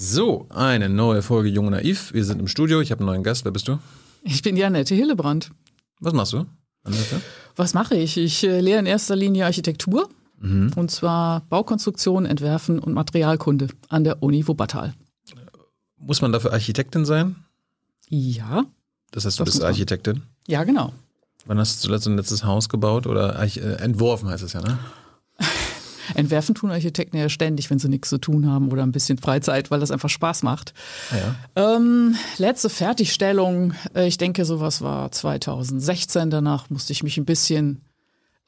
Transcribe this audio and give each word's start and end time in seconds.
So, 0.00 0.46
eine 0.50 0.88
neue 0.88 1.22
Folge 1.22 1.48
Jung 1.48 1.66
und 1.66 1.72
Naiv. 1.72 2.14
Wir 2.14 2.24
sind 2.24 2.38
im 2.38 2.46
Studio. 2.46 2.80
Ich 2.80 2.92
habe 2.92 3.00
einen 3.00 3.06
neuen 3.08 3.24
Gast. 3.24 3.44
Wer 3.44 3.50
bist 3.50 3.66
du? 3.66 3.80
Ich 4.22 4.42
bin 4.42 4.56
Janette 4.56 4.94
Hillebrand. 4.94 5.50
Was 5.98 6.12
machst 6.12 6.32
du, 6.34 6.46
Annette? 6.84 7.20
Was 7.56 7.74
mache 7.74 7.96
ich? 7.96 8.16
Ich 8.16 8.44
äh, 8.44 8.60
lehre 8.60 8.78
in 8.78 8.86
erster 8.86 9.16
Linie 9.16 9.44
Architektur. 9.46 10.08
Und 10.40 10.88
zwar 10.92 11.40
Baukonstruktion, 11.48 12.24
Entwerfen 12.24 12.78
und 12.78 12.94
Materialkunde 12.94 13.66
an 13.88 14.04
der 14.04 14.22
Uni 14.22 14.46
Wuppertal. 14.46 14.94
Muss 15.96 16.22
man 16.22 16.30
dafür 16.30 16.52
Architektin 16.52 17.04
sein? 17.04 17.34
Ja, 18.08 18.64
Das 19.10 19.24
heißt, 19.24 19.40
du 19.40 19.44
Das 19.44 19.54
bist. 19.54 19.64
Architektin. 19.64 20.22
ja, 20.46 20.62
genau. 20.62 20.92
Wann 21.46 21.58
hast 21.58 21.78
du 21.82 21.88
zuletzt 21.88 22.06
ein 22.06 22.16
letztes 22.16 22.44
Haus 22.44 22.68
gebaut 22.68 23.08
oder 23.08 23.36
äh, 23.42 23.48
entworfen 23.82 24.28
heißt 24.28 24.44
es 24.44 24.52
ja, 24.52 24.60
ne? 24.60 24.78
Entwerfen 26.14 26.54
tun 26.54 26.70
Architekten 26.70 27.16
ja 27.16 27.28
ständig, 27.28 27.70
wenn 27.70 27.78
sie 27.78 27.88
nichts 27.88 28.08
zu 28.08 28.18
tun 28.18 28.50
haben 28.50 28.70
oder 28.70 28.82
ein 28.82 28.92
bisschen 28.92 29.18
Freizeit, 29.18 29.70
weil 29.70 29.80
das 29.80 29.90
einfach 29.90 30.08
Spaß 30.08 30.42
macht. 30.42 30.74
Ja. 31.10 31.76
Ähm, 31.76 32.14
letzte 32.38 32.70
Fertigstellung, 32.70 33.74
äh, 33.94 34.06
ich 34.06 34.18
denke, 34.18 34.44
sowas 34.44 34.82
war 34.82 35.10
2016. 35.10 36.30
Danach 36.30 36.70
musste 36.70 36.92
ich 36.92 37.02
mich 37.02 37.16
ein 37.18 37.24
bisschen, 37.24 37.82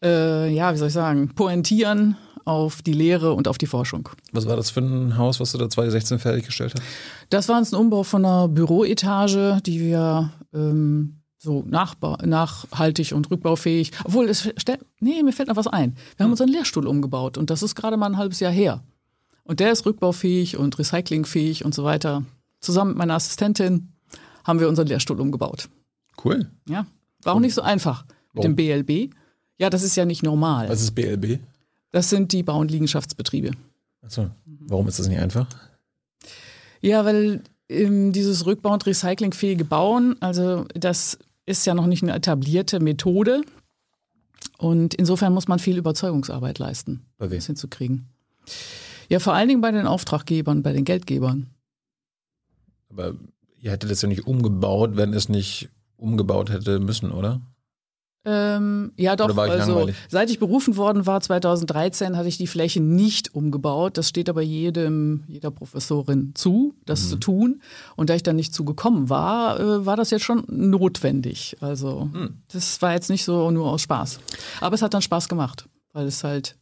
äh, 0.02 0.52
ja, 0.52 0.72
wie 0.72 0.78
soll 0.78 0.88
ich 0.88 0.94
sagen, 0.94 1.34
pointieren 1.34 2.16
auf 2.44 2.82
die 2.82 2.92
Lehre 2.92 3.32
und 3.34 3.48
auf 3.48 3.58
die 3.58 3.66
Forschung. 3.66 4.08
Was 4.32 4.46
war 4.46 4.56
das 4.56 4.70
für 4.70 4.80
ein 4.80 5.16
Haus, 5.16 5.40
was 5.40 5.52
du 5.52 5.58
da 5.58 5.68
2016 5.68 6.18
fertiggestellt 6.18 6.74
hast? 6.74 6.82
Das 7.28 7.48
war 7.48 7.58
jetzt 7.58 7.72
ein 7.72 7.76
Umbau 7.76 8.02
von 8.02 8.24
einer 8.24 8.48
Büroetage, 8.48 9.60
die 9.64 9.80
wir 9.80 10.32
ähm, 10.52 11.19
so 11.42 11.64
nachba 11.66 12.18
nachhaltig 12.24 13.12
und 13.12 13.30
rückbaufähig, 13.30 13.92
obwohl 14.04 14.28
es 14.28 14.48
nee, 15.00 15.22
mir 15.22 15.32
fällt 15.32 15.48
noch 15.48 15.56
was 15.56 15.66
ein. 15.66 15.96
Wir 16.16 16.24
haben 16.24 16.30
unseren 16.30 16.50
Lehrstuhl 16.50 16.86
umgebaut 16.86 17.38
und 17.38 17.48
das 17.48 17.62
ist 17.62 17.74
gerade 17.74 17.96
mal 17.96 18.06
ein 18.06 18.18
halbes 18.18 18.40
Jahr 18.40 18.52
her. 18.52 18.82
Und 19.44 19.58
der 19.58 19.72
ist 19.72 19.86
rückbaufähig 19.86 20.58
und 20.58 20.78
recyclingfähig 20.78 21.64
und 21.64 21.74
so 21.74 21.82
weiter. 21.82 22.24
Zusammen 22.60 22.90
mit 22.90 22.98
meiner 22.98 23.14
Assistentin 23.14 23.88
haben 24.44 24.60
wir 24.60 24.68
unseren 24.68 24.86
Lehrstuhl 24.86 25.18
umgebaut. 25.18 25.70
Cool. 26.22 26.50
Ja, 26.68 26.86
war 27.22 27.34
auch 27.34 27.40
nicht 27.40 27.54
so 27.54 27.62
einfach 27.62 28.04
mit 28.34 28.44
Warum? 28.44 28.56
dem 28.56 28.84
BLB. 28.84 29.14
Ja, 29.58 29.70
das 29.70 29.82
ist 29.82 29.96
ja 29.96 30.04
nicht 30.04 30.22
normal. 30.22 30.68
Was 30.68 30.82
ist 30.82 30.94
BLB? 30.94 31.40
Das 31.90 32.10
sind 32.10 32.32
die 32.32 32.42
Bau- 32.42 32.58
und 32.58 32.70
Liegenschaftsbetriebe. 32.70 33.52
Achso. 34.02 34.30
Warum 34.44 34.88
ist 34.88 34.98
das 34.98 35.08
nicht 35.08 35.18
einfach? 35.18 35.46
Ja, 36.82 37.04
weil 37.04 37.42
ähm, 37.70 38.12
dieses 38.12 38.44
Rückbau- 38.46 38.72
und 38.74 38.84
recyclingfähige 38.84 39.64
Bauen, 39.64 40.16
also 40.20 40.66
das 40.74 41.18
ist 41.50 41.66
ja 41.66 41.74
noch 41.74 41.86
nicht 41.86 42.02
eine 42.02 42.14
etablierte 42.14 42.80
Methode. 42.80 43.42
Und 44.58 44.94
insofern 44.94 45.34
muss 45.34 45.48
man 45.48 45.58
viel 45.58 45.76
Überzeugungsarbeit 45.76 46.58
leisten, 46.58 47.04
wem? 47.18 47.30
das 47.30 47.46
hinzukriegen. 47.46 48.08
Ja, 49.08 49.18
vor 49.18 49.34
allen 49.34 49.48
Dingen 49.48 49.60
bei 49.60 49.72
den 49.72 49.86
Auftraggebern, 49.86 50.62
bei 50.62 50.72
den 50.72 50.84
Geldgebern. 50.84 51.48
Aber 52.90 53.14
ihr 53.58 53.70
hättet 53.72 53.90
das 53.90 54.02
ja 54.02 54.08
nicht 54.08 54.26
umgebaut, 54.26 54.96
wenn 54.96 55.12
es 55.12 55.28
nicht 55.28 55.68
umgebaut 55.96 56.50
hätte 56.50 56.78
müssen, 56.78 57.10
oder? 57.10 57.40
Ähm, 58.24 58.92
ja, 58.96 59.16
doch. 59.16 59.34
Also, 59.36 59.72
langweilig? 59.74 59.96
seit 60.10 60.28
ich 60.30 60.38
berufen 60.38 60.76
worden 60.76 61.06
war, 61.06 61.20
2013, 61.22 62.18
hatte 62.18 62.28
ich 62.28 62.36
die 62.36 62.46
Fläche 62.46 62.80
nicht 62.80 63.34
umgebaut. 63.34 63.96
Das 63.96 64.08
steht 64.10 64.28
aber 64.28 64.42
jedem, 64.42 65.24
jeder 65.26 65.50
Professorin 65.50 66.32
zu, 66.34 66.74
das 66.84 67.04
Mhm. 67.04 67.08
zu 67.08 67.16
tun. 67.16 67.62
Und 67.96 68.10
da 68.10 68.14
ich 68.14 68.22
dann 68.22 68.36
nicht 68.36 68.52
zugekommen 68.52 69.08
war, 69.08 69.58
äh, 69.58 69.86
war 69.86 69.96
das 69.96 70.10
jetzt 70.10 70.24
schon 70.24 70.44
notwendig. 70.48 71.56
Also, 71.60 72.10
Hm. 72.12 72.34
das 72.52 72.82
war 72.82 72.92
jetzt 72.92 73.08
nicht 73.08 73.24
so 73.24 73.50
nur 73.50 73.66
aus 73.70 73.80
Spaß. 73.82 74.20
Aber 74.60 74.74
es 74.74 74.82
hat 74.82 74.92
dann 74.92 75.02
Spaß 75.02 75.28
gemacht, 75.30 75.66
weil 75.94 76.06
es 76.06 76.22
halt 76.22 76.56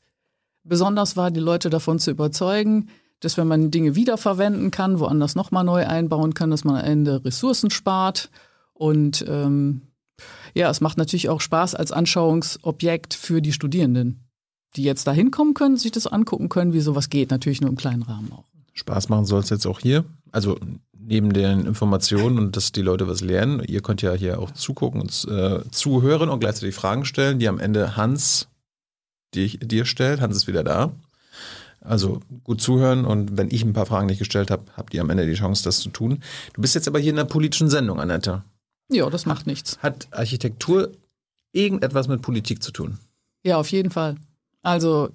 besonders 0.62 1.16
war, 1.16 1.30
die 1.32 1.40
Leute 1.40 1.70
davon 1.70 1.98
zu 1.98 2.10
überzeugen, 2.12 2.88
dass 3.20 3.36
wenn 3.36 3.48
man 3.48 3.72
Dinge 3.72 3.96
wiederverwenden 3.96 4.70
kann, 4.70 5.00
woanders 5.00 5.34
nochmal 5.34 5.64
neu 5.64 5.84
einbauen 5.84 6.34
kann, 6.34 6.50
dass 6.52 6.62
man 6.62 6.76
am 6.76 6.84
Ende 6.84 7.24
Ressourcen 7.24 7.70
spart. 7.70 8.30
Und 8.74 9.24
ähm, 9.28 9.80
ja, 10.54 10.70
es 10.70 10.80
macht 10.80 10.98
natürlich 10.98 11.28
auch 11.28 11.40
Spaß 11.40 11.74
als 11.74 11.92
Anschauungsobjekt 11.92 13.14
für 13.14 13.40
die 13.40 13.52
Studierenden, 13.52 14.28
die 14.76 14.82
jetzt 14.82 15.06
da 15.06 15.12
hinkommen 15.12 15.54
können, 15.54 15.76
sich 15.76 15.92
das 15.92 16.06
angucken 16.06 16.48
können, 16.48 16.72
wie 16.72 16.80
sowas 16.80 17.10
geht. 17.10 17.30
Natürlich 17.30 17.60
nur 17.60 17.70
im 17.70 17.76
kleinen 17.76 18.02
Rahmen 18.02 18.32
auch. 18.32 18.44
Spaß 18.74 19.08
machen 19.08 19.24
soll 19.24 19.40
es 19.40 19.50
jetzt 19.50 19.66
auch 19.66 19.80
hier. 19.80 20.04
Also 20.30 20.58
neben 21.08 21.32
den 21.32 21.64
Informationen 21.66 22.38
und 22.38 22.56
dass 22.56 22.70
die 22.70 22.82
Leute 22.82 23.08
was 23.08 23.22
lernen. 23.22 23.62
Ihr 23.66 23.80
könnt 23.80 24.02
ja 24.02 24.12
hier 24.12 24.38
auch 24.38 24.50
zugucken 24.50 25.00
und 25.00 25.26
äh, 25.28 25.60
zuhören 25.70 26.28
und 26.28 26.40
gleichzeitig 26.40 26.74
Fragen 26.74 27.04
stellen, 27.04 27.38
die 27.38 27.48
am 27.48 27.58
Ende 27.58 27.96
Hans 27.96 28.48
dir, 29.34 29.84
stellt. 29.84 30.20
Hans 30.20 30.36
ist 30.36 30.46
wieder 30.46 30.64
da. 30.64 30.92
Also 31.80 32.20
gut 32.44 32.60
zuhören 32.60 33.04
und 33.04 33.38
wenn 33.38 33.50
ich 33.50 33.64
ein 33.64 33.72
paar 33.72 33.86
Fragen 33.86 34.06
nicht 34.06 34.18
gestellt 34.18 34.50
habe, 34.50 34.64
habt 34.76 34.92
ihr 34.92 35.00
am 35.00 35.10
Ende 35.10 35.26
die 35.26 35.34
Chance, 35.34 35.64
das 35.64 35.78
zu 35.78 35.90
tun. 35.90 36.22
Du 36.52 36.60
bist 36.60 36.74
jetzt 36.74 36.88
aber 36.88 36.98
hier 36.98 37.12
in 37.12 37.18
einer 37.18 37.28
politischen 37.28 37.70
Sendung, 37.70 38.00
Annette. 38.00 38.42
Ja, 38.90 39.08
das 39.10 39.26
macht 39.26 39.46
nichts. 39.46 39.78
Hat 39.82 40.08
Architektur 40.10 40.92
irgendetwas 41.52 42.08
mit 42.08 42.22
Politik 42.22 42.62
zu 42.62 42.72
tun? 42.72 42.98
Ja, 43.44 43.58
auf 43.58 43.70
jeden 43.70 43.90
Fall. 43.90 44.16
Also 44.62 45.10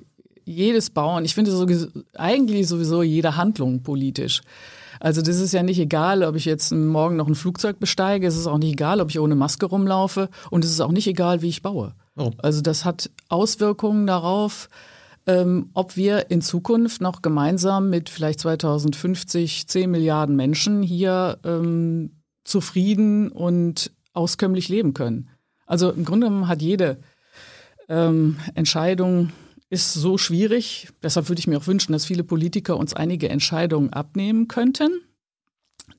jedes 0.46 0.90
Bauen, 0.90 1.26
ich 1.26 1.36
finde 1.36 1.52
so, 1.52 1.68
eigentlich 2.16 2.68
sowieso 2.68 3.02
jede 3.02 3.36
Handlung 3.38 3.82
politisch. 3.84 4.42
Also 5.00 5.22
das 5.22 5.40
ist 5.40 5.54
ja 5.54 5.64
nicht 5.64 5.80
egal, 5.80 6.24
ob 6.24 6.36
ich 6.36 6.46
jetzt 6.46 6.72
morgen 6.72 7.16
noch 7.16 7.28
ein 7.28 7.36
Flugzeug 7.36 7.80
besteige, 7.80 8.28
es 8.28 8.38
ist 8.38 8.48
auch 8.48 8.58
nicht 8.58 8.74
egal, 8.74 9.02
ob 9.02 9.10
ich 9.10 9.20
ohne 9.20 9.36
Maske 9.36 9.66
rumlaufe 9.66 10.30
und 10.50 10.64
es 10.64 10.72
ist 10.72 10.82
auch 10.82 10.92
nicht 10.92 11.08
egal, 11.08 11.42
wie 11.42 11.50
ich 11.50 11.62
baue. 11.62 11.94
Warum? 12.16 12.34
Also 12.38 12.62
das 12.62 12.86
hat 12.86 13.10
Auswirkungen 13.28 14.08
darauf, 14.08 14.70
ähm, 15.26 15.70
ob 15.74 15.98
wir 15.98 16.30
in 16.32 16.42
Zukunft 16.42 17.02
noch 17.02 17.22
gemeinsam 17.22 17.90
mit 17.90 18.10
vielleicht 18.10 18.40
2050 18.42 19.68
10 19.68 19.90
Milliarden 19.90 20.36
Menschen 20.36 20.84
hier 20.84 21.38
ähm, 21.44 22.12
zufrieden 22.44 23.30
und 23.30 23.92
auskömmlich 24.14 24.70
leben 24.70 24.94
können. 24.94 25.30
Also 25.66 25.92
im 25.92 26.06
Grunde 26.06 26.28
genommen 26.28 26.48
hat 26.48 26.62
jede 26.62 27.00
ähm, 27.90 28.38
Entscheidung 28.56 29.32
ist 29.70 29.94
so 29.94 30.18
schwierig. 30.18 30.90
Deshalb 31.02 31.30
würde 31.30 31.40
ich 31.40 31.48
mir 31.48 31.58
auch 31.58 31.68
wünschen, 31.68 31.94
dass 31.94 32.06
viele 32.06 32.24
Politiker 32.24 32.78
uns 32.78 32.94
einige 32.94 33.30
Entscheidungen 33.30 33.92
abnehmen 33.92 34.48
könnten. 34.48 35.02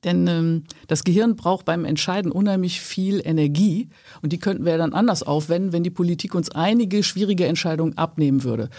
Denn 0.03 0.27
ähm, 0.27 0.63
das 0.87 1.03
Gehirn 1.03 1.35
braucht 1.35 1.65
beim 1.65 1.83
Entscheiden 1.83 2.31
unheimlich 2.31 2.79
viel 2.79 3.21
Energie 3.23 3.89
und 4.21 4.31
die 4.31 4.39
könnten 4.39 4.65
wir 4.65 4.77
dann 4.77 4.93
anders 4.93 5.23
aufwenden, 5.23 5.73
wenn 5.73 5.83
die 5.83 5.89
Politik 5.89 6.35
uns 6.35 6.49
einige 6.51 7.03
schwierige 7.03 7.47
Entscheidungen 7.47 7.97
abnehmen 7.97 8.43
würde. 8.43 8.69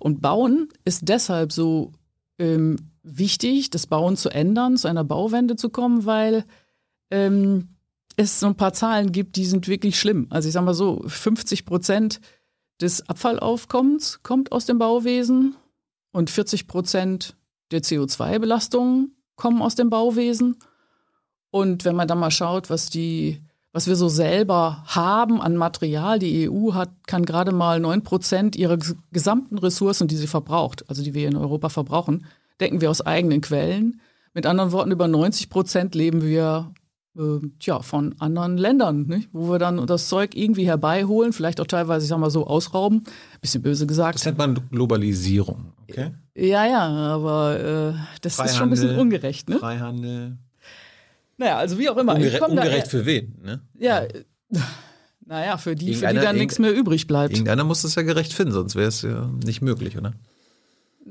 Und 0.00 0.22
Bauen 0.22 0.68
ist 0.84 1.08
deshalb 1.08 1.52
so 1.52 1.92
ähm, 2.38 2.76
wichtig, 3.02 3.70
das 3.70 3.86
Bauen 3.86 4.16
zu 4.16 4.30
ändern, 4.30 4.76
zu 4.76 4.88
einer 4.88 5.04
Bauwende 5.04 5.56
zu 5.56 5.70
kommen, 5.70 6.06
weil 6.06 6.44
ähm, 7.10 7.68
es 8.16 8.40
so 8.40 8.46
ein 8.46 8.56
paar 8.56 8.72
Zahlen 8.72 9.12
gibt, 9.12 9.36
die 9.36 9.44
sind 9.44 9.68
wirklich 9.68 9.98
schlimm. 9.98 10.26
Also 10.30 10.48
ich 10.48 10.54
sage 10.54 10.66
mal 10.66 10.74
so, 10.74 11.02
50 11.06 11.66
Prozent 11.66 12.20
des 12.80 13.08
Abfallaufkommens 13.08 14.22
kommt 14.22 14.52
aus 14.52 14.66
dem 14.66 14.78
Bauwesen 14.78 15.56
und 16.12 16.30
40 16.30 16.66
Prozent 16.66 17.36
der 17.70 17.82
CO2-Belastungen 17.82 19.16
kommen 19.34 19.60
aus 19.60 19.74
dem 19.74 19.90
Bauwesen. 19.90 20.56
Und 21.50 21.84
wenn 21.84 21.96
man 21.96 22.08
dann 22.08 22.18
mal 22.18 22.30
schaut, 22.30 22.70
was 22.70 22.88
die, 22.90 23.42
was 23.72 23.86
wir 23.86 23.96
so 23.96 24.08
selber 24.08 24.82
haben 24.86 25.40
an 25.40 25.56
Material, 25.56 26.18
die 26.18 26.48
EU 26.50 26.72
hat, 26.74 26.90
kann 27.06 27.24
gerade 27.24 27.52
mal 27.52 27.80
9 27.80 28.02
Prozent 28.02 28.56
ihrer 28.56 28.74
ges- 28.74 28.96
gesamten 29.12 29.58
Ressourcen, 29.58 30.08
die 30.08 30.16
sie 30.16 30.26
verbraucht, 30.26 30.88
also 30.88 31.02
die 31.02 31.14
wir 31.14 31.28
in 31.28 31.36
Europa 31.36 31.68
verbrauchen, 31.68 32.26
decken 32.60 32.80
wir 32.80 32.90
aus 32.90 33.02
eigenen 33.02 33.40
Quellen. 33.42 34.00
Mit 34.32 34.46
anderen 34.46 34.72
Worten, 34.72 34.90
über 34.90 35.08
90 35.08 35.48
Prozent 35.50 35.94
leben 35.94 36.22
wir 36.22 36.72
äh, 37.18 37.40
tja, 37.58 37.80
von 37.80 38.14
anderen 38.18 38.56
Ländern, 38.58 39.06
nicht? 39.06 39.28
wo 39.32 39.50
wir 39.50 39.58
dann 39.58 39.86
das 39.86 40.08
Zeug 40.08 40.36
irgendwie 40.36 40.66
herbeiholen, 40.66 41.32
vielleicht 41.32 41.60
auch 41.60 41.66
teilweise, 41.66 42.04
ich 42.04 42.08
sag 42.10 42.18
mal 42.18 42.30
so, 42.30 42.46
ausrauben. 42.46 43.04
Bisschen 43.40 43.62
böse 43.62 43.86
gesagt. 43.86 44.16
Das 44.16 44.24
nennt 44.24 44.38
man 44.38 44.58
Globalisierung. 44.70 45.72
Okay? 45.88 46.10
Ja, 46.34 46.66
ja, 46.66 46.86
aber 46.86 47.94
äh, 47.94 48.18
das 48.20 48.38
ist 48.38 48.56
schon 48.56 48.64
ein 48.64 48.70
bisschen 48.70 48.88
Freihandel. 48.88 48.98
ungerecht, 49.00 49.48
ne? 49.48 49.58
Freihandel. 49.58 50.36
Naja, 51.38 51.58
also 51.58 51.78
wie 51.78 51.88
auch 51.88 51.96
immer. 51.96 52.14
Ungere 52.14 52.38
komm 52.38 52.56
da- 52.56 52.62
ungerecht 52.62 52.88
für 52.88 53.06
wen? 53.06 53.34
Ne? 53.42 53.60
Ja, 53.78 54.00
äh, 54.00 54.24
naja, 55.26 55.56
für 55.58 55.74
die, 55.74 55.94
für 55.94 56.08
die 56.08 56.14
dann 56.20 56.36
nichts 56.36 56.58
mehr 56.58 56.74
übrig 56.74 57.06
bleibt. 57.06 57.32
Irgendeiner 57.32 57.64
muss 57.64 57.82
das 57.82 57.94
ja 57.94 58.02
gerecht 58.02 58.32
finden, 58.32 58.52
sonst 58.52 58.74
wäre 58.74 58.88
es 58.88 59.02
ja 59.02 59.30
nicht 59.44 59.62
möglich, 59.62 59.96
oder? 59.96 60.12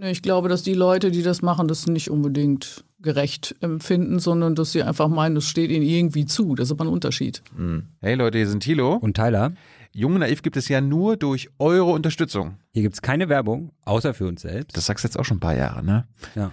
Ich 0.01 0.21
glaube, 0.21 0.49
dass 0.49 0.61
die 0.61 0.73
Leute, 0.73 1.09
die 1.09 1.23
das 1.23 1.41
machen, 1.41 1.67
das 1.67 1.87
nicht 1.87 2.09
unbedingt 2.09 2.83
gerecht 3.05 3.55
empfinden, 3.61 4.19
sondern 4.19 4.55
dass 4.55 4.73
sie 4.73 4.83
einfach 4.83 5.07
meinen, 5.07 5.35
das 5.35 5.45
steht 5.45 5.71
ihnen 5.71 5.85
irgendwie 5.85 6.25
zu. 6.25 6.55
Das 6.55 6.67
ist 6.67 6.71
aber 6.73 6.83
ein 6.83 6.89
Unterschied. 6.89 7.41
Hey 8.01 8.15
Leute, 8.15 8.37
hier 8.37 8.49
sind 8.49 8.61
Thilo. 8.61 8.95
Und 8.95 9.15
Tyler, 9.15 9.53
Jung 9.93 10.15
und 10.15 10.19
Naiv 10.19 10.41
gibt 10.41 10.57
es 10.57 10.67
ja 10.67 10.81
nur 10.81 11.15
durch 11.15 11.49
eure 11.57 11.85
Unterstützung. 11.91 12.57
hier 12.73 12.83
gibt's 12.83 13.01
keine 13.01 13.29
Werbung, 13.29 13.71
außer 13.85 14.13
für 14.13 14.27
uns 14.27 14.41
selbst. 14.41 14.75
Das 14.75 14.87
sagst 14.87 15.05
du 15.05 15.07
jetzt 15.07 15.17
auch 15.17 15.23
schon 15.23 15.37
ein 15.37 15.41
paar 15.41 15.55
Jahre, 15.55 15.81
ne? 15.85 16.05
ja. 16.35 16.51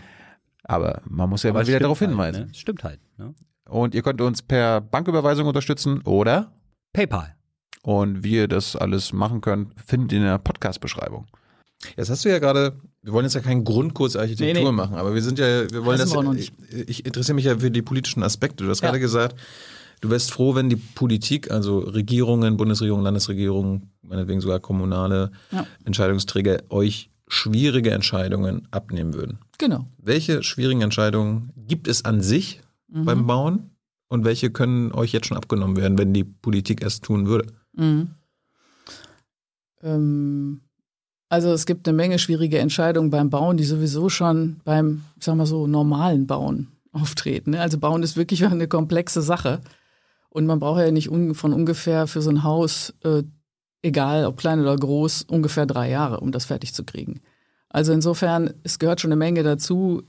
Aber 0.65 1.03
man 1.09 1.29
muss 1.29 1.43
ja 1.43 1.51
Aber 1.51 1.59
mal 1.59 1.63
es 1.63 1.69
wieder 1.69 1.81
darauf 1.81 2.01
halt, 2.01 2.11
hinweisen. 2.11 2.47
Ne? 2.47 2.55
Stimmt 2.55 2.85
halt. 2.85 3.01
Ne? 3.19 3.35
Und 3.69 3.97
ihr 3.97 4.03
könnt 4.03 4.21
uns 4.21 4.43
per 4.43 4.81
Banküberweisung 4.81 5.49
unterstützen 5.49 6.03
oder 6.03 6.53
PayPal. 6.93 7.35
und 7.83 8.23
wie 8.23 8.35
ihr 8.37 8.47
das 8.49 8.77
alles 8.77 9.13
machen 9.13 9.41
könnt, 9.41 9.73
findet 9.85 10.13
ihr 10.13 10.19
in 10.19 10.25
der 10.25 10.39
Podcast-Beschreibung. 10.39 11.27
Jetzt 11.97 12.11
hast 12.11 12.25
du 12.25 12.29
ja 12.31 12.39
gerade, 12.39 12.77
wir 13.03 13.13
wollen 13.13 13.25
jetzt 13.25 13.35
ja 13.35 13.41
keinen 13.41 13.65
Grundkurs 13.65 14.17
Architektur 14.17 14.55
Nee, 14.63 14.65
nee. 14.65 14.73
machen, 14.73 14.95
aber 14.97 15.15
wir 15.15 15.23
sind 15.23 15.39
ja, 15.39 15.71
wir 15.71 15.85
wollen 15.85 15.99
Das 15.99 16.11
das, 16.13 16.37
ich, 16.37 16.53
ich 16.87 17.05
interessiere 17.07 17.35
mich 17.35 17.45
ja 17.45 17.59
für 17.59 17.71
die 17.71 17.83
politischen 17.83 18.23
Aspekte. 18.23 18.65
Du 18.65 18.71
hast 18.71 18.81
Ja. 18.83 18.89
gerade 18.89 19.01
gesagt, 19.01 19.37
du 20.01 20.11
wärst 20.11 20.31
froh, 20.33 20.55
wenn 20.55 20.69
die 20.69 20.77
Politik, 20.77 21.51
also 21.51 21.79
Regierungen, 21.81 22.57
Bundesregierung, 22.57 23.03
Landesregierung, 23.03 23.91
meinetwegen 24.03 24.41
sogar 24.41 24.61
kommunale 24.61 25.33
Ja. 25.51 25.67
Entscheidungsträger 25.85 26.63
euch 26.69 27.11
schwierige 27.29 27.91
Entscheidungen 27.93 28.69
abnehmen 28.71 29.15
würden. 29.15 29.39
Genau. 29.59 29.87
Welche 29.99 30.43
schwierigen 30.43 30.83
Entscheidungen 30.83 31.51
gibt 31.57 31.89
es 31.89 32.05
an 32.05 32.21
sich 32.21 32.61
Mhm. 32.89 33.05
beim 33.07 33.27
Bauen 33.27 33.71
und 34.09 34.25
welche 34.25 34.51
können 34.51 34.93
euch 34.93 35.13
jetzt 35.13 35.27
schon 35.29 35.37
abgenommen 35.39 35.77
werden, 35.79 35.97
wenn 35.99 36.13
die 36.13 36.25
Politik 36.25 36.85
es 36.85 37.01
tun 37.01 37.27
würde? 37.27 37.47
Mhm. 37.75 38.11
Ähm, 39.83 40.61
also 41.33 41.51
es 41.51 41.65
gibt 41.65 41.89
eine 41.89 41.97
Menge 41.97 42.19
schwierige 42.19 42.59
Entscheidungen 42.59 43.09
beim 43.09 43.31
Bauen, 43.31 43.57
die 43.57 43.65
sowieso 43.65 44.11
schon 44.11 44.61
beim, 44.65 45.01
ich 45.17 45.25
sag 45.25 45.35
mal 45.35 45.47
so, 45.47 45.67
normalen 45.67 46.27
Bauen 46.27 46.69
auftreten. 46.93 47.53
ne? 47.53 47.61
Also 47.63 47.79
Bauen 47.79 48.03
ist 48.03 48.19
wirklich 48.19 48.45
eine 48.45 48.69
komplexe 48.69 49.23
Sache. 49.23 49.63
Und 50.29 50.45
man 50.45 50.61
braucht 50.61 50.81
ja 50.83 50.91
nicht 50.91 51.09
von 51.09 51.55
ungefähr 51.55 52.07
für 52.07 52.21
so 52.21 52.29
ein 52.29 52.43
Haus, 52.43 52.93
äh, 53.03 53.23
egal 53.81 54.27
ob 54.27 54.37
klein 54.37 54.61
oder 54.61 54.77
groß, 54.77 55.23
ungefähr 55.23 55.65
drei 55.65 55.89
Jahre, 55.89 56.21
um 56.21 56.33
das 56.33 56.45
fertig 56.45 56.75
zu 56.75 56.85
kriegen. 56.85 57.23
Also 57.71 57.95
insofern, 57.95 58.53
es 58.63 58.79
gehört 58.79 59.01
schon 59.01 59.11
eine 59.11 59.19
Menge 59.19 59.43
dazu, 59.43 60.03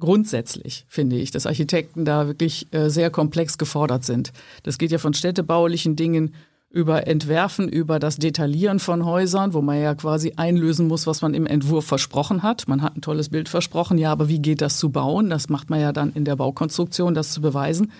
grundsätzlich, 0.00 0.86
finde 0.88 1.14
ich, 1.14 1.30
dass 1.30 1.46
Architekten 1.46 2.04
da 2.04 2.26
wirklich 2.26 2.66
äh, 2.74 2.88
sehr 2.88 3.10
komplex 3.10 3.58
gefordert 3.58 4.04
sind. 4.04 4.32
Das 4.64 4.78
geht 4.78 4.90
ja 4.90 4.98
von 4.98 5.14
städtebaulichen 5.14 5.94
Dingen 5.94 6.34
über 6.74 7.06
Entwerfen, 7.06 7.68
über 7.68 8.00
das 8.00 8.16
Detaillieren 8.16 8.80
von 8.80 9.04
Häusern, 9.04 9.54
wo 9.54 9.62
man 9.62 9.80
ja 9.80 9.94
quasi 9.94 10.32
einlösen 10.34 10.88
muss, 10.88 11.06
was 11.06 11.22
man 11.22 11.32
im 11.32 11.46
Entwurf 11.46 11.86
versprochen 11.86 12.42
hat. 12.42 12.66
Man 12.66 12.82
hat 12.82 12.96
ein 12.96 13.00
tolles 13.00 13.28
Bild 13.28 13.48
versprochen, 13.48 13.96
ja, 13.96 14.10
aber 14.10 14.28
wie 14.28 14.40
geht 14.40 14.60
das 14.60 14.78
zu 14.78 14.90
bauen? 14.90 15.30
Das 15.30 15.48
macht 15.48 15.70
man 15.70 15.80
ja 15.80 15.92
dann 15.92 16.12
in 16.14 16.24
der 16.24 16.34
Baukonstruktion, 16.34 17.14
das 17.14 17.32
zu 17.32 17.40
beweisen. 17.40 17.92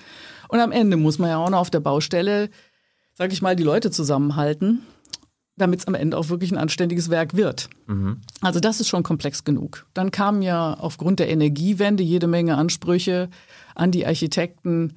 Und 0.49 0.59
am 0.59 0.73
Ende 0.73 0.97
muss 0.97 1.21
man 1.21 1.31
ja 1.31 1.39
auch 1.39 1.51
noch 1.51 1.61
auf 1.61 1.71
der 1.71 1.79
Baustelle, 1.79 2.51
sag 3.15 3.33
ich 3.33 3.43
mal, 3.43 3.55
die 3.55 3.63
Leute 3.63 3.93
zusammenhalten, 3.93 4.83
damit 5.57 5.79
es 5.79 5.87
am 5.87 5.95
Ende 5.95 6.19
auch 6.19 6.29
wirklich 6.29 6.51
ein 6.51 6.59
anständiges 6.59 7.11
Werk 7.11 7.37
wird. 7.37 7.71
Also 8.41 8.59
das 8.59 8.81
ist 8.81 8.89
schon 8.89 9.05
komplex 9.05 9.45
genug. 9.45 9.87
Dann 9.95 10.11
kamen 10.11 10.43
ja 10.43 10.75
aufgrund 10.75 11.21
der 11.21 11.29
Energiewende 11.29 12.03
jede 12.03 12.27
Menge 12.27 12.57
Ansprüche 12.57 13.29
an 13.77 13.93
die 13.93 14.05
Architekten, 14.05 14.95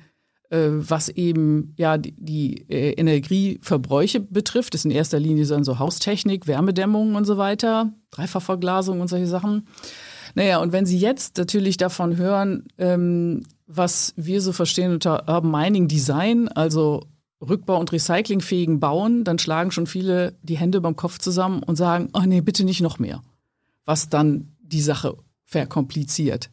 was 0.50 1.10
eben 1.10 1.74
ja 1.78 1.98
die, 1.98 2.14
die 2.18 2.70
äh, 2.70 2.92
Energieverbräuche 2.92 4.20
betrifft. 4.20 4.74
Das 4.74 4.82
ist 4.82 4.86
in 4.86 4.92
erster 4.92 5.20
Linie 5.20 5.46
dann 5.46 5.64
so 5.64 5.80
Haustechnik, 5.80 6.48
Wärmedämmung 6.48 7.16
und 7.16 7.26
so 7.26 7.38
weiter, 7.38 7.94
Dreifachverglasung 8.12 9.02
und 9.02 9.08
solche 9.08 9.28
Sachen. 9.28 9.68
Naja, 10.36 10.60
und 10.60 10.72
wenn 10.72 10.86
Sie 10.86 10.98
jetzt 10.98 11.38
natürlich 11.38 11.78
davon 11.78 12.18
hören, 12.18 12.66
ähm, 12.78 13.44
was 13.66 14.14
wir 14.16 14.42
so 14.42 14.54
verstehen 14.54 14.92
unter 14.92 15.28
Urban 15.28 15.52
Mining 15.52 15.88
Design, 15.88 16.48
also 16.48 17.04
rückbau- 17.42 17.80
und 17.80 17.92
recyclingfähigen 17.92 18.80
Bauen, 18.80 19.24
dann 19.24 19.40
schlagen 19.40 19.72
schon 19.72 19.88
viele 19.88 20.36
die 20.42 20.58
Hände 20.58 20.82
beim 20.82 20.96
Kopf 20.96 21.20
zusammen 21.20 21.64
und 21.64 21.76
sagen, 21.76 22.10
oh 22.14 22.22
nee, 22.26 22.42
bitte 22.42 22.64
nicht 22.64 22.82
noch 22.82 23.00
mehr. 23.00 23.22
Was 23.86 24.10
dann 24.10 24.56
die 24.62 24.82
Sache 24.82 25.18
verkompliziert. 25.46 26.50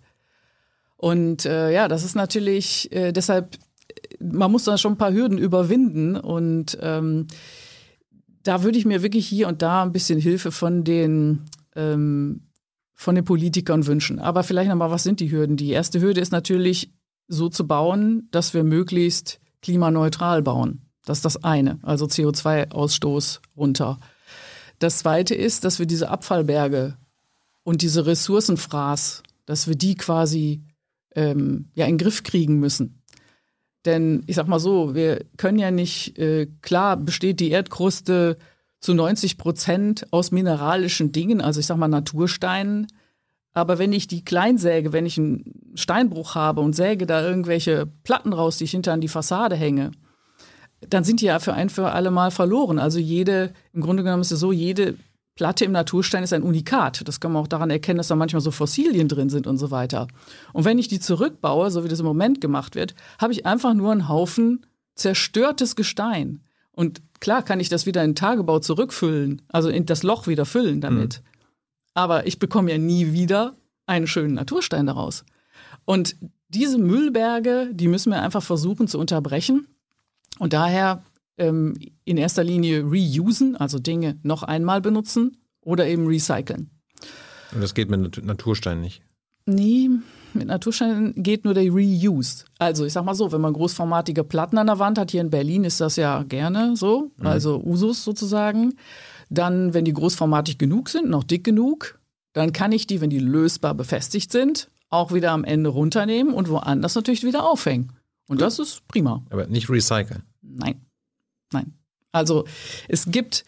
Und 0.96 1.44
äh, 1.44 1.72
ja, 1.72 1.88
das 1.88 2.04
ist 2.04 2.14
natürlich 2.14 2.90
äh, 2.92 3.12
deshalb, 3.12 3.56
äh, 3.56 3.58
man 4.20 4.50
muss 4.50 4.64
da 4.64 4.78
schon 4.78 4.94
ein 4.94 4.98
paar 4.98 5.12
Hürden 5.12 5.38
überwinden 5.38 6.16
und 6.16 6.78
ähm, 6.80 7.26
da 8.42 8.62
würde 8.62 8.78
ich 8.78 8.84
mir 8.84 9.02
wirklich 9.02 9.26
hier 9.26 9.48
und 9.48 9.62
da 9.62 9.82
ein 9.82 9.92
bisschen 9.92 10.18
Hilfe 10.18 10.52
von 10.52 10.84
den 10.84 11.44
ähm, 11.74 12.42
von 12.94 13.14
den 13.14 13.24
Politikern 13.24 13.86
wünschen. 13.86 14.18
Aber 14.18 14.44
vielleicht 14.44 14.70
nochmal, 14.70 14.90
was 14.90 15.02
sind 15.02 15.20
die 15.20 15.30
Hürden? 15.30 15.56
Die 15.56 15.70
erste 15.70 16.00
Hürde 16.00 16.20
ist 16.20 16.32
natürlich 16.32 16.92
so 17.26 17.48
zu 17.48 17.66
bauen, 17.66 18.28
dass 18.30 18.54
wir 18.54 18.64
möglichst 18.64 19.40
klimaneutral 19.62 20.42
bauen. 20.42 20.82
Das 21.04 21.18
ist 21.18 21.24
das 21.24 21.42
eine, 21.42 21.78
also 21.82 22.06
CO2-Ausstoß 22.06 23.40
runter. 23.56 23.98
Das 24.78 24.98
zweite 24.98 25.34
ist, 25.34 25.64
dass 25.64 25.78
wir 25.78 25.86
diese 25.86 26.08
Abfallberge 26.08 26.96
und 27.62 27.82
diese 27.82 28.06
Ressourcenfraß, 28.06 29.22
dass 29.46 29.68
wir 29.68 29.74
die 29.74 29.96
quasi 29.96 30.62
ähm, 31.14 31.70
ja 31.74 31.86
in 31.86 31.92
den 31.92 31.98
Griff 31.98 32.22
kriegen 32.22 32.58
müssen. 32.58 33.02
Denn 33.84 34.22
ich 34.26 34.36
sag 34.36 34.48
mal 34.48 34.58
so, 34.58 34.94
wir 34.94 35.24
können 35.36 35.58
ja 35.58 35.70
nicht, 35.70 36.18
äh, 36.18 36.46
klar 36.62 36.96
besteht 36.96 37.40
die 37.40 37.50
Erdkruste 37.50 38.38
zu 38.80 38.94
90 38.94 39.38
Prozent 39.38 40.06
aus 40.10 40.30
mineralischen 40.30 41.12
Dingen, 41.12 41.40
also 41.40 41.60
ich 41.60 41.66
sag 41.66 41.76
mal 41.76 41.88
Natursteinen. 41.88 42.86
Aber 43.52 43.78
wenn 43.78 43.92
ich 43.92 44.08
die 44.08 44.24
Kleinsäge, 44.24 44.92
wenn 44.92 45.06
ich 45.06 45.16
einen 45.16 45.72
Steinbruch 45.74 46.34
habe 46.34 46.60
und 46.60 46.74
säge 46.74 47.06
da 47.06 47.26
irgendwelche 47.26 47.86
Platten 48.02 48.32
raus, 48.32 48.58
die 48.58 48.64
ich 48.64 48.72
hinter 48.72 48.92
an 48.92 49.00
die 49.00 49.08
Fassade 49.08 49.54
hänge, 49.54 49.92
dann 50.88 51.04
sind 51.04 51.20
die 51.20 51.26
ja 51.26 51.38
für 51.38 51.54
ein 51.54 51.70
für 51.70 51.92
alle 51.92 52.10
Mal 52.10 52.30
verloren. 52.30 52.78
Also 52.78 52.98
jede, 52.98 53.52
im 53.72 53.80
Grunde 53.80 54.02
genommen 54.02 54.22
ist 54.22 54.32
es 54.32 54.40
so, 54.40 54.52
jede 54.52 54.96
Platte 55.34 55.64
im 55.64 55.72
Naturstein 55.72 56.22
ist 56.22 56.32
ein 56.32 56.42
Unikat. 56.42 57.06
Das 57.08 57.18
kann 57.18 57.32
man 57.32 57.42
auch 57.42 57.48
daran 57.48 57.70
erkennen, 57.70 57.98
dass 57.98 58.08
da 58.08 58.16
manchmal 58.16 58.40
so 58.40 58.50
Fossilien 58.50 59.08
drin 59.08 59.30
sind 59.30 59.46
und 59.46 59.58
so 59.58 59.70
weiter. 59.70 60.06
Und 60.52 60.64
wenn 60.64 60.78
ich 60.78 60.88
die 60.88 61.00
zurückbaue, 61.00 61.70
so 61.70 61.82
wie 61.82 61.88
das 61.88 62.00
im 62.00 62.06
Moment 62.06 62.40
gemacht 62.40 62.76
wird, 62.76 62.94
habe 63.18 63.32
ich 63.32 63.44
einfach 63.44 63.74
nur 63.74 63.90
einen 63.90 64.08
Haufen 64.08 64.64
zerstörtes 64.94 65.74
Gestein. 65.74 66.42
Und 66.70 67.02
klar 67.20 67.42
kann 67.42 67.60
ich 67.60 67.68
das 67.68 67.86
wieder 67.86 68.02
in 68.04 68.10
den 68.10 68.16
Tagebau 68.16 68.60
zurückfüllen, 68.60 69.42
also 69.48 69.68
in 69.68 69.86
das 69.86 70.02
Loch 70.02 70.26
wieder 70.26 70.44
füllen 70.44 70.80
damit. 70.80 71.22
Aber 71.94 72.26
ich 72.26 72.38
bekomme 72.38 72.70
ja 72.70 72.78
nie 72.78 73.12
wieder 73.12 73.56
einen 73.86 74.06
schönen 74.06 74.34
Naturstein 74.34 74.86
daraus. 74.86 75.24
Und 75.84 76.16
diese 76.48 76.78
Müllberge, 76.78 77.70
die 77.72 77.88
müssen 77.88 78.10
wir 78.10 78.22
einfach 78.22 78.42
versuchen 78.42 78.86
zu 78.86 78.98
unterbrechen. 78.98 79.66
Und 80.38 80.52
daher 80.52 81.02
ähm, 81.38 81.74
in 82.04 82.16
erster 82.16 82.44
Linie 82.44 82.82
reusen, 82.84 83.56
also 83.56 83.78
Dinge 83.78 84.18
noch 84.22 84.42
einmal 84.42 84.80
benutzen 84.80 85.38
oder 85.60 85.86
eben 85.86 86.06
recyceln. 86.06 86.70
Und 87.52 87.62
das 87.62 87.74
geht 87.74 87.90
mit 87.90 88.00
Nat 88.00 88.24
Naturstein 88.24 88.80
nicht. 88.80 89.02
Nee, 89.46 89.90
mit 90.32 90.48
Natursteinen 90.48 91.14
geht 91.22 91.44
nur 91.44 91.54
der 91.54 91.70
Reuse. 91.70 92.44
Also 92.58 92.84
ich 92.84 92.92
sag 92.92 93.04
mal 93.04 93.14
so, 93.14 93.30
wenn 93.30 93.40
man 93.40 93.52
großformatige 93.52 94.24
Platten 94.24 94.58
an 94.58 94.66
der 94.66 94.78
Wand 94.78 94.98
hat, 94.98 95.10
hier 95.10 95.20
in 95.20 95.30
Berlin 95.30 95.64
ist 95.64 95.80
das 95.80 95.96
ja 95.96 96.22
gerne 96.22 96.76
so, 96.76 97.10
also 97.20 97.62
Usus 97.62 98.04
sozusagen. 98.04 98.74
Dann, 99.30 99.74
wenn 99.74 99.84
die 99.84 99.92
großformatig 99.92 100.58
genug 100.58 100.88
sind, 100.88 101.08
noch 101.08 101.24
dick 101.24 101.44
genug, 101.44 101.98
dann 102.32 102.52
kann 102.52 102.72
ich 102.72 102.86
die, 102.86 103.00
wenn 103.00 103.10
die 103.10 103.18
lösbar 103.18 103.74
befestigt 103.74 104.32
sind, 104.32 104.70
auch 104.90 105.12
wieder 105.12 105.32
am 105.32 105.44
Ende 105.44 105.70
runternehmen 105.70 106.34
und 106.34 106.48
woanders 106.48 106.94
natürlich 106.94 107.24
wieder 107.24 107.44
aufhängen. 107.44 107.92
Und 108.28 108.40
das 108.40 108.58
ist 108.58 108.86
prima. 108.88 109.22
Aber 109.30 109.46
nicht 109.46 109.68
recyceln. 109.68 110.22
Nein. 110.42 110.80
Nein. 111.54 111.72
Also 112.12 112.44
es 112.88 113.06
gibt, 113.06 113.44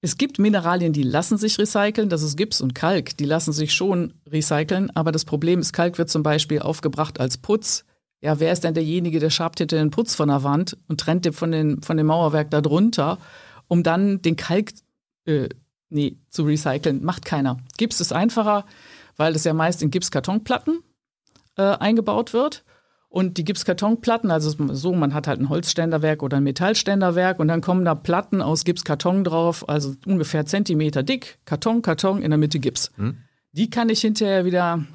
es 0.00 0.16
gibt 0.16 0.38
Mineralien, 0.38 0.92
die 0.92 1.02
lassen 1.02 1.36
sich 1.38 1.58
recyceln. 1.58 2.08
Das 2.08 2.22
ist 2.22 2.36
Gips 2.36 2.60
und 2.60 2.74
Kalk. 2.74 3.16
Die 3.16 3.24
lassen 3.24 3.52
sich 3.52 3.72
schon 3.72 4.14
recyceln. 4.30 4.90
Aber 4.94 5.12
das 5.12 5.24
Problem 5.24 5.60
ist, 5.60 5.72
Kalk 5.72 5.98
wird 5.98 6.10
zum 6.10 6.22
Beispiel 6.22 6.60
aufgebracht 6.60 7.20
als 7.20 7.38
Putz. 7.38 7.84
Ja, 8.20 8.38
wer 8.38 8.52
ist 8.52 8.64
denn 8.64 8.74
derjenige, 8.74 9.18
der 9.18 9.30
schabt 9.30 9.58
hinter 9.58 9.76
den 9.76 9.90
Putz 9.90 10.14
von 10.14 10.28
der 10.28 10.44
Wand 10.44 10.76
und 10.88 11.00
trennt 11.00 11.24
den 11.24 11.32
von, 11.32 11.50
den, 11.50 11.82
von 11.82 11.96
dem 11.96 12.06
Mauerwerk 12.06 12.50
da 12.50 12.60
drunter, 12.60 13.18
um 13.66 13.82
dann 13.82 14.22
den 14.22 14.36
Kalk 14.36 14.72
äh, 15.24 15.48
nee, 15.88 16.18
zu 16.28 16.44
recyceln? 16.44 17.02
Macht 17.02 17.24
keiner. 17.24 17.58
Gips 17.78 18.00
ist 18.00 18.12
einfacher, 18.12 18.64
weil 19.16 19.32
das 19.32 19.44
ja 19.44 19.54
meist 19.54 19.82
in 19.82 19.90
Gipskartonplatten 19.90 20.82
äh, 21.56 21.62
eingebaut 21.62 22.32
wird. 22.32 22.64
Und 23.12 23.36
die 23.36 23.44
Gipskartonplatten, 23.44 24.30
also 24.30 24.54
so, 24.72 24.94
man 24.94 25.12
hat 25.12 25.26
halt 25.26 25.38
ein 25.38 25.50
Holzständerwerk 25.50 26.22
oder 26.22 26.38
ein 26.38 26.44
Metallständerwerk 26.44 27.40
und 27.40 27.48
dann 27.48 27.60
kommen 27.60 27.84
da 27.84 27.94
Platten 27.94 28.40
aus 28.40 28.64
Gipskarton 28.64 29.22
drauf, 29.22 29.68
also 29.68 29.94
ungefähr 30.06 30.46
Zentimeter 30.46 31.02
dick, 31.02 31.38
Karton, 31.44 31.82
Karton, 31.82 32.22
in 32.22 32.30
der 32.30 32.38
Mitte 32.38 32.58
Gips. 32.58 32.90
Die 33.52 33.68
kann 33.68 33.90
ich 33.90 34.00
hinterher 34.00 34.46
wieder, 34.46 34.86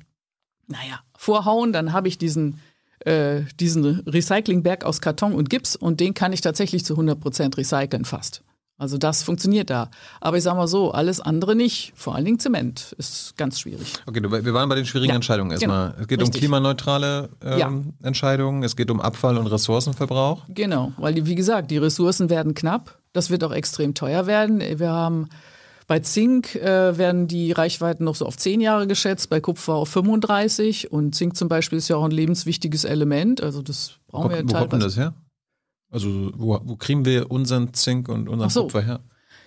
naja, 0.66 1.00
vorhauen, 1.16 1.72
dann 1.74 1.94
habe 1.94 2.08
ich 2.08 2.18
diesen, 2.18 2.60
äh, 3.02 3.42
diesen 3.60 4.00
Recyclingberg 4.00 4.84
aus 4.84 5.00
Karton 5.00 5.36
und 5.36 5.52
Gips 5.52 5.76
und 5.76 6.00
den 6.00 6.16
kann 6.16 6.34
ich 6.34 6.42
tatsächlich 6.42 6.84
zu 6.84 6.96
100% 6.96 7.56
recyceln 7.56 8.04
fast. 8.04 8.44
Also 8.80 8.98
das 9.00 9.24
funktioniert 9.24 9.70
da. 9.72 9.90
Aber 10.22 10.38
ich 10.38 10.44
sage 10.44 10.58
mal 10.58 10.68
so, 10.68 10.92
alles 10.92 11.20
andere 11.20 11.56
nicht. 11.56 11.94
Vor 11.96 12.14
allen 12.16 12.26
Dingen 12.26 12.38
Zement 12.40 12.94
ist 13.00 13.36
ganz 13.36 13.60
schwierig. 13.60 13.94
Okay, 14.06 14.22
wir 14.22 14.54
waren 14.54 14.70
bei 14.70 14.76
den 14.76 14.86
schwierigen 14.86 15.10
Ja, 15.10 15.16
Entscheidungen 15.16 15.50
erstmal. 15.52 15.90
genau. 15.90 16.02
Es 16.02 16.08
geht 16.08 16.22
Richtig. 16.22 16.36
um 16.36 16.40
klimaneutrale 16.40 17.30
ähm, 17.44 17.58
Ja. 17.58 17.72
Entscheidungen, 18.04 18.62
es 18.64 18.76
geht 18.76 18.92
um 18.92 19.02
Abfall- 19.02 19.38
und 19.38 19.48
Ressourcenverbrauch. 19.48 20.44
Genau, 20.50 20.92
weil 20.98 21.14
die, 21.16 21.26
wie 21.26 21.34
gesagt, 21.36 21.72
die 21.72 21.78
Ressourcen 21.78 22.30
werden 22.30 22.54
knapp. 22.54 23.00
Das 23.14 23.30
wird 23.32 23.44
auch 23.44 23.52
extrem 23.52 23.96
teuer 23.96 24.28
werden. 24.28 24.60
Wir 24.60 24.92
haben 24.92 25.30
bei 25.88 26.00
Zink 26.02 26.54
äh, 26.56 26.98
werden 26.98 27.28
die 27.28 27.54
Reichweiten 27.54 28.04
noch 28.04 28.16
so 28.16 28.26
auf 28.28 28.38
10 28.38 28.62
Jahre 28.62 28.86
geschätzt, 28.88 29.30
bei 29.30 29.40
Kupfer 29.40 29.74
auf 29.76 29.90
35 29.90 30.92
und 30.92 31.16
Zink 31.16 31.36
zum 31.38 31.48
Beispiel 31.48 31.78
ist 31.78 31.88
ja 31.88 31.96
auch 31.96 32.04
ein 32.04 32.12
lebenswichtiges 32.12 32.84
Element. 32.84 33.42
Also 33.42 33.62
das 33.62 33.94
Wo, 34.10 34.18
brauchen 34.20 34.30
wir 34.32 34.38
kommt- 34.38 34.52
wo 34.52 34.58
kommt 34.58 34.74
denn 34.74 34.80
teilweise. 34.82 34.86
das 34.86 34.98
her? 34.98 35.14
Also 35.98 36.32
wo, 36.36 36.60
wo 36.64 36.76
kriegen 36.76 37.06
wir 37.06 37.32
unseren 37.32 37.74
Zink 37.74 38.08
und 38.08 38.30
unseren 38.30 38.52
so. 38.52 38.62
Kupfer 38.64 38.82
her? 38.82 39.00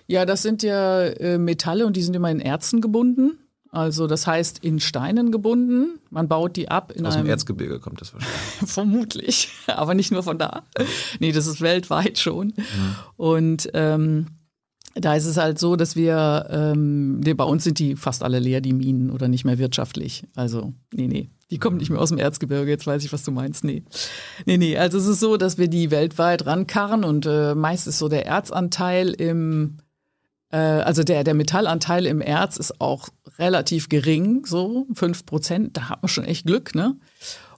Ja, 0.07 0.25
das 0.25 0.41
sind 0.41 0.63
ja 0.63 1.03
äh, 1.03 1.37
Metalle 1.37 1.85
und 1.85 1.95
die 1.95 2.01
sind 2.01 2.13
immer 2.13 2.29
in 2.29 2.41
Erzen 2.41 2.81
gebunden. 2.81 3.37
Also 3.69 4.05
das 4.07 4.27
heißt 4.27 4.59
in 4.65 4.81
Steinen 4.81 5.31
gebunden. 5.31 5.99
Man 6.09 6.27
baut 6.27 6.57
die 6.57 6.67
ab 6.67 6.91
in 6.91 7.05
Aus 7.05 7.15
einem 7.15 7.23
dem 7.23 7.29
Erzgebirge 7.29 7.79
kommt 7.79 8.01
das 8.01 8.13
wahrscheinlich. 8.13 8.37
Vermutlich, 8.65 9.49
aber 9.67 9.93
nicht 9.93 10.11
nur 10.11 10.23
von 10.23 10.37
da. 10.37 10.63
Nee, 11.19 11.31
das 11.31 11.47
ist 11.47 11.61
weltweit 11.61 12.19
schon. 12.19 12.53
Und 13.15 13.69
ähm, 13.73 14.27
da 14.95 15.15
ist 15.15 15.25
es 15.25 15.37
halt 15.37 15.59
so, 15.59 15.75
dass 15.75 15.95
wir, 15.95 16.47
ähm, 16.49 17.21
bei 17.21 17.43
uns 17.43 17.63
sind 17.63 17.79
die 17.79 17.95
fast 17.95 18.23
alle 18.23 18.39
leer, 18.39 18.61
die 18.61 18.73
Minen, 18.73 19.09
oder 19.09 19.27
nicht 19.27 19.45
mehr 19.45 19.57
wirtschaftlich. 19.57 20.23
Also, 20.35 20.73
nee, 20.93 21.07
nee, 21.07 21.29
die 21.49 21.59
kommen 21.59 21.77
nicht 21.77 21.89
mehr 21.89 21.99
aus 21.99 22.09
dem 22.09 22.17
Erzgebirge, 22.17 22.69
jetzt 22.69 22.87
weiß 22.87 23.03
ich, 23.03 23.13
was 23.13 23.23
du 23.23 23.31
meinst. 23.31 23.63
Nee. 23.63 23.83
Nee, 24.45 24.57
nee, 24.57 24.77
also 24.77 24.97
es 24.97 25.07
ist 25.07 25.19
so, 25.19 25.37
dass 25.37 25.57
wir 25.57 25.67
die 25.67 25.91
weltweit 25.91 26.45
rankarren 26.45 27.03
und 27.03 27.25
äh, 27.25 27.55
meist 27.55 27.87
ist 27.87 27.99
so 27.99 28.09
der 28.09 28.25
Erzanteil 28.25 29.09
im, 29.09 29.77
äh, 30.49 30.57
also 30.57 31.03
der, 31.03 31.23
der 31.23 31.33
Metallanteil 31.33 32.05
im 32.05 32.21
Erz 32.21 32.57
ist 32.57 32.79
auch 32.81 33.09
relativ 33.37 33.89
gering, 33.89 34.45
so 34.45 34.87
fünf 34.93 35.25
Prozent, 35.25 35.77
da 35.77 35.89
hat 35.89 36.01
man 36.01 36.09
schon 36.09 36.25
echt 36.25 36.45
Glück, 36.45 36.75
ne? 36.75 36.97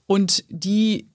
Und 0.05 0.43
die 0.49 1.12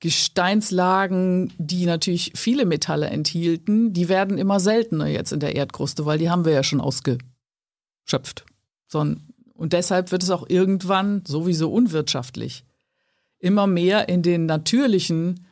Gesteinslagen, 0.00 1.52
die 1.58 1.86
natürlich 1.86 2.32
viele 2.34 2.66
Metalle 2.66 3.06
enthielten, 3.06 3.92
die 3.92 4.08
werden 4.08 4.36
immer 4.36 4.60
seltener 4.60 5.06
jetzt 5.06 5.32
in 5.32 5.40
der 5.40 5.56
Erdkruste, 5.56 6.04
weil 6.04 6.18
die 6.18 6.28
haben 6.30 6.44
wir 6.44 6.52
ja 6.52 6.62
schon 6.62 6.80
ausgeschöpft. 6.80 8.44
Und 8.92 9.72
deshalb 9.72 10.12
wird 10.12 10.22
es 10.22 10.30
auch 10.30 10.48
irgendwann 10.48 11.22
sowieso 11.26 11.72
unwirtschaftlich. 11.72 12.64
Immer 13.38 13.66
mehr 13.66 14.08
in 14.08 14.22
den 14.22 14.46
natürlichen 14.46 15.46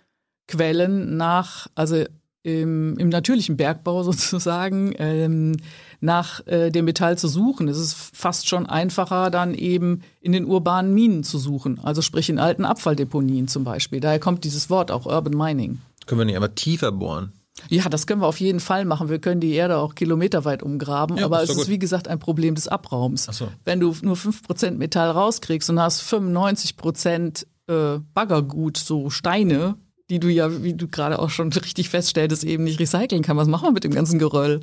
Quellen 0.47 1.17
nach, 1.17 1.69
also 1.75 2.05
im, 2.43 2.99
im 2.99 3.09
natürlichen 3.09 3.57
Bergbau 3.57 4.03
sozusagen, 4.05 4.95
ähm, 4.99 5.57
nach 6.05 6.47
äh, 6.47 6.71
dem 6.71 6.85
Metall 6.85 7.19
zu 7.19 7.29
suchen. 7.29 7.67
Es 7.67 7.79
ist 7.79 7.95
fast 7.95 8.49
schon 8.49 8.67
einfacher, 8.67 9.31
dann 9.31 9.55
eben 9.55 10.03
in 10.21 10.33
den 10.33 10.45
urbanen 10.45 10.93
Minen 10.93 11.25
zu 11.25 11.39
suchen, 11.39 11.81
also 11.83 12.03
sprich 12.03 12.29
in 12.29 12.39
alten 12.39 12.65
Abfalldeponien 12.65 13.49
zum 13.49 13.65
Beispiel. 13.65 14.01
Daher 14.01 14.21
kommt 14.21 14.45
dieses 14.45 14.71
Wort 14.71 14.91
auch 14.91 15.07
Urban 15.07 15.37
Mining. 15.37 15.81
Können 16.07 16.21
wir 16.21 16.25
nicht 16.27 16.37
einfach 16.37 16.55
tiefer 16.55 16.93
bohren? 16.93 17.33
Ja, 17.71 17.89
das 17.89 18.07
können 18.07 18.21
wir 18.21 18.27
auf 18.27 18.41
jeden 18.41 18.61
Fall 18.61 18.85
machen. 18.85 19.09
Wir 19.09 19.21
können 19.21 19.41
die 19.41 19.53
Erde 19.53 19.79
auch 19.79 19.95
kilometerweit 19.95 20.63
umgraben, 20.63 21.17
Ja, 21.17 21.25
aber 21.25 21.43
ist 21.43 21.51
es 21.51 21.57
ist 21.57 21.69
wie 21.69 21.79
gesagt 21.79 22.09
ein 22.09 22.19
Problem 22.19 22.55
des 22.55 22.69
Abraums. 22.69 23.25
So. 23.31 23.49
Wenn 23.65 23.81
du 23.81 23.95
nur 24.03 24.17
5% 24.17 24.73
Metall 24.73 25.11
rauskriegst 25.11 25.71
und 25.71 25.81
hast 25.81 26.03
95% 26.03 27.47
äh, 27.69 28.01
Baggergut, 28.13 28.77
so 28.77 29.09
Steine, 29.09 29.77
die 30.11 30.19
du 30.19 30.29
ja, 30.29 30.63
wie 30.63 30.75
du 30.75 30.89
gerade 30.89 31.19
auch 31.19 31.31
schon 31.31 31.53
richtig 31.53 31.89
feststelltest, 31.89 32.45
eben 32.45 32.65
nicht 32.65 32.81
recyceln 32.81 33.23
kann. 33.23 33.37
Was 33.37 33.49
machen 33.49 33.69
wir 33.69 33.73
mit 33.73 33.85
dem 33.85 33.95
ganzen 33.95 34.19
Geröll? 34.19 34.61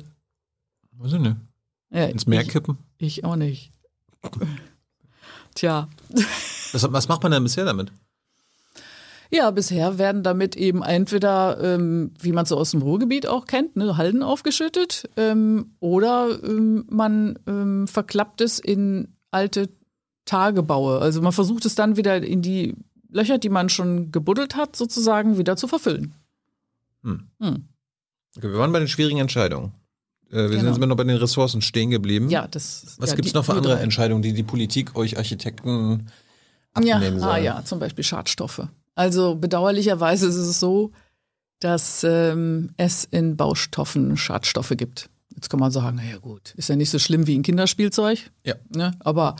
Weiß 0.92 1.12
ich 1.12 1.20
nicht. 1.20 1.36
Ja, 1.90 2.06
Ins 2.06 2.26
Meer 2.26 2.42
ich, 2.42 2.48
kippen? 2.48 2.78
ich 2.98 3.24
auch 3.24 3.36
nicht. 3.36 3.72
Tja. 5.54 5.88
Was, 6.72 6.90
was 6.90 7.06
macht 7.06 7.22
man 7.22 7.32
denn 7.32 7.42
bisher 7.42 7.66
damit? 7.66 7.92
Ja, 9.30 9.50
bisher 9.50 9.98
werden 9.98 10.22
damit 10.22 10.56
eben 10.56 10.82
entweder, 10.82 11.58
ähm, 11.60 12.12
wie 12.18 12.32
man 12.32 12.44
es 12.44 12.48
so 12.48 12.56
aus 12.56 12.70
dem 12.70 12.80
Ruhrgebiet 12.80 13.26
auch 13.26 13.46
kennt, 13.46 13.76
ne, 13.76 13.98
Halden 13.98 14.22
aufgeschüttet, 14.22 15.08
ähm, 15.18 15.72
oder 15.80 16.42
ähm, 16.42 16.86
man 16.88 17.38
ähm, 17.46 17.88
verklappt 17.88 18.40
es 18.40 18.58
in 18.58 19.08
alte 19.30 19.68
Tagebaue. 20.24 20.98
Also 20.98 21.20
man 21.20 21.32
versucht 21.32 21.66
es 21.66 21.74
dann 21.74 21.96
wieder 21.96 22.22
in 22.22 22.40
die 22.42 22.74
Löcher, 23.10 23.38
die 23.38 23.48
man 23.48 23.68
schon 23.68 24.12
gebuddelt 24.12 24.56
hat, 24.56 24.76
sozusagen 24.76 25.36
wieder 25.36 25.56
zu 25.56 25.68
verfüllen. 25.68 26.14
Okay, 27.04 28.50
wir 28.50 28.58
waren 28.58 28.72
bei 28.72 28.78
den 28.78 28.88
schwierigen 28.88 29.18
Entscheidungen. 29.18 29.72
Äh, 30.32 30.36
wir 30.36 30.48
sind 30.48 30.50
Genau. 30.58 30.68
jetzt 30.70 30.76
immer 30.78 30.86
noch 30.86 30.96
bei 30.96 31.04
den 31.04 31.16
Ressourcen 31.16 31.60
stehen 31.62 31.90
geblieben. 31.90 32.28
Ja, 32.30 32.46
das. 32.48 32.96
Was 32.98 33.10
ja, 33.10 33.16
gibt 33.16 33.28
es 33.28 33.34
noch 33.34 33.44
für 33.44 33.52
andere 33.54 33.74
drei. 33.74 33.82
Entscheidungen, 33.82 34.22
die 34.22 34.32
die 34.32 34.42
Politik 34.42 34.96
euch 34.96 35.18
Architekten 35.18 36.10
Ja, 36.82 36.96
abnehmen 36.96 37.20
soll? 37.20 37.28
ah, 37.30 37.38
ja, 37.38 37.64
zum 37.64 37.78
Beispiel 37.78 38.02
Schadstoffe. 38.04 38.66
Also 38.94 39.36
bedauerlicherweise 39.36 40.26
ist 40.28 40.36
es 40.36 40.58
so, 40.58 40.92
dass 41.60 42.04
ähm, 42.04 42.70
es 42.76 43.04
in 43.04 43.36
Baustoffen 43.36 44.16
Schadstoffe 44.16 44.72
gibt. 44.76 45.08
Jetzt 45.34 45.48
kann 45.48 45.60
man 45.60 45.70
sagen, 45.70 45.96
na 46.02 46.10
ja 46.10 46.18
gut, 46.18 46.54
ist 46.56 46.68
ja 46.68 46.76
nicht 46.76 46.90
so 46.90 46.98
schlimm 46.98 47.26
wie 47.26 47.38
ein 47.38 47.42
Kinderspielzeug. 47.42 48.30
Ja. 48.44 48.54
Ne? 48.74 48.92
Aber 49.00 49.36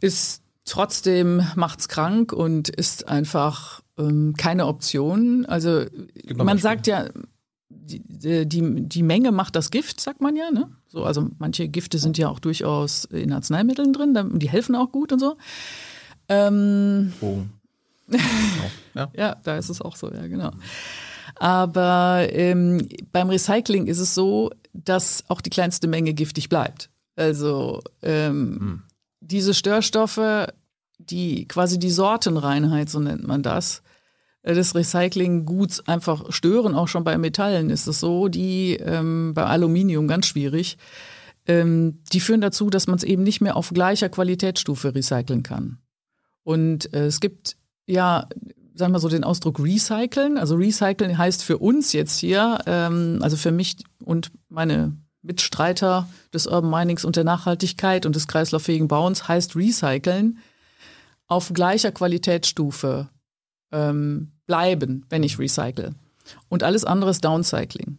ist 0.00 0.42
trotzdem 0.64 1.42
macht's 1.56 1.88
krank 1.88 2.32
und 2.32 2.68
ist 2.68 3.08
einfach 3.08 3.80
ähm, 3.98 4.34
keine 4.36 4.66
Option. 4.66 5.46
Also 5.46 5.84
man 6.36 6.58
sagt 6.58 6.86
ja, 6.86 7.06
die, 7.68 8.46
die, 8.46 8.88
die 8.88 9.02
Menge 9.02 9.32
macht 9.32 9.56
das 9.56 9.70
Gift, 9.70 10.00
sagt 10.00 10.20
man 10.20 10.36
ja. 10.36 10.50
Ne? 10.50 10.70
So, 10.86 11.04
also 11.04 11.28
manche 11.38 11.68
Gifte 11.68 11.98
sind 11.98 12.18
ja 12.18 12.28
auch 12.28 12.38
durchaus 12.38 13.04
in 13.06 13.32
Arzneimitteln 13.32 13.92
drin, 13.92 14.38
die 14.38 14.48
helfen 14.48 14.74
auch 14.74 14.92
gut 14.92 15.12
und 15.12 15.18
so. 15.18 15.36
Ähm, 16.28 17.12
Bogen. 17.20 17.52
ja. 18.94 19.10
ja, 19.16 19.36
da 19.42 19.56
ist 19.56 19.68
es 19.68 19.80
auch 19.80 19.96
so, 19.96 20.12
ja, 20.12 20.26
genau. 20.28 20.52
Aber 21.34 22.26
ähm, 22.30 22.88
beim 23.12 23.28
Recycling 23.30 23.86
ist 23.86 23.98
es 23.98 24.14
so, 24.14 24.50
dass 24.72 25.24
auch 25.28 25.40
die 25.40 25.50
kleinste 25.50 25.88
Menge 25.88 26.14
giftig 26.14 26.48
bleibt. 26.48 26.88
Also 27.16 27.82
ähm, 28.02 28.84
diese 29.20 29.54
Störstoffe, 29.54 30.46
die 30.98 31.48
quasi 31.48 31.78
die 31.78 31.90
Sortenreinheit, 31.90 32.88
so 32.88 33.00
nennt 33.00 33.26
man 33.26 33.42
das, 33.42 33.78
äh, 33.78 33.85
des 34.54 34.74
Recyclingguts 34.74 35.86
einfach 35.88 36.32
stören. 36.32 36.74
Auch 36.74 36.88
schon 36.88 37.04
bei 37.04 37.18
Metallen 37.18 37.70
ist 37.70 37.86
es 37.86 38.00
so, 38.00 38.28
die 38.28 38.76
ähm, 38.76 39.32
bei 39.34 39.44
Aluminium 39.44 40.08
ganz 40.08 40.26
schwierig. 40.26 40.78
Ähm, 41.46 42.00
die 42.12 42.20
führen 42.20 42.40
dazu, 42.40 42.70
dass 42.70 42.86
man 42.86 42.96
es 42.96 43.04
eben 43.04 43.22
nicht 43.22 43.40
mehr 43.40 43.56
auf 43.56 43.70
gleicher 43.70 44.08
Qualitätsstufe 44.08 44.94
recyceln 44.94 45.42
kann. 45.42 45.78
Und 46.42 46.92
äh, 46.94 47.06
es 47.06 47.20
gibt 47.20 47.56
ja, 47.86 48.28
sagen 48.74 48.92
wir 48.92 49.00
so, 49.00 49.08
den 49.08 49.24
Ausdruck 49.24 49.60
recyceln. 49.60 50.38
Also 50.38 50.56
recyceln 50.56 51.16
heißt 51.16 51.42
für 51.42 51.58
uns 51.58 51.92
jetzt 51.92 52.18
hier, 52.18 52.58
ähm, 52.66 53.18
also 53.22 53.36
für 53.36 53.52
mich 53.52 53.76
und 54.04 54.30
meine 54.48 54.96
Mitstreiter 55.22 56.08
des 56.32 56.46
Urban 56.46 56.70
Minings 56.70 57.04
und 57.04 57.16
der 57.16 57.24
Nachhaltigkeit 57.24 58.06
und 58.06 58.14
des 58.14 58.28
kreislauffähigen 58.28 58.88
Bauens 58.88 59.26
heißt 59.26 59.56
recyceln 59.56 60.38
auf 61.26 61.52
gleicher 61.52 61.90
Qualitätsstufe 61.90 63.08
ähm, 63.72 64.32
bleiben, 64.46 65.04
wenn 65.08 65.22
ich 65.22 65.38
recycle. 65.38 65.94
Und 66.48 66.62
alles 66.62 66.84
andere 66.84 67.10
ist 67.10 67.24
Downcycling. 67.24 67.98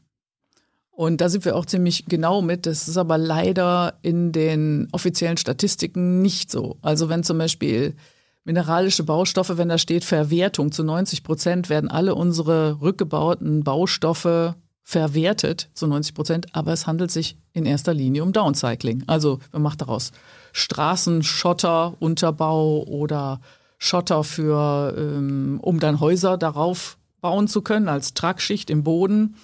Und 0.92 1.22
da 1.22 1.30
sind 1.30 1.46
wir 1.46 1.56
auch 1.56 1.66
ziemlich 1.66 2.06
genau 2.08 2.42
mit. 2.42 2.66
Das 2.66 2.88
ist 2.88 2.98
aber 2.98 3.20
leider 3.20 4.00
in 4.02 4.32
den 4.32 4.88
offiziellen 4.92 5.38
Statistiken 5.38 6.24
nicht 6.24 6.50
so. 6.50 6.78
Also 6.82 7.08
wenn 7.08 7.24
zum 7.24 7.38
Beispiel 7.38 7.96
mineralische 8.44 9.04
Baustoffe, 9.04 9.58
wenn 9.58 9.70
da 9.70 9.78
steht 9.78 10.04
Verwertung, 10.04 10.72
zu 10.72 10.84
90 10.84 11.24
Prozent 11.24 11.70
werden 11.70 11.92
alle 11.92 12.16
unsere 12.16 12.82
rückgebauten 12.82 13.64
Baustoffe 13.64 14.56
verwertet, 14.82 15.70
zu 15.74 15.86
90 15.86 16.16
Prozent, 16.16 16.48
aber 16.54 16.72
es 16.72 16.88
handelt 16.88 17.12
sich 17.12 17.38
in 17.52 17.66
erster 17.66 17.94
Linie 17.94 18.24
um 18.24 18.32
Downcycling. 18.32 19.04
Also 19.06 19.40
man 19.52 19.62
macht 19.62 19.82
daraus 19.82 20.14
Straßen, 20.54 21.24
Schotter, 21.24 21.96
Unterbau 22.00 22.84
oder 22.86 23.42
Schotter 23.78 24.24
für, 24.24 24.96
ähm, 24.98 25.60
um 25.62 25.80
dann 25.80 26.00
Häuser 26.00 26.38
darauf 26.38 26.98
bauen 27.22 27.48
zu 27.48 27.62
können, 27.62 27.90
als 27.90 28.14
Tragschicht 28.14 28.70
im 28.70 28.84
Boden. 28.84 29.36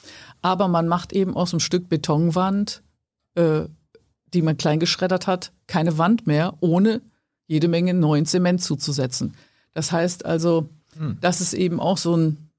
Aber 0.41 0.67
man 0.67 0.87
macht 0.87 1.13
eben 1.13 1.35
aus 1.35 1.53
einem 1.53 1.59
Stück 1.59 1.89
Betonwand, 1.89 2.83
äh, 3.35 3.63
die 4.33 4.41
man 4.41 4.57
klein 4.57 4.79
geschreddert 4.79 5.27
hat, 5.27 5.51
keine 5.67 5.97
Wand 5.97 6.27
mehr, 6.27 6.55
ohne 6.59 7.01
jede 7.47 7.67
Menge 7.67 7.93
neuen 7.93 8.25
Zement 8.25 8.61
zuzusetzen. 8.61 9.33
Das 9.73 9.91
heißt 9.91 10.25
also, 10.25 10.69
das 11.21 11.41
ist 11.41 11.53
eben 11.53 11.79
auch 11.79 11.97
so 11.97 12.15
ein, 12.15 12.49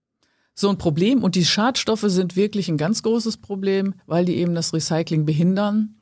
so 0.55 0.69
ein 0.69 0.79
Problem. 0.79 1.23
Und 1.23 1.35
die 1.35 1.45
Schadstoffe 1.45 2.05
sind 2.07 2.37
wirklich 2.37 2.69
ein 2.69 2.77
ganz 2.77 3.03
großes 3.03 3.39
Problem, 3.39 3.95
weil 4.07 4.25
die 4.25 4.37
eben 4.37 4.55
das 4.55 4.73
Recycling 4.73 5.25
behindern. 5.25 5.97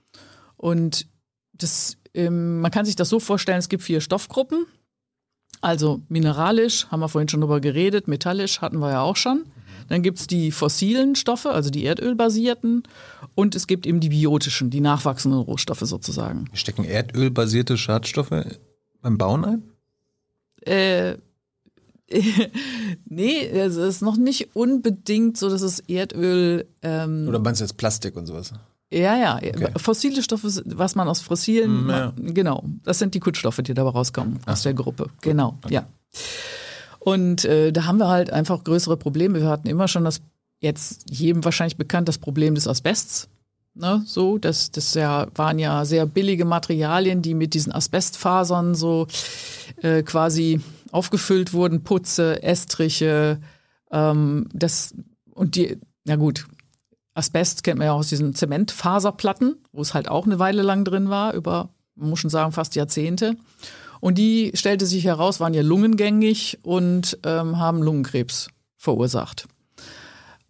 Und 0.56 1.06
das, 1.52 1.96
ähm, 2.14 2.60
man 2.60 2.70
kann 2.70 2.86
sich 2.86 2.96
das 2.96 3.08
so 3.08 3.20
vorstellen, 3.20 3.58
es 3.58 3.68
gibt 3.68 3.82
vier 3.82 4.00
Stoffgruppen. 4.00 4.66
Also 5.62 6.02
mineralisch, 6.08 6.88
haben 6.88 7.00
wir 7.00 7.08
vorhin 7.08 7.28
schon 7.28 7.40
drüber 7.40 7.60
geredet, 7.60 8.08
metallisch 8.08 8.60
hatten 8.60 8.78
wir 8.80 8.90
ja 8.90 9.00
auch 9.00 9.16
schon. 9.16 9.44
Dann 9.88 10.02
gibt 10.02 10.18
es 10.18 10.26
die 10.26 10.50
fossilen 10.50 11.14
Stoffe, 11.14 11.50
also 11.50 11.70
die 11.70 11.84
erdölbasierten. 11.84 12.82
Und 13.34 13.54
es 13.54 13.66
gibt 13.66 13.86
eben 13.86 14.00
die 14.00 14.08
biotischen, 14.08 14.70
die 14.70 14.80
nachwachsenden 14.80 15.40
Rohstoffe 15.40 15.80
sozusagen. 15.80 16.46
Stecken 16.52 16.84
erdölbasierte 16.84 17.78
Schadstoffe 17.78 18.44
beim 19.00 19.18
Bauen 19.18 19.44
ein? 19.44 19.62
Äh, 20.62 21.16
nee, 23.04 23.46
es 23.46 23.76
ist 23.76 24.02
noch 24.02 24.16
nicht 24.16 24.54
unbedingt 24.54 25.36
so, 25.36 25.48
dass 25.48 25.62
es 25.62 25.80
Erdöl. 25.80 26.66
Ähm, 26.82 27.26
Oder 27.28 27.38
meinst 27.38 27.60
du 27.60 27.64
jetzt 27.64 27.76
Plastik 27.76 28.16
und 28.16 28.26
sowas? 28.26 28.52
Ja, 29.00 29.16
ja, 29.16 29.36
Okay. 29.36 29.72
fossile 29.76 30.22
Stoffe, 30.22 30.48
was 30.66 30.94
man 30.94 31.08
aus 31.08 31.20
fossilen, 31.20 31.86
Mm, 31.86 31.90
ja. 31.90 32.12
genau, 32.16 32.64
das 32.84 32.98
sind 32.98 33.14
die 33.14 33.20
Kunststoffe, 33.20 33.56
die 33.62 33.74
dabei 33.74 33.90
rauskommen 33.90 34.38
aus 34.46 34.62
so. 34.62 34.68
der 34.68 34.74
Gruppe. 34.74 35.08
Genau, 35.20 35.58
ja. 35.68 35.86
Und 36.98 37.44
äh, 37.44 37.72
da 37.72 37.86
haben 37.86 37.98
wir 37.98 38.08
halt 38.08 38.30
einfach 38.32 38.62
größere 38.62 38.96
Probleme. 38.96 39.40
Wir 39.40 39.48
hatten 39.48 39.68
immer 39.68 39.88
schon 39.88 40.04
das, 40.04 40.20
jetzt 40.60 41.10
jedem 41.10 41.44
wahrscheinlich 41.44 41.76
bekannt, 41.76 42.08
das 42.08 42.18
Problem 42.18 42.54
des 42.54 42.68
Asbests. 42.68 43.28
Ne, 43.74 44.02
so, 44.04 44.36
das, 44.36 44.70
das 44.70 44.92
ja, 44.92 45.26
waren 45.34 45.58
ja 45.58 45.86
sehr 45.86 46.04
billige 46.04 46.44
Materialien, 46.44 47.22
die 47.22 47.32
mit 47.32 47.54
diesen 47.54 47.72
Asbestfasern 47.72 48.74
so 48.74 49.06
äh, 49.80 50.02
quasi 50.02 50.60
aufgefüllt 50.90 51.54
wurden, 51.54 51.82
Putze, 51.82 52.42
Estriche, 52.42 53.40
ähm, 53.90 54.46
das 54.52 54.94
und 55.34 55.56
die, 55.56 55.78
na 56.04 56.16
gut, 56.16 56.46
Asbest 57.14 57.62
kennt 57.62 57.78
man 57.78 57.86
ja 57.86 57.92
aus 57.92 58.08
diesen 58.08 58.34
Zementfaserplatten, 58.34 59.56
wo 59.72 59.82
es 59.82 59.94
halt 59.94 60.08
auch 60.08 60.26
eine 60.26 60.38
Weile 60.38 60.62
lang 60.62 60.84
drin 60.84 61.10
war, 61.10 61.34
über, 61.34 61.70
man 61.94 62.10
muss 62.10 62.20
schon 62.20 62.30
sagen, 62.30 62.52
fast 62.52 62.74
Jahrzehnte. 62.74 63.36
Und 64.00 64.18
die 64.18 64.50
stellte 64.54 64.86
sich 64.86 65.04
heraus, 65.04 65.38
waren 65.38 65.54
ja 65.54 65.62
lungengängig 65.62 66.58
und 66.62 67.18
ähm, 67.24 67.58
haben 67.58 67.82
Lungenkrebs 67.82 68.48
verursacht. 68.76 69.46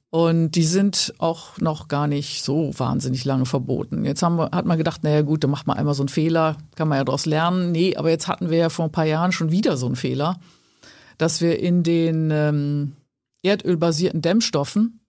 Und 0.08 0.52
die 0.52 0.64
sind 0.64 1.14
auch 1.18 1.58
noch 1.58 1.88
gar 1.88 2.06
nicht 2.06 2.44
so 2.44 2.70
wahnsinnig 2.78 3.24
lange 3.24 3.46
verboten. 3.46 4.04
Jetzt 4.04 4.22
haben 4.22 4.36
wir, 4.36 4.50
hat 4.52 4.66
man 4.66 4.76
gedacht, 4.76 5.04
naja 5.04 5.22
gut, 5.22 5.42
dann 5.42 5.50
macht 5.50 5.66
man 5.66 5.78
einmal 5.78 5.94
so 5.94 6.02
einen 6.02 6.10
Fehler, 6.10 6.58
kann 6.76 6.88
man 6.88 6.98
ja 6.98 7.04
daraus 7.04 7.24
lernen. 7.24 7.72
Nee, 7.72 7.96
aber 7.96 8.10
jetzt 8.10 8.28
hatten 8.28 8.50
wir 8.50 8.58
ja 8.58 8.68
vor 8.68 8.84
ein 8.84 8.92
paar 8.92 9.06
Jahren 9.06 9.32
schon 9.32 9.50
wieder 9.50 9.78
so 9.78 9.86
einen 9.86 9.96
Fehler, 9.96 10.38
dass 11.16 11.40
wir 11.40 11.58
in 11.60 11.82
den 11.82 12.30
ähm, 12.30 12.92
erdölbasierten 13.42 14.20
Dämmstoffen, 14.20 15.00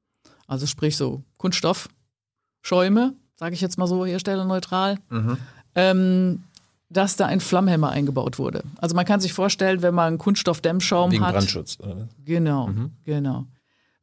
also 0.53 0.65
sprich 0.65 0.97
so 0.97 1.23
Kunststoffschäume, 1.37 3.13
sage 3.35 3.53
ich 3.53 3.61
jetzt 3.61 3.77
mal 3.77 3.87
so 3.87 4.05
herstellerneutral, 4.05 4.97
mhm. 5.09 5.37
ähm, 5.75 6.43
dass 6.89 7.15
da 7.15 7.25
ein 7.25 7.39
Flammhemmer 7.39 7.89
eingebaut 7.89 8.39
wurde. 8.39 8.63
Also 8.77 8.95
man 8.95 9.05
kann 9.05 9.19
sich 9.19 9.33
vorstellen, 9.33 9.81
wenn 9.81 9.93
man 9.93 10.07
einen 10.07 10.17
Kunststoffdämmschaum 10.17 11.11
Wegen 11.11 11.25
hat. 11.25 11.33
Brandschutz. 11.33 11.77
Oder? 11.79 12.07
Genau, 12.23 12.67
mhm. 12.67 12.91
genau 13.03 13.45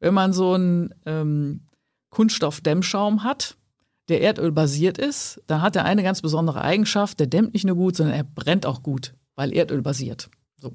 wenn 0.01 0.13
man 0.13 0.33
so 0.33 0.53
einen 0.53 0.93
ähm, 1.05 1.61
Kunststoffdämmschaum 2.09 3.23
hat, 3.23 3.55
der 4.09 4.21
erdölbasiert 4.21 4.97
ist, 4.97 5.41
dann 5.47 5.61
hat 5.61 5.77
er 5.77 5.85
eine 5.85 6.03
ganz 6.03 6.21
besondere 6.21 6.61
Eigenschaft, 6.61 7.19
der 7.21 7.27
dämmt 7.27 7.53
nicht 7.53 7.65
nur 7.65 7.77
gut, 7.77 7.95
sondern 7.95 8.15
er 8.15 8.25
brennt 8.25 8.65
auch 8.65 8.83
gut, 8.83 9.13
weil 9.35 9.53
Erdöl 9.53 9.81
basiert. 9.81 10.29
So. 10.57 10.73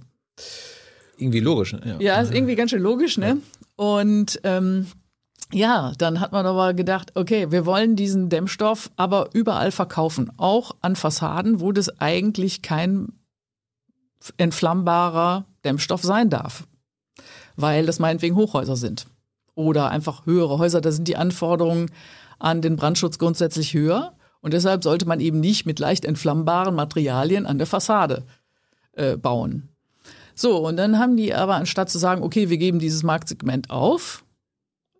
Irgendwie 1.19 1.41
logisch, 1.41 1.75
ne? 1.75 1.83
Ja, 1.85 2.01
ja 2.01 2.21
ist 2.21 2.33
irgendwie 2.33 2.55
ganz 2.55 2.71
schön 2.71 2.81
logisch, 2.81 3.19
ne? 3.19 3.27
Ja. 3.27 3.85
Und 3.85 4.41
ähm, 4.45 4.87
ja, 5.53 5.93
dann 5.99 6.21
hat 6.21 6.33
man 6.33 6.45
aber 6.47 6.75
gedacht, 6.75 7.13
okay, 7.15 7.51
wir 7.51 7.67
wollen 7.67 7.97
diesen 7.97 8.29
Dämmstoff 8.29 8.91
aber 8.97 9.31
überall 9.33 9.71
verkaufen, 9.71 10.33
auch 10.37 10.73
an 10.81 10.97
Fassaden, 10.97 11.61
wo 11.61 11.73
das 11.73 12.01
eigentlich 12.01 12.63
kein 12.63 13.13
entflammbarer 14.39 15.45
Dämmstoff 15.65 16.03
sein 16.03 16.31
darf, 16.31 16.67
weil 17.55 17.87
das 17.87 17.99
meinetwegen 17.99 18.35
Hochhäuser 18.35 18.77
sind 18.77 19.07
oder 19.55 19.91
einfach 19.91 20.27
höhere 20.27 20.59
Häuser. 20.59 20.81
Da 20.81 20.91
sind 20.91 21.09
die 21.09 21.17
Anforderungen 21.17 21.91
an 22.39 22.61
den 22.61 22.77
Brandschutz 22.77 23.19
grundsätzlich 23.19 23.75
höher. 23.75 24.13
Und 24.41 24.53
deshalb 24.53 24.85
sollte 24.85 25.07
man 25.07 25.19
eben 25.21 25.41
nicht 25.41 25.67
mit 25.67 25.79
leicht 25.79 26.05
entflammbaren 26.05 26.75
Materialien 26.75 27.47
an 27.47 27.59
der 27.59 27.67
Fassade 27.67 28.25
äh, 28.93 29.17
bauen. 29.17 29.71
So, 30.35 30.59
und 30.59 30.77
dann 30.77 30.99
haben 30.99 31.17
die 31.17 31.35
aber 31.35 31.55
anstatt 31.55 31.91
zu 31.91 31.99
sagen, 31.99 32.23
okay, 32.23 32.51
wir 32.51 32.59
geben 32.59 32.79
dieses 32.79 33.03
Marktsegment 33.03 33.71
auf, 33.71 34.23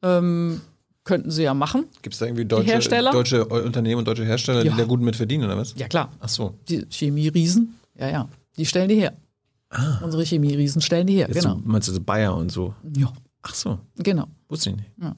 ähm, 0.07 0.61
könnten 1.05 1.31
sie 1.31 1.45
ja 1.45 1.55
machen. 1.55 1.87
Gibt 2.03 2.15
es 2.15 2.19
da 2.19 2.27
irgendwie 2.27 2.45
deutsche, 2.45 2.89
deutsche 2.89 3.45
Unternehmen 3.45 4.01
und 4.01 4.09
deutsche 4.09 4.25
Hersteller, 4.25 4.65
ja. 4.65 4.73
die 4.73 4.79
da 4.79 4.85
gut 4.85 5.01
mit 5.01 5.17
verdienen, 5.17 5.45
oder 5.45 5.57
was? 5.57 5.75
Ja, 5.77 5.89
klar. 5.89 6.11
Ach 6.21 6.29
so. 6.29 6.55
Die 6.69 6.85
Chemieriesen, 6.91 7.79
ja, 7.99 8.09
ja. 8.09 8.29
Die 8.57 8.67
stellen 8.67 8.89
die 8.89 8.97
her. 8.97 9.15
Ah. 9.71 10.01
Unsere 10.03 10.25
Chemieriesen 10.25 10.81
stellen 10.81 11.07
die 11.07 11.15
her, 11.15 11.29
Jetzt 11.29 11.43
genau. 11.43 11.61
meinst 11.65 11.89
du 11.89 11.93
so 11.93 12.01
Bayer 12.01 12.35
und 12.37 12.51
so? 12.51 12.75
Ja. 12.97 13.13
Ach 13.43 13.55
so. 13.55 13.79
Genau. 13.99 14.27
Wusste 14.49 14.71
ich 14.71 14.77
nicht. 14.77 14.91
Ja. 15.01 15.17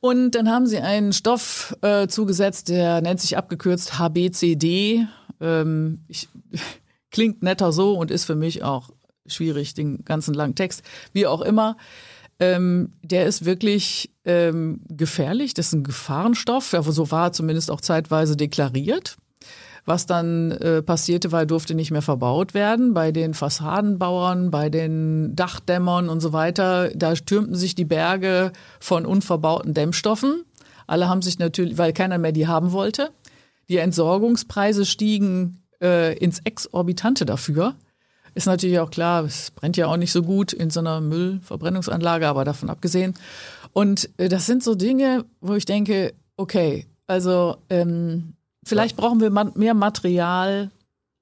Und 0.00 0.32
dann 0.32 0.50
haben 0.50 0.66
sie 0.66 0.78
einen 0.78 1.12
Stoff 1.12 1.76
äh, 1.80 2.06
zugesetzt, 2.06 2.68
der 2.68 3.00
nennt 3.00 3.20
sich 3.20 3.36
abgekürzt 3.36 3.98
HBCD. 3.98 5.06
Ähm, 5.40 6.04
ich, 6.08 6.28
klingt 7.10 7.42
netter 7.42 7.72
so 7.72 7.98
und 7.98 8.10
ist 8.10 8.24
für 8.24 8.36
mich 8.36 8.62
auch 8.62 8.90
schwierig, 9.26 9.74
den 9.74 10.04
ganzen 10.04 10.34
langen 10.34 10.54
Text. 10.54 10.82
Wie 11.12 11.26
auch 11.26 11.40
immer. 11.40 11.76
Ähm, 12.38 12.92
der 13.02 13.26
ist 13.26 13.44
wirklich 13.44 14.10
ähm, 14.24 14.80
gefährlich. 14.88 15.54
Das 15.54 15.68
ist 15.68 15.72
ein 15.72 15.84
Gefahrenstoff. 15.84 16.76
So 16.88 17.10
war 17.10 17.32
zumindest 17.32 17.70
auch 17.70 17.80
zeitweise 17.80 18.36
deklariert. 18.36 19.16
Was 19.86 20.04
dann 20.04 20.50
äh, 20.50 20.82
passierte, 20.82 21.30
er 21.32 21.46
durfte 21.46 21.74
nicht 21.74 21.92
mehr 21.92 22.02
verbaut 22.02 22.54
werden. 22.54 22.92
Bei 22.92 23.12
den 23.12 23.34
Fassadenbauern, 23.34 24.50
bei 24.50 24.68
den 24.68 25.36
Dachdämmern 25.36 26.08
und 26.08 26.20
so 26.20 26.32
weiter, 26.32 26.90
da 26.94 27.14
stürmten 27.14 27.54
sich 27.54 27.76
die 27.76 27.84
Berge 27.84 28.52
von 28.80 29.06
unverbauten 29.06 29.74
Dämmstoffen. 29.74 30.42
Alle 30.88 31.08
haben 31.08 31.22
sich 31.22 31.38
natürlich, 31.38 31.78
weil 31.78 31.92
keiner 31.92 32.18
mehr 32.18 32.32
die 32.32 32.48
haben 32.48 32.72
wollte. 32.72 33.10
Die 33.68 33.78
Entsorgungspreise 33.78 34.84
stiegen 34.84 35.62
äh, 35.80 36.16
ins 36.18 36.40
Exorbitante 36.40 37.24
dafür. 37.24 37.76
Ist 38.36 38.46
natürlich 38.46 38.78
auch 38.78 38.90
klar, 38.90 39.24
es 39.24 39.50
brennt 39.50 39.76
ja 39.76 39.88
auch 39.88 39.96
nicht 39.96 40.12
so 40.12 40.22
gut 40.22 40.52
in 40.52 40.70
so 40.70 40.80
einer 40.80 41.00
Müllverbrennungsanlage, 41.00 42.28
aber 42.28 42.44
davon 42.44 42.70
abgesehen. 42.70 43.14
Und 43.72 44.08
äh, 44.18 44.28
das 44.28 44.46
sind 44.46 44.62
so 44.62 44.74
Dinge, 44.74 45.24
wo 45.40 45.54
ich 45.54 45.64
denke, 45.64 46.14
okay, 46.36 46.86
also 47.08 47.56
ähm, 47.70 48.36
Vielleicht 48.66 48.96
brauchen 48.96 49.20
wir 49.20 49.30
mehr 49.30 49.74
Material, 49.74 50.72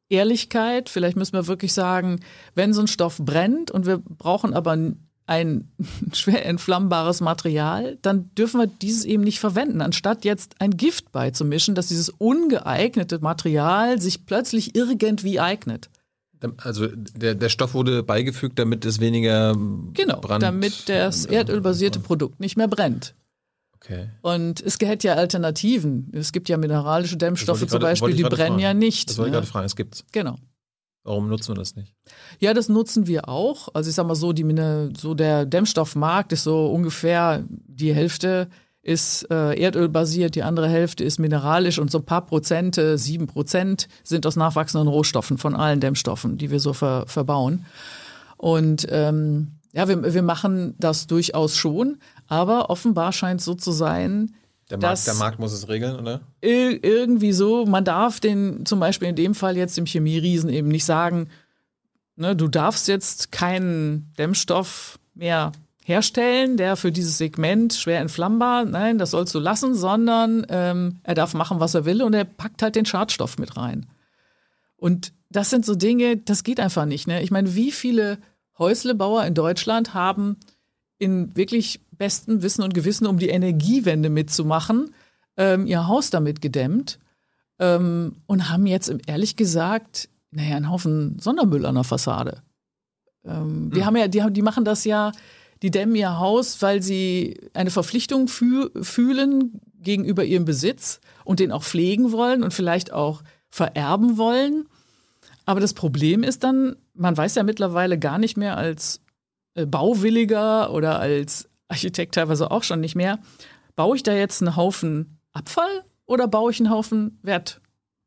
Ehrlichkeit. 0.09 0.89
Vielleicht 0.89 1.19
müssen 1.19 1.35
wir 1.35 1.47
wirklich 1.47 1.75
sagen, 1.75 2.21
wenn 2.55 2.73
so 2.73 2.81
ein 2.81 2.87
Stoff 2.87 3.19
brennt 3.19 3.71
und 3.71 3.85
wir 3.85 3.99
brauchen 3.99 4.55
aber 4.55 4.79
ein 5.27 5.69
schwer 6.15 6.47
entflammbares 6.47 7.21
Material, 7.21 7.99
dann 8.01 8.31
dürfen 8.35 8.61
wir 8.61 8.67
dieses 8.67 9.05
eben 9.05 9.25
nicht 9.25 9.41
verwenden, 9.41 9.83
anstatt 9.83 10.25
jetzt 10.25 10.55
ein 10.59 10.79
Gift 10.79 11.13
beizumischen, 11.13 11.75
dass 11.75 11.89
dieses 11.89 12.09
ungeeignete 12.09 13.19
Material 13.19 14.01
sich 14.01 14.25
plötzlich 14.25 14.75
irgendwie 14.75 15.39
eignet. 15.39 15.91
Also 16.59 16.89
der, 16.89 17.35
der 17.35 17.49
Stoff 17.49 17.75
wurde 17.75 18.03
beigefügt, 18.03 18.59
damit 18.59 18.85
es 18.85 19.01
weniger 19.01 19.55
genau, 19.93 20.21
Brand, 20.21 20.43
damit 20.43 20.89
das 20.89 21.27
erdölbasierte 21.27 22.01
Produkt 22.01 22.41
nicht 22.41 22.57
mehr 22.57 22.69
brennt. 22.69 23.15
Okay. 23.77 24.09
Und 24.23 24.63
es 24.63 24.79
hätte 24.81 25.09
ja 25.09 25.15
Alternativen. 25.15 26.11
Es 26.13 26.33
gibt 26.33 26.49
ja 26.49 26.57
mineralische 26.57 27.17
Dämmstoffe 27.17 27.67
zum 27.67 27.81
Beispiel, 27.81 28.15
die 28.15 28.23
brennen 28.23 28.37
fragen. 28.37 28.59
ja 28.59 28.73
nicht. 28.73 29.11
Das 29.11 29.19
wollte 29.19 29.31
ne? 29.31 29.37
ich 29.37 29.41
gerade 29.41 29.53
fragen, 29.53 29.67
es 29.67 29.77
gibt's. 29.77 30.05
Genau. 30.13 30.39
Warum 31.03 31.29
nutzen 31.29 31.49
wir 31.49 31.57
das 31.57 31.77
nicht? 31.77 31.95
Ja, 32.41 32.55
das 32.55 32.71
nutzen 32.71 33.07
wir 33.07 33.29
auch. 33.29 33.69
Also 33.75 33.91
ich 33.91 33.97
sag 33.97 34.07
mal 34.07 34.15
so, 34.15 34.33
die, 34.33 34.45
so 34.97 35.13
der 35.13 35.45
Dämmstoffmarkt 35.45 36.33
ist 36.33 36.45
so 36.45 36.67
ungefähr 36.69 37.45
die 37.49 37.95
Hälfte 37.95 38.49
ist 38.85 39.27
äh, 39.31 39.59
erdölbasiert, 39.59 40.35
die 40.35 40.43
andere 40.43 40.69
Hälfte 40.69 41.05
ist 41.05 41.19
mineralisch 41.19 41.79
und 41.79 41.91
so 41.91 41.99
ein 41.99 42.05
paar 42.05 42.27
Prozente, 42.27 42.99
sieben 42.99 43.27
Prozent, 43.27 43.89
sind 44.05 44.27
aus 44.27 44.37
nachwachsenden 44.37 44.89
Rohstoffen 44.89 45.39
von 45.39 45.57
allen 45.57 45.81
Dämmstoffen, 45.81 46.37
die 46.37 46.51
wir 46.51 46.61
so 46.61 46.75
ver, 46.75 47.05
verbauen. 47.07 47.65
Und 48.37 48.87
ähm, 48.91 49.53
ja, 49.73 49.89
wir, 49.89 50.15
wir 50.15 50.23
machen 50.23 50.75
das 50.79 51.07
durchaus 51.07 51.57
schon, 51.57 51.97
aber 52.29 52.69
offenbar 52.69 53.13
scheint 53.13 53.41
es 53.41 53.47
so 53.47 53.55
zu 53.55 53.73
sein, 53.73 54.35
der 54.71 54.79
Markt, 54.79 55.07
der 55.07 55.15
Markt 55.15 55.39
muss 55.39 55.53
es 55.53 55.69
regeln, 55.69 55.97
oder? 55.97 56.21
Irgendwie 56.41 57.33
so. 57.33 57.67
Man 57.67 57.85
darf 57.85 58.19
den 58.19 58.65
zum 58.65 58.81
Beispiel 58.81 59.09
in 59.09 59.17
dem 59.17 59.35
Fall 59.35 59.59
jetzt 59.59 59.77
im 59.77 59.85
Chemieriesen 59.85 60.49
eben 60.49 60.69
nicht 60.69 60.87
sagen, 60.87 61.29
ne, 62.17 62.35
du 62.35 62.49
darfst 62.49 62.89
jetzt 62.89 63.31
keinen 63.31 64.13
Dämmstoff 64.19 64.99
mehr 65.15 65.53
herstellen, 65.85 66.57
der 66.57 66.77
für 66.77 66.91
dieses 66.91 67.19
Segment 67.19 67.75
schwer 67.75 68.01
entflammbar, 68.01 68.65
nein, 68.65 68.97
das 68.97 69.11
sollst 69.11 69.35
du 69.35 69.39
lassen, 69.39 69.75
sondern 69.75 70.47
ähm, 70.49 70.99
er 71.03 71.15
darf 71.15 71.35
machen, 71.35 71.61
was 71.61 71.75
er 71.75 71.85
will 71.85 72.03
und 72.03 72.15
er 72.15 72.25
packt 72.25 72.63
halt 72.63 72.75
den 72.75 72.87
Schadstoff 72.87 73.39
mit 73.39 73.57
rein. 73.59 73.87
Und 74.77 75.13
das 75.29 75.51
sind 75.51 75.67
so 75.67 75.75
Dinge, 75.75 76.17
das 76.17 76.43
geht 76.43 76.59
einfach 76.59 76.87
nicht. 76.87 77.07
Ne? 77.07 77.23
Ich 77.23 77.31
meine, 77.31 77.55
wie 77.55 77.71
viele 77.71 78.19
Häuslebauer 78.59 79.25
in 79.25 79.35
Deutschland 79.35 79.93
haben 79.93 80.39
in 80.99 81.37
wirklich 81.37 81.81
bestem 81.93 82.43
Wissen 82.43 82.63
und 82.63 82.73
Gewissen, 82.73 83.07
um 83.07 83.19
die 83.19 83.29
Energiewende 83.29 84.09
mitzumachen, 84.09 84.95
ähm, 85.37 85.67
ihr 85.67 85.87
Haus 85.87 86.09
damit 86.09 86.41
gedämmt 86.41 86.99
ähm, 87.59 88.17
und 88.27 88.49
haben 88.49 88.67
jetzt 88.67 88.95
ehrlich 89.07 89.37
gesagt, 89.37 90.09
naja, 90.31 90.57
einen 90.57 90.71
Haufen 90.71 91.19
Sondermüll 91.19 91.67
an 91.67 91.75
der 91.75 91.85
Fassade. 91.85 92.43
Ähm, 93.25 93.71
die 93.71 93.81
mhm. 93.81 93.87
haben 93.87 93.97
ja, 93.97 94.09
die, 94.09 94.23
die 94.31 94.43
machen 94.43 94.65
das 94.65 94.85
ja, 94.85 95.13
die 95.65 95.71
dämmen 95.71 95.97
ihr 95.97 96.19
Haus, 96.19 96.61
weil 96.61 96.83
sie 96.83 97.41
eine 97.55 97.71
Verpflichtung 97.71 98.29
füh 98.29 98.69
fühlen 98.83 99.63
gegenüber 99.81 100.23
ihrem 100.23 100.45
Besitz 100.45 101.01
und 101.25 101.41
den 101.41 101.53
auch 101.53 101.65
pflegen 101.65 102.13
wollen 102.13 102.43
und 102.43 102.53
vielleicht 102.53 102.93
auch 102.93 103.23
vererben 103.49 104.19
wollen. 104.19 104.67
Aber 105.47 105.61
das 105.61 105.73
Problem 105.73 106.23
ist 106.23 106.45
dann, 106.45 106.77
man 106.93 107.17
weiß 107.17 107.37
ja 107.37 107.45
mittlerweile 107.45 107.99
gar 107.99 108.19
nicht 108.19 108.37
mehr 108.37 108.59
als 108.59 109.01
äh, 109.55 109.65
Bauwilliger 109.65 110.71
oder 110.71 111.01
als 111.01 111.49
Architekt 111.69 112.15
teilweise 112.15 112.51
auch 112.51 112.63
schon 112.63 112.81
nicht 112.81 112.95
mehr, 112.95 113.19
baue 113.75 113.97
ich 113.97 114.03
da 114.03 114.13
jetzt 114.13 114.43
einen 114.43 114.57
Haufen 114.57 115.19
Abfall 115.33 115.85
oder 116.05 116.29
baue 116.29 116.51
ich 116.51 116.61
einen 116.61 116.69
Haufen 116.69 117.19
Wert? 117.23 117.63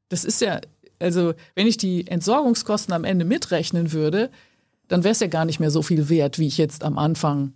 Das 0.10 0.26
ist 0.26 0.42
ja, 0.42 0.62
also 1.00 1.34
wenn 1.56 1.66
ich 1.66 1.78
die 1.78 2.06
Entsorgungskosten 2.06 2.94
am 2.94 3.04
Ende 3.04 3.26
mitrechnen 3.26 3.94
würde, 3.94 4.30
dann 4.88 5.04
wäre 5.04 5.12
es 5.12 5.20
ja 5.20 5.28
gar 5.28 5.46
nicht 5.46 5.60
mehr 5.60 5.72
so 5.72 5.82
viel 5.82 6.10
wert, 6.10 6.40
wie 6.40 6.48
ich 6.48 6.58
jetzt 6.58 6.84
am 6.84 6.98
Anfang 6.98 7.54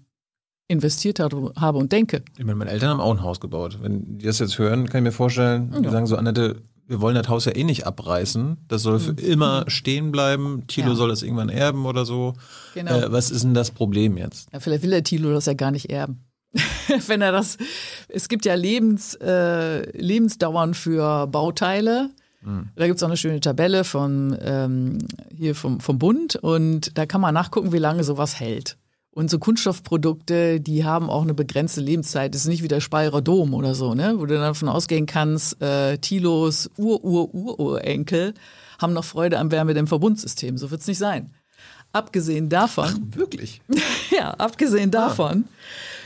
investiert 0.67 1.19
habe 1.19 1.77
und 1.77 1.91
denke. 1.91 2.23
Ich 2.37 2.45
meine, 2.45 2.55
meine 2.55 2.71
Eltern 2.71 2.89
haben 2.91 3.01
auch 3.01 3.11
ein 3.11 3.21
Haus 3.23 3.39
gebaut. 3.41 3.79
Wenn 3.81 4.17
die 4.19 4.25
das 4.25 4.39
jetzt 4.39 4.57
hören, 4.57 4.87
kann 4.87 4.99
ich 4.99 5.03
mir 5.03 5.11
vorstellen, 5.11 5.73
die 5.79 5.83
Ja. 5.85 5.91
sagen 5.91 6.07
so, 6.07 6.15
Annette, 6.15 6.61
wir 6.87 7.01
wollen 7.01 7.15
das 7.15 7.27
Haus 7.29 7.45
ja 7.45 7.55
eh 7.55 7.63
nicht 7.63 7.85
abreißen. 7.85 8.57
Das 8.67 8.81
soll 8.83 8.99
für 8.99 9.11
immer 9.13 9.65
stehen 9.67 10.11
bleiben. 10.11 10.65
Tilo 10.67 10.87
Mhm. 10.87 10.91
Ja. 10.91 10.97
soll 10.97 11.09
das 11.09 11.23
irgendwann 11.23 11.49
erben 11.49 11.85
oder 11.85 12.05
so. 12.05 12.33
Genau. 12.73 12.97
Äh, 12.99 13.11
was 13.11 13.31
ist 13.31 13.43
denn 13.43 13.53
das 13.53 13.71
Problem 13.71 14.17
jetzt? 14.17 14.47
Ja, 14.53 14.59
vielleicht 14.61 14.83
will 14.83 14.89
der 14.91 15.03
Thilo 15.03 15.31
das 15.33 15.45
ja 15.45 15.53
gar 15.53 15.71
nicht 15.71 15.89
erben. 15.89 16.23
Wenn 17.07 17.21
er 17.21 17.31
das, 17.31 17.57
es 18.09 18.27
gibt 18.29 18.45
ja 18.45 18.55
Lebens, 18.55 19.15
äh, 19.15 19.89
Lebensdauern 19.97 20.73
für 20.73 21.27
Bauteile. 21.27 22.09
Da 22.75 22.87
gibt 22.87 22.97
es 22.97 23.03
auch 23.03 23.07
eine 23.07 23.17
schöne 23.17 23.39
Tabelle 23.39 23.83
von 23.83 24.35
ähm, 24.41 24.97
hier 25.35 25.53
vom, 25.53 25.79
vom 25.79 25.99
Bund 25.99 26.35
und 26.35 26.97
da 26.97 27.05
kann 27.05 27.21
man 27.21 27.33
nachgucken, 27.33 27.71
wie 27.71 27.77
lange 27.77 28.03
sowas 28.03 28.39
hält. 28.39 28.77
Und 29.13 29.29
so 29.29 29.39
Kunststoffprodukte, 29.39 30.61
die 30.61 30.85
haben 30.85 31.09
auch 31.09 31.23
eine 31.23 31.33
begrenzte 31.33 31.81
Lebenszeit. 31.81 32.33
Das 32.33 32.41
ist 32.41 32.47
nicht 32.47 32.63
wie 32.63 32.69
der 32.69 32.79
Speyerer 32.79 33.21
Dom 33.21 33.53
oder 33.53 33.75
so, 33.75 33.93
ne? 33.93 34.13
Wo 34.17 34.25
du 34.25 34.35
dann 34.35 34.43
davon 34.43 34.69
ausgehen 34.69 35.05
kannst, 35.05 35.61
äh, 35.61 35.97
Tilos 35.97 36.71
Ur-Ur-Ur-Urenkel 36.77 38.33
haben 38.79 38.93
noch 38.93 39.03
Freude 39.03 39.37
am 39.37 39.51
Wärmedämmverbundsystem. 39.51 40.57
So 40.57 40.71
wird 40.71 40.81
es 40.81 40.87
nicht 40.87 40.97
sein. 40.97 41.29
Abgesehen 41.91 42.47
davon, 42.47 43.13
Wirklich? 43.13 43.61
ja, 44.17 44.31
abgesehen 44.31 44.91
davon 44.91 45.43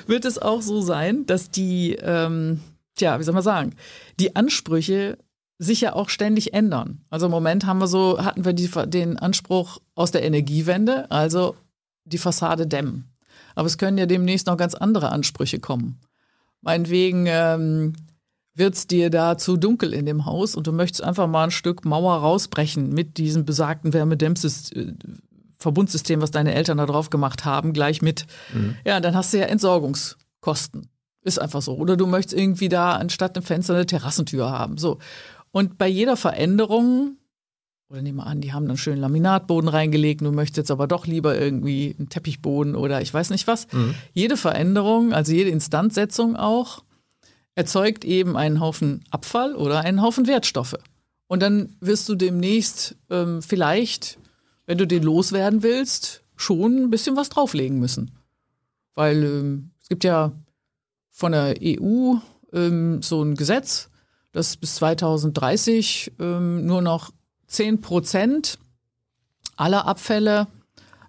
wird 0.07 0.25
es 0.25 0.39
auch 0.39 0.63
so 0.63 0.81
sein, 0.81 1.27
dass 1.27 1.51
die, 1.51 1.95
ähm, 2.01 2.61
tja, 2.95 3.19
wie 3.19 3.23
soll 3.23 3.35
man 3.35 3.43
sagen, 3.43 3.75
die 4.19 4.35
Ansprüche 4.35 5.19
sich 5.57 5.81
ja 5.81 5.93
auch 5.93 6.09
ständig 6.09 6.53
ändern. 6.53 7.01
Also 7.09 7.27
im 7.27 7.31
Moment 7.31 7.65
haben 7.65 7.79
wir 7.79 7.87
so, 7.87 8.23
hatten 8.23 8.45
wir 8.45 8.53
die, 8.53 8.69
den 8.87 9.17
Anspruch 9.17 9.79
aus 9.95 10.11
der 10.11 10.23
Energiewende, 10.23 11.09
also 11.09 11.55
die 12.03 12.17
Fassade 12.17 12.67
dämmen. 12.67 13.05
Aber 13.55 13.67
es 13.67 13.77
können 13.77 13.97
ja 13.97 14.05
demnächst 14.05 14.47
noch 14.47 14.57
ganz 14.57 14.75
andere 14.75 15.11
Ansprüche 15.11 15.59
kommen. 15.59 15.99
Meinetwegen 16.61 17.25
ähm, 17.27 17.93
wird 18.53 18.75
es 18.75 18.87
dir 18.87 19.09
da 19.09 19.37
zu 19.37 19.55
dunkel 19.55 19.93
in 19.93 20.05
dem 20.05 20.25
Haus 20.25 20.55
und 20.55 20.67
du 20.67 20.71
möchtest 20.71 21.03
einfach 21.03 21.27
mal 21.27 21.45
ein 21.45 21.51
Stück 21.51 21.85
Mauer 21.85 22.15
rausbrechen 22.17 22.93
mit 22.93 23.17
diesem 23.17 23.45
besagten 23.45 23.93
Wärmedämmsystem. 23.93 24.97
Verbundsystem, 25.57 26.21
was 26.21 26.31
deine 26.31 26.53
Eltern 26.53 26.77
da 26.77 26.85
drauf 26.85 27.09
gemacht 27.09 27.45
haben, 27.45 27.73
gleich 27.73 28.01
mit. 28.01 28.27
Ja, 28.85 28.99
dann 28.99 29.15
hast 29.15 29.33
du 29.33 29.39
ja 29.39 29.45
Entsorgungskosten. 29.45 30.89
Ist 31.21 31.39
einfach 31.39 31.61
so. 31.61 31.75
Oder 31.75 31.97
du 31.97 32.05
möchtest 32.05 32.37
irgendwie 32.37 32.69
da 32.69 32.91
anstatt 32.97 33.35
einem 33.35 33.45
Fenster 33.45 33.73
eine 33.73 33.85
Terrassentür 33.85 34.51
haben. 34.51 34.77
So. 34.77 34.99
Und 35.55 35.77
bei 35.77 35.87
jeder 35.87 36.17
Veränderung, 36.17 37.15
oder 37.89 38.01
nehmen 38.01 38.17
wir 38.17 38.27
an, 38.27 38.41
die 38.41 38.51
haben 38.51 38.67
dann 38.67 38.75
schön 38.75 38.99
Laminatboden 38.99 39.69
reingelegt, 39.69 40.19
du 40.19 40.33
möchtest 40.33 40.57
jetzt 40.57 40.71
aber 40.71 40.85
doch 40.85 41.07
lieber 41.07 41.39
irgendwie 41.39 41.95
einen 41.97 42.09
Teppichboden 42.09 42.75
oder 42.75 43.01
ich 43.01 43.13
weiß 43.13 43.29
nicht 43.29 43.47
was. 43.47 43.67
Jede 44.11 44.35
Veränderung, 44.35 45.13
also 45.13 45.31
jede 45.31 45.51
Instandsetzung 45.51 46.35
auch, 46.35 46.83
erzeugt 47.53 48.03
eben 48.03 48.35
einen 48.35 48.59
Haufen 48.59 49.05
Abfall 49.11 49.55
oder 49.55 49.79
einen 49.79 50.01
Haufen 50.01 50.27
Wertstoffe. 50.27 50.75
Und 51.27 51.41
dann 51.41 51.77
wirst 51.79 52.09
du 52.09 52.15
demnächst 52.15 52.97
ähm, 53.09 53.41
vielleicht, 53.41 54.19
wenn 54.65 54.77
du 54.77 54.85
den 54.85 55.03
loswerden 55.03 55.63
willst, 55.63 56.21
schon 56.35 56.83
ein 56.83 56.89
bisschen 56.89 57.15
was 57.15 57.29
drauflegen 57.29 57.79
müssen. 57.79 58.11
Weil 58.93 59.23
ähm, 59.23 59.71
es 59.81 59.87
gibt 59.87 60.03
ja 60.03 60.33
von 61.11 61.31
der 61.31 61.55
EU 61.63 62.15
ähm, 62.51 63.01
so 63.01 63.23
ein 63.23 63.35
Gesetz, 63.35 63.89
dass 64.35 64.57
bis 64.57 64.75
2030 64.75 66.11
ähm, 66.19 66.65
nur 66.65 66.81
noch 66.81 67.11
10 67.47 67.79
Prozent 67.79 68.59
aller 69.55 69.87
Abfälle, 69.87 70.47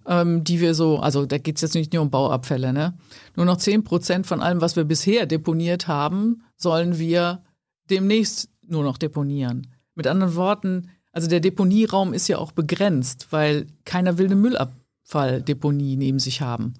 ähm, 0.07 0.45
die 0.45 0.61
wir 0.61 0.75
so, 0.75 1.01
also 1.01 1.27
da 1.27 1.37
geht 1.39 1.57
es 1.57 1.63
jetzt 1.63 1.75
nicht 1.75 1.93
nur 1.93 2.03
um 2.03 2.11
Bauabfälle, 2.11 2.73
ne? 2.73 2.97
Nur 3.35 3.45
noch 3.45 3.57
10 3.57 3.83
Prozent 3.83 4.29
von 4.29 4.41
allem, 4.41 4.61
was 4.61 4.77
wir 4.77 4.85
bisher 4.85 5.27
deponiert 5.27 5.89
haben, 5.89 6.45
sollen 6.57 7.01
wir 7.01 7.43
demnächst 7.91 8.49
nur 8.65 8.85
noch 8.85 8.97
deponieren. 8.97 9.67
Mit 9.97 10.07
anderen 10.07 10.37
Worten, 10.37 10.91
also 11.11 11.27
der 11.27 11.41
Deponieraum 11.41 12.15
ist 12.15 12.29
ja 12.29 12.39
auch 12.39 12.53
begrenzt, 12.53 13.27
weil 13.31 13.67
keiner 13.85 14.19
will 14.19 14.27
eine 14.27 14.37
Müllabfalldeponie 14.37 15.97
neben 15.97 16.21
sich 16.21 16.43
haben. 16.43 16.75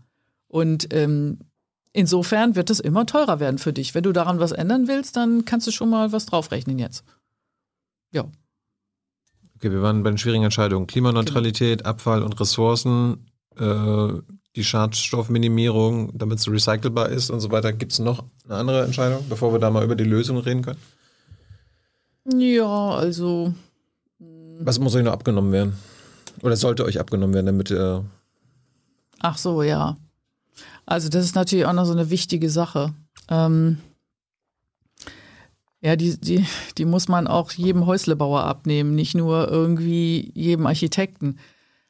Und 0.47 0.95
ähm, 0.95 1.41
insofern 1.97 2.55
wird 2.55 2.71
es 2.71 2.79
immer 2.81 3.07
teurer 3.07 3.41
werden 3.41 3.59
für 3.59 3.73
dich. 3.73 3.95
Wenn 3.95 4.05
du 4.05 4.13
daran 4.13 4.39
was 4.39 4.53
ändern 4.53 4.87
willst, 4.87 5.17
dann 5.17 5.45
kannst 5.45 5.67
du 5.67 5.71
schon 5.71 5.91
mal 5.91 6.13
was 6.13 6.27
draufrechnen 6.27 6.79
jetzt. 6.79 7.05
Ja. 8.13 8.25
Okay, 9.57 9.71
wir 9.73 9.83
waren 9.83 10.03
bei 10.03 10.11
den 10.11 10.19
schwierigen 10.19 10.45
Entscheidungen. 10.45 10.87
Klimaneutralität, 10.87 11.79
Genau. 11.81 11.91
Abfall 11.91 12.23
und 12.23 12.39
Ressourcen, 12.39 13.27
äh, 13.57 14.09
die 14.55 14.65
Schadstoffminimierung, 14.65 16.17
damit 16.17 16.39
es 16.39 16.49
recycelbar 16.51 17.09
ist 17.09 17.31
und 17.31 17.41
so 17.41 17.51
weiter. 17.51 17.73
Gibt 17.73 17.93
es 17.93 17.99
noch 17.99 18.25
eine 18.45 18.57
andere 18.57 18.85
Entscheidung, 18.85 19.25
bevor 19.29 19.53
wir 19.53 19.59
da 19.59 19.71
mal 19.71 19.85
über 19.85 19.97
die 19.97 20.05
Lösung 20.05 20.39
reden 20.39 20.63
können? 20.63 20.81
Ja, 22.35 22.91
also 22.91 23.55
Was 24.61 24.79
muss 24.79 24.95
euch 24.95 25.05
noch 25.05 25.13
abgenommen 25.13 25.53
werden? 25.53 25.77
Oder 26.43 26.57
sollte 26.57 26.85
euch 26.85 27.01
abgenommen 27.01 27.35
werden, 27.35 27.47
damit 27.47 27.71
äh, 27.71 28.01
Ach 29.21 29.39
so, 29.39 29.63
ja. 29.63 29.97
Also 30.87 31.09
das 31.09 31.25
ist 31.25 31.35
natürlich 31.35 31.67
auch 31.67 31.73
noch 31.73 31.85
so 31.85 31.93
eine 31.93 32.11
wichtige 32.11 32.49
Sache. 32.49 32.95
Ähm, 33.29 33.79
ja, 35.81 35.97
die, 35.97 36.19
die, 36.19 36.47
die 36.79 36.85
muss 36.85 37.09
man 37.09 37.27
auch 37.27 37.53
jedem 37.53 37.87
Häuslebauer 37.87 38.45
abnehmen, 38.45 38.95
nicht 38.95 39.15
nur 39.15 39.49
irgendwie 39.49 40.31
jedem 40.35 40.67
Architekten. 40.67 41.39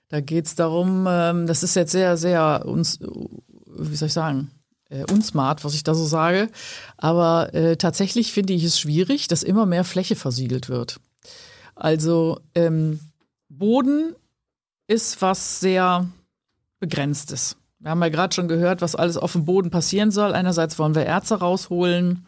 Da 0.09 0.21
geht 0.21 0.47
es 0.47 0.55
darum, 0.55 1.07
ähm, 1.09 1.47
das 1.47 1.63
ist 1.63 1.77
jetzt 1.77 1.93
sehr, 1.93 2.17
sehr 2.17 2.65
uns, 2.67 2.99
wie 3.01 3.97
soll 3.97 4.09
ich 4.09 4.13
sagen, 4.13 4.51
äh, 4.89 5.05
unsmart, 5.11 5.65
was 5.65 5.75
ich 5.75 5.85
da 5.85 5.95
so 5.95 6.05
sage. 6.05 6.49
Aber 6.97 7.55
äh, 7.55 7.77
tatsächlich 7.77 8.33
finde 8.33 8.55
ich 8.55 8.65
es 8.65 8.79
schwierig, 8.79 9.29
dass 9.29 9.43
immer 9.43 9.67
mehr 9.67 9.85
Fläche 9.85 10.17
versiegelt 10.17 10.69
wird. 10.69 11.01
Also 11.75 12.41
ähm, 12.55 13.01
Boden 13.49 14.15
ist 14.87 15.21
was 15.21 15.61
sehr 15.61 16.09
Begrenztes. 16.81 17.57
Wir 17.79 17.91
haben 17.91 18.03
ja 18.03 18.09
gerade 18.09 18.35
schon 18.35 18.49
gehört, 18.49 18.81
was 18.83 18.97
alles 18.97 19.17
auf 19.17 19.33
dem 19.33 19.45
Boden 19.45 19.71
passieren 19.71 20.11
soll. 20.11 20.33
Einerseits 20.33 20.79
wollen 20.79 20.95
wir 20.95 21.05
Erze 21.05 21.37
rausholen, 21.37 22.25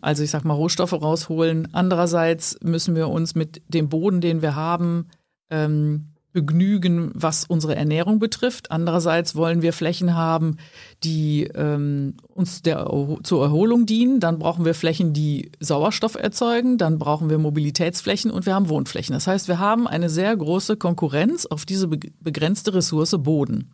also 0.00 0.22
ich 0.22 0.30
sag 0.30 0.44
mal 0.44 0.54
Rohstoffe 0.54 0.92
rausholen. 0.92 1.68
Andererseits 1.72 2.58
müssen 2.62 2.94
wir 2.94 3.08
uns 3.08 3.34
mit 3.34 3.62
dem 3.68 3.88
Boden, 3.88 4.20
den 4.20 4.42
wir 4.42 4.54
haben, 4.54 5.08
ähm, 5.50 6.12
begnügen, 6.32 7.10
was 7.14 7.46
unsere 7.46 7.74
Ernährung 7.74 8.18
betrifft. 8.18 8.70
Andererseits 8.70 9.34
wollen 9.34 9.62
wir 9.62 9.72
Flächen 9.72 10.14
haben, 10.14 10.58
die 11.02 11.44
ähm, 11.54 12.14
uns 12.28 12.62
der, 12.62 12.86
zur 13.22 13.42
Erholung 13.42 13.86
dienen. 13.86 14.20
Dann 14.20 14.38
brauchen 14.38 14.64
wir 14.64 14.74
Flächen, 14.74 15.12
die 15.12 15.50
Sauerstoff 15.58 16.14
erzeugen. 16.14 16.78
Dann 16.78 16.98
brauchen 16.98 17.30
wir 17.30 17.38
Mobilitätsflächen 17.38 18.30
und 18.30 18.46
wir 18.46 18.54
haben 18.54 18.68
Wohnflächen. 18.68 19.14
Das 19.14 19.26
heißt, 19.26 19.48
wir 19.48 19.58
haben 19.58 19.88
eine 19.88 20.10
sehr 20.10 20.36
große 20.36 20.76
Konkurrenz 20.76 21.46
auf 21.46 21.64
diese 21.64 21.88
be 21.88 21.98
begrenzte 22.20 22.74
Ressource 22.74 23.16
Boden. 23.18 23.72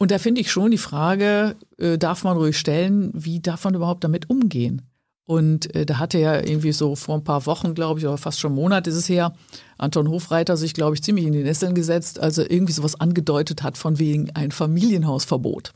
Und 0.00 0.10
da 0.10 0.18
finde 0.18 0.40
ich 0.40 0.50
schon 0.50 0.70
die 0.70 0.78
Frage, 0.78 1.56
äh, 1.76 1.98
darf 1.98 2.24
man 2.24 2.38
ruhig 2.38 2.58
stellen, 2.58 3.10
wie 3.12 3.40
darf 3.40 3.64
man 3.64 3.74
überhaupt 3.74 4.02
damit 4.02 4.30
umgehen? 4.30 4.80
Und 5.26 5.74
äh, 5.74 5.84
da 5.84 5.98
hatte 5.98 6.18
ja 6.18 6.36
irgendwie 6.40 6.72
so 6.72 6.96
vor 6.96 7.16
ein 7.16 7.22
paar 7.22 7.44
Wochen, 7.44 7.74
glaube 7.74 8.00
ich, 8.00 8.06
oder 8.06 8.16
fast 8.16 8.40
schon 8.40 8.54
Monat 8.54 8.86
ist 8.86 8.94
es 8.94 9.10
her, 9.10 9.34
Anton 9.76 10.08
Hofreiter 10.08 10.56
sich, 10.56 10.72
glaube 10.72 10.94
ich, 10.94 11.02
ziemlich 11.02 11.26
in 11.26 11.34
die 11.34 11.42
Nesseln 11.42 11.74
gesetzt, 11.74 12.18
als 12.18 12.38
er 12.38 12.50
irgendwie 12.50 12.72
sowas 12.72 12.98
angedeutet 12.98 13.62
hat 13.62 13.76
von 13.76 13.98
wegen 13.98 14.30
ein 14.30 14.52
Familienhausverbot. 14.52 15.74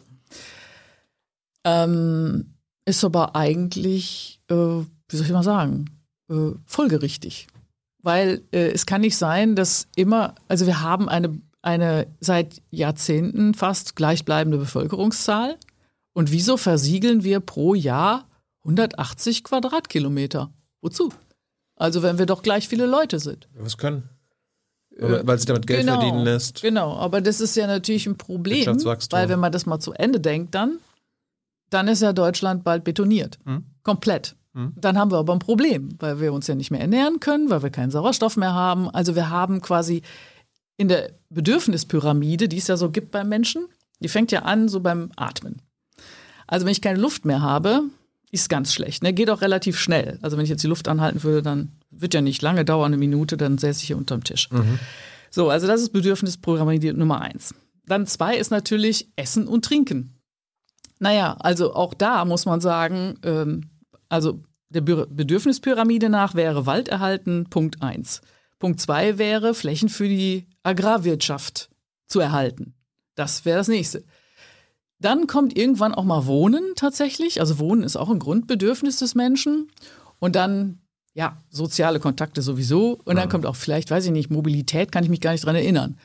Ähm, 1.65 2.55
ist 2.87 3.05
aber 3.05 3.37
eigentlich, 3.37 4.41
äh, 4.49 4.55
wie 4.55 5.17
soll 5.17 5.27
ich 5.27 5.33
mal 5.33 5.43
sagen, 5.43 5.91
äh, 6.31 6.53
folgerichtig. 6.65 7.49
Weil 8.03 8.41
äh, 8.53 8.71
es 8.71 8.87
kann 8.87 9.03
nicht 9.03 9.19
sein, 9.19 9.55
dass 9.55 9.87
immer, 9.97 10.35
also 10.49 10.65
wir 10.65 10.81
haben 10.81 11.11
eine, 11.11 11.39
eine 11.65 12.07
seit 12.21 12.63
Jahrzehnten 12.71 13.55
fast 13.55 13.97
gleichbleibende 13.97 14.59
Bevölkerungszahl. 14.59 15.57
Und 16.13 16.31
wieso 16.31 16.57
versiegeln 16.57 17.25
wir 17.25 17.41
pro 17.41 17.75
Jahr 17.75 18.29
180 18.65 19.45
Quadratkilometer? 19.45 20.53
Wozu? 20.83 21.13
Also 21.77 22.03
wenn 22.03 22.19
wir 22.19 22.27
doch 22.27 22.43
gleich 22.43 22.69
viele 22.69 22.87
Leute 22.87 23.19
sind. 23.19 23.49
was 23.57 23.79
können? 23.79 24.09
Weil 24.97 25.39
sich 25.39 25.47
damit 25.47 25.67
Geld 25.67 25.81
genau, 25.81 26.01
verdienen 26.01 26.23
lässt. 26.23 26.63
Genau, 26.63 26.97
aber 26.97 27.21
das 27.21 27.41
ist 27.41 27.57
ja 27.57 27.67
natürlich 27.67 28.07
ein 28.07 28.17
Problem, 28.17 28.65
weil 29.11 29.29
wenn 29.29 29.41
man 29.41 29.51
das 29.51 29.67
mal 29.67 29.81
zu 29.81 29.93
Ende 29.93 30.21
denkt, 30.21 30.55
dann, 30.55 30.79
dann 31.71 31.89
ist 31.89 32.03
ja 32.03 32.13
Deutschland 32.13 32.63
bald 32.63 32.85
betoniert. 32.85 33.41
Hm. 33.45 33.65
Komplett. 33.83 34.37
Dann 34.77 34.97
haben 34.97 35.11
wir 35.11 35.19
aber 35.19 35.33
ein 35.33 35.41
Problem, 35.41 35.97
weil 35.99 36.21
wir 36.21 36.33
uns 36.33 36.47
ja 36.47 36.55
nicht 36.55 36.71
mehr 36.71 36.81
ernähren 36.81 37.19
können, 37.19 37.51
weil 37.51 37.65
wir 37.65 37.71
keinen 37.71 37.91
Sauerstoff 37.91 38.37
mehr 38.37 38.55
haben. 38.55 38.89
Also 38.89 39.17
wir 39.17 39.29
haben 39.29 39.61
quasi 39.61 40.03
in 40.77 40.89
der 40.89 41.13
Bedürfnispyramide, 41.31 42.49
die 42.49 42.59
es 42.59 42.67
ja 42.67 42.77
so 42.77 42.91
gibt 42.91 43.11
beim 43.11 43.29
Menschen, 43.29 43.67
die 44.01 44.09
fängt 44.09 44.33
ja 44.33 44.43
an 44.43 44.69
so 44.69 44.81
beim 44.81 45.11
Atmen. 45.17 45.63
Also 46.47 46.67
wenn 46.67 46.73
ich 46.73 46.83
keine 46.83 47.01
Luft 47.01 47.25
mehr 47.25 47.41
habe, 47.43 47.83
ist 48.31 48.49
ganz 48.49 48.75
schlecht. 48.75 49.03
Ne? 49.03 49.13
Geht 49.13 49.31
auch 49.31 49.41
relativ 49.41 49.79
schnell. 49.79 50.19
Also 50.21 50.37
wenn 50.37 50.45
ich 50.45 50.51
jetzt 50.51 50.65
die 50.65 50.69
Luft 50.69 50.89
anhalten 50.89 51.23
würde, 51.23 51.43
dann 51.43 51.73
wird 51.91 52.15
ja 52.15 52.21
nicht 52.21 52.43
lange 52.43 52.65
dauern, 52.65 52.93
eine 52.93 52.97
Minute, 52.97 53.37
dann 53.37 53.59
säße 53.59 53.81
ich 53.83 53.87
hier 53.87 53.97
unterm 53.97 54.25
Tisch. 54.25 54.49
So, 55.31 55.49
also 55.49 55.67
das 55.67 55.81
ist 55.81 55.91
Bedürfnispyramide 55.93 56.93
Nummer 56.95 57.21
eins. 57.21 57.55
Dann 57.87 58.07
zwei 58.07 58.37
ist 58.37 58.51
natürlich 58.51 59.09
Essen 59.17 59.47
und 59.47 59.65
Trinken. 59.65 60.15
Naja, 60.99 61.37
also 61.39 61.75
auch 61.75 61.95
da 61.95 62.25
muss 62.25 62.47
man 62.47 62.61
sagen, 62.61 63.19
ähm, 63.25 63.71
also 64.09 64.43
der 64.71 64.81
Be- 64.81 65.07
Bedürfnispyramide 65.11 66.09
nach 66.09 66.35
wäre 66.35 66.67
Wald 66.67 66.89
erhalten, 66.89 67.47
Punkt 67.51 67.83
eins. 67.83 68.23
Punkt 68.59 68.81
zwei 68.81 69.19
wäre 69.19 69.55
Flächen 69.55 69.89
für 69.89 70.09
die 70.09 70.47
Agrarwirtschaft 70.63 71.71
zu 72.07 72.21
erhalten. 72.21 72.75
Das 73.15 73.45
wäre 73.45 73.59
das 73.59 73.69
nächste. 73.69 74.05
Dann 74.99 75.27
kommt 75.27 75.57
irgendwann 75.57 75.95
auch 75.95 76.05
mal 76.05 76.27
Wohnen 76.27 76.63
tatsächlich. 76.77 77.41
Also 77.41 77.59
Wohnen 77.59 77.83
ist 77.83 77.97
auch 77.97 78.09
ein 78.09 78.19
Grundbedürfnis 78.19 78.99
des 78.99 79.15
Menschen. 79.15 79.71
Und 80.19 80.37
dann, 80.37 80.81
ja, 81.13 81.37
soziale 81.51 82.01
Kontakte 82.01 82.43
sowieso. 82.43 83.01
Und 83.05 83.17
dann 83.17 83.29
kommt 83.29 83.47
auch 83.47 83.57
vielleicht, 83.57 83.91
weiß 83.91 84.07
ich 84.07 84.13
nicht, 84.13 84.31
Mobilität, 84.31 84.93
kann 84.93 85.05
ich 85.05 85.11
mich 85.11 85.21
gar 85.21 85.33
nicht 85.33 85.45
dran 85.45 85.57
erinnern. 85.57 85.99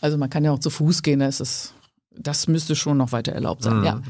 Also 0.00 0.16
man 0.16 0.30
kann 0.30 0.44
ja 0.44 0.52
auch 0.52 0.60
zu 0.60 0.70
Fuß 0.70 1.02
gehen, 1.02 1.18
da 1.18 1.26
ist 1.26 1.40
es, 1.40 1.74
das 2.20 2.48
müsste 2.48 2.76
schon 2.76 2.96
noch 2.96 3.12
weiter 3.12 3.32
erlaubt 3.32 3.62
sein. 3.62 3.84
Ja. 3.84 4.00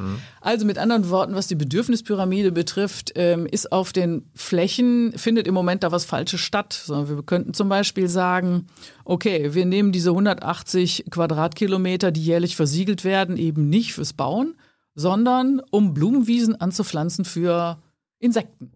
Also 0.40 0.66
mit 0.66 0.78
anderen 0.78 1.10
Worten, 1.10 1.34
was 1.34 1.46
die 1.46 1.54
Bedürfnispyramide 1.54 2.52
betrifft, 2.52 3.12
ähm, 3.14 3.46
ist 3.46 3.72
auf 3.72 3.92
den 3.92 4.30
Flächen, 4.34 5.12
findet 5.16 5.46
im 5.46 5.54
Moment 5.54 5.82
da 5.82 5.92
was 5.92 6.04
Falsches 6.04 6.40
statt. 6.40 6.84
Wir 6.88 7.22
könnten 7.22 7.54
zum 7.54 7.68
Beispiel 7.68 8.08
sagen, 8.08 8.66
okay, 9.04 9.54
wir 9.54 9.66
nehmen 9.66 9.92
diese 9.92 10.10
180 10.10 11.06
Quadratkilometer, 11.10 12.10
die 12.10 12.22
jährlich 12.22 12.56
versiegelt 12.56 13.04
werden, 13.04 13.36
eben 13.36 13.68
nicht 13.68 13.94
fürs 13.94 14.12
Bauen, 14.12 14.54
sondern 14.94 15.60
um 15.70 15.94
Blumenwiesen 15.94 16.60
anzupflanzen 16.60 17.24
für 17.24 17.78
Insekten. 18.18 18.72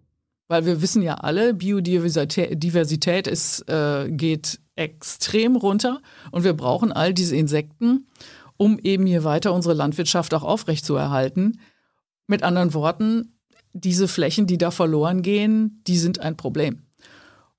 Weil 0.49 0.67
wir 0.67 0.83
wissen 0.83 1.03
ja 1.03 1.15
alle, 1.15 1.55
Biodiversität 1.55 2.63
Diversität 2.63 3.27
ist, 3.27 3.69
äh, 3.69 4.11
geht 4.11 4.61
extrem 4.77 5.57
runter 5.57 6.01
und 6.31 6.45
wir 6.45 6.55
brauchen 6.55 6.93
all 6.93 7.13
diese 7.15 7.37
Insekten, 7.37 8.07
um 8.63 8.79
eben 8.79 9.07
hier 9.07 9.25
weiter 9.25 9.53
unsere 9.53 9.75
Landwirtschaft 9.75 10.33
auch 10.35 10.45
aufrechtzuerhalten. 10.45 11.59
Mit 12.29 12.45
anderen 12.45 12.75
Worten, 12.75 13.35
diese 13.73 14.07
Flächen, 14.07 14.47
die 14.47 14.57
da 14.57 14.71
verloren 14.71 15.23
gehen, 15.23 15.83
die 15.89 15.99
sind 15.99 16.21
ein 16.21 16.37
Problem. 16.37 16.83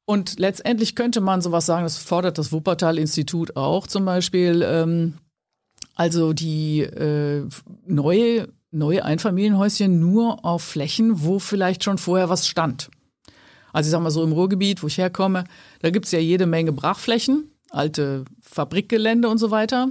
Und 0.06 0.40
letztendlich 0.40 0.96
könnte 0.96 1.20
man 1.20 1.42
sowas 1.42 1.66
sagen, 1.66 1.84
das 1.84 1.98
fordert 1.98 2.38
das 2.38 2.54
Wuppertal-Institut 2.54 3.58
auch 3.58 3.86
zum 3.86 4.06
Beispiel, 4.06 4.64
ähm, 4.66 5.16
also 5.94 6.32
die 6.32 6.80
äh, 6.84 7.50
neue, 7.86 8.48
neue 8.72 9.04
Einfamilienhäuschen 9.04 10.00
nur 10.00 10.46
auf 10.46 10.64
Flächen, 10.64 11.22
wo 11.22 11.40
vielleicht 11.40 11.84
schon 11.84 11.98
vorher 11.98 12.30
was 12.30 12.48
stand. 12.48 12.90
Also 13.74 13.88
ich 13.88 13.92
sag 13.92 14.02
mal 14.02 14.10
so 14.10 14.24
im 14.24 14.32
Ruhrgebiet, 14.32 14.84
wo 14.84 14.88
ich 14.88 15.00
herkomme, 15.00 15.44
da 15.82 15.90
gibt's 15.90 16.14
ja 16.14 16.20
jede 16.20 16.46
Menge 16.46 16.72
Brachflächen, 16.72 17.52
alte 17.72 18.24
Fabrikgelände 18.40 19.28
und 19.28 19.40
so 19.40 19.52
weiter. 19.52 19.90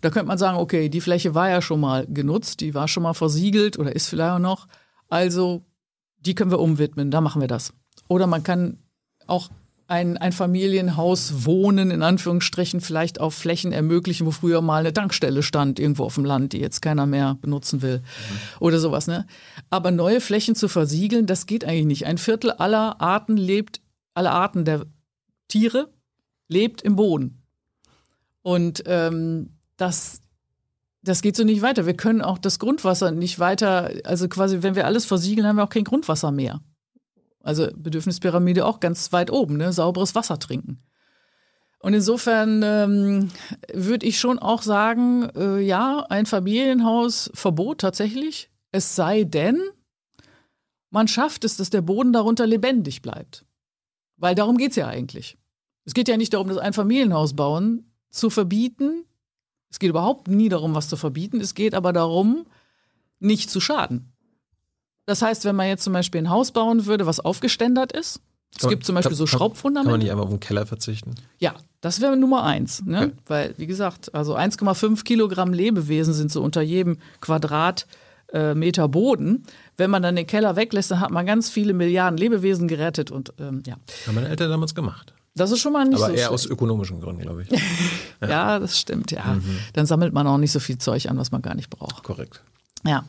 Da 0.00 0.10
könnte 0.10 0.28
man 0.28 0.38
sagen, 0.38 0.58
okay, 0.58 0.88
die 0.88 1.00
Fläche 1.00 1.34
war 1.34 1.48
ja 1.48 1.62
schon 1.62 1.80
mal 1.80 2.06
genutzt, 2.06 2.60
die 2.60 2.74
war 2.74 2.88
schon 2.88 3.02
mal 3.02 3.14
versiegelt 3.14 3.78
oder 3.78 3.94
ist 3.94 4.08
vielleicht 4.08 4.32
auch 4.32 4.38
noch. 4.38 4.66
Also 5.08 5.64
die 6.18 6.34
können 6.34 6.50
wir 6.50 6.60
umwidmen, 6.60 7.10
da 7.10 7.20
machen 7.20 7.40
wir 7.40 7.48
das. 7.48 7.72
Oder 8.08 8.26
man 8.26 8.42
kann 8.42 8.78
auch 9.26 9.50
ein, 9.86 10.16
ein 10.16 10.32
Familienhaus 10.32 11.44
wohnen, 11.44 11.90
in 11.90 12.02
Anführungsstrichen, 12.02 12.80
vielleicht 12.80 13.20
auf 13.20 13.34
Flächen 13.34 13.72
ermöglichen, 13.72 14.26
wo 14.26 14.30
früher 14.30 14.62
mal 14.62 14.80
eine 14.80 14.92
Tankstelle 14.92 15.42
stand, 15.42 15.78
irgendwo 15.78 16.04
auf 16.04 16.14
dem 16.14 16.24
Land, 16.24 16.52
die 16.52 16.58
jetzt 16.58 16.80
keiner 16.80 17.06
mehr 17.06 17.36
benutzen 17.40 17.82
will. 17.82 18.02
Oder 18.60 18.78
sowas, 18.78 19.06
ne? 19.06 19.26
Aber 19.68 19.90
neue 19.90 20.20
Flächen 20.20 20.54
zu 20.54 20.68
versiegeln, 20.68 21.26
das 21.26 21.46
geht 21.46 21.64
eigentlich 21.64 21.86
nicht. 21.86 22.06
Ein 22.06 22.18
Viertel 22.18 22.50
aller 22.52 23.00
Arten 23.00 23.36
lebt, 23.36 23.82
aller 24.14 24.32
Arten 24.32 24.64
der 24.64 24.86
Tiere 25.48 25.92
lebt 26.48 26.80
im 26.80 26.96
Boden. 26.96 27.42
Und 28.42 28.84
ähm, 28.86 29.53
das, 29.76 30.20
das 31.02 31.22
geht 31.22 31.36
so 31.36 31.44
nicht 31.44 31.62
weiter. 31.62 31.86
Wir 31.86 31.96
können 31.96 32.22
auch 32.22 32.38
das 32.38 32.58
Grundwasser 32.58 33.10
nicht 33.10 33.38
weiter, 33.38 33.90
also 34.04 34.28
quasi, 34.28 34.62
wenn 34.62 34.74
wir 34.74 34.86
alles 34.86 35.04
versiegeln, 35.04 35.46
haben 35.46 35.56
wir 35.56 35.64
auch 35.64 35.70
kein 35.70 35.84
Grundwasser 35.84 36.30
mehr. 36.30 36.60
Also 37.40 37.68
Bedürfnispyramide 37.76 38.64
auch 38.64 38.80
ganz 38.80 39.12
weit 39.12 39.30
oben, 39.30 39.58
ne? 39.58 39.72
sauberes 39.72 40.14
Wasser 40.14 40.38
trinken. 40.38 40.82
Und 41.84 41.92
insofern 41.92 42.62
ähm, 42.64 43.30
würde 43.70 44.06
ich 44.06 44.18
schon 44.18 44.38
auch 44.38 44.62
sagen, 44.62 45.28
äh, 45.36 45.60
ja, 45.60 46.06
ein 46.08 46.24
Familienhaus 46.24 47.30
Verbot 47.34 47.82
tatsächlich. 47.82 48.50
Es 48.72 48.96
sei 48.96 49.24
denn, 49.24 49.60
man 50.88 51.08
schafft 51.08 51.44
es, 51.44 51.58
dass 51.58 51.68
der 51.68 51.82
Boden 51.82 52.14
darunter 52.14 52.46
lebendig 52.46 53.02
bleibt. 53.02 53.44
Weil 54.16 54.34
darum 54.34 54.56
geht's 54.56 54.76
ja 54.76 54.86
eigentlich. 54.86 55.36
Es 55.84 55.92
geht 55.92 56.08
ja 56.08 56.16
nicht 56.16 56.32
darum, 56.32 56.48
das 56.48 56.56
Einfamilienhaus 56.56 57.36
bauen 57.36 57.92
zu 58.08 58.30
verbieten. 58.30 59.04
Es 59.74 59.80
geht 59.80 59.90
überhaupt 59.90 60.28
nie 60.28 60.48
darum, 60.48 60.76
was 60.76 60.88
zu 60.88 60.96
verbieten. 60.96 61.40
Es 61.40 61.54
geht 61.56 61.74
aber 61.74 61.92
darum, 61.92 62.46
nicht 63.18 63.50
zu 63.50 63.58
schaden. 63.60 64.12
Das 65.04 65.20
heißt, 65.20 65.44
wenn 65.46 65.56
man 65.56 65.66
jetzt 65.66 65.82
zum 65.82 65.92
Beispiel 65.92 66.20
ein 66.20 66.30
Haus 66.30 66.52
bauen 66.52 66.86
würde, 66.86 67.06
was 67.06 67.18
aufgeständert 67.18 67.90
ist, 67.90 68.20
es 68.52 68.60
Kann 68.60 68.68
man- 68.68 68.70
gibt 68.70 68.86
zum 68.86 68.94
Beispiel 68.94 69.10
kann- 69.10 69.16
so 69.16 69.24
kann- 69.24 69.30
Kann 69.32 69.38
man 69.40 69.48
Schraubfundamente. 69.48 69.98
nicht 69.98 70.10
einfach 70.12 70.22
auf 70.26 70.30
den 70.30 70.38
Keller 70.38 70.64
verzichten? 70.64 71.16
Ja, 71.40 71.54
das 71.80 72.00
wäre 72.00 72.16
Nummer 72.16 72.44
eins. 72.44 72.84
Ne? 72.84 72.98
Okay. 73.06 73.12
Weil, 73.26 73.54
wie 73.56 73.66
gesagt, 73.66 74.14
also 74.14 74.36
1,5 74.36 75.02
Kilogramm 75.02 75.52
Lebewesen 75.52 76.14
sind 76.14 76.30
so 76.30 76.40
unter 76.40 76.62
jedem 76.62 76.98
Quadratmeter 77.20 78.84
äh, 78.84 78.88
Boden. 78.88 79.42
Wenn 79.76 79.90
man 79.90 80.04
dann 80.04 80.14
den 80.14 80.28
Keller 80.28 80.54
weglässt, 80.54 80.92
dann 80.92 81.00
hat 81.00 81.10
man 81.10 81.26
ganz 81.26 81.50
viele 81.50 81.72
Milliarden 81.72 82.16
Lebewesen 82.16 82.68
gerettet. 82.68 83.10
Und 83.10 83.32
ähm, 83.40 83.64
ja, 83.66 83.74
Haben 84.06 84.14
meine 84.14 84.28
Eltern 84.28 84.50
damals 84.50 84.76
gemacht. 84.76 85.13
Das 85.34 85.50
ist 85.50 85.60
schon 85.60 85.72
mal 85.72 85.84
nicht 85.84 85.96
Aber 85.96 86.06
so 86.06 86.12
eher 86.12 86.18
schlecht. 86.18 86.30
aus 86.30 86.46
ökonomischen 86.46 87.00
Gründen, 87.00 87.22
glaube 87.22 87.42
ich. 87.42 87.48
Ja, 88.20 88.58
das 88.58 88.78
stimmt, 88.78 89.10
ja. 89.10 89.24
Mhm. 89.34 89.58
Dann 89.74 89.86
sammelt 89.86 90.14
man 90.14 90.26
auch 90.26 90.38
nicht 90.38 90.52
so 90.52 90.60
viel 90.60 90.78
Zeug 90.78 91.08
an, 91.10 91.18
was 91.18 91.30
man 91.30 91.42
gar 91.42 91.54
nicht 91.54 91.68
braucht. 91.70 92.02
Korrekt. 92.02 92.42
Ja. 92.86 93.04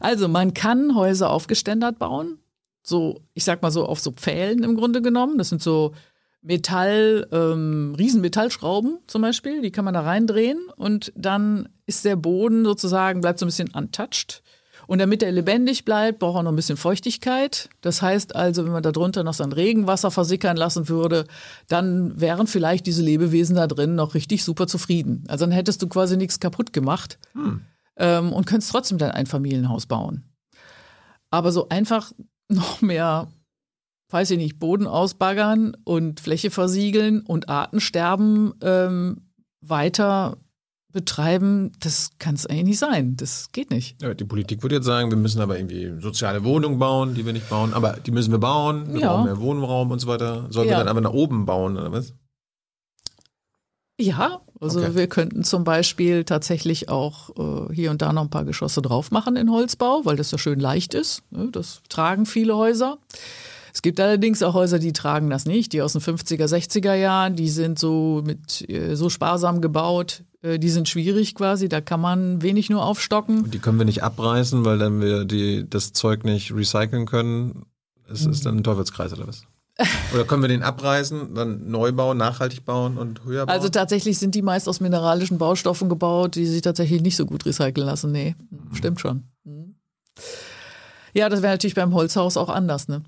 Also 0.00 0.28
man 0.28 0.52
kann 0.52 0.94
Häuser 0.94 1.30
aufgeständert 1.30 1.98
bauen. 1.98 2.38
So, 2.82 3.20
ich 3.34 3.44
sag 3.44 3.62
mal 3.62 3.70
so 3.70 3.86
auf 3.86 4.00
so 4.00 4.10
Pfählen 4.12 4.62
im 4.64 4.76
Grunde 4.76 5.00
genommen. 5.00 5.38
Das 5.38 5.48
sind 5.48 5.62
so 5.62 5.94
Metall, 6.42 7.26
ähm, 7.32 7.94
Riesenmetallschrauben 7.98 8.98
zum 9.06 9.22
Beispiel, 9.22 9.60
die 9.62 9.70
kann 9.70 9.84
man 9.84 9.94
da 9.94 10.00
reindrehen 10.00 10.58
und 10.76 11.12
dann 11.14 11.68
ist 11.86 12.04
der 12.04 12.16
Boden 12.16 12.64
sozusagen, 12.64 13.20
bleibt 13.20 13.38
so 13.38 13.44
ein 13.44 13.48
bisschen 13.48 13.70
untouched. 13.74 14.42
Und 14.90 14.98
damit 14.98 15.22
er 15.22 15.30
lebendig 15.30 15.84
bleibt, 15.84 16.18
braucht 16.18 16.38
er 16.38 16.42
noch 16.42 16.50
ein 16.50 16.56
bisschen 16.56 16.76
Feuchtigkeit. 16.76 17.68
Das 17.80 18.02
heißt 18.02 18.34
also, 18.34 18.64
wenn 18.64 18.72
man 18.72 18.82
da 18.82 18.90
drunter 18.90 19.22
noch 19.22 19.34
sein 19.34 19.52
Regenwasser 19.52 20.10
versickern 20.10 20.56
lassen 20.56 20.88
würde, 20.88 21.26
dann 21.68 22.20
wären 22.20 22.48
vielleicht 22.48 22.86
diese 22.86 23.00
Lebewesen 23.00 23.54
da 23.54 23.68
drin 23.68 23.94
noch 23.94 24.14
richtig 24.14 24.42
super 24.42 24.66
zufrieden. 24.66 25.22
Also 25.28 25.44
dann 25.44 25.52
hättest 25.52 25.80
du 25.80 25.86
quasi 25.86 26.16
nichts 26.16 26.40
kaputt 26.40 26.72
gemacht 26.72 27.20
ähm, 27.98 28.32
und 28.32 28.46
könntest 28.46 28.72
trotzdem 28.72 28.98
dein 28.98 29.12
Einfamilienhaus 29.12 29.86
bauen. 29.86 30.24
Aber 31.30 31.52
so 31.52 31.68
einfach 31.68 32.10
noch 32.48 32.80
mehr, 32.80 33.28
weiß 34.08 34.32
ich 34.32 34.38
nicht, 34.38 34.58
Boden 34.58 34.88
ausbaggern 34.88 35.76
und 35.84 36.18
Fläche 36.18 36.50
versiegeln 36.50 37.20
und 37.20 37.48
Artensterben 37.48 38.54
ähm, 38.60 39.30
weiter 39.60 40.36
betreiben, 40.92 41.72
das 41.80 42.10
kann 42.18 42.34
es 42.34 42.46
eigentlich 42.46 42.64
nicht 42.64 42.78
sein. 42.78 43.16
Das 43.16 43.50
geht 43.52 43.70
nicht. 43.70 44.00
Ja, 44.02 44.14
die 44.14 44.24
Politik 44.24 44.62
würde 44.62 44.76
jetzt 44.76 44.84
sagen, 44.86 45.10
wir 45.10 45.16
müssen 45.18 45.40
aber 45.40 45.58
irgendwie 45.58 45.92
soziale 46.00 46.44
Wohnungen 46.44 46.78
bauen, 46.78 47.14
die 47.14 47.24
wir 47.26 47.32
nicht 47.32 47.48
bauen. 47.48 47.72
Aber 47.74 47.92
die 47.94 48.10
müssen 48.10 48.30
wir 48.32 48.38
bauen. 48.38 48.92
Wir 48.92 49.00
Ja. 49.00 49.08
brauchen 49.12 49.24
mehr 49.24 49.38
Wohnraum 49.40 49.90
und 49.90 49.98
so 49.98 50.06
weiter. 50.08 50.46
Sollen 50.50 50.66
wir 50.68 50.72
Ja. 50.72 50.78
dann 50.78 50.88
aber 50.88 51.00
nach 51.00 51.12
oben 51.12 51.46
bauen, 51.46 51.76
oder 51.76 51.92
was? 51.92 52.14
Ja, 54.00 54.40
also 54.60 54.80
Okay. 54.80 54.94
wir 54.94 55.06
könnten 55.08 55.44
zum 55.44 55.62
Beispiel 55.64 56.24
tatsächlich 56.24 56.88
auch 56.88 57.30
äh, 57.70 57.74
hier 57.74 57.90
und 57.90 58.00
da 58.00 58.12
noch 58.12 58.22
ein 58.22 58.30
paar 58.30 58.44
Geschosse 58.46 58.80
drauf 58.80 59.10
machen 59.10 59.36
in 59.36 59.50
Holzbau, 59.50 60.02
weil 60.04 60.16
das 60.16 60.30
ja 60.30 60.38
schön 60.38 60.58
leicht 60.58 60.94
ist. 60.94 61.22
Ne? 61.30 61.48
Das 61.52 61.82
tragen 61.90 62.24
viele 62.24 62.56
Häuser. 62.56 62.98
Es 63.74 63.82
gibt 63.82 64.00
allerdings 64.00 64.42
auch 64.42 64.54
Häuser, 64.54 64.78
die 64.78 64.92
tragen 64.92 65.28
das 65.30 65.44
nicht, 65.44 65.72
die 65.74 65.82
aus 65.82 65.92
den 65.92 66.00
50er, 66.00 66.46
60er 66.48 66.94
Jahren, 66.94 67.36
die 67.36 67.48
sind 67.50 67.78
so 67.78 68.22
mit 68.24 68.68
äh, 68.70 68.96
so 68.96 69.10
sparsam 69.10 69.60
gebaut, 69.60 70.24
die 70.42 70.70
sind 70.70 70.88
schwierig 70.88 71.34
quasi, 71.34 71.68
da 71.68 71.80
kann 71.80 72.00
man 72.00 72.42
wenig 72.42 72.70
nur 72.70 72.84
aufstocken. 72.84 73.44
Und 73.44 73.54
die 73.54 73.58
können 73.58 73.78
wir 73.78 73.84
nicht 73.84 74.02
abreißen, 74.02 74.64
weil 74.64 74.78
dann 74.78 75.00
wir 75.00 75.24
die, 75.24 75.68
das 75.68 75.92
Zeug 75.92 76.24
nicht 76.24 76.54
recyceln 76.54 77.06
können. 77.06 77.66
Es 78.10 78.26
ist 78.26 78.46
dann 78.46 78.56
ein 78.56 78.64
Teufelskreis 78.64 79.12
oder 79.12 79.28
was? 79.28 79.42
Oder 80.12 80.24
können 80.24 80.42
wir 80.42 80.48
den 80.48 80.62
abreißen, 80.62 81.34
dann 81.34 81.70
neu 81.70 81.92
bauen, 81.92 82.18
nachhaltig 82.18 82.66
bauen 82.66 82.98
und 82.98 83.24
höher 83.24 83.46
bauen? 83.46 83.54
Also 83.54 83.70
tatsächlich 83.70 84.18
sind 84.18 84.34
die 84.34 84.42
meist 84.42 84.68
aus 84.68 84.80
mineralischen 84.80 85.38
Baustoffen 85.38 85.88
gebaut, 85.88 86.34
die 86.34 86.44
sich 86.44 86.60
tatsächlich 86.60 87.00
nicht 87.00 87.16
so 87.16 87.24
gut 87.24 87.46
recyceln 87.46 87.86
lassen. 87.86 88.12
Nee, 88.12 88.34
stimmt 88.74 89.00
schon. 89.00 89.24
Mhm. 89.44 89.76
Ja, 91.14 91.30
das 91.30 91.40
wäre 91.40 91.54
natürlich 91.54 91.74
beim 91.74 91.94
Holzhaus 91.94 92.36
auch 92.36 92.50
anders, 92.50 92.88
ne? 92.88 93.02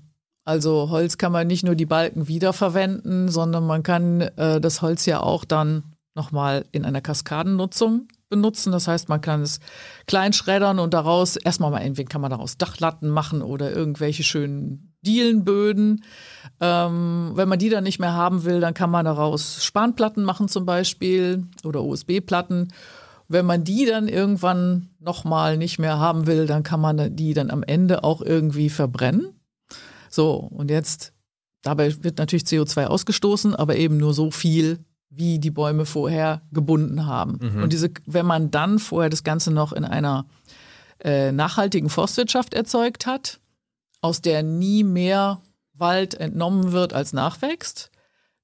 Also 0.45 0.89
Holz 0.89 1.17
kann 1.17 1.31
man 1.31 1.47
nicht 1.47 1.63
nur 1.63 1.75
die 1.75 1.85
Balken 1.85 2.27
wiederverwenden, 2.27 3.29
sondern 3.29 3.65
man 3.65 3.83
kann 3.83 4.21
äh, 4.21 4.59
das 4.59 4.81
Holz 4.81 5.05
ja 5.05 5.21
auch 5.21 5.45
dann 5.45 5.92
nochmal 6.15 6.65
in 6.71 6.85
einer 6.85 7.01
Kaskadennutzung 7.01 8.07
benutzen. 8.29 8.71
Das 8.71 8.87
heißt, 8.87 9.09
man 9.09 9.21
kann 9.21 9.41
es 9.41 9.59
klein 10.07 10.33
schreddern 10.33 10.79
und 10.79 10.93
daraus, 10.93 11.35
erstmal 11.35 11.71
mal 11.71 11.79
entweder 11.79 12.09
kann 12.09 12.21
man 12.21 12.31
daraus 12.31 12.57
Dachlatten 12.57 13.09
machen 13.09 13.41
oder 13.41 13.71
irgendwelche 13.71 14.23
schönen 14.23 14.95
Dielenböden. 15.05 16.03
Ähm, 16.59 17.31
wenn 17.35 17.49
man 17.49 17.59
die 17.59 17.69
dann 17.69 17.83
nicht 17.83 17.99
mehr 17.99 18.13
haben 18.13 18.43
will, 18.43 18.59
dann 18.59 18.73
kann 18.73 18.89
man 18.89 19.05
daraus 19.05 19.63
Spanplatten 19.63 20.23
machen 20.23 20.47
zum 20.47 20.65
Beispiel 20.65 21.45
oder 21.63 21.83
USB-Platten. 21.83 22.73
wenn 23.29 23.45
man 23.45 23.63
die 23.63 23.85
dann 23.85 24.07
irgendwann 24.07 24.89
nochmal 24.99 25.57
nicht 25.57 25.79
mehr 25.79 25.97
haben 25.97 26.27
will, 26.27 26.45
dann 26.45 26.61
kann 26.61 26.79
man 26.79 27.15
die 27.15 27.33
dann 27.33 27.49
am 27.49 27.63
Ende 27.63 28.03
auch 28.03 28.21
irgendwie 28.21 28.69
verbrennen. 28.69 29.39
So, 30.09 30.33
und 30.35 30.69
jetzt, 30.69 31.13
dabei 31.63 32.03
wird 32.03 32.19
natürlich 32.19 32.43
CO2 32.43 32.85
ausgestoßen, 32.85 33.55
aber 33.55 33.75
eben 33.77 33.97
nur 33.97 34.13
so 34.13 34.29
viel, 34.29 34.85
wie 35.15 35.39
die 35.39 35.51
Bäume 35.51 35.85
vorher 35.85 36.41
gebunden 36.51 37.05
haben. 37.05 37.39
Mhm. 37.41 37.63
Und 37.63 37.73
diese, 37.73 37.91
wenn 38.05 38.25
man 38.25 38.51
dann 38.51 38.79
vorher 38.79 39.09
das 39.09 39.23
Ganze 39.23 39.51
noch 39.51 39.73
in 39.73 39.85
einer 39.85 40.25
äh, 40.99 41.31
nachhaltigen 41.31 41.89
Forstwirtschaft 41.89 42.53
erzeugt 42.53 43.05
hat, 43.05 43.39
aus 44.01 44.21
der 44.21 44.43
nie 44.43 44.83
mehr 44.83 45.41
Wald 45.73 46.15
entnommen 46.15 46.71
wird 46.71 46.93
als 46.93 47.13
nachwächst, 47.13 47.91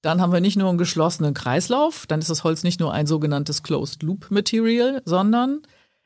dann 0.02 0.22
haben 0.22 0.32
wir 0.32 0.42
nicht 0.42 0.58
nur 0.58 0.70
einen 0.70 0.78
geschlossenen 0.78 1.34
Kreislauf, 1.34 2.06
dann 2.08 2.20
ist 2.20 2.30
das 2.30 2.44
Holz 2.44 2.64
nicht 2.64 2.80
nur 2.80 2.94
ein 2.94 3.08
sogenanntes 3.08 3.64
Closed 3.64 4.02
Loop 4.04 4.32
Material, 4.32 5.02
sondern 5.06 5.62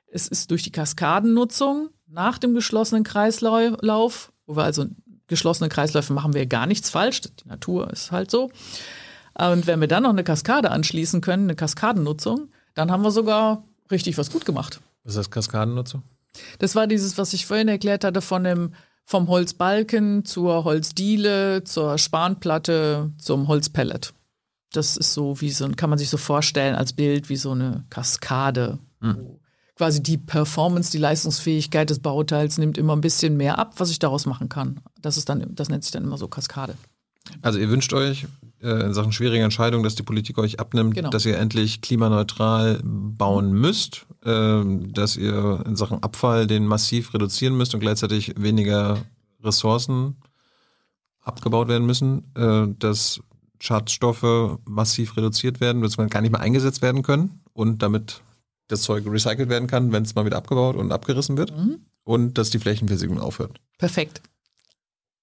es 0.08 0.28
ist 0.28 0.50
durch 0.52 0.64
die 0.64 0.72
Kaskadennutzung 0.72 1.90
nach 2.08 2.38
dem 2.38 2.54
geschlossenen 2.54 3.04
Kreislauf, 3.04 4.32
wo 4.46 4.56
wir 4.56 4.64
also 4.64 4.86
geschlossene 5.28 5.70
Kreisläufe 5.70 6.14
machen 6.14 6.34
wir 6.34 6.46
gar 6.46 6.66
nichts 6.66 6.90
falsch, 6.90 7.22
die 7.22 7.48
Natur 7.48 7.92
ist 7.92 8.12
halt 8.12 8.30
so. 8.30 8.52
Und 9.38 9.68
wenn 9.68 9.82
wir 9.82 9.88
dann 9.88 10.04
noch 10.04 10.10
eine 10.10 10.24
Kaskade 10.24 10.72
anschließen 10.72 11.22
können, 11.22 11.44
eine 11.44 11.56
Kaskadennutzung, 11.56 12.50
dann 12.76 12.92
haben 12.92 13.04
wir 13.04 13.12
sogar 13.12 13.64
richtig 13.92 14.18
was 14.18 14.32
gut 14.32 14.46
gemacht. 14.46 14.80
Was 15.04 15.14
ist 15.14 15.18
das 15.18 15.32
Kaskadennutzung? 15.32 16.04
Das 16.60 16.76
war 16.76 16.88
dieses, 16.88 17.18
was 17.18 17.34
ich 17.34 17.46
vorhin 17.46 17.68
erklärt 17.68 18.04
hatte, 18.04 18.22
von 18.22 18.44
dem 18.44 18.74
vom 19.06 19.28
Holzbalken 19.28 20.24
zur 20.26 20.64
Holzdiele, 20.64 21.64
zur 21.64 21.98
Spanplatte, 21.98 23.12
zum 23.18 23.48
Holzpellet. 23.48 24.14
Das 24.72 24.98
ist 24.98 25.14
so 25.14 25.40
wie 25.42 25.52
so, 25.52 25.70
kann 25.70 25.90
man 25.90 26.00
sich 26.00 26.10
so 26.10 26.18
vorstellen 26.18 26.76
als 26.76 26.94
Bild 26.94 27.30
wie 27.30 27.36
so 27.36 27.52
eine 27.52 27.84
Kaskade. 27.90 28.80
Hm. 29.02 29.40
Quasi 29.76 30.02
die 30.02 30.18
Performance, 30.18 30.92
die 30.92 31.00
Leistungsfähigkeit 31.00 31.90
des 31.90 32.00
Bauteils 32.00 32.58
nimmt 32.58 32.78
immer 32.78 32.96
ein 32.96 33.02
bisschen 33.02 33.38
mehr 33.38 33.60
ab, 33.60 33.74
was 33.78 33.90
ich 33.90 34.00
daraus 34.00 34.26
machen 34.26 34.48
kann. 34.48 34.80
Das 35.02 35.18
ist 35.18 35.30
dann, 35.30 35.54
das 35.54 35.70
nennt 35.70 35.84
sich 35.84 35.92
dann 35.92 36.04
immer 36.04 36.18
so 36.18 36.28
Kaskade. 36.28 36.76
Also 37.42 37.60
ihr 37.60 37.70
wünscht 37.70 37.94
euch 37.94 38.26
äh, 38.62 38.86
in 38.86 38.94
Sachen 38.94 39.12
schwieriger 39.12 39.44
Entscheidungen, 39.44 39.84
dass 39.84 39.96
die 39.96 40.04
Politik 40.04 40.38
euch 40.38 40.60
abnimmt, 40.60 40.96
genau. 40.96 41.10
dass 41.10 41.26
ihr 41.26 41.38
endlich 41.38 41.82
klimaneutral 41.82 42.80
bauen 42.84 43.54
müsst, 43.54 44.06
äh, 44.26 44.62
dass 44.92 45.18
ihr 45.18 45.64
in 45.66 45.76
Sachen 45.76 46.02
Abfall 46.02 46.48
den 46.48 46.66
massiv 46.66 47.14
reduzieren 47.14 47.56
müsst 47.56 47.74
und 47.74 47.80
gleichzeitig 47.80 48.34
weniger 48.38 48.98
Ressourcen 49.44 50.16
abgebaut 51.22 51.68
werden 51.68 51.86
müssen, 51.86 52.24
äh, 52.36 52.68
dass 52.80 53.22
Schadstoffe 53.60 54.60
massiv 54.66 55.16
reduziert 55.16 55.62
werden, 55.62 55.82
dass 55.82 55.98
man 55.98 56.10
gar 56.10 56.22
nicht 56.22 56.32
mehr 56.32 56.42
eingesetzt 56.42 56.82
werden 56.82 57.02
können 57.02 57.42
und 57.54 57.82
damit 57.82 58.22
das 58.68 58.82
Zeug 58.82 59.06
recycelt 59.06 59.50
werden 59.50 59.68
kann, 59.68 59.92
wenn 59.92 60.04
es 60.04 60.16
mal 60.16 60.26
wieder 60.26 60.38
abgebaut 60.38 60.76
und 60.76 60.92
abgerissen 60.92 61.38
wird. 61.38 61.56
Mhm. 61.56 61.80
Und 62.04 62.38
dass 62.38 62.50
die 62.50 62.60
Flächenversiegelung 62.60 63.22
aufhört. 63.22 63.62
Perfekt. 63.78 64.22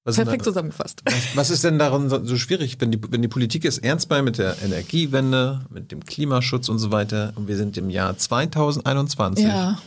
Was 0.05 0.17
Perfekt 0.17 0.45
zusammengefasst. 0.45 1.03
Was, 1.05 1.37
was, 1.37 1.51
ist 1.51 1.63
denn 1.63 1.79
daran 1.79 2.09
so, 2.09 2.37
schwierig, 2.37 2.81
wenn 2.81 2.91
die, 2.91 2.99
wenn 3.11 3.21
die 3.21 3.29
Politik 3.29 3.67
es 3.67 3.77
ernst 3.77 4.09
meint 4.09 4.25
mit 4.25 4.39
der 4.39 4.57
Energiewende, 4.63 5.61
mit 5.69 5.93
dem 5.93 6.05
Klimaschutz 6.05 6.71
und 6.71 6.79
so 6.79 6.91
weiter 6.91 7.35
und 7.37 7.49
wir 7.49 7.57
sind 7.57 7.77
im 7.77 7.91
Jahr 7.91 8.17
2021? 8.17 9.45
Ja. 9.45 9.79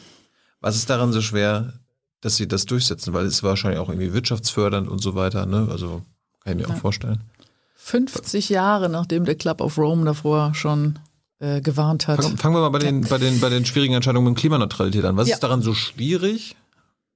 Was 0.61 0.75
ist 0.75 0.89
daran 0.89 1.11
so 1.13 1.21
schwer, 1.21 1.73
dass 2.21 2.35
sie 2.35 2.47
das 2.47 2.65
durchsetzen? 2.65 3.13
Weil 3.13 3.25
es 3.25 3.41
wahrscheinlich 3.41 3.79
auch 3.79 3.89
irgendwie 3.89 4.13
wirtschaftsfördernd 4.13 4.87
und 4.87 4.99
so 4.99 5.15
weiter, 5.15 5.47
ne? 5.47 5.67
Also 5.71 6.03
kann 6.41 6.59
ich 6.59 6.63
mir 6.63 6.69
ja. 6.69 6.75
auch 6.75 6.79
vorstellen. 6.79 7.21
50 7.75 8.49
Jahre, 8.49 8.89
nachdem 8.89 9.25
der 9.25 9.35
Club 9.35 9.61
of 9.61 9.77
Rome 9.77 10.05
davor 10.05 10.53
schon 10.53 10.99
äh, 11.39 11.59
gewarnt 11.59 12.07
hat. 12.07 12.23
Fangen, 12.23 12.37
fangen 12.37 12.55
wir 12.55 12.61
mal 12.61 12.69
bei 12.69 12.79
den, 12.79 13.01
bei, 13.01 13.17
den, 13.17 13.41
bei 13.41 13.49
den 13.49 13.65
schwierigen 13.65 13.95
Entscheidungen 13.95 14.29
mit 14.29 14.37
Klimaneutralität 14.37 15.03
an. 15.03 15.17
Was 15.17 15.27
ja. 15.27 15.33
ist 15.33 15.41
daran 15.41 15.61
so 15.61 15.73
schwierig 15.73 16.55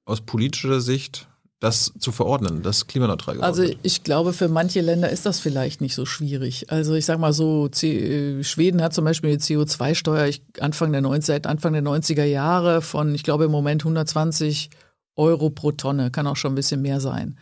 aus 0.04 0.20
politischer 0.22 0.82
Sicht? 0.82 1.28
Das 1.60 1.92
zu 1.98 2.12
verordnen, 2.12 2.62
das 2.62 2.86
klimaneutral 2.86 3.36
geworden 3.36 3.48
Also 3.48 3.64
ich 3.82 4.04
glaube, 4.04 4.34
für 4.34 4.48
manche 4.48 4.82
Länder 4.82 5.10
ist 5.10 5.26
das 5.26 5.40
vielleicht 5.40 5.82
nicht 5.82 5.96
so 5.96 6.06
schwierig. 6.06 6.72
Also 6.72 6.94
ich 6.94 7.06
sage 7.06 7.20
mal 7.20 7.34
so, 7.34 7.68
C 7.68 8.40
äh, 8.40 8.44
Schweden 8.44 8.82
hat 8.84 8.94
zum 8.94 9.06
Beispiel 9.06 9.32
eine 9.32 9.40
CO2-Steuer 9.40 10.32
Anfang 10.60 10.92
der 10.92 11.02
90, 11.02 11.26
seit 11.26 11.48
Anfang 11.48 11.74
der 11.74 11.82
90er 11.82 12.26
Jahre 12.26 12.82
von, 12.82 13.16
ich 13.16 13.24
glaube 13.24 13.46
im 13.46 13.52
Moment 13.52 13.82
120 13.82 14.70
Euro 15.16 15.50
pro 15.50 15.72
Tonne, 15.72 16.12
kann 16.12 16.28
auch 16.28 16.36
schon 16.36 16.52
ein 16.52 16.56
bisschen 16.56 16.82
mehr 16.84 17.02
sein. 17.02 17.40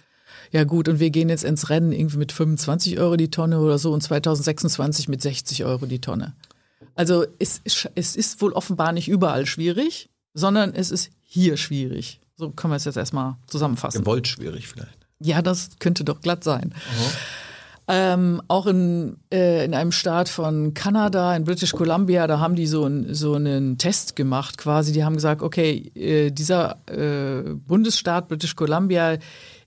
Ja 0.51 0.63
gut, 0.63 0.88
und 0.88 0.99
wir 0.99 1.10
gehen 1.10 1.28
jetzt 1.28 1.43
ins 1.43 1.69
Rennen 1.69 1.91
irgendwie 1.91 2.17
mit 2.17 2.32
25 2.32 2.99
Euro 2.99 3.17
die 3.17 3.32
Tonne 3.32 3.60
oder 3.60 3.78
so 3.78 3.91
und 3.91 4.01
2026 4.01 5.10
mit 5.10 5.21
60 5.21 5.65
Euro 5.65 5.86
die 5.88 5.99
Tonne. 5.99 6.36
Also 6.93 7.25
es, 7.39 7.62
es 7.95 8.15
ist 8.15 8.41
wohl 8.41 8.54
offenbar 8.54 8.93
nicht 8.93 9.10
überall 9.10 9.45
schwierig, 9.45 10.10
sondern 10.34 10.73
es 10.73 10.91
ist 10.91 11.10
hier 11.21 11.58
schwierig. 11.58 12.21
So 12.38 12.52
können 12.52 12.71
wir 12.74 12.78
es 12.78 12.86
jetzt 12.86 12.98
erstmal 12.98 13.38
zusammenfassen. 13.48 14.02
Gewollt 14.02 14.28
schwierig 14.28 14.67
vielleicht. 14.67 14.98
Ja, 15.19 15.41
das 15.41 15.69
könnte 15.80 16.04
doch 16.04 16.21
glatt 16.21 16.43
sein. 16.43 16.74
Ähm, 17.88 18.41
auch 18.48 18.65
in, 18.65 19.17
äh, 19.32 19.63
in 19.63 19.76
einem 19.76 19.91
Staat 19.91 20.28
von 20.28 20.74
Kanada, 20.74 21.36
in 21.36 21.43
British 21.43 21.71
Columbia, 21.71 22.26
da 22.26 22.39
haben 22.39 22.56
die 22.56 22.65
so, 22.65 22.86
ein, 22.86 23.13
so 23.13 23.36
einen 23.36 23.78
Test 23.78 24.15
gemacht 24.15 24.58
quasi. 24.58 24.91
Die 24.91 25.04
haben 25.04 25.13
gesagt, 25.13 25.43
okay, 25.43 25.91
äh, 25.93 26.32
dieser 26.32 26.78
äh, 26.88 27.43
Bundesstaat 27.54 28.28
British 28.28 28.56
Columbia, 28.56 29.17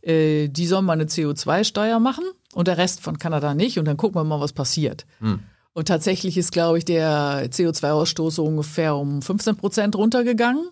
äh, 0.02 0.48
die 0.48 0.66
sollen 0.66 0.84
mal 0.84 0.94
eine 0.94 1.04
CO2-Steuer 1.04 2.00
machen 2.00 2.24
und 2.54 2.66
der 2.66 2.76
Rest 2.76 3.00
von 3.00 3.18
Kanada 3.18 3.54
nicht. 3.54 3.78
Und 3.78 3.84
dann 3.84 3.96
gucken 3.96 4.20
wir 4.20 4.24
mal, 4.24 4.40
was 4.40 4.52
passiert. 4.52 5.06
Hm. 5.20 5.38
Und 5.72 5.86
tatsächlich 5.86 6.36
ist, 6.36 6.50
glaube 6.50 6.78
ich, 6.78 6.84
der 6.84 7.48
CO2-Ausstoß 7.50 8.32
so 8.32 8.44
ungefähr 8.44 8.96
um 8.96 9.22
15 9.22 9.56
Prozent 9.56 9.94
runtergegangen 9.94 10.68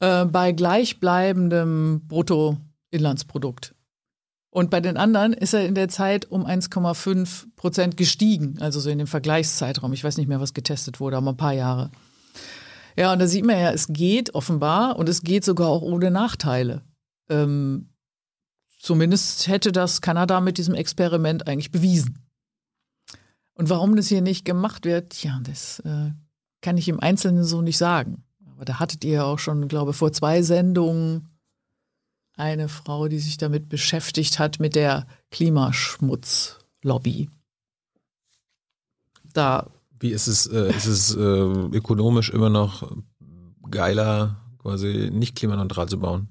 äh, 0.00 0.24
bei 0.24 0.52
gleichbleibendem 0.52 2.02
Bruttoinlandsprodukt. 2.06 3.74
Und 4.50 4.70
bei 4.70 4.80
den 4.80 4.96
anderen 4.96 5.34
ist 5.34 5.52
er 5.52 5.66
in 5.66 5.74
der 5.74 5.88
Zeit 5.88 6.30
um 6.30 6.46
1,5 6.46 7.46
Prozent 7.56 7.96
gestiegen, 7.98 8.56
also 8.60 8.80
so 8.80 8.88
in 8.88 8.98
dem 8.98 9.06
Vergleichszeitraum. 9.06 9.92
Ich 9.92 10.02
weiß 10.02 10.16
nicht 10.16 10.28
mehr, 10.28 10.40
was 10.40 10.54
getestet 10.54 10.98
wurde, 10.98 11.18
aber 11.18 11.32
ein 11.32 11.36
paar 11.36 11.52
Jahre. 11.52 11.90
Ja, 12.96 13.12
und 13.12 13.18
da 13.18 13.26
sieht 13.26 13.44
man 13.44 13.58
ja, 13.58 13.70
es 13.72 13.88
geht 13.88 14.34
offenbar 14.34 14.96
und 14.96 15.08
es 15.10 15.22
geht 15.22 15.44
sogar 15.44 15.68
auch 15.68 15.82
ohne 15.82 16.10
Nachteile. 16.10 16.82
Ähm, 17.28 17.90
zumindest 18.80 19.48
hätte 19.48 19.72
das 19.72 20.00
Kanada 20.00 20.40
mit 20.40 20.56
diesem 20.56 20.74
Experiment 20.74 21.46
eigentlich 21.46 21.70
bewiesen. 21.70 22.26
Und 23.52 23.68
warum 23.68 23.96
das 23.96 24.08
hier 24.08 24.22
nicht 24.22 24.44
gemacht 24.44 24.84
wird, 24.84 25.22
ja, 25.22 25.40
das 25.42 25.80
äh, 25.80 26.12
kann 26.62 26.78
ich 26.78 26.88
im 26.88 27.00
Einzelnen 27.00 27.44
so 27.44 27.60
nicht 27.60 27.78
sagen. 27.78 28.24
Aber 28.56 28.64
da 28.64 28.80
hattet 28.80 29.04
ihr 29.04 29.24
auch 29.26 29.38
schon, 29.38 29.68
glaube 29.68 29.90
ich, 29.90 29.96
vor 29.96 30.12
zwei 30.12 30.42
Sendungen 30.42 31.28
eine 32.36 32.68
Frau, 32.70 33.06
die 33.08 33.18
sich 33.18 33.36
damit 33.36 33.68
beschäftigt 33.68 34.38
hat, 34.38 34.60
mit 34.60 34.74
der 34.74 35.06
Klimaschmutzlobby. 35.30 37.28
Da. 39.32 39.70
Wie 40.00 40.10
ist 40.10 40.26
es, 40.26 40.46
äh, 40.46 40.70
ist 40.70 40.86
es 40.86 41.14
äh, 41.14 41.20
ökonomisch 41.20 42.30
immer 42.30 42.48
noch 42.50 42.96
geiler, 43.70 44.40
quasi 44.58 45.10
nicht 45.12 45.36
klimaneutral 45.36 45.88
zu 45.88 45.98
bauen? 45.98 46.28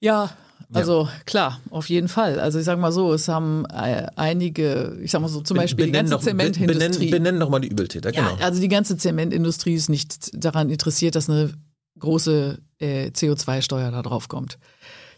Ja, 0.00 0.36
also 0.72 1.04
ja. 1.04 1.10
klar, 1.24 1.60
auf 1.70 1.88
jeden 1.88 2.08
Fall. 2.08 2.40
Also 2.40 2.58
ich 2.58 2.64
sage 2.64 2.80
mal 2.80 2.92
so, 2.92 3.12
es 3.12 3.28
haben 3.28 3.64
äh, 3.66 4.06
einige, 4.16 4.98
ich 5.02 5.10
sage 5.10 5.22
mal 5.22 5.28
so 5.28 5.40
zum 5.40 5.56
Beispiel 5.56 5.86
benenn 5.86 6.06
die 6.06 6.10
ganze 6.10 6.14
doch, 6.14 6.30
Zementindustrie. 6.30 7.06
Benennen, 7.06 7.10
benennen 7.10 7.40
doch 7.40 7.50
mal 7.50 7.60
die 7.60 7.68
Übeltäter, 7.68 8.12
genau. 8.12 8.36
Ja, 8.38 8.44
also 8.44 8.60
die 8.60 8.68
ganze 8.68 8.96
Zementindustrie 8.96 9.74
ist 9.74 9.88
nicht 9.88 10.30
daran 10.32 10.70
interessiert, 10.70 11.14
dass 11.14 11.30
eine 11.30 11.52
große 11.98 12.58
äh, 12.78 13.06
CO2-Steuer 13.08 13.90
da 13.90 14.02
drauf 14.02 14.28
kommt. 14.28 14.58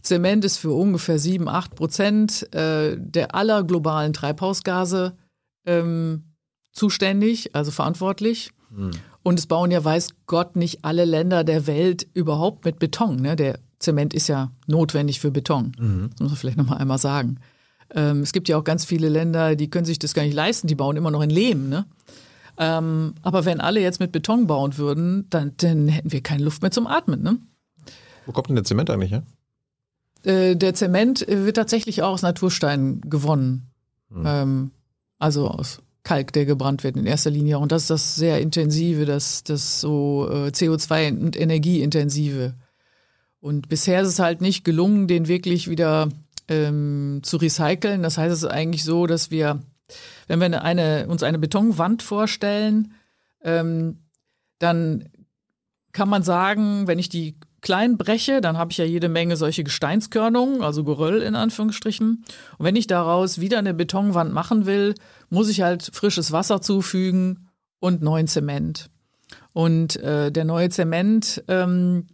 Zement 0.03 0.45
ist 0.45 0.59
für 0.59 0.73
ungefähr 0.73 1.19
7, 1.19 1.49
8 1.49 1.75
Prozent 1.75 2.55
äh, 2.55 2.97
der 2.99 3.35
aller 3.35 3.65
globalen 3.65 4.13
Treibhausgase 4.13 5.17
ähm, 5.67 6.35
zuständig, 6.73 7.55
also 7.55 7.71
verantwortlich. 7.71 8.51
Hm. 8.75 8.91
Und 9.23 9.39
es 9.39 9.47
bauen 9.47 9.71
ja, 9.71 9.85
weiß 9.85 10.11
Gott, 10.27 10.57
nicht 10.57 10.85
alle 10.85 11.05
Länder 11.05 11.43
der 11.43 11.67
Welt 11.67 12.07
überhaupt 12.15 12.65
mit 12.65 12.79
Beton. 12.79 13.17
Ne? 13.17 13.35
Der 13.35 13.59
Zement 13.79 14.15
ist 14.15 14.29
ja 14.29 14.51
notwendig 14.67 15.21
für 15.21 15.31
Beton. 15.31 15.73
Mhm. 15.79 16.11
Das 16.11 16.21
muss 16.21 16.31
man 16.31 16.37
vielleicht 16.37 16.59
nochmal 16.59 16.79
einmal 16.79 16.99
sagen. 16.99 17.39
Ähm, 17.95 18.21
es 18.21 18.33
gibt 18.33 18.49
ja 18.49 18.59
auch 18.59 18.65
ganz 18.65 18.85
viele 18.85 19.09
Länder, 19.09 19.57
die 19.57 19.71
können 19.71 19.85
sich 19.85 19.99
das 19.99 20.15
gar 20.15 20.23
nicht 20.23 20.35
leisten, 20.35 20.67
die 20.67 20.75
bauen 20.75 20.97
immer 20.97 21.11
noch 21.11 21.23
in 21.23 21.31
Lehm. 21.31 21.69
Ne? 21.69 21.87
Ähm, 22.59 23.15
aber 23.23 23.45
wenn 23.45 23.61
alle 23.61 23.81
jetzt 23.81 24.01
mit 24.01 24.13
Beton 24.13 24.47
bauen 24.47 24.77
würden, 24.77 25.27
dann, 25.31 25.53
dann 25.59 25.89
hätten 25.89 26.13
wir 26.13 26.23
keine 26.23 26.45
Luft 26.45 26.63
mehr 26.63 26.71
zum 26.71 26.87
Atmen. 26.87 27.23
Ne? 27.23 27.39
Wo 28.27 28.33
kommt 28.33 28.49
denn 28.49 28.57
der 28.57 28.65
Zement 28.65 28.91
eigentlich 28.91 29.13
her? 29.13 29.23
Äh, 30.25 30.57
der 30.57 30.75
Zement 30.75 31.25
wird 31.29 31.57
tatsächlich 31.57 32.03
auch 32.03 32.13
aus 32.13 32.23
Natursteinen 32.23 33.01
gewonnen. 33.03 33.71
Mhm. 34.11 34.25
Ähm, 34.27 34.71
also 35.19 35.49
aus 35.49 35.81
Kalk, 36.03 36.33
der 36.33 36.47
gebrannt 36.47 36.85
wird 36.85 36.97
in 36.97 37.07
erster 37.07 37.31
Linie. 37.31 37.59
Und 37.59 37.73
das 37.73 37.83
ist 37.83 37.91
das 37.91 38.17
sehr 38.17 38.41
intensive, 38.41 39.05
das, 39.05 39.45
das 39.45 39.81
so 39.81 40.29
äh, 40.31 40.49
CO2- 40.49 41.19
und 41.21 41.39
energieintensive. 41.39 42.55
Und 43.41 43.69
bisher 43.69 44.03
ist 44.03 44.09
es 44.09 44.19
halt 44.19 44.41
nicht 44.41 44.65
gelungen, 44.65 45.07
den 45.07 45.29
wirklich 45.29 45.69
wieder 45.69 46.09
ähm, 46.49 47.21
zu 47.23 47.37
recyceln. 47.37 48.03
Das 48.03 48.19
heißt, 48.19 48.33
es 48.33 48.43
ist 48.43 48.51
eigentlich 48.51 48.85
so, 48.85 49.07
dass 49.07 49.31
wir, 49.31 49.61
wenn 50.27 50.41
wir 50.41 50.63
eine, 50.63 51.07
uns 51.09 51.23
eine 51.23 51.39
Betonwand 51.39 52.03
vorstellen, 52.03 52.95
ähm, 53.43 53.99
dann 54.59 55.09
kann 55.93 56.09
man 56.09 56.23
sagen, 56.23 56.87
wenn 56.87 56.99
ich 56.99 57.09
die 57.09 57.37
klein 57.61 57.97
breche, 57.97 58.41
dann 58.41 58.57
habe 58.57 58.71
ich 58.71 58.79
ja 58.79 58.85
jede 58.85 59.09
Menge 59.09 59.37
solche 59.37 59.65
Gesteinskörnungen, 59.65 60.63
also 60.63 60.85
Geröll 60.85 61.23
in 61.23 61.35
Anführungsstrichen. 61.35 62.25
Und 62.59 62.65
wenn 62.65 62.77
ich 62.77 62.87
daraus 62.87 63.41
wieder 63.41 63.59
eine 63.59 63.75
Betonwand 63.75 64.33
machen 64.33 64.67
will, 64.67 64.95
muss 65.31 65.49
ich 65.49 65.63
halt 65.63 65.91
frisches 65.93 66.33
Wasser 66.33 66.61
zufügen 66.61 67.49
und 67.81 68.03
neuen 68.03 68.27
Zement. 68.27 68.91
Und 69.53 69.97
äh, 69.97 70.31
der 70.31 70.45
neue 70.45 70.71
Zement, 70.71 71.43
ähm, 71.49 72.07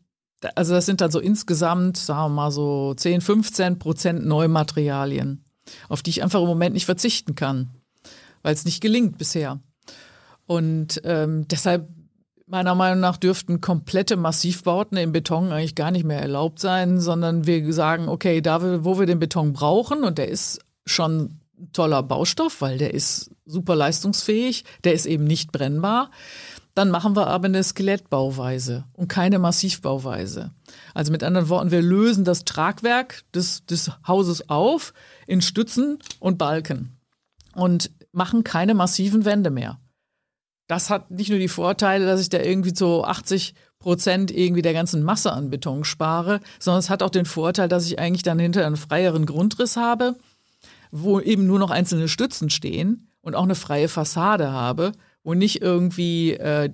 also 0.54 0.74
das 0.74 0.86
sind 0.86 1.00
dann 1.00 1.10
so 1.10 1.20
insgesamt, 1.20 1.96
sagen 1.96 2.20
wir 2.20 2.28
mal 2.28 2.50
so 2.50 2.94
10, 2.94 3.20
15 3.20 3.78
Prozent 3.78 4.26
Neumaterialien, 4.26 5.44
auf 5.88 6.02
die 6.02 6.10
ich 6.10 6.22
einfach 6.22 6.40
im 6.40 6.46
Moment 6.46 6.74
nicht 6.74 6.86
verzichten 6.86 7.34
kann, 7.34 7.70
weil 8.42 8.54
es 8.54 8.64
nicht 8.64 8.80
gelingt 8.80 9.18
bisher. 9.18 9.60
Und 10.46 11.00
ähm, 11.04 11.48
deshalb 11.48 11.88
Meiner 12.46 12.74
Meinung 12.74 13.00
nach 13.00 13.16
dürften 13.16 13.62
komplette 13.62 14.16
Massivbauten 14.16 14.98
im 14.98 15.12
Beton 15.12 15.50
eigentlich 15.50 15.74
gar 15.74 15.90
nicht 15.90 16.04
mehr 16.04 16.20
erlaubt 16.20 16.58
sein, 16.58 17.00
sondern 17.00 17.46
wir 17.46 17.72
sagen, 17.72 18.06
okay, 18.06 18.42
da 18.42 18.84
wo 18.84 18.98
wir 18.98 19.06
den 19.06 19.18
Beton 19.18 19.54
brauchen, 19.54 20.04
und 20.04 20.18
der 20.18 20.28
ist 20.28 20.60
schon 20.84 21.40
ein 21.58 21.72
toller 21.72 22.02
Baustoff, 22.02 22.60
weil 22.60 22.76
der 22.76 22.92
ist 22.92 23.30
super 23.46 23.74
leistungsfähig, 23.74 24.64
der 24.84 24.92
ist 24.92 25.06
eben 25.06 25.24
nicht 25.24 25.52
brennbar, 25.52 26.10
dann 26.74 26.90
machen 26.90 27.14
wir 27.16 27.28
aber 27.28 27.46
eine 27.46 27.62
Skelettbauweise 27.62 28.84
und 28.92 29.08
keine 29.08 29.38
Massivbauweise. 29.38 30.52
Also 30.92 31.12
mit 31.12 31.22
anderen 31.22 31.48
Worten, 31.48 31.70
wir 31.70 31.82
lösen 31.82 32.24
das 32.24 32.44
Tragwerk 32.44 33.22
des, 33.32 33.64
des 33.66 33.90
Hauses 34.06 34.48
auf 34.48 34.92
in 35.26 35.40
Stützen 35.40 35.98
und 36.18 36.38
Balken 36.38 36.98
und 37.54 37.90
machen 38.12 38.44
keine 38.44 38.74
massiven 38.74 39.24
Wände 39.24 39.50
mehr 39.50 39.78
das 40.66 40.90
hat 40.90 41.10
nicht 41.10 41.30
nur 41.30 41.38
die 41.38 41.48
Vorteile, 41.48 42.06
dass 42.06 42.20
ich 42.20 42.30
da 42.30 42.38
irgendwie 42.38 42.72
zu 42.72 43.04
80 43.04 43.54
Prozent 43.78 44.30
irgendwie 44.30 44.62
der 44.62 44.72
ganzen 44.72 45.02
Masse 45.02 45.32
an 45.32 45.50
Beton 45.50 45.84
spare, 45.84 46.40
sondern 46.58 46.78
es 46.78 46.88
hat 46.88 47.02
auch 47.02 47.10
den 47.10 47.26
Vorteil, 47.26 47.68
dass 47.68 47.86
ich 47.86 47.98
eigentlich 47.98 48.22
dann 48.22 48.38
hinter 48.38 48.66
einen 48.66 48.76
freieren 48.76 49.26
Grundriss 49.26 49.76
habe, 49.76 50.16
wo 50.90 51.20
eben 51.20 51.46
nur 51.46 51.58
noch 51.58 51.70
einzelne 51.70 52.08
Stützen 52.08 52.48
stehen 52.48 53.10
und 53.20 53.34
auch 53.34 53.42
eine 53.42 53.54
freie 53.54 53.88
Fassade 53.88 54.52
habe, 54.52 54.92
wo 55.24 55.34
nicht 55.34 55.60
irgendwie 55.60 56.34
äh, 56.34 56.70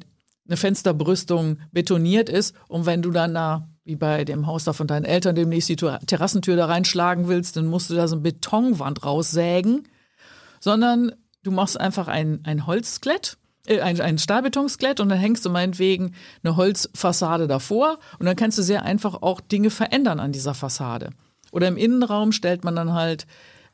eine 0.47 0.57
Fensterbrüstung 0.57 1.59
betoniert 1.73 2.29
ist. 2.29 2.55
Und 2.69 2.85
wenn 2.85 3.03
du 3.03 3.11
dann 3.11 3.35
da 3.35 3.69
wie 3.85 3.97
bei 3.97 4.25
dem 4.25 4.47
Haus 4.47 4.65
da 4.65 4.73
von 4.73 4.87
deinen 4.87 5.05
Eltern 5.05 5.35
demnächst 5.35 5.69
die 5.69 5.77
Terrassentür 5.77 6.57
da 6.57 6.67
reinschlagen 6.67 7.29
willst, 7.29 7.57
dann 7.57 7.67
musst 7.67 7.89
du 7.89 7.95
da 7.95 8.07
so 8.07 8.17
eine 8.17 8.23
Betonwand 8.23 9.05
raussägen, 9.05 9.89
sondern 10.61 11.13
du 11.43 11.51
machst 11.51 11.81
einfach 11.81 12.09
ein, 12.09 12.41
ein 12.45 12.67
Holzskelett 12.67 13.39
äh, 13.67 13.81
ein, 13.81 14.01
ein 14.01 14.19
Stahlbetonskelett 14.19 15.01
und 15.01 15.09
dann 15.09 15.19
hängst 15.19 15.45
du 15.45 15.51
meinetwegen 15.51 16.15
eine 16.43 16.57
Holzfassade 16.57 17.47
davor. 17.47 17.99
Und 18.19 18.27
dann 18.27 18.37
kannst 18.37 18.59
du 18.59 18.63
sehr 18.63 18.83
einfach 18.83 19.23
auch 19.23 19.41
Dinge 19.41 19.71
verändern 19.71 20.21
an 20.21 20.33
dieser 20.33 20.55
Fassade. 20.55 21.11
Oder 21.53 21.69
im 21.69 21.77
Innenraum 21.77 22.33
stellt 22.33 22.65
man 22.65 22.77
dann 22.77 22.93
halt 22.93 23.27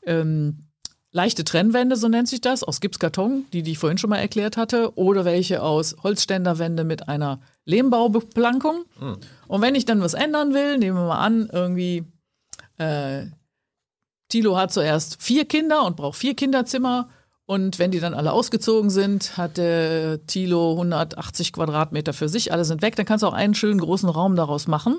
ähm, 0.05 0.66
leichte 1.13 1.45
Trennwände, 1.45 1.97
so 1.97 2.09
nennt 2.09 2.29
sich 2.29 2.41
das, 2.41 2.63
aus 2.63 2.81
Gipskarton, 2.81 3.47
die, 3.53 3.63
die 3.63 3.73
ich 3.73 3.79
vorhin 3.79 3.99
schon 3.99 4.11
mal 4.11 4.19
erklärt 4.19 4.57
hatte, 4.57 4.97
oder 4.97 5.25
welche 5.25 5.63
aus 5.63 5.97
Holzständerwände 6.03 6.85
mit 6.85 7.09
einer 7.09 7.41
Lehmbaubeplankung. 7.65 8.85
Mhm. 9.01 9.17
Und 9.49 9.63
wenn 9.63 9.75
ich 9.75 9.85
dann 9.85 10.01
was 10.01 10.15
ändern 10.15 10.53
will, 10.53 10.79
nehmen 10.79 10.97
wir 10.97 11.07
mal 11.07 11.21
an, 11.21 11.49
irgendwie 11.53 12.05
äh, 12.79 13.27
Tilo 14.29 14.57
hat 14.57 14.73
zuerst 14.73 15.23
vier 15.23 15.45
Kinder 15.45 15.85
und 15.85 15.97
braucht 15.97 16.19
vier 16.19 16.35
Kinderzimmer 16.35 17.09
und 17.47 17.79
wenn 17.79 17.93
die 17.93 18.01
dann 18.01 18.15
alle 18.15 18.33
ausgezogen 18.33 18.91
sind, 18.91 19.37
hat 19.37 19.57
der 19.57 20.27
Tilo 20.27 20.73
180 20.73 21.53
Quadratmeter 21.53 22.13
für 22.13 22.29
sich, 22.29 22.53
alle 22.53 22.65
sind 22.65 22.83
weg, 22.83 22.97
dann 22.97 23.07
kannst 23.07 23.23
du 23.23 23.29
auch 23.29 23.33
einen 23.33 23.55
schönen 23.55 23.79
großen 23.79 24.09
Raum 24.09 24.35
daraus 24.35 24.67
machen. 24.67 24.99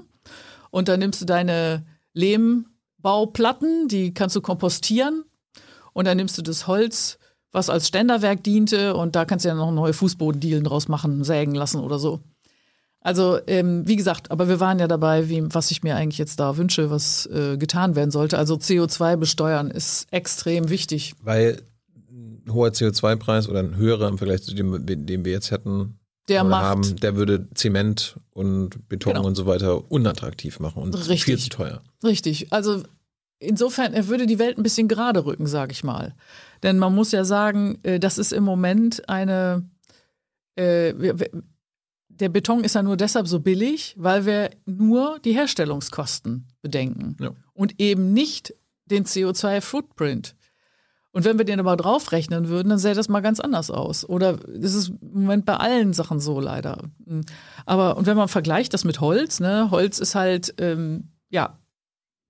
Und 0.72 0.88
dann 0.88 1.00
nimmst 1.00 1.22
du 1.22 1.26
deine 1.26 1.86
Lehmbauplatten, 2.14 3.90
die 3.90 4.14
kannst 4.14 4.36
du 4.38 4.42
kompostieren. 4.42 5.26
Und 5.98 6.06
dann 6.06 6.18
nimmst 6.18 6.38
du 6.38 6.44
das 6.44 6.68
Holz, 6.68 7.18
was 7.52 7.72
als 7.72 7.88
Ständerwerk 7.88 8.44
diente, 8.44 8.96
und 8.96 9.16
da 9.16 9.26
kannst 9.26 9.46
du 9.46 9.50
ja 9.50 9.56
noch 9.56 9.72
neue 9.72 9.94
Fußbodendielen 9.94 10.64
draus 10.64 10.88
machen, 10.88 11.24
sägen 11.24 11.56
lassen 11.56 11.80
oder 11.80 11.98
so. 11.98 12.20
Also, 13.02 13.40
ähm, 13.48 13.88
wie 13.88 13.96
gesagt, 13.96 14.30
aber 14.30 14.48
wir 14.48 14.60
waren 14.60 14.78
ja 14.78 14.88
dabei, 14.88 15.28
wie, 15.28 15.44
was 15.52 15.72
ich 15.72 15.82
mir 15.82 15.96
eigentlich 15.96 16.20
jetzt 16.20 16.40
da 16.40 16.56
wünsche, 16.56 16.92
was 16.92 17.26
äh, 17.26 17.58
getan 17.58 17.96
werden 17.96 18.12
sollte. 18.12 18.38
Also 18.38 18.58
CO2 18.58 19.18
besteuern 19.18 19.72
ist 19.72 20.06
extrem 20.12 20.70
wichtig. 20.70 21.16
Weil 21.24 21.64
hoher 22.48 22.70
CO2-Preis 22.70 23.50
oder 23.50 23.62
ein 23.62 23.76
höherer 23.76 24.08
im 24.08 24.20
Vergleich 24.20 24.44
zu 24.44 24.54
dem, 24.54 24.86
den 24.86 25.26
wir 25.26 25.32
jetzt 25.32 25.50
hätten, 25.50 25.98
der 26.30 26.44
macht, 26.44 26.64
haben, 26.64 26.96
der 26.98 27.16
würde 27.16 27.48
Zement 27.56 28.20
und 28.30 28.88
Beton 28.88 29.14
genau. 29.14 29.26
und 29.26 29.34
so 29.34 29.48
weiter 29.48 29.90
unattraktiv 29.90 30.60
machen 30.60 30.84
und 30.84 30.94
Richtig. 30.94 31.24
viel 31.24 31.40
zu 31.40 31.50
teuer. 31.50 31.82
Richtig. 32.04 32.54
Also 32.54 32.84
insofern, 33.40 33.94
er 33.94 34.08
würde 34.08 34.26
die 34.26 34.40
Welt 34.40 34.58
ein 34.58 34.64
bisschen 34.64 34.88
gerade 34.88 35.26
rücken, 35.26 35.48
sage 35.48 35.72
ich 35.72 35.84
mal. 35.84 36.16
Denn 36.64 36.80
man 36.80 36.96
muss 36.96 37.12
ja 37.12 37.24
sagen, 37.24 37.80
äh, 37.84 38.00
das 38.00 38.18
ist 38.18 38.34
im 38.34 38.44
Moment 38.44 39.08
eine. 39.10 39.70
Äh, 40.56 40.94
der 42.10 42.30
Beton 42.30 42.64
ist 42.64 42.74
ja 42.74 42.82
nur 42.82 42.98
deshalb 42.98 43.28
so 43.28 43.40
billig, 43.40 43.94
weil 43.96 44.26
wir 44.26 44.50
nur 44.66 45.20
die 45.20 45.34
Herstellungskosten 45.34 46.48
bedenken 46.64 47.16
ja. 47.20 47.32
und 47.54 47.80
eben 47.80 48.12
nicht 48.12 48.56
den 48.86 49.06
CO2-Footprint. 49.06 50.36
Und 51.12 51.26
wenn 51.26 51.38
wir 51.38 51.46
den 51.46 51.60
aber 51.60 51.78
draufrechnen 51.78 52.48
würden, 52.48 52.70
dann 52.70 52.78
sähe 52.80 52.96
das 52.96 53.10
mal 53.10 53.22
ganz 53.22 53.40
anders 53.40 53.72
aus. 53.72 54.08
Oder 54.08 54.38
das 54.38 54.74
ist 54.74 54.90
im 54.90 55.22
Moment 55.22 55.46
bei 55.46 55.58
allen 55.58 55.94
Sachen 55.94 56.20
so 56.20 56.40
leider. 56.40 56.90
Aber 57.66 57.98
und 57.98 58.08
wenn 58.08 58.18
man 58.18 58.28
vergleicht 58.28 58.74
das 58.74 58.84
mit 58.84 59.00
Holz, 59.00 59.40
ne, 59.40 59.72
Holz 59.72 60.00
ist 60.00 60.16
halt, 60.16 60.54
ähm, 60.60 61.12
ja, 61.30 61.57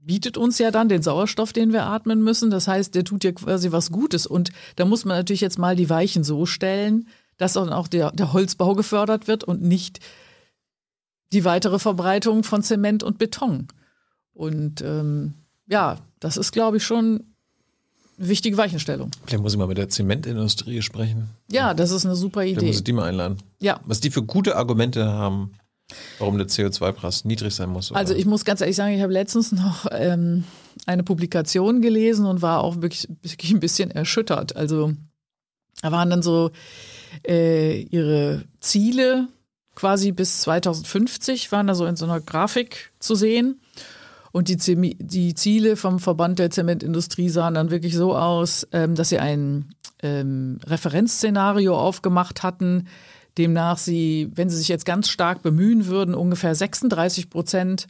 bietet 0.07 0.37
uns 0.37 0.57
ja 0.57 0.71
dann 0.71 0.89
den 0.89 1.03
Sauerstoff, 1.03 1.53
den 1.53 1.73
wir 1.73 1.85
atmen 1.85 2.23
müssen. 2.23 2.49
Das 2.49 2.67
heißt, 2.67 2.95
der 2.95 3.03
tut 3.03 3.23
ja 3.23 3.33
quasi 3.33 3.71
was 3.71 3.91
Gutes. 3.91 4.25
Und 4.25 4.51
da 4.77 4.85
muss 4.85 5.05
man 5.05 5.17
natürlich 5.17 5.41
jetzt 5.41 5.59
mal 5.59 5.75
die 5.75 5.89
Weichen 5.89 6.23
so 6.23 6.45
stellen, 6.45 7.07
dass 7.37 7.53
dann 7.53 7.71
auch 7.71 7.87
der, 7.87 8.11
der 8.11 8.33
Holzbau 8.33 8.73
gefördert 8.73 9.27
wird 9.27 9.43
und 9.43 9.61
nicht 9.61 9.99
die 11.33 11.45
weitere 11.45 11.77
Verbreitung 11.77 12.43
von 12.43 12.63
Zement 12.63 13.03
und 13.03 13.17
Beton. 13.17 13.67
Und 14.33 14.81
ähm, 14.81 15.33
ja, 15.67 15.97
das 16.19 16.37
ist, 16.37 16.51
glaube 16.51 16.77
ich, 16.77 16.83
schon 16.83 17.25
wichtige 18.17 18.57
Weichenstellung. 18.57 19.11
Vielleicht 19.25 19.43
muss 19.43 19.53
ich 19.53 19.59
mal 19.59 19.67
mit 19.67 19.77
der 19.77 19.89
Zementindustrie 19.89 20.81
sprechen. 20.81 21.29
Ja, 21.51 21.73
das 21.73 21.91
ist 21.91 22.05
eine 22.05 22.15
super 22.15 22.43
Idee. 22.43 22.55
Vielleicht 22.55 22.67
muss 22.67 22.77
ich 22.77 22.83
die 22.83 22.93
mal 22.93 23.09
einladen. 23.09 23.37
Ja. 23.59 23.79
Was 23.85 23.99
die 23.99 24.09
für 24.09 24.23
gute 24.23 24.55
Argumente 24.55 25.05
haben, 25.05 25.51
warum 26.19 26.37
der 26.37 26.47
CO2-Preis 26.47 27.25
niedrig 27.25 27.55
sein 27.55 27.69
muss. 27.69 27.91
Oder? 27.91 27.99
Also 27.99 28.13
ich 28.13 28.25
muss 28.25 28.45
ganz 28.45 28.61
ehrlich 28.61 28.75
sagen, 28.75 28.93
ich 28.93 29.01
habe 29.01 29.13
letztens 29.13 29.51
noch 29.51 29.85
ähm, 29.91 30.43
eine 30.85 31.03
Publikation 31.03 31.81
gelesen 31.81 32.25
und 32.25 32.41
war 32.41 32.63
auch 32.63 32.81
wirklich, 32.81 33.07
wirklich 33.21 33.51
ein 33.51 33.59
bisschen 33.59 33.91
erschüttert. 33.91 34.55
Also 34.55 34.93
da 35.81 35.91
waren 35.91 36.09
dann 36.09 36.21
so 36.21 36.51
äh, 37.27 37.81
ihre 37.81 38.43
Ziele 38.59 39.27
quasi 39.75 40.11
bis 40.11 40.41
2050 40.41 41.51
waren 41.51 41.67
da 41.67 41.75
so 41.75 41.85
in 41.85 41.95
so 41.95 42.05
einer 42.05 42.19
Grafik 42.19 42.91
zu 42.99 43.13
sehen. 43.13 43.61
Und 44.31 44.49
die, 44.49 44.95
die 44.99 45.35
Ziele 45.35 45.75
vom 45.75 45.99
Verband 45.99 46.39
der 46.39 46.49
Zementindustrie 46.49 47.29
sahen 47.29 47.53
dann 47.53 47.71
wirklich 47.71 47.95
so 47.95 48.15
aus, 48.15 48.67
ähm, 48.71 48.95
dass 48.95 49.09
sie 49.09 49.19
ein 49.19 49.69
ähm, 50.01 50.59
Referenzszenario 50.65 51.77
aufgemacht 51.77 52.43
hatten, 52.43 52.87
demnach 53.37 53.77
sie, 53.77 54.29
wenn 54.35 54.49
sie 54.49 54.57
sich 54.57 54.67
jetzt 54.67 54.85
ganz 54.85 55.09
stark 55.09 55.41
bemühen 55.41 55.87
würden, 55.87 56.15
ungefähr 56.15 56.55
36 56.55 57.29
Prozent 57.29 57.87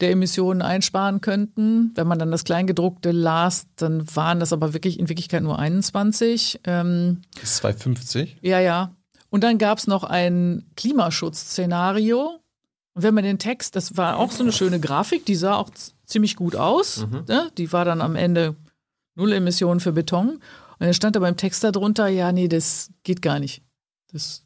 der 0.00 0.10
Emissionen 0.10 0.62
einsparen 0.62 1.20
könnten. 1.20 1.92
Wenn 1.94 2.06
man 2.06 2.18
dann 2.18 2.30
das 2.30 2.44
Kleingedruckte 2.44 3.10
las, 3.10 3.66
dann 3.76 4.04
waren 4.14 4.40
das 4.40 4.52
aber 4.52 4.72
wirklich 4.72 4.98
in 4.98 5.08
Wirklichkeit 5.08 5.42
nur 5.42 5.58
21. 5.58 6.60
Ähm, 6.64 7.22
das 7.34 7.44
ist 7.44 7.56
250? 7.56 8.38
Ja, 8.40 8.60
ja. 8.60 8.94
Und 9.28 9.44
dann 9.44 9.58
gab 9.58 9.78
es 9.78 9.86
noch 9.86 10.04
ein 10.04 10.64
Klimaschutzszenario, 10.76 12.40
und 12.94 13.02
wenn 13.02 13.14
man 13.14 13.24
den 13.24 13.38
Text, 13.38 13.76
das 13.76 13.96
war 13.96 14.18
auch 14.18 14.32
so 14.32 14.42
eine 14.42 14.52
schöne 14.52 14.80
Grafik, 14.80 15.24
die 15.24 15.36
sah 15.36 15.54
auch 15.54 15.70
ziemlich 16.06 16.36
gut 16.36 16.56
aus. 16.56 17.06
Mhm. 17.06 17.24
Ne? 17.28 17.50
Die 17.56 17.72
war 17.72 17.84
dann 17.84 18.00
am 18.00 18.16
Ende 18.16 18.56
null 19.14 19.32
Emissionen 19.32 19.80
für 19.80 19.92
Beton. 19.92 20.30
Und 20.30 20.40
dann 20.78 20.94
stand 20.94 21.16
aber 21.16 21.28
im 21.28 21.36
Text 21.36 21.62
darunter, 21.62 22.08
ja, 22.08 22.32
nee, 22.32 22.48
das 22.48 22.90
geht 23.02 23.22
gar 23.22 23.38
nicht. 23.38 23.62
Das 24.12 24.44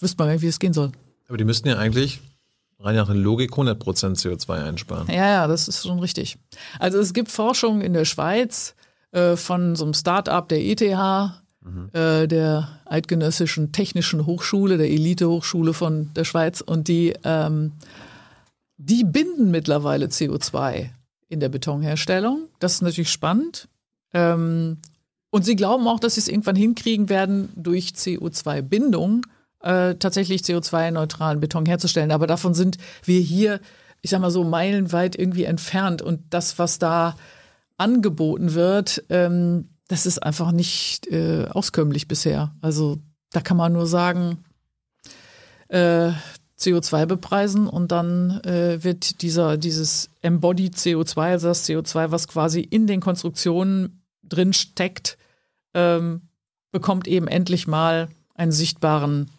wüsste 0.00 0.18
man 0.18 0.28
gar 0.28 0.34
nicht, 0.34 0.42
wie 0.42 0.48
es 0.48 0.58
gehen 0.58 0.72
soll. 0.72 0.92
Aber 1.28 1.38
die 1.38 1.44
müssten 1.44 1.68
ja 1.68 1.78
eigentlich 1.78 2.20
rein 2.80 2.96
nach 2.96 3.06
der 3.06 3.16
Logik 3.16 3.52
100% 3.52 3.78
CO2 3.78 4.64
einsparen. 4.64 5.08
Ja, 5.08 5.28
ja, 5.28 5.46
das 5.46 5.68
ist 5.68 5.86
schon 5.86 5.98
richtig. 5.98 6.38
Also 6.78 6.98
es 6.98 7.14
gibt 7.14 7.30
Forschung 7.30 7.80
in 7.80 7.92
der 7.92 8.04
Schweiz 8.04 8.74
äh, 9.12 9.36
von 9.36 9.76
so 9.76 9.84
einem 9.84 9.94
Start-up 9.94 10.48
der 10.48 10.60
ETH, 10.60 10.80
mhm. 11.62 11.90
äh, 11.92 12.26
der 12.26 12.80
Eidgenössischen 12.84 13.72
Technischen 13.72 14.26
Hochschule, 14.26 14.76
der 14.76 14.90
Elite-Hochschule 14.90 15.72
von 15.72 16.12
der 16.14 16.24
Schweiz. 16.24 16.60
Und 16.60 16.88
die, 16.88 17.14
ähm, 17.24 17.72
die 18.76 19.04
binden 19.04 19.50
mittlerweile 19.50 20.06
CO2 20.06 20.90
in 21.28 21.40
der 21.40 21.48
Betonherstellung. 21.48 22.48
Das 22.58 22.74
ist 22.74 22.82
natürlich 22.82 23.10
spannend. 23.10 23.68
Ähm, 24.12 24.78
und 25.30 25.44
sie 25.44 25.56
glauben 25.56 25.86
auch, 25.88 25.98
dass 25.98 26.14
sie 26.14 26.20
es 26.20 26.28
irgendwann 26.28 26.56
hinkriegen 26.56 27.08
werden, 27.08 27.50
durch 27.56 27.88
CO2-Bindung 27.88 29.26
äh, 29.66 29.96
tatsächlich 29.96 30.42
CO2-neutralen 30.42 31.40
Beton 31.40 31.66
herzustellen. 31.66 32.12
Aber 32.12 32.26
davon 32.26 32.54
sind 32.54 32.78
wir 33.04 33.20
hier, 33.20 33.60
ich 34.00 34.10
sag 34.10 34.20
mal 34.20 34.30
so, 34.30 34.44
meilenweit 34.44 35.18
irgendwie 35.18 35.44
entfernt. 35.44 36.02
Und 36.02 36.22
das, 36.30 36.58
was 36.58 36.78
da 36.78 37.16
angeboten 37.76 38.54
wird, 38.54 39.04
ähm, 39.10 39.70
das 39.88 40.06
ist 40.06 40.22
einfach 40.22 40.52
nicht 40.52 41.08
äh, 41.08 41.46
auskömmlich 41.50 42.06
bisher. 42.06 42.54
Also 42.60 42.98
da 43.32 43.40
kann 43.40 43.56
man 43.56 43.72
nur 43.72 43.86
sagen, 43.88 44.44
äh, 45.68 46.12
CO2 46.58 47.06
bepreisen 47.06 47.66
und 47.66 47.92
dann 47.92 48.40
äh, 48.44 48.82
wird 48.82 49.20
dieser, 49.22 49.56
dieses 49.56 50.10
Embodied 50.22 50.76
CO2, 50.76 51.20
also 51.22 51.48
das 51.48 51.68
CO2, 51.68 52.12
was 52.12 52.28
quasi 52.28 52.60
in 52.60 52.86
den 52.86 53.00
Konstruktionen 53.00 54.02
drin 54.22 54.52
steckt, 54.52 55.18
ähm, 55.74 56.22
bekommt 56.70 57.08
eben 57.08 57.28
endlich 57.28 57.66
mal 57.66 58.08
einen 58.34 58.52
sichtbaren 58.52 59.30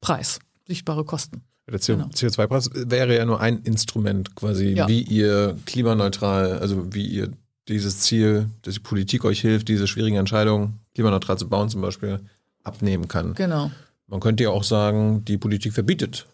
Preis, 0.00 0.38
sichtbare 0.66 1.04
Kosten. 1.04 1.42
Der 1.68 1.80
CO2-Preis 1.80 2.70
genau. 2.70 2.90
wäre 2.90 3.16
ja 3.16 3.24
nur 3.24 3.40
ein 3.40 3.62
Instrument 3.62 4.36
quasi, 4.36 4.68
ja. 4.68 4.86
wie 4.86 5.02
ihr 5.02 5.58
klimaneutral, 5.66 6.58
also 6.58 6.94
wie 6.94 7.06
ihr 7.06 7.32
dieses 7.68 8.00
Ziel, 8.00 8.48
dass 8.62 8.74
die 8.74 8.80
Politik 8.80 9.24
euch 9.24 9.40
hilft, 9.40 9.68
diese 9.68 9.88
schwierigen 9.88 10.16
Entscheidungen 10.16 10.78
klimaneutral 10.94 11.36
zu 11.36 11.48
bauen 11.48 11.68
zum 11.68 11.80
Beispiel, 11.80 12.20
abnehmen 12.62 13.08
kann. 13.08 13.34
Genau. 13.34 13.70
Man 14.06 14.20
könnte 14.20 14.44
ja 14.44 14.50
auch 14.50 14.64
sagen, 14.64 15.24
die 15.24 15.38
Politik 15.38 15.72
verbietet, 15.72 16.26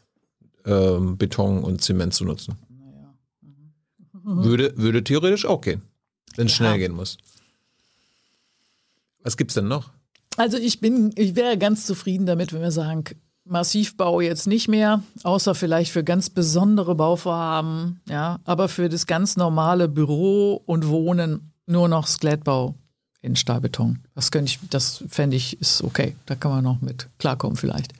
ähm, 0.66 1.16
Beton 1.16 1.64
und 1.64 1.82
Zement 1.82 2.12
zu 2.12 2.24
nutzen. 2.24 2.56
Naja. 2.68 3.14
Mhm. 4.22 4.44
Würde, 4.44 4.76
würde 4.76 5.02
theoretisch 5.02 5.46
auch 5.46 5.62
gehen, 5.62 5.82
wenn 6.36 6.46
es 6.46 6.52
ja. 6.52 6.56
schnell 6.56 6.78
gehen 6.78 6.92
muss. 6.92 7.16
Was 9.22 9.36
gibt's 9.36 9.54
denn 9.54 9.68
noch? 9.68 9.90
Also 10.36 10.58
ich 10.58 10.80
bin, 10.80 11.12
ich 11.16 11.36
wäre 11.36 11.56
ganz 11.56 11.86
zufrieden 11.86 12.26
damit, 12.26 12.52
wenn 12.52 12.60
wir 12.62 12.70
sagen, 12.70 13.04
Massivbau 13.44 14.20
jetzt 14.20 14.46
nicht 14.46 14.68
mehr, 14.68 15.02
außer 15.24 15.54
vielleicht 15.54 15.90
für 15.90 16.04
ganz 16.04 16.30
besondere 16.30 16.94
Bauvorhaben, 16.94 18.00
ja, 18.08 18.38
aber 18.44 18.68
für 18.68 18.88
das 18.88 19.06
ganz 19.06 19.36
normale 19.36 19.88
Büro 19.88 20.62
und 20.66 20.88
Wohnen 20.88 21.52
nur 21.66 21.88
noch 21.88 22.06
Skelettbau 22.06 22.74
in 23.20 23.36
Stahlbeton. 23.36 24.00
Das 24.14 24.30
könnte 24.30 24.50
ich, 24.50 24.58
das 24.70 25.04
fände 25.08 25.36
ich, 25.36 25.60
ist 25.60 25.82
okay. 25.82 26.16
Da 26.26 26.34
kann 26.34 26.50
man 26.50 26.64
noch 26.64 26.80
mit 26.80 27.08
klarkommen 27.18 27.56
vielleicht. 27.56 27.92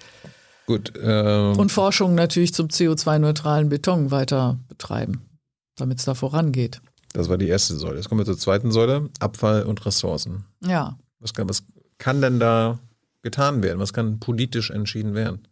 Gut. 0.67 0.93
Ähm, 1.01 1.59
und 1.59 1.73
Forschung 1.73 2.15
natürlich 2.15 2.55
zum 2.55 2.69
CO2-neutralen 2.69 3.69
Beton 3.69 4.11
weiter 4.11 4.59
betreiben, 4.69 5.23
damit 5.77 5.99
es 5.99 6.05
da 6.05 6.15
vorangeht. 6.15 6.81
Das 7.13 7.29
war 7.29 7.37
die 7.37 7.49
erste 7.49 7.75
Säule. 7.75 7.97
Jetzt 7.97 8.09
kommen 8.09 8.21
wir 8.21 8.25
zur 8.25 8.39
zweiten 8.39 8.73
Säule, 8.73 9.11
Abfall 9.21 9.65
und 9.65 9.85
Ressourcen. 9.85 10.45
Ja. 10.65 10.97
Was 11.21 11.35
kann, 11.35 11.49
was 11.49 11.63
kann 11.99 12.21
denn 12.21 12.41
da 12.41 12.79
getan 13.23 13.63
werden? 13.63 13.79
Was 13.79 13.93
kann 13.93 14.21
politisch 14.21 14.71
entschieden 14.71 15.15
werden? 15.15 15.47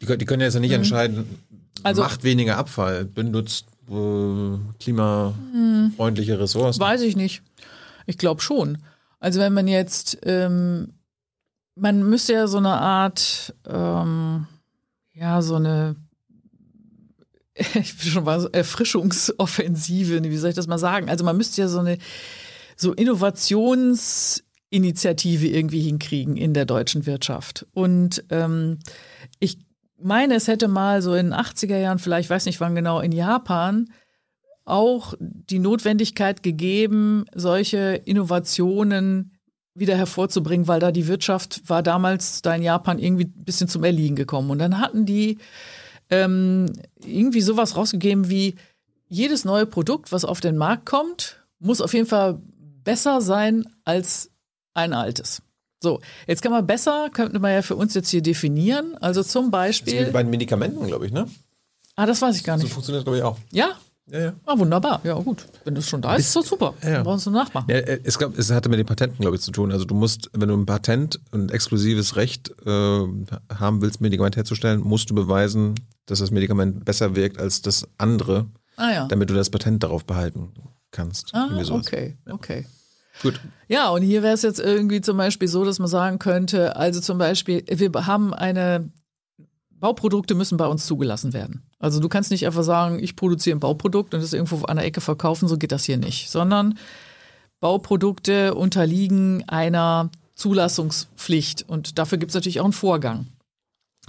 Die, 0.00 0.18
die 0.18 0.24
können 0.24 0.42
jetzt 0.42 0.54
ja 0.54 0.60
nicht 0.60 0.70
mhm. 0.70 0.76
entscheiden, 0.76 1.38
also, 1.82 2.02
macht 2.02 2.24
weniger 2.24 2.56
Abfall, 2.56 3.04
benutzt 3.04 3.66
äh, 3.88 4.58
klimafreundliche 4.80 6.38
Ressourcen. 6.38 6.80
Weiß 6.80 7.02
ich 7.02 7.16
nicht. 7.16 7.42
Ich 8.06 8.18
glaube 8.18 8.40
schon. 8.40 8.78
Also 9.20 9.40
wenn 9.40 9.54
man 9.54 9.68
jetzt, 9.68 10.18
ähm, 10.24 10.94
man 11.76 12.02
müsste 12.08 12.34
ja 12.34 12.46
so 12.46 12.58
eine 12.58 12.74
Art, 12.74 13.54
ähm, 13.66 14.46
ja, 15.14 15.40
so 15.42 15.56
eine, 15.56 15.96
ich 17.54 18.04
will 18.04 18.10
schon 18.10 18.24
mal 18.24 18.48
Erfrischungsoffensive, 18.52 20.22
wie 20.22 20.36
soll 20.36 20.50
ich 20.50 20.56
das 20.56 20.66
mal 20.66 20.78
sagen? 20.78 21.08
Also 21.08 21.24
man 21.24 21.36
müsste 21.36 21.62
ja 21.62 21.68
so 21.68 21.78
eine, 21.78 21.98
so 22.76 22.94
Innovationsinitiative 24.74 25.46
irgendwie 25.46 25.80
hinkriegen 25.80 26.36
in 26.36 26.54
der 26.54 26.64
deutschen 26.64 27.06
Wirtschaft. 27.06 27.66
Und 27.72 28.24
ähm, 28.30 28.78
ich 29.38 29.58
meine, 30.00 30.34
es 30.34 30.48
hätte 30.48 30.68
mal 30.68 31.00
so 31.02 31.14
in 31.14 31.30
den 31.30 31.34
80er 31.34 31.78
Jahren, 31.78 31.98
vielleicht 31.98 32.28
weiß 32.28 32.46
nicht 32.46 32.60
wann 32.60 32.74
genau, 32.74 33.00
in 33.00 33.12
Japan 33.12 33.90
auch 34.64 35.14
die 35.20 35.58
Notwendigkeit 35.58 36.42
gegeben, 36.42 37.26
solche 37.34 38.00
Innovationen 38.04 39.32
wieder 39.74 39.96
hervorzubringen, 39.96 40.68
weil 40.68 40.80
da 40.80 40.92
die 40.92 41.08
Wirtschaft 41.08 41.68
war 41.68 41.82
damals 41.82 42.42
da 42.42 42.54
in 42.54 42.62
Japan 42.62 42.98
irgendwie 42.98 43.24
ein 43.24 43.44
bisschen 43.44 43.68
zum 43.68 43.84
Erliegen 43.84 44.16
gekommen. 44.16 44.50
Und 44.50 44.58
dann 44.58 44.80
hatten 44.80 45.04
die 45.04 45.38
ähm, 46.10 46.72
irgendwie 47.04 47.40
sowas 47.40 47.76
rausgegeben 47.76 48.30
wie, 48.30 48.54
jedes 49.08 49.44
neue 49.44 49.66
Produkt, 49.66 50.12
was 50.12 50.24
auf 50.24 50.40
den 50.40 50.56
Markt 50.56 50.86
kommt, 50.86 51.44
muss 51.60 51.80
auf 51.80 51.94
jeden 51.94 52.06
Fall 52.06 52.40
besser 52.82 53.20
sein 53.20 53.64
als 53.84 54.30
ein 54.74 54.92
altes. 54.92 55.42
So, 55.82 56.00
jetzt 56.26 56.40
kann 56.42 56.52
man 56.52 56.66
besser, 56.66 57.10
könnte 57.12 57.38
man 57.38 57.52
ja 57.52 57.62
für 57.62 57.76
uns 57.76 57.94
jetzt 57.94 58.08
hier 58.08 58.22
definieren. 58.22 58.96
Also 59.00 59.22
zum 59.22 59.50
Beispiel. 59.50 59.98
Das 59.98 60.06
ist 60.08 60.12
bei 60.12 60.22
den 60.22 60.30
Medikamenten, 60.30 60.86
glaube 60.86 61.06
ich, 61.06 61.12
ne? 61.12 61.28
Ah, 61.96 62.06
das 62.06 62.22
weiß 62.22 62.36
ich 62.36 62.44
gar 62.44 62.56
nicht. 62.56 62.68
So 62.68 62.72
funktioniert, 62.72 63.04
glaube 63.04 63.18
ich, 63.18 63.22
auch. 63.22 63.38
Ja? 63.52 63.78
Ja, 64.06 64.18
ja. 64.18 64.32
Ah, 64.44 64.58
wunderbar. 64.58 65.00
Ja, 65.04 65.14
gut. 65.14 65.46
Wenn 65.64 65.74
das 65.74 65.88
schon 65.88 66.02
da 66.02 66.16
ist, 66.16 66.26
ist 66.26 66.36
doch 66.36 66.44
super. 66.44 66.74
Ja. 66.82 66.94
Dann 66.94 67.04
brauchst 67.04 67.26
du 67.26 67.30
nachmachen. 67.30 67.70
Ja, 67.70 67.76
es, 67.76 68.18
glaub, 68.18 68.36
es 68.36 68.50
hatte 68.50 68.68
mit 68.68 68.78
den 68.78 68.86
Patenten, 68.86 69.20
glaube 69.20 69.36
ich, 69.36 69.42
zu 69.42 69.50
tun. 69.50 69.72
Also 69.72 69.84
du 69.84 69.94
musst, 69.94 70.30
wenn 70.32 70.48
du 70.48 70.56
ein 70.56 70.66
Patent 70.66 71.20
und 71.32 71.50
exklusives 71.52 72.16
Recht 72.16 72.50
äh, 72.66 72.70
haben 72.70 73.80
willst, 73.80 74.00
Medikament 74.00 74.36
herzustellen, 74.36 74.80
musst 74.80 75.08
du 75.10 75.14
beweisen, 75.14 75.74
dass 76.06 76.18
das 76.18 76.30
Medikament 76.30 76.84
besser 76.84 77.16
wirkt 77.16 77.38
als 77.38 77.62
das 77.62 77.88
andere, 77.96 78.46
ah, 78.76 78.90
ja. 78.90 79.08
damit 79.08 79.30
du 79.30 79.34
das 79.34 79.48
Patent 79.48 79.82
darauf 79.82 80.04
behalten 80.04 80.52
kannst. 80.90 81.34
Ah, 81.34 81.48
okay, 81.70 82.16
okay. 82.30 82.66
Gut. 83.22 83.40
Ja, 83.68 83.88
und 83.90 84.02
hier 84.02 84.22
wäre 84.22 84.34
es 84.34 84.42
jetzt 84.42 84.60
irgendwie 84.60 85.00
zum 85.00 85.16
Beispiel 85.16 85.48
so, 85.48 85.64
dass 85.64 85.78
man 85.78 85.88
sagen 85.88 86.18
könnte, 86.18 86.76
also 86.76 87.00
zum 87.00 87.18
Beispiel, 87.18 87.64
wir 87.66 88.06
haben 88.06 88.34
eine, 88.34 88.90
Bauprodukte 89.70 90.34
müssen 90.34 90.56
bei 90.56 90.66
uns 90.66 90.86
zugelassen 90.86 91.32
werden. 91.32 91.62
Also 91.78 92.00
du 92.00 92.08
kannst 92.08 92.30
nicht 92.30 92.46
einfach 92.46 92.62
sagen, 92.62 92.98
ich 92.98 93.16
produziere 93.16 93.56
ein 93.56 93.60
Bauprodukt 93.60 94.14
und 94.14 94.22
das 94.22 94.32
irgendwo 94.32 94.64
an 94.64 94.76
der 94.76 94.86
Ecke 94.86 95.00
verkaufen, 95.00 95.48
so 95.48 95.58
geht 95.58 95.72
das 95.72 95.84
hier 95.84 95.98
nicht, 95.98 96.30
sondern 96.30 96.78
Bauprodukte 97.60 98.54
unterliegen 98.54 99.44
einer 99.48 100.10
Zulassungspflicht 100.34 101.68
und 101.68 101.98
dafür 101.98 102.18
gibt 102.18 102.30
es 102.30 102.34
natürlich 102.34 102.60
auch 102.60 102.64
einen 102.64 102.72
Vorgang. 102.72 103.26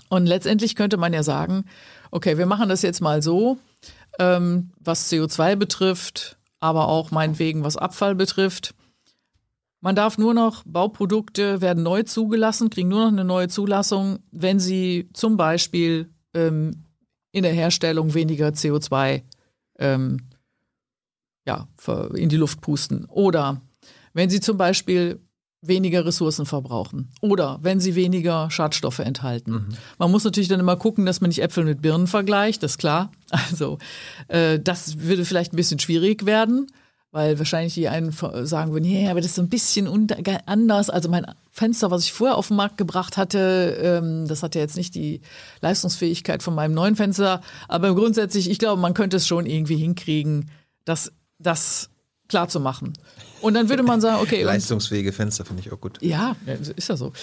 Und 0.10 0.26
letztendlich 0.26 0.76
könnte 0.76 0.97
man 0.97 1.14
ja 1.14 1.24
sagen, 1.24 1.66
okay, 2.12 2.38
wir 2.38 2.45
machen 2.45 2.70
das 2.70 2.82
jetzt 2.82 3.01
mal 3.01 3.22
so, 3.22 3.58
ähm, 4.20 4.72
was 4.80 5.12
CO2 5.12 5.56
betrifft, 5.56 6.38
aber 6.60 6.88
auch 6.88 7.12
meinetwegen 7.12 7.64
was 7.64 7.78
Abfall 7.78 8.16
betrifft. 8.16 8.75
Man 9.86 9.96
darf 9.96 10.18
nur 10.18 10.34
noch, 10.34 10.64
Bauprodukte 10.66 11.62
werden 11.62 11.84
neu 11.84 12.02
zugelassen, 12.02 12.72
kriegen 12.72 12.90
nur 12.90 13.02
noch 13.02 13.10
eine 13.10 13.24
neue 13.24 13.50
Zulassung, 13.50 14.18
wenn 14.32 14.60
sie 14.60 15.10
zum 15.14 15.38
Beispiel 15.38 16.10
ähm, 16.34 16.86
in 17.32 17.44
der 17.44 17.54
Herstellung 17.54 18.16
weniger 18.16 18.48
CO2 18.48 19.22
ähm, 19.78 20.22
ja, 21.46 21.68
in 22.16 22.30
die 22.30 22.36
Luft 22.36 22.62
pusten. 22.62 23.06
Oder 23.06 23.62
wenn 24.14 24.32
sie 24.32 24.40
zum 24.40 24.58
Beispiel 24.58 25.20
weniger 25.62 26.04
Ressourcen 26.04 26.48
verbrauchen 26.48 27.12
oder 27.22 27.60
wenn 27.62 27.80
sie 27.80 27.94
weniger 27.94 28.50
Schadstoffe 28.50 28.98
enthalten. 28.98 29.52
Mhm. 29.52 29.68
Man 30.00 30.10
muss 30.10 30.24
natürlich 30.24 30.50
dann 30.50 30.60
immer 30.60 30.78
gucken, 30.78 31.06
dass 31.06 31.22
man 31.22 31.28
nicht 31.28 31.44
Äpfel 31.44 31.64
mit 31.64 31.84
Birnen 31.84 32.08
vergleicht, 32.08 32.64
das 32.64 32.72
ist 32.72 32.78
klar. 32.80 33.12
Also 33.30 33.78
äh, 34.30 34.60
das 34.60 35.02
würde 35.02 35.26
vielleicht 35.26 35.54
ein 35.54 35.58
bisschen 35.58 35.78
schwierig 35.78 36.26
werden 36.26 36.72
weil 37.16 37.39
wahrscheinlich 37.39 37.74
die 37.76 37.88
einen 37.88 38.11
sagen 38.11 38.74
würden, 38.74 38.84
ja, 38.84 38.99
yeah, 38.99 39.11
aber 39.11 39.22
das 39.22 39.30
ist 39.30 39.36
so 39.36 39.41
ein 39.41 39.47
bisschen 39.47 39.88
anders. 40.47 40.89
Also 40.89 41.07
mein 41.07 41.26
Fenster, 41.49 41.89
was 41.89 42.03
ich 42.03 42.11
vorher 42.11 42.36
auf 42.36 42.49
den 42.49 42.57
Markt 42.57 42.78
gebracht 42.78 43.16
hatte, 43.16 43.78
ähm, 43.82 44.28
das 44.28 44.43
hatte 44.43 44.59
jetzt 44.59 44.76
nicht 44.76 44.95
die 44.95 45.22
Leistungsfähigkeit 45.61 46.43
von 46.43 46.53
meinem 46.53 46.74
neuen 46.74 46.97
Fenster. 46.97 47.39
Aber 47.70 47.95
grundsätzlich, 47.95 48.49
ich 48.51 48.59
glaube, 48.59 48.82
man 48.82 48.93
könnte 48.93 49.16
es 49.16 49.28
schon 49.28 49.45
irgendwie 49.45 49.78
hinkriegen, 49.78 50.51
das, 50.84 51.13
das 51.39 51.89
klar 52.28 52.49
zu 52.49 52.59
machen. 52.59 52.91
Und 53.39 53.53
dann 53.53 53.70
würde 53.70 53.84
man 53.84 54.01
sagen, 54.01 54.22
okay. 54.22 54.43
Leistungsfähige 54.43 55.13
Fenster 55.13 55.45
finde 55.45 55.61
ich 55.61 55.72
auch 55.72 55.80
gut. 55.80 56.01
Ja, 56.01 56.36
ist 56.76 56.89
ja 56.89 56.97
so. 56.97 57.13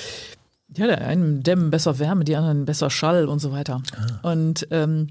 Ja, 0.77 0.87
der 0.87 1.07
einen 1.07 1.43
dämmen 1.43 1.71
besser 1.71 1.99
Wärme, 1.99 2.25
die 2.25 2.37
anderen 2.37 2.65
besser 2.65 2.89
Schall 2.89 3.27
und 3.27 3.41
so 3.41 3.53
weiter. 3.53 3.83
Ah. 4.23 4.33
Und 4.33 4.67
ähm, 4.71 5.09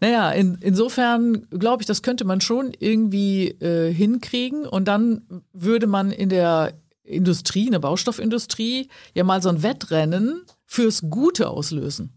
naja, 0.00 0.30
in, 0.32 0.58
insofern 0.60 1.46
glaube 1.50 1.82
ich, 1.82 1.86
das 1.86 2.02
könnte 2.02 2.24
man 2.24 2.40
schon 2.40 2.72
irgendwie 2.78 3.48
äh, 3.48 3.92
hinkriegen. 3.92 4.66
Und 4.66 4.86
dann 4.86 5.22
würde 5.52 5.86
man 5.86 6.10
in 6.10 6.28
der 6.30 6.72
Industrie, 7.04 7.66
in 7.66 7.72
der 7.72 7.78
Baustoffindustrie, 7.78 8.88
ja 9.14 9.24
mal 9.24 9.42
so 9.42 9.50
ein 9.50 9.62
Wettrennen 9.62 10.42
fürs 10.66 11.02
Gute 11.10 11.48
auslösen. 11.48 12.12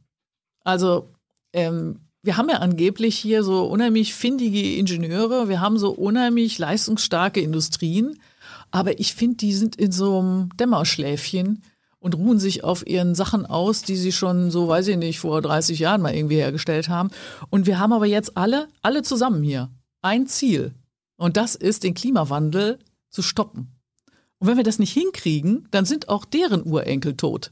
Also 0.63 1.13
ähm, 1.53 1.99
wir 2.23 2.37
haben 2.37 2.49
ja 2.49 2.57
angeblich 2.57 3.17
hier 3.17 3.43
so 3.43 3.65
unheimlich 3.67 4.13
findige 4.13 4.75
Ingenieure, 4.75 5.49
wir 5.49 5.61
haben 5.61 5.77
so 5.77 5.91
unheimlich 5.91 6.57
leistungsstarke 6.57 7.39
Industrien, 7.39 8.19
aber 8.71 8.99
ich 8.99 9.13
finde, 9.13 9.37
die 9.37 9.53
sind 9.53 9.75
in 9.75 9.91
so 9.91 10.19
einem 10.19 10.49
Dämmerschläfchen 10.57 11.63
und 12.07 12.15
ruhen 12.15 12.39
sich 12.39 12.63
auf 12.63 12.87
ihren 12.87 13.15
Sachen 13.15 13.45
aus, 13.45 13.81
die 13.81 13.97
sie 13.97 14.13
schon 14.13 14.49
so, 14.49 14.69
weiß 14.69 14.87
ich 14.87 14.95
nicht, 14.95 15.19
vor 15.19 15.41
30 15.41 15.77
Jahren 15.77 16.01
mal 16.01 16.15
irgendwie 16.15 16.37
hergestellt 16.37 16.87
haben. 16.87 17.09
Und 17.49 17.65
wir 17.65 17.79
haben 17.79 17.91
aber 17.91 18.05
jetzt 18.05 18.37
alle, 18.37 18.69
alle 18.81 19.03
zusammen 19.03 19.43
hier 19.43 19.69
ein 20.01 20.25
Ziel. 20.25 20.73
Und 21.17 21.35
das 21.35 21.55
ist, 21.55 21.83
den 21.83 21.95
Klimawandel 21.95 22.79
zu 23.09 23.21
stoppen. 23.21 23.75
Und 24.39 24.47
wenn 24.47 24.55
wir 24.55 24.63
das 24.63 24.79
nicht 24.79 24.93
hinkriegen, 24.93 25.67
dann 25.71 25.83
sind 25.83 26.07
auch 26.07 26.23
deren 26.23 26.63
Urenkel 26.63 27.17
tot. 27.17 27.51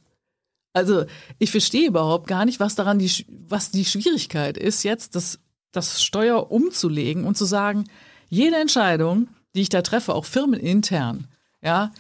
Also 0.72 1.04
ich 1.38 1.52
verstehe 1.52 1.90
überhaupt 1.90 2.28
gar 2.28 2.46
nicht, 2.46 2.62
was 2.62 2.76
daran 2.76 2.98
die, 2.98 3.12
was 3.28 3.72
die 3.72 3.84
Schwierigkeit 3.84 4.58
ist, 4.58 4.84
jetzt 4.84 5.16
das, 5.16 5.40
das 5.74 6.02
Steuer 6.02 6.50
umzulegen 6.50 7.26
und 7.26 7.36
zu 7.36 7.44
sagen, 7.44 7.90
jede 8.30 8.56
Entscheidung, 8.56 9.28
die 9.54 9.64
ich 9.64 9.70
da 9.70 9.82
treffe, 9.82 10.16
auch 10.16 10.24
firmenintern, 10.24 11.28
ja, 11.62 11.92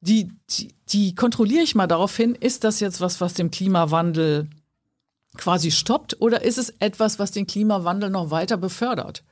die, 0.00 0.32
die, 0.88 1.14
kontrolliere 1.14 1.62
ich 1.62 1.74
mal 1.74 1.86
darauf 1.86 2.16
hin, 2.16 2.34
ist 2.34 2.64
das 2.64 2.80
jetzt 2.80 3.00
was, 3.00 3.20
was 3.20 3.34
dem 3.34 3.50
Klimawandel 3.50 4.48
quasi 5.36 5.70
stoppt 5.70 6.20
oder 6.20 6.42
ist 6.42 6.58
es 6.58 6.70
etwas, 6.78 7.18
was 7.18 7.30
den 7.30 7.46
Klimawandel 7.46 8.10
noch 8.10 8.30
weiter 8.30 8.56
befördert? 8.56 9.22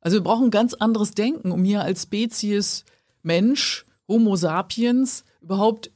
Also 0.00 0.18
wir 0.18 0.22
brauchen 0.22 0.50
ganz 0.50 0.74
anderes 0.74 1.12
Denken, 1.12 1.50
um 1.50 1.64
hier 1.64 1.82
als 1.82 2.04
Spezies 2.04 2.84
Mensch, 3.22 3.86
Homo 4.08 4.36
sapiens 4.36 5.24
überhaupt 5.40 5.90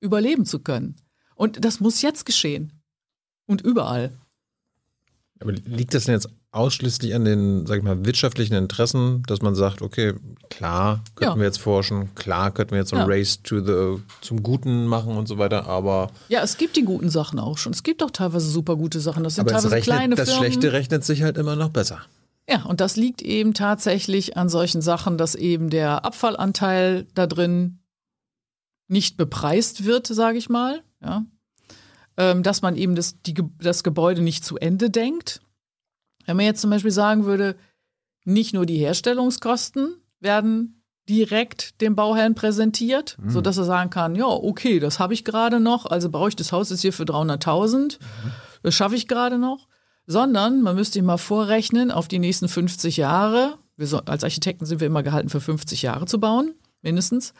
überleben 0.00 0.46
zu 0.46 0.58
können. 0.58 0.96
Und 1.34 1.64
das 1.64 1.80
muss 1.80 2.02
jetzt 2.02 2.26
geschehen. 2.26 2.72
Und 3.46 3.60
überall. 3.60 4.12
Aber 5.40 5.52
liegt 5.52 5.94
das 5.94 6.04
denn 6.04 6.14
jetzt 6.14 6.28
ausschließlich 6.52 7.14
an 7.14 7.24
den, 7.24 7.66
sag 7.66 7.78
ich 7.78 7.82
mal, 7.82 8.04
wirtschaftlichen 8.04 8.54
Interessen, 8.54 9.22
dass 9.26 9.40
man 9.40 9.54
sagt, 9.54 9.80
okay, 9.80 10.12
klar, 10.50 11.02
könnten 11.14 11.34
Ja. 11.34 11.40
wir 11.40 11.46
jetzt 11.46 11.58
forschen, 11.60 12.14
klar, 12.14 12.50
könnten 12.52 12.72
wir 12.72 12.78
jetzt 12.78 12.90
so 12.90 12.96
ein 12.96 13.08
Ja. 13.08 13.14
Race 13.14 13.42
to 13.42 13.60
the, 13.64 14.02
zum 14.20 14.42
Guten 14.42 14.86
machen 14.86 15.16
und 15.16 15.26
so 15.26 15.38
weiter, 15.38 15.66
aber, 15.66 16.10
Ja, 16.28 16.42
es 16.42 16.58
gibt 16.58 16.76
die 16.76 16.84
guten 16.84 17.08
Sachen 17.08 17.38
auch 17.38 17.56
schon. 17.56 17.72
Es 17.72 17.82
gibt 17.82 18.02
auch 18.02 18.10
teilweise 18.10 18.46
super 18.48 18.76
gute 18.76 19.00
Sachen. 19.00 19.24
Das 19.24 19.36
sind 19.36 19.48
teilweise 19.48 19.80
kleine 19.80 20.00
rechnet, 20.02 20.18
das 20.18 20.28
Firmen. 20.30 20.52
Schlechte 20.52 20.72
rechnet 20.72 21.04
sich 21.04 21.22
halt 21.22 21.38
immer 21.38 21.56
noch 21.56 21.70
besser. 21.70 22.00
Ja, 22.48 22.64
und 22.64 22.80
das 22.80 22.96
liegt 22.96 23.22
eben 23.22 23.54
tatsächlich 23.54 24.36
an 24.36 24.48
solchen 24.50 24.82
Sachen, 24.82 25.16
dass 25.16 25.34
eben 25.34 25.70
der 25.70 26.04
Abfallanteil 26.04 27.06
da 27.14 27.26
drin 27.26 27.78
nicht 28.88 29.16
bepreist 29.16 29.86
wird, 29.86 30.06
sage 30.06 30.36
ich 30.36 30.50
mal. 30.50 30.82
Ja. 31.02 31.24
Ähm, 32.18 32.42
dass 32.42 32.60
man 32.60 32.76
eben 32.76 32.94
das, 32.94 33.22
die, 33.22 33.34
das 33.58 33.82
Gebäude 33.82 34.20
nicht 34.20 34.44
zu 34.44 34.58
Ende 34.58 34.90
denkt. 34.90 35.40
Wenn 36.24 36.36
man 36.36 36.46
jetzt 36.46 36.60
zum 36.60 36.70
Beispiel 36.70 36.90
sagen 36.90 37.24
würde, 37.24 37.56
nicht 38.24 38.54
nur 38.54 38.66
die 38.66 38.76
Herstellungskosten 38.76 39.96
werden 40.20 40.82
direkt 41.08 41.80
dem 41.80 41.96
Bauherrn 41.96 42.34
präsentiert, 42.34 43.16
sodass 43.26 43.56
er 43.58 43.64
sagen 43.64 43.90
kann, 43.90 44.14
ja, 44.14 44.26
okay, 44.26 44.78
das 44.78 45.00
habe 45.00 45.14
ich 45.14 45.24
gerade 45.24 45.58
noch, 45.58 45.86
also 45.86 46.08
baue 46.08 46.28
ich 46.28 46.36
das 46.36 46.52
Haus 46.52 46.70
jetzt 46.70 46.82
hier 46.82 46.92
für 46.92 47.02
300.000, 47.02 47.98
das 48.62 48.74
schaffe 48.74 48.94
ich 48.94 49.08
gerade 49.08 49.36
noch, 49.36 49.66
sondern 50.06 50.62
man 50.62 50.76
müsste 50.76 51.00
ihm 51.00 51.06
mal 51.06 51.18
vorrechnen 51.18 51.90
auf 51.90 52.06
die 52.06 52.20
nächsten 52.20 52.48
50 52.48 52.96
Jahre. 52.96 53.58
Wir 53.76 53.86
so, 53.88 53.98
als 53.98 54.22
Architekten 54.22 54.64
sind 54.64 54.80
wir 54.80 54.86
immer 54.86 55.02
gehalten, 55.02 55.28
für 55.28 55.40
50 55.40 55.82
Jahre 55.82 56.06
zu 56.06 56.20
bauen, 56.20 56.54
mindestens. 56.82 57.34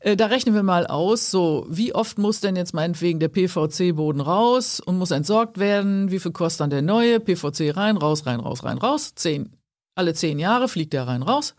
Äh, 0.00 0.16
Da 0.16 0.26
rechnen 0.26 0.54
wir 0.54 0.62
mal 0.62 0.86
aus, 0.86 1.30
so 1.30 1.66
wie 1.68 1.94
oft 1.94 2.18
muss 2.18 2.40
denn 2.40 2.56
jetzt 2.56 2.74
meinetwegen 2.74 3.20
der 3.20 3.28
PVC-Boden 3.28 4.20
raus 4.20 4.80
und 4.80 4.98
muss 4.98 5.10
entsorgt 5.10 5.58
werden? 5.58 6.10
Wie 6.10 6.18
viel 6.18 6.32
kostet 6.32 6.62
dann 6.62 6.70
der 6.70 6.82
neue? 6.82 7.20
PVC 7.20 7.76
rein, 7.76 7.96
raus, 7.96 8.26
rein, 8.26 8.40
raus, 8.40 8.64
rein, 8.64 8.78
raus. 8.78 9.14
Zehn, 9.14 9.50
alle 9.94 10.14
zehn 10.14 10.38
Jahre 10.38 10.68
fliegt 10.68 10.92
der 10.92 11.06
rein, 11.06 11.22
raus. 11.22 11.54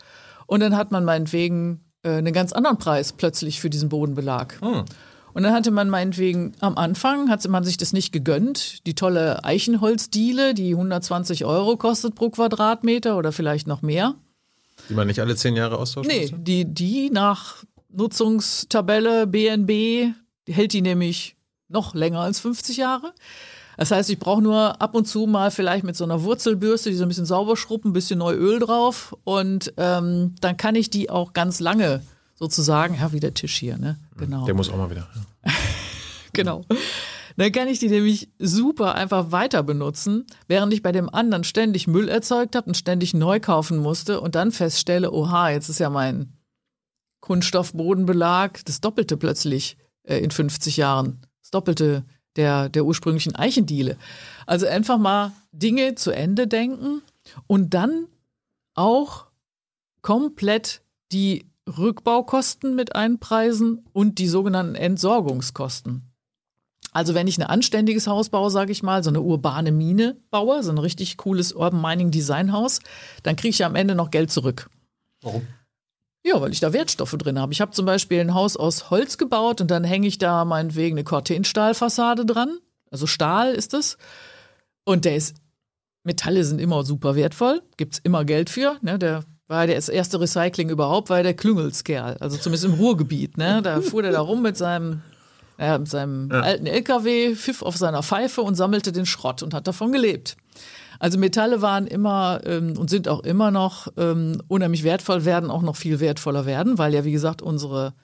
Und 0.47 0.59
dann 0.59 0.75
hat 0.75 0.91
man 0.91 1.05
meinetwegen 1.05 1.81
äh, 2.03 2.09
einen 2.09 2.33
ganz 2.33 2.51
anderen 2.51 2.77
Preis 2.77 3.13
plötzlich 3.13 3.61
für 3.61 3.69
diesen 3.69 3.89
Bodenbelag. 3.89 4.57
Und 5.33 5.43
dann 5.43 5.53
hatte 5.53 5.71
man 5.71 5.89
meinetwegen 5.89 6.53
am 6.59 6.75
Anfang, 6.77 7.29
hatte 7.29 7.47
man 7.47 7.63
sich 7.63 7.77
das 7.77 7.93
nicht 7.93 8.11
gegönnt, 8.11 8.85
die 8.85 8.95
tolle 8.95 9.45
Eichenholzdiele, 9.45 10.53
die 10.53 10.71
120 10.71 11.45
Euro 11.45 11.77
kostet 11.77 12.15
pro 12.15 12.29
Quadratmeter 12.31 13.17
oder 13.17 13.31
vielleicht 13.31 13.65
noch 13.65 13.81
mehr. 13.81 14.15
Die 14.89 14.93
man 14.93 15.07
nicht 15.07 15.21
alle 15.21 15.35
zehn 15.35 15.55
Jahre 15.55 15.77
austauschen 15.77 16.11
Nee, 16.11 16.33
die, 16.35 16.65
die 16.65 17.11
nach 17.11 17.63
Nutzungstabelle 17.93 19.27
BNB 19.27 20.13
die 20.47 20.53
hält 20.53 20.73
die 20.73 20.81
nämlich 20.81 21.35
noch 21.69 21.95
länger 21.95 22.19
als 22.19 22.39
50 22.39 22.77
Jahre. 22.77 23.13
Das 23.77 23.91
heißt, 23.91 24.09
ich 24.09 24.19
brauche 24.19 24.41
nur 24.41 24.81
ab 24.81 24.95
und 24.95 25.07
zu 25.07 25.25
mal 25.25 25.49
vielleicht 25.49 25.83
mit 25.83 25.95
so 25.95 26.03
einer 26.03 26.23
Wurzelbürste, 26.23 26.89
die 26.89 26.95
so 26.95 27.03
ein 27.03 27.07
bisschen 27.07 27.25
sauber 27.25 27.55
schruppen, 27.55 27.91
ein 27.91 27.93
bisschen 27.93 28.19
neu 28.19 28.33
Öl 28.33 28.59
drauf 28.59 29.15
und 29.23 29.73
ähm, 29.77 30.35
dann 30.41 30.57
kann 30.57 30.75
ich 30.75 30.89
die 30.89 31.09
auch 31.09 31.33
ganz 31.33 31.59
lange 31.59 32.01
sozusagen, 32.35 32.95
ja, 32.95 33.13
wie 33.13 33.19
der 33.19 33.33
Tisch 33.33 33.55
hier, 33.57 33.77
ne? 33.77 33.97
Genau. 34.17 34.45
Der 34.45 34.53
muss 34.53 34.69
auch 34.69 34.77
mal 34.77 34.89
wieder. 34.89 35.07
Ja. 35.45 35.51
Genau. 36.33 36.63
Dann 37.35 37.51
kann 37.51 37.67
ich 37.67 37.79
die 37.79 37.89
nämlich 37.89 38.29
super 38.39 38.95
einfach 38.95 39.33
weiter 39.33 39.63
benutzen, 39.63 40.25
während 40.47 40.73
ich 40.73 40.81
bei 40.81 40.93
dem 40.93 41.13
anderen 41.13 41.43
ständig 41.43 41.87
Müll 41.87 42.07
erzeugt 42.07 42.55
habe 42.55 42.67
und 42.67 42.77
ständig 42.77 43.13
neu 43.13 43.41
kaufen 43.41 43.79
musste 43.79 44.21
und 44.21 44.35
dann 44.35 44.53
feststelle, 44.53 45.11
oha, 45.11 45.49
jetzt 45.49 45.67
ist 45.67 45.79
ja 45.79 45.89
mein 45.89 46.31
Kunststoffbodenbelag 47.21 48.59
das 48.65 48.81
Doppelte 48.81 49.17
plötzlich 49.17 49.77
äh, 50.03 50.17
in 50.17 50.31
50 50.31 50.77
Jahren. 50.77 51.21
Das 51.41 51.51
Doppelte 51.51 52.03
der, 52.35 52.69
der 52.69 52.85
ursprünglichen 52.85 53.35
Eichendiele. 53.35 53.97
Also 54.45 54.67
einfach 54.67 54.97
mal 54.97 55.31
Dinge 55.51 55.95
zu 55.95 56.11
Ende 56.11 56.47
denken 56.47 57.01
und 57.47 57.73
dann 57.73 58.07
auch 58.73 59.27
komplett 60.01 60.81
die 61.11 61.45
Rückbaukosten 61.77 62.75
mit 62.75 62.95
einpreisen 62.95 63.85
und 63.93 64.17
die 64.17 64.27
sogenannten 64.27 64.75
Entsorgungskosten. 64.75 66.11
Also 66.93 67.13
wenn 67.13 67.27
ich 67.27 67.37
ein 67.37 67.43
anständiges 67.43 68.07
Haus 68.07 68.29
baue, 68.29 68.49
sage 68.49 68.71
ich 68.71 68.83
mal, 68.83 69.03
so 69.03 69.09
eine 69.09 69.21
urbane 69.21 69.71
Mine 69.71 70.17
baue, 70.29 70.61
so 70.63 70.71
ein 70.71 70.77
richtig 70.77 71.17
cooles 71.17 71.53
Urban 71.53 71.81
Mining 71.81 72.11
Design 72.11 72.51
Haus, 72.51 72.79
dann 73.23 73.35
kriege 73.35 73.51
ich 73.51 73.59
ja 73.59 73.67
am 73.67 73.75
Ende 73.75 73.95
noch 73.95 74.11
Geld 74.11 74.31
zurück. 74.31 74.69
Warum? 75.21 75.47
Ja, 76.23 76.39
weil 76.39 76.51
ich 76.51 76.59
da 76.59 76.71
Wertstoffe 76.71 77.15
drin 77.17 77.39
habe. 77.39 77.51
Ich 77.51 77.61
habe 77.61 77.71
zum 77.71 77.85
Beispiel 77.85 78.19
ein 78.19 78.35
Haus 78.35 78.55
aus 78.55 78.89
Holz 78.91 79.17
gebaut 79.17 79.59
und 79.59 79.71
dann 79.71 79.83
hänge 79.83 80.07
ich 80.07 80.19
da 80.19 80.45
meinetwegen 80.45 80.95
eine 80.95 81.03
Cortenstahlfassade 81.03 82.25
dran. 82.25 82.59
Also 82.91 83.07
Stahl 83.07 83.53
ist 83.53 83.73
es. 83.73 83.97
Und 84.83 85.05
der 85.05 85.15
ist, 85.15 85.37
Metalle 86.03 86.43
sind 86.43 86.59
immer 86.59 86.83
super 86.83 87.15
wertvoll, 87.15 87.61
gibt's 87.77 87.99
immer 88.03 88.23
Geld 88.25 88.49
für. 88.49 88.77
Ne? 88.81 88.99
Der 88.99 89.23
war 89.47 89.65
das 89.65 89.89
erste 89.89 90.19
Recycling 90.19 90.69
überhaupt, 90.69 91.09
war 91.09 91.23
der 91.23 91.33
Klüngelskerl. 91.33 92.17
Also 92.19 92.37
zumindest 92.37 92.65
im 92.65 92.73
Ruhrgebiet. 92.73 93.37
Ne? 93.37 93.61
Da 93.63 93.81
fuhr 93.81 94.03
der 94.03 94.11
da 94.11 94.21
rum 94.21 94.43
mit 94.43 94.57
seinem, 94.57 95.01
ja, 95.59 95.77
mit 95.77 95.89
seinem 95.89 96.31
alten 96.31 96.67
LKW, 96.67 97.35
pfiff 97.35 97.63
auf 97.63 97.77
seiner 97.77 98.03
Pfeife 98.03 98.41
und 98.41 98.55
sammelte 98.55 98.91
den 98.91 99.05
Schrott 99.05 99.41
und 99.41 99.53
hat 99.53 99.67
davon 99.67 99.91
gelebt. 99.91 100.37
Also 101.01 101.17
Metalle 101.17 101.63
waren 101.63 101.87
immer 101.87 102.41
ähm, 102.45 102.77
und 102.77 102.91
sind 102.91 103.07
auch 103.07 103.21
immer 103.21 103.49
noch 103.49 103.87
ähm, 103.97 104.39
unheimlich 104.47 104.83
wertvoll, 104.83 105.25
werden 105.25 105.49
auch 105.49 105.63
noch 105.63 105.75
viel 105.75 105.99
wertvoller 105.99 106.45
werden, 106.45 106.77
weil 106.77 106.93
ja, 106.93 107.03
wie 107.03 107.11
gesagt, 107.11 107.41
unsere 107.41 107.95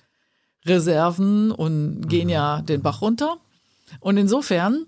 Reserven 0.66 1.52
und 1.52 2.10
gehen 2.10 2.28
ja 2.28 2.64
den 2.64 2.82
Bach 2.82 3.04
runter. 3.04 3.38
Und 4.00 4.18
insofern 4.18 4.88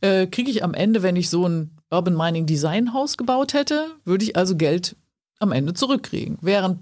äh, 0.00 0.26
kriege 0.26 0.50
ich 0.50 0.64
am 0.64 0.74
Ende, 0.74 1.04
wenn 1.04 1.14
ich 1.14 1.30
so 1.30 1.46
ein 1.46 1.70
Urban 1.88 2.16
Mining 2.16 2.46
Design 2.46 2.92
Haus 2.92 3.16
gebaut 3.16 3.54
hätte, 3.54 3.92
würde 4.04 4.24
ich 4.24 4.34
also 4.34 4.56
Geld 4.56 4.96
am 5.38 5.52
Ende 5.52 5.72
zurückkriegen. 5.72 6.38
Während, 6.40 6.80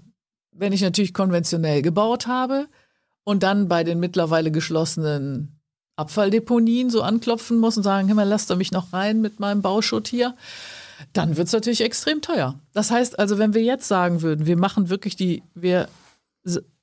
wenn 0.51 0.73
ich 0.73 0.81
natürlich 0.81 1.13
konventionell 1.13 1.83
gebaut 1.83 2.25
habe 2.25 2.65
und 3.23 3.43
dann 3.43 3.67
bei 3.67 3.83
den 3.83 3.99
mittlerweile 3.99 4.49
geschlossenen 4.49 5.54
Abfalldeponien 5.95 6.89
so 6.89 7.01
anklopfen 7.01 7.57
muss 7.57 7.77
und 7.77 7.83
sagen, 7.83 8.07
hör 8.07 8.15
mal, 8.15 8.27
lasst 8.27 8.51
ihr 8.51 8.55
mich 8.55 8.71
noch 8.71 8.93
rein 8.93 9.21
mit 9.21 9.39
meinem 9.39 9.61
Bauschutt 9.61 10.07
hier, 10.07 10.35
dann 11.13 11.37
wird 11.37 11.47
es 11.47 11.53
natürlich 11.53 11.81
extrem 11.81 12.21
teuer. 12.21 12.59
Das 12.73 12.91
heißt 12.91 13.17
also, 13.19 13.37
wenn 13.37 13.53
wir 13.53 13.63
jetzt 13.63 13.87
sagen 13.87 14.21
würden, 14.21 14.45
wir 14.45 14.57
machen 14.57 14.89
wirklich 14.89 15.15
die, 15.15 15.43
wir 15.53 15.87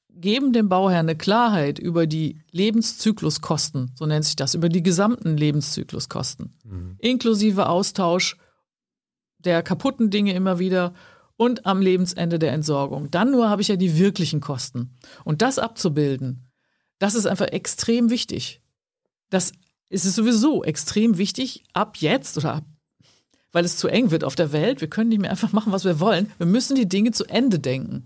geben 0.08 0.52
dem 0.52 0.68
Bauherrn 0.68 1.08
eine 1.08 1.16
Klarheit 1.16 1.78
über 1.78 2.06
die 2.06 2.40
Lebenszykluskosten, 2.50 3.92
so 3.94 4.06
nennt 4.06 4.24
sich 4.24 4.36
das, 4.36 4.54
über 4.54 4.68
die 4.68 4.82
gesamten 4.82 5.36
Lebenszykluskosten, 5.36 6.54
inklusive 6.98 7.68
Austausch 7.68 8.36
der 9.38 9.62
kaputten 9.62 10.10
Dinge 10.10 10.34
immer 10.34 10.58
wieder 10.58 10.94
und 11.36 11.66
am 11.66 11.80
Lebensende 11.80 12.38
der 12.38 12.52
Entsorgung. 12.52 13.10
Dann 13.10 13.30
nur 13.32 13.48
habe 13.48 13.62
ich 13.62 13.68
ja 13.68 13.76
die 13.76 13.98
wirklichen 13.98 14.40
Kosten. 14.40 14.96
Und 15.24 15.42
das 15.42 15.58
abzubilden, 15.58 16.50
das 16.98 17.14
ist 17.14 17.26
einfach 17.26 17.48
extrem 17.48 18.10
wichtig. 18.10 18.61
Das 19.32 19.52
ist 19.88 20.04
es 20.04 20.14
sowieso 20.14 20.62
extrem 20.62 21.16
wichtig, 21.16 21.64
ab 21.72 21.96
jetzt 21.96 22.36
oder 22.36 22.56
ab, 22.56 22.64
weil 23.50 23.64
es 23.64 23.78
zu 23.78 23.88
eng 23.88 24.10
wird 24.10 24.24
auf 24.24 24.34
der 24.34 24.52
Welt. 24.52 24.82
Wir 24.82 24.88
können 24.88 25.08
nicht 25.08 25.20
mehr 25.22 25.30
einfach 25.30 25.52
machen, 25.52 25.72
was 25.72 25.86
wir 25.86 26.00
wollen. 26.00 26.30
Wir 26.36 26.46
müssen 26.46 26.74
die 26.74 26.88
Dinge 26.88 27.12
zu 27.12 27.24
Ende 27.24 27.58
denken. 27.58 28.04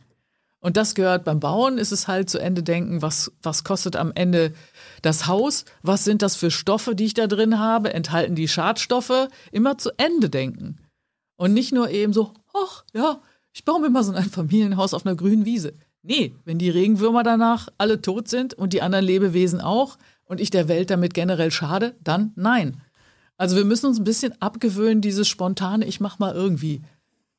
Und 0.61 0.77
das 0.77 0.95
gehört 0.95 1.25
beim 1.25 1.41
Bauen, 1.41 1.79
ist 1.79 1.91
es 1.91 2.07
halt 2.07 2.31
zu 2.31 2.39
Ende 2.39 2.63
denken, 2.63 3.03
was, 3.03 3.33
was 3.43 3.65
kostet 3.65 3.97
am 3.97 4.13
Ende 4.15 4.55
das 5.03 5.27
Haus, 5.27 5.65
was 5.83 6.05
sind 6.05 6.23
das 6.23 6.37
für 6.37 6.53
Stoffe, 6.53 6.95
die 6.95 7.07
ich 7.07 7.15
da 7.15 7.27
drin 7.27 7.59
habe, 7.59 7.93
enthalten 7.93 8.37
die 8.37 8.49
Schadstoffe, 8.49 9.29
immer 9.51 9.79
zu 9.79 9.91
Ende 9.97 10.31
denken. 10.31 10.79
Und 11.37 11.55
nicht 11.55 11.73
nur 11.73 11.91
eben 11.91 12.13
so, 12.13 12.35
ach 12.55 12.85
ja, 12.95 13.21
ich 13.53 13.65
baue 13.65 13.81
mir 13.81 13.91
mal 13.91 14.05
so 14.05 14.13
ein 14.13 14.19
Einfamilienhaus 14.19 14.95
auf 14.95 15.05
einer 15.05 15.17
grünen 15.17 15.45
Wiese. 15.45 15.75
Nee, 16.03 16.37
wenn 16.45 16.59
die 16.59 16.71
Regenwürmer 16.71 17.25
danach 17.25 17.69
alle 17.79 18.01
tot 18.01 18.29
sind 18.29 18.55
und 18.55 18.73
die 18.73 18.81
anderen 18.83 19.05
Lebewesen 19.05 19.61
auch 19.61 19.99
und 20.27 20.41
ich 20.41 20.51
der 20.51 20.69
Welt 20.69 20.91
damit 20.91 21.15
generell 21.15 21.51
schade, 21.51 21.97
dann 22.03 22.33
nein. 22.37 22.83
Also 23.39 23.57
wir 23.57 23.65
müssen 23.65 23.87
uns 23.87 23.99
ein 23.99 24.05
bisschen 24.05 24.41
abgewöhnen, 24.41 25.01
dieses 25.01 25.29
spontane, 25.29 25.85
ich 25.85 26.01
mach 26.01 26.19
mal 26.19 26.35
irgendwie. 26.35 26.83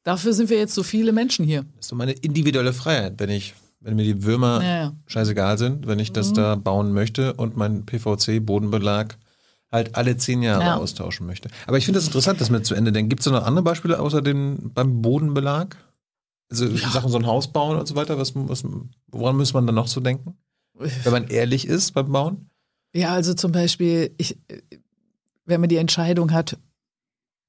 Dafür 0.03 0.33
sind 0.33 0.49
wir 0.49 0.57
jetzt 0.57 0.73
so 0.73 0.83
viele 0.83 1.11
Menschen 1.11 1.45
hier. 1.45 1.63
Das 1.75 1.85
ist 1.85 1.89
so 1.89 1.95
meine 1.95 2.13
individuelle 2.13 2.71
Freiheit, 2.73 3.15
wenn 3.17 3.29
ich, 3.29 3.53
wenn 3.81 3.95
mir 3.95 4.03
die 4.03 4.23
Würmer 4.23 4.61
Ja, 4.63 4.77
ja. 4.77 4.93
scheißegal 5.07 5.57
sind, 5.57 5.87
wenn 5.87 5.99
ich 5.99 6.11
das 6.13 6.33
da 6.33 6.55
bauen 6.55 6.93
möchte 6.93 7.33
und 7.33 7.57
mein 7.57 7.85
PVC-Bodenbelag 7.85 9.17
halt 9.71 9.95
alle 9.95 10.15
zehn 10.17 10.43
Jahre 10.43 10.63
Ja. 10.63 10.77
austauschen 10.77 11.25
möchte. 11.25 11.49
Aber 11.65 11.77
ich 11.77 11.85
finde 11.85 11.99
das 11.99 12.07
interessant, 12.07 12.39
das 12.39 12.49
mit 12.49 12.65
zu 12.65 12.73
Ende 12.75 12.91
denken. 12.91 13.09
Gibt 13.09 13.19
es 13.25 13.31
noch 13.31 13.43
andere 13.43 13.63
Beispiele 13.63 13.99
außer 13.99 14.21
dem 14.21 14.71
beim 14.73 15.01
Bodenbelag? 15.01 15.75
Also 16.49 16.73
Sachen 16.77 17.11
so 17.11 17.17
ein 17.17 17.25
Haus 17.25 17.51
bauen 17.51 17.77
und 17.77 17.85
so 17.87 17.95
weiter, 17.95 18.17
was, 18.17 18.33
was, 18.33 18.63
woran 19.07 19.35
muss 19.35 19.53
man 19.53 19.65
dann 19.65 19.75
noch 19.75 19.87
so 19.87 19.99
denken? 19.99 20.37
Wenn 21.03 21.11
man 21.11 21.27
ehrlich 21.27 21.67
ist 21.67 21.91
beim 21.93 22.09
Bauen? 22.11 22.49
Ja, 22.97 23.13
also 23.13 23.35
zum 23.35 23.51
Beispiel, 23.51 24.11
ich, 24.17 24.37
äh, 24.47 24.61
wenn 25.45 25.61
man 25.61 25.69
die 25.69 25.77
Entscheidung 25.77 26.31
hat, 26.31 26.57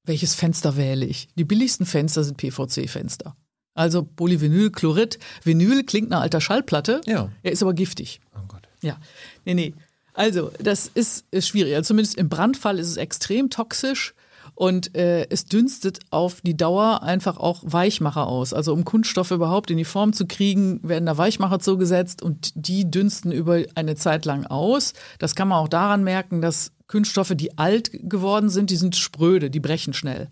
welches 0.03 0.35
Fenster 0.35 0.77
wähle 0.77 1.07
ich? 1.07 1.27
Die 1.35 1.43
billigsten 1.43 1.87
Fenster 1.87 2.23
sind 2.23 2.37
PVC-Fenster. 2.37 3.35
Also 3.73 4.03
Polyvinylchlorid. 4.03 5.17
Vinyl 5.43 5.83
klingt 5.83 6.11
nach 6.11 6.21
alter 6.21 6.39
Schallplatte. 6.39 7.01
Ja. 7.07 7.31
Er 7.41 7.51
ist 7.51 7.63
aber 7.63 7.73
giftig. 7.73 8.21
Oh 8.35 8.45
Gott. 8.47 8.67
Ja, 8.83 8.99
nee, 9.43 9.55
nee. 9.55 9.73
Also, 10.13 10.51
das 10.59 10.87
ist, 10.87 11.25
ist 11.31 11.47
schwierig. 11.47 11.75
Also 11.75 11.87
zumindest 11.87 12.17
im 12.17 12.29
Brandfall 12.29 12.77
ist 12.77 12.87
es 12.87 12.97
extrem 12.97 13.49
toxisch 13.49 14.13
und 14.59 14.93
äh, 14.93 15.25
es 15.29 15.45
dünstet 15.45 15.99
auf 16.09 16.41
die 16.41 16.57
Dauer 16.57 17.01
einfach 17.01 17.37
auch 17.37 17.61
Weichmacher 17.63 18.27
aus. 18.27 18.53
Also 18.53 18.73
um 18.73 18.83
Kunststoffe 18.83 19.31
überhaupt 19.31 19.71
in 19.71 19.77
die 19.77 19.85
Form 19.85 20.11
zu 20.11 20.27
kriegen, 20.27 20.81
werden 20.83 21.05
da 21.05 21.17
Weichmacher 21.17 21.59
zugesetzt 21.59 22.21
und 22.21 22.51
die 22.55 22.91
dünsten 22.91 23.31
über 23.31 23.63
eine 23.75 23.95
Zeit 23.95 24.25
lang 24.25 24.45
aus. 24.45 24.91
Das 25.17 25.33
kann 25.33 25.47
man 25.47 25.59
auch 25.59 25.69
daran 25.69 26.03
merken, 26.03 26.41
dass 26.41 26.73
Kunststoffe, 26.87 27.31
die 27.35 27.57
alt 27.57 27.89
geworden 27.93 28.49
sind, 28.49 28.69
die 28.69 28.75
sind 28.75 28.97
spröde, 28.97 29.49
die 29.49 29.61
brechen 29.61 29.93
schnell. 29.93 30.27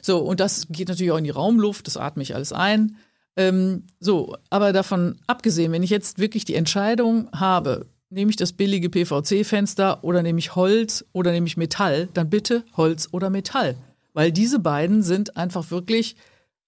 So, 0.00 0.18
und 0.18 0.40
das 0.40 0.66
geht 0.68 0.88
natürlich 0.88 1.12
auch 1.12 1.18
in 1.18 1.22
die 1.24 1.30
Raumluft, 1.30 1.86
das 1.86 1.96
atme 1.96 2.24
ich 2.24 2.34
alles 2.34 2.52
ein. 2.52 2.96
Ähm, 3.36 3.84
so, 4.00 4.34
aber 4.50 4.72
davon 4.72 5.20
abgesehen, 5.28 5.70
wenn 5.70 5.84
ich 5.84 5.90
jetzt 5.90 6.18
wirklich 6.18 6.44
die 6.44 6.56
Entscheidung 6.56 7.28
habe, 7.30 7.86
nehme 8.12 8.30
ich 8.30 8.36
das 8.36 8.52
billige 8.52 8.90
PVC-Fenster 8.90 10.04
oder 10.04 10.22
nehme 10.22 10.38
ich 10.38 10.54
Holz 10.54 11.04
oder 11.12 11.32
nehme 11.32 11.46
ich 11.46 11.56
Metall, 11.56 12.08
dann 12.14 12.30
bitte 12.30 12.64
Holz 12.76 13.08
oder 13.12 13.30
Metall. 13.30 13.76
Weil 14.12 14.30
diese 14.30 14.58
beiden 14.58 15.02
sind 15.02 15.36
einfach 15.36 15.70
wirklich 15.70 16.16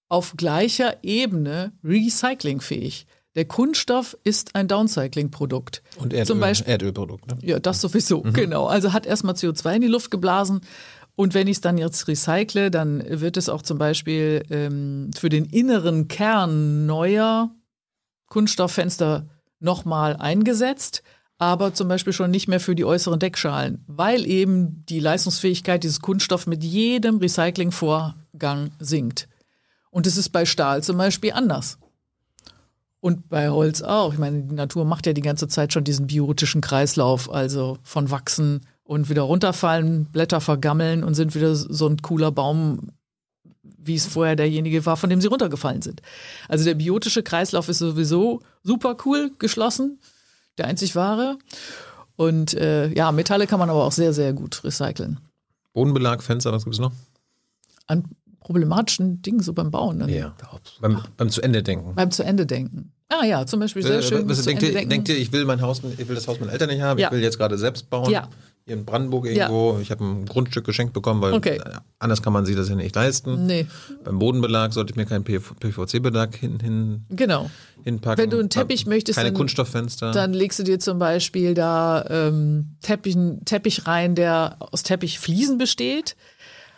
auf 0.08 0.34
gleicher 0.36 0.96
Ebene 1.02 1.72
recyclingfähig. 1.84 3.06
Der 3.34 3.44
Kunststoff 3.46 4.16
ist 4.22 4.54
ein 4.54 4.68
Downcycling-Produkt. 4.68 5.82
Und 5.96 6.12
Erdöl, 6.12 6.26
Zum 6.26 6.40
Beispiel, 6.40 6.72
Erdölprodukt. 6.72 7.26
Ne? 7.26 7.38
ja, 7.42 7.58
das 7.58 7.80
sowieso, 7.80 8.22
genau. 8.22 8.66
Also 8.66 8.92
hat 8.92 9.06
erstmal 9.06 9.34
CO2 9.34 9.76
in 9.76 9.82
die 9.82 9.88
Luft 9.88 10.10
geblasen. 10.10 10.60
Und 11.16 11.34
wenn 11.34 11.46
ich 11.46 11.58
es 11.58 11.60
dann 11.60 11.78
jetzt 11.78 12.08
recycle, 12.08 12.70
dann 12.70 13.02
wird 13.06 13.36
es 13.36 13.48
auch 13.48 13.62
zum 13.62 13.78
Beispiel 13.78 14.44
ähm, 14.50 15.10
für 15.16 15.28
den 15.28 15.44
inneren 15.46 16.08
Kern 16.08 16.86
neuer 16.86 17.50
Kunststofffenster 18.26 19.28
nochmal 19.60 20.16
eingesetzt, 20.16 21.02
aber 21.44 21.74
zum 21.74 21.88
Beispiel 21.88 22.14
schon 22.14 22.30
nicht 22.30 22.48
mehr 22.48 22.58
für 22.58 22.74
die 22.74 22.86
äußeren 22.86 23.18
Deckschalen, 23.18 23.84
weil 23.86 24.26
eben 24.26 24.84
die 24.88 24.98
Leistungsfähigkeit 24.98 25.84
dieses 25.84 26.00
Kunststoffs 26.00 26.46
mit 26.46 26.64
jedem 26.64 27.18
Recyclingvorgang 27.18 28.70
sinkt. 28.78 29.28
Und 29.90 30.06
es 30.06 30.16
ist 30.16 30.30
bei 30.30 30.46
Stahl 30.46 30.82
zum 30.82 30.96
Beispiel 30.96 31.32
anders. 31.32 31.78
Und 33.00 33.28
bei 33.28 33.50
Holz 33.50 33.82
auch. 33.82 34.14
Ich 34.14 34.18
meine, 34.18 34.42
die 34.42 34.54
Natur 34.54 34.86
macht 34.86 35.06
ja 35.06 35.12
die 35.12 35.20
ganze 35.20 35.46
Zeit 35.46 35.74
schon 35.74 35.84
diesen 35.84 36.06
biotischen 36.06 36.62
Kreislauf, 36.62 37.30
also 37.30 37.76
von 37.82 38.10
wachsen 38.10 38.62
und 38.82 39.10
wieder 39.10 39.22
runterfallen, 39.22 40.06
Blätter 40.06 40.40
vergammeln 40.40 41.04
und 41.04 41.14
sind 41.14 41.34
wieder 41.34 41.54
so 41.54 41.86
ein 41.86 41.98
cooler 41.98 42.32
Baum, 42.32 42.92
wie 43.62 43.94
es 43.94 44.06
vorher 44.06 44.36
derjenige 44.36 44.86
war, 44.86 44.96
von 44.96 45.10
dem 45.10 45.20
sie 45.20 45.28
runtergefallen 45.28 45.82
sind. 45.82 46.00
Also 46.48 46.64
der 46.64 46.74
biotische 46.74 47.22
Kreislauf 47.22 47.68
ist 47.68 47.78
sowieso 47.78 48.40
super 48.62 48.96
cool 49.04 49.30
geschlossen, 49.38 49.98
der 50.58 50.66
einzig 50.66 50.94
wahre. 50.96 51.38
Und 52.16 52.54
äh, 52.54 52.88
ja, 52.94 53.10
Metalle 53.12 53.46
kann 53.46 53.58
man 53.58 53.70
aber 53.70 53.84
auch 53.84 53.92
sehr, 53.92 54.12
sehr 54.12 54.32
gut 54.32 54.62
recyceln. 54.64 55.18
Bodenbelag, 55.72 56.22
Fenster, 56.22 56.52
was 56.52 56.64
gibt 56.64 56.74
es 56.74 56.80
noch? 56.80 56.92
An 57.86 58.04
problematischen 58.40 59.20
Dingen 59.22 59.40
so 59.40 59.52
beim 59.52 59.70
Bauen. 59.70 59.98
Ne? 59.98 60.32
Beim, 60.80 61.02
beim 61.16 61.30
zu 61.30 61.40
Ende 61.42 61.62
denken. 61.62 61.94
Beim 61.94 62.10
zu 62.10 62.22
Ende 62.22 62.46
denken. 62.46 62.92
Ah 63.08 63.24
ja, 63.24 63.46
zum 63.46 63.60
Beispiel 63.60 63.82
sehr 63.82 63.98
Äh, 63.98 64.02
schön. 64.02 64.28
was 64.28 64.38
zu 64.38 64.44
denkt, 64.44 64.62
Ende 64.62 64.72
ihr, 64.72 64.74
denken. 64.78 64.90
denkt 64.90 65.08
ihr, 65.08 65.16
ich 65.18 65.32
will 65.32 65.44
mein 65.44 65.60
Haus, 65.60 65.82
ich 65.98 66.08
will 66.08 66.14
das 66.14 66.26
Haus 66.28 66.38
meiner 66.40 66.52
Eltern 66.52 66.68
nicht 66.68 66.80
haben, 66.82 66.98
Ja. 66.98 67.08
ich 67.08 67.12
will 67.12 67.22
jetzt 67.22 67.38
gerade 67.38 67.58
selbst 67.58 67.90
bauen. 67.90 68.10
Ja. 68.10 68.28
Hier 68.66 68.74
in 68.76 68.86
Brandenburg 68.86 69.26
irgendwo. 69.26 69.78
Ich 69.82 69.90
habe 69.90 70.02
ein 70.04 70.24
Grundstück 70.24 70.64
geschenkt 70.64 70.94
bekommen, 70.94 71.20
weil 71.20 71.34
Okay. 71.34 71.56
äh, 71.58 71.70
anders 71.98 72.22
kann 72.22 72.32
man 72.32 72.46
sich 72.46 72.56
das 72.56 72.68
ja 72.70 72.74
nicht 72.74 72.94
leisten. 72.94 73.44
Nee, 73.44 73.66
Beim 74.04 74.18
Bodenbelag 74.18 74.72
sollte 74.72 74.92
ich 74.92 74.96
mir 74.96 75.04
keinen 75.04 75.22
PVC-Belag 75.24 76.34
hin, 76.36 76.58
hin, 76.60 77.04
genau. 77.10 77.50
Hinpacken. 77.84 78.22
Wenn 78.22 78.30
du 78.30 78.38
einen 78.38 78.50
Teppich 78.50 78.86
möchtest, 78.86 79.16
Keine 79.16 79.30
dann- 79.30 79.36
Kunststofffenster. 79.38 80.10
Dann 80.12 80.32
legst 80.32 80.58
du 80.58 80.62
dir 80.64 80.78
zum 80.80 80.98
Beispiel 80.98 81.54
da 81.54 82.04
ähm, 82.10 82.70
Teppich, 82.82 83.14
einen 83.16 83.44
Teppich 83.44 83.86
rein, 83.86 84.14
der 84.14 84.56
aus 84.58 84.82
Teppichfliesen 84.82 85.58
besteht. 85.58 86.16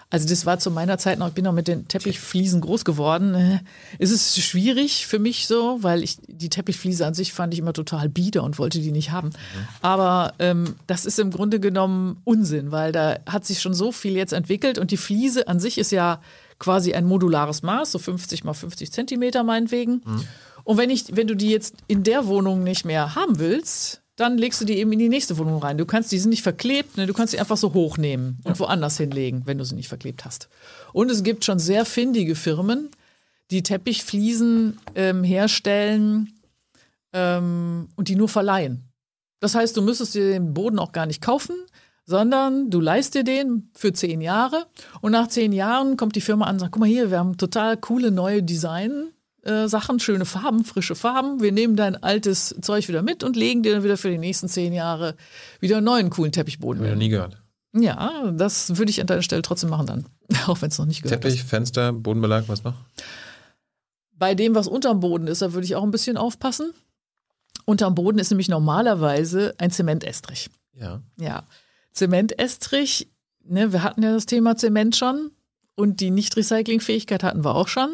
Also 0.09 0.28
das 0.28 0.46
war 0.46 0.61
zu 0.61 0.70
meiner 0.70 0.98
Zeit 0.98 1.18
noch, 1.18 1.26
ich 1.26 1.34
bin 1.34 1.42
noch 1.44 1.52
mit 1.52 1.66
den 1.66 1.88
Teppichfliesen 1.88 2.61
groß 2.61 2.84
geworden. 2.84 3.34
Äh, 3.34 3.59
Es 3.98 4.12
ist 4.12 4.38
schwierig 4.40 5.04
für 5.04 5.18
mich 5.18 5.48
so, 5.48 5.78
weil 5.82 6.04
ich 6.04 6.18
die 6.28 6.48
Teppichfliese 6.48 7.04
an 7.04 7.12
sich 7.12 7.32
fand 7.32 7.52
ich 7.52 7.59
immer 7.59 7.72
total 7.72 8.09
bieder 8.09 8.44
und 8.44 8.59
wollte 8.61 8.78
die 8.78 8.92
nicht 8.92 9.11
haben. 9.11 9.30
Aber 9.82 10.34
ähm, 10.38 10.76
das 10.86 11.07
ist 11.07 11.18
im 11.18 11.32
Grunde 11.32 11.59
genommen 11.59 12.18
Unsinn, 12.22 12.70
weil 12.70 12.92
da 12.92 13.18
hat 13.26 13.44
sich 13.44 13.61
schon 13.61 13.74
so 13.74 13.90
viel 13.90 14.14
jetzt 14.14 14.32
entwickelt 14.32 14.78
und 14.78 14.92
die 14.92 14.96
Fliese 14.96 15.48
an 15.48 15.59
sich 15.59 15.76
ist 15.76 15.90
ja 15.90 16.20
quasi 16.61 16.94
ein 16.94 17.04
modulares 17.04 17.62
Maß, 17.64 17.90
so 17.90 17.98
50 17.98 18.44
mal 18.44 18.54
50 18.54 18.92
Zentimeter 18.92 19.42
meinetwegen. 19.42 20.02
Und 20.66 20.78
wenn 20.78 20.90
ich, 20.90 21.14
wenn 21.14 21.28
du 21.28 21.36
die 21.36 21.50
jetzt 21.50 21.76
in 21.86 22.02
der 22.02 22.26
Wohnung 22.26 22.64
nicht 22.64 22.84
mehr 22.84 23.14
haben 23.14 23.38
willst, 23.38 24.02
dann 24.16 24.36
legst 24.36 24.60
du 24.60 24.64
die 24.64 24.78
eben 24.78 24.90
in 24.90 24.98
die 24.98 25.08
nächste 25.08 25.38
Wohnung 25.38 25.62
rein. 25.62 25.78
Du 25.78 25.86
kannst, 25.86 26.10
die 26.10 26.18
sind 26.18 26.30
nicht 26.30 26.42
verklebt, 26.42 26.96
ne? 26.96 27.06
du 27.06 27.12
kannst 27.12 27.30
sie 27.30 27.38
einfach 27.38 27.56
so 27.56 27.72
hochnehmen 27.72 28.40
und 28.42 28.58
woanders 28.58 28.96
hinlegen, 28.96 29.42
wenn 29.44 29.58
du 29.58 29.64
sie 29.64 29.76
nicht 29.76 29.86
verklebt 29.86 30.24
hast. 30.24 30.48
Und 30.92 31.08
es 31.08 31.22
gibt 31.22 31.44
schon 31.44 31.60
sehr 31.60 31.84
findige 31.84 32.34
Firmen, 32.34 32.90
die 33.52 33.62
Teppichfliesen 33.62 34.80
ähm, 34.96 35.22
herstellen 35.22 36.32
ähm, 37.12 37.86
und 37.94 38.08
die 38.08 38.16
nur 38.16 38.28
verleihen. 38.28 38.88
Das 39.38 39.54
heißt, 39.54 39.76
du 39.76 39.82
müsstest 39.82 40.16
dir 40.16 40.30
den 40.30 40.52
Boden 40.52 40.80
auch 40.80 40.90
gar 40.90 41.06
nicht 41.06 41.22
kaufen, 41.22 41.54
sondern 42.06 42.70
du 42.70 42.80
leist 42.80 43.14
dir 43.14 43.22
den 43.22 43.70
für 43.72 43.92
zehn 43.92 44.20
Jahre 44.20 44.66
und 45.00 45.12
nach 45.12 45.28
zehn 45.28 45.52
Jahren 45.52 45.96
kommt 45.96 46.16
die 46.16 46.20
Firma 46.20 46.46
an 46.46 46.56
und 46.56 46.58
sagt, 46.58 46.72
guck 46.72 46.80
mal 46.80 46.88
hier, 46.88 47.12
wir 47.12 47.20
haben 47.20 47.36
total 47.36 47.76
coole 47.76 48.10
neue 48.10 48.42
Design. 48.42 49.12
Äh, 49.47 49.68
Sachen, 49.68 50.01
schöne 50.01 50.24
Farben, 50.24 50.64
frische 50.64 50.94
Farben. 50.94 51.40
Wir 51.40 51.53
nehmen 51.53 51.76
dein 51.76 52.03
altes 52.03 52.55
Zeug 52.61 52.88
wieder 52.88 53.03
mit 53.03 53.24
und 53.24 53.36
legen 53.36 53.62
dir 53.62 53.74
dann 53.74 53.84
wieder 53.84 53.97
für 53.97 54.11
die 54.11 54.18
nächsten 54.18 54.49
zehn 54.49 54.72
Jahre 54.72 55.16
wieder 55.61 55.78
einen 55.78 55.86
neuen 55.86 56.11
coolen 56.11 56.32
Teppichboden. 56.32 56.80
Hab 56.80 56.86
ich 56.86 56.92
noch 56.92 56.99
nie 56.99 57.09
gehört. 57.09 57.42
Ja, 57.74 58.32
das 58.32 58.76
würde 58.78 58.90
ich 58.90 59.01
an 59.01 59.07
deiner 59.07 59.22
Stelle 59.22 59.42
trotzdem 59.42 59.70
machen 59.70 59.86
dann. 59.86 60.07
Auch 60.47 60.61
wenn 60.62 60.70
es 60.70 60.78
noch 60.78 60.86
nicht 60.86 61.03
gehört 61.03 61.22
Teppich, 61.22 61.44
Fenster, 61.44 61.92
Bodenbelag, 61.92 62.44
was 62.49 62.64
noch? 62.64 62.74
Bei 64.12 64.34
dem, 64.34 64.55
was 64.55 64.66
unterm 64.66 65.01
Boden 65.01 65.26
ist, 65.26 65.42
da 65.42 65.53
würde 65.53 65.66
ich 65.66 65.76
auch 65.76 65.82
ein 65.82 65.90
bisschen 65.90 66.16
aufpassen. 66.16 66.72
Unterm 67.66 67.94
Boden 67.94 68.18
ist 68.18 68.30
nämlich 68.30 68.49
normalerweise 68.49 69.55
ein 69.59 69.70
Zementestrich. 69.70 70.49
Ja. 70.72 71.03
Ja, 71.18 71.47
Zementestrich, 71.92 73.11
ne, 73.44 73.72
wir 73.72 73.82
hatten 73.82 74.03
ja 74.03 74.12
das 74.12 74.24
Thema 74.24 74.57
Zement 74.57 74.97
schon 74.97 75.32
und 75.74 76.01
die 76.01 76.11
Nicht-Recyclingfähigkeit 76.11 77.22
hatten 77.22 77.44
wir 77.44 77.55
auch 77.55 77.68
schon. 77.68 77.90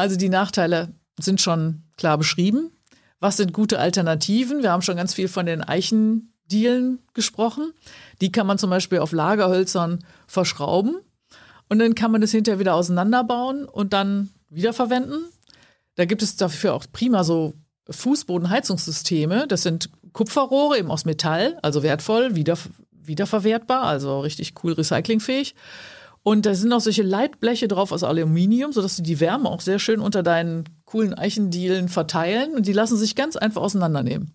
Also 0.00 0.16
die 0.16 0.30
Nachteile 0.30 0.94
sind 1.18 1.42
schon 1.42 1.82
klar 1.98 2.16
beschrieben. 2.16 2.70
Was 3.18 3.36
sind 3.36 3.52
gute 3.52 3.78
Alternativen? 3.78 4.62
Wir 4.62 4.72
haben 4.72 4.80
schon 4.80 4.96
ganz 4.96 5.12
viel 5.12 5.28
von 5.28 5.44
den 5.44 5.62
Eichendielen 5.62 7.00
gesprochen. 7.12 7.74
Die 8.22 8.32
kann 8.32 8.46
man 8.46 8.56
zum 8.56 8.70
Beispiel 8.70 9.00
auf 9.00 9.12
Lagerhölzern 9.12 10.02
verschrauben 10.26 10.96
und 11.68 11.80
dann 11.80 11.94
kann 11.94 12.12
man 12.12 12.22
das 12.22 12.30
hinterher 12.30 12.58
wieder 12.58 12.76
auseinanderbauen 12.76 13.66
und 13.66 13.92
dann 13.92 14.30
wiederverwenden. 14.48 15.26
Da 15.96 16.06
gibt 16.06 16.22
es 16.22 16.34
dafür 16.34 16.72
auch 16.72 16.86
prima 16.90 17.22
so 17.22 17.52
Fußbodenheizungssysteme. 17.90 19.48
Das 19.48 19.64
sind 19.64 19.90
Kupferrohre 20.14 20.78
eben 20.78 20.90
aus 20.90 21.04
Metall, 21.04 21.58
also 21.60 21.82
wertvoll, 21.82 22.36
wieder, 22.36 22.56
wiederverwertbar, 22.90 23.82
also 23.82 24.20
richtig 24.20 24.54
cool 24.64 24.72
recyclingfähig. 24.72 25.54
Und 26.22 26.44
da 26.44 26.54
sind 26.54 26.72
auch 26.72 26.80
solche 26.80 27.02
Leitbleche 27.02 27.66
drauf 27.66 27.92
aus 27.92 28.04
Aluminium, 28.04 28.72
sodass 28.72 28.96
sie 28.96 29.02
die 29.02 29.20
Wärme 29.20 29.48
auch 29.48 29.60
sehr 29.60 29.78
schön 29.78 30.00
unter 30.00 30.22
deinen 30.22 30.64
coolen 30.84 31.14
Eichendielen 31.14 31.88
verteilen 31.88 32.54
und 32.54 32.66
die 32.66 32.72
lassen 32.72 32.96
sich 32.96 33.16
ganz 33.16 33.36
einfach 33.36 33.62
auseinandernehmen. 33.62 34.34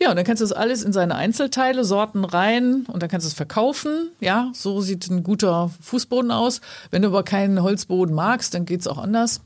Ja, 0.00 0.08
und 0.08 0.16
dann 0.16 0.24
kannst 0.24 0.40
du 0.40 0.44
das 0.44 0.52
alles 0.52 0.82
in 0.82 0.94
seine 0.94 1.14
Einzelteile, 1.14 1.84
Sorten 1.84 2.24
rein 2.24 2.86
und 2.88 3.02
dann 3.02 3.10
kannst 3.10 3.26
du 3.26 3.28
es 3.28 3.34
verkaufen. 3.34 4.10
Ja, 4.20 4.50
so 4.54 4.80
sieht 4.80 5.08
ein 5.10 5.22
guter 5.22 5.70
Fußboden 5.82 6.30
aus. 6.30 6.62
Wenn 6.90 7.02
du 7.02 7.08
aber 7.08 7.22
keinen 7.22 7.62
Holzboden 7.62 8.14
magst, 8.14 8.54
dann 8.54 8.64
geht's 8.64 8.86
auch 8.86 8.96
anders. 8.96 9.42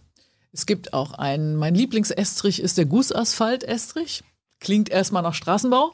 Es 0.53 0.67
gibt 0.67 0.95
auch 0.95 1.13
einen, 1.15 1.57
mein 1.57 1.75
Lieblingsestrich 1.75 2.63
ist 2.63 2.79
der 2.79 2.87
Gussasphaltestrich. 2.87 4.23
Klingt 4.61 4.89
erstmal 4.89 5.25
nach 5.25 5.35
Straßenbau. 5.35 5.93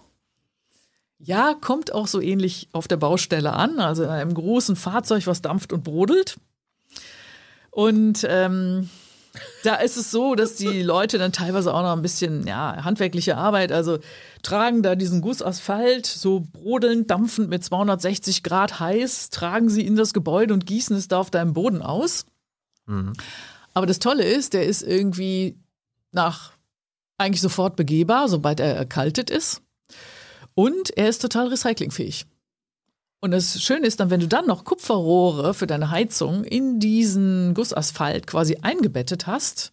Ja, 1.22 1.54
kommt 1.54 1.92
auch 1.92 2.06
so 2.06 2.20
ähnlich 2.20 2.68
auf 2.72 2.88
der 2.88 2.96
Baustelle 2.96 3.52
an, 3.52 3.78
also 3.78 4.04
in 4.04 4.08
einem 4.08 4.32
großen 4.32 4.74
Fahrzeug, 4.74 5.26
was 5.26 5.42
dampft 5.42 5.72
und 5.72 5.84
brodelt. 5.84 6.38
Und 7.70 8.26
ähm, 8.28 8.88
da 9.62 9.76
ist 9.76 9.98
es 9.98 10.10
so, 10.10 10.34
dass 10.34 10.54
die 10.54 10.82
Leute 10.82 11.18
dann 11.18 11.32
teilweise 11.32 11.74
auch 11.74 11.82
noch 11.82 11.92
ein 11.92 12.02
bisschen, 12.02 12.46
ja, 12.46 12.84
handwerkliche 12.84 13.36
Arbeit, 13.36 13.70
also 13.70 13.98
tragen 14.42 14.82
da 14.82 14.94
diesen 14.94 15.20
Gussasphalt 15.20 16.06
so 16.06 16.46
brodelnd, 16.52 17.10
dampfend 17.10 17.50
mit 17.50 17.62
260 17.62 18.42
Grad 18.42 18.80
heiß, 18.80 19.28
tragen 19.28 19.68
sie 19.68 19.86
in 19.86 19.96
das 19.96 20.14
Gebäude 20.14 20.54
und 20.54 20.64
gießen 20.64 20.96
es 20.96 21.08
da 21.08 21.18
auf 21.18 21.30
deinem 21.30 21.52
Boden 21.52 21.82
aus. 21.82 22.24
Mhm. 22.86 23.12
Aber 23.74 23.86
das 23.86 23.98
Tolle 23.98 24.24
ist, 24.24 24.54
der 24.54 24.64
ist 24.64 24.82
irgendwie 24.82 25.56
nach 26.12 26.52
eigentlich 27.18 27.42
sofort 27.42 27.76
begehbar, 27.76 28.28
sobald 28.28 28.58
er 28.58 28.74
erkaltet 28.74 29.28
ist. 29.28 29.60
Und 30.60 30.94
er 30.98 31.08
ist 31.08 31.22
total 31.22 31.48
recyclingfähig. 31.48 32.26
Und 33.20 33.30
das 33.30 33.62
Schöne 33.62 33.86
ist 33.86 33.98
dann, 33.98 34.10
wenn 34.10 34.20
du 34.20 34.28
dann 34.28 34.46
noch 34.46 34.64
Kupferrohre 34.64 35.54
für 35.54 35.66
deine 35.66 35.90
Heizung 35.90 36.44
in 36.44 36.80
diesen 36.80 37.54
Gussasphalt 37.54 38.26
quasi 38.26 38.58
eingebettet 38.60 39.26
hast, 39.26 39.72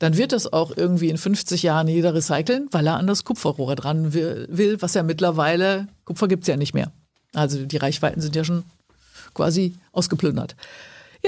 dann 0.00 0.18
wird 0.18 0.32
das 0.32 0.52
auch 0.52 0.76
irgendwie 0.76 1.08
in 1.08 1.16
50 1.16 1.62
Jahren 1.62 1.88
jeder 1.88 2.12
recyceln, 2.12 2.68
weil 2.72 2.86
er 2.86 2.98
an 2.98 3.06
das 3.06 3.24
Kupferrohr 3.24 3.74
dran 3.74 4.12
will, 4.12 4.76
was 4.82 4.92
ja 4.92 5.02
mittlerweile, 5.02 5.88
Kupfer 6.04 6.28
gibt's 6.28 6.46
ja 6.46 6.58
nicht 6.58 6.74
mehr. 6.74 6.92
Also 7.32 7.64
die 7.64 7.78
Reichweiten 7.78 8.20
sind 8.20 8.36
ja 8.36 8.44
schon 8.44 8.64
quasi 9.32 9.76
ausgeplündert. 9.92 10.56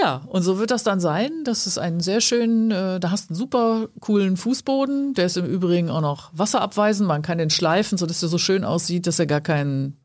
Ja, 0.01 0.23
und 0.29 0.43
so 0.43 0.59
wird 0.59 0.71
das 0.71 0.83
dann 0.83 1.01
sein. 1.01 1.45
Das 1.45 1.67
ist 1.67 1.79
ein 1.79 2.01
sehr 2.01 2.21
schön, 2.21 2.71
äh, 2.71 3.01
da 3.01 3.11
hast 3.11 3.29
du 3.29 3.35
einen 3.35 3.39
super 3.39 3.89
coolen 4.01 4.37
Fußboden. 4.37 5.15
Der 5.15 5.27
ist 5.27 5.37
im 5.37 5.45
Übrigen 5.45 5.91
auch 5.91 6.01
noch 6.01 6.31
wasserabweisend. 6.33 7.07
Man 7.07 7.23
kann 7.23 7.39
den 7.39 7.51
schleifen, 7.51 7.99
sodass 7.99 8.21
der 8.21 8.29
so 8.29 8.39
schön 8.39 8.65
aussieht, 8.65 9.07
dass 9.07 9.19
er 9.19 9.27
gar 9.27 9.43
keinen, 9.43 9.99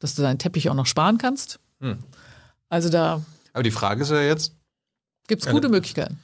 dass 0.00 0.14
du 0.14 0.22
deinen 0.22 0.38
Teppich 0.38 0.70
auch 0.70 0.74
noch 0.74 0.86
sparen 0.86 1.18
kannst. 1.18 1.60
Hm. 1.80 1.98
Also 2.70 2.88
da 2.88 3.20
Aber 3.52 3.62
die 3.62 3.70
Frage 3.70 4.02
ist 4.02 4.10
ja 4.10 4.22
jetzt, 4.22 4.54
gibt's 5.28 5.46
gute 5.46 5.68
Möglichkeiten. 5.68 6.18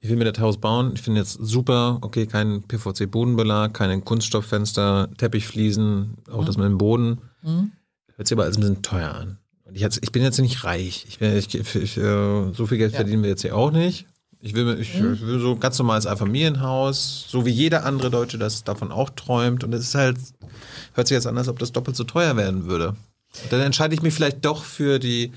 ich 0.00 0.08
will 0.08 0.16
mir 0.16 0.30
das 0.30 0.40
Haus 0.40 0.58
bauen, 0.58 0.92
ich 0.94 1.02
finde 1.02 1.20
jetzt 1.20 1.38
super, 1.40 1.98
okay, 2.02 2.26
kein 2.26 2.62
PVC-Bodenbelag, 2.62 3.74
keine 3.74 4.00
Kunststofffenster, 4.00 5.10
Teppichfliesen, 5.16 6.18
auch 6.30 6.44
das 6.44 6.56
mit 6.56 6.66
dem 6.66 6.78
Boden. 6.78 7.22
Mhm. 7.42 7.72
Hört 8.14 8.28
sich 8.28 8.36
aber 8.36 8.44
alles 8.44 8.58
ein 8.58 8.60
bisschen 8.60 8.82
teuer 8.82 9.12
an. 9.12 9.39
Und 9.70 9.76
ich, 9.76 9.80
jetzt, 9.82 10.00
ich 10.02 10.10
bin 10.12 10.22
jetzt 10.22 10.38
nicht 10.40 10.64
reich. 10.64 11.06
Ich, 11.08 11.18
bin- 11.20 11.36
ich, 11.36 11.54
ich, 11.54 11.96
äh, 11.96 12.52
so 12.52 12.66
viel 12.66 12.76
Geld 12.78 12.92
Ja. 12.92 12.96
verdienen 12.98 13.22
wir 13.22 13.30
jetzt 13.30 13.42
hier 13.42 13.56
auch 13.56 13.70
nicht. 13.70 14.04
Ich 14.42 14.54
will, 14.54 14.78
ich, 14.80 14.94
ich 14.94 15.00
will 15.02 15.38
so 15.38 15.54
ganz 15.56 15.78
normales 15.78 16.06
Einfamilienhaus, 16.06 17.26
so 17.28 17.46
wie 17.46 17.50
jeder 17.50 17.84
andere 17.84 18.10
Deutsche 18.10 18.36
das 18.38 18.64
davon 18.64 18.90
auch 18.90 19.10
träumt. 19.10 19.64
Und 19.64 19.72
es 19.74 19.82
ist 19.82 19.94
halt, 19.94 20.16
hört 20.94 21.06
sich 21.08 21.14
jetzt 21.14 21.26
an, 21.26 21.38
als 21.38 21.48
ob 21.48 21.58
das 21.58 21.72
doppelt 21.72 21.96
so 21.96 22.04
teuer 22.04 22.36
werden 22.36 22.66
würde. 22.66 22.96
Und 23.44 23.52
dann 23.52 23.60
entscheide 23.60 23.94
ich 23.94 24.02
mich 24.02 24.12
vielleicht 24.12 24.44
doch 24.44 24.64
für 24.64 24.98
die 24.98 25.32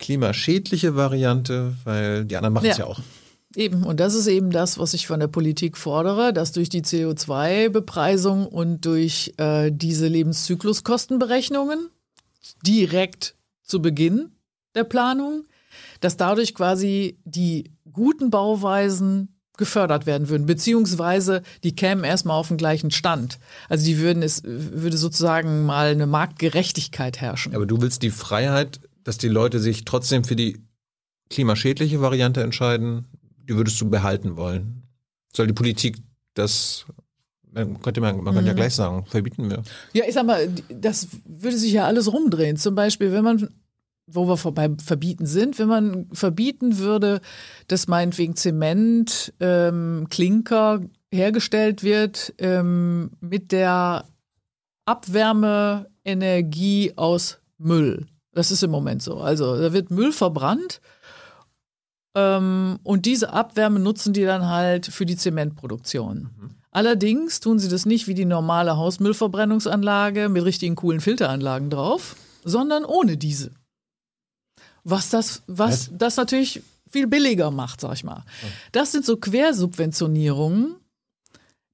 klimaschädliche 0.00 0.96
Variante, 0.96 1.74
weil 1.84 2.24
die 2.24 2.36
anderen 2.36 2.54
machen 2.54 2.66
es 2.66 2.78
Ja. 2.78 2.84
ja 2.86 2.90
auch. 2.90 3.00
Eben, 3.56 3.84
und 3.84 4.00
das 4.00 4.14
ist 4.14 4.26
eben 4.26 4.50
das, 4.50 4.78
was 4.80 4.94
ich 4.94 5.06
von 5.06 5.20
der 5.20 5.28
Politik 5.28 5.76
fordere, 5.76 6.32
dass 6.32 6.50
durch 6.50 6.68
die 6.70 6.82
CO2-Bepreisung 6.82 8.46
und 8.48 8.84
durch 8.84 9.32
äh, 9.36 9.70
diese 9.70 10.08
Lebenszykluskostenberechnungen 10.08 11.88
direkt 12.66 13.34
zu 13.64 13.82
Beginn 13.82 14.30
der 14.74 14.84
Planung, 14.84 15.44
dass 16.00 16.16
dadurch 16.16 16.54
quasi 16.54 17.18
die 17.24 17.72
guten 17.92 18.30
Bauweisen 18.30 19.34
gefördert 19.56 20.06
werden 20.06 20.28
würden, 20.28 20.46
beziehungsweise 20.46 21.42
die 21.62 21.76
kämen 21.76 22.04
erstmal 22.04 22.38
auf 22.38 22.48
den 22.48 22.56
gleichen 22.56 22.90
Stand. 22.90 23.38
Also 23.68 23.84
die 23.84 23.98
würden 23.98 24.22
es, 24.22 24.42
würde 24.44 24.96
sozusagen 24.96 25.64
mal 25.64 25.92
eine 25.92 26.06
Marktgerechtigkeit 26.06 27.20
herrschen. 27.20 27.54
Aber 27.54 27.66
du 27.66 27.80
willst 27.80 28.02
die 28.02 28.10
Freiheit, 28.10 28.80
dass 29.04 29.18
die 29.18 29.28
Leute 29.28 29.60
sich 29.60 29.84
trotzdem 29.84 30.24
für 30.24 30.34
die 30.34 30.58
klimaschädliche 31.30 32.00
Variante 32.00 32.42
entscheiden, 32.42 33.06
die 33.48 33.54
würdest 33.54 33.80
du 33.80 33.88
behalten 33.88 34.36
wollen. 34.36 34.82
Soll 35.34 35.46
die 35.46 35.52
Politik 35.52 35.98
das, 36.34 36.86
könnte, 37.54 38.00
man, 38.00 38.22
man 38.22 38.34
könnte 38.34 38.48
ja 38.48 38.54
gleich 38.54 38.74
sagen, 38.74 39.04
verbieten 39.06 39.50
wir. 39.50 39.62
Ja, 39.92 40.04
ich 40.06 40.14
sag 40.14 40.26
mal, 40.26 40.48
das 40.68 41.08
würde 41.24 41.56
sich 41.56 41.72
ja 41.72 41.86
alles 41.86 42.12
rumdrehen. 42.12 42.56
Zum 42.56 42.74
Beispiel, 42.74 43.12
wenn 43.12 43.24
man, 43.24 43.48
wo 44.06 44.28
wir 44.28 44.36
vorbei 44.36 44.70
verbieten 44.84 45.26
sind, 45.26 45.58
wenn 45.58 45.68
man 45.68 46.06
verbieten 46.12 46.78
würde, 46.78 47.20
dass 47.68 47.88
meinetwegen 47.88 48.36
Zement, 48.36 49.32
ähm, 49.40 50.06
Klinker 50.10 50.80
hergestellt 51.12 51.82
wird 51.82 52.34
ähm, 52.38 53.12
mit 53.20 53.52
der 53.52 54.04
Abwärmeenergie 54.84 56.92
aus 56.96 57.38
Müll. 57.58 58.06
Das 58.32 58.50
ist 58.50 58.62
im 58.62 58.70
Moment 58.70 59.02
so. 59.02 59.18
Also 59.18 59.56
da 59.56 59.72
wird 59.72 59.90
Müll 59.90 60.12
verbrannt 60.12 60.80
ähm, 62.14 62.78
und 62.82 63.06
diese 63.06 63.32
Abwärme 63.32 63.80
nutzen 63.80 64.12
die 64.12 64.24
dann 64.24 64.46
halt 64.46 64.86
für 64.86 65.06
die 65.06 65.16
Zementproduktion. 65.16 66.30
Allerdings 66.74 67.38
tun 67.38 67.60
sie 67.60 67.68
das 67.68 67.86
nicht 67.86 68.08
wie 68.08 68.14
die 68.14 68.24
normale 68.24 68.76
Hausmüllverbrennungsanlage 68.76 70.28
mit 70.28 70.44
richtigen 70.44 70.74
coolen 70.74 71.00
Filteranlagen 71.00 71.70
drauf, 71.70 72.16
sondern 72.42 72.84
ohne 72.84 73.16
diese. 73.16 73.52
Was 74.82 75.08
das, 75.08 75.44
was 75.46 75.88
das 75.92 76.16
natürlich 76.16 76.62
viel 76.90 77.06
billiger 77.06 77.52
macht, 77.52 77.80
sag 77.80 77.92
ich 77.94 78.02
mal. 78.02 78.24
Das 78.72 78.90
sind 78.90 79.06
so 79.06 79.16
Quersubventionierungen, 79.16 80.74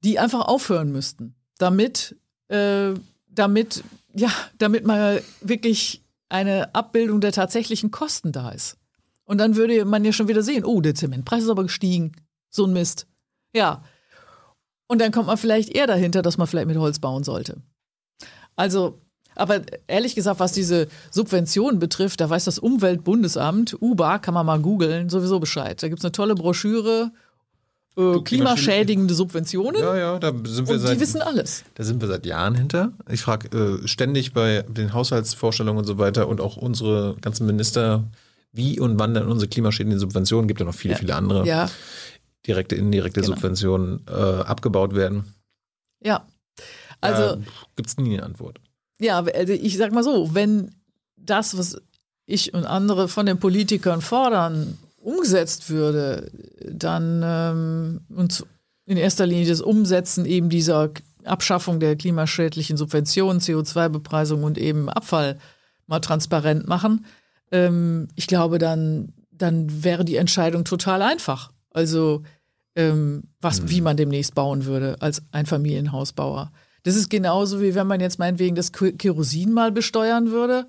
die 0.05 0.19
einfach 0.19 0.47
aufhören 0.47 0.93
müssten, 0.93 1.35
damit, 1.57 2.15
äh, 2.49 2.93
damit, 3.27 3.83
ja, 4.15 4.31
damit 4.59 4.85
mal 4.85 5.23
wirklich 5.41 6.03
eine 6.29 6.75
Abbildung 6.75 7.23
der 7.23 7.33
tatsächlichen 7.33 7.91
Kosten 7.91 8.33
da 8.33 8.51
ist. 8.51 8.77
Und 9.25 9.39
dann 9.39 9.57
würde 9.57 9.83
man 9.87 10.05
ja 10.05 10.13
schon 10.13 10.29
wieder 10.29 10.43
sehen, 10.43 10.67
oh, 10.67 10.83
der 10.83 10.95
Zementpreis 10.95 11.45
ist 11.45 11.51
aber 11.51 11.63
gestiegen. 11.63 12.13
So 12.51 12.67
ein 12.67 12.75
Mist. 12.75 13.07
Ja. 13.55 13.83
Und 14.91 15.01
dann 15.01 15.13
kommt 15.13 15.29
man 15.29 15.37
vielleicht 15.37 15.69
eher 15.69 15.87
dahinter, 15.87 16.21
dass 16.21 16.37
man 16.37 16.49
vielleicht 16.49 16.67
mit 16.67 16.77
Holz 16.77 16.99
bauen 16.99 17.23
sollte. 17.23 17.59
Also, 18.57 18.99
aber 19.37 19.61
ehrlich 19.87 20.17
gesagt, 20.17 20.41
was 20.41 20.51
diese 20.51 20.89
Subventionen 21.13 21.79
betrifft, 21.79 22.21
da 22.21 22.29
weiß 22.29 22.45
das 22.47 22.59
Umweltbundesamt, 22.59 23.77
UBA, 23.81 24.19
kann 24.19 24.35
man 24.35 24.45
mal 24.45 24.59
googeln, 24.59 25.09
sowieso 25.09 25.39
Bescheid. 25.39 25.81
Da 25.81 25.87
gibt 25.87 26.01
es 26.01 26.05
eine 26.05 26.11
tolle 26.11 26.35
Broschüre, 26.35 27.13
äh, 27.97 28.19
klimaschädigende 28.25 29.15
Subventionen. 29.15 29.81
Ja, 29.81 29.97
ja, 29.97 30.19
da 30.19 30.33
sind 30.45 30.67
wir 30.67 30.75
und 30.75 30.81
seit, 30.81 30.97
die 30.97 31.01
wissen 31.01 31.23
alles. 31.23 31.63
da 31.75 31.85
sind 31.85 32.01
wir 32.01 32.09
seit 32.09 32.27
Jahren 32.27 32.57
hinter. 32.57 32.93
Ich 33.09 33.21
frage 33.23 33.57
äh, 33.85 33.87
ständig 33.87 34.33
bei 34.33 34.63
den 34.69 34.93
Haushaltsvorstellungen 34.93 35.79
und 35.79 35.87
so 35.87 35.99
weiter 35.99 36.27
und 36.27 36.41
auch 36.41 36.57
unsere 36.57 37.15
ganzen 37.21 37.47
Minister, 37.47 38.03
wie 38.53 38.81
und 38.81 38.99
wann 38.99 39.15
dann 39.15 39.29
unsere 39.29 39.49
klimaschädlichen 39.49 40.01
Subventionen, 40.01 40.49
gibt 40.49 40.59
ja 40.59 40.67
noch 40.67 40.75
viele, 40.75 40.95
Ja. 40.95 40.99
viele 40.99 41.15
andere, 41.15 41.47
Ja, 41.47 41.71
direkte, 42.47 42.75
indirekte 42.77 43.21
Genau. 43.21 43.35
Subventionen 43.35 44.05
äh, 44.09 44.13
abgebaut 44.13 44.95
werden. 44.95 45.35
ja. 46.03 46.27
Also, 47.03 47.37
äh, 47.37 47.45
gibt 47.77 47.89
es 47.89 47.97
nie 47.97 48.13
eine 48.19 48.25
Antwort. 48.25 48.61
Ja, 48.99 49.21
also 49.21 49.53
ich 49.55 49.79
sag 49.79 49.93
mal 49.93 50.05
so, 50.05 50.35
wenn 50.35 50.75
das, 51.17 51.57
was 51.57 51.81
ich 52.27 52.53
und 52.53 52.67
andere 52.67 53.09
von 53.09 53.25
den 53.25 53.39
Politikern 53.39 54.03
fordern, 54.03 54.77
umgesetzt 54.99 55.71
würde, 55.71 56.31
dann 56.71 57.23
ähm, 57.25 58.01
und 58.15 58.45
in 58.85 58.99
erster 58.99 59.25
Linie 59.25 59.49
das 59.49 59.63
Umsetzen 59.63 60.27
eben 60.27 60.51
dieser 60.51 60.91
Abschaffung 61.25 61.81
der 61.81 61.97
klimaschädlichen 61.97 62.77
Subventionen, 62.77 63.41
CO2-Bepreisung 63.41 64.43
und 64.43 64.59
eben 64.59 64.91
Abfall 64.91 65.39
mal 65.87 66.01
transparent 66.01 66.69
machen, 66.69 67.07
ähm, 67.51 68.09
ich 68.15 68.27
glaube, 68.27 68.59
dann, 68.59 69.15
dann 69.33 69.85
wäre 69.85 70.05
die 70.05 70.17
Entscheidung 70.17 70.65
total 70.65 71.01
einfach. 71.01 71.51
Also 71.71 72.23
ähm, 72.77 73.25
was, 73.41 73.69
wie 73.69 73.81
man 73.81 73.97
demnächst 73.97 74.35
bauen 74.35 74.65
würde 74.65 74.97
als 75.01 75.23
Einfamilienhausbauer. 75.33 76.53
Das 76.83 76.97
ist 76.97 77.11
genauso 77.11 77.61
wie 77.61 77.75
wenn 77.75 77.87
man 77.87 78.01
jetzt 78.01 78.19
meinetwegen 78.19 78.57
das 78.57 78.73
Ke- 78.73 78.93
Kerosin 78.93 79.53
mal 79.53 79.73
besteuern 79.73 80.31
würde 80.31 80.67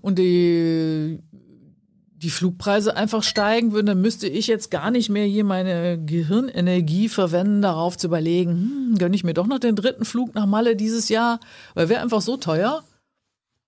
und 0.00 0.18
die, 0.18 1.20
die 1.30 2.30
Flugpreise 2.30 2.96
einfach 2.96 3.22
steigen 3.22 3.72
würden, 3.72 3.86
dann 3.86 4.00
müsste 4.00 4.26
ich 4.26 4.46
jetzt 4.46 4.70
gar 4.70 4.90
nicht 4.90 5.10
mehr 5.10 5.26
hier 5.26 5.44
meine 5.44 6.02
Gehirnenergie 6.04 7.08
verwenden, 7.08 7.62
darauf 7.62 7.96
zu 7.96 8.08
überlegen, 8.08 8.52
hm, 8.52 8.98
gönne 8.98 9.14
ich 9.14 9.24
mir 9.24 9.34
doch 9.34 9.46
noch 9.46 9.60
den 9.60 9.76
dritten 9.76 10.04
Flug 10.04 10.34
nach 10.34 10.46
Malle 10.46 10.76
dieses 10.76 11.08
Jahr, 11.08 11.40
weil 11.74 11.88
wäre 11.88 12.02
einfach 12.02 12.20
so 12.20 12.36
teuer, 12.36 12.82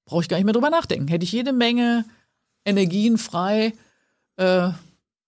brauche 0.07 0.23
ich 0.23 0.29
gar 0.29 0.37
nicht 0.37 0.45
mehr 0.45 0.55
drüber 0.55 0.71
nachdenken. 0.71 1.09
Hätte 1.09 1.25
ich 1.25 1.33
jede 1.33 1.53
Menge 1.53 2.05
Energien 2.65 3.19
frei 3.19 3.73
äh, 4.37 4.71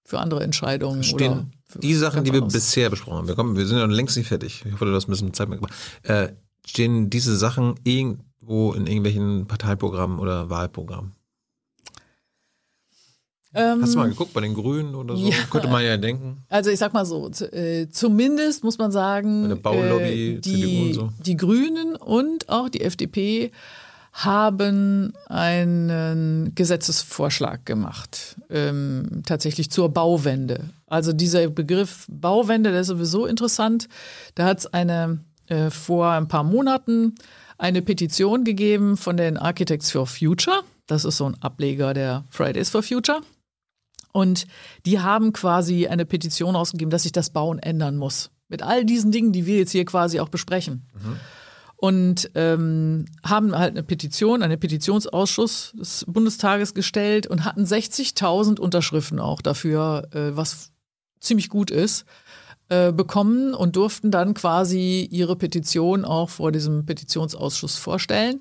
für 0.06 0.18
andere 0.20 0.42
Entscheidungen. 0.42 0.98
oder 1.00 1.04
Stehen 1.04 1.52
für 1.68 1.78
die 1.80 1.94
Sachen, 1.94 2.24
die 2.24 2.32
wir 2.32 2.38
anderes. 2.42 2.54
bisher 2.54 2.88
besprochen 2.90 3.18
haben, 3.18 3.28
wir, 3.28 3.34
kommen, 3.34 3.56
wir 3.56 3.66
sind 3.66 3.78
ja 3.78 3.86
noch 3.86 3.94
längst 3.94 4.16
nicht 4.16 4.28
fertig. 4.28 4.62
Ich 4.64 4.72
hoffe, 4.72 4.84
du 4.86 4.94
hast 4.94 5.08
ein 5.08 5.10
bisschen 5.10 5.34
Zeit 5.34 5.48
mitgebracht. 5.48 5.76
Äh, 6.04 6.28
stehen 6.64 7.10
diese 7.10 7.36
Sachen 7.36 7.74
irgendwo 7.84 8.72
in 8.72 8.86
irgendwelchen 8.86 9.46
Parteiprogrammen 9.46 10.18
oder 10.18 10.48
Wahlprogrammen? 10.48 11.12
Ähm, 13.54 13.80
Hast 13.80 13.94
du 13.94 13.98
mal 13.98 14.08
geguckt 14.10 14.34
bei 14.34 14.42
den 14.42 14.52
Grünen 14.54 14.94
oder 14.94 15.16
so? 15.16 15.26
Ja. 15.28 15.36
Könnte 15.50 15.68
man 15.68 15.82
ja 15.82 15.96
denken. 15.96 16.44
Also 16.48 16.70
ich 16.70 16.78
sag 16.78 16.92
mal 16.92 17.06
so, 17.06 17.30
äh, 17.52 17.88
zumindest 17.88 18.62
muss 18.64 18.76
man 18.76 18.92
sagen, 18.92 19.44
Eine 19.46 19.56
Baulobby, 19.56 20.34
äh, 20.34 20.40
CDU 20.42 20.66
die, 20.68 20.82
und 20.88 20.94
so. 20.94 21.12
die 21.24 21.36
Grünen 21.36 21.96
und 21.96 22.48
auch 22.50 22.68
die 22.68 22.82
FDP 22.82 23.50
haben 24.16 25.12
einen 25.26 26.54
Gesetzesvorschlag 26.54 27.66
gemacht, 27.66 28.36
ähm, 28.48 29.22
tatsächlich 29.26 29.70
zur 29.70 29.90
Bauwende. 29.90 30.70
Also 30.86 31.12
dieser 31.12 31.48
Begriff 31.48 32.06
Bauwende, 32.08 32.72
der 32.72 32.80
ist 32.80 32.86
sowieso 32.86 33.26
interessant. 33.26 33.88
Da 34.34 34.46
hat 34.46 34.60
es 34.60 34.66
eine 34.72 35.20
äh, 35.48 35.68
vor 35.68 36.12
ein 36.12 36.28
paar 36.28 36.44
Monaten 36.44 37.14
eine 37.58 37.82
Petition 37.82 38.44
gegeben 38.44 38.96
von 38.96 39.18
den 39.18 39.36
Architects 39.36 39.90
for 39.90 40.06
Future. 40.06 40.62
Das 40.86 41.04
ist 41.04 41.18
so 41.18 41.26
ein 41.26 41.42
Ableger 41.42 41.92
der 41.92 42.24
Fridays 42.30 42.70
for 42.70 42.82
Future. 42.82 43.20
Und 44.12 44.46
die 44.86 44.98
haben 45.00 45.34
quasi 45.34 45.88
eine 45.88 46.06
Petition 46.06 46.56
ausgegeben, 46.56 46.90
dass 46.90 47.02
sich 47.02 47.12
das 47.12 47.28
Bauen 47.28 47.58
ändern 47.58 47.98
muss. 47.98 48.30
Mit 48.48 48.62
all 48.62 48.86
diesen 48.86 49.12
Dingen, 49.12 49.32
die 49.32 49.44
wir 49.44 49.58
jetzt 49.58 49.72
hier 49.72 49.84
quasi 49.84 50.20
auch 50.20 50.30
besprechen. 50.30 50.88
Mhm 50.94 51.20
und 51.86 52.32
ähm, 52.34 53.04
haben 53.22 53.56
halt 53.56 53.70
eine 53.70 53.84
Petition, 53.84 54.42
einen 54.42 54.58
Petitionsausschuss 54.58 55.72
des 55.78 56.04
Bundestages 56.08 56.74
gestellt 56.74 57.28
und 57.28 57.44
hatten 57.44 57.62
60.000 57.62 58.58
Unterschriften 58.58 59.20
auch 59.20 59.40
dafür, 59.40 60.08
äh, 60.12 60.36
was 60.36 60.72
ziemlich 61.20 61.48
gut 61.48 61.70
ist, 61.70 62.04
äh, 62.70 62.90
bekommen 62.90 63.54
und 63.54 63.76
durften 63.76 64.10
dann 64.10 64.34
quasi 64.34 65.06
ihre 65.12 65.36
Petition 65.36 66.04
auch 66.04 66.28
vor 66.28 66.50
diesem 66.50 66.86
Petitionsausschuss 66.86 67.76
vorstellen. 67.76 68.40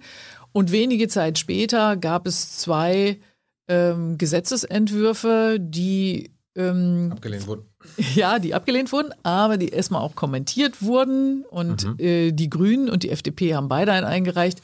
Und 0.51 0.71
wenige 0.71 1.07
Zeit 1.07 1.37
später 1.37 1.97
gab 1.97 2.25
es 2.25 2.57
zwei 2.57 3.19
ähm, 3.67 4.17
Gesetzesentwürfe, 4.17 5.57
die 5.59 6.31
ähm, 6.55 7.09
abgelehnt 7.11 7.45
wurden. 7.45 7.65
Ja, 8.15 8.39
die 8.39 8.53
abgelehnt 8.53 8.91
wurden, 8.91 9.13
aber 9.23 9.57
die 9.57 9.69
erstmal 9.69 10.01
auch 10.01 10.15
kommentiert 10.15 10.81
wurden. 10.81 11.43
Und 11.49 11.86
mhm. 11.86 11.99
äh, 11.99 12.31
die 12.31 12.49
Grünen 12.49 12.89
und 12.89 13.03
die 13.03 13.09
FDP 13.09 13.55
haben 13.55 13.67
beide 13.67 13.91
einen 13.91 14.05
eingereicht. 14.05 14.61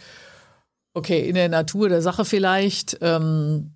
Okay, 0.93 1.27
in 1.27 1.35
der 1.35 1.49
Natur 1.49 1.89
der 1.89 2.01
Sache 2.01 2.25
vielleicht. 2.25 2.97
Ähm, 3.01 3.71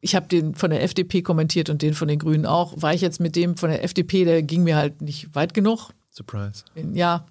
ich 0.00 0.14
habe 0.14 0.28
den 0.28 0.54
von 0.54 0.70
der 0.70 0.82
FDP 0.82 1.22
kommentiert 1.22 1.70
und 1.70 1.82
den 1.82 1.94
von 1.94 2.08
den 2.08 2.18
Grünen 2.18 2.46
auch. 2.46 2.80
War 2.80 2.94
ich 2.94 3.00
jetzt 3.00 3.20
mit 3.20 3.36
dem 3.36 3.56
von 3.56 3.70
der 3.70 3.84
FDP, 3.84 4.24
der 4.24 4.42
ging 4.42 4.62
mir 4.62 4.76
halt 4.76 5.02
nicht 5.02 5.34
weit 5.34 5.54
genug. 5.54 5.90
Surprise. 6.10 6.64
Ja. 6.92 7.26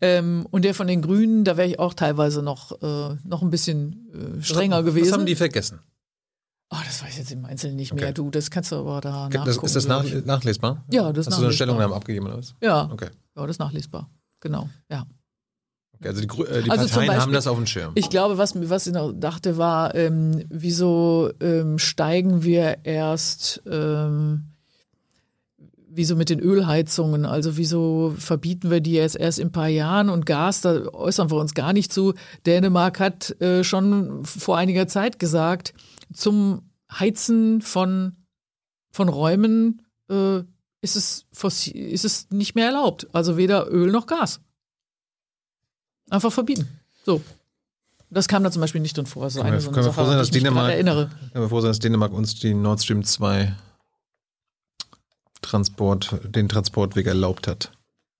Ähm, 0.00 0.46
und 0.50 0.64
der 0.64 0.74
von 0.74 0.86
den 0.86 1.02
Grünen, 1.02 1.44
da 1.44 1.56
wäre 1.56 1.68
ich 1.68 1.78
auch 1.78 1.94
teilweise 1.94 2.42
noch, 2.42 2.72
äh, 2.82 3.16
noch 3.24 3.42
ein 3.42 3.50
bisschen 3.50 4.38
äh, 4.38 4.42
strenger 4.42 4.82
gewesen. 4.82 5.06
Was 5.06 5.12
haben 5.12 5.26
die 5.26 5.34
vergessen? 5.34 5.80
Oh, 6.70 6.76
das 6.84 7.02
weiß 7.02 7.12
ich 7.12 7.18
jetzt 7.18 7.32
im 7.32 7.44
Einzelnen 7.46 7.76
nicht 7.76 7.92
okay. 7.92 8.04
mehr. 8.04 8.12
Du, 8.12 8.30
das 8.30 8.50
kannst 8.50 8.72
du 8.72 8.76
aber 8.76 9.00
da 9.00 9.28
das, 9.28 9.46
nachgucken. 9.46 9.66
Ist 9.66 9.76
das 9.76 9.86
nach, 9.86 10.04
nachlesbar? 10.24 10.84
Ja, 10.92 11.12
das 11.12 11.26
ist 11.26 11.32
Hast 11.32 11.32
nachlesbar. 11.32 11.38
du 11.40 11.44
eine 11.44 11.52
Stellungnahme 11.54 11.94
abgegeben 11.94 12.26
oder 12.26 12.38
was? 12.38 12.54
Ja. 12.62 12.90
Okay. 12.92 13.08
Ja, 13.36 13.42
das 13.42 13.50
ist 13.52 13.58
nachlesbar. 13.58 14.10
Genau, 14.40 14.68
ja. 14.90 15.06
Okay, 15.98 16.08
also 16.08 16.20
die, 16.20 16.26
äh, 16.26 16.62
die 16.62 16.70
also 16.70 16.84
Parteien 16.84 17.06
Beispiel, 17.08 17.22
haben 17.22 17.32
das 17.32 17.46
auf 17.46 17.56
dem 17.56 17.66
Schirm. 17.66 17.92
Ich 17.94 18.10
glaube, 18.10 18.38
was, 18.38 18.54
was 18.68 18.86
ich 18.86 18.92
noch 18.92 19.12
dachte, 19.12 19.56
war, 19.56 19.94
ähm, 19.94 20.44
wieso 20.48 21.30
ähm, 21.40 21.78
steigen 21.78 22.42
wir 22.44 22.84
erst, 22.84 23.62
ähm, 23.66 24.52
wieso 25.90 26.16
mit 26.16 26.30
den 26.30 26.40
Ölheizungen, 26.40 27.24
also 27.24 27.56
wieso 27.56 28.14
verbieten 28.18 28.70
wir 28.70 28.80
die 28.80 28.92
jetzt 28.92 29.16
erst 29.16 29.38
in 29.38 29.48
ein 29.48 29.52
paar 29.52 29.68
Jahren 29.68 30.10
und 30.10 30.26
Gas, 30.26 30.60
da 30.60 30.86
äußern 30.92 31.30
wir 31.30 31.38
uns 31.38 31.54
gar 31.54 31.72
nicht 31.72 31.92
zu. 31.92 32.14
Dänemark 32.46 33.00
hat 33.00 33.40
äh, 33.40 33.64
schon 33.64 34.24
vor 34.24 34.56
einiger 34.56 34.86
Zeit 34.86 35.18
gesagt, 35.18 35.74
zum 36.12 36.70
Heizen 36.90 37.60
von, 37.60 38.16
von 38.90 39.08
Räumen 39.08 39.82
äh, 40.10 40.38
ist, 40.80 40.96
es 40.96 41.26
ist 41.66 42.04
es 42.04 42.30
nicht 42.30 42.54
mehr 42.54 42.66
erlaubt. 42.66 43.08
Also 43.12 43.36
weder 43.36 43.70
Öl 43.70 43.90
noch 43.90 44.06
Gas. 44.06 44.40
Einfach 46.10 46.32
verbieten. 46.32 46.68
So. 47.04 47.22
Das 48.10 48.26
kam 48.26 48.42
da 48.42 48.50
zum 48.50 48.60
Beispiel 48.60 48.80
nicht 48.80 48.96
drin 48.96 49.06
vor. 49.06 49.28
So 49.28 49.42
können 49.42 49.52
wir, 49.52 49.60
so 49.60 49.70
können 49.70 49.84
wir 49.84 49.92
froh 49.92 50.06
sein, 50.06 50.16
dass 50.16 50.30
Dänemark, 50.30 50.72
erinnere. 50.72 51.10
Können 51.32 51.44
wir 51.44 51.48
froh 51.48 51.60
sein, 51.60 51.70
dass 51.70 51.78
Dänemark 51.78 52.12
uns 52.12 52.36
die 52.36 52.54
Nord 52.54 52.82
Stream 52.82 53.04
2 53.04 53.54
Transport, 55.42 56.18
den 56.24 56.48
Transportweg 56.48 57.06
erlaubt 57.06 57.46
hat. 57.46 57.72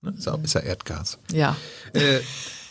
Ne? 0.03 0.15
Ist, 0.17 0.27
ja, 0.27 0.35
ist 0.37 0.55
ja 0.55 0.61
Erdgas. 0.61 1.19
Ja. 1.33 1.57
Äh, 1.93 2.21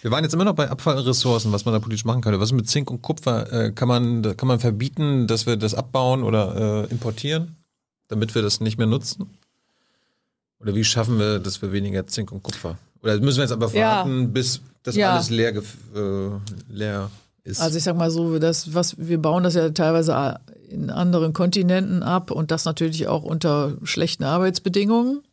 wir 0.02 0.12
waren 0.12 0.24
jetzt 0.24 0.34
immer 0.34 0.46
noch 0.46 0.56
bei 0.56 0.70
Abfallressourcen, 0.70 1.52
was 1.52 1.66
man 1.66 1.74
da 1.74 1.80
politisch 1.80 2.06
machen 2.06 2.22
könnte. 2.22 2.40
Was 2.40 2.50
ist 2.50 2.56
mit 2.56 2.70
Zink 2.70 2.90
und 2.92 3.02
Kupfer? 3.02 3.52
Äh, 3.52 3.72
kann, 3.72 3.88
man, 3.88 4.38
kann 4.38 4.48
man 4.48 4.60
verbieten, 4.60 5.28
dass 5.28 5.46
wir 5.46 5.58
das 5.58 5.74
abbauen 5.74 6.24
oder 6.24 6.86
äh, 6.86 6.92
importieren, 6.92 7.58
damit 8.08 8.36
wir 8.36 8.42
das 8.42 8.60
nicht 8.62 8.78
mehr 8.78 8.88
nutzen? 8.88 9.30
Oder 10.60 10.76
wie 10.76 10.84
schaffen 10.84 11.20
wir, 11.20 11.40
dass 11.40 11.62
wir 11.62 11.72
weniger 11.72 12.08
Zink 12.08 12.32
und 12.32 12.44
Kupfer? 12.44 12.78
Oder 13.02 13.20
müssen 13.20 13.38
wir 13.38 13.44
jetzt 13.44 13.52
aber 13.52 13.74
warten, 13.74 14.22
ja. 14.22 14.28
bis 14.28 14.62
das 14.84 14.96
ja. 14.96 15.14
alles 15.14 15.30
leer, 15.30 15.56
äh, 15.56 15.62
leer 16.70 17.12
ist? 17.48 17.62
Also 17.62 17.78
ich 17.78 17.84
sag 17.84 17.98
mal 17.98 18.12
so, 18.12 18.40
das, 18.40 18.74
was, 18.74 18.96
wir 18.98 19.22
bauen 19.22 19.44
das 19.44 19.56
ja 19.56 19.70
teilweise 19.70 20.40
in 20.70 20.90
anderen 20.90 21.34
Kontinenten 21.34 22.04
ab 22.04 22.30
und 22.32 22.52
das 22.52 22.66
natürlich 22.66 23.08
auch 23.08 23.24
unter 23.24 23.78
schlechten 23.84 24.24
Arbeitsbedingungen. 24.24 25.24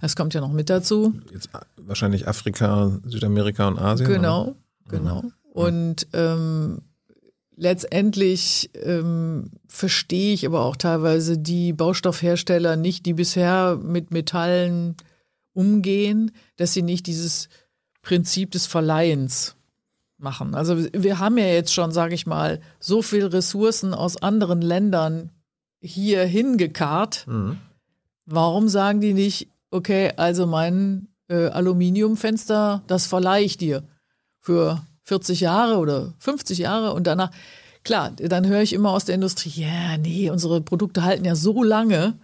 Das 0.00 0.16
kommt 0.16 0.34
ja 0.34 0.40
noch 0.40 0.52
mit 0.52 0.68
dazu. 0.68 1.14
Jetzt 1.32 1.48
wahrscheinlich 1.76 2.28
Afrika, 2.28 2.90
Südamerika 3.06 3.68
und 3.68 3.78
Asien. 3.78 4.08
Genau, 4.08 4.42
oder? 4.42 4.54
genau. 4.88 5.22
Mhm. 5.22 5.32
Und 5.52 6.06
ähm, 6.12 6.78
letztendlich 7.56 8.70
ähm, 8.74 9.50
verstehe 9.68 10.34
ich 10.34 10.44
aber 10.46 10.64
auch 10.64 10.76
teilweise 10.76 11.38
die 11.38 11.72
Baustoffhersteller 11.72 12.76
nicht, 12.76 13.06
die 13.06 13.14
bisher 13.14 13.78
mit 13.80 14.10
Metallen 14.10 14.96
umgehen, 15.54 16.32
dass 16.56 16.72
sie 16.72 16.82
nicht 16.82 17.06
dieses 17.06 17.48
Prinzip 18.02 18.50
des 18.50 18.66
Verleihens 18.66 19.54
machen. 20.22 20.54
Also 20.54 20.76
wir 20.92 21.18
haben 21.18 21.38
ja 21.38 21.46
jetzt 21.46 21.74
schon, 21.74 21.92
sage 21.92 22.14
ich 22.14 22.26
mal, 22.26 22.60
so 22.80 23.02
viel 23.02 23.26
Ressourcen 23.26 23.94
aus 23.94 24.22
anderen 24.22 24.62
Ländern 24.62 25.30
hier 25.80 26.24
hingekarrt. 26.24 27.26
Mhm. 27.26 27.58
Warum 28.26 28.68
sagen 28.68 29.00
die 29.00 29.14
nicht, 29.14 29.48
okay, 29.70 30.12
also 30.16 30.46
mein 30.46 31.08
äh, 31.28 31.48
Aluminiumfenster, 31.48 32.82
das 32.86 33.06
verleihe 33.06 33.44
ich 33.44 33.56
dir 33.56 33.82
für 34.38 34.80
40 35.04 35.40
Jahre 35.40 35.78
oder 35.78 36.14
50 36.18 36.58
Jahre 36.58 36.92
und 36.92 37.06
danach, 37.06 37.30
klar, 37.82 38.12
dann 38.12 38.46
höre 38.46 38.62
ich 38.62 38.72
immer 38.72 38.90
aus 38.90 39.04
der 39.04 39.16
Industrie, 39.16 39.50
ja, 39.50 39.66
yeah, 39.66 39.98
nee, 39.98 40.30
unsere 40.30 40.60
Produkte 40.60 41.02
halten 41.02 41.24
ja 41.24 41.34
so 41.34 41.62
lange. 41.62 42.18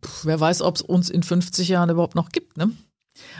Puh, 0.00 0.10
wer 0.24 0.38
weiß, 0.38 0.60
ob 0.62 0.76
es 0.76 0.82
uns 0.82 1.08
in 1.08 1.22
50 1.22 1.68
Jahren 1.68 1.90
überhaupt 1.90 2.14
noch 2.14 2.30
gibt, 2.30 2.56
ne? 2.58 2.70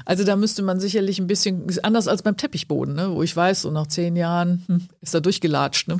Also 0.04 0.24
da 0.24 0.36
müsste 0.36 0.62
man 0.62 0.78
sicherlich 0.80 1.18
ein 1.18 1.26
bisschen, 1.26 1.66
anders 1.82 2.08
als 2.08 2.22
beim 2.22 2.36
Teppichboden, 2.36 2.94
ne, 2.94 3.10
wo 3.10 3.22
ich 3.22 3.34
weiß, 3.34 3.62
so 3.62 3.70
nach 3.70 3.86
zehn 3.86 4.16
Jahren 4.16 4.62
hm, 4.66 4.88
ist 5.00 5.14
er 5.14 5.20
durchgelatscht. 5.20 5.88
Ne? 5.88 5.98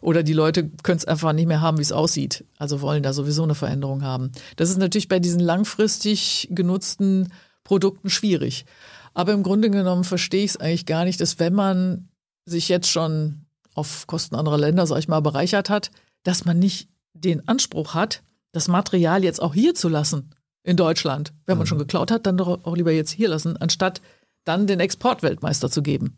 Oder 0.00 0.22
die 0.22 0.32
Leute 0.32 0.68
können 0.82 0.98
es 0.98 1.04
einfach 1.04 1.32
nicht 1.32 1.46
mehr 1.46 1.60
haben, 1.60 1.78
wie 1.78 1.82
es 1.82 1.92
aussieht. 1.92 2.44
Also 2.58 2.80
wollen 2.80 3.02
da 3.02 3.12
sowieso 3.12 3.42
eine 3.42 3.54
Veränderung 3.54 4.02
haben. 4.02 4.30
Das 4.56 4.70
ist 4.70 4.78
natürlich 4.78 5.08
bei 5.08 5.18
diesen 5.18 5.40
langfristig 5.40 6.48
genutzten 6.50 7.32
Produkten 7.64 8.10
schwierig. 8.10 8.66
Aber 9.14 9.32
im 9.32 9.42
Grunde 9.42 9.70
genommen 9.70 10.04
verstehe 10.04 10.44
ich 10.44 10.52
es 10.52 10.56
eigentlich 10.56 10.86
gar 10.86 11.04
nicht, 11.04 11.20
dass 11.20 11.38
wenn 11.38 11.54
man 11.54 12.08
sich 12.44 12.68
jetzt 12.68 12.88
schon 12.88 13.46
auf 13.74 14.06
Kosten 14.06 14.36
anderer 14.36 14.58
Länder, 14.58 14.86
sag 14.86 14.98
ich 14.98 15.08
mal, 15.08 15.20
bereichert 15.20 15.70
hat, 15.70 15.90
dass 16.22 16.44
man 16.44 16.58
nicht 16.58 16.88
den 17.14 17.46
Anspruch 17.48 17.94
hat, 17.94 18.22
das 18.52 18.68
Material 18.68 19.24
jetzt 19.24 19.42
auch 19.42 19.54
hier 19.54 19.74
zu 19.74 19.88
lassen 19.88 20.30
in 20.62 20.76
Deutschland. 20.76 21.32
Wenn 21.46 21.58
man 21.58 21.64
mhm. 21.64 21.68
schon 21.68 21.78
geklaut 21.78 22.10
hat, 22.10 22.26
dann 22.26 22.36
doch 22.36 22.64
auch 22.64 22.76
lieber 22.76 22.92
jetzt 22.92 23.10
hier 23.10 23.28
lassen, 23.28 23.56
anstatt 23.56 24.00
dann 24.44 24.66
den 24.66 24.80
Exportweltmeister 24.80 25.70
zu 25.70 25.82
geben. 25.82 26.16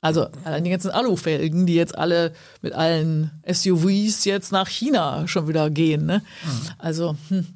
Also 0.00 0.26
allein 0.44 0.64
die 0.64 0.70
ganzen 0.70 0.90
Alufelgen, 0.90 1.66
die 1.66 1.76
jetzt 1.76 1.96
alle 1.96 2.34
mit 2.60 2.74
allen 2.74 3.30
SUVs 3.50 4.26
jetzt 4.26 4.52
nach 4.52 4.68
China 4.68 5.26
schon 5.26 5.48
wieder 5.48 5.70
gehen. 5.70 6.04
Ne? 6.04 6.18
Mhm. 6.44 6.70
Also, 6.76 7.16
hm, 7.28 7.46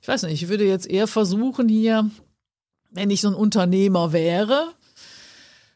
ich 0.00 0.08
weiß 0.08 0.22
nicht, 0.22 0.42
ich 0.42 0.48
würde 0.48 0.64
jetzt 0.64 0.88
eher 0.88 1.06
versuchen 1.06 1.68
hier, 1.68 2.10
wenn 2.90 3.10
ich 3.10 3.20
so 3.20 3.28
ein 3.28 3.34
Unternehmer 3.34 4.14
wäre, 4.14 4.72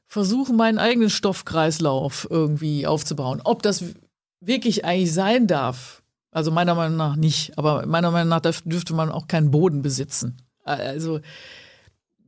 versuchen, 0.07 0.57
meinen 0.57 0.79
eigenen 0.79 1.11
Stoffkreislauf 1.11 2.27
irgendwie 2.31 2.87
aufzubauen. 2.87 3.43
Ob 3.45 3.63
das 3.63 3.85
wirklich 4.41 4.85
eigentlich 4.85 5.13
sein 5.13 5.47
darf, 5.47 6.04
also 6.35 6.51
meiner 6.51 6.75
Meinung 6.75 6.99
nach 6.99 7.17
nicht. 7.17 7.57
Aber 7.57 7.87
meiner 7.87 8.11
Meinung 8.11 8.29
nach 8.29 8.41
dürfte 8.41 8.93
man 8.93 9.11
auch 9.11 9.29
keinen 9.29 9.51
Boden 9.51 9.81
besitzen. 9.83 10.37
Also 10.65 11.21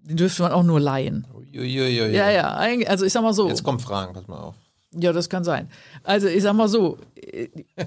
den 0.04 0.16
dürfte 0.16 0.42
man 0.42 0.52
auch 0.52 0.62
nur 0.62 0.80
leihen. 0.80 1.26
Uiuiui. 1.34 2.14
Ja, 2.14 2.30
ja. 2.30 2.54
Also 2.86 3.04
ich 3.04 3.12
sag 3.12 3.22
mal 3.22 3.34
so. 3.34 3.48
Jetzt 3.48 3.64
kommen 3.64 3.80
Fragen, 3.80 4.14
pass 4.14 4.28
mal 4.28 4.38
auf. 4.38 4.54
Ja, 4.94 5.12
das 5.12 5.28
kann 5.28 5.42
sein. 5.42 5.68
Also 6.04 6.28
ich 6.28 6.42
sag 6.42 6.54
mal 6.54 6.68
so, 6.68 6.98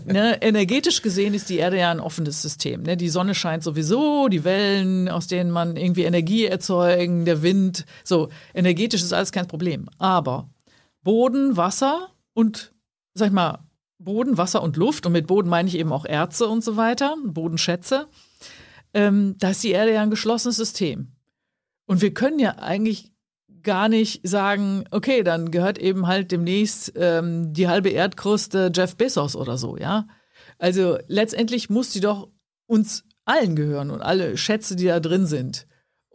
ne, 0.06 0.38
energetisch 0.42 1.02
gesehen 1.02 1.34
ist 1.34 1.50
die 1.50 1.58
Erde 1.58 1.80
ja 1.80 1.90
ein 1.90 2.02
offenes 2.02 2.42
System. 2.42 2.84
Ne? 2.84 2.98
Die 2.98 3.10
Sonne 3.10 3.34
scheint 3.34 3.64
sowieso, 3.64 4.28
die 4.28 4.44
Wellen, 4.44 5.08
aus 5.08 5.28
denen 5.28 5.50
man 5.50 5.78
irgendwie 5.78 6.04
Energie 6.04 6.46
erzeugen, 6.46 7.24
der 7.24 7.42
Wind. 7.42 7.86
So, 8.04 8.28
energetisch 8.54 9.02
ist 9.02 9.14
alles 9.14 9.32
kein 9.32 9.48
Problem. 9.48 9.88
Aber 9.98 10.50
Boden, 11.02 11.56
Wasser 11.56 12.10
und, 12.34 12.74
sag 13.14 13.28
ich 13.28 13.34
mal, 13.34 13.60
Boden, 14.00 14.38
Wasser 14.38 14.64
und 14.64 14.78
Luft, 14.78 15.06
und 15.06 15.12
mit 15.12 15.28
Boden 15.28 15.50
meine 15.50 15.68
ich 15.68 15.78
eben 15.78 15.92
auch 15.92 16.06
Erze 16.06 16.48
und 16.48 16.64
so 16.64 16.78
weiter, 16.78 17.16
Bodenschätze, 17.24 18.08
ähm, 18.94 19.36
da 19.38 19.52
ist 19.52 19.64
die 19.64 19.72
Erde 19.72 19.94
ja 19.94 20.02
ein 20.02 20.10
geschlossenes 20.10 20.56
System. 20.56 21.12
Und 21.86 22.02
wir 22.02 22.14
können 22.14 22.40
ja 22.40 22.58
eigentlich 22.58 23.12
gar 23.62 23.90
nicht 23.90 24.28
sagen, 24.28 24.86
okay, 24.92 25.24
dann 25.24 25.52
gehört 25.52 25.78
eben 25.78 26.08
halt 26.08 26.32
demnächst 26.32 26.94
ähm, 26.96 27.54
die 27.54 27.68
halbe 27.68 27.90
Erdkruste 27.90 28.72
Jeff 28.74 28.96
Bezos 28.96 29.36
oder 29.36 29.58
so, 29.58 29.78
ja. 29.78 30.08
Also 30.58 30.98
letztendlich 31.08 31.70
muss 31.70 31.92
die 31.92 32.00
doch 32.00 32.30
uns 32.68 33.04
allen 33.26 33.56
gehören 33.56 33.92
und 33.92 34.02
alle 34.02 34.38
Schätze, 34.38 34.76
die 34.76 34.86
da 34.86 35.00
drin 35.00 35.26
sind. 35.26 35.68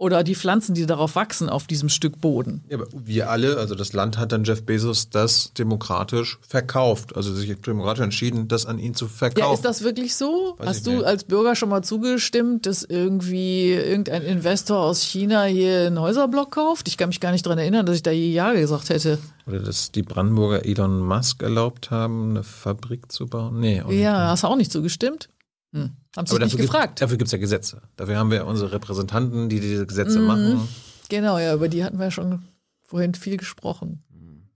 Oder 0.05 0.23
die 0.23 0.35
Pflanzen, 0.35 0.75
die 0.75 0.85
darauf 0.85 1.17
wachsen, 1.17 1.49
auf 1.49 1.67
diesem 1.67 1.89
Stück 1.89 2.21
Boden. 2.21 2.63
Ja, 2.69 2.77
aber 2.77 2.89
wir 2.93 3.31
alle, 3.31 3.57
also 3.57 3.75
das 3.75 3.95
Land 3.95 4.19
hat 4.19 4.33
dann 4.33 4.45
Jeff 4.45 4.63
Bezos 4.63 5.09
das 5.09 5.55
demokratisch 5.55 6.39
verkauft. 6.47 7.17
Also 7.17 7.33
sich 7.33 7.59
demokratisch 7.63 8.05
entschieden, 8.05 8.47
das 8.47 8.67
an 8.67 8.79
ihn 8.79 8.95
zu 8.95 9.09
verkaufen. 9.09 9.49
Ja, 9.49 9.55
ist 9.55 9.65
das 9.65 9.83
wirklich 9.83 10.15
so? 10.15 10.57
Weiß 10.59 10.67
Hast 10.67 10.87
du 10.87 10.91
nicht. 10.91 11.05
als 11.07 11.25
Bürger 11.25 11.57
schon 11.57 11.71
mal 11.71 11.83
zugestimmt, 11.83 12.67
dass 12.67 12.83
irgendwie 12.83 13.73
irgendein 13.73 14.21
Investor 14.21 14.79
aus 14.79 15.01
China 15.01 15.45
hier 15.45 15.87
einen 15.87 15.99
Häuserblock 15.99 16.51
kauft? 16.51 16.87
Ich 16.87 16.99
kann 16.99 17.09
mich 17.09 17.21
gar 17.21 17.33
nicht 17.33 17.47
dran 17.47 17.57
erinnern, 17.57 17.87
dass 17.87 17.97
ich 17.97 18.03
da 18.03 18.11
je 18.11 18.31
Ja 18.31 18.53
gesagt 18.53 18.91
hätte. 18.91 19.19
Oder 19.47 19.61
dass 19.61 19.91
die 19.91 20.03
Brandenburger 20.03 20.67
Elon 20.67 21.01
Musk 21.01 21.43
erlaubt 21.43 21.91
haben, 21.91 22.33
eine 22.33 22.43
Fabrik 22.43 23.11
zu 23.11 23.27
bauen? 23.27 23.59
Nee. 23.59 23.83
Ja, 23.89 24.29
hast 24.29 24.43
du 24.43 24.49
auch 24.49 24.57
nicht 24.57 24.71
zugestimmt? 24.71 25.31
Hm. 25.75 25.91
Haben 26.17 26.27
sie 26.27 26.39
nicht 26.39 26.57
gefragt. 26.57 26.87
Gibt, 26.97 27.03
dafür 27.03 27.17
gibt 27.19 27.27
es 27.29 27.33
ja 27.33 27.39
Gesetze. 27.39 27.83
Dafür 27.97 28.17
haben 28.17 28.31
wir 28.31 28.47
unsere 28.47 28.73
Repräsentanten, 28.73 29.49
die 29.49 29.61
diese 29.61 29.87
Gesetze 29.87 30.21
Mhm. 30.21 30.27
machen. 30.27 30.69
Genau, 31.09 31.39
ja, 31.39 31.53
über 31.55 31.69
die 31.69 31.85
hatten 31.85 31.99
wir 31.99 32.07
ja 32.07 32.11
schon 32.11 32.43
vorhin 32.81 33.15
viel 33.15 33.37
gesprochen. 33.37 34.01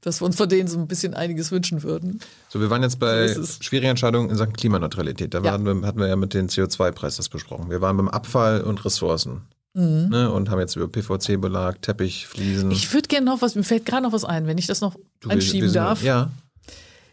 Dass 0.01 0.21
wir 0.23 0.27
uns 0.27 0.37
von 0.37 0.49
denen 0.49 0.69
so 0.69 0.79
ein 0.79 0.87
bisschen 0.87 1.15
einiges 1.15 1.51
wünschen 1.51 1.83
würden. 1.83 2.21
So, 2.49 2.61
wir 2.61 2.71
waren 2.71 2.83
jetzt 2.85 3.01
bei 3.01 3.35
schwierigen 3.61 3.91
Entscheidungen 3.91 4.31
in 4.31 4.37
Sachen 4.37 4.53
Klimaneutralität. 4.53 5.35
Da 5.35 5.39
Ja. 5.41 5.53
waren 5.53 5.65
wir, 5.67 5.87
hatten 5.87 5.99
wir 5.99 6.07
ja 6.07 6.15
mit 6.15 6.35
den 6.35 6.49
CO2-Preis 6.49 7.17
das 7.17 7.29
besprochen. 7.29 7.69
Wir 7.69 7.81
waren 7.81 7.97
beim 7.97 8.09
Abfall 8.09 8.61
und 8.61 8.85
Ressourcen. 8.85 9.43
Mhm. 9.75 10.07
Ne, 10.11 10.31
und 10.31 10.51
haben 10.51 10.61
jetzt 10.61 10.77
über 10.77 10.87
PVC-Belag, 10.89 11.83
Teppich, 11.83 12.29
Fliesen. 12.29 12.71
Ich 12.71 12.93
würde 12.95 13.09
gerne 13.09 13.27
noch 13.27 13.43
was, 13.43 13.57
mir 13.57 13.65
fällt 13.65 13.85
gerade 13.87 14.03
noch 14.05 14.13
was 14.13 14.25
ein, 14.25 14.47
wenn 14.47 14.57
ich 14.57 14.67
das 14.69 14.81
noch 14.81 14.95
Du, 15.21 15.29
wir- 15.29 15.33
einschieben 15.35 15.63
wir 15.63 15.69
sind- 15.71 15.77
darf. 15.83 16.03
Ja. 16.03 16.31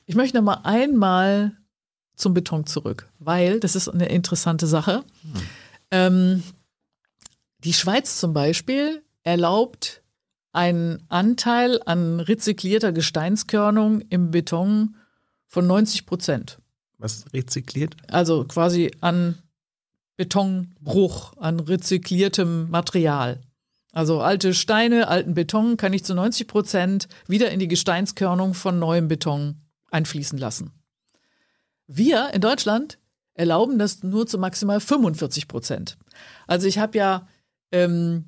Ich 0.06 0.16
möchte 0.16 0.38
noch 0.38 0.44
mal 0.44 0.60
einmal 0.64 1.54
zum 2.16 2.34
Beton 2.34 2.66
zurück, 2.66 3.10
weil 3.20 3.60
das 3.60 3.76
ist 3.76 3.90
eine 3.90 4.08
interessante 4.08 4.68
Sache. 4.68 5.04
Ähm, 5.92 6.44
die 7.60 7.74
Schweiz 7.74 8.20
zum 8.20 8.34
Beispiel 8.34 9.04
erlaubt 9.24 10.02
einen 10.52 11.04
Anteil 11.10 11.82
an 11.86 12.20
rezyklierter 12.20 12.94
Gesteinskörnung 12.94 14.02
im 14.10 14.32
Beton 14.32 14.96
von 15.48 15.68
90 15.68 16.06
Prozent. 16.06 16.60
Was 16.98 17.26
rezykliert? 17.34 17.96
Also 18.08 18.46
quasi 18.46 18.92
an 19.02 19.38
Betonbruch, 20.16 21.36
an 21.38 21.60
rezykliertem 21.60 22.70
Material. 22.70 23.42
Also 23.92 24.22
alte 24.22 24.54
Steine, 24.54 25.08
alten 25.08 25.34
Beton 25.34 25.78
kann 25.78 25.94
ich 25.94 26.04
zu 26.04 26.14
90 26.14 26.48
Prozent 26.48 27.08
wieder 27.28 27.52
in 27.52 27.60
die 27.60 27.68
Gesteinskörnung 27.68 28.54
von 28.54 28.80
neuem 28.80 29.08
Beton 29.08 29.62
einfließen 29.92 30.38
lassen. 30.38 30.72
Wir 31.88 32.34
in 32.34 32.42
Deutschland 32.42 33.00
erlauben 33.34 33.78
das 33.78 34.04
nur 34.04 34.28
zu 34.28 34.38
maximal 34.38 34.80
45 34.80 35.48
Prozent. 35.48 35.98
Also 36.48 36.68
ich 36.68 36.80
habe 36.80 36.98
ja, 36.98 37.28
ähm, 37.72 38.26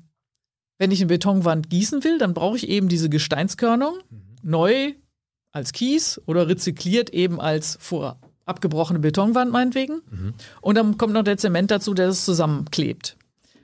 wenn 0.78 0.90
ich 0.90 1.00
eine 1.00 1.08
Betonwand 1.08 1.70
gießen 1.70 2.04
will, 2.04 2.18
dann 2.18 2.34
brauche 2.34 2.56
ich 2.56 2.68
eben 2.68 2.88
diese 2.88 3.08
Gesteinskörnung 3.08 3.98
neu 4.42 4.94
als 5.52 5.72
Kies 5.72 6.20
oder 6.26 6.48
rezykliert 6.48 7.10
eben 7.10 7.40
als 7.40 7.78
vor 7.80 8.20
abgebrochene 8.44 8.98
Betonwand 8.98 9.52
meinetwegen. 9.52 10.02
Und 10.60 10.76
dann 10.76 10.96
kommt 10.98 11.12
noch 11.12 11.22
der 11.22 11.36
Zement 11.36 11.70
dazu, 11.70 11.94
der 11.94 12.06
das 12.06 12.24
zusammenklebt. 12.24 13.16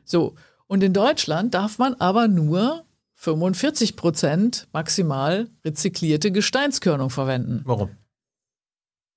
So. 0.05 0.35
Und 0.67 0.83
in 0.83 0.93
Deutschland 0.93 1.55
darf 1.55 1.79
man 1.79 1.95
aber 1.95 2.29
nur 2.29 2.85
45 3.15 3.97
Prozent 3.97 4.67
maximal 4.73 5.49
rezyklierte 5.65 6.33
Gesteinskörnung 6.33 7.11
verwenden. 7.11 7.63
Warum? 7.65 7.91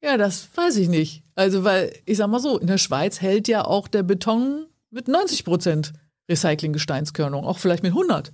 Ja, 0.02 0.18
das 0.18 0.48
weiß 0.56 0.78
ich 0.78 0.90
nicht. 0.90 1.24
Also, 1.36 1.64
weil, 1.64 1.94
ich 2.06 2.18
sag 2.18 2.28
mal 2.28 2.40
so, 2.40 2.58
in 2.58 2.68
der 2.68 2.78
Schweiz 2.78 3.22
hält 3.22 3.48
ja 3.48 3.66
auch 3.66 3.88
der 3.88 4.04
Beton 4.04 4.68
mit 4.90 5.08
90 5.08 5.44
Prozent 5.44 5.94
Recycling-Gesteinskörnung, 6.30 7.46
auch 7.46 7.60
vielleicht 7.60 7.84
mit 7.84 7.92
100. 7.92 8.32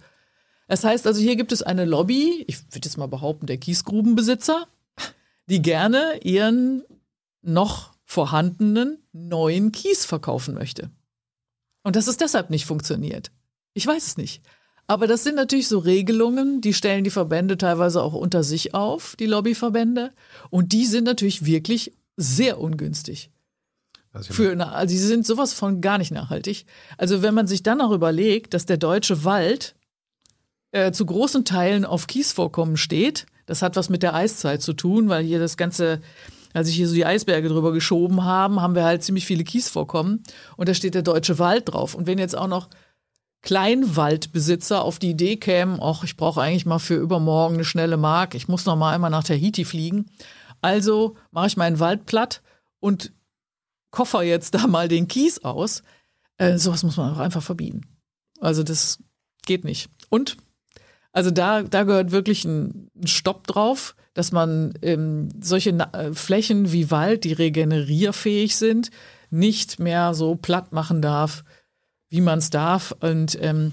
Das 0.67 0.83
heißt 0.83 1.05
also, 1.07 1.21
hier 1.21 1.35
gibt 1.35 1.51
es 1.51 1.61
eine 1.61 1.85
Lobby, 1.85 2.43
ich 2.47 2.59
würde 2.73 2.85
jetzt 2.85 2.97
mal 2.97 3.07
behaupten, 3.07 3.45
der 3.45 3.57
Kiesgrubenbesitzer, 3.57 4.67
die 5.47 5.61
gerne 5.61 6.19
ihren 6.23 6.83
noch 7.41 7.93
vorhandenen 8.05 8.97
neuen 9.11 9.71
Kies 9.71 10.05
verkaufen 10.05 10.53
möchte. 10.53 10.89
Und 11.83 11.95
dass 11.95 12.07
es 12.07 12.17
deshalb 12.17 12.49
nicht 12.49 12.65
funktioniert. 12.65 13.31
Ich 13.73 13.85
weiß 13.85 14.07
es 14.07 14.17
nicht. 14.17 14.41
Aber 14.87 15.07
das 15.07 15.23
sind 15.23 15.35
natürlich 15.35 15.67
so 15.67 15.79
Regelungen, 15.79 16.61
die 16.61 16.73
stellen 16.73 17.03
die 17.03 17.09
Verbände 17.09 17.57
teilweise 17.57 18.01
auch 18.01 18.13
unter 18.13 18.43
sich 18.43 18.73
auf, 18.73 19.15
die 19.17 19.25
Lobbyverbände. 19.25 20.11
Und 20.49 20.73
die 20.73 20.85
sind 20.85 21.05
natürlich 21.05 21.45
wirklich 21.45 21.93
sehr 22.17 22.59
ungünstig. 22.59 23.31
Also 24.11 24.33
Für 24.33 24.55
also 24.59 24.91
sie 24.91 25.01
sind 25.01 25.25
sowas 25.25 25.53
von 25.53 25.81
gar 25.81 25.97
nicht 25.97 26.11
nachhaltig. 26.11 26.65
Also 26.97 27.21
wenn 27.23 27.33
man 27.33 27.47
sich 27.47 27.63
dann 27.63 27.81
auch 27.81 27.91
überlegt, 27.91 28.53
dass 28.53 28.65
der 28.65 28.77
deutsche 28.77 29.23
Wald 29.23 29.75
äh, 30.71 30.91
zu 30.91 31.05
großen 31.05 31.45
Teilen 31.45 31.85
auf 31.85 32.05
Kiesvorkommen 32.05 32.77
steht, 32.77 33.25
das 33.45 33.61
hat 33.61 33.75
was 33.75 33.89
mit 33.89 34.03
der 34.03 34.13
Eiszeit 34.13 34.61
zu 34.61 34.73
tun, 34.73 35.09
weil 35.09 35.23
hier 35.23 35.39
das 35.39 35.57
ganze, 35.57 36.01
als 36.53 36.67
sich 36.67 36.75
hier 36.75 36.87
so 36.87 36.93
die 36.93 37.05
Eisberge 37.05 37.49
drüber 37.49 37.73
geschoben 37.73 38.23
haben, 38.23 38.61
haben 38.61 38.75
wir 38.75 38.83
halt 38.83 39.03
ziemlich 39.03 39.25
viele 39.25 39.43
Kiesvorkommen 39.43 40.23
und 40.57 40.69
da 40.69 40.73
steht 40.73 40.93
der 40.93 41.01
deutsche 41.01 41.39
Wald 41.39 41.69
drauf. 41.69 41.95
Und 41.95 42.05
wenn 42.05 42.19
jetzt 42.19 42.37
auch 42.37 42.47
noch 42.47 42.69
Kleinwaldbesitzer 43.43 44.81
auf 44.81 44.99
die 44.99 45.11
Idee 45.11 45.35
kämen, 45.35 45.79
ach, 45.81 46.03
ich 46.03 46.17
brauche 46.17 46.41
eigentlich 46.41 46.65
mal 46.65 46.79
für 46.79 46.95
übermorgen 46.95 47.55
eine 47.55 47.65
schnelle 47.65 47.97
Mark, 47.97 48.35
ich 48.35 48.47
muss 48.47 48.65
noch 48.65 48.77
mal 48.77 48.93
einmal 48.93 49.11
nach 49.11 49.25
Tahiti 49.25 49.65
fliegen, 49.65 50.05
also 50.61 51.15
mache 51.31 51.47
ich 51.47 51.57
meinen 51.57 51.79
Wald 51.79 52.05
platt 52.05 52.41
und 52.79 53.11
koffer 53.91 54.23
jetzt 54.23 54.55
da 54.55 54.65
mal 54.65 54.87
den 54.87 55.07
Kies 55.07 55.43
aus. 55.43 55.83
Äh, 56.37 56.57
sowas 56.57 56.83
muss 56.83 56.97
man 56.97 57.13
auch 57.13 57.19
einfach 57.19 57.43
verbieten. 57.43 57.81
Also 58.39 58.63
das 58.63 58.99
geht 59.45 59.65
nicht. 59.65 59.89
Und 60.09 60.37
also 61.11 61.29
da, 61.29 61.63
da 61.63 61.83
gehört 61.83 62.11
wirklich 62.11 62.45
ein, 62.45 62.89
ein 62.95 63.07
Stopp 63.07 63.45
drauf, 63.45 63.95
dass 64.13 64.31
man 64.31 64.73
ähm, 64.81 65.29
solche 65.41 65.71
äh, 65.71 66.13
Flächen 66.13 66.71
wie 66.71 66.91
Wald, 66.91 67.23
die 67.23 67.33
regenerierfähig 67.33 68.55
sind, 68.55 68.89
nicht 69.29 69.79
mehr 69.79 70.13
so 70.13 70.35
platt 70.35 70.71
machen 70.71 71.01
darf, 71.01 71.43
wie 72.13 72.21
man 72.21 72.37
es 72.37 72.51
darf. 72.51 72.95
Und 72.99 73.39
ähm, 73.41 73.71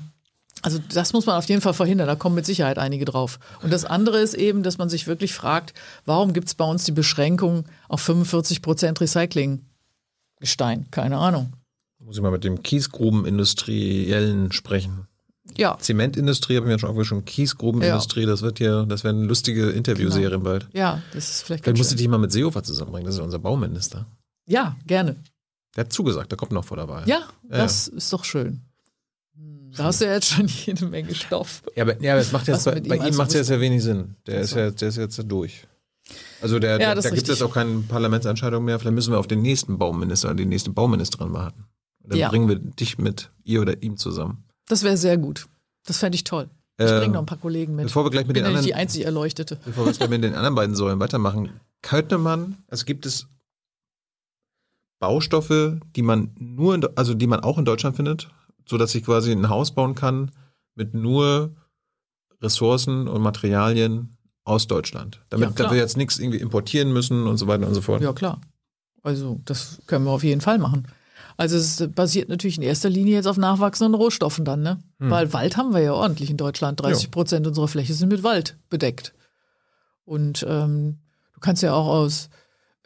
also 0.62 0.78
das 0.93 1.12
muss 1.12 1.26
man 1.26 1.36
auf 1.36 1.45
jeden 1.45 1.61
Fall 1.61 1.74
verhindern. 1.74 2.07
Da 2.07 2.14
kommen 2.16 2.34
mit 2.34 2.47
Sicherheit 2.47 2.78
einige 2.78 3.05
drauf. 3.05 3.38
Und 3.62 3.70
das 3.70 3.84
andere 3.84 4.18
ist 4.18 4.32
eben, 4.32 4.62
dass 4.62 4.78
man 4.78 4.88
sich 4.88 5.07
wirklich 5.07 5.34
fragt, 5.34 5.74
warum 6.07 6.32
gibt 6.32 6.49
es 6.49 6.55
bei 6.55 6.64
uns 6.64 6.84
die 6.84 6.93
Beschränkung 6.93 7.66
auf 7.88 8.01
45 8.01 8.62
Prozent 8.62 8.99
Recyclinggestein? 8.99 10.91
Keine 10.91 11.18
Ahnung. 11.18 11.53
Muss 11.99 12.16
ich 12.16 12.22
mal 12.22 12.30
mit 12.32 12.45
dem 12.45 12.62
Kiesgrubenindustriellen 12.62 14.53
sprechen. 14.53 15.07
Ja, 15.59 15.76
Zementindustrie 15.78 16.57
haben 16.57 16.66
wir 16.66 16.78
schon 16.78 16.88
aufgeschrieben. 16.88 17.26
Kiesgrubenindustrie, 17.26 18.24
das 18.24 18.41
wird 18.41 18.57
hier, 18.57 18.86
das 18.88 19.05
werden 19.05 19.24
lustige 19.24 19.68
Interviewserien 19.68 20.43
bald. 20.43 20.66
ja, 20.72 21.03
das 21.12 21.28
ist 21.28 21.43
vielleicht 21.43 21.64
Vielleicht 21.64 21.76
musst 21.76 21.93
du 21.93 21.97
dich 21.97 22.09
mal 22.09 22.18
mit 22.18 22.32
Seehofer 22.32 22.62
zusammenbringen, 22.62 23.07
das 23.07 23.16
ist 23.16 23.20
unser 23.20 23.41
Bauminister. 23.41 24.07
Ja, 24.47 24.76
gerne. 24.86 25.16
Der 25.76 25.84
hat 25.84 25.92
zugesagt, 25.92 26.30
der 26.32 26.36
kommt 26.38 26.52
noch 26.52 26.64
vor 26.64 26.76
der 26.76 26.88
Wahl. 26.88 27.05
Ja, 27.06 27.28
das 27.48 27.88
ist 27.88 28.12
doch 28.12 28.24
schön. 28.24 28.60
Da 29.76 29.84
hast 29.84 30.01
du 30.01 30.05
ja 30.06 30.14
jetzt 30.14 30.26
schon 30.28 30.47
jede 30.66 30.86
Menge 30.86 31.14
Stoff. 31.14 31.62
Ja, 31.76 31.84
aber, 31.84 32.01
ja, 32.02 32.12
aber 32.12 32.20
es 32.20 32.32
macht 32.32 32.48
jetzt, 32.48 32.64
bei, 32.64 32.80
bei 32.80 32.97
ihm 33.09 33.14
macht 33.16 33.28
es 33.28 33.34
jetzt 33.34 33.51
ja 33.51 33.60
wenig 33.60 33.82
Sinn. 33.82 34.16
Der 34.26 34.40
ist, 34.40 34.55
ja, 34.55 34.70
der 34.70 34.88
ist 34.88 34.97
jetzt 34.97 35.16
ja 35.16 35.22
durch. 35.24 35.66
Also 36.42 36.59
der, 36.59 36.80
Ja, 36.80 36.94
da 36.94 37.01
gibt 37.02 37.22
es 37.22 37.28
richtig. 37.28 37.42
auch 37.44 37.55
keine 37.55 37.80
Parlamentsentscheidung 37.82 38.64
mehr. 38.64 38.78
Vielleicht 38.80 38.94
müssen 38.97 39.12
wir 39.12 39.18
auf 39.20 39.28
den 39.28 39.42
nächsten 39.42 39.78
Bauminister 39.78 40.28
oder 40.28 40.36
die 40.36 40.47
nächste 40.47 40.70
Bauministerin 40.70 41.32
warten. 41.32 41.66
Dann 42.02 42.18
Ja. 42.18 42.28
bringen 42.30 42.48
wir 42.48 42.56
dich 42.56 42.98
mit 42.98 43.30
ihr 43.44 43.60
oder 43.60 43.80
ihm 43.82 43.97
zusammen. 43.97 44.42
Das 44.66 44.82
wäre 44.82 44.97
sehr 44.97 45.16
gut. 45.18 45.47
Das 45.86 45.98
fände 45.98 46.16
ich 46.16 46.24
toll. 46.24 46.48
Ich 46.78 46.86
Äh, 46.86 46.98
bringe 46.98 47.12
noch 47.14 47.20
ein 47.20 47.26
paar 47.26 47.38
Kollegen 47.38 47.76
mit. 47.76 47.84
Bevor 47.86 48.05
wir 48.05 48.10
gleich 48.10 48.26
mit 48.26 48.34
bin 48.34 48.42
den 48.42 48.52
ja 48.52 48.56
nicht 48.59 48.66
die 48.66 48.72
anderen, 48.72 48.82
einzig 48.88 49.05
Erleuchtete. 49.05 49.59
bevor 49.64 49.84
wir 49.84 49.88
jetzt 49.90 49.98
gleich 49.98 50.10
mit 50.10 50.24
den 50.24 50.34
anderen 50.34 50.55
beiden 50.56 50.74
Säulen 50.74 50.98
weitermachen, 50.98 51.51
könnte 51.82 52.18
man, 52.18 52.56
also 52.68 52.84
gibt 52.86 53.06
es 53.06 53.28
Baustoffe, 55.01 55.81
die 55.97 56.02
man 56.02 56.31
nur, 56.39 56.74
in, 56.74 56.86
also 56.94 57.14
die 57.14 57.27
man 57.27 57.40
auch 57.40 57.59
in 57.59 57.64
Deutschland 57.64 57.97
findet, 57.97 58.28
so 58.68 58.78
dass 58.78 58.94
ich 58.94 59.05
quasi 59.05 59.32
ein 59.32 59.48
Haus 59.48 59.72
bauen 59.72 59.97
kann 59.97 60.31
mit 60.77 60.94
nur 60.94 61.56
Ressourcen 62.40 63.09
und 63.09 63.22
Materialien 63.22 64.16
aus 64.44 64.66
Deutschland. 64.68 65.20
Damit 65.31 65.59
Ja, 65.59 65.70
wir 65.70 65.78
jetzt 65.78 65.97
nichts 65.97 66.18
irgendwie 66.18 66.39
importieren 66.39 66.93
müssen 66.93 67.27
und 67.27 67.39
so 67.39 67.47
weiter 67.47 67.66
und 67.66 67.74
so 67.74 67.81
fort. 67.81 68.02
Ja, 68.02 68.12
klar. 68.12 68.40
Also, 69.02 69.40
das 69.44 69.81
können 69.86 70.05
wir 70.05 70.10
auf 70.10 70.22
jeden 70.22 70.40
Fall 70.40 70.59
machen. 70.59 70.86
Also, 71.36 71.56
es 71.56 71.89
basiert 71.94 72.28
natürlich 72.28 72.59
in 72.59 72.62
erster 72.62 72.90
Linie 72.90 73.14
jetzt 73.14 73.27
auf 73.27 73.39
nachwachsenden 73.39 73.94
Rohstoffen 73.94 74.44
dann, 74.44 74.62
ne? 74.62 74.78
Weil 74.98 75.32
Wald 75.32 75.56
haben 75.56 75.72
wir 75.72 75.81
ja 75.81 75.94
ordentlich 75.94 76.28
in 76.28 76.36
Deutschland. 76.36 76.82
30 76.82 77.10
Prozent 77.10 77.47
unserer 77.47 77.68
Fläche 77.68 77.94
sind 77.94 78.10
mit 78.10 78.22
Wald 78.22 78.59
bedeckt. 78.68 79.14
Und 80.05 80.44
ähm, 80.47 80.98
du 81.32 81.40
kannst 81.40 81.62
ja 81.62 81.72
auch 81.72 81.86
aus 81.86 82.28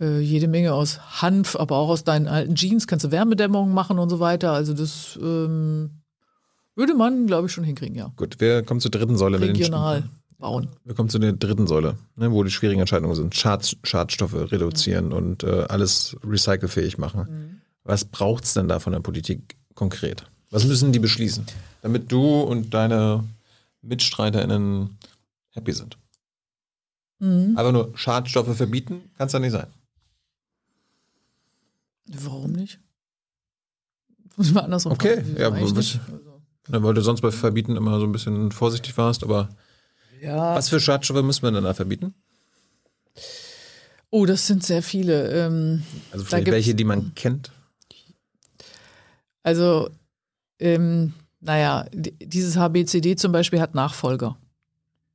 äh, 0.04 0.20
jede 0.20 0.48
Menge 0.48 0.72
aus 0.74 1.00
Hanf, 1.22 1.56
aber 1.56 1.76
auch 1.76 1.88
aus 1.88 2.04
deinen 2.04 2.28
alten 2.28 2.54
Jeans 2.54 2.86
kannst 2.86 3.04
du 3.04 3.10
Wärmedämmung 3.10 3.72
machen 3.72 3.98
und 3.98 4.10
so 4.10 4.20
weiter. 4.20 4.52
Also, 4.52 4.74
das 4.74 5.18
ähm, 5.22 5.90
Würde 6.76 6.94
man, 6.94 7.26
glaube 7.26 7.46
ich, 7.46 7.52
schon 7.52 7.64
hinkriegen, 7.64 7.96
ja. 7.96 8.12
Gut, 8.16 8.40
wir 8.40 8.62
kommen 8.62 8.80
zur 8.80 8.90
dritten 8.90 9.16
Säule. 9.16 9.38
mit 9.38 9.48
den- 9.48 9.56
Regional 9.56 10.02
bauen. 10.38 10.68
Wir 10.84 10.94
kommen 10.94 11.08
zu 11.08 11.18
der 11.18 11.32
dritten 11.32 11.66
Säule, 11.66 11.96
ne, 12.16 12.30
wo 12.32 12.42
die 12.44 12.50
schwierigen 12.50 12.80
Entscheidungen 12.80 13.14
sind. 13.14 13.34
Schad, 13.34 13.76
Schadstoffe 13.84 14.34
reduzieren 14.34 15.12
und 15.12 15.42
äh, 15.44 15.64
alles 15.68 16.16
recycelfähig 16.24 16.98
machen. 16.98 17.60
Was 17.84 18.04
braucht 18.04 18.44
es 18.44 18.54
denn 18.54 18.68
da 18.68 18.78
von 18.80 18.92
der 18.92 19.00
Politik 19.00 19.56
konkret? 19.74 20.24
Was 20.50 20.64
müssen 20.66 20.92
die 20.92 20.98
beschließen, 20.98 21.46
damit 21.82 22.10
du 22.12 22.40
und 22.42 22.74
deine 22.74 23.24
MitstreiterInnen 23.82 24.98
happy 25.50 25.72
sind? 25.72 25.96
Mhm. 27.20 27.54
Aber 27.56 27.72
nur 27.72 27.92
Schadstoffe 27.94 28.54
verbieten, 28.56 29.02
kann 29.16 29.28
es 29.28 29.32
ja 29.32 29.38
nicht 29.38 29.52
sein. 29.52 29.68
Warum 32.06 32.52
nicht? 32.52 32.80
Muss 34.36 34.48
ich 34.48 34.52
mal 34.54 34.60
andersrum 34.62 34.92
Okay, 34.92 35.16
fragen. 35.22 35.36
Ja, 35.38 35.52
was- 35.62 35.72
nicht? 35.74 36.00
Also, 36.70 36.82
weil 36.82 36.94
du 36.94 37.02
sonst 37.02 37.20
bei 37.20 37.30
Verbieten 37.30 37.76
immer 37.76 37.98
so 38.00 38.06
ein 38.06 38.12
bisschen 38.12 38.50
vorsichtig 38.52 38.96
warst, 38.96 39.22
aber 39.22 39.50
ja. 40.20 40.54
was 40.54 40.68
für 40.70 40.80
Schadstoffe 40.80 41.22
müssen 41.22 41.42
wir 41.42 41.52
denn 41.52 41.64
da 41.64 41.74
verbieten? 41.74 42.14
Oh, 44.10 44.24
das 44.26 44.46
sind 44.46 44.64
sehr 44.64 44.82
viele. 44.82 45.28
Ähm, 45.30 45.82
Also 46.10 46.24
vielleicht 46.24 46.46
welche, 46.50 46.74
die 46.74 46.84
man 46.84 47.14
kennt. 47.14 47.50
also, 49.42 49.90
ähm, 50.58 51.12
naja, 51.40 51.86
dieses 51.92 52.56
HBCD 52.56 53.16
zum 53.16 53.32
Beispiel 53.32 53.60
hat 53.60 53.74
Nachfolger. 53.74 54.38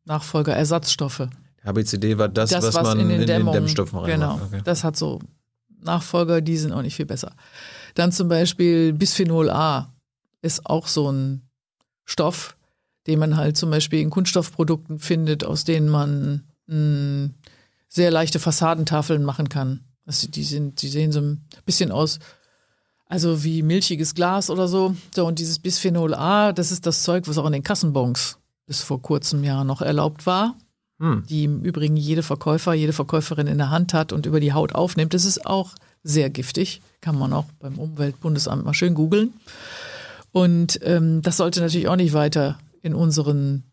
Nachfolger, 0.05 0.55
Ersatzstoffe. 0.55 1.27
HBCD 1.63 2.17
war 2.17 2.29
das, 2.29 2.51
Das, 2.51 2.63
was, 2.65 2.75
was, 2.75 2.83
man 2.83 2.99
in 2.99 3.09
den, 3.09 3.25
Dämmungen, 3.25 3.53
Dämmstoffen 3.53 3.99
reinmacht. 3.99 4.37
Genau, 4.39 4.45
Okay. 4.45 4.61
das 4.63 4.83
hat 4.83 4.95
so 4.97 5.19
Nachfolger, 5.81 6.41
die 6.41 6.57
sind 6.57 6.71
auch 6.71 6.81
nicht 6.81 6.95
viel 6.95 7.05
besser. 7.05 7.35
Dann 7.95 8.11
zum 8.11 8.27
Beispiel 8.27 8.93
Bisphenol 8.93 9.49
A 9.49 9.93
ist 10.41 10.65
auch 10.65 10.87
so 10.87 11.11
ein 11.11 11.41
Stoff, 12.05 12.57
den 13.07 13.19
man 13.19 13.37
halt 13.37 13.57
zum 13.57 13.69
Beispiel 13.69 13.99
in 14.01 14.09
Kunststoffprodukten 14.09 14.99
findet, 14.99 15.43
aus 15.43 15.63
denen 15.63 15.89
man 15.89 16.47
mh, 16.67 17.31
sehr 17.87 18.11
leichte 18.11 18.39
Fassadentafeln 18.39 19.23
machen 19.23 19.49
kann. 19.49 19.81
Also 20.05 20.27
die 20.27 20.43
sind, 20.43 20.81
die 20.81 20.87
sehen 20.87 21.11
so 21.11 21.21
ein 21.21 21.45
bisschen 21.65 21.91
aus, 21.91 22.19
also 23.05 23.43
wie 23.43 23.63
milchiges 23.63 24.15
Glas 24.15 24.49
oder 24.49 24.67
so. 24.67 24.95
So, 25.15 25.25
und 25.25 25.39
dieses 25.39 25.59
Bisphenol 25.59 26.13
A, 26.13 26.53
das 26.53 26.71
ist 26.71 26.85
das 26.85 27.03
Zeug, 27.03 27.27
was 27.27 27.37
auch 27.37 27.45
in 27.45 27.53
den 27.53 27.63
Kassenbons 27.63 28.37
bis 28.65 28.81
vor 28.81 29.01
kurzem 29.01 29.43
Jahr 29.43 29.63
noch 29.63 29.81
erlaubt 29.81 30.25
war 30.25 30.55
Hm. 30.99 31.23
die 31.29 31.45
im 31.45 31.61
Übrigen 31.63 31.95
jede 31.95 32.23
Verkäufer, 32.23 32.73
jede 32.73 32.91
Verkäuferin 32.91 33.47
in 33.47 33.57
der 33.57 33.69
Hand 33.69 33.93
hat 33.93 34.11
und 34.11 34.25
über 34.25 34.41
die 34.41 34.51
Haut 34.51 34.75
aufnimmt. 34.75 35.13
Das 35.13 35.23
ist 35.23 35.45
auch 35.45 35.75
sehr 36.03 36.29
giftig. 36.29 36.81
Kann 36.99 37.17
man 37.17 37.31
auch 37.31 37.45
beim 37.59 37.79
Umweltbundesamt 37.79 38.65
mal 38.65 38.73
schön 38.73 38.95
googeln. 38.95 39.33
Und 40.33 40.79
ähm, 40.83 41.21
das 41.21 41.37
sollte 41.37 41.61
natürlich 41.61 41.87
auch 41.87 41.95
nicht 41.95 42.11
weiter 42.11 42.59
in 42.81 42.93
unseren 42.93 43.63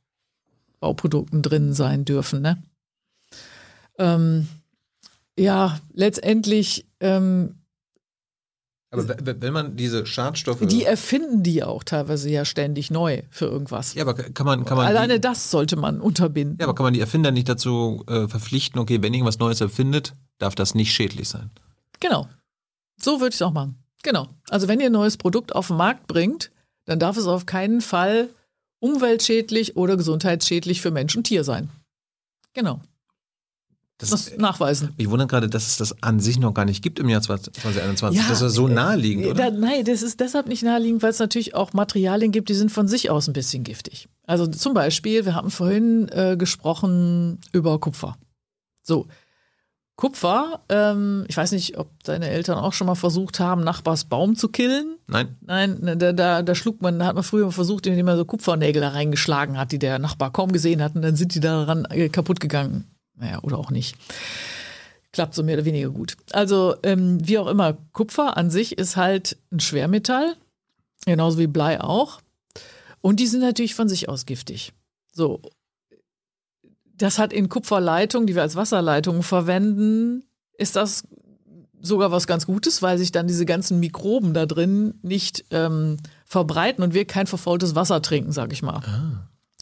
Bauprodukten 0.78 1.42
drin 1.42 1.72
sein 1.72 2.04
dürfen. 2.04 2.42
Ne? 2.42 2.62
Ähm, 3.98 4.46
ja, 5.36 5.80
letztendlich, 5.92 6.86
ähm, 7.00 7.55
Aber 8.98 9.08
w- 9.26 9.34
wenn 9.40 9.52
man 9.52 9.76
diese 9.76 10.06
Schadstoffe. 10.06 10.60
die 10.66 10.84
erfinden 10.84 11.42
die 11.42 11.62
auch 11.62 11.84
teilweise 11.84 12.30
ja 12.30 12.44
ständig 12.44 12.90
neu 12.90 13.22
für 13.30 13.46
irgendwas. 13.46 13.94
ja, 13.94 14.02
aber 14.02 14.14
kann 14.14 14.46
man, 14.46 14.64
kann 14.64 14.76
man 14.76 14.86
Alleine 14.86 15.14
die, 15.14 15.20
das 15.20 15.50
sollte 15.50 15.76
man 15.76 16.00
unterbinden. 16.00 16.58
ja, 16.60 16.66
aber 16.66 16.74
kann 16.74 16.84
man 16.84 16.94
die 16.94 17.00
Erfinder 17.00 17.30
nicht 17.30 17.48
dazu 17.48 18.04
äh, 18.08 18.28
verpflichten, 18.28 18.80
okay, 18.80 19.02
wenn 19.02 19.12
irgendwas 19.14 19.38
Neues 19.38 19.60
erfindet, 19.60 20.12
darf 20.38 20.54
das 20.54 20.74
nicht 20.74 20.92
schädlich 20.92 21.28
sein. 21.28 21.50
Genau. 22.00 22.28
So 23.00 23.20
würde 23.20 23.28
ich 23.30 23.34
es 23.36 23.42
auch 23.42 23.52
machen. 23.52 23.76
Genau. 24.02 24.28
Also 24.50 24.68
wenn 24.68 24.80
ihr 24.80 24.86
ein 24.86 24.92
neues 24.92 25.16
Produkt 25.16 25.54
auf 25.54 25.68
den 25.68 25.76
Markt 25.76 26.06
bringt, 26.06 26.50
dann 26.84 26.98
darf 26.98 27.16
es 27.16 27.26
auf 27.26 27.46
keinen 27.46 27.80
Fall 27.80 28.28
umweltschädlich 28.80 29.76
oder 29.76 29.96
gesundheitsschädlich 29.96 30.80
für 30.80 30.90
Mensch 30.90 31.16
und 31.16 31.24
Tier 31.24 31.44
sein. 31.44 31.70
Genau. 32.54 32.80
Das, 33.98 34.10
Das 34.10 34.36
nachweisen. 34.36 34.92
mich 34.98 35.08
wundert 35.08 35.30
gerade, 35.30 35.48
dass 35.48 35.66
es 35.66 35.78
das 35.78 36.02
an 36.02 36.20
sich 36.20 36.38
noch 36.38 36.52
gar 36.52 36.66
nicht 36.66 36.82
gibt 36.82 36.98
im 36.98 37.08
Jahr 37.08 37.22
2021. 37.22 38.20
Ja, 38.20 38.28
das 38.28 38.42
ist 38.42 38.52
so 38.54 38.68
äh, 38.68 38.72
naheliegend, 38.72 39.24
Äh, 39.24 39.30
oder? 39.30 39.50
Da, 39.50 39.56
nein, 39.56 39.84
das 39.86 40.02
ist 40.02 40.20
deshalb 40.20 40.48
nicht 40.48 40.62
naheliegend, 40.62 41.02
weil 41.02 41.10
es 41.10 41.18
natürlich 41.18 41.54
auch 41.54 41.72
Materialien 41.72 42.30
gibt, 42.30 42.50
die 42.50 42.54
sind 42.54 42.70
von 42.70 42.88
sich 42.88 43.08
aus 43.10 43.26
ein 43.26 43.32
bisschen 43.32 43.64
giftig. 43.64 44.08
Also 44.26 44.46
zum 44.46 44.74
Beispiel, 44.74 45.24
wir 45.24 45.34
haben 45.34 45.50
vorhin 45.50 46.08
äh, 46.10 46.36
gesprochen 46.36 47.38
über 47.52 47.78
Kupfer. 47.80 48.18
So, 48.82 49.06
Kupfer, 49.96 50.60
ähm, 50.68 51.24
ich 51.28 51.36
weiß 51.38 51.52
nicht, 51.52 51.78
ob 51.78 51.88
deine 52.04 52.28
Eltern 52.28 52.58
auch 52.58 52.74
schon 52.74 52.86
mal 52.86 52.96
versucht 52.96 53.40
haben, 53.40 53.64
Nachbars 53.64 54.04
Baum 54.04 54.36
zu 54.36 54.48
killen. 54.48 54.98
Nein. 55.06 55.36
Nein, 55.40 55.78
ne, 55.80 55.96
da, 55.96 56.12
da, 56.12 56.42
da 56.42 56.54
schlug 56.54 56.82
man, 56.82 56.98
da 56.98 57.06
hat 57.06 57.14
man 57.14 57.24
früher 57.24 57.50
versucht, 57.50 57.86
indem 57.86 58.04
man 58.04 58.18
so 58.18 58.26
Kupfernägel 58.26 58.82
da 58.82 58.90
reingeschlagen 58.90 59.56
hat, 59.56 59.72
die 59.72 59.78
der 59.78 59.98
Nachbar 59.98 60.32
kaum 60.32 60.52
gesehen 60.52 60.82
hat, 60.82 60.94
und 60.96 61.00
dann 61.00 61.16
sind 61.16 61.34
die 61.34 61.40
daran 61.40 61.86
äh, 61.86 62.10
kaputt 62.10 62.40
gegangen. 62.40 62.84
Naja, 63.16 63.40
oder 63.42 63.58
auch 63.58 63.70
nicht. 63.70 63.96
Klappt 65.12 65.34
so 65.34 65.42
mehr 65.42 65.56
oder 65.56 65.64
weniger 65.64 65.90
gut. 65.90 66.16
Also, 66.32 66.76
ähm, 66.82 67.26
wie 67.26 67.38
auch 67.38 67.46
immer, 67.46 67.78
Kupfer 67.92 68.36
an 68.36 68.50
sich 68.50 68.78
ist 68.78 68.96
halt 68.96 69.38
ein 69.50 69.60
Schwermetall, 69.60 70.36
genauso 71.06 71.38
wie 71.38 71.46
Blei 71.46 71.80
auch. 71.80 72.20
Und 73.00 73.20
die 73.20 73.26
sind 73.26 73.40
natürlich 73.40 73.74
von 73.74 73.88
sich 73.88 74.08
aus 74.08 74.26
giftig. 74.26 74.72
So. 75.12 75.40
Das 76.94 77.18
hat 77.18 77.32
in 77.32 77.48
Kupferleitungen, 77.48 78.26
die 78.26 78.34
wir 78.34 78.42
als 78.42 78.56
Wasserleitungen 78.56 79.22
verwenden, 79.22 80.24
ist 80.58 80.76
das 80.76 81.04
sogar 81.80 82.10
was 82.10 82.26
ganz 82.26 82.46
Gutes, 82.46 82.82
weil 82.82 82.98
sich 82.98 83.12
dann 83.12 83.26
diese 83.26 83.46
ganzen 83.46 83.80
Mikroben 83.80 84.34
da 84.34 84.46
drin 84.46 84.94
nicht 85.02 85.44
ähm, 85.50 85.98
verbreiten 86.24 86.82
und 86.82 86.94
wir 86.94 87.04
kein 87.04 87.26
verfaultes 87.26 87.74
Wasser 87.74 88.02
trinken, 88.02 88.32
sag 88.32 88.52
ich 88.52 88.62
mal. 88.62 88.80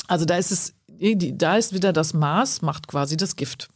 Also 0.07 0.25
da 0.25 0.37
ist 0.37 0.53
es, 0.53 0.75
da 1.13 1.57
ist 1.57 1.73
wieder 1.73 1.93
das 1.93 2.15
Maß, 2.15 2.63
macht 2.63 2.89
quasi 2.89 3.17
das 3.17 3.37
Gift. 3.37 3.69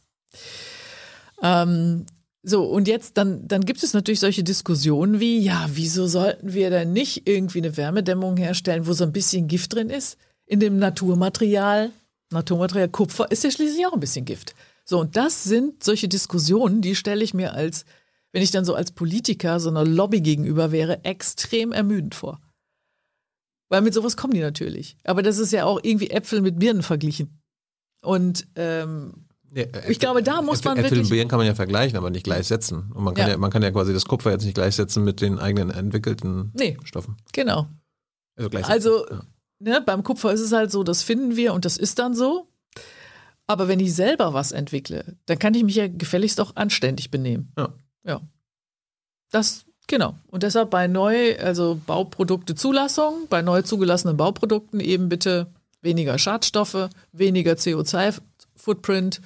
Ähm, 1.41 2.05
so, 2.41 2.63
und 2.63 2.87
jetzt, 2.87 3.17
dann, 3.17 3.47
dann 3.47 3.65
gibt 3.65 3.83
es 3.83 3.93
natürlich 3.93 4.21
solche 4.21 4.43
Diskussionen 4.43 5.19
wie, 5.19 5.39
ja, 5.39 5.67
wieso 5.73 6.07
sollten 6.07 6.53
wir 6.53 6.69
denn 6.69 6.93
nicht 6.93 7.27
irgendwie 7.27 7.59
eine 7.59 7.75
Wärmedämmung 7.75 8.37
herstellen, 8.37 8.87
wo 8.87 8.93
so 8.93 9.03
ein 9.03 9.11
bisschen 9.11 9.47
Gift 9.47 9.73
drin 9.73 9.89
ist? 9.89 10.17
In 10.45 10.59
dem 10.59 10.79
Naturmaterial, 10.79 11.91
Naturmaterial 12.31 12.89
Kupfer 12.89 13.29
ist 13.29 13.43
ja 13.43 13.51
schließlich 13.51 13.85
auch 13.85 13.93
ein 13.93 13.99
bisschen 13.99 14.25
Gift. 14.25 14.55
So, 14.85 14.99
und 14.99 15.15
das 15.17 15.43
sind 15.43 15.83
solche 15.83 16.07
Diskussionen, 16.07 16.81
die 16.81 16.95
stelle 16.95 17.23
ich 17.23 17.33
mir 17.33 17.53
als, 17.53 17.85
wenn 18.31 18.41
ich 18.41 18.51
dann 18.51 18.65
so 18.65 18.73
als 18.73 18.91
Politiker 18.91 19.59
so 19.59 19.69
einer 19.69 19.85
Lobby 19.85 20.21
gegenüber 20.21 20.71
wäre, 20.71 21.03
extrem 21.03 21.71
ermüdend 21.73 22.15
vor. 22.15 22.39
Weil 23.69 23.81
mit 23.81 23.93
sowas 23.93 24.17
kommen 24.17 24.33
die 24.33 24.39
natürlich. 24.41 24.97
Aber 25.03 25.21
das 25.23 25.37
ist 25.37 25.51
ja 25.53 25.65
auch 25.65 25.79
irgendwie 25.83 26.09
Äpfel 26.09 26.41
mit 26.41 26.57
Birnen 26.59 26.81
verglichen. 26.83 27.39
Und 28.01 28.47
ähm, 28.55 29.25
Ja, 29.53 29.65
Ich 29.87 29.99
glaube, 29.99 30.21
da 30.23 30.41
muss 30.41 30.59
Äpfel- 30.59 30.65
man 30.69 30.77
Äpfel 30.77 30.91
wirklich- 30.91 31.03
und 31.05 31.09
Birnen 31.09 31.27
kann 31.29 31.37
man 31.39 31.47
ja 31.47 31.55
vergleichen, 31.55 31.97
aber 31.97 32.09
nicht 32.09 32.23
gleichsetzen. 32.23 32.91
Und 32.91 33.03
man 33.03 33.13
kann 33.13 33.27
ja. 33.27 33.33
Ja. 33.33 33.37
man 33.37 33.51
kann 33.51 33.61
ja 33.63 33.71
quasi 33.71 33.93
das 33.93 34.05
Kupfer 34.05 34.31
jetzt 34.31 34.43
nicht 34.45 34.55
gleichsetzen 34.55 35.03
mit 35.03 35.21
den 35.21 35.39
eigenen 35.39 35.69
entwickelten 35.71 36.51
Nee. 36.55 36.77
Stoffen. 36.83 37.17
genau. 37.33 37.67
Also, 38.35 38.49
gleichsetzen. 38.49 38.73
Also 38.73 39.09
ja. 39.09 39.21
ne, 39.59 39.81
beim 39.85 40.03
Kupfer 40.03 40.31
ist 40.33 40.41
es 40.41 40.51
halt 40.51 40.71
so, 40.71 40.83
das 40.83 41.03
finden 41.03 41.35
wir 41.35 41.53
und 41.53 41.65
das 41.65 41.77
ist 41.77 41.99
dann 41.99 42.13
so. 42.15 42.47
Aber 43.47 43.67
wenn 43.67 43.79
ich 43.79 43.93
selber 43.95 44.33
was 44.33 44.51
entwickle, 44.51 45.17
dann 45.25 45.39
kann 45.39 45.55
ich 45.55 45.63
mich 45.63 45.75
ja 45.75 45.87
gefälligst 45.87 46.39
auch 46.39 46.55
anständig 46.55 47.09
benehmen. 47.09 47.51
Ja. 47.57 47.73
Ja. 48.05 48.21
Das, 49.31 49.65
genau. 49.89 50.15
Und 50.27 50.43
deshalb 50.43 50.69
bei 50.69 50.87
neu, 50.87 51.37
also 51.37 51.77
Bauprodukte 51.85 52.55
Zulassung, 52.55 53.27
bei 53.29 53.41
neu 53.41 53.61
zugelassenen 53.63 54.15
Bauprodukten 54.15 54.79
eben 54.79 55.09
bitte 55.09 55.47
weniger 55.81 56.17
Schadstoffe, 56.17 56.87
weniger 57.11 57.53
CO2-Footprint. 57.53 59.21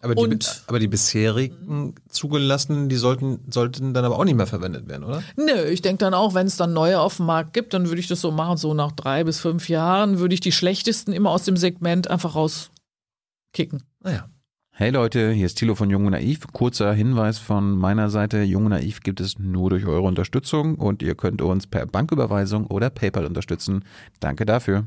aber, 0.00 0.14
die, 0.14 0.20
und- 0.22 0.62
aber 0.66 0.78
die 0.78 0.88
bisherigen 0.88 1.94
zugelassenen, 2.08 2.88
die 2.88 2.96
sollten, 2.96 3.40
sollten 3.50 3.94
dann 3.94 4.04
aber 4.04 4.18
auch 4.18 4.24
nicht 4.24 4.34
mehr 4.36 4.46
verwendet 4.46 4.86
werden, 4.88 5.04
oder? 5.04 5.22
Nö, 5.36 5.64
ich 5.64 5.80
denke 5.80 6.04
dann 6.04 6.12
auch, 6.14 6.34
wenn 6.34 6.46
es 6.46 6.56
dann 6.56 6.72
neue 6.72 7.00
auf 7.00 7.16
dem 7.16 7.26
Markt 7.26 7.52
gibt, 7.54 7.72
dann 7.72 7.88
würde 7.88 8.00
ich 8.00 8.08
das 8.08 8.20
so 8.20 8.30
machen, 8.30 8.56
so 8.58 8.74
nach 8.74 8.92
drei 8.92 9.24
bis 9.24 9.40
fünf 9.40 9.68
Jahren 9.68 10.18
würde 10.18 10.34
ich 10.34 10.40
die 10.40 10.52
schlechtesten 10.52 11.12
immer 11.12 11.30
aus 11.30 11.44
dem 11.44 11.56
Segment 11.56 12.08
einfach 12.10 12.34
rauskicken. 12.34 13.82
Naja. 14.00 14.28
Hey 14.76 14.90
Leute, 14.90 15.30
hier 15.30 15.46
ist 15.46 15.54
Thilo 15.58 15.76
von 15.76 15.88
Jung 15.88 16.06
und 16.06 16.10
Naiv. 16.10 16.48
Kurzer 16.52 16.92
Hinweis 16.92 17.38
von 17.38 17.78
meiner 17.78 18.10
Seite. 18.10 18.42
Jung 18.42 18.64
und 18.64 18.70
Naiv 18.70 19.02
gibt 19.02 19.20
es 19.20 19.38
nur 19.38 19.70
durch 19.70 19.86
eure 19.86 20.02
Unterstützung 20.02 20.74
und 20.74 21.00
ihr 21.00 21.14
könnt 21.14 21.42
uns 21.42 21.68
per 21.68 21.86
Banküberweisung 21.86 22.66
oder 22.66 22.90
PayPal 22.90 23.24
unterstützen. 23.24 23.84
Danke 24.18 24.44
dafür. 24.44 24.78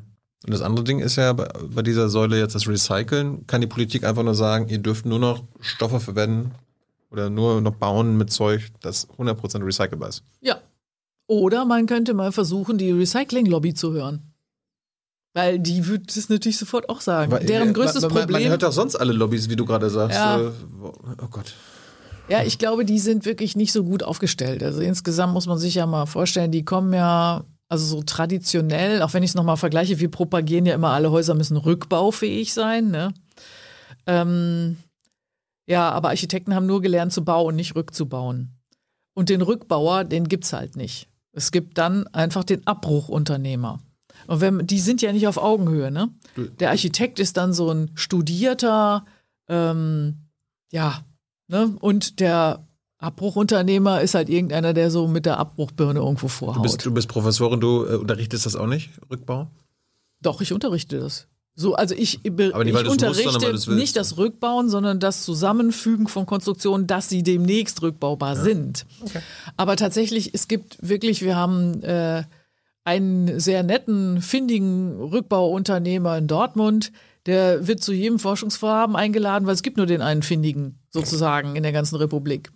Und 0.44 0.54
das 0.54 0.62
andere 0.62 0.84
Ding 0.84 1.00
ist 1.00 1.16
ja 1.16 1.32
bei, 1.32 1.48
bei 1.74 1.84
dieser 1.84 2.10
Säule 2.10 2.38
jetzt 2.38 2.54
das 2.54 2.68
Recyceln. 2.68 3.48
Kann 3.48 3.62
die 3.62 3.68
Politik 3.68 4.04
einfach 4.04 4.24
nur 4.24 4.36
sagen, 4.36 4.68
ihr 4.68 4.80
dürft 4.80 5.06
nur 5.06 5.20
noch 5.20 5.46
Stoffe 5.62 6.02
verwenden 6.02 6.52
oder 7.10 7.30
nur 7.30 7.62
noch 7.62 7.76
bauen 7.76 8.18
mit 8.18 8.30
Zeug, 8.30 8.68
das 8.82 9.08
100% 9.12 9.66
recycelbar 9.66 10.10
ist. 10.10 10.22
Ja. 10.42 10.58
Oder 11.28 11.64
man 11.64 11.86
könnte 11.86 12.14
mal 12.14 12.34
versuchen, 12.34 12.78
die 12.78 12.92
Recycling-Lobby 12.92 13.74
zu 13.74 13.94
hören. 13.94 14.27
Weil 15.38 15.60
die 15.60 15.86
würde 15.86 16.06
das 16.08 16.30
natürlich 16.30 16.58
sofort 16.58 16.90
auch 16.90 17.00
sagen. 17.00 17.32
Aber, 17.32 17.44
Deren 17.44 17.70
äh, 17.70 17.74
größtes 17.74 18.02
man, 18.02 18.12
man, 18.12 18.22
Problem. 18.22 18.42
Man 18.42 18.50
hört 18.50 18.64
doch 18.64 18.72
sonst 18.72 18.96
alle 18.96 19.14
Lobbys, 19.14 19.50
wie 19.50 19.56
du 19.56 19.66
gerade 19.66 19.90
sagst. 19.90 20.18
Ja. 20.18 20.40
Äh, 20.40 20.52
oh 20.82 21.28
Gott. 21.30 21.54
Ja, 22.28 22.42
ich 22.44 22.58
glaube, 22.58 22.86
die 22.86 22.98
sind 22.98 23.26
wirklich 23.26 23.56
nicht 23.56 23.72
so 23.72 23.84
gut 23.84 24.02
aufgestellt. 24.02 24.64
Also 24.64 24.82
insgesamt 24.82 25.34
muss 25.34 25.46
man 25.46 25.60
sich 25.60 25.76
ja 25.76 25.86
mal 25.86 26.08
vorstellen, 26.08 26.52
die 26.52 26.66
kommen 26.66 26.92
ja 26.92 27.46
Also 27.70 27.86
so 27.86 28.02
traditionell, 28.02 29.02
auch 29.02 29.14
wenn 29.14 29.24
ich 29.24 29.32
es 29.32 29.36
nochmal 29.36 29.58
vergleiche, 29.58 30.00
wir 30.00 30.10
propagieren 30.10 30.66
ja 30.66 30.74
immer, 30.74 30.92
alle 30.92 31.12
Häuser 31.12 31.36
müssen 31.36 31.58
rückbaufähig 31.58 32.54
sein. 32.54 32.90
Ne? 32.92 33.14
Ähm, 34.06 34.78
ja, 35.68 35.92
aber 35.92 36.10
Architekten 36.10 36.56
haben 36.56 36.66
nur 36.66 36.82
gelernt 36.82 37.14
zu 37.14 37.24
bauen, 37.24 37.56
nicht 37.56 37.76
rückzubauen. 37.76 38.58
Und 39.14 39.30
den 39.30 39.42
Rückbauer, 39.42 40.04
den 40.04 40.28
gibt 40.28 40.46
es 40.46 40.54
halt 40.54 40.76
nicht. 40.78 41.10
Es 41.34 41.52
gibt 41.52 41.78
dann 41.78 42.08
einfach 42.08 42.44
den 42.44 42.66
Abbruchunternehmer. 42.66 43.80
Und 44.28 44.42
wenn, 44.42 44.68
die 44.68 44.80
sind 44.80 45.02
ja 45.02 45.12
nicht 45.14 45.28
auf 45.28 45.38
Augenhöhe, 45.38 45.90
ne? 45.92 46.10
Der 46.60 46.70
Architekt 46.70 47.20
ist 47.20 47.38
dann 47.38 47.54
so 47.54 47.72
ein 47.72 47.92
studierter, 47.96 49.06
ähm, 49.48 50.16
ja, 50.72 51.00
ne? 51.48 51.76
Und 51.80 52.20
der 52.20 52.68
Abbruchunternehmer 53.00 54.02
ist 54.02 54.16
halt 54.16 54.28
irgendeiner, 54.30 54.74
der 54.74 54.92
so 54.92 55.08
mit 55.08 55.26
der 55.26 55.38
Abbruchbirne 55.38 56.00
irgendwo 56.00 56.28
vorhaut. 56.28 56.58
Du 56.58 56.62
bist, 56.64 56.86
du 56.86 56.92
bist 56.92 57.08
Professorin, 57.08 57.60
du 57.60 57.86
äh, 57.86 57.96
unterrichtest 57.96 58.46
das 58.46 58.56
auch 58.56 58.68
nicht, 58.68 58.90
Rückbau? 59.10 59.50
Doch, 60.22 60.42
ich 60.42 60.52
unterrichte 60.52 61.00
das. 61.00 61.28
So, 61.60 61.74
also 61.74 61.96
ich, 61.96 62.22
be- 62.22 62.52
Aber 62.54 62.64
nicht, 62.64 62.76
ich 62.76 62.84
musst, 62.86 63.02
unterrichte 63.04 63.42
willst. 63.42 63.68
nicht 63.70 63.96
das 63.96 64.18
Rückbauen, 64.18 64.70
sondern 64.70 65.00
das 65.00 65.24
Zusammenfügen 65.24 66.08
von 66.08 66.26
Konstruktionen, 66.28 66.86
dass 66.86 67.10
sie 67.10 67.24
demnächst 67.24 67.82
rückbaubar 67.82 68.36
sind. 68.36 68.86
Aber 69.58 69.76
tatsächlich, 69.76 70.36
es 70.36 70.48
gibt 70.48 70.78
wirklich, 70.88 71.24
wir 71.24 71.36
haben 71.36 71.82
äh, 71.82 72.24
einen 72.88 73.38
sehr 73.38 73.64
netten, 73.64 74.22
findigen 74.22 74.98
Rückbauunternehmer 75.02 76.18
in 76.18 76.28
Dortmund, 76.28 76.94
der 77.26 77.68
wird 77.68 77.84
zu 77.84 77.92
jedem 77.92 78.18
Forschungsvorhaben 78.18 78.96
eingeladen, 78.96 79.46
weil 79.46 79.56
es 79.56 79.62
gibt 79.62 79.76
nur 79.76 79.86
den 79.86 80.02
einen 80.02 80.24
findigen 80.24 80.80
sozusagen 80.90 81.58
in 81.58 81.64
der 81.64 81.74
ganzen 81.74 81.98
Republik. 81.98 82.50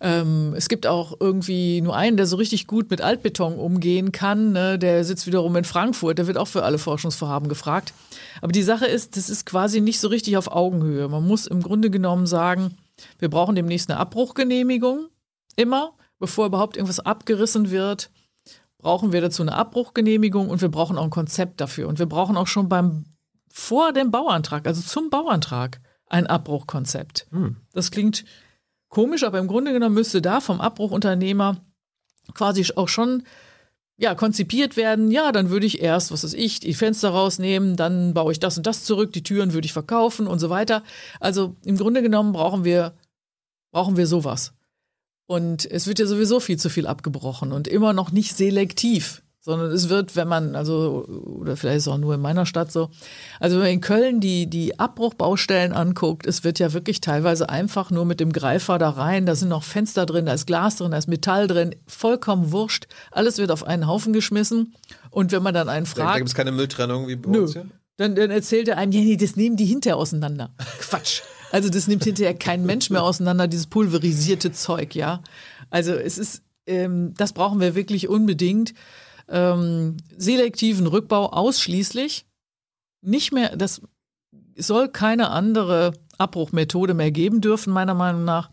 Ähm, 0.00 0.54
es 0.56 0.70
gibt 0.70 0.86
auch 0.86 1.16
irgendwie 1.20 1.82
nur 1.82 1.94
einen, 1.94 2.16
der 2.16 2.26
so 2.26 2.36
richtig 2.36 2.66
gut 2.66 2.90
mit 2.90 3.02
Altbeton 3.02 3.58
umgehen 3.58 4.10
kann. 4.10 4.52
Ne? 4.52 4.78
Der 4.78 5.04
sitzt 5.04 5.26
wiederum 5.26 5.54
in 5.56 5.64
Frankfurt. 5.64 6.16
Der 6.16 6.26
wird 6.26 6.38
auch 6.38 6.48
für 6.48 6.62
alle 6.62 6.78
Forschungsvorhaben 6.78 7.50
gefragt. 7.50 7.92
Aber 8.40 8.52
die 8.52 8.62
Sache 8.62 8.86
ist, 8.86 9.18
das 9.18 9.28
ist 9.28 9.44
quasi 9.44 9.82
nicht 9.82 10.00
so 10.00 10.08
richtig 10.08 10.38
auf 10.38 10.50
Augenhöhe. 10.50 11.08
Man 11.08 11.26
muss 11.26 11.46
im 11.46 11.62
Grunde 11.62 11.90
genommen 11.90 12.26
sagen, 12.26 12.78
wir 13.18 13.28
brauchen 13.28 13.54
demnächst 13.54 13.90
eine 13.90 14.00
Abbruchgenehmigung. 14.00 15.08
Immer, 15.56 15.92
bevor 16.18 16.46
überhaupt 16.46 16.78
irgendwas 16.78 17.00
abgerissen 17.00 17.70
wird, 17.70 18.08
brauchen 18.78 19.12
wir 19.12 19.20
dazu 19.20 19.42
eine 19.42 19.54
Abbruchgenehmigung 19.54 20.48
und 20.48 20.60
wir 20.62 20.68
brauchen 20.68 20.98
auch 20.98 21.04
ein 21.04 21.10
Konzept 21.10 21.60
dafür. 21.60 21.88
Und 21.88 21.98
wir 21.98 22.06
brauchen 22.06 22.36
auch 22.36 22.46
schon 22.46 22.68
beim 22.68 23.04
vor 23.50 23.92
dem 23.92 24.10
Bauantrag, 24.10 24.66
also 24.66 24.82
zum 24.82 25.10
Bauantrag, 25.10 25.80
ein 26.06 26.26
Abbruchkonzept. 26.26 27.26
Das 27.72 27.90
klingt 27.90 28.24
komisch, 28.88 29.24
aber 29.24 29.38
im 29.38 29.48
Grunde 29.48 29.72
genommen 29.72 29.94
müsste 29.94 30.22
da 30.22 30.40
vom 30.40 30.60
Abbruchunternehmer 30.60 31.60
quasi 32.34 32.64
auch 32.76 32.88
schon 32.88 33.24
ja, 34.00 34.14
konzipiert 34.14 34.76
werden, 34.76 35.10
ja, 35.10 35.32
dann 35.32 35.50
würde 35.50 35.66
ich 35.66 35.82
erst, 35.82 36.12
was 36.12 36.22
weiß 36.22 36.34
ich, 36.34 36.60
die 36.60 36.72
Fenster 36.72 37.10
rausnehmen, 37.10 37.74
dann 37.74 38.14
baue 38.14 38.30
ich 38.30 38.38
das 38.38 38.56
und 38.56 38.64
das 38.64 38.84
zurück, 38.84 39.12
die 39.12 39.24
Türen 39.24 39.52
würde 39.52 39.66
ich 39.66 39.72
verkaufen 39.72 40.28
und 40.28 40.38
so 40.38 40.50
weiter. 40.50 40.84
Also 41.18 41.56
im 41.64 41.76
Grunde 41.76 42.00
genommen 42.00 42.32
brauchen 42.32 42.64
wir, 42.64 42.94
brauchen 43.72 43.96
wir 43.96 44.06
sowas. 44.06 44.54
Und 45.28 45.70
es 45.70 45.86
wird 45.86 45.98
ja 45.98 46.06
sowieso 46.06 46.40
viel 46.40 46.56
zu 46.56 46.70
viel 46.70 46.86
abgebrochen 46.86 47.52
und 47.52 47.68
immer 47.68 47.92
noch 47.92 48.12
nicht 48.12 48.34
selektiv, 48.34 49.22
sondern 49.42 49.70
es 49.72 49.90
wird, 49.90 50.16
wenn 50.16 50.26
man, 50.26 50.56
also, 50.56 51.04
oder 51.06 51.54
vielleicht 51.54 51.76
ist 51.76 51.82
es 51.82 51.92
auch 51.92 51.98
nur 51.98 52.14
in 52.14 52.20
meiner 52.22 52.46
Stadt 52.46 52.72
so, 52.72 52.88
also 53.38 53.56
wenn 53.56 53.64
man 53.64 53.72
in 53.72 53.80
Köln 53.82 54.20
die, 54.20 54.46
die 54.46 54.78
Abbruchbaustellen 54.78 55.74
anguckt, 55.74 56.26
es 56.26 56.44
wird 56.44 56.58
ja 56.58 56.72
wirklich 56.72 57.02
teilweise 57.02 57.50
einfach 57.50 57.90
nur 57.90 58.06
mit 58.06 58.20
dem 58.20 58.32
Greifer 58.32 58.78
da 58.78 58.88
rein, 58.88 59.26
da 59.26 59.34
sind 59.34 59.50
noch 59.50 59.64
Fenster 59.64 60.06
drin, 60.06 60.24
da 60.24 60.32
ist 60.32 60.46
Glas 60.46 60.76
drin, 60.76 60.92
da 60.92 60.96
ist 60.96 61.08
Metall 61.08 61.46
drin, 61.46 61.74
vollkommen 61.86 62.50
wurscht, 62.50 62.88
alles 63.10 63.36
wird 63.36 63.50
auf 63.50 63.64
einen 63.64 63.86
Haufen 63.86 64.14
geschmissen 64.14 64.74
und 65.10 65.30
wenn 65.30 65.42
man 65.42 65.52
dann 65.52 65.68
einen 65.68 65.84
Da, 65.84 65.90
fragt, 65.92 66.14
da 66.14 66.16
gibt 66.16 66.30
es 66.30 66.34
keine 66.34 66.52
Mülltrennung 66.52 67.06
wie 67.06 67.16
bei 67.16 67.28
Nö. 67.28 67.42
uns 67.42 67.52
hier? 67.52 67.66
dann, 67.98 68.14
dann 68.14 68.30
erzählt 68.30 68.68
er 68.68 68.78
einem, 68.78 68.92
ja, 68.92 69.02
nee, 69.02 69.18
das 69.18 69.36
nehmen 69.36 69.56
die 69.56 69.66
hinterher 69.66 69.98
auseinander. 69.98 70.54
Quatsch. 70.78 71.20
Also 71.50 71.68
das 71.68 71.88
nimmt 71.88 72.04
hinterher 72.04 72.34
kein 72.34 72.64
Mensch 72.66 72.90
mehr 72.90 73.02
auseinander, 73.02 73.48
dieses 73.48 73.66
pulverisierte 73.66 74.52
Zeug, 74.52 74.94
ja. 74.94 75.22
Also 75.70 75.92
es 75.92 76.18
ist, 76.18 76.42
ähm, 76.66 77.14
das 77.16 77.32
brauchen 77.32 77.60
wir 77.60 77.74
wirklich 77.74 78.08
unbedingt. 78.08 78.74
Ähm, 79.28 79.96
selektiven 80.16 80.86
Rückbau 80.86 81.30
ausschließlich. 81.32 82.26
Nicht 83.02 83.32
mehr, 83.32 83.56
das 83.56 83.82
soll 84.56 84.88
keine 84.88 85.30
andere 85.30 85.92
Abbruchmethode 86.18 86.94
mehr 86.94 87.10
geben 87.10 87.40
dürfen, 87.40 87.72
meiner 87.72 87.94
Meinung 87.94 88.24
nach. 88.24 88.50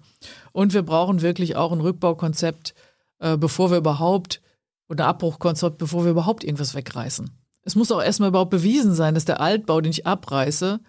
Und 0.51 0.73
wir 0.73 0.83
brauchen 0.83 1.21
wirklich 1.21 1.55
auch 1.55 1.71
ein 1.71 1.81
Rückbaukonzept, 1.81 2.75
äh, 3.19 3.37
bevor 3.37 3.71
wir 3.71 3.77
überhaupt, 3.77 4.41
oder 4.87 5.07
Abbruchkonzept, 5.07 5.77
bevor 5.77 6.03
wir 6.03 6.11
überhaupt 6.11 6.43
irgendwas 6.43 6.75
wegreißen. 6.75 7.31
Es 7.63 7.75
muss 7.75 7.91
auch 7.91 8.01
erstmal 8.01 8.29
überhaupt 8.29 8.51
bewiesen 8.51 8.93
sein, 8.93 9.15
dass 9.15 9.25
der 9.25 9.41
Altbau, 9.41 9.81
den 9.81 9.91
ich 9.91 10.05
abreiße, 10.05 10.79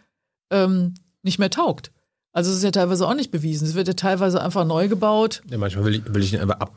ähm, 0.50 0.94
nicht 1.22 1.38
mehr 1.38 1.50
taugt. 1.50 1.90
Also 2.36 2.50
es 2.50 2.58
ist 2.58 2.64
ja 2.64 2.70
teilweise 2.70 3.08
auch 3.08 3.14
nicht 3.14 3.30
bewiesen. 3.30 3.66
Es 3.66 3.74
wird 3.74 3.88
ja 3.88 3.94
teilweise 3.94 4.42
einfach 4.42 4.66
neu 4.66 4.88
gebaut. 4.88 5.42
Ja, 5.48 5.56
manchmal 5.56 5.86
will 5.86 5.94
ich, 5.94 6.14
will 6.14 6.22
ich 6.22 6.34
ihn 6.34 6.40
aber 6.40 6.60
ab. 6.60 6.74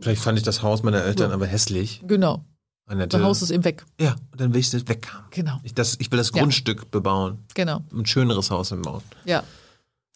Vielleicht 0.00 0.22
fand 0.22 0.38
ich 0.38 0.44
das 0.44 0.62
Haus 0.62 0.82
meiner 0.82 1.04
Eltern 1.04 1.32
aber 1.32 1.46
hässlich. 1.46 2.02
Genau. 2.06 2.42
Annette. 2.86 3.18
Das 3.18 3.26
Haus 3.26 3.42
ist 3.42 3.50
eben 3.50 3.62
weg. 3.62 3.84
ja, 4.00 4.16
und 4.32 4.40
dann 4.40 4.54
will 4.54 4.60
ich 4.60 4.70
das 4.70 4.88
weghaben. 4.88 5.26
Genau. 5.30 5.58
Ich, 5.64 5.74
das, 5.74 5.96
ich 6.00 6.10
will 6.10 6.16
das 6.16 6.30
Ja. 6.34 6.40
Grundstück 6.40 6.90
bebauen. 6.90 7.38
Genau. 7.54 7.82
Ein 7.92 8.06
schöneres 8.06 8.50
Haus 8.50 8.70
bauen. 8.70 9.02
Ja. 9.26 9.42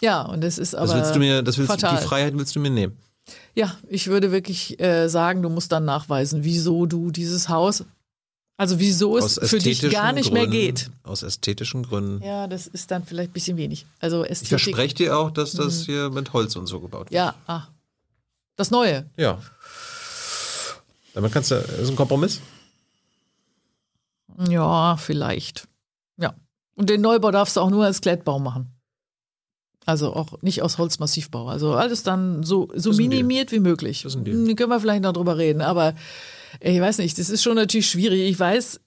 Ja, 0.01 0.23
und 0.23 0.43
es 0.43 0.57
ist 0.57 0.75
aber 0.75 0.87
Das 0.87 0.95
willst 0.97 1.15
du 1.15 1.19
mir, 1.19 1.43
das 1.43 1.59
willst, 1.59 1.71
fatal. 1.71 1.99
die 2.01 2.03
Freiheit 2.07 2.37
willst 2.37 2.57
du 2.57 2.61
mir 2.61 2.71
nehmen. 2.71 2.97
Ja, 3.55 3.75
ich 3.89 4.07
würde 4.07 4.33
wirklich 4.33 4.81
äh, 4.81 5.09
sagen, 5.09 5.43
du 5.43 5.51
musst 5.51 5.73
dann 5.73 5.85
nachweisen, 5.85 6.43
wieso 6.45 6.87
du 6.87 7.11
dieses 7.11 7.49
Haus, 7.51 7.85
also 8.57 8.79
wieso 8.79 9.17
es 9.19 9.39
für 9.43 9.59
dich 9.59 9.83
gar 9.91 10.13
nicht 10.13 10.33
mehr 10.33 10.43
Gründen- 10.47 10.51
geht. 10.61 10.91
Aus 11.03 11.23
ästhetischen 11.23 11.83
Gründen. 11.83 12.23
Ja, 12.25 12.47
das 12.47 12.67
ist 12.67 12.91
dann 12.91 13.05
vielleicht 13.05 13.31
ein 13.31 13.35
bisschen 13.35 13.57
wenig. 13.57 13.87
Also 14.01 14.25
Ich 14.25 14.31
Ästhetik. 14.31 14.61
verspreche 14.61 14.95
dir 14.95 15.19
auch, 15.19 15.31
dass 15.31 15.53
das 15.53 15.81
Mhm. 15.81 15.85
hier 15.85 16.11
mit 16.11 16.33
Holz 16.33 16.57
und 16.57 16.67
so 16.67 16.81
gebaut 16.81 17.07
wird. 17.11 17.13
Ja, 17.13 17.35
ah. 17.47 17.63
Das 18.57 18.71
Neue. 18.71 19.05
Ja. 19.17 19.41
Damit 21.15 21.33
kannst 21.33 21.51
du, 21.51 21.57
das 21.57 21.79
ist 21.79 21.91
ein 21.91 21.97
Kompromiss. 21.97 22.41
Ja, 24.49 24.97
vielleicht. 24.97 25.67
Ja. 26.19 26.35
Und 26.75 26.91
den 26.91 27.01
Neubau 27.01 27.31
darfst 27.31 27.57
du 27.57 27.61
auch 27.61 27.71
nur 27.71 27.85
als 27.85 28.01
Klettbau 28.01 28.39
machen. 28.39 28.73
Also 29.87 30.15
auch 30.15 30.43
nicht 30.43 30.63
aus 30.63 30.79
Holzmassivbau. 30.79 31.49
Also 31.49 31.75
alles 31.75 32.03
dann 32.03 32.43
so, 32.43 32.69
so 32.75 32.93
minimiert 32.93 33.53
wie 33.53 33.61
möglich. 33.61 34.03
Das 34.03 34.13
ist 34.15 34.19
ein 34.19 34.25
Deal. 34.25 34.37
Hm, 34.37 34.57
können 34.57 34.71
wir 34.71 34.81
vielleicht 34.81 35.03
noch 35.03 35.13
drüber 35.13 35.39
reden. 35.39 35.63
Aber 35.63 35.95
ich 36.61 36.81
weiß 36.81 36.99
nicht, 36.99 37.19
das 37.19 37.31
ist 37.31 37.43
schon 37.43 37.57
natürlich 37.57 37.89
schwierig. 37.89 38.21
Ich 38.29 38.39
weiß, 38.39 38.81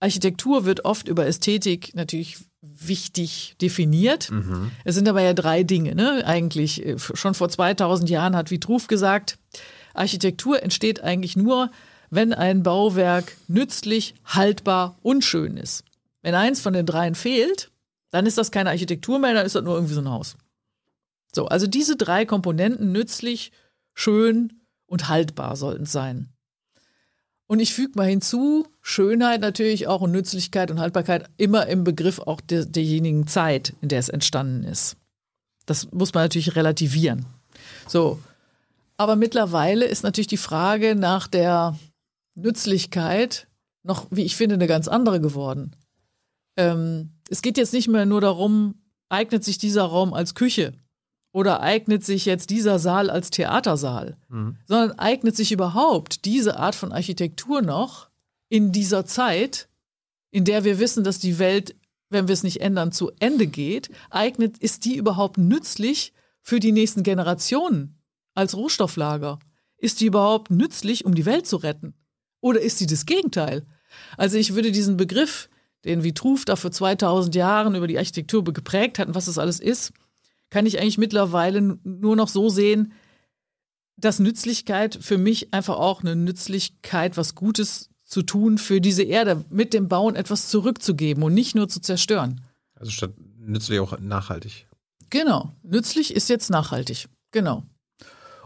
Architektur 0.00 0.64
wird 0.64 0.84
oft 0.84 1.08
über 1.08 1.26
Ästhetik 1.26 1.94
natürlich 1.94 2.38
wichtig 2.62 3.56
definiert. 3.60 4.30
Mhm. 4.30 4.70
Es 4.84 4.94
sind 4.94 5.08
aber 5.08 5.22
ja 5.22 5.34
drei 5.34 5.62
Dinge, 5.62 5.94
ne? 5.94 6.22
Eigentlich 6.26 6.84
äh, 6.84 6.98
schon 6.98 7.34
vor 7.34 7.48
2000 7.48 8.08
Jahren 8.10 8.36
hat 8.36 8.50
Vitruv 8.50 8.86
gesagt, 8.86 9.38
Architektur 9.94 10.62
entsteht 10.62 11.02
eigentlich 11.02 11.36
nur, 11.36 11.70
wenn 12.10 12.32
ein 12.32 12.62
Bauwerk 12.62 13.36
nützlich, 13.48 14.14
haltbar 14.24 14.98
und 15.02 15.24
schön 15.24 15.56
ist. 15.56 15.84
Wenn 16.22 16.34
eins 16.34 16.60
von 16.60 16.72
den 16.72 16.86
dreien 16.86 17.14
fehlt, 17.14 17.70
dann 18.10 18.26
ist 18.26 18.36
das 18.36 18.50
keine 18.50 18.70
Architektur 18.70 19.18
mehr, 19.18 19.34
dann 19.34 19.46
ist 19.46 19.54
das 19.54 19.62
nur 19.62 19.74
irgendwie 19.74 19.94
so 19.94 20.00
ein 20.00 20.10
Haus. 20.10 20.36
So, 21.32 21.46
also 21.46 21.66
diese 21.66 21.96
drei 21.96 22.26
Komponenten 22.26 22.92
nützlich, 22.92 23.52
schön 23.94 24.60
und 24.86 25.08
haltbar 25.08 25.56
sollten 25.56 25.84
es 25.84 25.92
sein. 25.92 26.30
Und 27.50 27.58
ich 27.58 27.74
füge 27.74 27.94
mal 27.96 28.06
hinzu, 28.06 28.68
Schönheit 28.80 29.40
natürlich 29.40 29.88
auch 29.88 30.02
und 30.02 30.12
Nützlichkeit 30.12 30.70
und 30.70 30.78
Haltbarkeit 30.78 31.28
immer 31.36 31.66
im 31.66 31.82
Begriff 31.82 32.20
auch 32.20 32.40
der, 32.40 32.64
derjenigen 32.64 33.26
Zeit, 33.26 33.74
in 33.80 33.88
der 33.88 33.98
es 33.98 34.08
entstanden 34.08 34.62
ist. 34.62 34.96
Das 35.66 35.90
muss 35.90 36.14
man 36.14 36.22
natürlich 36.22 36.54
relativieren. 36.54 37.26
So. 37.88 38.20
Aber 38.96 39.16
mittlerweile 39.16 39.84
ist 39.84 40.04
natürlich 40.04 40.28
die 40.28 40.36
Frage 40.36 40.94
nach 40.94 41.26
der 41.26 41.76
Nützlichkeit 42.36 43.48
noch, 43.82 44.06
wie 44.12 44.22
ich 44.22 44.36
finde, 44.36 44.54
eine 44.54 44.68
ganz 44.68 44.86
andere 44.86 45.20
geworden. 45.20 45.74
Ähm, 46.56 47.10
es 47.30 47.42
geht 47.42 47.58
jetzt 47.58 47.72
nicht 47.72 47.88
mehr 47.88 48.06
nur 48.06 48.20
darum, 48.20 48.76
eignet 49.08 49.42
sich 49.42 49.58
dieser 49.58 49.82
Raum 49.82 50.14
als 50.14 50.36
Küche 50.36 50.72
oder 51.32 51.60
eignet 51.60 52.04
sich 52.04 52.24
jetzt 52.24 52.50
dieser 52.50 52.78
Saal 52.78 53.08
als 53.10 53.30
Theatersaal, 53.30 54.16
sondern 54.66 54.98
eignet 54.98 55.36
sich 55.36 55.52
überhaupt 55.52 56.24
diese 56.24 56.58
Art 56.58 56.74
von 56.74 56.92
Architektur 56.92 57.62
noch 57.62 58.08
in 58.48 58.72
dieser 58.72 59.06
Zeit, 59.06 59.68
in 60.32 60.44
der 60.44 60.64
wir 60.64 60.78
wissen, 60.78 61.04
dass 61.04 61.18
die 61.18 61.38
Welt, 61.38 61.76
wenn 62.08 62.26
wir 62.28 62.32
es 62.32 62.42
nicht 62.42 62.60
ändern, 62.60 62.90
zu 62.92 63.12
Ende 63.20 63.46
geht, 63.46 63.90
eignet, 64.10 64.58
ist 64.58 64.84
die 64.84 64.96
überhaupt 64.96 65.38
nützlich 65.38 66.12
für 66.42 66.58
die 66.58 66.72
nächsten 66.72 67.02
Generationen 67.02 67.98
als 68.34 68.56
Rohstofflager? 68.56 69.38
Ist 69.76 70.00
die 70.00 70.06
überhaupt 70.06 70.50
nützlich, 70.50 71.04
um 71.04 71.14
die 71.14 71.26
Welt 71.26 71.46
zu 71.46 71.56
retten? 71.56 71.94
Oder 72.40 72.60
ist 72.60 72.78
sie 72.78 72.86
das 72.86 73.06
Gegenteil? 73.06 73.64
Also 74.16 74.36
ich 74.36 74.54
würde 74.54 74.72
diesen 74.72 74.96
Begriff, 74.96 75.48
den 75.84 76.02
Vitruv 76.02 76.44
da 76.44 76.56
vor 76.56 76.70
2000 76.70 77.34
Jahren 77.34 77.74
über 77.74 77.86
die 77.86 77.98
Architektur 77.98 78.44
geprägt 78.44 78.98
hat 78.98 79.08
und 79.08 79.14
was 79.14 79.26
das 79.26 79.38
alles 79.38 79.60
ist, 79.60 79.92
kann 80.50 80.66
ich 80.66 80.80
eigentlich 80.80 80.98
mittlerweile 80.98 81.78
nur 81.84 82.16
noch 82.16 82.28
so 82.28 82.48
sehen, 82.48 82.92
dass 83.96 84.18
Nützlichkeit 84.18 84.98
für 85.00 85.18
mich 85.18 85.54
einfach 85.54 85.76
auch 85.76 86.00
eine 86.00 86.16
Nützlichkeit, 86.16 87.16
was 87.16 87.34
Gutes 87.34 87.90
zu 88.04 88.22
tun 88.22 88.58
für 88.58 88.80
diese 88.80 89.04
Erde, 89.04 89.44
mit 89.50 89.72
dem 89.72 89.88
Bauen 89.88 90.16
etwas 90.16 90.48
zurückzugeben 90.48 91.22
und 91.22 91.34
nicht 91.34 91.54
nur 91.54 91.68
zu 91.68 91.80
zerstören. 91.80 92.40
Also 92.74 92.90
statt 92.90 93.12
nützlich 93.38 93.78
auch 93.78 93.98
nachhaltig. 94.00 94.66
Genau. 95.10 95.52
Nützlich 95.62 96.14
ist 96.14 96.28
jetzt 96.28 96.50
nachhaltig. 96.50 97.08
Genau. 97.30 97.62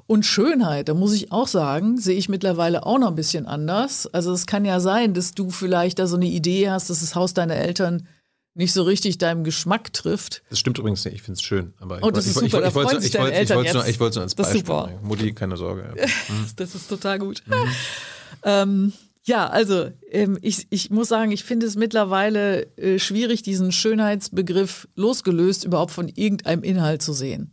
Und 0.06 0.26
Schönheit, 0.26 0.88
da 0.88 0.94
muss 0.94 1.14
ich 1.14 1.32
auch 1.32 1.48
sagen, 1.48 1.96
sehe 1.98 2.16
ich 2.16 2.28
mittlerweile 2.28 2.84
auch 2.84 2.98
noch 2.98 3.08
ein 3.08 3.14
bisschen 3.14 3.46
anders. 3.46 4.06
Also 4.08 4.32
es 4.32 4.46
kann 4.46 4.66
ja 4.66 4.80
sein, 4.80 5.14
dass 5.14 5.32
du 5.32 5.50
vielleicht 5.50 5.98
da 5.98 6.06
so 6.06 6.16
eine 6.16 6.26
Idee 6.26 6.68
hast, 6.68 6.90
dass 6.90 7.00
das 7.00 7.14
Haus 7.14 7.32
deiner 7.32 7.56
Eltern 7.56 8.06
nicht 8.54 8.72
so 8.72 8.82
richtig 8.84 9.18
deinem 9.18 9.42
Geschmack 9.44 9.92
trifft. 9.92 10.42
Das 10.50 10.58
stimmt 10.60 10.78
übrigens 10.78 11.04
nicht, 11.04 11.14
ich 11.14 11.22
finde 11.22 11.38
es 11.38 11.42
schön. 11.42 11.74
Aber 11.80 11.98
Oh, 12.02 12.10
das 12.10 12.24
ich, 12.26 12.30
ist 12.36 12.42
ich, 12.42 12.50
super, 12.52 12.62
ich, 12.62 12.64
ich, 12.64 12.68
ich, 12.68 12.74
wollte- 12.74 12.96
ich, 12.98 13.06
es 13.06 13.74
nur- 13.74 13.86
ich 13.86 14.00
als 14.22 14.34
Beispiel 14.34 14.60
super. 14.60 14.90
Mutti, 15.02 15.32
keine 15.32 15.56
Sorge. 15.56 15.92
Ja. 15.98 16.06
Das 16.56 16.74
ist 16.74 16.88
total 16.88 17.18
gut. 17.18 17.42
ähm, 18.44 18.92
ja, 19.24 19.48
also 19.48 19.90
ähm, 20.10 20.38
ich, 20.42 20.66
ich 20.70 20.90
muss 20.90 21.08
sagen, 21.08 21.32
ich 21.32 21.44
finde 21.44 21.66
es 21.66 21.76
mittlerweile 21.76 22.66
äh, 22.76 22.98
schwierig, 22.98 23.42
diesen 23.42 23.72
Schönheitsbegriff 23.72 24.86
losgelöst 24.96 25.64
überhaupt 25.64 25.92
von 25.92 26.08
irgendeinem 26.08 26.62
Inhalt 26.62 27.00
zu 27.02 27.12
sehen. 27.12 27.50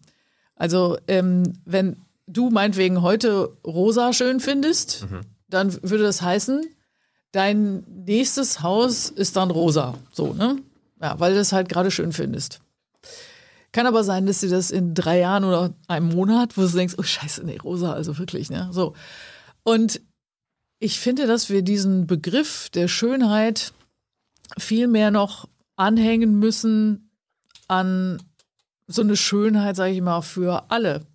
Also 0.55 0.97
ähm, 1.07 1.53
wenn 1.65 1.95
du 2.27 2.49
meinetwegen 2.49 3.01
heute 3.01 3.57
rosa 3.65 4.13
schön 4.13 4.39
findest, 4.39 5.07
dann 5.49 5.73
würde 5.81 6.03
das 6.03 6.21
heißen, 6.21 6.61
dein 7.31 7.83
nächstes 8.05 8.61
Haus 8.61 9.09
ist 9.09 9.35
dann 9.37 9.49
rosa. 9.49 9.97
So, 10.11 10.33
ne? 10.33 10.57
Ja, 11.01 11.19
weil 11.19 11.33
du 11.33 11.39
das 11.39 11.51
halt 11.51 11.69
gerade 11.69 11.91
schön 11.91 12.11
findest. 12.11 12.61
Kann 13.71 13.87
aber 13.87 14.03
sein, 14.03 14.25
dass 14.25 14.41
du 14.41 14.49
das 14.49 14.69
in 14.69 14.93
drei 14.93 15.19
Jahren 15.19 15.43
oder 15.43 15.73
einem 15.87 16.09
Monat, 16.09 16.57
wo 16.57 16.61
du 16.61 16.67
denkst, 16.67 16.95
oh 16.97 17.03
scheiße, 17.03 17.43
nee, 17.45 17.57
rosa, 17.57 17.93
also 17.93 18.17
wirklich, 18.17 18.49
ne? 18.49 18.69
So. 18.71 18.93
Und 19.63 20.01
ich 20.79 20.99
finde, 20.99 21.25
dass 21.27 21.49
wir 21.49 21.61
diesen 21.61 22.05
Begriff 22.05 22.69
der 22.69 22.87
Schönheit 22.87 23.73
viel 24.57 24.87
mehr 24.87 25.11
noch 25.11 25.47
anhängen 25.75 26.37
müssen 26.37 27.11
an 27.67 28.21
so 28.87 29.01
eine 29.01 29.15
Schönheit, 29.15 29.75
sage 29.75 29.93
ich 29.93 30.01
mal, 30.01 30.21
für 30.21 30.69
alle. 30.69 31.05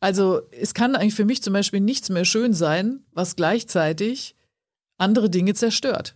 Also 0.00 0.42
es 0.52 0.74
kann 0.74 0.94
eigentlich 0.94 1.14
für 1.14 1.24
mich 1.24 1.42
zum 1.42 1.54
Beispiel 1.54 1.80
nichts 1.80 2.08
mehr 2.08 2.24
schön 2.24 2.52
sein, 2.52 3.00
was 3.12 3.36
gleichzeitig 3.36 4.36
andere 4.96 5.28
Dinge 5.28 5.54
zerstört. 5.54 6.14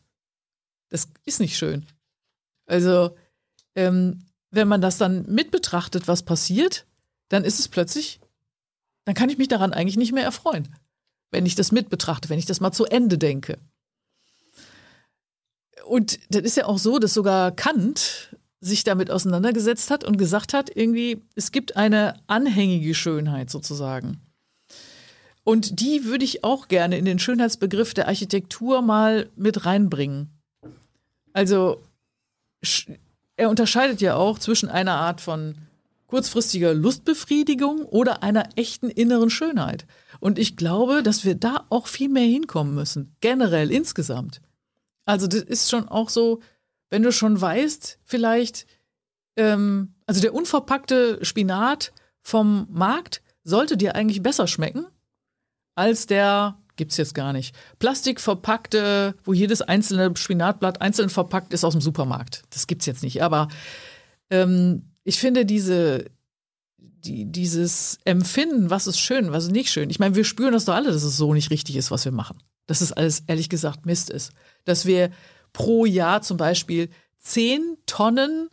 Das 0.91 1.09
ist 1.25 1.41
nicht 1.41 1.57
schön. 1.57 1.87
Also 2.69 3.17
ähm, 3.75 4.21
wenn 4.51 4.69
man 4.69 4.81
das 4.81 4.99
dann 4.99 5.27
mit 5.27 5.51
betrachtet, 5.51 6.07
was 6.07 6.23
passiert, 6.23 6.87
dann 7.29 7.45
ist 7.45 7.59
es 7.59 7.69
plötzlich, 7.69 8.21
dann 9.05 9.15
kann 9.15 9.31
ich 9.31 9.39
mich 9.39 9.49
daran 9.49 9.73
eigentlich 9.73 9.97
nicht 9.97 10.13
mehr 10.13 10.25
erfreuen, 10.25 10.69
wenn 11.31 11.47
ich 11.47 11.55
das 11.55 11.73
mit 11.73 11.89
betrachte, 11.89 12.29
wenn 12.29 12.39
ich 12.39 12.47
das 12.47 12.61
mal 12.61 12.73
zu 12.73 12.85
Ende 12.85 13.19
denke. 13.19 13.59
Und 15.85 16.19
das 16.31 16.43
ist 16.43 16.57
ja 16.57 16.67
auch 16.67 16.79
so, 16.79 16.99
dass 16.99 17.15
sogar 17.15 17.51
Kant 17.53 18.37
sich 18.61 18.85
damit 18.85 19.11
auseinandergesetzt 19.11 19.91
hat 19.91 20.05
und 20.05 20.19
gesagt 20.19 20.53
hat, 20.53 20.75
irgendwie, 20.75 21.23
es 21.35 21.53
gibt 21.53 21.77
eine 21.77 22.21
anhängige 22.27 22.95
Schönheit 22.95 23.51
sozusagen. 23.51 24.21
Und 25.45 25.81
die 25.81 26.05
würde 26.05 26.25
ich 26.25 26.45
auch 26.45 26.69
gerne 26.69 26.99
in 26.99 27.07
den 27.07 27.19
Schönheitsbegriff 27.19 27.95
der 27.95 28.09
Architektur 28.09 28.83
mal 28.83 29.31
mit 29.37 29.65
reinbringen. 29.65 30.29
Also 31.33 31.81
er 33.37 33.51
unterscheidet 33.51 34.01
ja 34.01 34.17
auch 34.17 34.39
zwischen 34.39 34.69
einer 34.69 34.95
Art 34.95 35.21
von 35.21 35.57
kurzfristiger 36.09 36.75
Lustbefriedigung 36.75 37.85
oder 37.85 38.23
einer 38.23 38.49
echten 38.57 38.89
inneren 38.89 39.31
Schönheit. 39.31 39.87
Und 40.21 40.39
ich 40.39 40.57
glaube, 40.57 41.03
dass 41.03 41.25
wir 41.25 41.35
da 41.35 41.67
auch 41.69 41.87
viel 41.87 42.09
mehr 42.09 42.25
hinkommen 42.25 42.75
müssen, 42.75 43.15
generell 43.21 43.71
insgesamt. 43.71 44.41
Also 45.05 45.27
das 45.27 45.43
ist 45.43 45.71
schon 45.71 45.89
auch 45.89 46.09
so, 46.09 46.41
wenn 46.91 47.03
du 47.03 47.13
schon 47.13 47.41
weißt, 47.41 47.99
vielleicht, 48.05 48.67
ähm, 49.37 49.95
also 50.07 50.21
der 50.21 50.35
unverpackte 50.35 51.25
Spinat 51.25 51.93
vom 52.23 52.67
Markt 52.71 53.23
sollte 53.45 53.77
dir 53.77 53.95
eigentlich 53.95 54.23
besser 54.23 54.47
schmecken 54.47 54.87
als 55.75 56.07
der, 56.07 56.58
gibt's 56.79 56.97
jetzt 56.97 57.15
gar 57.15 57.35
nicht, 57.35 57.55
plastikverpackte, 57.79 59.15
wo 59.25 59.35
jedes 59.35 59.61
einzelne 59.61 60.17
Spinatblatt 60.17 60.81
einzeln 60.81 61.11
verpackt 61.11 61.53
ist 61.53 61.65
aus 61.65 61.75
dem 61.75 61.83
Supermarkt. 61.83 62.45
Das 62.51 62.67
gibt's 62.67 62.87
jetzt 62.87 63.03
nicht. 63.03 63.23
Aber 63.23 63.49
ähm, 64.31 64.85
ich 65.05 65.19
finde 65.19 65.45
diese, 65.45 66.07
die, 66.79 67.27
dieses 67.27 67.99
Empfinden, 68.05 68.71
was 68.71 68.87
ist 68.87 68.99
schön, 68.99 69.33
was 69.33 69.45
ist 69.45 69.53
nicht 69.53 69.71
schön. 69.71 69.91
Ich 69.91 69.99
meine, 69.99 70.15
wir 70.15 70.25
spüren 70.25 70.53
das 70.53 70.65
doch 70.65 70.75
alle, 70.75 70.91
dass 70.91 71.03
es 71.03 71.17
so 71.17 71.35
nicht 71.35 71.51
richtig 71.51 71.77
ist, 71.77 71.91
was 71.91 72.07
wir 72.07 72.13
machen. 72.13 72.39
Dass 72.67 72.81
es 72.81 72.93
alles 72.93 73.25
ehrlich 73.27 73.51
gesagt 73.51 73.85
Mist 73.85 74.09
ist. 74.09 74.33
Dass 74.65 74.87
wir 74.87 75.11
pro 75.53 75.85
Jahr 75.85 76.23
zum 76.23 76.39
Beispiel 76.39 76.89
10 77.19 77.77
Tonnen 77.87 78.49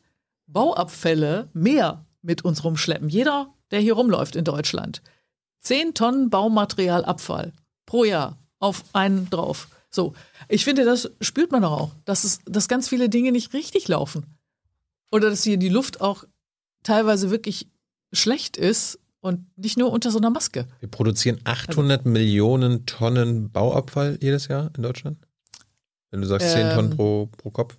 Bauabfälle 0.47 1.49
mehr 1.53 2.05
mit 2.21 2.43
uns 2.43 2.63
rumschleppen. 2.63 3.09
Jeder, 3.09 3.53
der 3.71 3.79
hier 3.79 3.93
rumläuft 3.93 4.35
in 4.35 4.43
Deutschland. 4.43 5.01
10 5.61 5.93
Tonnen 5.93 6.29
Baumaterialabfall 6.29 7.53
pro 7.85 8.03
Jahr 8.03 8.37
auf 8.59 8.83
einen 8.93 9.29
drauf. 9.29 9.67
So, 9.89 10.13
ich 10.49 10.65
finde, 10.65 10.83
das 10.83 11.09
spürt 11.21 11.51
man 11.51 11.61
doch 11.61 11.71
auch, 11.71 11.91
dass, 12.05 12.23
es, 12.23 12.39
dass 12.45 12.67
ganz 12.67 12.89
viele 12.89 13.09
Dinge 13.09 13.31
nicht 13.31 13.53
richtig 13.53 13.87
laufen. 13.87 14.25
Oder 15.11 15.29
dass 15.29 15.43
hier 15.43 15.57
die 15.57 15.69
Luft 15.69 16.01
auch 16.01 16.25
teilweise 16.83 17.31
wirklich 17.31 17.67
schlecht 18.11 18.57
ist 18.57 18.99
und 19.21 19.45
nicht 19.57 19.77
nur 19.77 19.91
unter 19.91 20.11
so 20.11 20.17
einer 20.17 20.29
Maske. 20.29 20.67
Wir 20.79 20.89
produzieren 20.89 21.39
800 21.45 22.05
Millionen 22.05 22.85
Tonnen 22.85 23.51
Bauabfall 23.51 24.17
jedes 24.21 24.47
Jahr 24.47 24.69
in 24.75 24.83
Deutschland. 24.83 25.17
Wenn 26.11 26.21
du 26.21 26.27
sagst 26.27 26.51
10 26.51 26.67
Ähm, 26.67 26.75
Tonnen 26.75 26.89
pro, 26.95 27.29
pro 27.37 27.49
Kopf. 27.51 27.77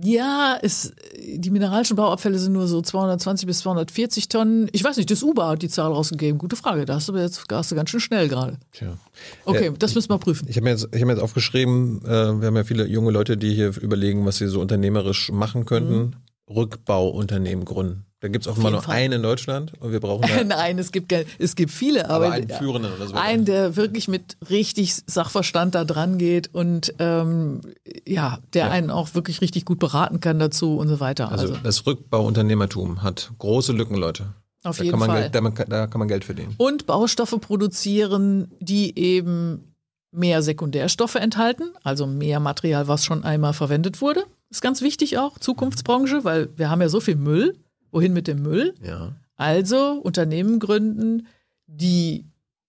Ja, 0.00 0.56
es, 0.62 0.92
die 1.18 1.50
mineralischen 1.50 1.96
Bauabfälle 1.96 2.38
sind 2.38 2.52
nur 2.52 2.68
so 2.68 2.80
220 2.82 3.46
bis 3.46 3.58
240 3.60 4.28
Tonnen. 4.28 4.68
Ich 4.72 4.84
weiß 4.84 4.96
nicht, 4.96 5.10
das 5.10 5.22
UBA 5.22 5.50
hat 5.50 5.62
die 5.62 5.68
Zahl 5.68 5.90
rausgegeben. 5.90 6.38
Gute 6.38 6.54
Frage. 6.56 6.84
Da 6.84 6.94
hast 6.94 7.08
du 7.08 7.12
aber 7.12 7.22
jetzt 7.22 7.44
hast 7.50 7.70
du 7.70 7.74
ganz 7.74 7.90
schön 7.90 7.98
schnell 8.00 8.28
gerade. 8.28 8.58
Tja. 8.72 8.96
Okay, 9.44 9.66
Äh, 9.68 9.72
das 9.78 9.94
müssen 9.94 10.10
wir 10.10 10.18
prüfen. 10.18 10.46
Ich 10.48 10.56
habe 10.56 10.64
mir, 10.64 10.70
jetzt- 10.70 10.88
ich 10.92 11.00
hab 11.00 11.06
mir 11.06 11.14
jetzt 11.14 11.22
aufgeschrieben, 11.22 12.00
äh, 12.04 12.08
wir 12.40 12.46
haben 12.46 12.56
ja 12.56 12.64
viele 12.64 12.86
junge 12.86 13.10
Leute, 13.10 13.36
die 13.36 13.52
hier 13.54 13.76
überlegen, 13.80 14.24
was 14.24 14.36
sie 14.38 14.46
so 14.46 14.60
unternehmerisch 14.60 15.32
machen 15.32 15.64
könnten. 15.64 16.14
Rückbauunternehmen 16.48 17.64
gründen. 17.64 18.04
Da 18.20 18.26
gibt 18.28 18.44
es 18.46 18.48
offenbar 18.50 18.72
nur 18.72 18.82
Fall. 18.82 18.96
einen 18.96 19.12
in 19.12 19.22
Deutschland 19.22 19.72
und 19.78 19.92
wir 19.92 20.00
brauchen 20.00 20.28
Nein, 20.48 20.78
es 20.80 20.90
gibt, 20.90 21.12
es 21.38 21.54
gibt 21.54 21.70
viele, 21.70 22.10
aber 22.10 22.26
aber, 22.26 22.34
einen 22.34 22.48
führenden 22.48 22.92
oder 22.92 23.06
so. 23.06 23.14
einen, 23.14 23.44
der 23.44 23.76
wirklich 23.76 24.08
mit 24.08 24.36
richtig 24.50 24.92
Sachverstand 25.06 25.76
da 25.76 25.84
dran 25.84 26.18
geht 26.18 26.52
und 26.52 26.94
ähm, 26.98 27.60
ja, 28.06 28.40
der 28.54 28.66
Ja. 28.66 28.70
einen 28.72 28.90
auch 28.90 29.14
wirklich 29.14 29.40
richtig 29.40 29.64
gut 29.64 29.78
beraten 29.78 30.18
kann 30.18 30.38
dazu 30.40 30.76
und 30.78 30.88
so 30.88 30.98
weiter. 30.98 31.30
also, 31.30 31.46
Also, 31.48 31.56
das 31.62 31.86
Rückbauunternehmertum 31.86 33.02
hat 33.04 33.30
große 33.38 33.72
Lücken, 33.72 33.96
Leute. 33.96 34.34
auf 34.64 34.78
Da 34.78 34.84
jeden 34.84 34.98
Fall. 34.98 35.20
Geld, 35.22 35.34
da, 35.36 35.40
man, 35.40 35.54
da 35.54 35.86
kann 35.86 35.98
man 36.00 36.08
Geld 36.08 36.24
verdienen. 36.24 36.54
und 36.58 36.86
Baustoffe 36.86 37.38
produzieren, 37.40 38.50
die 38.60 38.98
eben 38.98 39.74
mehr 40.10 40.42
Sekundärstoffe 40.42 41.14
enthalten, 41.16 41.70
also 41.84 42.06
mehr 42.06 42.40
Material, 42.40 42.88
was 42.88 43.04
schon 43.04 43.22
einmal 43.24 43.52
verwendet 43.52 44.00
wurde. 44.00 44.24
Ist 44.50 44.62
ganz 44.62 44.80
wichtig 44.82 45.18
auch, 45.18 45.38
Zukunftsbranche, 45.38 46.24
weil 46.24 46.48
wir 46.56 46.70
haben 46.70 46.80
ja 46.80 46.88
so 46.88 46.98
viel 47.00 47.14
Müll. 47.16 47.56
Wohin 47.90 48.12
mit 48.12 48.26
dem 48.26 48.42
Müll? 48.42 48.74
Ja. 48.82 49.12
Also 49.36 49.92
Unternehmen 50.02 50.58
gründen, 50.58 51.26
die, 51.66 52.24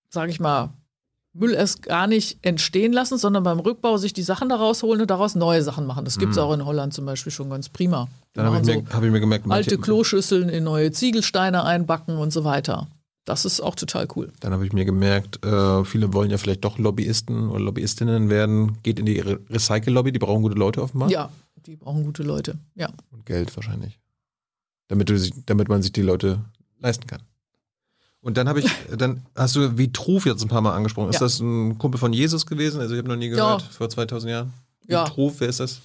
sage 0.09 0.31
ich 0.31 0.39
mal, 0.39 0.71
Müll 1.33 1.53
erst 1.53 1.83
gar 1.83 2.07
nicht 2.07 2.39
entstehen 2.41 2.91
lassen, 2.91 3.17
sondern 3.17 3.43
beim 3.43 3.59
Rückbau 3.59 3.97
sich 3.97 4.13
die 4.13 4.23
Sachen 4.23 4.49
daraus 4.49 4.81
holen 4.83 4.99
und 5.01 5.09
daraus 5.11 5.35
neue 5.35 5.61
Sachen 5.61 5.85
machen. 5.85 6.03
Das 6.03 6.17
gibt 6.17 6.31
es 6.33 6.37
auch 6.39 6.53
in 6.53 6.65
Holland 6.65 6.93
zum 6.93 7.05
Beispiel 7.05 7.31
schon 7.31 7.49
ganz 7.49 7.69
prima. 7.69 8.07
Dann 8.33 8.45
habe 8.47 8.57
ich, 8.59 8.65
mir- 8.65 8.83
hab 8.91 9.03
ich 9.03 9.11
mir 9.11 9.19
gemerkt, 9.19 9.45
so 9.45 9.51
alte 9.51 9.77
Kloschüsseln 9.77 10.49
in 10.49 10.63
neue 10.63 10.91
Ziegelsteine 10.91 11.63
einbacken 11.63 12.17
und 12.17 12.31
so 12.31 12.43
weiter. 12.43 12.87
Das 13.25 13.45
ist 13.45 13.61
auch 13.61 13.75
total 13.75 14.07
cool. 14.15 14.31
Dann 14.39 14.53
habe 14.53 14.65
ich 14.65 14.73
mir 14.73 14.85
gemerkt, 14.85 15.45
äh, 15.45 15.85
viele 15.85 16.13
wollen 16.13 16.31
ja 16.31 16.37
vielleicht 16.39 16.63
doch 16.65 16.79
Lobbyisten 16.79 17.49
oder 17.49 17.59
Lobbyistinnen 17.59 18.29
werden. 18.29 18.77
Geht 18.81 18.97
in 18.99 19.05
die 19.05 19.19
Re 19.19 19.39
Recycle-Lobby, 19.51 20.11
die 20.11 20.19
brauchen 20.19 20.41
gute 20.41 20.55
Leute 20.55 20.81
offenbar. 20.81 21.11
Ja, 21.11 21.29
die 21.67 21.75
brauchen 21.75 22.03
gute 22.03 22.23
Leute. 22.23 22.57
Ja. 22.73 22.89
Und 23.11 23.25
Geld 23.27 23.55
wahrscheinlich. 23.55 23.99
Damit, 24.89 25.09
du, 25.09 25.17
damit 25.45 25.69
man 25.69 25.81
sich 25.81 25.93
die 25.93 26.01
Leute 26.01 26.39
leisten 26.79 27.07
kann. 27.07 27.21
Und 28.21 28.35
dann 28.35 28.49
habe 28.49 28.59
ich, 28.59 28.65
dann 28.97 29.21
hast 29.35 29.55
du 29.55 29.77
Vitruv 29.77 30.25
jetzt 30.25 30.41
ein 30.41 30.49
paar 30.49 30.61
Mal 30.61 30.73
angesprochen. 30.75 31.09
Ist 31.09 31.15
Ja. 31.15 31.19
das 31.21 31.39
ein 31.39 31.77
Kumpel 31.77 31.97
von 31.99 32.11
Jesus 32.11 32.45
gewesen? 32.45 32.81
Also 32.81 32.93
ich 32.95 32.99
habe 32.99 33.07
noch 33.07 33.15
nie 33.15 33.29
gehört, 33.29 33.61
vor 33.61 33.89
2000 33.89 34.29
Jahren. 34.31 34.53
Ja. 34.87 35.07
Vitruv, 35.07 35.35
wer 35.39 35.47
ist 35.49 35.61
das? 35.61 35.79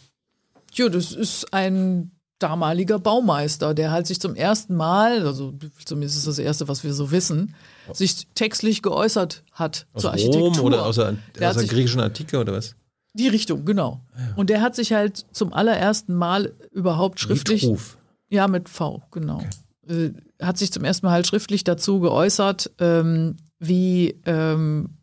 Ja, 0.73 0.89
das 0.89 1.13
ist 1.13 1.53
ein 1.55 2.11
damaliger 2.41 2.99
Baumeister, 2.99 3.75
der 3.75 3.93
halt 3.93 4.07
sich 4.09 4.21
zum 4.21 4.35
ersten 4.35 4.75
Mal, 4.75 5.25
also 5.25 5.55
zumindest 5.85 6.17
ist 6.19 6.27
das 6.27 6.39
erste, 6.41 6.67
was 6.67 6.83
wir 6.83 6.93
so 6.93 7.11
wissen, 7.13 7.55
sich 7.93 8.27
textlich 8.35 8.83
geäußert 8.83 9.45
hat 9.53 9.87
Aus 9.93 10.03
zur 10.03 10.11
Rom 10.11 10.19
Architektur. 10.19 10.65
oder 10.65 10.85
aus 10.85 10.97
der, 10.97 11.17
Der 11.39 11.51
aus 11.51 11.57
der 11.57 11.67
griechischen 11.67 12.01
Antike 12.01 12.39
oder 12.41 12.53
was? 12.53 12.75
Die 13.13 13.29
Richtung, 13.29 13.65
genau. 13.65 14.01
Und 14.35 14.51
der 14.51 14.61
hat 14.61 14.75
sich 14.75 14.93
halt 14.93 15.25
zum 15.31 15.53
allerersten 15.53 16.15
Mal 16.15 16.53
überhaupt 16.73 17.21
schriftlich, 17.21 17.63
Vitruv. 17.63 17.97
Ja 18.29 18.49
mit 18.49 18.69
V, 18.69 19.03
genau, 19.11 19.43
äh, 19.87 20.11
hat 20.41 20.59
sich 20.59 20.73
zum 20.73 20.85
ersten 20.85 21.07
Mal 21.07 21.13
halt 21.13 21.27
schriftlich 21.27 21.65
dazu 21.65 22.01
geäußert, 22.01 22.71
ähm, 22.79 23.37
wie, 23.59 24.21
ähm, 24.27 24.99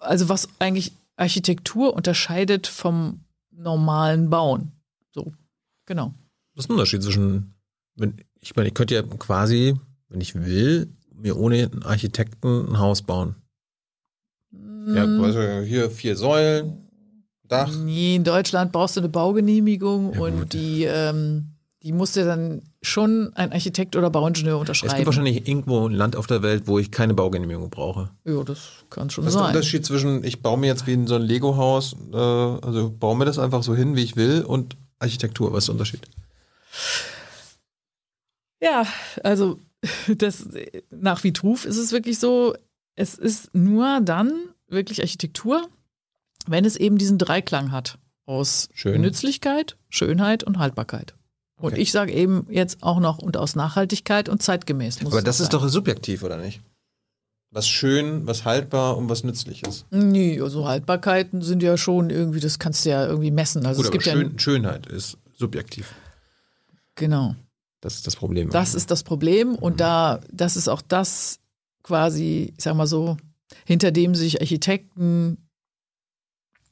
also 0.00 0.28
was 0.28 0.48
eigentlich 0.58 0.92
Architektur 1.16 1.94
unterscheidet 1.94 2.66
vom 2.66 3.20
normalen 3.50 4.30
Bauen. 4.30 4.72
So, 5.12 5.32
genau. 5.86 6.14
Was 6.54 6.64
ist 6.64 6.68
der 6.68 6.74
Unterschied 6.76 7.02
zwischen, 7.02 7.54
wenn, 7.96 8.14
ich 8.40 8.56
meine, 8.56 8.68
ich 8.68 8.74
könnte 8.74 8.94
ja 8.94 9.02
quasi, 9.02 9.74
wenn 10.08 10.20
ich 10.20 10.34
will, 10.34 10.88
mir 11.14 11.36
ohne 11.36 11.70
einen 11.70 11.82
Architekten 11.84 12.68
ein 12.68 12.78
Haus 12.78 13.02
bauen. 13.02 13.36
Ja, 14.52 15.06
Mm. 15.06 15.18
quasi 15.18 15.66
hier 15.66 15.90
vier 15.90 16.16
Säulen, 16.16 16.80
Dach. 17.46 17.70
Nee, 17.76 18.16
in 18.16 18.24
Deutschland 18.24 18.72
brauchst 18.72 18.96
du 18.96 19.00
eine 19.00 19.08
Baugenehmigung 19.08 20.14
Ja, 20.14 20.20
und 20.20 20.52
die, 20.52 20.84
ähm, 20.84 21.53
die 21.84 21.92
musste 21.92 22.24
dann 22.24 22.62
schon 22.80 23.32
ein 23.34 23.52
Architekt 23.52 23.94
oder 23.94 24.08
Bauingenieur 24.08 24.54
Es 24.54 24.60
unterschreiben. 24.60 24.94
gibt 24.96 25.06
wahrscheinlich 25.06 25.46
irgendwo 25.46 25.86
ein 25.86 25.92
Land 25.92 26.16
auf 26.16 26.26
der 26.26 26.42
Welt, 26.42 26.66
wo 26.66 26.78
ich 26.78 26.90
keine 26.90 27.12
Baugenehmigung 27.12 27.68
brauche. 27.68 28.10
ja, 28.24 28.42
das 28.42 28.84
kann 28.88 29.10
schon 29.10 29.24
Was 29.26 29.34
ist 29.34 29.38
der 29.38 29.44
sein. 29.46 29.54
Unterschied 29.54 29.84
zwischen, 29.84 30.24
ich 30.24 30.40
baue 30.40 30.58
mir 30.58 30.68
jetzt 30.68 30.86
wie 30.86 30.94
in 30.94 31.06
so 31.06 31.16
ein 31.16 31.22
Lego-Haus, 31.22 31.94
äh, 32.12 32.16
also 32.16 32.90
baue 32.90 33.16
mir 33.18 33.26
das 33.26 33.38
einfach 33.38 33.62
so 33.62 33.74
hin, 33.74 33.96
wie 33.96 34.02
ich 34.02 34.16
will, 34.16 34.42
und 34.42 34.76
Architektur? 34.98 35.52
Was 35.52 35.64
ist 35.64 35.66
der 35.68 35.72
Unterschied? 35.74 36.00
Ja, 38.62 38.86
also 39.22 39.58
das 40.16 40.48
nach 40.90 41.22
Vitruf 41.22 41.66
ist 41.66 41.76
es 41.76 41.92
wirklich 41.92 42.18
so, 42.18 42.54
es 42.96 43.14
ist 43.14 43.54
nur 43.54 44.00
dann 44.00 44.32
wirklich 44.68 45.02
Architektur, 45.02 45.68
wenn 46.46 46.64
es 46.64 46.76
eben 46.76 46.96
diesen 46.96 47.18
Dreiklang 47.18 47.72
hat 47.72 47.98
aus 48.24 48.70
Schön. 48.72 49.02
Nützlichkeit, 49.02 49.76
Schönheit 49.90 50.44
und 50.44 50.58
Haltbarkeit. 50.58 51.14
Und 51.56 51.72
Okay. 51.72 51.80
ich 51.80 51.92
sage 51.92 52.12
eben 52.12 52.46
jetzt 52.50 52.82
auch 52.82 52.98
noch 53.00 53.18
und 53.18 53.36
aus 53.36 53.54
Nachhaltigkeit 53.54 54.28
und 54.28 54.42
zeitgemäß 54.42 55.02
muss 55.02 55.12
Aber 55.12 55.22
das 55.22 55.40
ist 55.40 55.52
sein. 55.52 55.60
doch 55.60 55.68
subjektiv, 55.68 56.22
oder 56.22 56.36
nicht? 56.36 56.60
Was 57.50 57.68
schön, 57.68 58.26
was 58.26 58.44
haltbar 58.44 58.96
und 58.96 59.08
was 59.08 59.22
nützlich 59.22 59.62
ist. 59.62 59.86
Nee, 59.92 60.40
also 60.40 60.66
Haltbarkeiten 60.66 61.40
sind 61.42 61.62
ja 61.62 61.76
schon 61.76 62.10
irgendwie, 62.10 62.40
das 62.40 62.58
kannst 62.58 62.84
du 62.84 62.90
ja 62.90 63.06
irgendwie 63.06 63.30
messen. 63.30 63.64
Also 63.64 63.78
Gut, 63.82 63.86
es 63.86 63.92
gibt 63.92 64.06
ja 64.06 64.12
schön, 64.14 64.38
Schönheit 64.38 64.86
ist 64.86 65.16
subjektiv. 65.36 65.94
genau. 66.96 67.36
Das 67.80 67.96
ist 67.96 68.06
das 68.06 68.16
Problem. 68.16 68.48
Das 68.48 68.74
ist 68.74 68.90
das 68.90 69.02
Problem 69.02 69.54
und 69.56 69.78
da, 69.78 70.20
das 70.32 70.56
ist 70.56 70.68
auch 70.68 70.80
das 70.80 71.38
quasi, 71.82 72.54
ich 72.56 72.64
sag 72.64 72.74
mal 72.76 72.86
so, 72.86 73.18
hinter 73.66 73.92
dem 73.92 74.14
sich 74.14 74.40
Architekten 74.40 75.36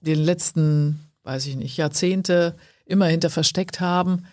den 0.01 0.19
letzten, 0.19 1.01
weiß 1.23 1.47
ich 1.47 1.57
nicht, 1.57 1.77
Jahrzehnte 1.77 2.57
immer 2.87 3.07
hinter 3.07 3.29
versteckt 3.29 3.79
haben, 3.81 4.25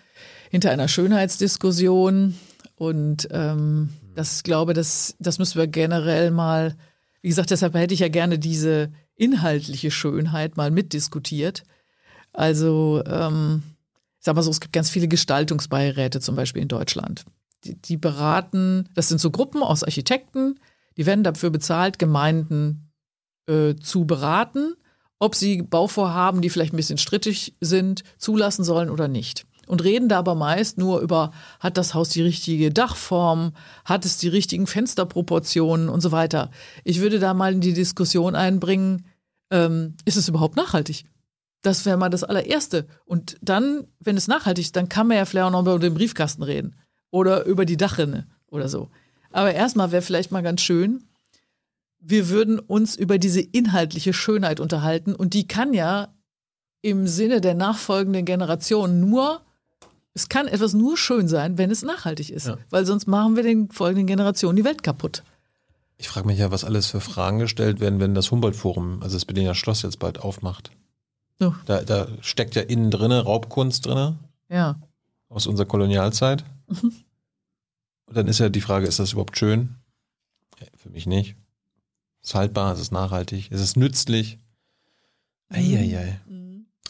hinter 0.49 0.71
einer 0.71 0.87
Schönheitsdiskussion. 0.87 2.35
Und 2.75 3.27
ähm, 3.31 3.89
das 4.15 4.37
ich 4.37 4.43
glaube, 4.43 4.73
das, 4.73 5.15
das 5.19 5.39
müssen 5.39 5.57
wir 5.57 5.67
generell 5.67 6.31
mal, 6.31 6.75
wie 7.21 7.29
gesagt, 7.29 7.51
deshalb 7.51 7.73
hätte 7.75 7.93
ich 7.93 8.01
ja 8.01 8.09
gerne 8.09 8.39
diese 8.39 8.91
inhaltliche 9.15 9.91
Schönheit 9.91 10.57
mal 10.57 10.71
mitdiskutiert. 10.71 11.63
Also, 12.33 13.03
ähm, 13.05 13.63
ich 14.19 14.25
sag 14.25 14.35
mal 14.35 14.41
so, 14.41 14.51
es 14.51 14.59
gibt 14.59 14.73
ganz 14.73 14.89
viele 14.89 15.07
Gestaltungsbeiräte 15.07 16.19
zum 16.19 16.35
Beispiel 16.35 16.61
in 16.61 16.67
Deutschland. 16.67 17.25
Die, 17.63 17.75
die 17.75 17.97
beraten, 17.97 18.89
das 18.93 19.09
sind 19.09 19.19
so 19.19 19.31
Gruppen 19.31 19.63
aus 19.63 19.83
Architekten, 19.83 20.59
die 20.97 21.05
werden 21.05 21.23
dafür 21.23 21.49
bezahlt, 21.49 21.99
Gemeinden 21.99 22.91
äh, 23.47 23.75
zu 23.75 24.05
beraten, 24.05 24.75
ob 25.19 25.35
sie 25.35 25.61
Bauvorhaben, 25.61 26.41
die 26.41 26.49
vielleicht 26.49 26.73
ein 26.73 26.77
bisschen 26.77 26.97
strittig 26.97 27.55
sind, 27.59 28.03
zulassen 28.17 28.63
sollen 28.63 28.89
oder 28.89 29.07
nicht. 29.07 29.45
Und 29.69 29.83
reden 29.83 30.09
da 30.09 30.17
aber 30.17 30.33
meist 30.33 30.79
nur 30.79 30.99
über, 30.99 31.31
hat 31.59 31.77
das 31.77 31.93
Haus 31.93 32.09
die 32.09 32.23
richtige 32.23 32.71
Dachform, 32.71 33.53
hat 33.85 34.03
es 34.03 34.17
die 34.17 34.27
richtigen 34.27 34.65
Fensterproportionen 34.65 35.89
und 35.89 36.01
so 36.01 36.11
weiter. 36.11 36.49
Ich 36.83 37.01
würde 37.01 37.19
da 37.19 37.35
mal 37.35 37.53
in 37.53 37.61
die 37.61 37.73
Diskussion 37.73 38.33
einbringen, 38.33 39.05
ähm, 39.51 39.93
ist 40.05 40.17
es 40.17 40.27
überhaupt 40.27 40.55
nachhaltig? 40.55 41.05
Das 41.61 41.85
wäre 41.85 41.97
mal 41.97 42.09
das 42.09 42.23
allererste. 42.23 42.87
Und 43.05 43.37
dann, 43.43 43.85
wenn 43.99 44.17
es 44.17 44.27
nachhaltig 44.27 44.65
ist, 44.65 44.75
dann 44.75 44.89
kann 44.89 45.05
man 45.05 45.17
ja 45.17 45.25
vielleicht 45.25 45.45
auch 45.45 45.51
noch 45.51 45.61
über 45.61 45.77
den 45.77 45.93
Briefkasten 45.93 46.41
reden. 46.41 46.75
Oder 47.11 47.45
über 47.45 47.65
die 47.65 47.77
Dachrinne 47.77 48.25
oder 48.47 48.69
so. 48.69 48.89
Aber 49.31 49.53
erstmal 49.53 49.91
wäre 49.91 50.01
vielleicht 50.01 50.31
mal 50.31 50.41
ganz 50.41 50.61
schön, 50.61 51.03
wir 51.99 52.29
würden 52.29 52.57
uns 52.57 52.95
über 52.95 53.19
diese 53.19 53.41
inhaltliche 53.41 54.13
Schönheit 54.13 54.59
unterhalten. 54.59 55.13
Und 55.13 55.35
die 55.35 55.47
kann 55.47 55.75
ja 55.75 56.07
im 56.81 57.05
Sinne 57.05 57.39
der 57.39 57.53
nachfolgenden 57.53 58.25
Generation 58.25 58.99
nur, 58.99 59.45
es 60.13 60.29
kann 60.29 60.47
etwas 60.47 60.73
nur 60.73 60.97
schön 60.97 61.27
sein, 61.27 61.57
wenn 61.57 61.71
es 61.71 61.83
nachhaltig 61.83 62.29
ist. 62.31 62.47
Ja. 62.47 62.57
Weil 62.69 62.85
sonst 62.85 63.07
machen 63.07 63.35
wir 63.35 63.43
den 63.43 63.69
folgenden 63.71 64.07
Generationen 64.07 64.55
die 64.55 64.63
Welt 64.65 64.83
kaputt. 64.83 65.23
Ich 65.97 66.07
frage 66.09 66.27
mich 66.27 66.39
ja, 66.39 66.49
was 66.51 66.63
alles 66.63 66.87
für 66.87 67.01
Fragen 67.01 67.39
gestellt 67.39 67.79
werden, 67.79 67.99
wenn 67.99 68.15
das 68.15 68.31
Humboldt-Forum, 68.31 69.01
also 69.03 69.15
das 69.15 69.25
Berliner 69.25 69.53
Schloss 69.55 69.81
jetzt 69.81 69.99
bald 69.99 70.19
aufmacht. 70.19 70.71
Ja. 71.39 71.55
Da, 71.65 71.81
da 71.83 72.07
steckt 72.21 72.55
ja 72.55 72.61
innen 72.61 72.89
drinne 72.91 73.21
Raubkunst 73.23 73.85
drinne 73.85 74.17
Ja. 74.49 74.79
aus 75.29 75.45
unserer 75.47 75.67
Kolonialzeit. 75.67 76.43
Und 76.67 78.17
dann 78.17 78.27
ist 78.27 78.39
ja 78.39 78.49
die 78.49 78.61
Frage, 78.61 78.87
ist 78.87 78.99
das 78.99 79.11
überhaupt 79.13 79.37
schön? 79.37 79.75
Für 80.75 80.89
mich 80.89 81.05
nicht. 81.05 81.35
Ist 82.23 82.35
haltbar, 82.35 82.73
ist 82.73 82.79
es 82.79 82.91
nachhaltig, 82.91 83.51
ist 83.51 83.61
es 83.61 83.75
nützlich? 83.75 84.37
Eieiei. 85.49 86.19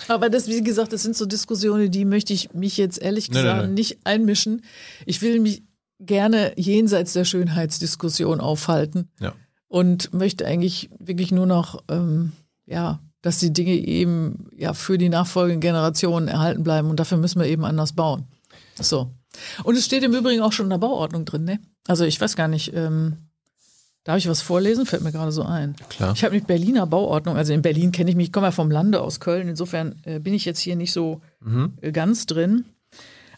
Aber 0.07 0.29
das, 0.29 0.47
wie 0.47 0.63
gesagt, 0.63 0.93
das 0.93 1.03
sind 1.03 1.15
so 1.15 1.25
Diskussionen, 1.25 1.91
die 1.91 2.05
möchte 2.05 2.33
ich 2.33 2.53
mich 2.53 2.77
jetzt 2.77 3.01
ehrlich 3.01 3.29
Nee, 3.29 3.37
nee, 3.37 3.41
gesagt 3.43 3.67
nee. 3.67 3.73
nicht 3.73 3.97
einmischen. 4.05 4.63
Ich 5.05 5.21
will 5.21 5.39
mich 5.39 5.63
gerne 5.99 6.53
jenseits 6.55 7.13
der 7.13 7.25
Schönheitsdiskussion 7.25 8.39
aufhalten 8.39 9.09
Ja. 9.19 9.33
und 9.67 10.13
möchte 10.13 10.45
eigentlich 10.45 10.89
wirklich 10.99 11.31
nur 11.31 11.45
noch, 11.45 11.83
ähm, 11.89 12.31
ja, 12.65 13.01
dass 13.21 13.39
die 13.39 13.51
Dinge 13.51 13.73
eben 13.73 14.47
ja 14.55 14.73
für 14.73 14.97
die 14.97 15.09
nachfolgenden 15.09 15.59
Generationen 15.59 16.29
erhalten 16.29 16.63
bleiben 16.63 16.89
und 16.89 16.99
dafür 17.01 17.17
müssen 17.17 17.39
wir 17.41 17.47
eben 17.47 17.65
anders 17.65 17.91
bauen. 17.93 18.25
So. 18.79 19.11
Und 19.65 19.75
es 19.75 19.85
steht 19.85 20.03
im 20.03 20.13
Übrigen 20.13 20.41
auch 20.41 20.53
schon 20.53 20.67
in 20.67 20.69
der 20.71 20.77
Bauordnung 20.77 21.25
drin, 21.25 21.43
ne? 21.43 21.59
Also 21.87 22.05
ich 22.05 22.19
weiß 22.21 22.35
gar 22.37 22.47
nicht, 22.47 22.73
ähm, 22.73 23.17
darf 24.09 24.17
ich 24.17 24.27
was 24.27 24.41
vorlesen? 24.41 24.87
Fällt 24.87 25.03
mir 25.03 25.11
gerade 25.11 25.31
so 25.31 25.43
ein. 25.43 25.75
Klar. 25.87 26.13
Ich 26.15 26.23
habe 26.23 26.33
mit 26.33 26.47
Berliner 26.47 26.87
Bauordnung, 26.87 27.37
also 27.37 27.53
in 27.53 27.61
Berlin 27.61 27.91
kenne 27.91 28.09
ich 28.09 28.15
mich, 28.15 28.27
ich 28.27 28.33
komme 28.33 28.47
ja 28.47 28.51
vom 28.51 28.71
Lande 28.71 29.01
aus 29.01 29.19
Köln, 29.19 29.47
insofern 29.47 29.97
äh, 30.03 30.19
bin 30.19 30.33
ich 30.33 30.45
jetzt 30.45 30.59
hier 30.59 30.75
nicht 30.75 30.91
so 30.91 31.21
äh, 31.81 31.91
ganz 31.91 32.25
drin. 32.25 32.65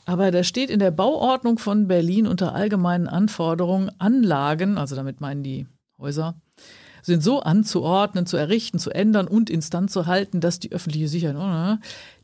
Aber 0.06 0.32
da 0.32 0.46
steht 0.46 0.70
in 0.70 0.80
der 0.80 0.92
Bauordnung 0.92 1.60
von 1.60 1.90
Berlin 1.90 2.26
unter 2.26 2.56
allgemeinen 2.56 3.08
Anforderungen 3.08 3.92
Anlagen, 4.00 4.78
also 4.78 4.96
damit 4.96 5.20
meinen 5.20 5.44
die 5.44 5.68
Häuser, 6.00 6.36
sind 7.02 7.22
so 7.22 7.42
anzuordnen, 7.42 8.26
zu 8.26 8.38
errichten, 8.38 8.80
zu 8.80 8.92
ändern 8.92 9.28
und 9.28 9.50
instand 9.50 9.92
zu 9.92 10.06
halten, 10.06 10.40
dass 10.40 10.60
die 10.60 10.72
öffentliche 10.72 11.10
Sicherheit, 11.10 11.36
oder, 11.36 11.80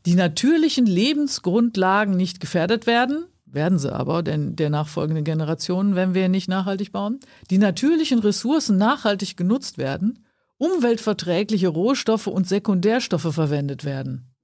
die 0.06 0.14
natürlichen 0.14 0.86
Lebensgrundlagen 0.86 2.16
nicht 2.16 2.40
gefährdet 2.40 2.86
werden, 2.86 3.26
werden 3.52 3.78
sie 3.78 3.92
aber, 3.92 4.22
denn 4.22 4.56
der 4.56 4.70
nachfolgenden 4.70 5.24
Generationen, 5.24 5.94
wenn 5.94 6.14
wir 6.14 6.28
nicht 6.28 6.48
nachhaltig 6.48 6.92
bauen, 6.92 7.20
die 7.50 7.58
natürlichen 7.58 8.18
Ressourcen 8.18 8.76
nachhaltig 8.76 9.36
genutzt 9.36 9.78
werden, 9.78 10.24
umweltverträgliche 10.58 11.68
Rohstoffe 11.68 12.26
und 12.26 12.48
Sekundärstoffe 12.48 13.32
verwendet 13.32 13.84
werden. 13.84 14.34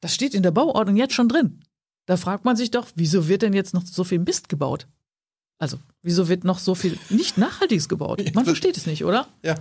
Das 0.00 0.14
steht 0.14 0.34
in 0.34 0.42
der 0.42 0.50
Bauordnung 0.50 0.96
jetzt 0.96 1.14
schon 1.14 1.28
drin. 1.28 1.60
Da 2.06 2.16
fragt 2.16 2.44
man 2.44 2.56
sich 2.56 2.70
doch, 2.70 2.88
wieso 2.96 3.28
wird 3.28 3.42
denn 3.42 3.52
jetzt 3.52 3.74
noch 3.74 3.86
so 3.86 4.04
viel 4.04 4.18
Mist 4.18 4.48
gebaut? 4.48 4.88
Also, 5.58 5.78
wieso 6.02 6.28
wird 6.28 6.42
noch 6.42 6.58
so 6.58 6.74
viel 6.74 6.98
nicht 7.08 7.38
Nachhaltiges 7.38 7.88
gebaut? 7.88 8.20
Man 8.34 8.44
versteht 8.44 8.76
es 8.76 8.86
nicht, 8.86 9.04
oder? 9.04 9.28
Ja. 9.44 9.54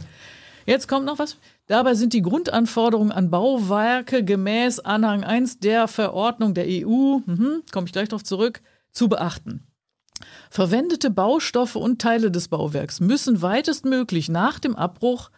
Jetzt 0.66 0.88
kommt 0.88 1.06
noch 1.06 1.20
was. 1.20 1.38
Dabei 1.72 1.96
sind 1.96 2.12
die 2.12 2.22
Grundanforderungen 2.22 3.14
an 3.14 3.30
Bauwerke 3.30 4.26
gemäß 4.26 4.82
Anhang 4.82 5.24
1 5.24 5.60
der 5.60 5.88
Verordnung 5.88 6.54
der 6.54 6.66
EU, 6.68 7.20
mhm, 7.26 7.64
komme 7.72 7.86
ich 7.86 7.94
gleich 7.94 8.10
darauf 8.10 8.26
zurück, 8.26 8.62
zu 8.92 9.08
beachten. 9.08 9.66
Verwendete 10.50 11.10
Baustoffe 11.10 11.78
und 11.78 12.02
Teile 12.02 12.30
des 12.30 12.50
Bauwerks 12.50 13.00
müssen 13.00 13.42
weitestmöglich 13.42 14.28
nach 14.28 14.60
dem 14.60 14.76
Abbruch 14.76 15.32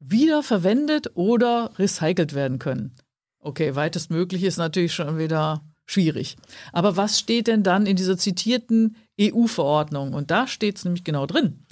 wieder 0.00 0.42
verwendet 0.42 1.12
oder 1.14 1.70
recycelt 1.78 2.34
werden 2.34 2.58
können. 2.58 2.96
Okay, 3.38 3.76
weitestmöglich 3.76 4.42
ist 4.42 4.56
natürlich 4.56 4.92
schon 4.92 5.18
wieder 5.18 5.62
schwierig. 5.84 6.36
Aber 6.72 6.96
was 6.96 7.20
steht 7.20 7.46
denn 7.46 7.62
dann 7.62 7.86
in 7.86 7.94
dieser 7.94 8.18
zitierten 8.18 8.96
EU-Verordnung? 9.20 10.14
Und 10.14 10.32
da 10.32 10.48
steht 10.48 10.78
es 10.78 10.84
nämlich 10.84 11.04
genau 11.04 11.26
drin. 11.26 11.64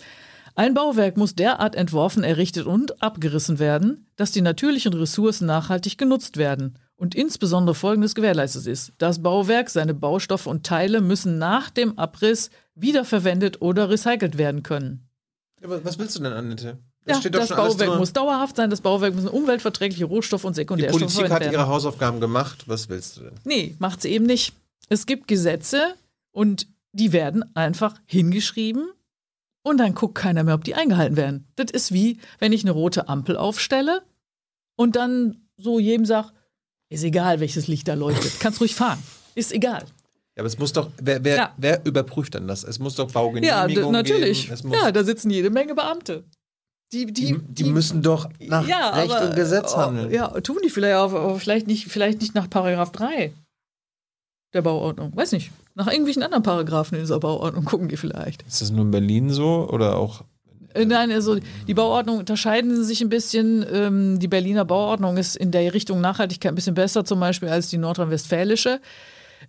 Ein 0.56 0.74
Bauwerk 0.74 1.16
muss 1.16 1.34
derart 1.34 1.74
entworfen, 1.74 2.22
errichtet 2.22 2.66
und 2.66 3.02
abgerissen 3.02 3.58
werden, 3.58 4.06
dass 4.14 4.30
die 4.30 4.40
natürlichen 4.40 4.94
Ressourcen 4.94 5.46
nachhaltig 5.46 5.98
genutzt 5.98 6.36
werden 6.36 6.78
und 6.94 7.16
insbesondere 7.16 7.74
Folgendes 7.74 8.14
gewährleistet 8.14 8.66
ist. 8.66 8.92
Das 8.98 9.20
Bauwerk, 9.20 9.68
seine 9.68 9.94
Baustoffe 9.94 10.46
und 10.46 10.64
Teile 10.64 11.00
müssen 11.00 11.38
nach 11.38 11.70
dem 11.70 11.98
Abriss 11.98 12.50
wiederverwendet 12.76 13.62
oder 13.62 13.90
recycelt 13.90 14.38
werden 14.38 14.62
können. 14.62 15.08
Aber 15.62 15.84
was 15.84 15.98
willst 15.98 16.16
du 16.16 16.22
denn, 16.22 16.32
Annette? 16.32 16.78
Ja, 17.06 17.16
steht 17.16 17.34
doch 17.34 17.40
das 17.40 17.48
schon 17.48 17.58
alles 17.58 17.76
Bauwerk 17.76 17.98
muss 17.98 18.12
dauerhaft 18.12 18.56
sein, 18.56 18.70
das 18.70 18.80
Bauwerk 18.80 19.14
muss 19.14 19.26
umweltverträgliche 19.26 20.04
Rohstoffe 20.04 20.44
und 20.44 20.56
Die 20.56 20.60
Sekundärstoffe 20.60 21.14
Politik 21.14 21.32
hat 21.32 21.52
ihre. 21.52 21.66
Hausaufgaben 21.66 22.20
gemacht. 22.20 22.64
Was 22.66 22.88
willst 22.88 23.16
du 23.16 23.22
denn? 23.22 23.32
Nee, 23.44 23.74
macht 23.78 24.02
sie 24.02 24.10
eben 24.10 24.24
nicht. 24.24 24.54
Es 24.88 25.04
gibt 25.04 25.26
Gesetze 25.26 25.94
und 26.30 26.68
die 26.92 27.12
werden 27.12 27.44
einfach 27.56 27.96
hingeschrieben 28.06 28.88
und 29.64 29.78
dann 29.78 29.94
guckt 29.94 30.14
keiner 30.14 30.44
mehr, 30.44 30.54
ob 30.54 30.62
die 30.62 30.74
eingehalten 30.74 31.16
werden. 31.16 31.48
Das 31.56 31.70
ist 31.72 31.92
wie, 31.92 32.18
wenn 32.38 32.52
ich 32.52 32.62
eine 32.62 32.70
rote 32.70 33.08
Ampel 33.08 33.36
aufstelle 33.36 34.02
und 34.76 34.94
dann 34.94 35.48
so 35.56 35.78
jedem 35.80 36.06
sagt, 36.06 36.32
ist 36.90 37.02
egal, 37.02 37.40
welches 37.40 37.66
Licht 37.66 37.88
da 37.88 37.94
leuchtet, 37.94 38.38
kannst 38.40 38.60
ruhig 38.60 38.74
fahren, 38.74 39.02
ist 39.34 39.52
egal. 39.52 39.84
Ja, 40.36 40.40
aber 40.42 40.46
es 40.46 40.58
muss 40.58 40.72
doch, 40.72 40.90
wer, 41.00 41.24
wer, 41.24 41.36
Ja. 41.36 41.54
wer 41.56 41.84
überprüft 41.86 42.34
dann 42.34 42.46
das? 42.46 42.64
Es 42.64 42.78
muss 42.78 42.96
doch 42.96 43.08
Ja, 43.08 43.12
Baugenehmigung 43.12 43.92
d- 43.92 43.98
natürlich. 44.02 44.48
geben. 44.48 44.72
Ja, 44.72 44.92
da 44.92 45.02
sitzen 45.04 45.30
jede 45.30 45.50
Menge 45.50 45.74
Beamte. 45.74 46.24
Die, 46.92 47.06
die, 47.06 47.12
die, 47.12 47.38
die 47.48 47.64
müssen 47.64 48.02
doch 48.02 48.28
nach 48.40 48.66
ja, 48.68 48.90
Recht 48.90 49.10
aber, 49.12 49.28
und 49.28 49.36
Gesetz 49.36 49.72
oh, 49.74 49.78
handeln. 49.78 50.10
Ja, 50.12 50.28
tun 50.40 50.58
die 50.64 50.70
vielleicht 50.70 50.96
auch, 50.96 51.12
aber 51.12 51.38
vielleicht 51.40 51.66
nicht, 51.66 51.86
vielleicht 51.86 52.20
nicht 52.20 52.34
nach 52.34 52.50
Paragraph 52.50 52.92
3 52.92 53.32
der 54.52 54.62
Bauordnung. 54.62 55.16
Weiß 55.16 55.32
nicht. 55.32 55.50
Nach 55.74 55.88
irgendwelchen 55.88 56.22
anderen 56.22 56.42
Paragraphen 56.42 56.96
in 56.96 57.02
dieser 57.02 57.18
Bauordnung 57.18 57.64
gucken 57.64 57.88
die 57.88 57.96
vielleicht. 57.96 58.42
Ist 58.42 58.60
das 58.60 58.70
nur 58.70 58.84
in 58.84 58.90
Berlin 58.90 59.30
so 59.30 59.68
oder 59.70 59.96
auch? 59.96 60.24
Äh, 60.74 60.84
Nein, 60.84 61.10
also 61.10 61.38
die 61.66 61.74
Bauordnungen 61.74 62.20
unterscheiden 62.20 62.84
sich 62.84 63.00
ein 63.00 63.08
bisschen. 63.08 63.64
Ähm, 63.72 64.18
die 64.20 64.28
Berliner 64.28 64.64
Bauordnung 64.64 65.16
ist 65.16 65.36
in 65.36 65.50
der 65.50 65.74
Richtung 65.74 66.00
Nachhaltigkeit 66.00 66.52
ein 66.52 66.54
bisschen 66.54 66.74
besser, 66.74 67.04
zum 67.04 67.20
Beispiel 67.20 67.48
als 67.48 67.70
die 67.70 67.78
nordrhein-westfälische. 67.78 68.80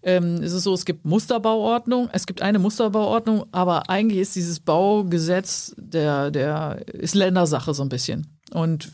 Ähm, 0.04 0.42
es 0.44 0.52
ist 0.52 0.64
so, 0.64 0.74
es 0.74 0.86
gibt 0.86 1.06
Musterbauordnung, 1.06 2.10
es 2.12 2.26
gibt 2.26 2.42
eine 2.42 2.60
Musterbauordnung, 2.60 3.46
aber 3.52 3.90
eigentlich 3.90 4.20
ist 4.20 4.36
dieses 4.36 4.60
Baugesetz 4.60 5.74
der, 5.78 6.32
der 6.32 6.86
ist 6.88 7.16
Ländersache 7.16 7.74
so 7.74 7.84
ein 7.84 7.90
bisschen. 7.90 8.28
Und 8.52 8.92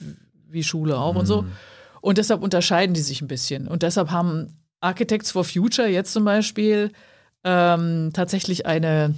wie 0.49 0.64
Schule 0.64 0.98
auch 0.98 1.16
und 1.16 1.26
so. 1.26 1.45
Und 2.02 2.18
deshalb 2.18 2.44
unterscheiden 2.44 2.94
die 2.94 3.02
sich 3.02 3.22
ein 3.22 3.28
bisschen. 3.28 3.68
Und 3.68 3.84
deshalb 3.84 4.12
haben 4.12 4.60
Architects 4.82 5.32
for 5.32 5.44
Future 5.44 5.88
jetzt 5.88 6.14
zum 6.14 6.26
Beispiel 6.26 6.91
ähm, 7.44 8.12
tatsächlich 8.14 8.66
eine 8.66 9.16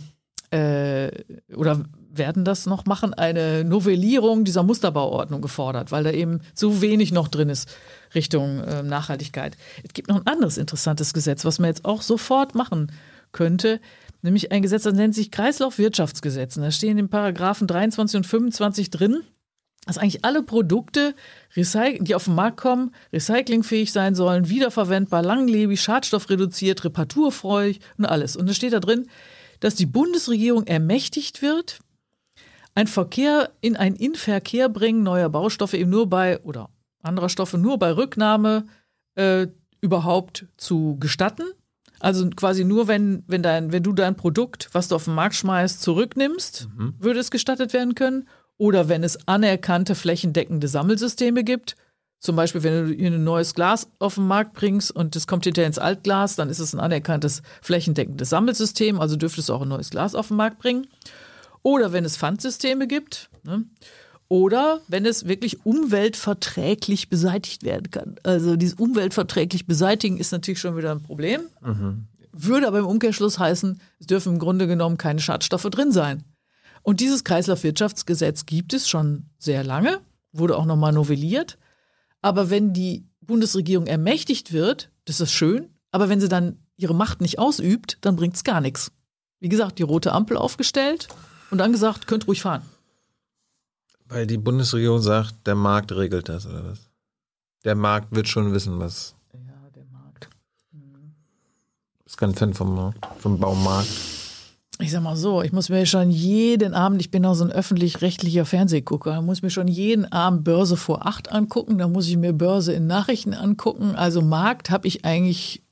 äh, 0.51 1.09
oder 1.55 1.83
werden 2.15 2.45
das 2.45 2.67
noch 2.67 2.85
machen, 2.85 3.13
eine 3.15 3.63
Novellierung 3.63 4.43
dieser 4.43 4.61
Musterbauordnung 4.61 5.41
gefordert, 5.41 5.91
weil 5.91 6.03
da 6.03 6.11
eben 6.11 6.41
zu 6.53 6.81
wenig 6.81 7.11
noch 7.11 7.27
drin 7.27 7.49
ist 7.49 7.75
Richtung 8.13 8.59
äh, 8.59 8.83
Nachhaltigkeit. 8.83 9.57
Es 9.83 9.93
gibt 9.93 10.09
noch 10.09 10.17
ein 10.17 10.27
anderes 10.27 10.57
interessantes 10.57 11.13
Gesetz, 11.13 11.43
was 11.43 11.57
man 11.57 11.69
jetzt 11.69 11.85
auch 11.85 12.03
sofort 12.03 12.53
machen 12.53 12.91
könnte, 13.31 13.79
nämlich 14.21 14.51
ein 14.51 14.61
Gesetz, 14.61 14.83
das 14.83 14.93
nennt 14.93 15.15
sich 15.15 15.31
Kreislaufwirtschaftsgesetz. 15.31 16.55
Und 16.55 16.63
da 16.63 16.71
stehen 16.71 16.99
in 16.99 17.09
Paragraphen 17.09 17.65
23 17.65 18.17
und 18.17 18.27
25 18.27 18.91
drin, 18.91 19.23
dass 19.85 19.97
eigentlich 19.97 20.23
alle 20.23 20.43
Produkte, 20.43 21.13
die 21.55 22.15
auf 22.15 22.25
den 22.25 22.35
Markt 22.35 22.57
kommen, 22.57 22.91
recyclingfähig 23.11 23.91
sein 23.91 24.15
sollen, 24.15 24.49
wiederverwendbar, 24.49 25.21
langlebig, 25.21 25.81
schadstoffreduziert, 25.81 26.83
reparaturfreudig 26.85 27.79
und 27.97 28.05
alles. 28.05 28.35
Und 28.35 28.47
da 28.47 28.53
steht 28.53 28.73
da 28.73 28.79
drin, 28.79 29.07
dass 29.59 29.75
die 29.75 29.85
Bundesregierung 29.85 30.67
ermächtigt 30.67 31.41
wird, 31.41 31.79
ein 32.75 32.87
Verkehr 32.87 33.51
in 33.61 33.75
ein 33.75 33.95
Inverkehr 33.95 34.67
bringen 34.67 35.03
neuer 35.03 35.29
Baustoffe 35.29 35.75
eben 35.75 35.91
nur 35.91 36.09
bei 36.09 36.39
oder 36.41 36.69
anderer 37.03 37.29
Stoffe 37.29 37.57
nur 37.57 37.77
bei 37.77 37.91
Rücknahme 37.91 38.65
äh, 39.15 39.47
überhaupt 39.81 40.47
zu 40.57 40.97
gestatten. 40.99 41.43
Also 41.99 42.29
quasi 42.31 42.65
nur, 42.65 42.87
wenn, 42.87 43.23
wenn, 43.27 43.43
dein, 43.43 43.71
wenn 43.71 43.83
du 43.83 43.93
dein 43.93 44.15
Produkt, 44.15 44.69
was 44.73 44.87
du 44.87 44.95
auf 44.95 45.05
den 45.05 45.13
Markt 45.13 45.35
schmeißt, 45.35 45.81
zurücknimmst, 45.81 46.67
würde 46.99 47.19
es 47.19 47.31
gestattet 47.31 47.73
werden 47.73 47.95
können. 47.95 48.27
Oder 48.57 48.89
wenn 48.89 49.03
es 49.03 49.27
anerkannte 49.27 49.95
flächendeckende 49.95 50.67
Sammelsysteme 50.67 51.43
gibt. 51.43 51.75
Zum 52.19 52.37
Beispiel, 52.37 52.63
wenn 52.63 52.87
du 52.87 52.93
hier 52.93 53.11
ein 53.11 53.23
neues 53.23 53.53
Glas 53.53 53.89
auf 53.99 54.15
den 54.15 54.27
Markt 54.27 54.53
bringst 54.53 54.91
und 54.91 55.15
das 55.15 55.27
kommt 55.27 55.43
hinterher 55.43 55.67
ins 55.67 55.79
Altglas, 55.79 56.37
dann 56.37 56.49
ist 56.49 56.59
es 56.59 56.73
ein 56.73 56.79
anerkanntes 56.79 57.41
flächendeckendes 57.61 58.29
Sammelsystem, 58.29 59.01
also 59.01 59.17
dürftest 59.17 59.49
du 59.49 59.53
auch 59.53 59.61
ein 59.61 59.67
neues 59.67 59.89
Glas 59.89 60.15
auf 60.15 60.29
den 60.29 60.37
Markt 60.37 60.59
bringen. 60.59 60.87
Oder 61.63 61.91
wenn 61.91 62.05
es 62.05 62.15
Pfandsysteme 62.15 62.87
gibt. 62.87 63.29
Ne? 63.43 63.65
Oder 64.29 64.79
wenn 64.87 65.05
es 65.05 65.27
wirklich 65.27 65.65
umweltverträglich 65.65 67.09
beseitigt 67.09 67.63
werden 67.63 67.91
kann. 67.91 68.15
Also 68.23 68.55
dieses 68.55 68.79
umweltverträglich 68.79 69.67
beseitigen 69.67 70.17
ist 70.17 70.31
natürlich 70.31 70.59
schon 70.59 70.77
wieder 70.77 70.91
ein 70.91 71.03
Problem. 71.03 71.41
Würde 72.31 72.67
aber 72.67 72.79
im 72.79 72.87
Umkehrschluss 72.87 73.37
heißen, 73.37 73.79
es 73.99 74.07
dürfen 74.07 74.33
im 74.33 74.39
Grunde 74.39 74.65
genommen 74.65 74.97
keine 74.97 75.19
Schadstoffe 75.19 75.69
drin 75.69 75.91
sein. 75.91 76.23
Und 76.83 76.99
dieses 76.99 77.23
Kreislaufwirtschaftsgesetz 77.23 78.45
gibt 78.45 78.73
es 78.73 78.87
schon 78.87 79.25
sehr 79.39 79.63
lange, 79.63 80.01
wurde 80.33 80.57
auch 80.57 80.65
nochmal 80.65 80.91
novelliert. 80.91 81.57
Aber 82.21 82.49
wenn 82.49 82.73
die 82.73 83.07
Bundesregierung 83.21 83.87
ermächtigt 83.87 84.51
wird, 84.51 84.91
das 85.05 85.19
ist 85.19 85.31
schön, 85.31 85.69
aber 85.91 86.09
wenn 86.09 86.19
sie 86.19 86.29
dann 86.29 86.59
ihre 86.75 86.93
Macht 86.93 87.21
nicht 87.21 87.39
ausübt, 87.39 87.97
dann 88.01 88.15
bringt 88.15 88.35
es 88.35 88.43
gar 88.43 88.61
nichts. 88.61 88.91
Wie 89.39 89.49
gesagt, 89.49 89.79
die 89.79 89.83
rote 89.83 90.11
Ampel 90.11 90.37
aufgestellt 90.37 91.07
und 91.51 91.57
dann 91.57 91.71
gesagt, 91.71 92.07
könnt 92.07 92.27
ruhig 92.27 92.41
fahren. 92.41 92.63
Weil 94.05 94.27
die 94.27 94.37
Bundesregierung 94.37 95.01
sagt, 95.01 95.47
der 95.47 95.55
Markt 95.55 95.91
regelt 95.91 96.29
das 96.29 96.45
oder 96.45 96.65
was? 96.65 96.89
Der 97.63 97.75
Markt 97.75 98.13
wird 98.13 98.27
schon 98.27 98.53
wissen, 98.53 98.79
was. 98.79 99.15
Ja, 99.33 99.69
der 99.73 99.85
Markt. 99.85 100.29
Ich 102.05 102.17
bin 102.17 102.17
kein 102.17 102.35
Fan 102.35 102.53
vom, 102.53 102.93
vom 103.19 103.39
Baumarkt. 103.39 104.12
Ich 104.83 104.91
sag 104.91 105.01
mal 105.01 105.15
so, 105.15 105.41
ich 105.41 105.53
muss 105.53 105.69
mir 105.69 105.85
schon 105.85 106.11
jeden 106.11 106.73
Abend, 106.73 106.99
ich 106.99 107.09
bin 107.09 107.25
auch 107.25 107.35
so 107.35 107.45
ein 107.45 107.51
öffentlich-rechtlicher 107.51 108.43
Fernsehgucker, 108.43 109.21
muss 109.21 109.41
mir 109.41 109.49
schon 109.49 109.69
jeden 109.69 110.11
Abend 110.11 110.43
Börse 110.43 110.75
vor 110.75 111.07
acht 111.07 111.31
angucken, 111.31 111.77
dann 111.77 111.93
muss 111.93 112.09
ich 112.09 112.17
mir 112.17 112.33
Börse 112.33 112.73
in 112.73 112.85
Nachrichten 112.85 113.33
angucken. 113.33 113.95
Also 113.95 114.21
Markt 114.21 114.69
habe 114.71 114.89
ich 114.89 115.05
eigentlich 115.05 115.63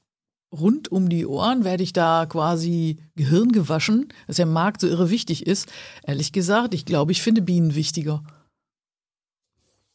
rund 0.49 0.89
um 0.93 1.09
die 1.09 1.25
Ohren, 1.25 1.65
werde 1.65 1.83
ich 1.83 1.91
da 1.91 2.25
quasi 2.25 2.99
Gehirn 3.15 3.51
gewaschen, 3.51 4.07
dass 4.27 4.37
der 4.37 4.45
Markt 4.45 4.79
so 4.79 4.87
irre 4.87 5.09
wichtig 5.09 5.45
ist. 5.45 5.67
Ehrlich 6.03 6.31
gesagt, 6.31 6.73
ich 6.73 6.85
glaube, 6.85 7.11
ich 7.11 7.21
finde 7.21 7.41
Bienen 7.41 7.75
wichtiger. 7.75 8.23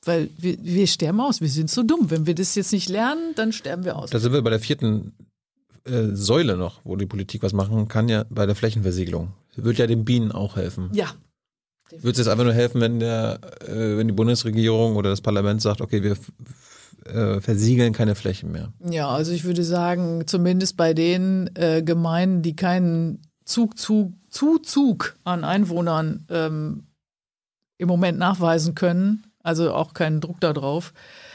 Weil 0.04 0.28
wir, 0.36 0.58
wir 0.60 0.86
sterben 0.86 1.22
aus, 1.22 1.40
wir 1.40 1.48
sind 1.48 1.70
so 1.70 1.82
dumm. 1.82 2.10
Wenn 2.10 2.26
wir 2.26 2.34
das 2.34 2.54
jetzt 2.54 2.72
nicht 2.72 2.90
lernen, 2.90 3.32
dann 3.34 3.54
sterben 3.54 3.84
wir 3.84 3.96
aus. 3.96 4.10
Da 4.10 4.18
sind 4.18 4.34
wir 4.34 4.42
bei 4.42 4.50
der 4.50 4.60
vierten 4.60 5.14
äh, 5.86 6.14
Säule 6.14 6.56
noch, 6.56 6.80
wo 6.84 6.96
die 6.96 7.06
Politik 7.06 7.42
was 7.42 7.52
machen 7.52 7.88
kann, 7.88 8.08
ja 8.08 8.24
bei 8.30 8.46
der 8.46 8.54
Flächenversiegelung. 8.54 9.32
Wird 9.56 9.78
ja 9.78 9.86
den 9.86 10.04
Bienen 10.04 10.32
auch 10.32 10.56
helfen. 10.56 10.90
Ja, 10.92 11.06
Würde 11.90 12.10
es 12.10 12.18
jetzt 12.18 12.28
einfach 12.28 12.44
nur 12.44 12.52
helfen, 12.52 12.80
wenn 12.80 13.00
der, 13.00 13.40
äh, 13.66 13.96
wenn 13.96 14.08
die 14.08 14.14
Bundesregierung 14.14 14.96
oder 14.96 15.10
das 15.10 15.20
Parlament 15.20 15.62
sagt, 15.62 15.80
okay, 15.80 16.02
wir 16.02 16.16
äh, 17.06 17.40
versiegeln 17.40 17.92
keine 17.92 18.14
Flächen 18.14 18.52
mehr. 18.52 18.72
Ja, 18.90 19.08
also 19.08 19.32
ich 19.32 19.44
würde 19.44 19.64
sagen, 19.64 20.26
zumindest 20.26 20.76
bei 20.76 20.92
den 20.92 21.50
äh, 21.54 21.82
Gemeinden, 21.82 22.42
die 22.42 22.56
keinen 22.56 23.22
Zug, 23.44 23.78
Zug, 23.78 24.12
Zuzug 24.28 25.16
an 25.24 25.44
Einwohnern 25.44 26.26
ähm, 26.28 26.88
im 27.78 27.88
Moment 27.88 28.18
nachweisen 28.18 28.74
können, 28.74 29.26
also 29.42 29.72
auch 29.72 29.94
keinen 29.94 30.20
Druck 30.20 30.40
darauf, 30.40 30.92
äh, 30.92 31.25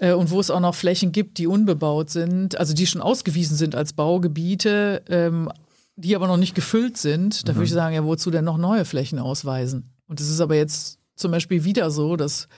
und 0.00 0.30
wo 0.30 0.40
es 0.40 0.50
auch 0.50 0.60
noch 0.60 0.74
Flächen 0.74 1.12
gibt, 1.12 1.38
die 1.38 1.46
unbebaut 1.46 2.10
sind, 2.10 2.58
also 2.58 2.74
die 2.74 2.86
schon 2.86 3.00
ausgewiesen 3.00 3.56
sind 3.56 3.74
als 3.74 3.92
Baugebiete, 3.92 5.02
ähm, 5.08 5.50
die 5.96 6.16
aber 6.16 6.26
noch 6.26 6.36
nicht 6.36 6.54
gefüllt 6.54 6.96
sind, 6.96 7.48
da 7.48 7.54
würde 7.54 7.66
ich 7.66 7.72
sagen, 7.72 7.94
ja, 7.94 8.04
wozu 8.04 8.30
denn 8.30 8.44
noch 8.44 8.58
neue 8.58 8.84
Flächen 8.84 9.18
ausweisen? 9.18 9.92
Und 10.08 10.20
es 10.20 10.28
ist 10.28 10.40
aber 10.40 10.56
jetzt 10.56 10.98
zum 11.14 11.30
Beispiel 11.30 11.64
wieder 11.64 11.90
so, 11.90 12.16
dass 12.16 12.48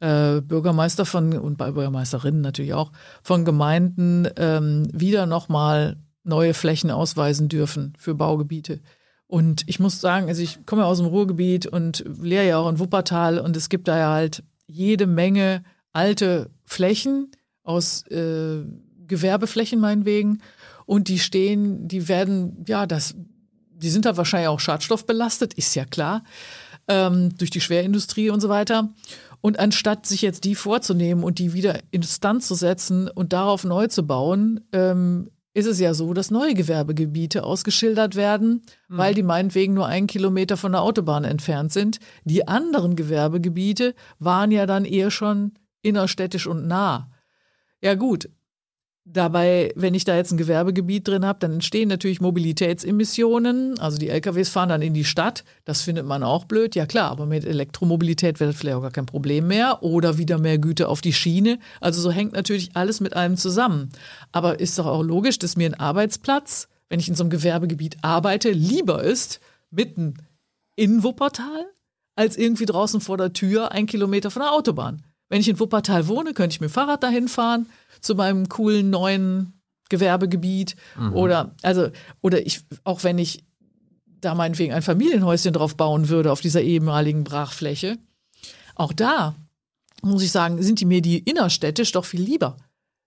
äh, 0.00 0.40
Bürgermeister 0.42 1.06
von 1.06 1.32
und 1.38 1.56
Bürgermeisterinnen 1.56 2.40
natürlich 2.40 2.74
auch 2.74 2.92
von 3.22 3.44
Gemeinden 3.44 4.28
ähm, 4.36 4.86
wieder 4.92 5.26
nochmal 5.26 5.96
neue 6.24 6.54
Flächen 6.54 6.90
ausweisen 6.90 7.48
dürfen 7.48 7.94
für 7.98 8.14
Baugebiete. 8.14 8.80
Und 9.26 9.64
ich 9.66 9.80
muss 9.80 10.00
sagen, 10.00 10.28
also 10.28 10.42
ich 10.42 10.64
komme 10.66 10.82
ja 10.82 10.88
aus 10.88 10.98
dem 10.98 11.06
Ruhrgebiet 11.06 11.66
und 11.66 12.04
lehre 12.20 12.46
ja 12.46 12.58
auch 12.58 12.68
in 12.68 12.78
Wuppertal 12.78 13.38
und 13.38 13.56
es 13.56 13.68
gibt 13.68 13.88
da 13.88 13.98
ja 13.98 14.10
halt 14.10 14.42
jede 14.66 15.06
Menge 15.06 15.64
alte 15.92 16.50
Flächen 16.64 17.30
aus 17.62 18.06
äh, 18.08 18.64
Gewerbeflächen 19.06 19.80
meinetwegen 19.80 20.40
und 20.86 21.08
die 21.08 21.18
stehen, 21.18 21.88
die 21.88 22.08
werden, 22.08 22.64
ja, 22.66 22.86
das, 22.86 23.14
die 23.70 23.90
sind 23.90 24.04
da 24.04 24.16
wahrscheinlich 24.16 24.48
auch 24.48 24.60
schadstoffbelastet, 24.60 25.54
ist 25.54 25.74
ja 25.74 25.84
klar, 25.84 26.24
ähm, 26.88 27.36
durch 27.36 27.50
die 27.50 27.60
Schwerindustrie 27.60 28.30
und 28.30 28.40
so 28.40 28.48
weiter. 28.48 28.94
Und 29.40 29.58
anstatt 29.58 30.06
sich 30.06 30.22
jetzt 30.22 30.44
die 30.44 30.54
vorzunehmen 30.54 31.22
und 31.22 31.38
die 31.38 31.52
wieder 31.52 31.78
instand 31.90 32.42
zu 32.42 32.54
setzen 32.54 33.08
und 33.08 33.32
darauf 33.32 33.64
neu 33.64 33.86
zu 33.86 34.06
bauen, 34.06 34.60
ähm, 34.72 35.30
ist 35.54 35.66
es 35.66 35.80
ja 35.80 35.92
so, 35.92 36.14
dass 36.14 36.30
neue 36.30 36.54
Gewerbegebiete 36.54 37.42
ausgeschildert 37.42 38.14
werden, 38.14 38.62
weil 38.88 39.14
die 39.14 39.22
meinetwegen 39.22 39.74
nur 39.74 39.86
einen 39.86 40.06
Kilometer 40.06 40.56
von 40.56 40.72
der 40.72 40.82
Autobahn 40.82 41.24
entfernt 41.24 41.72
sind. 41.72 41.98
Die 42.24 42.46
anderen 42.46 42.96
Gewerbegebiete 42.96 43.94
waren 44.18 44.52
ja 44.52 44.66
dann 44.66 44.84
eher 44.84 45.10
schon 45.10 45.52
innerstädtisch 45.82 46.46
und 46.46 46.66
nah. 46.66 47.10
Ja 47.80 47.94
gut, 47.94 48.28
Dabei, 49.10 49.72
wenn 49.74 49.94
ich 49.94 50.04
da 50.04 50.16
jetzt 50.16 50.32
ein 50.32 50.36
Gewerbegebiet 50.36 51.08
drin 51.08 51.24
habe, 51.24 51.38
dann 51.38 51.54
entstehen 51.54 51.88
natürlich 51.88 52.20
Mobilitätsemissionen. 52.20 53.78
Also 53.78 53.96
die 53.96 54.10
LKWs 54.10 54.50
fahren 54.50 54.68
dann 54.68 54.82
in 54.82 54.92
die 54.92 55.06
Stadt. 55.06 55.44
Das 55.64 55.80
findet 55.80 56.04
man 56.04 56.22
auch 56.22 56.44
blöd. 56.44 56.74
Ja 56.74 56.84
klar, 56.84 57.10
aber 57.10 57.24
mit 57.24 57.46
Elektromobilität 57.46 58.38
wäre 58.38 58.50
das 58.50 58.60
vielleicht 58.60 58.76
auch 58.76 58.82
gar 58.82 58.90
kein 58.90 59.06
Problem 59.06 59.46
mehr. 59.46 59.82
Oder 59.82 60.18
wieder 60.18 60.36
mehr 60.36 60.58
Güter 60.58 60.90
auf 60.90 61.00
die 61.00 61.14
Schiene. 61.14 61.58
Also 61.80 62.02
so 62.02 62.10
hängt 62.10 62.34
natürlich 62.34 62.76
alles 62.76 63.00
mit 63.00 63.14
allem 63.14 63.38
zusammen. 63.38 63.88
Aber 64.30 64.60
ist 64.60 64.78
doch 64.78 64.86
auch 64.86 65.02
logisch, 65.02 65.38
dass 65.38 65.56
mir 65.56 65.70
ein 65.70 65.80
Arbeitsplatz, 65.80 66.68
wenn 66.90 67.00
ich 67.00 67.08
in 67.08 67.14
so 67.14 67.22
einem 67.22 67.30
Gewerbegebiet 67.30 67.96
arbeite, 68.02 68.50
lieber 68.50 69.02
ist, 69.02 69.40
mitten 69.70 70.18
in 70.76 71.02
Wuppertal, 71.02 71.64
als 72.14 72.36
irgendwie 72.36 72.66
draußen 72.66 73.00
vor 73.00 73.16
der 73.16 73.32
Tür 73.32 73.72
ein 73.72 73.86
Kilometer 73.86 74.30
von 74.30 74.42
der 74.42 74.52
Autobahn. 74.52 75.02
Wenn 75.28 75.40
ich 75.40 75.48
in 75.48 75.60
Wuppertal 75.60 76.08
wohne, 76.08 76.32
könnte 76.34 76.54
ich 76.54 76.60
mit 76.60 76.70
dem 76.70 76.72
Fahrrad 76.72 77.02
dahin 77.02 77.28
fahren 77.28 77.66
zu 78.00 78.14
meinem 78.14 78.48
coolen 78.48 78.90
neuen 78.90 79.60
Gewerbegebiet 79.88 80.76
mhm. 80.98 81.14
oder 81.14 81.54
also 81.62 81.90
oder 82.20 82.46
ich 82.46 82.62
auch 82.84 83.04
wenn 83.04 83.18
ich 83.18 83.44
da 84.20 84.34
meinetwegen 84.34 84.72
ein 84.72 84.82
Familienhäuschen 84.82 85.52
drauf 85.52 85.76
bauen 85.76 86.08
würde 86.08 86.32
auf 86.32 86.40
dieser 86.40 86.60
ehemaligen 86.60 87.24
Brachfläche, 87.24 87.98
auch 88.74 88.92
da 88.92 89.34
muss 90.02 90.22
ich 90.22 90.30
sagen, 90.30 90.62
sind 90.62 90.80
die 90.80 90.84
mir 90.84 91.02
die 91.02 91.18
innerstädtisch 91.18 91.92
doch 91.92 92.04
viel 92.04 92.22
lieber. 92.22 92.56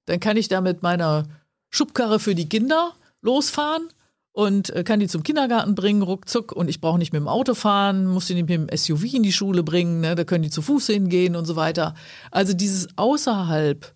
Dann 0.06 0.20
kann 0.20 0.38
ich 0.38 0.48
da 0.48 0.62
mit 0.62 0.84
meiner 0.84 1.28
Schubkarre 1.70 2.20
für 2.20 2.36
die 2.36 2.50
Kinder 2.50 2.94
losfahren 3.22 3.88
und 4.34 4.70
äh, 4.70 4.84
kann 4.84 5.00
die 5.00 5.08
zum 5.08 5.24
Kindergarten 5.24 5.76
bringen, 5.76 6.02
ruckzuck. 6.02 6.52
Und 6.52 6.70
ich 6.70 6.82
brauche 6.82 6.98
nicht 6.98 7.14
mit 7.14 7.20
dem 7.20 7.28
Auto 7.28 7.54
fahren, 7.54 8.06
muss 8.06 8.28
die 8.28 8.36
nicht 8.36 8.50
mit 8.50 8.72
dem 8.72 8.78
SUV 8.78 9.14
in 9.14 9.24
die 9.24 9.34
Schule 9.34 9.64
bringen, 9.64 10.02
ne? 10.02 10.16
da 10.16 10.24
können 10.24 10.44
die 10.44 10.50
zu 10.50 10.62
Fuß 10.62 10.88
hingehen 10.88 11.36
und 11.36 11.46
so 11.46 11.56
weiter. 11.56 11.96
Also 12.32 12.54
dieses 12.54 12.98
außerhalb 12.98 13.94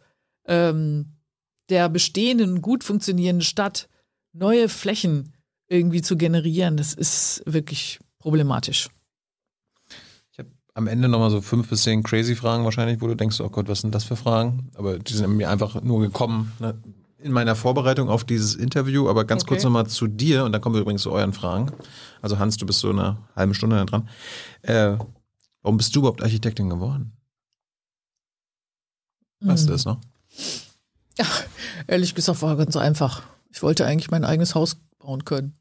ähm, 0.48 1.18
der 1.70 1.90
bestehenden, 1.90 2.62
gut 2.62 2.84
funktionierenden 2.84 3.44
Stadt 3.44 3.88
neue 4.34 4.70
Flächen 4.70 5.34
irgendwie 5.68 6.02
zu 6.02 6.18
generieren, 6.18 6.78
das 6.78 6.94
ist 6.94 7.42
wirklich 7.46 8.00
problematisch. 8.20 8.90
Ich 10.32 10.38
habe 10.38 10.50
am 10.74 10.88
Ende 10.88 11.08
nochmal 11.08 11.32
so 11.32 11.42
fünf 11.42 11.70
bis 11.70 11.84
zehn 11.84 12.04
crazy 12.04 12.36
Fragen 12.36 12.66
wahrscheinlich, 12.66 13.02
wo 13.02 13.08
du 13.08 13.16
denkst, 13.16 13.40
oh 13.40 13.50
Gott, 13.50 13.68
was 13.68 13.82
sind 13.82 13.96
das 13.96 14.04
für 14.04 14.16
Fragen? 14.16 14.70
Aber 14.76 15.00
die 15.00 15.14
sind 15.14 15.32
mir 15.32 15.50
einfach 15.50 15.82
nur 15.82 16.02
gekommen 16.02 16.52
ne? 16.60 16.78
In 17.26 17.32
meiner 17.32 17.56
Vorbereitung 17.56 18.08
auf 18.08 18.24
dieses 18.24 18.54
Interview. 18.54 19.10
Aber 19.10 19.26
ganz 19.26 19.42
okay. 19.42 19.50
kurz 19.50 19.64
nochmal 19.64 19.88
zu 19.88 20.06
dir 20.08 20.46
und 20.46 20.52
dann 20.52 20.62
kommen 20.62 20.76
wir 20.76 20.82
übrigens 20.82 21.02
zu 21.02 21.12
euren 21.12 21.34
Fragen. 21.34 21.72
Also 22.22 22.38
Hans, 22.38 22.56
du 22.58 22.68
bist 22.68 22.80
so 22.80 22.92
eine 22.92 23.18
halbe 23.36 23.56
Stunde 23.56 23.84
dran. 23.86 24.08
Äh, 24.62 24.98
warum 25.64 25.78
bist 25.78 25.96
du 25.96 26.00
überhaupt 26.00 26.22
Architektin 26.22 26.70
geworden? 26.70 27.14
Weißt 29.40 29.64
hm. 29.64 29.68
du 29.68 29.74
das 29.74 29.86
noch? 29.86 30.00
Ja, 31.18 31.26
ehrlich 31.88 32.14
gesagt 32.14 32.42
war 32.44 32.56
ganz 32.58 32.78
einfach. 32.78 33.24
Ich 33.50 33.64
wollte 33.64 33.88
eigentlich 33.88 34.12
mein 34.12 34.24
eigenes 34.24 34.54
Haus 34.54 34.78
bauen 35.00 35.26
können. 35.26 35.58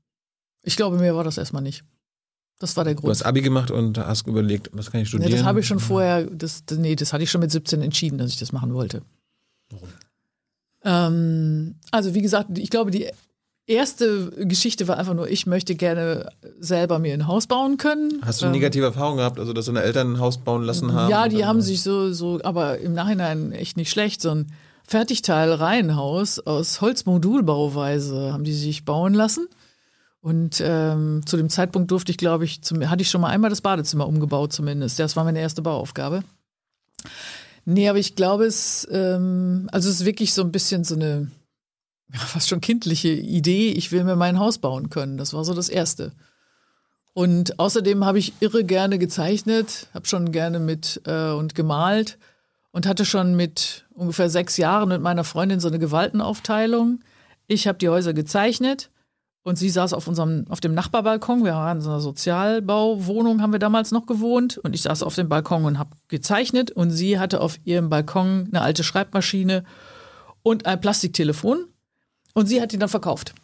Ich 0.63 0.77
glaube, 0.77 0.99
mir 0.99 1.17
war 1.17 1.25
das 1.25 1.39
erstmal 1.39 1.63
nicht. 1.63 1.83
Das 2.59 2.77
war 2.77 2.85
der 2.85 2.95
Grund. 2.95 3.07
Du 3.07 3.11
hast 3.11 3.23
Abi 3.23 3.41
gemacht 3.41 3.71
und 3.71 3.97
hast 3.97 4.27
überlegt, 4.27 4.69
was 4.73 4.91
kann 4.91 5.01
ich 5.01 5.09
studieren? 5.09 5.31
Nee, 5.31 5.37
das 5.39 5.47
habe 5.47 5.61
ich 5.61 5.67
schon 5.67 5.81
vorher, 5.81 6.27
das, 6.27 6.63
nee, 6.77 6.95
das 6.95 7.15
hatte 7.15 7.25
ich 7.25 7.31
schon 7.31 7.41
mit 7.41 7.51
17 7.51 7.81
entschieden, 7.81 8.19
dass 8.19 8.31
ich 8.31 8.39
das 8.39 8.53
machen 8.53 8.75
wollte. 8.75 9.03
Warum? 9.71 9.89
Ähm, 10.85 11.77
also 11.91 12.15
wie 12.15 12.23
gesagt, 12.23 12.59
ich 12.59 12.71
glaube, 12.71 12.91
die 12.91 13.09
erste 13.67 14.31
Geschichte 14.31 14.87
war 14.89 14.99
einfach 14.99 15.15
nur, 15.15 15.29
ich 15.29 15.47
möchte 15.47 15.75
gerne 15.75 16.29
selber 16.61 16.99
mir 16.99 17.15
ein 17.15 17.27
Haus 17.27 17.47
bauen 17.47 17.79
können. 17.79 18.21
Hast 18.23 18.43
du 18.43 18.47
negative 18.47 18.85
ähm, 18.85 18.93
Erfahrungen 18.93 19.19
gehabt, 19.19 19.39
also 19.39 19.53
dass 19.53 19.67
deine 19.67 19.83
Eltern 19.83 20.15
ein 20.15 20.21
Haus 20.21 20.39
bauen 20.39 20.63
lassen 20.63 20.93
haben? 20.93 21.11
Ja, 21.11 21.29
die 21.29 21.45
haben 21.45 21.63
sich 21.63 21.83
so, 21.83 22.13
so, 22.13 22.41
aber 22.43 22.79
im 22.79 22.93
Nachhinein 22.93 23.53
echt 23.53 23.77
nicht 23.77 23.91
schlecht, 23.91 24.21
so 24.21 24.31
ein 24.31 24.53
Fertigteil-Reihenhaus 24.87 26.41
aus 26.41 26.81
Holzmodulbauweise 26.83 28.33
haben 28.33 28.45
die 28.45 28.53
sich 28.53 28.85
bauen 28.85 29.15
lassen. 29.15 29.49
Und 30.21 30.63
ähm, 30.65 31.23
zu 31.27 31.37
dem 31.37 31.51
Zeitpunkt 31.51 31.91
durfte 31.91 32.11
ich, 32.11 32.19
glaube 32.19 32.45
ich, 32.45 32.63
zum, 32.63 32.89
hatte 32.89 33.03
ich 33.03 33.11
schon 33.11 33.21
mal 33.21 33.29
einmal 33.29 33.51
das 33.51 33.61
Badezimmer 33.61 34.07
umgebaut 34.07 34.53
zumindest. 34.53 34.99
Das 34.99 35.17
war 35.17 35.25
meine 35.25 35.41
erste 35.41 35.63
Bauaufgabe. 35.63 36.23
Nee, 37.65 37.89
aber 37.89 37.99
ich 37.99 38.15
glaube 38.15 38.45
es, 38.45 38.87
ähm, 38.91 39.69
also 39.73 39.89
es 39.89 40.01
ist 40.01 40.05
wirklich 40.07 40.35
so 40.35 40.43
ein 40.43 40.53
bisschen 40.53 40.85
so 40.85 40.95
eine, 40.95 41.31
ja, 42.13 42.21
fast 42.21 42.49
schon 42.49 42.61
kindliche 42.61 43.09
Idee. 43.09 43.71
Ich 43.71 43.91
will 43.93 44.05
mir 44.05 44.17
mein 44.17 44.39
Haus 44.39 44.59
bauen 44.59 44.91
können. 44.91 45.17
Das 45.17 45.33
war 45.33 45.45
so 45.45 45.55
das 45.55 45.69
Erste. 45.69 46.13
Und 47.15 47.59
außerdem 47.59 48.05
habe 48.05 48.19
ich 48.19 48.35
irre 48.41 48.65
gerne 48.65 48.99
gezeichnet, 48.99 49.89
habe 49.95 50.07
schon 50.07 50.33
gerne 50.33 50.59
mit 50.59 51.01
äh, 51.07 51.31
und 51.31 51.55
gemalt 51.55 52.19
und 52.73 52.87
hatte 52.87 53.05
schon 53.05 53.37
mit 53.37 53.87
ungefähr 53.95 54.29
sechs 54.29 54.57
Jahren 54.57 54.89
mit 54.89 55.01
meiner 55.01 55.23
Freundin 55.23 55.61
so 55.61 55.69
eine 55.69 55.79
Gewaltenaufteilung. 55.79 57.01
Ich 57.47 57.69
habe 57.69 57.79
die 57.79 57.89
Häuser 57.89 58.15
gezeichnet 58.15 58.91
und 59.45 59.57
sie 59.57 59.69
saß 59.69 59.93
auf 59.93 60.09
unserem, 60.09 60.47
auf 60.49 60.61
dem 60.61 60.73
Nachbarbalkon. 60.73 61.45
Wir 61.45 61.53
waren 61.53 61.77
in 61.77 61.83
so 61.83 61.91
einer 61.91 62.01
Sozialbauwohnung, 62.01 63.43
haben 63.43 63.53
wir 63.53 63.59
damals 63.59 63.93
noch 63.93 64.07
gewohnt. 64.07 64.57
Und 64.57 64.75
ich 64.75 64.81
saß 64.81 65.03
auf 65.03 65.15
dem 65.15 65.29
Balkon 65.29 65.67
und 65.67 65.79
habe 65.79 65.91
gezeichnet. 66.09 66.71
Und 66.71 66.91
sie 66.91 67.19
hatte 67.19 67.43
auf 67.43 67.59
ihrem 67.65 67.91
Balkon 67.91 68.49
eine 68.51 68.63
alte 68.63 68.83
Schreibmaschine 68.83 69.65
und 70.43 70.65
ein 70.65 70.81
Plastiktelefon. 70.81 71.67
Und 72.33 72.47
sie 72.47 72.63
hat 72.63 72.73
die 72.73 72.79
dann 72.79 72.89
verkauft. 72.89 73.35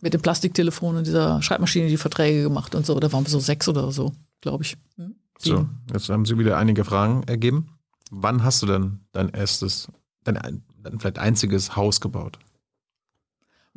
Mit 0.00 0.14
dem 0.14 0.22
Plastiktelefon 0.22 0.96
und 0.96 1.06
dieser 1.06 1.42
Schreibmaschine 1.42 1.88
die 1.88 1.98
Verträge 1.98 2.44
gemacht 2.44 2.74
und 2.74 2.86
so. 2.86 2.98
Da 2.98 3.12
waren 3.12 3.26
wir 3.26 3.30
so 3.30 3.38
sechs 3.38 3.68
oder 3.68 3.92
so, 3.92 4.12
glaube 4.40 4.64
ich. 4.64 4.78
Hm? 4.96 5.14
So, 5.38 5.68
jetzt 5.92 6.08
haben 6.08 6.24
Sie 6.24 6.38
wieder 6.38 6.56
einige 6.56 6.84
Fragen 6.86 7.22
ergeben. 7.24 7.68
Wann 8.10 8.44
hast 8.44 8.62
du 8.62 8.66
denn 8.66 9.00
dein 9.12 9.28
erstes, 9.28 9.88
dein, 10.24 10.62
dein 10.82 10.98
vielleicht 10.98 11.18
einziges 11.18 11.76
Haus 11.76 12.00
gebaut? 12.00 12.38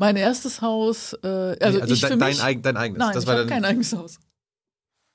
Mein 0.01 0.15
erstes 0.15 0.63
Haus, 0.63 1.13
äh, 1.23 1.27
also, 1.27 1.77
nee, 1.77 1.81
also 1.83 1.93
ich 1.93 2.01
dein, 2.01 2.11
für 2.13 2.25
mich, 2.25 2.39
dein, 2.39 2.61
dein 2.63 2.75
eigenes. 2.75 2.97
Nein, 2.97 3.13
das 3.13 3.23
ich 3.23 3.29
habe 3.29 3.45
kein 3.45 3.63
eigenes 3.63 3.93
Haus. 3.93 4.17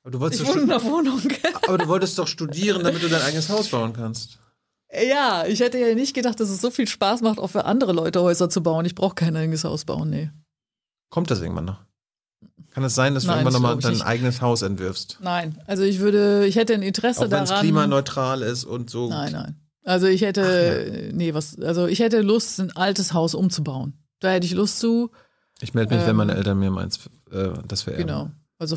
Aber 0.05 0.13
du 0.13 0.21
wolltest 0.21 0.43
ich 0.43 0.49
wohne 0.49 0.63
in 0.63 0.71
einer 0.71 0.85
Wohnung. 0.85 1.21
aber 1.67 1.79
du 1.79 1.89
wolltest 1.89 2.17
doch 2.17 2.29
studieren, 2.29 2.85
damit 2.85 3.03
du 3.03 3.09
dein 3.09 3.23
eigenes 3.23 3.49
Haus 3.49 3.69
bauen 3.69 3.95
kannst. 3.95 4.39
Ja, 4.93 5.45
ich 5.45 5.59
hätte 5.59 5.79
ja 5.79 5.93
nicht 5.97 6.15
gedacht, 6.15 6.39
dass 6.39 6.51
es 6.51 6.61
so 6.61 6.71
viel 6.71 6.87
Spaß 6.87 7.23
macht, 7.23 7.41
auch 7.41 7.49
für 7.49 7.65
andere 7.65 7.93
Leute 7.93 8.23
Häuser 8.23 8.49
zu 8.49 8.63
bauen. 8.63 8.85
Ich 8.85 8.95
brauche 8.95 9.17
kein 9.17 9.35
eigenes 9.35 9.65
Haus 9.65 9.85
bauen, 9.85 10.09
nee. 10.09 10.31
Kommt 11.11 11.33
das 11.33 11.41
irgendwann 11.41 11.65
noch? 11.65 11.81
Kann 12.71 12.85
es 12.85 12.95
sein, 12.95 13.15
dass 13.15 13.25
du 13.25 13.31
Nein, 13.31 13.39
irgendwann 13.39 13.61
nochmal 13.61 13.79
dein 13.79 13.93
nicht. 13.95 14.07
eigenes 14.07 14.41
Haus 14.41 14.63
entwirfst? 14.63 15.19
Nein, 15.21 15.61
also 15.67 15.83
ich 15.83 15.99
würde, 15.99 16.47
ich 16.47 16.55
hätte 16.55 16.75
ein 16.75 16.83
Interesse 16.83 17.25
Auch 17.25 17.29
daran. 17.29 17.49
Wenn 17.49 17.57
es 17.57 17.61
klimaneutral 17.61 18.43
ist 18.43 18.63
und 18.63 18.89
so. 18.89 19.09
Nein, 19.09 19.33
nein. 19.33 19.57
Also 19.83 20.07
ich 20.07 20.21
hätte, 20.21 21.09
ja. 21.09 21.13
nee, 21.13 21.35
was, 21.35 21.59
also 21.59 21.89
ich 21.89 21.99
hätte 21.99 22.21
Lust, 22.21 22.61
ein 22.61 22.71
altes 22.77 23.13
Haus 23.13 23.35
umzubauen. 23.35 23.95
Da 24.21 24.31
hätte 24.31 24.47
ich 24.47 24.53
Lust 24.53 24.81
zu. 24.81 25.11
Ich 25.61 25.75
melde 25.75 25.95
mich, 25.95 26.03
ähm, 26.03 26.09
wenn 26.09 26.17
meine 26.17 26.33
ähm, 26.33 26.39
Eltern 26.39 26.59
mir 26.59 26.71
meins, 26.71 27.01
äh, 27.31 27.51
das 27.67 27.83
vererben. 27.83 28.07
Genau. 28.07 28.31
Also 28.59 28.77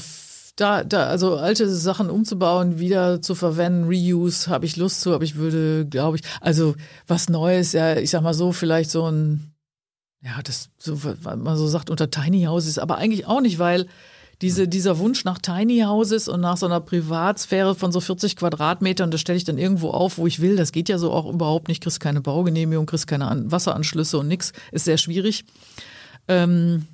da, 0.56 0.84
da, 0.84 1.08
also 1.08 1.38
alte 1.38 1.70
Sachen 1.70 2.10
umzubauen, 2.10 2.80
wieder 2.80 3.22
zu 3.22 3.36
verwenden, 3.36 3.86
Reuse, 3.86 4.50
habe 4.50 4.66
ich 4.66 4.76
Lust 4.76 5.02
zu, 5.02 5.14
aber 5.14 5.24
ich 5.24 5.36
würde, 5.36 5.86
glaube 5.86 6.18
ich, 6.18 6.24
also 6.42 6.76
was 7.08 7.30
Neues, 7.30 7.72
ja, 7.72 7.96
ich 7.96 8.10
sag 8.10 8.22
mal 8.22 8.34
so, 8.34 8.52
vielleicht 8.52 8.92
so 8.92 9.10
ein 9.10 9.54
ja, 10.22 10.42
das, 10.44 10.70
so, 10.78 11.02
was 11.04 11.38
man 11.38 11.58
so 11.58 11.68
sagt, 11.68 11.90
unter 11.90 12.12
Tiny 12.12 12.44
Houses, 12.44 12.78
aber 12.78 12.98
eigentlich 12.98 13.26
auch 13.26 13.42
nicht, 13.42 13.60
weil 13.60 13.88
diese, 14.42 14.68
dieser 14.68 15.00
Wunsch 15.00 15.26
nach 15.26 15.38
Tiny 15.38 15.82
Houses 15.82 16.28
und 16.28 16.42
nach 16.42 16.58
so 16.58 16.66
einer 16.66 16.80
Privatsphäre 16.80 17.76
von 17.76 17.92
so 17.92 18.00
40 18.00 18.38
Quadratmetern, 18.38 19.12
das 19.12 19.20
stelle 19.20 19.38
ich 19.38 19.44
dann 19.44 19.58
irgendwo 19.58 19.90
auf, 19.90 20.18
wo 20.18 20.28
ich 20.28 20.40
will. 20.40 20.56
Das 20.56 20.72
geht 20.72 20.88
ja 20.88 20.98
so 20.98 21.12
auch 21.12 21.32
überhaupt 21.32 21.68
nicht. 21.68 21.84
Kriegst 21.84 22.00
keine 22.00 22.22
Baugenehmigung, 22.22 22.86
kriegst 22.86 23.08
keine 23.08 23.44
Wasseranschlüsse 23.46 24.18
und 24.18 24.28
nix. 24.28 24.54
Ist 24.72 24.86
sehr 24.86 24.98
schwierig. 24.98 25.44
Ähm, 26.28 26.88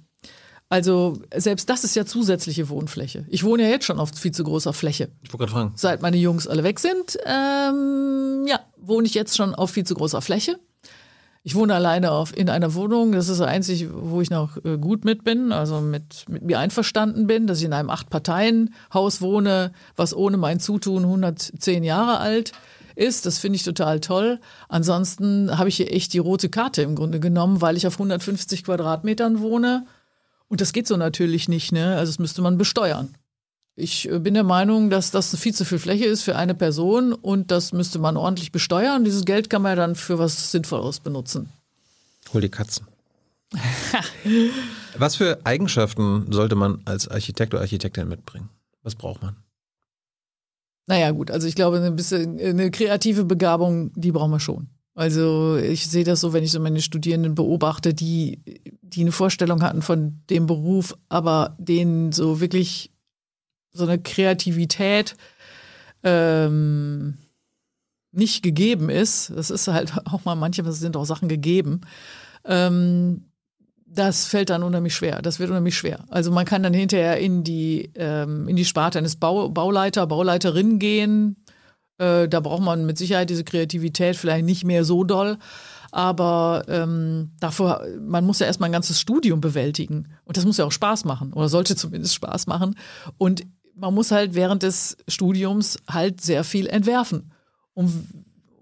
also 0.70 1.20
selbst 1.36 1.70
das 1.70 1.84
ist 1.84 1.96
ja 1.96 2.06
zusätzliche 2.06 2.70
Wohnfläche. 2.70 3.26
Ich 3.30 3.44
wohne 3.44 3.64
ja 3.64 3.70
jetzt 3.70 3.86
schon 3.86 4.00
auf 4.00 4.10
viel 4.16 4.32
zu 4.32 4.44
großer 4.44 4.74
Fläche. 4.74 5.10
Ich 5.22 5.32
wollte 5.32 5.46
gerade 5.46 5.52
fragen. 5.52 5.74
Seit 5.76 6.02
meine 6.02 6.18
Jungs 6.18 6.48
alle 6.48 6.64
weg 6.64 6.80
sind, 6.80 7.18
ähm, 7.26 8.46
ja, 8.48 8.60
wohne 8.78 9.06
ich 9.06 9.14
jetzt 9.14 9.38
schon 9.38 9.54
auf 9.54 9.70
viel 9.70 9.84
zu 9.84 9.94
großer 9.94 10.22
Fläche. 10.22 10.58
Ich 11.48 11.54
wohne 11.54 11.76
alleine 11.76 12.10
auf, 12.10 12.36
in 12.36 12.50
einer 12.50 12.74
Wohnung. 12.74 13.12
Das 13.12 13.30
ist 13.30 13.40
das 13.40 13.48
Einzige, 13.48 13.92
wo 13.94 14.20
ich 14.20 14.32
noch 14.32 14.58
äh, 14.66 14.80
gut 14.80 15.06
mit 15.06 15.24
bin, 15.24 15.52
also 15.52 15.80
mit, 15.80 16.26
mit 16.28 16.42
mir 16.42 16.58
einverstanden 16.58 17.28
bin, 17.28 17.46
dass 17.46 17.60
ich 17.60 17.66
in 17.66 17.74
einem 17.74 17.92
Acht-Parteien-Haus 17.92 19.22
wohne, 19.22 19.72
was 19.96 20.16
ohne 20.16 20.38
mein 20.38 20.60
Zutun 20.60 21.04
110 21.04 21.84
Jahre 21.84 22.18
alt 22.18 22.54
ist. 22.96 23.28
Das 23.28 23.38
finde 23.38 23.58
ich 23.58 23.64
total 23.64 24.00
toll. 24.00 24.40
Ansonsten 24.70 25.56
habe 25.56 25.70
ich 25.70 25.76
hier 25.76 25.94
echt 25.94 26.14
die 26.14 26.18
rote 26.18 26.50
Karte 26.50 26.82
im 26.82 26.96
Grunde 26.96 27.20
genommen, 27.20 27.62
weil 27.62 27.78
ich 27.78 27.86
auf 27.86 27.94
150 27.94 28.64
Quadratmetern 28.64 29.40
wohne. 29.40 29.86
Und 30.48 30.62
das 30.62 30.74
geht 30.74 30.88
so 30.88 30.98
natürlich 30.98 31.48
nicht, 31.48 31.72
ne? 31.72 31.96
Also 31.96 32.12
das 32.12 32.18
müsste 32.18 32.42
man 32.42 32.58
besteuern. 32.58 33.14
Ich 33.76 34.10
äh, 34.10 34.20
bin 34.20 34.34
der 34.34 34.44
Meinung, 34.44 34.90
dass 34.90 35.12
das 35.12 35.36
viel 35.38 35.54
zu 35.54 35.66
viel 35.66 35.80
Fläche 35.80 36.06
ist 36.06 36.24
für 36.24 36.36
eine 36.36 36.56
Person 36.56 37.14
und 37.14 37.52
das 37.52 37.74
müsste 37.74 38.00
man 38.00 38.18
ordentlich 38.18 38.52
besteuern. 38.52 39.04
Dieses 39.04 39.26
Geld 39.26 39.50
kann 39.50 39.62
man 39.62 39.76
dann 39.76 39.96
für 39.96 40.18
was 40.18 40.52
Sinnvolles 40.52 41.00
benutzen. 41.02 41.50
Hol 42.34 42.42
die 42.42 42.50
Katzen. 42.50 42.88
was 44.98 45.16
für 45.16 45.40
Eigenschaften 45.46 46.32
sollte 46.32 46.56
man 46.56 46.82
als 46.86 47.08
Architekt 47.08 47.54
oder 47.54 47.62
Architektin 47.62 48.08
mitbringen? 48.08 48.50
Was 48.82 48.96
braucht 48.96 49.22
man? 49.22 49.36
Naja, 50.88 51.12
gut, 51.12 51.32
also 51.32 51.48
ich 51.48 51.56
glaube, 51.56 51.80
ein 51.80 51.96
bisschen 51.96 52.40
eine 52.40 52.70
kreative 52.72 53.26
Begabung, 53.26 53.92
die 53.96 54.12
brauchen 54.12 54.32
wir 54.32 54.40
schon. 54.40 54.68
Also 54.94 55.58
ich 55.58 55.88
sehe 55.88 56.04
das 56.04 56.22
so, 56.22 56.32
wenn 56.32 56.44
ich 56.44 56.52
so 56.52 56.60
meine 56.60 56.82
Studierenden 56.82 57.36
beobachte, 57.36 57.94
die, 57.94 58.40
die 58.82 59.02
eine 59.02 59.12
Vorstellung 59.12 59.62
hatten 59.62 59.82
von 59.82 60.22
dem 60.30 60.46
Beruf, 60.46 60.96
aber 61.10 61.56
denen 61.60 62.14
so 62.14 62.40
wirklich 62.40 62.92
so 63.76 63.84
eine 63.86 64.00
Kreativität 64.00 65.16
ähm, 66.04 67.18
nicht 68.12 68.44
gegeben 68.44 68.90
ist, 68.90 69.32
das 69.36 69.50
ist 69.50 69.68
halt 69.68 69.94
auch 70.06 70.26
mal, 70.26 70.36
manchmal 70.36 70.72
sind 70.72 70.98
auch 70.98 71.06
Sachen 71.06 71.28
gegeben, 71.28 71.82
ähm, 72.46 73.26
das 73.86 74.26
fällt 74.26 74.50
dann 74.50 74.64
unheimlich 74.64 74.94
schwer. 74.94 75.22
Das 75.22 75.40
wird 75.40 75.50
unheimlich 75.50 75.78
schwer. 75.78 76.04
Also 76.10 76.30
man 76.32 76.46
kann 76.46 76.64
dann 76.64 76.74
hinterher 76.74 77.18
in 77.18 77.44
die, 77.44 77.92
ähm, 77.96 78.48
in 78.48 78.58
die 78.58 78.66
Sparte 78.66 79.00
eines 79.00 79.16
Bau, 79.16 79.50
Bauleiter, 79.50 80.06
Bauleiterin 80.08 80.80
gehen, 80.80 81.38
Äh, 81.98 82.28
da 82.28 82.42
braucht 82.42 82.62
man 82.62 82.86
mit 82.86 82.98
Sicherheit 82.98 83.30
diese 83.30 83.46
Kreativität 83.46 84.18
vielleicht 84.18 84.46
nicht 84.46 84.66
mehr 84.66 84.84
so 84.84 85.06
doll. 85.06 85.38
Aber 85.92 86.66
ähm, 86.68 87.32
davor, 87.40 87.84
man 88.02 88.26
muss 88.26 88.40
ja 88.40 88.48
erstmal 88.48 88.70
ein 88.70 88.74
ganzes 88.74 89.00
Studium 89.00 89.40
bewältigen. 89.40 90.10
Und 90.26 90.36
das 90.36 90.44
muss 90.44 90.58
ja 90.58 90.66
auch 90.66 90.74
Spaß 90.74 91.06
machen 91.06 91.32
oder 91.32 91.48
sollte 91.48 91.78
zumindest 91.78 92.16
Spaß 92.16 92.48
machen. 92.48 92.76
Und 93.18 93.44
man 93.76 93.94
muss 93.94 94.12
halt 94.12 94.34
während 94.34 94.64
des 94.64 94.98
Studiums 95.08 95.78
halt 95.90 96.22
sehr 96.22 96.44
viel 96.44 96.68
entwerfen. 96.68 97.32
Und, 97.74 98.08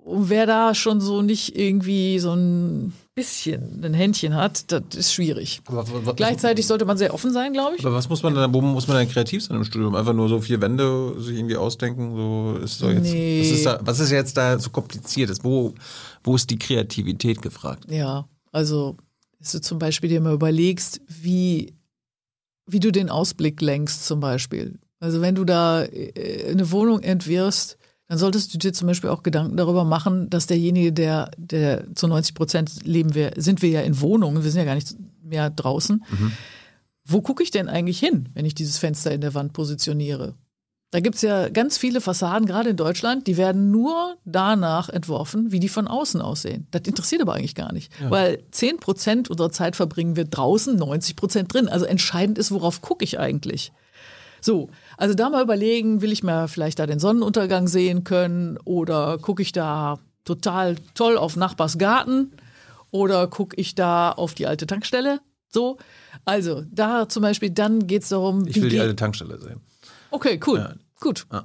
und 0.04 0.30
wer 0.30 0.46
da 0.46 0.76
schon 0.76 1.02
so 1.02 1.22
nicht 1.22 1.58
irgendwie 1.58 2.20
so 2.20 2.34
ein 2.34 2.94
bisschen 3.16 3.84
ein 3.84 3.94
Händchen 3.94 4.36
hat, 4.36 4.72
das 4.72 4.84
ist 4.96 5.14
schwierig. 5.14 5.62
Aber 5.66 5.86
was, 6.06 6.16
Gleichzeitig 6.16 6.66
sollte 6.66 6.86
man 6.86 6.98
sehr 6.98 7.14
offen 7.14 7.32
sein, 7.32 7.54
glaube 7.54 7.76
ich. 7.78 7.86
aber 7.86 7.94
was 7.94 8.10
muss 8.10 8.24
man 8.24 8.34
denn, 8.34 8.54
wo 8.54 8.62
muss 8.62 8.88
man 8.88 8.98
denn 8.98 9.08
kreativ 9.08 9.44
sein 9.44 9.58
im 9.58 9.64
Studium? 9.64 9.94
Einfach 9.94 10.14
nur 10.14 10.30
so 10.30 10.42
vier 10.42 10.60
Wände 10.62 11.22
sich 11.22 11.38
irgendwie 11.38 11.58
ausdenken, 11.58 12.16
so 12.16 12.58
ist 12.64 12.80
so 12.80 12.90
jetzt. 12.90 13.04
Nee. 13.04 13.42
Was, 13.42 13.52
ist 13.52 13.66
da, 13.66 13.80
was 13.84 14.00
ist 14.00 14.10
jetzt 14.10 14.36
da 14.36 14.58
so 14.58 14.72
kompliziert? 14.72 15.30
Ist? 15.30 15.44
Wo, 15.44 15.74
wo 16.24 16.36
ist 16.36 16.50
die 16.50 16.58
Kreativität 16.58 17.42
gefragt? 17.42 17.86
Ja, 17.90 18.28
also, 18.52 18.98
dass 19.40 19.52
du 19.52 19.62
zum 19.62 19.78
Beispiel 19.78 20.10
dir 20.10 20.22
mal 20.22 20.34
überlegst, 20.34 21.00
wie, 21.08 21.76
wie 22.66 22.80
du 22.80 22.92
den 22.92 23.12
Ausblick 23.12 23.62
lenkst, 23.62 24.08
zum 24.08 24.20
Beispiel. 24.20 24.80
Also, 25.04 25.20
wenn 25.20 25.36
du 25.36 25.44
da 25.44 25.84
äh, 25.84 26.50
eine 26.50 26.72
Wohnung 26.72 27.02
entwirfst, 27.02 27.78
dann 28.08 28.18
solltest 28.18 28.54
du 28.54 28.58
dir 28.58 28.72
zum 28.72 28.88
Beispiel 28.88 29.10
auch 29.10 29.22
Gedanken 29.22 29.58
darüber 29.58 29.84
machen, 29.84 30.30
dass 30.30 30.48
derjenige, 30.48 30.94
der, 30.94 31.30
der 31.36 31.94
zu 31.94 32.08
90 32.08 32.34
Prozent 32.36 32.86
leben 32.86 33.14
wir, 33.14 33.34
sind 33.36 33.62
wir 33.62 33.70
ja 33.70 33.82
in 33.82 34.00
Wohnungen, 34.00 34.46
wir 34.46 34.50
sind 34.50 34.60
ja 34.60 34.66
gar 34.66 34.76
nicht 34.76 34.96
mehr 35.22 35.50
draußen. 35.50 36.06
Wo 37.04 37.22
gucke 37.22 37.44
ich 37.44 37.52
denn 37.52 37.68
eigentlich 37.68 38.00
hin, 38.00 38.30
wenn 38.34 38.46
ich 38.46 38.56
dieses 38.56 38.78
Fenster 38.78 39.12
in 39.12 39.20
der 39.20 39.34
Wand 39.34 39.52
positioniere? 39.52 40.36
Da 40.92 41.02
gibt 41.02 41.16
es 41.16 41.22
ja 41.22 41.50
ganz 41.50 41.78
viele 41.78 42.00
Fassaden, 42.00 42.46
gerade 42.46 42.70
in 42.70 42.78
Deutschland, 42.78 43.28
die 43.28 43.36
werden 43.36 43.72
nur 43.72 44.16
danach 44.24 44.88
entworfen, 44.88 45.52
wie 45.52 45.60
die 45.60 45.68
von 45.68 45.90
außen 45.90 46.22
aussehen. 46.22 46.68
Das 46.72 46.84
interessiert 46.84 47.22
aber 47.22 47.34
eigentlich 47.34 47.56
gar 47.56 47.74
nicht. 47.74 47.92
Weil 48.10 48.44
10 48.52 48.78
Prozent 48.78 49.30
unserer 49.30 49.52
Zeit 49.52 49.76
verbringen 49.76 50.16
wir 50.16 50.24
draußen, 50.26 50.78
90 50.78 51.18
Prozent 51.18 51.54
drin. 51.54 51.68
Also 51.68 51.84
entscheidend 51.84 52.38
ist, 52.38 52.52
worauf 52.52 52.82
gucke 52.82 53.04
ich 53.04 53.20
eigentlich? 53.20 53.74
So, 54.44 54.70
also 54.98 55.14
da 55.14 55.30
mal 55.30 55.44
überlegen, 55.44 56.02
will 56.02 56.12
ich 56.12 56.24
mir 56.24 56.48
vielleicht 56.48 56.80
da 56.80 56.86
den 56.86 57.00
Sonnenuntergang 57.00 57.68
sehen 57.68 58.04
können 58.04 58.58
oder 58.66 59.18
gucke 59.18 59.42
ich 59.42 59.52
da 59.52 60.00
total 60.26 60.76
toll 60.94 61.18
auf 61.18 61.36
Nachbars 61.36 61.78
Garten 61.78 62.32
oder 62.92 63.28
gucke 63.28 63.56
ich 63.60 63.76
da 63.76 64.12
auf 64.12 64.34
die 64.34 64.48
alte 64.48 64.68
Tankstelle? 64.68 65.20
So, 65.50 65.78
also 66.26 66.64
da 66.72 67.08
zum 67.10 67.22
Beispiel, 67.22 67.50
dann 67.50 67.88
geht 67.88 68.04
es 68.04 68.10
darum, 68.10 68.48
Ich 68.48 68.62
will 68.62 68.70
die 68.70 68.80
alte 68.80 68.96
Tankstelle 68.96 69.40
sehen. 69.40 69.62
Okay, 70.12 70.40
cool. 70.48 70.60
Ja. 70.60 70.74
Gut. 71.00 71.26
Ja. 71.32 71.44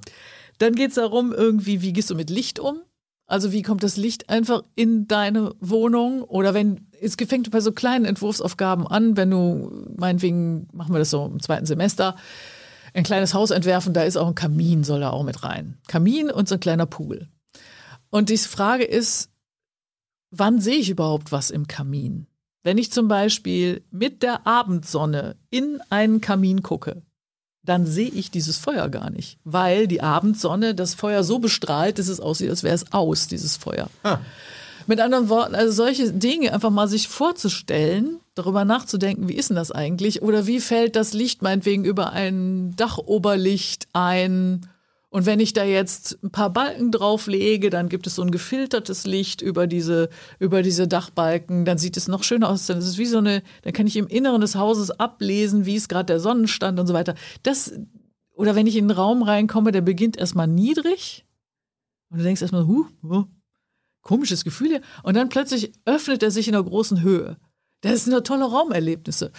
Dann 0.59 0.75
geht 0.75 0.91
es 0.91 0.95
darum, 0.97 1.33
irgendwie, 1.33 1.83
wie 1.83 1.93
gehst 1.93 2.11
du 2.11 2.15
mit 2.15 2.31
Licht 2.31 2.59
um? 2.59 2.81
Also 3.27 3.53
wie 3.53 3.63
kommt 3.63 3.83
das 3.83 3.97
Licht 3.97 4.31
einfach 4.31 4.65
in 4.75 5.07
deine 5.07 5.55
Wohnung? 5.61 6.23
Oder 6.23 6.55
wenn, 6.55 6.89
es 7.01 7.17
fängt 7.17 7.51
bei 7.51 7.61
so 7.61 7.73
kleinen 7.73 8.07
Entwurfsaufgaben 8.07 8.87
an, 8.87 9.17
wenn 9.17 9.31
du, 9.31 9.71
meinetwegen, 9.97 10.69
machen 10.73 10.95
wir 10.95 10.99
das 10.99 11.11
so 11.11 11.27
im 11.27 11.41
zweiten 11.41 11.67
Semester, 11.67 12.17
ein 12.95 13.05
kleines 13.05 13.35
Haus 13.35 13.51
entwerfen, 13.51 13.95
da 13.95 14.03
ist 14.03 14.17
auch 14.17 14.29
ein 14.29 14.35
Kamin, 14.35 14.85
soll 14.85 15.01
da 15.01 15.11
auch 15.11 15.25
mit 15.25 15.43
rein. 15.43 15.79
Kamin 15.89 16.31
und 16.31 16.49
so 16.49 16.55
ein 16.55 16.61
kleiner 16.61 16.87
Pool. 16.87 17.29
Und 18.11 18.31
die 18.31 18.39
Frage 18.39 18.85
ist, 18.85 19.31
wann 20.31 20.61
sehe 20.61 20.77
ich 20.77 20.91
überhaupt 20.91 21.33
was 21.33 21.51
im 21.51 21.67
Kamin? 21.67 22.27
Wenn 22.63 22.79
ich 22.79 22.93
zum 22.93 23.09
Beispiel 23.09 23.85
mit 23.91 24.23
der 24.23 24.47
Abendsonne 24.47 25.37
in 25.51 25.81
einen 25.91 26.21
Kamin 26.21 26.63
gucke, 26.63 27.03
dann 27.63 27.87
sehe 27.87 28.09
ich 28.09 28.31
dieses 28.31 28.57
Feuer 28.57 28.89
gar 28.89 29.11
nicht, 29.11 29.39
weil 29.45 29.87
die 29.87 30.01
Abendsonne 30.01 30.75
das 30.75 30.95
Feuer 30.95 31.23
so 31.23 31.39
bestrahlt, 31.39 31.99
dass 31.99 32.09
es 32.09 32.21
aussieht, 32.21 32.51
als 32.51 32.63
wäre 32.63 32.75
es 32.75 32.93
aus, 32.93 33.29
dieses 33.29 33.57
Feuer. 33.57 33.91
Ah. 34.03 34.19
Mit 34.87 35.01
anderen 35.01 35.29
Worten, 35.29 35.55
also 35.55 35.71
solche 35.71 36.13
Dinge 36.13 36.53
einfach 36.53 36.71
mal 36.71 36.89
sich 36.89 37.09
vorzustellen, 37.09 38.21
darüber 38.39 38.65
nachzudenken, 38.65 39.29
wie 39.29 39.35
ist 39.35 39.51
denn 39.51 39.57
das 39.57 39.73
eigentlich? 39.73 40.23
Oder 40.23 40.47
wie 40.47 40.61
fällt 40.61 40.97
das 40.97 41.13
Licht 41.13 41.43
meinetwegen 41.43 41.85
über 41.85 42.13
ein 42.13 42.75
Dachoberlicht 42.77 43.89
ein? 43.93 44.67
Und 45.11 45.25
wenn 45.25 45.41
ich 45.41 45.55
da 45.55 45.65
jetzt 45.65 46.19
ein 46.23 46.31
paar 46.31 46.51
Balken 46.51 46.93
drauflege, 46.93 47.71
dann 47.71 47.89
gibt 47.89 48.07
es 48.07 48.15
so 48.15 48.23
ein 48.23 48.31
gefiltertes 48.31 49.07
Licht 49.07 49.41
über 49.41 49.67
diese, 49.67 50.11
über 50.39 50.63
diese 50.63 50.87
Dachbalken, 50.87 51.65
dann 51.65 51.79
sieht 51.79 51.97
es 51.97 52.09
noch 52.09 52.23
schöner 52.23 52.51
aus. 52.51 52.67
Dann 52.67 52.79
ist 52.79 52.87
es 52.87 52.99
wie 52.99 53.07
so 53.07 53.19
eine, 53.19 53.43
dann 53.63 53.73
kann 53.73 53.87
ich 53.87 53.97
im 53.97 54.07
Inneren 54.07 54.43
des 54.43 54.55
Hauses 54.55 54.91
ablesen, 54.91 55.65
wie 55.65 55.77
ist 55.77 55.89
gerade 55.89 56.07
der 56.07 56.21
Sonnenstand 56.21 56.79
und 56.79 56.87
so 56.87 56.93
weiter. 56.93 57.15
Das, 57.43 57.73
oder 58.35 58.55
wenn 58.55 58.67
ich 58.67 58.77
in 58.77 58.85
einen 58.85 58.99
Raum 58.99 59.23
reinkomme, 59.23 59.73
der 59.73 59.81
beginnt 59.81 60.19
erstmal 60.19 60.47
niedrig 60.47 61.25
und 62.11 62.19
du 62.19 62.25
denkst 62.25 62.43
erstmal, 62.43 62.67
huh, 62.67 62.87
huh, 63.03 63.25
komisches 64.03 64.45
Gefühl 64.45 64.69
hier. 64.69 64.81
Und 65.03 65.17
dann 65.17 65.31
plötzlich 65.31 65.73
öffnet 65.87 66.23
er 66.23 66.31
sich 66.31 66.49
in 66.49 66.55
einer 66.55 66.65
großen 66.65 67.01
Höhe. 67.03 67.39
Das 67.81 68.05
sind 68.05 68.13
ja 68.13 68.21
tolle 68.21 68.45
Raumerlebnisse. 68.45 69.33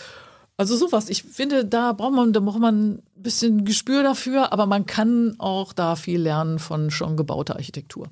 Also 0.58 0.76
sowas. 0.76 1.10
Ich 1.10 1.24
finde, 1.24 1.64
da 1.66 1.94
braucht 1.94 2.14
man, 2.14 2.34
da 2.34 2.42
braucht 2.42 2.60
man 2.60 2.92
ein 2.96 3.04
bisschen 3.16 3.64
Gespür 3.64 4.04
dafür, 4.04 4.52
aber 4.52 4.66
man 4.66 4.86
kann 4.86 5.36
auch 5.38 5.72
da 5.72 5.96
viel 5.96 6.22
lernen 6.22 6.60
von 6.60 6.92
schon 6.92 7.16
gebauter 7.16 7.56
Architektur. 7.56 8.10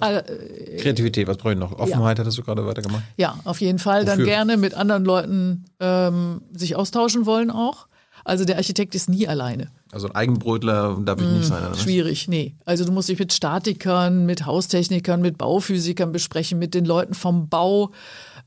Also, 0.00 0.20
äh, 0.20 0.76
Kreativität, 0.78 1.28
was 1.28 1.36
brauche 1.36 1.52
ich 1.52 1.58
noch? 1.58 1.78
Offenheit 1.78 2.18
hattest 2.18 2.36
du 2.36 2.42
gerade 2.42 2.66
weitergemacht. 2.66 3.04
ja, 3.16 3.38
auf 3.44 3.60
jeden 3.60 3.78
Fall. 3.78 4.04
Dann 4.04 4.18
Wofür? 4.18 4.26
gerne 4.26 4.56
mit 4.56 4.74
anderen 4.74 5.04
Leuten 5.04 5.64
ähm, 5.80 6.42
sich 6.52 6.76
austauschen 6.76 7.26
wollen 7.26 7.50
auch. 7.50 7.86
Also 8.24 8.44
der 8.44 8.56
Architekt 8.56 8.94
ist 8.94 9.08
nie 9.08 9.28
alleine. 9.28 9.70
Also 9.92 10.08
ein 10.08 10.14
Eigenbrötler 10.14 10.98
darf 11.04 11.20
ich 11.20 11.28
nicht 11.28 11.44
sein. 11.44 11.66
Oder? 11.66 11.76
Schwierig, 11.76 12.26
nee. 12.26 12.54
Also 12.64 12.84
du 12.84 12.92
musst 12.92 13.08
dich 13.08 13.18
mit 13.18 13.32
Statikern, 13.32 14.24
mit 14.24 14.46
Haustechnikern, 14.46 15.20
mit 15.20 15.36
Bauphysikern 15.36 16.10
besprechen, 16.10 16.58
mit 16.58 16.74
den 16.74 16.86
Leuten 16.86 17.14
vom 17.14 17.48
Bau, 17.48 17.90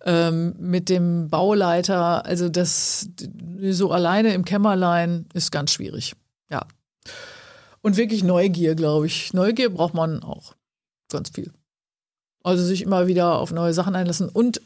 ähm, 0.04 0.56
mit 0.60 0.90
dem 0.90 1.30
Bauleiter. 1.30 2.26
Also 2.26 2.50
das 2.50 3.10
so 3.70 3.92
alleine 3.92 4.34
im 4.34 4.46
Kämmerlein 4.46 5.28
ist 5.34 5.52
ganz 5.52 5.72
schwierig. 5.72 6.16
Ja. 6.50 6.66
Und 7.82 7.98
wirklich 7.98 8.24
Neugier, 8.24 8.76
glaube 8.76 9.06
ich. 9.06 9.32
Neugier 9.34 9.70
braucht 9.70 9.94
man 9.94 10.24
auch 10.24 10.56
ganz 11.12 11.30
viel. 11.30 11.52
Also 12.44 12.64
sich 12.64 12.82
immer 12.82 13.08
wieder 13.08 13.36
auf 13.36 13.52
neue 13.52 13.74
Sachen 13.74 13.96
einlassen 13.96 14.30
und 14.30 14.62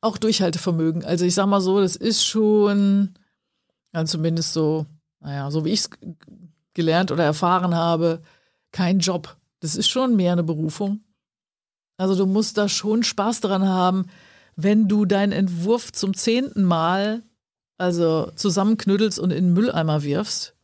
auch 0.00 0.18
Durchhaltevermögen. 0.18 1.04
Also 1.04 1.24
ich 1.24 1.34
sag 1.34 1.46
mal 1.46 1.60
so, 1.60 1.80
das 1.80 1.96
ist 1.96 2.24
schon, 2.24 3.14
ja, 3.94 4.04
zumindest 4.04 4.52
so, 4.52 4.86
naja, 5.20 5.50
so 5.50 5.64
wie 5.64 5.70
ich 5.70 5.80
es 5.80 5.90
gelernt 6.74 7.12
oder 7.12 7.24
erfahren 7.24 7.74
habe, 7.74 8.22
kein 8.72 8.98
Job. 8.98 9.36
Das 9.60 9.76
ist 9.76 9.88
schon 9.88 10.16
mehr 10.16 10.32
eine 10.32 10.42
Berufung. 10.42 11.00
Also 11.96 12.16
du 12.16 12.26
musst 12.26 12.58
da 12.58 12.68
schon 12.68 13.04
Spaß 13.04 13.40
dran 13.40 13.68
haben, 13.68 14.06
wenn 14.56 14.88
du 14.88 15.04
deinen 15.04 15.32
Entwurf 15.32 15.92
zum 15.92 16.14
zehnten 16.14 16.64
Mal 16.64 17.22
also 17.78 18.30
zusammenknüttelst 18.36 19.18
und 19.18 19.30
in 19.30 19.46
den 19.46 19.54
Mülleimer 19.54 20.02
wirfst. 20.02 20.54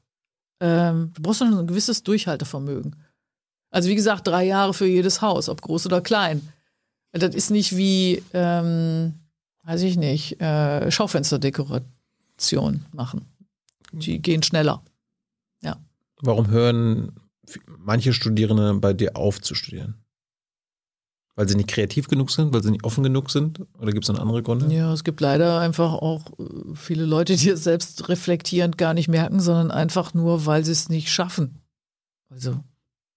Ähm, 0.60 1.12
du 1.14 1.22
brauchst 1.22 1.38
schon 1.40 1.56
ein 1.56 1.66
gewisses 1.66 2.02
Durchhaltevermögen. 2.02 2.96
Also 3.70 3.88
wie 3.88 3.94
gesagt, 3.94 4.26
drei 4.26 4.44
Jahre 4.44 4.74
für 4.74 4.86
jedes 4.86 5.22
Haus, 5.22 5.48
ob 5.48 5.62
groß 5.62 5.86
oder 5.86 6.00
klein. 6.00 6.48
Das 7.12 7.34
ist 7.34 7.50
nicht 7.50 7.76
wie, 7.76 8.22
ähm, 8.32 9.14
weiß 9.64 9.82
ich 9.82 9.96
nicht, 9.96 10.40
äh, 10.40 10.90
Schaufensterdekoration 12.40 12.86
machen. 12.92 13.26
Die 13.92 14.20
gehen 14.22 14.42
schneller. 14.42 14.82
Warum 16.22 16.48
hören 16.48 17.12
manche 17.66 18.12
Studierende 18.12 18.74
bei 18.74 18.92
dir 18.92 19.16
auf 19.16 19.40
zu 19.40 19.54
studieren? 19.54 19.94
Weil 21.34 21.48
sie 21.48 21.56
nicht 21.56 21.68
kreativ 21.68 22.08
genug 22.08 22.30
sind, 22.30 22.52
weil 22.52 22.62
sie 22.62 22.70
nicht 22.70 22.84
offen 22.84 23.02
genug 23.02 23.30
sind? 23.30 23.60
Oder 23.78 23.92
gibt 23.92 24.04
es 24.04 24.12
noch 24.12 24.20
andere 24.20 24.42
Gründe? 24.42 24.72
Ja, 24.72 24.92
es 24.92 25.04
gibt 25.04 25.20
leider 25.20 25.58
einfach 25.60 25.94
auch 25.94 26.38
äh, 26.38 26.74
viele 26.74 27.06
Leute, 27.06 27.36
die 27.36 27.48
es 27.50 27.64
selbst 27.64 28.08
reflektierend 28.08 28.76
gar 28.76 28.92
nicht 28.92 29.08
merken, 29.08 29.40
sondern 29.40 29.70
einfach 29.70 30.12
nur, 30.12 30.44
weil 30.44 30.64
sie 30.64 30.72
es 30.72 30.88
nicht 30.88 31.10
schaffen. 31.10 31.62
Also 32.28 32.62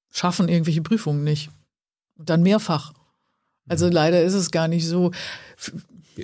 schaffen 0.09 0.47
irgendwelche 0.47 0.81
Prüfungen 0.81 1.23
nicht. 1.23 1.49
Und 2.15 2.29
dann 2.29 2.43
mehrfach. 2.43 2.93
Also 3.67 3.89
leider 3.89 4.23
ist 4.23 4.33
es 4.33 4.51
gar 4.51 4.67
nicht 4.67 4.87
so. 4.87 5.11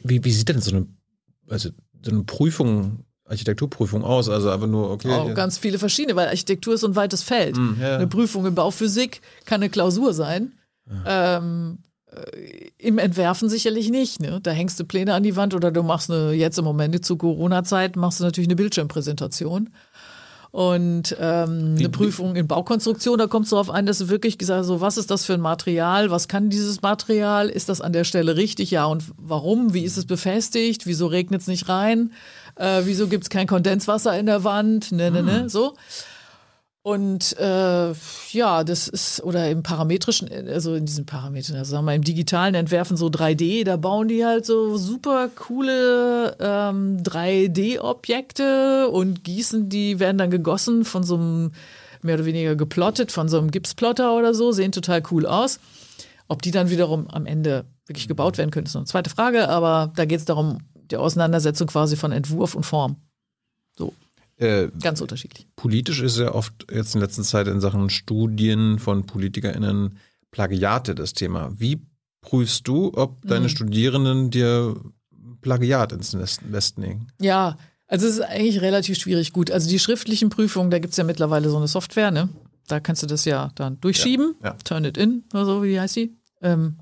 Wie, 0.04 0.24
wie 0.24 0.32
sieht 0.32 0.50
denn 0.50 0.62
so 0.62 0.76
eine, 0.76 0.88
also 1.48 1.72
so 2.02 2.12
eine 2.12 2.24
Prüfung, 2.24 3.04
Architekturprüfung 3.26 4.04
aus? 4.04 4.30
Also 4.30 4.50
einfach 4.50 4.68
nur, 4.68 4.92
okay. 4.92 5.12
Auch 5.12 5.34
ganz 5.34 5.58
viele 5.58 5.80
verschiedene, 5.80 6.16
weil 6.16 6.28
Architektur 6.28 6.74
ist 6.74 6.82
so 6.82 6.88
ein 6.88 6.96
weites 6.96 7.24
Feld. 7.24 7.58
Hm, 7.58 7.78
ja. 7.80 7.96
Eine 7.96 8.08
Prüfung 8.08 8.46
in 8.46 8.56
Bauphysik 8.56 9.22
kann 9.46 9.62
eine 9.62 9.70
Klausur 9.70 10.14
sein. 10.14 10.54
Ähm, 11.06 11.80
äh, 12.12 12.70
Im 12.78 12.98
Entwerfen 12.98 13.50
sicherlich 13.50 13.90
nicht. 13.90 14.20
Ne? 14.20 14.40
Da 14.42 14.52
hängst 14.52 14.80
du 14.80 14.86
Pläne 14.86 15.14
an 15.14 15.24
die 15.24 15.36
Wand 15.36 15.54
oder 15.54 15.72
du 15.72 15.84
machst 15.84 16.10
eine, 16.10 16.34
jetzt 16.34 16.58
im 16.58 16.66
Moment 16.66 17.06
zu 17.06 17.18
Corona-Zeit, 17.18 17.96
machst 17.96 18.20
du 18.20 18.24
natürlich 18.24 18.48
eine 18.48 18.56
Bildschirmpräsentation. 18.56 19.70
Und 20.52 21.16
ähm, 21.20 21.76
eine 21.78 21.90
Prüfung 21.90 22.36
in 22.36 22.48
Baukonstruktion, 22.48 23.20
da 23.20 23.28
kommt 23.28 23.46
es 23.46 23.52
darauf 23.52 23.70
an, 23.70 23.86
dass 23.86 24.00
du 24.00 24.10
wirklich 24.10 24.40
gesagt 24.40 24.62
hast, 24.62 24.68
so, 24.68 24.82
was 24.82 24.98
ist 24.98 25.12
das 25.12 25.24
für 25.24 25.36
ein 25.36 25.42
Material, 25.42 26.10
was 26.10 26.28
kann 26.28 26.50
dieses 26.50 26.82
Material, 26.82 27.50
ist 27.50 27.70
das 27.70 27.82
an 27.82 27.94
der 27.94 28.04
Stelle 28.04 28.36
richtig, 28.36 28.72
ja 28.72 28.86
und 28.86 29.04
warum, 29.18 29.76
wie 29.76 29.84
ist 29.84 29.98
es 29.98 30.06
befestigt, 30.06 30.88
wieso 30.88 31.06
regnet 31.06 31.42
es 31.42 31.48
nicht 31.48 31.70
rein, 31.70 32.14
äh, 32.56 32.82
wieso 32.86 33.08
gibt 33.08 33.26
es 33.26 33.30
kein 33.30 33.46
Kondenswasser 33.46 34.18
in 34.18 34.26
der 34.26 34.44
Wand, 34.44 34.92
ne, 34.92 35.12
ne, 35.12 35.22
ne, 35.22 35.50
so. 35.50 35.76
Und 36.82 37.38
äh, 37.38 37.94
ja, 38.32 38.64
das 38.64 38.88
ist, 38.88 39.22
oder 39.24 39.50
im 39.50 39.64
parametrischen, 39.64 40.30
also 40.48 40.76
in 40.76 40.86
diesen 40.86 41.06
Parametern, 41.06 41.58
also 41.58 41.72
sagen 41.72 41.86
wir 41.86 41.94
im 41.94 42.04
digitalen 42.04 42.56
Entwerfen 42.56 42.96
so 42.96 43.08
3D, 43.08 43.66
da 43.66 43.76
bauen 43.76 44.08
die 44.08 44.26
halt 44.26 44.46
so 44.46 44.78
super 44.78 45.30
coole 45.36 46.38
ähm, 46.40 47.04
3D-Objekte 47.04 48.88
und 48.88 49.26
gießen, 49.26 49.68
die 49.68 50.00
werden 50.00 50.18
dann 50.18 50.32
gegossen 50.32 50.86
von 50.86 51.04
so 51.04 51.16
einem, 51.16 51.52
mehr 52.02 52.16
oder 52.16 52.26
weniger 52.26 52.56
geplottet, 52.56 53.12
von 53.12 53.28
so 53.28 53.40
einem 53.40 53.52
Gipsplotter 53.52 54.16
oder 54.16 54.34
so, 54.34 54.54
sehen 54.54 54.72
total 54.72 55.04
cool 55.12 55.26
aus. 55.26 55.60
Ob 56.30 56.42
die 56.42 56.52
dann 56.52 56.70
wiederum 56.70 57.10
am 57.10 57.26
Ende 57.26 57.66
wirklich 57.88 58.08
gebaut 58.08 58.38
werden 58.38 58.52
können, 58.52 58.68
ist 58.68 58.74
noch 58.74 58.82
eine 58.82 58.88
zweite 58.88 59.10
Frage, 59.10 59.50
aber 59.50 59.92
da 59.98 60.06
geht 60.06 60.20
es 60.20 60.26
darum, 60.26 60.60
die 60.76 60.96
Auseinandersetzung 60.96 61.68
quasi 61.68 61.98
von 61.98 62.14
Entwurf 62.14 62.56
und 62.56 62.66
Form. 62.66 62.96
So. 63.78 63.94
Äh, 64.40 64.70
Ganz 64.82 65.02
unterschiedlich. 65.02 65.48
Politisch 65.56 66.02
ist 66.02 66.18
ja 66.18 66.34
oft 66.34 66.66
jetzt 66.72 66.96
in 66.96 67.02
letzter 67.02 67.24
Zeit 67.24 67.48
in 67.48 67.60
Sachen 67.60 67.90
Studien 67.90 68.80
von 68.80 69.06
PolitikerInnen 69.06 69.98
Plagiate 70.32 70.96
das 70.96 71.14
Thema. 71.14 71.52
Wie 71.60 71.82
prüfst 72.22 72.68
du, 72.68 72.92
ob 72.96 73.22
deine 73.26 73.46
Mhm. 73.46 73.50
Studierenden 73.50 74.30
dir 74.32 74.76
Plagiat 75.42 75.92
ins 75.92 76.14
Nest 76.14 76.78
legen? 76.78 77.08
Ja, 77.20 77.58
also 77.88 78.08
es 78.08 78.14
ist 78.16 78.22
eigentlich 78.22 78.62
relativ 78.62 78.98
schwierig. 78.98 79.34
Gut, 79.34 79.52
also 79.52 79.70
die 79.70 79.80
schriftlichen 79.80 80.30
Prüfungen, 80.30 80.70
da 80.72 80.80
gibt 80.80 80.92
es 80.92 80.98
ja 80.98 81.04
mittlerweile 81.04 81.50
so 81.50 81.58
eine 81.58 81.68
Software, 81.68 82.12
ne? 82.12 82.30
Da 82.68 82.80
kannst 82.80 83.02
du 83.04 83.08
das 83.08 83.26
ja 83.26 83.52
dann 83.56 83.80
durchschieben. 83.82 84.36
Ja, 84.44 84.50
ja. 84.50 84.58
Turn 84.64 84.86
it 84.86 84.98
in 84.98 85.24
oder 85.34 85.46
so, 85.46 85.64
wie 85.64 85.80
heißt 85.80 85.96
die? 85.96 86.16
Ähm, 86.42 86.78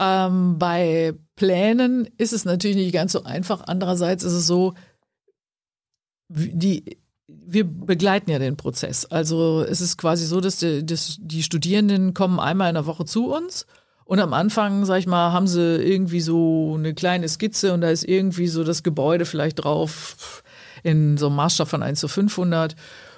ähm, 0.00 0.58
bei 0.58 1.14
Plänen 1.36 2.08
ist 2.16 2.32
es 2.32 2.44
natürlich 2.44 2.76
nicht 2.76 2.92
ganz 2.92 3.12
so 3.12 3.22
einfach. 3.24 3.62
Andererseits 3.66 4.24
ist 4.24 4.32
es 4.32 4.46
so, 4.46 4.74
die, 6.34 6.98
wir 7.26 7.64
begleiten 7.64 8.30
ja 8.30 8.38
den 8.38 8.56
Prozess. 8.56 9.06
Also 9.06 9.62
es 9.62 9.80
ist 9.80 9.96
quasi 9.96 10.26
so, 10.26 10.40
dass 10.40 10.58
die, 10.58 10.84
dass 10.84 11.16
die 11.20 11.42
Studierenden 11.42 12.14
kommen 12.14 12.40
einmal 12.40 12.68
in 12.68 12.74
der 12.74 12.86
Woche 12.86 13.04
zu 13.04 13.32
uns 13.32 13.66
und 14.04 14.20
am 14.20 14.34
Anfang, 14.34 14.84
sag 14.84 14.98
ich 14.98 15.06
mal, 15.06 15.32
haben 15.32 15.46
sie 15.46 15.76
irgendwie 15.76 16.20
so 16.20 16.74
eine 16.76 16.94
kleine 16.94 17.28
Skizze 17.28 17.72
und 17.72 17.80
da 17.80 17.88
ist 17.88 18.04
irgendwie 18.04 18.48
so 18.48 18.62
das 18.62 18.82
Gebäude 18.82 19.24
vielleicht 19.24 19.64
drauf 19.64 20.42
in 20.82 21.16
so 21.16 21.28
einem 21.28 21.36
Maßstab 21.36 21.68
von 21.68 21.82
1 21.82 22.00
zu 22.00 22.08
500. 22.08 22.76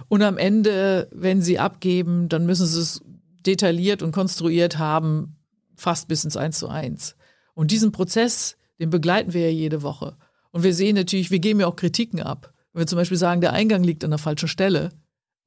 Und 0.08 0.22
am 0.22 0.38
Ende, 0.38 1.08
wenn 1.10 1.42
sie 1.42 1.58
abgeben, 1.58 2.28
dann 2.28 2.46
müssen 2.46 2.66
sie 2.66 2.80
es 2.80 3.02
detailliert 3.44 4.02
und 4.02 4.12
konstruiert 4.12 4.78
haben, 4.78 5.36
fast 5.74 6.06
bis 6.06 6.24
ins 6.24 6.36
1 6.36 6.58
zu 6.58 6.68
1. 6.68 7.16
Und 7.54 7.72
diesen 7.72 7.90
Prozess, 7.90 8.56
den 8.78 8.90
begleiten 8.90 9.32
wir 9.32 9.42
ja 9.42 9.50
jede 9.50 9.82
Woche. 9.82 10.16
Und 10.52 10.62
wir 10.62 10.72
sehen 10.72 10.94
natürlich, 10.94 11.32
wir 11.32 11.40
geben 11.40 11.60
ja 11.60 11.66
auch 11.66 11.76
Kritiken 11.76 12.20
ab. 12.20 12.52
Wenn 12.76 12.82
wir 12.82 12.86
zum 12.88 12.98
Beispiel 12.98 13.16
sagen, 13.16 13.40
der 13.40 13.54
Eingang 13.54 13.82
liegt 13.82 14.04
an 14.04 14.10
der 14.10 14.18
falschen 14.18 14.48
Stelle 14.48 14.90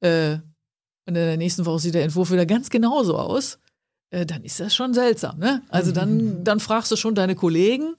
äh, 0.00 0.32
und 0.32 0.40
in 1.06 1.14
der 1.14 1.36
nächsten 1.36 1.64
Woche 1.64 1.78
sieht 1.78 1.94
der 1.94 2.02
Entwurf 2.02 2.32
wieder 2.32 2.44
ganz 2.44 2.70
genauso 2.70 3.16
aus, 3.16 3.60
äh, 4.10 4.26
dann 4.26 4.42
ist 4.42 4.58
das 4.58 4.74
schon 4.74 4.94
seltsam. 4.94 5.38
Ne? 5.38 5.62
Also 5.68 5.92
dann, 5.92 6.42
dann 6.44 6.58
fragst 6.58 6.90
du 6.90 6.96
schon 6.96 7.14
deine 7.14 7.36
Kollegen, 7.36 7.94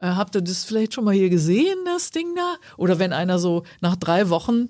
äh, 0.00 0.08
habt 0.08 0.34
ihr 0.34 0.40
das 0.40 0.64
vielleicht 0.64 0.94
schon 0.94 1.04
mal 1.04 1.14
hier 1.14 1.30
gesehen, 1.30 1.78
das 1.84 2.10
Ding 2.10 2.34
da? 2.34 2.56
Oder 2.76 2.98
wenn 2.98 3.12
einer 3.12 3.38
so 3.38 3.62
nach 3.82 3.94
drei 3.94 4.30
Wochen, 4.30 4.68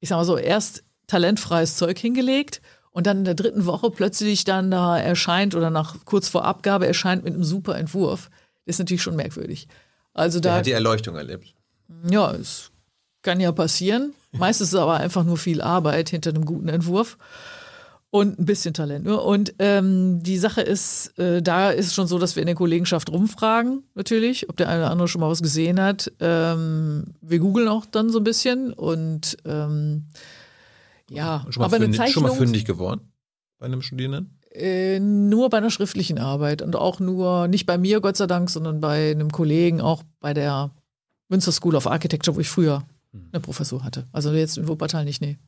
ich 0.00 0.08
sag 0.08 0.16
mal 0.16 0.24
so, 0.24 0.38
erst 0.38 0.84
talentfreies 1.06 1.76
Zeug 1.76 1.98
hingelegt 1.98 2.62
und 2.90 3.06
dann 3.06 3.18
in 3.18 3.24
der 3.26 3.34
dritten 3.34 3.66
Woche 3.66 3.90
plötzlich 3.90 4.44
dann 4.44 4.70
da 4.70 4.98
erscheint 4.98 5.54
oder 5.54 5.68
nach 5.68 6.06
kurz 6.06 6.30
vor 6.30 6.46
Abgabe 6.46 6.86
erscheint 6.86 7.22
mit 7.22 7.34
einem 7.34 7.44
super 7.44 7.76
Entwurf, 7.76 8.30
das 8.64 8.76
ist 8.76 8.78
natürlich 8.78 9.02
schon 9.02 9.14
merkwürdig. 9.16 9.68
Also 10.14 10.40
Der 10.40 10.52
da, 10.52 10.58
hat 10.60 10.66
die 10.66 10.72
Erleuchtung 10.72 11.16
erlebt. 11.16 11.54
ja, 12.08 12.32
es 12.32 12.70
kann 13.26 13.40
ja 13.40 13.52
passieren. 13.52 14.14
Meistens 14.32 14.68
ist 14.68 14.74
es 14.74 14.80
aber 14.80 14.94
einfach 14.94 15.24
nur 15.24 15.36
viel 15.36 15.60
Arbeit 15.60 16.08
hinter 16.08 16.30
einem 16.30 16.46
guten 16.46 16.68
Entwurf 16.68 17.18
und 18.10 18.38
ein 18.38 18.46
bisschen 18.46 18.72
Talent 18.72 19.04
nur. 19.04 19.24
Und 19.24 19.54
ähm, 19.58 20.22
die 20.22 20.38
Sache 20.38 20.62
ist, 20.62 21.18
äh, 21.18 21.42
da 21.42 21.70
ist 21.70 21.86
es 21.86 21.94
schon 21.94 22.06
so, 22.06 22.18
dass 22.18 22.36
wir 22.36 22.42
in 22.42 22.46
der 22.46 22.54
Kollegenschaft 22.54 23.10
rumfragen, 23.10 23.82
natürlich, 23.94 24.48
ob 24.48 24.56
der 24.56 24.68
eine 24.68 24.82
oder 24.82 24.90
andere 24.90 25.08
schon 25.08 25.20
mal 25.20 25.28
was 25.28 25.42
gesehen 25.42 25.80
hat. 25.80 26.12
Ähm, 26.20 27.14
wir 27.20 27.40
googeln 27.40 27.68
auch 27.68 27.84
dann 27.84 28.10
so 28.10 28.18
ein 28.18 28.24
bisschen 28.24 28.72
und 28.72 29.36
ähm, 29.44 30.06
ja, 31.10 31.44
Schon 31.50 31.60
mal, 31.60 31.66
aber 31.66 31.76
eine 31.76 31.84
fündig, 31.86 31.98
schon 31.98 32.06
Zeichnung 32.06 32.22
mal 32.30 32.36
fündig 32.36 32.64
geworden 32.64 33.00
bei 33.58 33.66
einem 33.66 33.82
Studierenden? 33.82 34.38
äh, 34.52 35.00
nur 35.00 35.50
bei 35.50 35.58
einer 35.58 35.70
schriftlichen 35.70 36.18
Arbeit 36.18 36.62
und 36.62 36.76
auch 36.76 37.00
nur, 37.00 37.48
nicht 37.48 37.66
bei 37.66 37.76
mir, 37.76 38.00
Gott 38.00 38.16
sei 38.16 38.26
Dank, 38.26 38.50
sondern 38.50 38.80
bei 38.80 39.10
einem 39.10 39.30
Kollegen, 39.30 39.80
auch 39.80 40.02
bei 40.20 40.32
der 40.32 40.70
Münster 41.28 41.52
School 41.52 41.76
of 41.76 41.86
Architecture, 41.86 42.36
wo 42.36 42.40
ich 42.40 42.48
früher 42.48 42.84
eine 43.32 43.40
Professur 43.40 43.84
hatte. 43.84 44.06
Also 44.12 44.32
jetzt 44.32 44.58
in 44.58 44.68
Wuppertal 44.68 45.04
nicht, 45.04 45.20
nee. 45.20 45.38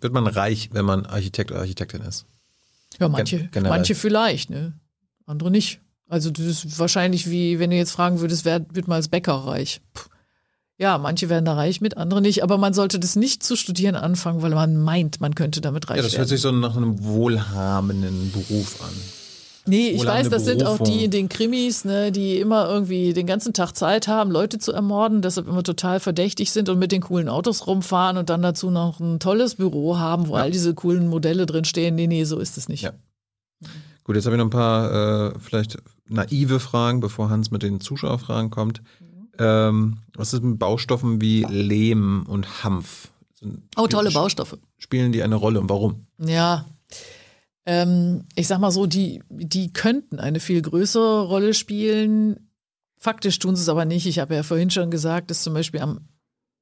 Wird 0.00 0.12
man 0.12 0.26
reich, 0.26 0.70
wenn 0.72 0.84
man 0.84 1.06
Architekt 1.06 1.50
oder 1.50 1.60
Architektin 1.60 2.02
ist? 2.02 2.26
Ja, 3.00 3.08
manche, 3.08 3.48
Gen- 3.48 3.64
manche 3.64 3.94
vielleicht, 3.94 4.50
ne? 4.50 4.72
Andere 5.26 5.50
nicht. 5.50 5.80
Also 6.08 6.30
das 6.30 6.44
ist 6.64 6.78
wahrscheinlich 6.78 7.30
wie, 7.30 7.58
wenn 7.58 7.70
du 7.70 7.76
jetzt 7.76 7.90
fragen 7.92 8.20
würdest, 8.20 8.44
wer 8.44 8.64
wird 8.74 8.88
mal 8.88 8.94
als 8.96 9.08
Bäcker 9.08 9.32
reich? 9.34 9.80
Puh. 9.92 10.08
Ja, 10.78 10.98
manche 10.98 11.28
werden 11.30 11.46
da 11.46 11.54
reich 11.54 11.80
mit, 11.80 11.96
andere 11.96 12.20
nicht. 12.20 12.42
Aber 12.42 12.58
man 12.58 12.74
sollte 12.74 13.00
das 13.00 13.16
nicht 13.16 13.42
zu 13.42 13.56
studieren 13.56 13.96
anfangen, 13.96 14.42
weil 14.42 14.50
man 14.50 14.76
meint, 14.76 15.20
man 15.22 15.34
könnte 15.34 15.60
damit 15.62 15.88
reich 15.88 15.96
Ja, 15.96 16.02
das 16.02 16.12
werden. 16.12 16.18
hört 16.20 16.28
sich 16.28 16.40
so 16.42 16.52
nach 16.52 16.76
einem 16.76 17.02
wohlhabenden 17.02 18.30
Beruf 18.30 18.82
an. 18.82 18.92
Nee, 19.66 19.88
ich 19.88 20.04
weiß, 20.06 20.28
das 20.28 20.44
sind 20.44 20.64
auch 20.64 20.78
die 20.78 21.04
in 21.04 21.10
den 21.10 21.28
Krimis, 21.28 21.84
ne, 21.84 22.12
die 22.12 22.38
immer 22.38 22.68
irgendwie 22.68 23.12
den 23.12 23.26
ganzen 23.26 23.52
Tag 23.52 23.72
Zeit 23.72 24.06
haben, 24.06 24.30
Leute 24.30 24.58
zu 24.58 24.72
ermorden, 24.72 25.22
deshalb 25.22 25.48
immer 25.48 25.62
total 25.62 25.98
verdächtig 26.00 26.52
sind 26.52 26.68
und 26.68 26.78
mit 26.78 26.92
den 26.92 27.02
coolen 27.02 27.28
Autos 27.28 27.66
rumfahren 27.66 28.16
und 28.16 28.30
dann 28.30 28.42
dazu 28.42 28.70
noch 28.70 29.00
ein 29.00 29.18
tolles 29.18 29.56
Büro 29.56 29.98
haben, 29.98 30.28
wo 30.28 30.34
all 30.36 30.50
diese 30.50 30.74
coolen 30.74 31.08
Modelle 31.08 31.46
drin 31.46 31.64
stehen. 31.64 31.94
Nee, 31.96 32.06
nee, 32.06 32.24
so 32.24 32.38
ist 32.38 32.56
es 32.56 32.68
nicht. 32.68 32.82
Ja. 32.82 32.92
Gut, 34.04 34.14
jetzt 34.14 34.26
habe 34.26 34.36
ich 34.36 34.38
noch 34.38 34.46
ein 34.46 34.50
paar 34.50 35.34
äh, 35.34 35.38
vielleicht 35.40 35.78
naive 36.08 36.60
Fragen, 36.60 37.00
bevor 37.00 37.28
Hans 37.28 37.50
mit 37.50 37.62
den 37.62 37.80
Zuschauerfragen 37.80 38.50
kommt. 38.50 38.82
Ähm, 39.38 39.98
was 40.14 40.32
ist 40.32 40.42
mit 40.42 40.58
Baustoffen 40.58 41.20
wie 41.20 41.44
Lehm 41.48 42.24
und 42.28 42.62
Hanf? 42.62 43.08
Sind, 43.34 43.62
Oh, 43.76 43.86
tolle 43.86 44.10
Baustoffe. 44.12 44.56
Spielen 44.78 45.12
die 45.12 45.22
eine 45.22 45.34
Rolle 45.34 45.60
und 45.60 45.68
warum? 45.68 46.06
Ja. 46.18 46.64
Ähm, 47.66 48.24
ich 48.34 48.46
sag 48.46 48.60
mal 48.60 48.70
so, 48.70 48.86
die, 48.86 49.22
die 49.28 49.72
könnten 49.72 50.20
eine 50.20 50.40
viel 50.40 50.62
größere 50.62 51.22
Rolle 51.26 51.52
spielen. 51.52 52.48
Faktisch 52.96 53.38
tun 53.38 53.56
sie 53.56 53.62
es 53.62 53.68
aber 53.68 53.84
nicht. 53.84 54.06
Ich 54.06 54.20
habe 54.20 54.34
ja 54.34 54.42
vorhin 54.42 54.70
schon 54.70 54.90
gesagt, 54.90 55.30
dass 55.30 55.42
zum 55.42 55.54
Beispiel 55.54 55.80
am 55.80 56.08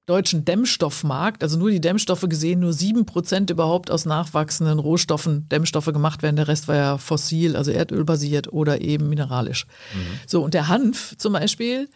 deutschen 0.07 0.45
Dämmstoffmarkt, 0.45 1.43
also 1.43 1.59
nur 1.59 1.71
die 1.71 1.81
Dämmstoffe 1.81 2.27
gesehen, 2.29 2.61
nur 2.61 2.73
sieben 2.73 3.07
Prozent 3.07 3.51
überhaupt 3.51 3.91
aus 3.91 4.05
nachwachsenden 4.05 4.79
Rohstoffen 4.79 5.49
Dämmstoffe 5.49 5.87
gemacht 5.87 6.23
werden. 6.23 6.37
Der 6.37 6.49
Rest 6.49 6.69
war 6.69 6.77
ja 6.77 6.99
fossil, 6.99 7.57
also 7.57 7.71
erdölbasiert 7.71 8.53
oder 8.53 8.83
eben 8.83 9.09
mineralisch. 9.09 9.67
So, 10.27 10.43
und 10.43 10.53
der 10.53 10.69
Hanf 10.69 11.17
zum 11.17 11.33
Beispiel 11.33 11.89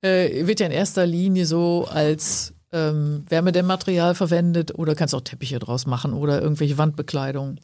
äh, 0.00 0.46
wird 0.46 0.60
ja 0.60 0.66
in 0.66 0.72
erster 0.72 1.06
Linie 1.06 1.44
so 1.44 1.86
als 1.90 2.54
ähm, 2.72 3.24
Wärmedämmmaterial 3.28 4.14
verwendet 4.14 4.78
oder 4.78 4.94
kannst 4.94 5.14
auch 5.14 5.20
Teppiche 5.20 5.58
draus 5.58 5.86
machen 5.86 6.14
oder 6.14 6.40
irgendwelche 6.40 6.78
Wandbekleidung. 6.78 7.58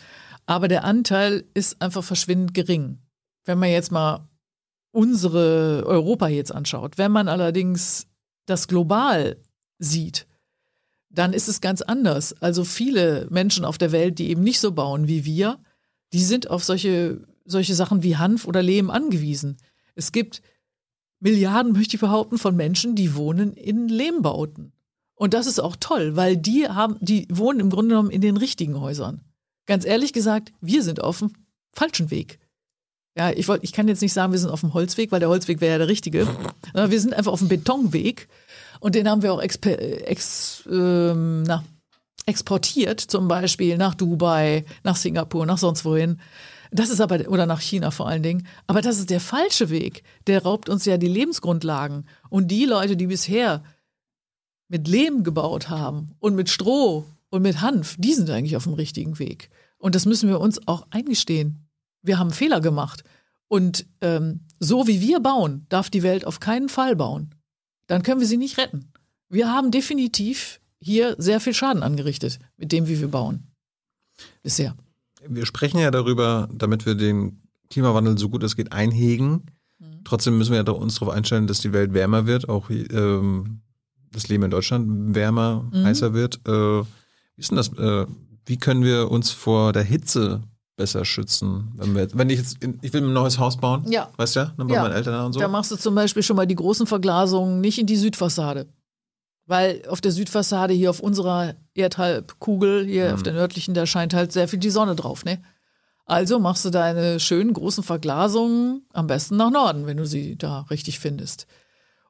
Aber 0.48 0.66
der 0.66 0.84
Anteil 0.84 1.44
ist 1.52 1.82
einfach 1.82 2.02
verschwindend 2.02 2.54
gering. 2.54 3.02
Wenn 3.44 3.58
man 3.58 3.68
jetzt 3.68 3.92
mal 3.92 4.30
unsere 4.92 5.84
Europa 5.86 6.28
jetzt 6.28 6.54
anschaut, 6.54 6.96
wenn 6.96 7.12
man 7.12 7.28
allerdings 7.28 8.06
das 8.46 8.66
global 8.66 9.36
sieht, 9.78 10.26
dann 11.10 11.34
ist 11.34 11.48
es 11.48 11.60
ganz 11.60 11.82
anders. 11.82 12.32
Also 12.40 12.64
viele 12.64 13.26
Menschen 13.28 13.66
auf 13.66 13.76
der 13.76 13.92
Welt, 13.92 14.18
die 14.18 14.30
eben 14.30 14.42
nicht 14.42 14.58
so 14.58 14.72
bauen 14.72 15.06
wie 15.06 15.26
wir, 15.26 15.58
die 16.14 16.24
sind 16.24 16.48
auf 16.48 16.64
solche, 16.64 17.20
solche 17.44 17.74
Sachen 17.74 18.02
wie 18.02 18.16
Hanf 18.16 18.46
oder 18.46 18.62
Lehm 18.62 18.88
angewiesen. 18.88 19.58
Es 19.96 20.12
gibt 20.12 20.40
Milliarden, 21.20 21.72
möchte 21.72 21.96
ich 21.96 22.00
behaupten, 22.00 22.38
von 22.38 22.56
Menschen, 22.56 22.94
die 22.94 23.14
wohnen 23.14 23.52
in 23.52 23.86
Lehmbauten. 23.88 24.72
Und 25.14 25.34
das 25.34 25.46
ist 25.46 25.60
auch 25.60 25.76
toll, 25.78 26.16
weil 26.16 26.38
die 26.38 26.66
haben, 26.68 26.96
die 27.00 27.28
wohnen 27.30 27.60
im 27.60 27.68
Grunde 27.68 27.90
genommen 27.90 28.10
in 28.10 28.22
den 28.22 28.38
richtigen 28.38 28.80
Häusern. 28.80 29.27
Ganz 29.68 29.84
ehrlich 29.84 30.12
gesagt, 30.12 30.52
wir 30.62 30.82
sind 30.82 31.00
auf 31.00 31.18
dem 31.18 31.32
falschen 31.72 32.10
Weg. 32.10 32.40
Ja, 33.16 33.30
ich 33.30 33.46
wollte, 33.48 33.64
ich 33.64 33.72
kann 33.72 33.86
jetzt 33.86 34.00
nicht 34.00 34.14
sagen, 34.14 34.32
wir 34.32 34.38
sind 34.38 34.50
auf 34.50 34.60
dem 34.60 34.72
Holzweg, 34.74 35.12
weil 35.12 35.20
der 35.20 35.28
Holzweg 35.28 35.60
wäre 35.60 35.72
ja 35.72 35.78
der 35.78 35.88
richtige. 35.88 36.26
Aber 36.72 36.90
wir 36.90 37.00
sind 37.00 37.14
einfach 37.14 37.32
auf 37.32 37.40
dem 37.40 37.48
Betonweg 37.48 38.28
und 38.80 38.94
den 38.94 39.08
haben 39.08 39.22
wir 39.22 39.32
auch 39.32 39.42
exper, 39.42 39.78
ex, 40.08 40.64
ähm, 40.70 41.42
na, 41.42 41.64
exportiert, 42.24 43.00
zum 43.00 43.28
Beispiel 43.28 43.76
nach 43.76 43.94
Dubai, 43.94 44.64
nach 44.84 44.96
Singapur, 44.96 45.44
nach 45.44 45.58
sonst 45.58 45.84
wohin. 45.84 46.18
Das 46.70 46.88
ist 46.88 47.00
aber, 47.00 47.28
oder 47.28 47.44
nach 47.44 47.60
China 47.60 47.90
vor 47.90 48.08
allen 48.08 48.22
Dingen. 48.22 48.46
Aber 48.66 48.80
das 48.80 48.98
ist 48.98 49.10
der 49.10 49.20
falsche 49.20 49.68
Weg. 49.68 50.02
Der 50.26 50.42
raubt 50.44 50.68
uns 50.68 50.86
ja 50.86 50.96
die 50.96 51.08
Lebensgrundlagen. 51.08 52.06
Und 52.30 52.48
die 52.48 52.64
Leute, 52.64 52.96
die 52.96 53.06
bisher 53.06 53.62
mit 54.68 54.88
Lehm 54.88 55.24
gebaut 55.24 55.68
haben 55.68 56.14
und 56.20 56.36
mit 56.36 56.48
Stroh 56.48 57.06
und 57.30 57.42
mit 57.42 57.60
Hanf, 57.60 57.96
die 57.98 58.14
sind 58.14 58.30
eigentlich 58.30 58.56
auf 58.56 58.64
dem 58.64 58.74
richtigen 58.74 59.18
Weg. 59.18 59.50
Und 59.78 59.94
das 59.94 60.06
müssen 60.06 60.28
wir 60.28 60.40
uns 60.40 60.66
auch 60.66 60.86
eingestehen. 60.90 61.68
Wir 62.02 62.18
haben 62.18 62.30
Fehler 62.30 62.60
gemacht. 62.60 63.04
Und 63.48 63.86
ähm, 64.00 64.40
so 64.58 64.86
wie 64.86 65.00
wir 65.00 65.20
bauen, 65.20 65.66
darf 65.68 65.90
die 65.90 66.02
Welt 66.02 66.26
auf 66.26 66.40
keinen 66.40 66.68
Fall 66.68 66.96
bauen. 66.96 67.34
Dann 67.86 68.02
können 68.02 68.20
wir 68.20 68.26
sie 68.26 68.36
nicht 68.36 68.58
retten. 68.58 68.92
Wir 69.28 69.52
haben 69.52 69.70
definitiv 69.70 70.60
hier 70.80 71.16
sehr 71.18 71.40
viel 71.40 71.54
Schaden 71.54 71.82
angerichtet 71.82 72.38
mit 72.56 72.72
dem, 72.72 72.88
wie 72.88 73.00
wir 73.00 73.08
bauen. 73.08 73.46
bisher. 74.42 74.76
Wir 75.26 75.46
sprechen 75.46 75.78
ja 75.78 75.90
darüber, 75.90 76.48
damit 76.52 76.86
wir 76.86 76.94
den 76.94 77.42
Klimawandel 77.70 78.18
so 78.18 78.28
gut 78.28 78.42
es 78.42 78.56
geht 78.56 78.72
einhegen. 78.72 79.46
Mhm. 79.78 80.04
Trotzdem 80.04 80.38
müssen 80.38 80.52
wir 80.52 80.62
ja 80.62 80.70
uns 80.70 80.94
darauf 80.94 81.14
einstellen, 81.14 81.46
dass 81.46 81.60
die 81.60 81.72
Welt 81.72 81.92
wärmer 81.92 82.26
wird, 82.26 82.48
auch 82.48 82.70
ähm, 82.70 83.60
das 84.12 84.28
Leben 84.28 84.44
in 84.44 84.50
Deutschland 84.50 85.14
wärmer, 85.14 85.68
mhm. 85.72 85.84
heißer 85.84 86.14
wird. 86.14 86.40
Äh, 86.46 86.82
wie 87.38 87.42
ist 87.42 87.50
denn 87.50 87.56
das? 87.56 87.68
Äh, 87.78 88.06
wie 88.46 88.56
können 88.56 88.82
wir 88.82 89.12
uns 89.12 89.30
vor 89.30 89.72
der 89.72 89.84
Hitze 89.84 90.42
besser 90.76 91.04
schützen? 91.04 91.70
Wenn, 91.76 91.94
wir, 91.94 92.08
wenn 92.14 92.30
ich 92.30 92.38
jetzt, 92.38 92.62
in, 92.62 92.80
ich 92.82 92.92
will 92.92 93.02
ein 93.02 93.12
neues 93.12 93.38
Haus 93.38 93.58
bauen, 93.58 93.84
ja. 93.88 94.10
weißt 94.16 94.36
du 94.36 94.40
ja, 94.40 94.52
bei 94.56 94.74
ja. 94.74 94.82
meinen 94.82 94.92
Eltern 94.92 95.26
und 95.26 95.34
so. 95.34 95.40
Da 95.40 95.46
machst 95.46 95.70
du 95.70 95.76
zum 95.76 95.94
Beispiel 95.94 96.24
schon 96.24 96.34
mal 96.34 96.48
die 96.48 96.56
großen 96.56 96.88
Verglasungen 96.88 97.60
nicht 97.60 97.78
in 97.78 97.86
die 97.86 97.96
Südfassade. 97.96 98.66
Weil 99.46 99.82
auf 99.88 100.00
der 100.00 100.10
Südfassade 100.10 100.74
hier 100.74 100.90
auf 100.90 100.98
unserer 100.98 101.54
Erdhalbkugel, 101.74 102.84
hier 102.84 103.08
mhm. 103.08 103.14
auf 103.14 103.22
der 103.22 103.34
nördlichen, 103.34 103.72
da 103.72 103.86
scheint 103.86 104.14
halt 104.14 104.32
sehr 104.32 104.48
viel 104.48 104.58
die 104.58 104.70
Sonne 104.70 104.96
drauf, 104.96 105.24
ne? 105.24 105.40
Also 106.04 106.40
machst 106.40 106.64
du 106.64 106.70
deine 106.70 107.20
schönen 107.20 107.52
großen 107.52 107.84
Verglasungen 107.84 108.82
am 108.92 109.06
besten 109.06 109.36
nach 109.36 109.50
Norden, 109.50 109.86
wenn 109.86 109.98
du 109.98 110.06
sie 110.06 110.36
da 110.36 110.62
richtig 110.70 110.98
findest. 110.98 111.46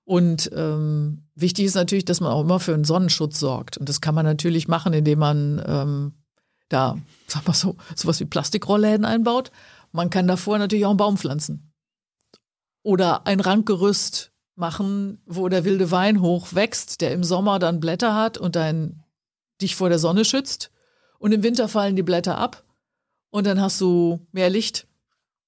Und 0.09 0.51
ähm, 0.55 1.29
wichtig 1.35 1.67
ist 1.67 1.75
natürlich, 1.75 2.07
dass 2.07 2.23
man 2.23 2.33
auch 2.33 2.41
immer 2.41 2.61
für 2.61 2.73
einen 2.73 2.85
Sonnenschutz 2.85 3.39
sorgt. 3.39 3.77
Und 3.77 3.91
das 3.91 4.01
kann 4.01 4.15
man 4.15 4.25
natürlich 4.25 4.67
machen, 4.67 4.95
indem 4.95 5.19
man 5.19 5.63
ähm, 5.67 6.13
da, 6.71 6.97
sag 7.27 7.47
mal 7.47 7.53
so, 7.53 7.77
sowas 7.95 8.19
wie 8.19 8.25
Plastikrollläden 8.25 9.05
einbaut. 9.05 9.51
Man 9.93 10.09
kann 10.09 10.27
davor 10.27 10.57
natürlich 10.57 10.87
auch 10.87 10.93
einen 10.93 10.97
Baum 10.97 11.19
pflanzen. 11.19 11.75
Oder 12.83 13.27
ein 13.27 13.39
Rankgerüst 13.39 14.33
machen, 14.55 15.21
wo 15.27 15.51
der 15.51 15.67
wilde 15.67 15.91
Wein 15.91 16.23
hoch 16.23 16.55
wächst, 16.55 17.03
der 17.03 17.13
im 17.13 17.23
Sommer 17.23 17.59
dann 17.59 17.79
Blätter 17.79 18.15
hat 18.15 18.39
und 18.39 18.57
dein, 18.57 19.05
dich 19.61 19.77
vor 19.77 19.91
der 19.91 19.99
Sonne 19.99 20.25
schützt. 20.25 20.71
Und 21.19 21.33
im 21.33 21.43
Winter 21.43 21.69
fallen 21.69 21.97
die 21.97 22.03
Blätter 22.03 22.39
ab 22.39 22.65
und 23.29 23.47
dann 23.47 23.61
hast 23.61 23.79
du 23.83 24.27
mehr 24.33 24.49
Licht 24.49 24.87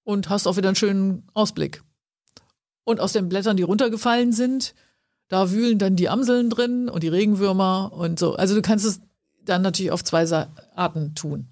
und 0.04 0.28
hast 0.28 0.46
auch 0.46 0.58
wieder 0.58 0.68
einen 0.68 0.76
schönen 0.76 1.26
Ausblick. 1.32 1.82
Und 2.90 2.98
aus 2.98 3.12
den 3.12 3.28
Blättern, 3.28 3.56
die 3.56 3.62
runtergefallen 3.62 4.32
sind, 4.32 4.74
da 5.28 5.52
wühlen 5.52 5.78
dann 5.78 5.94
die 5.94 6.08
Amseln 6.08 6.50
drin 6.50 6.88
und 6.88 7.04
die 7.04 7.08
Regenwürmer 7.08 7.92
und 7.94 8.18
so. 8.18 8.34
Also 8.34 8.56
du 8.56 8.62
kannst 8.62 8.84
es 8.84 9.00
dann 9.44 9.62
natürlich 9.62 9.92
auf 9.92 10.02
zwei 10.02 10.26
Arten 10.74 11.14
tun. 11.14 11.46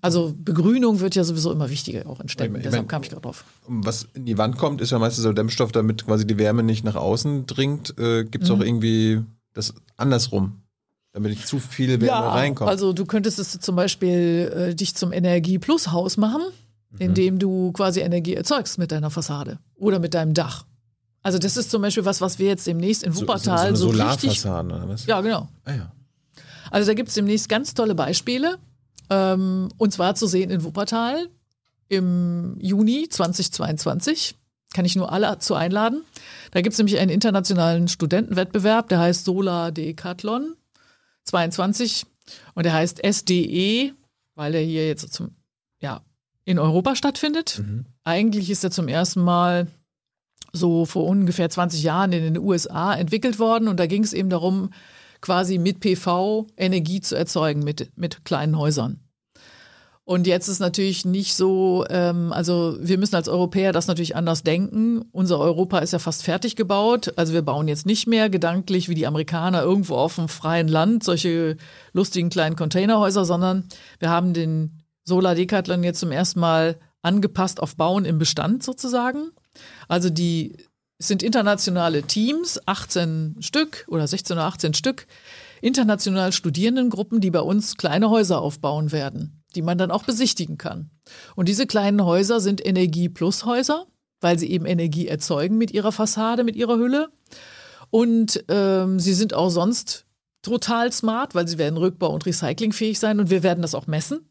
Also 0.00 0.34
Begrünung 0.36 0.98
wird 0.98 1.14
ja 1.14 1.22
sowieso 1.22 1.52
immer 1.52 1.70
wichtiger 1.70 2.08
auch 2.08 2.18
in 2.18 2.28
Städten. 2.28 2.56
Ich 2.56 2.62
mein, 2.62 2.62
Deshalb 2.62 2.88
kam 2.88 3.04
ich 3.04 3.10
gerade 3.10 3.22
drauf. 3.22 3.44
Was 3.68 4.08
in 4.14 4.26
die 4.26 4.38
Wand 4.38 4.58
kommt, 4.58 4.80
ist 4.80 4.90
ja 4.90 4.98
meistens 4.98 5.22
so 5.22 5.32
Dämmstoff, 5.32 5.70
damit 5.70 6.04
quasi 6.04 6.26
die 6.26 6.36
Wärme 6.36 6.64
nicht 6.64 6.84
nach 6.84 6.96
außen 6.96 7.46
dringt. 7.46 7.96
Äh, 7.96 8.24
Gibt 8.24 8.42
es 8.42 8.50
mhm. 8.50 8.56
auch 8.56 8.64
irgendwie 8.64 9.22
das 9.52 9.72
andersrum, 9.96 10.62
damit 11.12 11.30
nicht 11.30 11.46
zu 11.46 11.60
viel 11.60 12.00
Wärme 12.00 12.06
ja, 12.06 12.28
reinkommt? 12.28 12.68
Also 12.68 12.92
du 12.92 13.06
könntest 13.06 13.38
es 13.38 13.60
zum 13.60 13.76
Beispiel 13.76 14.70
äh, 14.70 14.74
dich 14.74 14.96
zum 14.96 15.12
Energie-Plus-Haus 15.12 16.16
machen, 16.16 16.42
mhm. 16.90 16.98
indem 16.98 17.38
du 17.38 17.72
quasi 17.72 18.00
Energie 18.00 18.34
erzeugst 18.34 18.78
mit 18.78 18.92
deiner 18.92 19.10
Fassade 19.10 19.58
oder 19.76 19.98
mit 19.98 20.14
deinem 20.14 20.34
Dach. 20.34 20.66
Also 21.22 21.38
das 21.38 21.56
ist 21.56 21.70
zum 21.70 21.82
Beispiel 21.82 22.04
was, 22.04 22.20
was 22.20 22.38
wir 22.38 22.48
jetzt 22.48 22.66
demnächst 22.66 23.02
in 23.02 23.14
Wuppertal 23.14 23.76
so, 23.76 23.86
so, 23.86 23.92
so, 23.92 23.98
so 23.98 24.08
richtig... 24.08 24.46
oder 24.46 24.88
was? 24.88 25.06
Ja, 25.06 25.20
genau. 25.20 25.48
Ah, 25.64 25.74
ja. 25.74 25.92
Also 26.70 26.90
da 26.90 26.94
gibt 26.94 27.08
es 27.08 27.14
demnächst 27.14 27.48
ganz 27.48 27.74
tolle 27.74 27.94
Beispiele. 27.94 28.58
Ähm, 29.10 29.68
und 29.76 29.92
zwar 29.92 30.14
zu 30.14 30.26
sehen 30.26 30.50
in 30.50 30.64
Wuppertal 30.64 31.28
im 31.88 32.56
Juni 32.60 33.08
2022. 33.08 34.36
Kann 34.72 34.84
ich 34.84 34.94
nur 34.94 35.12
alle 35.12 35.38
zu 35.40 35.54
einladen. 35.54 36.02
Da 36.52 36.60
gibt 36.60 36.74
es 36.74 36.78
nämlich 36.78 36.98
einen 36.98 37.10
internationalen 37.10 37.88
Studentenwettbewerb, 37.88 38.88
der 38.88 39.00
heißt 39.00 39.24
Solar 39.24 39.72
Decathlon 39.72 40.54
22 41.24 42.06
und 42.54 42.64
der 42.64 42.72
heißt 42.72 43.00
SDE, 43.04 43.92
weil 44.36 44.54
er 44.54 44.62
hier 44.62 44.86
jetzt 44.86 45.12
zum, 45.12 45.34
ja, 45.80 46.02
in 46.50 46.58
Europa 46.58 46.96
stattfindet. 46.96 47.62
Mhm. 47.64 47.86
Eigentlich 48.04 48.50
ist 48.50 48.64
er 48.64 48.70
zum 48.70 48.88
ersten 48.88 49.22
Mal 49.22 49.68
so 50.52 50.84
vor 50.84 51.04
ungefähr 51.04 51.48
20 51.48 51.82
Jahren 51.82 52.12
in 52.12 52.22
den 52.22 52.38
USA 52.38 52.94
entwickelt 52.94 53.38
worden 53.38 53.68
und 53.68 53.78
da 53.78 53.86
ging 53.86 54.02
es 54.02 54.12
eben 54.12 54.30
darum, 54.30 54.70
quasi 55.20 55.58
mit 55.58 55.80
PV 55.80 56.46
Energie 56.56 57.00
zu 57.00 57.16
erzeugen 57.16 57.62
mit, 57.62 57.90
mit 57.96 58.24
kleinen 58.24 58.58
Häusern. 58.58 59.00
Und 60.04 60.26
jetzt 60.26 60.48
ist 60.48 60.58
natürlich 60.58 61.04
nicht 61.04 61.36
so, 61.36 61.84
ähm, 61.88 62.32
also 62.32 62.76
wir 62.80 62.98
müssen 62.98 63.14
als 63.14 63.28
Europäer 63.28 63.70
das 63.70 63.86
natürlich 63.86 64.16
anders 64.16 64.42
denken. 64.42 65.04
Unser 65.12 65.38
Europa 65.38 65.78
ist 65.78 65.92
ja 65.92 66.00
fast 66.00 66.24
fertig 66.24 66.56
gebaut. 66.56 67.12
Also 67.14 67.32
wir 67.32 67.42
bauen 67.42 67.68
jetzt 67.68 67.86
nicht 67.86 68.08
mehr 68.08 68.28
gedanklich 68.28 68.88
wie 68.88 68.96
die 68.96 69.06
Amerikaner 69.06 69.62
irgendwo 69.62 69.94
auf 69.94 70.16
dem 70.16 70.26
freien 70.26 70.66
Land 70.66 71.04
solche 71.04 71.58
lustigen 71.92 72.28
kleinen 72.28 72.56
Containerhäuser, 72.56 73.24
sondern 73.24 73.68
wir 74.00 74.10
haben 74.10 74.34
den 74.34 74.79
Solar 75.04 75.34
Decathlon 75.34 75.82
jetzt 75.82 76.00
zum 76.00 76.12
ersten 76.12 76.40
Mal 76.40 76.78
angepasst 77.02 77.60
auf 77.60 77.76
Bauen 77.76 78.04
im 78.04 78.18
Bestand 78.18 78.62
sozusagen. 78.62 79.30
Also 79.88 80.10
die 80.10 80.56
sind 80.98 81.22
internationale 81.22 82.02
Teams, 82.02 82.60
18 82.66 83.36
Stück 83.40 83.86
oder 83.88 84.06
16 84.06 84.36
oder 84.36 84.46
18 84.46 84.74
Stück, 84.74 85.06
international 85.62 86.32
Studierendengruppen, 86.32 87.20
die 87.20 87.30
bei 87.30 87.40
uns 87.40 87.76
kleine 87.76 88.10
Häuser 88.10 88.40
aufbauen 88.40 88.92
werden, 88.92 89.42
die 89.54 89.62
man 89.62 89.78
dann 89.78 89.90
auch 89.90 90.04
besichtigen 90.04 90.58
kann. 90.58 90.90
Und 91.36 91.48
diese 91.48 91.66
kleinen 91.66 92.04
Häuser 92.04 92.40
sind 92.40 92.64
Energie-Plus-Häuser, 92.64 93.86
weil 94.20 94.38
sie 94.38 94.50
eben 94.50 94.66
Energie 94.66 95.08
erzeugen 95.08 95.56
mit 95.56 95.70
ihrer 95.70 95.92
Fassade, 95.92 96.44
mit 96.44 96.54
ihrer 96.54 96.76
Hülle. 96.76 97.08
Und 97.88 98.44
ähm, 98.48 99.00
sie 99.00 99.14
sind 99.14 99.32
auch 99.32 99.50
sonst 99.50 100.04
total 100.42 100.92
smart, 100.92 101.34
weil 101.34 101.48
sie 101.48 101.58
werden 101.58 101.78
rückbau- 101.78 102.12
und 102.12 102.26
recyclingfähig 102.26 102.98
sein 102.98 103.20
und 103.20 103.30
wir 103.30 103.42
werden 103.42 103.62
das 103.62 103.74
auch 103.74 103.86
messen. 103.86 104.29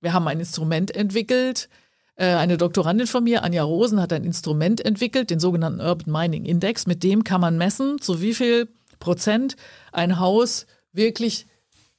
Wir 0.00 0.12
haben 0.12 0.26
ein 0.28 0.40
Instrument 0.40 0.94
entwickelt, 0.94 1.68
äh, 2.16 2.34
eine 2.34 2.56
Doktorandin 2.56 3.06
von 3.06 3.24
mir, 3.24 3.42
Anja 3.42 3.62
Rosen, 3.62 4.00
hat 4.00 4.12
ein 4.12 4.24
Instrument 4.24 4.84
entwickelt, 4.84 5.30
den 5.30 5.40
sogenannten 5.40 5.80
Urban 5.80 6.12
Mining 6.12 6.44
Index. 6.44 6.86
Mit 6.86 7.02
dem 7.02 7.24
kann 7.24 7.40
man 7.40 7.58
messen, 7.58 8.00
zu 8.00 8.20
wie 8.20 8.34
viel 8.34 8.68
Prozent 8.98 9.56
ein 9.92 10.20
Haus 10.20 10.66
wirklich 10.92 11.46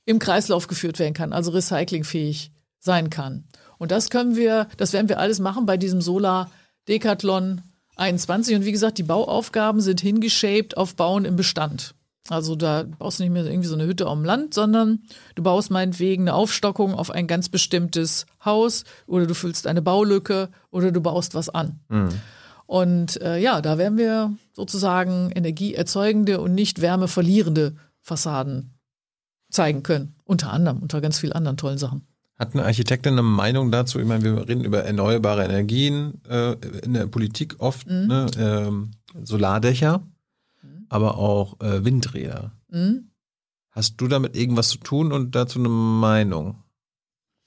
im 0.06 0.20
Kreislauf 0.20 0.68
geführt 0.68 1.00
werden 1.00 1.14
kann, 1.14 1.34
also 1.34 1.52
recyclingfähig 1.52 2.52
sein 2.80 3.10
kann. 3.10 3.46
Und 3.78 3.92
das 3.92 4.10
können 4.10 4.36
wir, 4.36 4.68
das 4.78 4.94
werden 4.94 5.10
wir 5.10 5.20
alles 5.20 5.40
machen 5.40 5.66
bei 5.66 5.78
diesem 5.78 6.02
Solar 6.02 6.52
Decathlon 6.88 7.62
21. 7.96 8.56
Und 8.56 8.66
wie 8.66 8.72
gesagt, 8.72 8.98
die 8.98 9.04
Bauaufgaben 9.04 9.82
sind 9.82 10.02
hingeshaped 10.02 10.78
auf 10.78 10.96
Bauen 10.96 11.26
im 11.26 11.36
Bestand. 11.36 11.96
Also 12.30 12.56
da 12.56 12.84
baust 12.84 13.20
du 13.20 13.24
nicht 13.24 13.32
mehr 13.32 13.46
irgendwie 13.46 13.68
so 13.68 13.76
eine 13.76 13.86
Hütte 13.86 14.08
am 14.08 14.24
Land, 14.24 14.54
sondern 14.54 15.00
du 15.36 15.44
baust 15.44 15.72
meinetwegen 15.72 16.24
eine 16.24 16.36
Aufstockung 16.36 16.94
auf 16.94 17.10
ein 17.10 17.28
ganz 17.28 17.50
bestimmtes 17.50 18.26
Haus 18.46 18.84
oder 19.08 19.26
du 19.26 19.34
füllst 19.34 19.66
eine 19.68 19.82
Baulücke 19.82 20.50
oder 20.70 20.92
du 20.92 21.02
baust 21.02 21.34
was 21.34 21.50
an. 21.50 21.80
Mhm. 21.90 22.10
Und 22.68 23.22
äh, 23.22 23.38
ja, 23.38 23.62
da 23.62 23.78
werden 23.78 23.98
wir 23.98 24.34
sozusagen 24.54 25.32
energieerzeugende 25.32 26.40
und 26.40 26.54
nicht 26.54 26.82
wärmeverlierende 26.82 27.76
Fassaden 28.00 28.76
zeigen 29.50 29.84
können. 29.84 30.16
Unter 30.24 30.54
anderem, 30.54 30.80
unter 30.80 31.02
ganz 31.02 31.20
vielen 31.20 31.34
anderen 31.34 31.58
tollen 31.58 31.78
Sachen. 31.78 32.08
Hat 32.40 32.54
eine 32.54 32.64
Architektin 32.64 33.14
eine 33.14 33.24
Meinung 33.24 33.72
dazu? 33.72 34.00
Ich 34.00 34.06
meine, 34.06 34.24
wir 34.24 34.48
reden 34.48 34.64
über 34.64 34.84
erneuerbare 34.84 35.44
Energien 35.44 36.22
äh, 36.30 36.54
in 36.84 36.94
der 36.94 37.08
Politik 37.08 37.56
oft, 37.60 37.88
mhm. 37.88 38.08
ne? 38.08 38.26
ähm, 38.38 38.92
Solardächer 39.22 40.02
aber 40.92 41.18
auch 41.18 41.60
äh, 41.62 41.86
Windräder. 41.86 42.52
Mhm. 42.70 43.12
Hast 43.72 43.96
du 44.02 44.10
damit 44.10 44.36
irgendwas 44.36 44.68
zu 44.68 44.78
tun 44.78 45.14
und 45.14 45.34
dazu 45.34 45.58
eine 45.58 45.70
Meinung? 45.70 46.62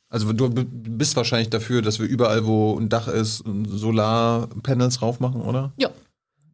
Also 0.09 0.33
du 0.33 0.49
bist 0.49 1.15
wahrscheinlich 1.17 1.51
dafür, 1.51 1.83
dass 1.83 1.99
wir 1.99 2.07
überall, 2.07 2.47
wo 2.47 2.79
ein 2.79 2.89
Dach 2.89 3.07
ist, 3.07 3.45
Solarpanels 3.67 4.97
drauf 4.97 5.21
machen, 5.21 5.43
oder? 5.43 5.75
Ja. 5.77 5.91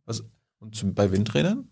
Was, 0.05 0.25
und 0.59 0.95
bei 0.97 1.13
Windrädern? 1.13 1.70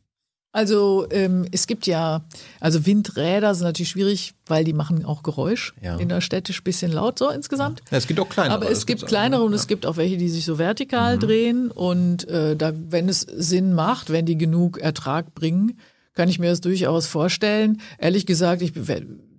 Also 0.58 1.06
ähm, 1.12 1.46
es 1.52 1.68
gibt 1.68 1.86
ja, 1.86 2.22
also 2.58 2.84
Windräder 2.84 3.54
sind 3.54 3.62
natürlich 3.62 3.90
schwierig, 3.90 4.34
weil 4.46 4.64
die 4.64 4.72
machen 4.72 5.04
auch 5.04 5.22
Geräusch. 5.22 5.72
Ja. 5.80 5.98
Innerstädtisch 5.98 6.64
bisschen 6.64 6.90
laut 6.90 7.16
so 7.16 7.30
insgesamt. 7.30 7.80
Ja, 7.92 7.98
es 7.98 8.08
gibt 8.08 8.18
auch 8.18 8.28
kleinere. 8.28 8.56
Aber 8.56 8.68
es 8.68 8.84
gibt 8.84 9.06
kleinere 9.06 9.40
auch, 9.40 9.44
und 9.44 9.52
ja. 9.52 9.56
es 9.56 9.68
gibt 9.68 9.86
auch 9.86 9.96
welche, 9.96 10.16
die 10.16 10.28
sich 10.28 10.44
so 10.44 10.58
vertikal 10.58 11.14
mhm. 11.14 11.20
drehen. 11.20 11.70
Und 11.70 12.26
äh, 12.28 12.56
da, 12.56 12.72
wenn 12.74 13.08
es 13.08 13.20
Sinn 13.20 13.72
macht, 13.72 14.10
wenn 14.10 14.26
die 14.26 14.36
genug 14.36 14.78
Ertrag 14.78 15.32
bringen, 15.32 15.78
kann 16.14 16.28
ich 16.28 16.40
mir 16.40 16.50
das 16.50 16.60
durchaus 16.60 17.06
vorstellen. 17.06 17.80
Ehrlich 17.98 18.26
gesagt, 18.26 18.60
ich 18.60 18.72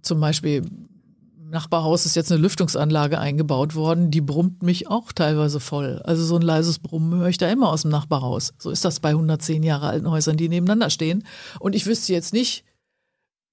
zum 0.02 0.22
Beispiel 0.22 0.62
Nachbarhaus 1.50 2.06
ist 2.06 2.16
jetzt 2.16 2.32
eine 2.32 2.42
Lüftungsanlage 2.42 3.20
eingebaut 3.20 3.76
worden, 3.76 4.12
die 4.12 4.22
brummt 4.22 4.64
mich 4.64 4.88
auch 4.88 5.12
teilweise 5.12 5.60
voll. 5.60 6.02
Also 6.04 6.24
so 6.24 6.36
ein 6.36 6.42
leises 6.42 6.80
Brummen 6.80 7.20
höre 7.20 7.30
ich 7.30 7.38
da 7.38 7.50
immer 7.50 7.70
aus 7.70 7.84
dem 7.84 7.92
Nachbarhaus. 7.92 8.54
So 8.58 8.70
ist 8.70 8.86
das 8.86 9.00
bei 9.00 9.10
110 9.10 9.64
Jahre 9.64 9.88
alten 9.88 10.10
Häusern, 10.10 10.38
die 10.38 10.50
nebeneinander 10.50 10.90
stehen. 10.90 11.24
Und 11.60 11.76
ich 11.76 11.86
wüsste 11.86 12.14
jetzt 12.14 12.34
nicht, 12.34 12.64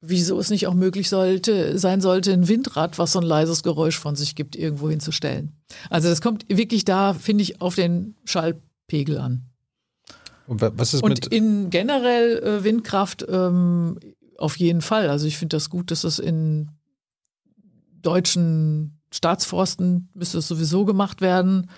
wieso 0.01 0.39
es 0.39 0.51
nicht 0.51 0.67
auch 0.67 0.75
möglich 0.75 1.09
sollte, 1.09 1.79
sein 1.79 2.01
sollte, 2.01 2.33
ein 2.33 2.49
Windrad, 2.49 2.99
was 2.99 3.13
so 3.13 3.21
ein 3.21 3.27
leises 3.27 3.63
Geräusch 3.63 3.99
von 3.99 4.17
sich 4.17 4.35
gibt, 4.35 4.57
irgendwo 4.57 4.91
hinzustellen. 4.91 5.53
Also 5.91 6.09
das 6.09 6.21
kommt 6.21 6.45
wirklich 6.49 6.85
da, 6.85 7.15
finde 7.15 7.43
ich, 7.43 7.61
auf 7.61 7.75
den 7.75 8.15
Schallpegel 8.25 9.19
an. 9.19 9.47
Und 10.47 10.61
was 10.61 10.95
ist 10.95 11.03
Und 11.03 11.11
mit 11.11 11.27
in 11.27 11.71
generell 11.71 12.39
äh, 12.39 12.65
Windkraft 12.65 13.27
ähm, 13.29 13.99
auf 14.39 14.57
jeden 14.59 14.81
Fall. 14.81 15.09
Also 15.09 15.27
ich 15.27 15.39
finde 15.39 15.57
das 15.57 15.71
gut, 15.71 15.91
dass 15.91 16.03
das 16.03 16.19
in 16.19 16.71
deutschen 18.07 18.99
Staatsforsten 19.13 20.09
müsste 20.15 20.39
es 20.39 20.49
sowieso 20.49 20.85
gemacht 20.85 21.21
werden. 21.21 21.71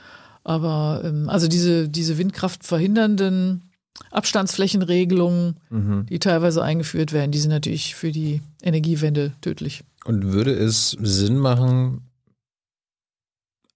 Aber 0.45 1.03
ähm, 1.05 1.29
also 1.29 1.47
diese, 1.49 1.89
diese 1.89 2.19
Windkraft 2.19 2.65
verhindernden 2.65 3.63
Abstandsflächenregelungen, 4.11 5.57
Mhm. 5.71 6.07
die 6.07 6.19
teilweise 6.19 6.63
eingeführt 6.63 7.13
werden, 7.13 7.33
die 7.33 7.39
sind 7.39 7.51
natürlich 7.51 7.95
für 7.95 8.13
die 8.13 8.41
Energiewende 8.63 9.33
tödlich. 9.41 9.83
Und 10.05 10.33
würde 10.33 10.53
es 10.55 10.91
Sinn 11.03 11.37
machen, 11.39 12.03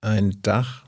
ein 0.00 0.38
Dach 0.42 0.84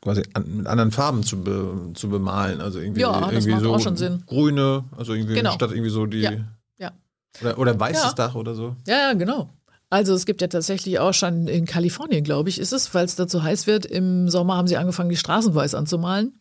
quasi 0.00 0.22
an, 0.34 0.56
mit 0.58 0.66
anderen 0.66 0.90
Farben 0.92 1.22
zu, 1.22 1.42
be, 1.42 1.90
zu 1.94 2.08
bemalen? 2.08 2.60
Also 2.60 2.78
irgendwie, 2.80 3.00
Ja, 3.00 3.20
das 3.20 3.30
irgendwie 3.32 3.50
macht 3.52 3.62
so 3.62 3.74
auch 3.74 3.80
schon 3.80 3.96
Sinn. 3.96 4.22
grüne, 4.26 4.84
also 4.96 5.14
irgendwie 5.14 5.34
Genau. 5.34 5.52
statt 5.52 5.70
irgendwie 5.72 5.90
so 5.90 6.06
die. 6.06 6.20
Ja, 6.20 6.32
ja. 6.78 6.92
Oder, 7.40 7.58
oder 7.58 7.80
weißes 7.80 8.02
Ja. 8.04 8.12
Dach 8.12 8.34
oder 8.34 8.54
so. 8.54 8.76
Ja, 8.86 8.96
ja, 9.08 9.12
genau. 9.14 9.48
Also 9.90 10.12
es 10.14 10.26
gibt 10.26 10.42
ja 10.42 10.48
tatsächlich 10.48 10.98
auch 10.98 11.14
schon 11.14 11.48
in 11.48 11.64
Kalifornien, 11.64 12.22
glaube 12.22 12.50
ich, 12.50 12.58
ist 12.58 12.72
es, 12.72 12.92
weil 12.94 13.06
es 13.06 13.16
da 13.16 13.26
zu 13.26 13.42
heiß 13.42 13.66
wird. 13.66 13.86
Im 13.86 14.28
Sommer 14.28 14.56
haben 14.56 14.68
sie 14.68 14.76
angefangen, 14.76 15.08
die 15.08 15.16
Straßen 15.16 15.54
weiß 15.54 15.74
anzumalen. 15.74 16.34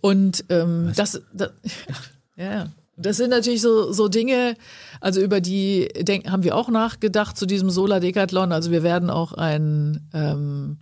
Und 0.00 0.44
ähm, 0.50 0.92
das, 0.94 1.22
das, 1.32 1.52
ja. 2.36 2.68
Das 2.98 3.16
sind 3.16 3.30
natürlich 3.30 3.62
so, 3.62 3.90
so 3.92 4.08
Dinge, 4.08 4.54
also 5.00 5.22
über 5.22 5.40
die 5.40 5.88
denk, 6.02 6.30
haben 6.30 6.44
wir 6.44 6.54
auch 6.54 6.68
nachgedacht 6.68 7.38
zu 7.38 7.46
diesem 7.46 7.70
Solar 7.70 8.00
Decathlon. 8.00 8.52
Also 8.52 8.70
wir 8.70 8.82
werden 8.82 9.08
auch 9.08 9.32
ein, 9.32 10.08
ähm, 10.12 10.78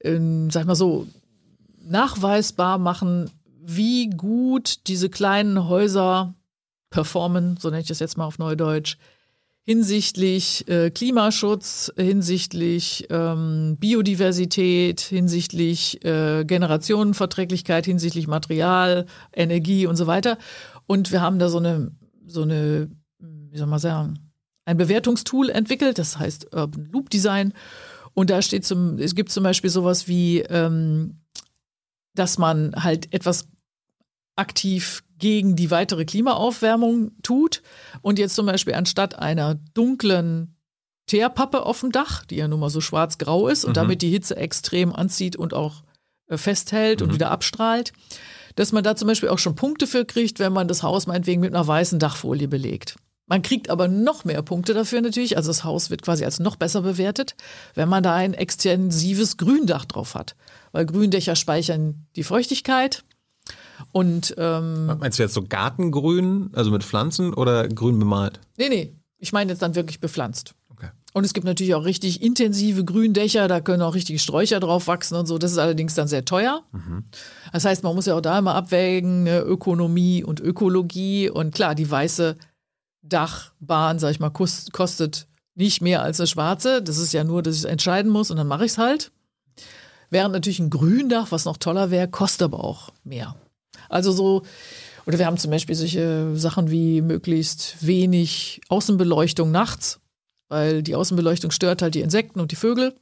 in, 0.00 0.50
sag 0.50 0.62
ich 0.62 0.66
mal 0.66 0.74
so, 0.74 1.06
nachweisbar 1.84 2.78
machen, 2.78 3.30
wie 3.64 4.10
gut 4.10 4.88
diese 4.88 5.08
kleinen 5.08 5.68
Häuser 5.68 6.34
performen, 6.90 7.56
so 7.56 7.70
nenne 7.70 7.82
ich 7.82 7.88
das 7.88 8.00
jetzt 8.00 8.18
mal 8.18 8.26
auf 8.26 8.38
Neudeutsch, 8.38 8.98
hinsichtlich 9.64 10.66
äh, 10.68 10.90
Klimaschutz, 10.90 11.92
hinsichtlich 11.96 13.06
ähm, 13.10 13.76
Biodiversität, 13.78 15.00
hinsichtlich 15.00 16.04
äh, 16.04 16.44
Generationenverträglichkeit, 16.44 17.86
hinsichtlich 17.86 18.26
Material, 18.26 19.06
Energie 19.32 19.86
und 19.86 19.96
so 19.96 20.06
weiter. 20.06 20.36
Und 20.86 21.12
wir 21.12 21.20
haben 21.20 21.38
da 21.38 21.48
so 21.48 21.58
eine, 21.58 21.92
so 22.26 22.42
eine, 22.42 22.90
wie 23.18 23.56
soll 23.56 23.68
man 23.68 23.78
sagen, 23.78 24.32
ein 24.64 24.76
Bewertungstool 24.76 25.48
entwickelt, 25.50 25.98
das 25.98 26.18
heißt 26.18 26.52
Urban 26.52 26.86
Loop 26.86 27.10
Design. 27.10 27.52
Und 28.14 28.30
da 28.30 28.42
steht 28.42 28.64
zum, 28.64 28.98
es 28.98 29.14
gibt 29.14 29.30
zum 29.30 29.44
Beispiel 29.44 29.70
sowas 29.70 30.08
wie, 30.08 30.40
ähm, 30.40 31.20
dass 32.14 32.36
man 32.36 32.74
halt 32.76 33.12
etwas 33.14 33.48
aktiv 34.36 35.02
gegen 35.22 35.54
die 35.54 35.70
weitere 35.70 36.04
Klimaaufwärmung 36.04 37.12
tut 37.22 37.62
und 38.02 38.18
jetzt 38.18 38.34
zum 38.34 38.44
Beispiel 38.44 38.74
anstatt 38.74 39.16
einer 39.20 39.54
dunklen 39.72 40.56
Teerpappe 41.06 41.64
auf 41.64 41.80
dem 41.80 41.92
Dach, 41.92 42.24
die 42.24 42.36
ja 42.36 42.48
nun 42.48 42.58
mal 42.58 42.70
so 42.70 42.80
schwarz-grau 42.80 43.46
ist 43.46 43.64
und 43.64 43.76
damit 43.76 44.02
die 44.02 44.10
Hitze 44.10 44.36
extrem 44.36 44.92
anzieht 44.92 45.36
und 45.36 45.54
auch 45.54 45.84
äh, 46.26 46.36
festhält 46.36 47.02
und 47.02 47.14
wieder 47.14 47.30
abstrahlt, 47.30 47.92
dass 48.56 48.72
man 48.72 48.82
da 48.82 48.96
zum 48.96 49.06
Beispiel 49.06 49.28
auch 49.28 49.38
schon 49.38 49.54
Punkte 49.54 49.86
für 49.86 50.04
kriegt, 50.04 50.40
wenn 50.40 50.52
man 50.52 50.66
das 50.66 50.82
Haus 50.82 51.06
meinetwegen 51.06 51.40
mit 51.40 51.54
einer 51.54 51.66
weißen 51.66 52.00
Dachfolie 52.00 52.48
belegt. 52.48 52.96
Man 53.28 53.42
kriegt 53.42 53.70
aber 53.70 53.86
noch 53.86 54.24
mehr 54.24 54.42
Punkte 54.42 54.74
dafür 54.74 55.02
natürlich, 55.02 55.36
also 55.36 55.50
das 55.50 55.62
Haus 55.62 55.88
wird 55.88 56.02
quasi 56.02 56.24
als 56.24 56.40
noch 56.40 56.56
besser 56.56 56.82
bewertet, 56.82 57.36
wenn 57.74 57.88
man 57.88 58.02
da 58.02 58.16
ein 58.16 58.34
extensives 58.34 59.36
Gründach 59.36 59.84
drauf 59.84 60.16
hat. 60.16 60.34
Weil 60.72 60.84
Gründächer 60.84 61.36
speichern 61.36 62.06
die 62.16 62.24
Feuchtigkeit 62.24 63.04
und 63.90 64.34
ähm, 64.38 64.86
Meinst 64.98 65.18
du 65.18 65.22
jetzt 65.22 65.34
so 65.34 65.42
Gartengrün, 65.42 66.50
also 66.54 66.70
mit 66.70 66.84
Pflanzen 66.84 67.34
oder 67.34 67.66
grün 67.68 67.98
bemalt? 67.98 68.40
Nee, 68.56 68.68
nee. 68.68 68.94
Ich 69.18 69.32
meine 69.32 69.50
jetzt 69.52 69.62
dann 69.62 69.74
wirklich 69.74 70.00
bepflanzt. 70.00 70.54
Okay. 70.70 70.88
Und 71.12 71.24
es 71.24 71.32
gibt 71.32 71.46
natürlich 71.46 71.74
auch 71.74 71.84
richtig 71.84 72.22
intensive 72.22 72.84
Gründächer, 72.84 73.46
da 73.48 73.60
können 73.60 73.82
auch 73.82 73.94
richtige 73.94 74.18
Sträucher 74.18 74.60
drauf 74.60 74.86
wachsen 74.88 75.14
und 75.16 75.26
so. 75.26 75.38
Das 75.38 75.52
ist 75.52 75.58
allerdings 75.58 75.94
dann 75.94 76.08
sehr 76.08 76.24
teuer. 76.24 76.62
Das 77.52 77.64
heißt, 77.64 77.82
man 77.82 77.94
muss 77.94 78.06
ja 78.06 78.14
auch 78.14 78.20
da 78.20 78.38
immer 78.38 78.54
abwägen, 78.54 79.24
ne, 79.24 79.40
Ökonomie 79.40 80.24
und 80.24 80.40
Ökologie. 80.40 81.30
Und 81.30 81.54
klar, 81.54 81.74
die 81.74 81.90
weiße 81.90 82.36
Dachbahn, 83.02 83.98
sag 83.98 84.10
ich 84.12 84.20
mal, 84.20 84.30
kost- 84.30 84.72
kostet 84.72 85.26
nicht 85.54 85.82
mehr 85.82 86.02
als 86.02 86.18
eine 86.20 86.26
schwarze. 86.26 86.82
Das 86.82 86.98
ist 86.98 87.12
ja 87.12 87.24
nur, 87.24 87.42
dass 87.42 87.56
ich 87.56 87.64
entscheiden 87.64 88.10
muss 88.10 88.30
und 88.30 88.36
dann 88.38 88.46
mache 88.48 88.64
ich 88.64 88.72
es 88.72 88.78
halt. 88.78 89.12
Während 90.10 90.32
natürlich 90.34 90.58
ein 90.60 90.70
Gründach, 90.70 91.30
was 91.32 91.44
noch 91.44 91.56
toller 91.56 91.90
wäre, 91.90 92.08
kostet 92.08 92.42
aber 92.42 92.62
auch 92.64 92.90
mehr. 93.04 93.34
Also 93.92 94.12
so, 94.12 94.42
oder 95.06 95.18
wir 95.18 95.26
haben 95.26 95.36
zum 95.36 95.50
Beispiel 95.50 95.74
solche 95.74 96.36
Sachen 96.36 96.70
wie 96.70 97.00
möglichst 97.00 97.84
wenig 97.86 98.60
Außenbeleuchtung 98.68 99.50
nachts, 99.50 100.00
weil 100.48 100.82
die 100.82 100.94
Außenbeleuchtung 100.94 101.50
stört 101.50 101.82
halt 101.82 101.94
die 101.94 102.00
Insekten 102.00 102.40
und 102.40 102.52
die 102.52 102.56
Vögel. 102.56 102.94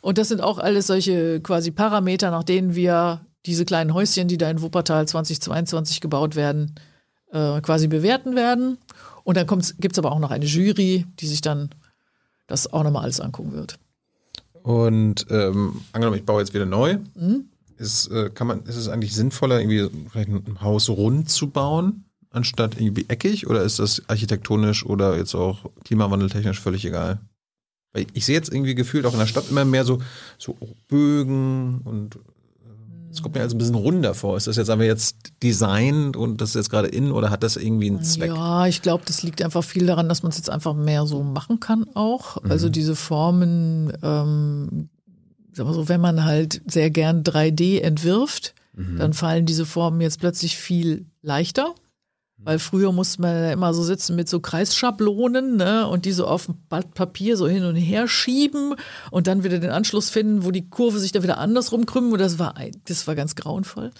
Und 0.00 0.18
das 0.18 0.28
sind 0.28 0.40
auch 0.40 0.58
alles 0.58 0.86
solche 0.86 1.40
quasi 1.40 1.70
Parameter, 1.70 2.30
nach 2.30 2.44
denen 2.44 2.74
wir 2.74 3.26
diese 3.46 3.64
kleinen 3.64 3.94
Häuschen, 3.94 4.28
die 4.28 4.38
da 4.38 4.50
in 4.50 4.62
Wuppertal 4.62 5.08
2022 5.08 6.00
gebaut 6.00 6.36
werden, 6.36 6.74
äh, 7.32 7.60
quasi 7.60 7.88
bewerten 7.88 8.36
werden. 8.36 8.78
Und 9.24 9.36
dann 9.36 9.46
gibt 9.46 9.92
es 9.92 9.98
aber 9.98 10.12
auch 10.12 10.18
noch 10.18 10.30
eine 10.30 10.44
Jury, 10.44 11.06
die 11.18 11.26
sich 11.26 11.40
dann 11.40 11.70
das 12.46 12.72
auch 12.72 12.84
nochmal 12.84 13.02
alles 13.02 13.20
angucken 13.20 13.52
wird. 13.52 13.78
Und 14.62 15.26
ähm, 15.30 15.82
angenommen, 15.92 16.18
ich 16.18 16.24
baue 16.24 16.40
jetzt 16.40 16.54
wieder 16.54 16.66
neu. 16.66 16.98
Mhm. 17.14 17.48
Ist, 17.78 18.08
äh, 18.08 18.30
kann 18.30 18.48
man, 18.48 18.64
ist 18.64 18.76
es 18.76 18.88
eigentlich 18.88 19.14
sinnvoller, 19.14 19.60
irgendwie 19.60 19.88
vielleicht 20.10 20.28
ein 20.28 20.60
Haus 20.60 20.88
rund 20.88 21.30
zu 21.30 21.48
bauen, 21.48 22.04
anstatt 22.30 22.80
irgendwie 22.80 23.06
eckig? 23.08 23.46
Oder 23.46 23.62
ist 23.62 23.78
das 23.78 24.02
architektonisch 24.08 24.84
oder 24.84 25.16
jetzt 25.16 25.34
auch 25.34 25.70
klimawandeltechnisch 25.84 26.60
völlig 26.60 26.84
egal? 26.84 27.20
Weil 27.92 28.06
ich 28.12 28.26
sehe 28.26 28.34
jetzt 28.34 28.52
irgendwie 28.52 28.74
gefühlt 28.74 29.06
auch 29.06 29.12
in 29.12 29.20
der 29.20 29.26
Stadt 29.26 29.50
immer 29.50 29.64
mehr 29.64 29.84
so, 29.84 30.00
so 30.38 30.56
Bögen 30.88 31.80
und 31.84 32.16
äh, 32.16 32.18
es 33.12 33.22
kommt 33.22 33.36
mir 33.36 33.42
also 33.42 33.54
ein 33.54 33.58
bisschen 33.58 33.76
runder 33.76 34.14
vor. 34.14 34.36
Ist 34.36 34.48
das 34.48 34.56
jetzt 34.56 34.70
aber 34.70 34.84
jetzt 34.84 35.16
designt 35.42 36.16
und 36.16 36.40
das 36.40 36.50
ist 36.50 36.54
jetzt 36.56 36.70
gerade 36.70 36.88
in 36.88 37.12
oder 37.12 37.30
hat 37.30 37.44
das 37.44 37.56
irgendwie 37.56 37.90
einen 37.90 38.02
Zweck? 38.02 38.28
Ja, 38.28 38.66
ich 38.66 38.82
glaube, 38.82 39.04
das 39.06 39.22
liegt 39.22 39.40
einfach 39.40 39.62
viel 39.64 39.86
daran, 39.86 40.08
dass 40.08 40.22
man 40.22 40.30
es 40.30 40.36
jetzt 40.36 40.50
einfach 40.50 40.74
mehr 40.74 41.06
so 41.06 41.22
machen 41.22 41.60
kann 41.60 41.86
auch. 41.94 42.42
Also 42.44 42.68
diese 42.68 42.96
Formen, 42.96 43.92
ähm, 44.02 44.90
sagen 45.58 45.68
wir 45.68 45.74
so, 45.74 45.88
wenn 45.88 46.00
man 46.00 46.24
halt 46.24 46.62
sehr 46.66 46.90
gern 46.90 47.22
3D 47.22 47.80
entwirft, 47.80 48.54
dann 48.98 49.12
fallen 49.12 49.44
diese 49.44 49.66
Formen 49.66 50.00
jetzt 50.00 50.20
plötzlich 50.20 50.56
viel 50.56 51.06
leichter. 51.20 51.74
Weil 52.40 52.60
früher 52.60 52.92
musste 52.92 53.20
man 53.20 53.34
ja 53.34 53.52
immer 53.52 53.74
so 53.74 53.82
sitzen 53.82 54.14
mit 54.14 54.28
so 54.28 54.38
Kreisschablonen 54.38 55.56
ne, 55.56 55.88
und 55.88 56.04
die 56.04 56.12
so 56.12 56.24
auf 56.24 56.46
dem 56.46 56.54
Blatt 56.68 56.94
Papier 56.94 57.36
so 57.36 57.48
hin 57.48 57.64
und 57.64 57.74
her 57.74 58.06
schieben 58.06 58.76
und 59.10 59.26
dann 59.26 59.42
wieder 59.42 59.58
den 59.58 59.70
Anschluss 59.70 60.08
finden, 60.08 60.44
wo 60.44 60.52
die 60.52 60.70
Kurve 60.70 61.00
sich 61.00 61.10
da 61.10 61.24
wieder 61.24 61.38
andersrum 61.38 61.84
krümmt. 61.84 62.12
Und 62.12 62.20
das 62.20 62.38
war, 62.38 62.54
das 62.84 63.08
war 63.08 63.16
ganz 63.16 63.34
grauenvoll. 63.34 63.90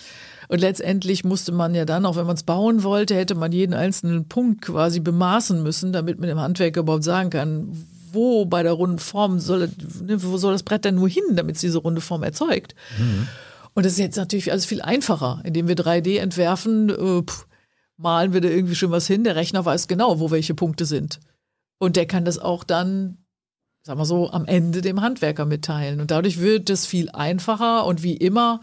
Und 0.47 0.61
letztendlich 0.61 1.25
musste 1.25 1.51
man 1.51 1.75
ja 1.75 1.85
dann, 1.85 2.07
auch 2.07 2.15
wenn 2.15 2.27
man 2.27 2.37
es 2.37 2.45
bauen 2.45 2.85
wollte, 2.85 3.17
hätte 3.17 3.35
man 3.35 3.51
jeden 3.51 3.75
einzelnen 3.75 4.29
Punkt 4.29 4.63
quasi 4.63 5.01
bemaßen 5.01 5.61
müssen, 5.61 5.93
damit 5.93 6.21
man 6.21 6.29
dem 6.29 6.39
Handwerker 6.39 6.83
überhaupt 6.83 7.03
sagen 7.03 7.31
kann, 7.31 7.73
wo 8.13 8.45
bei 8.45 8.63
der 8.63 8.73
runden 8.73 8.99
Form 8.99 9.39
soll, 9.39 9.71
ne, 10.03 10.23
wo 10.23 10.37
soll 10.37 10.53
das 10.53 10.63
Brett 10.63 10.85
denn 10.85 10.95
nur 10.95 11.09
hin, 11.09 11.25
damit 11.35 11.57
es 11.57 11.61
diese 11.61 11.79
runde 11.79 12.01
Form 12.01 12.23
erzeugt. 12.23 12.75
Und 13.75 13.87
das 13.87 13.93
ist 13.93 13.99
jetzt 13.99 14.17
natürlich 14.17 14.51
alles 14.51 14.67
viel 14.67 14.83
einfacher, 14.83 15.41
indem 15.45 15.69
wir 15.69 15.77
3D 15.77 16.19
entwerfen, 16.19 16.89
äh, 16.91 17.23
pff, 17.23 17.47
malen 17.97 18.33
wir 18.33 18.41
da 18.41 18.49
irgendwie 18.49 18.75
schon 18.75 18.91
was 18.91 19.07
hin. 19.07 19.25
Der 19.25 19.37
Rechner 19.37 19.65
weiß 19.65 19.89
genau, 19.89 20.21
wo 20.21 20.31
welche 20.31 20.55
Punkte 20.55 20.87
sind. 20.87 21.21
Und 21.79 21.97
der 21.97 22.07
kann 22.07 22.25
das 22.25 22.39
auch 22.39 22.65
dann, 22.65 23.19
sagen 23.83 24.01
wir 24.01 24.05
so, 24.05 24.31
am 24.31 24.47
Ende 24.47 24.81
dem 24.81 25.01
Handwerker 25.01 25.45
mitteilen. 25.45 26.01
Und 26.01 26.11
dadurch 26.11 26.41
wird 26.41 26.71
es 26.71 26.87
viel 26.87 27.11
einfacher 27.11 27.87
und 27.87 28.03
wie 28.03 28.17
immer, 28.17 28.61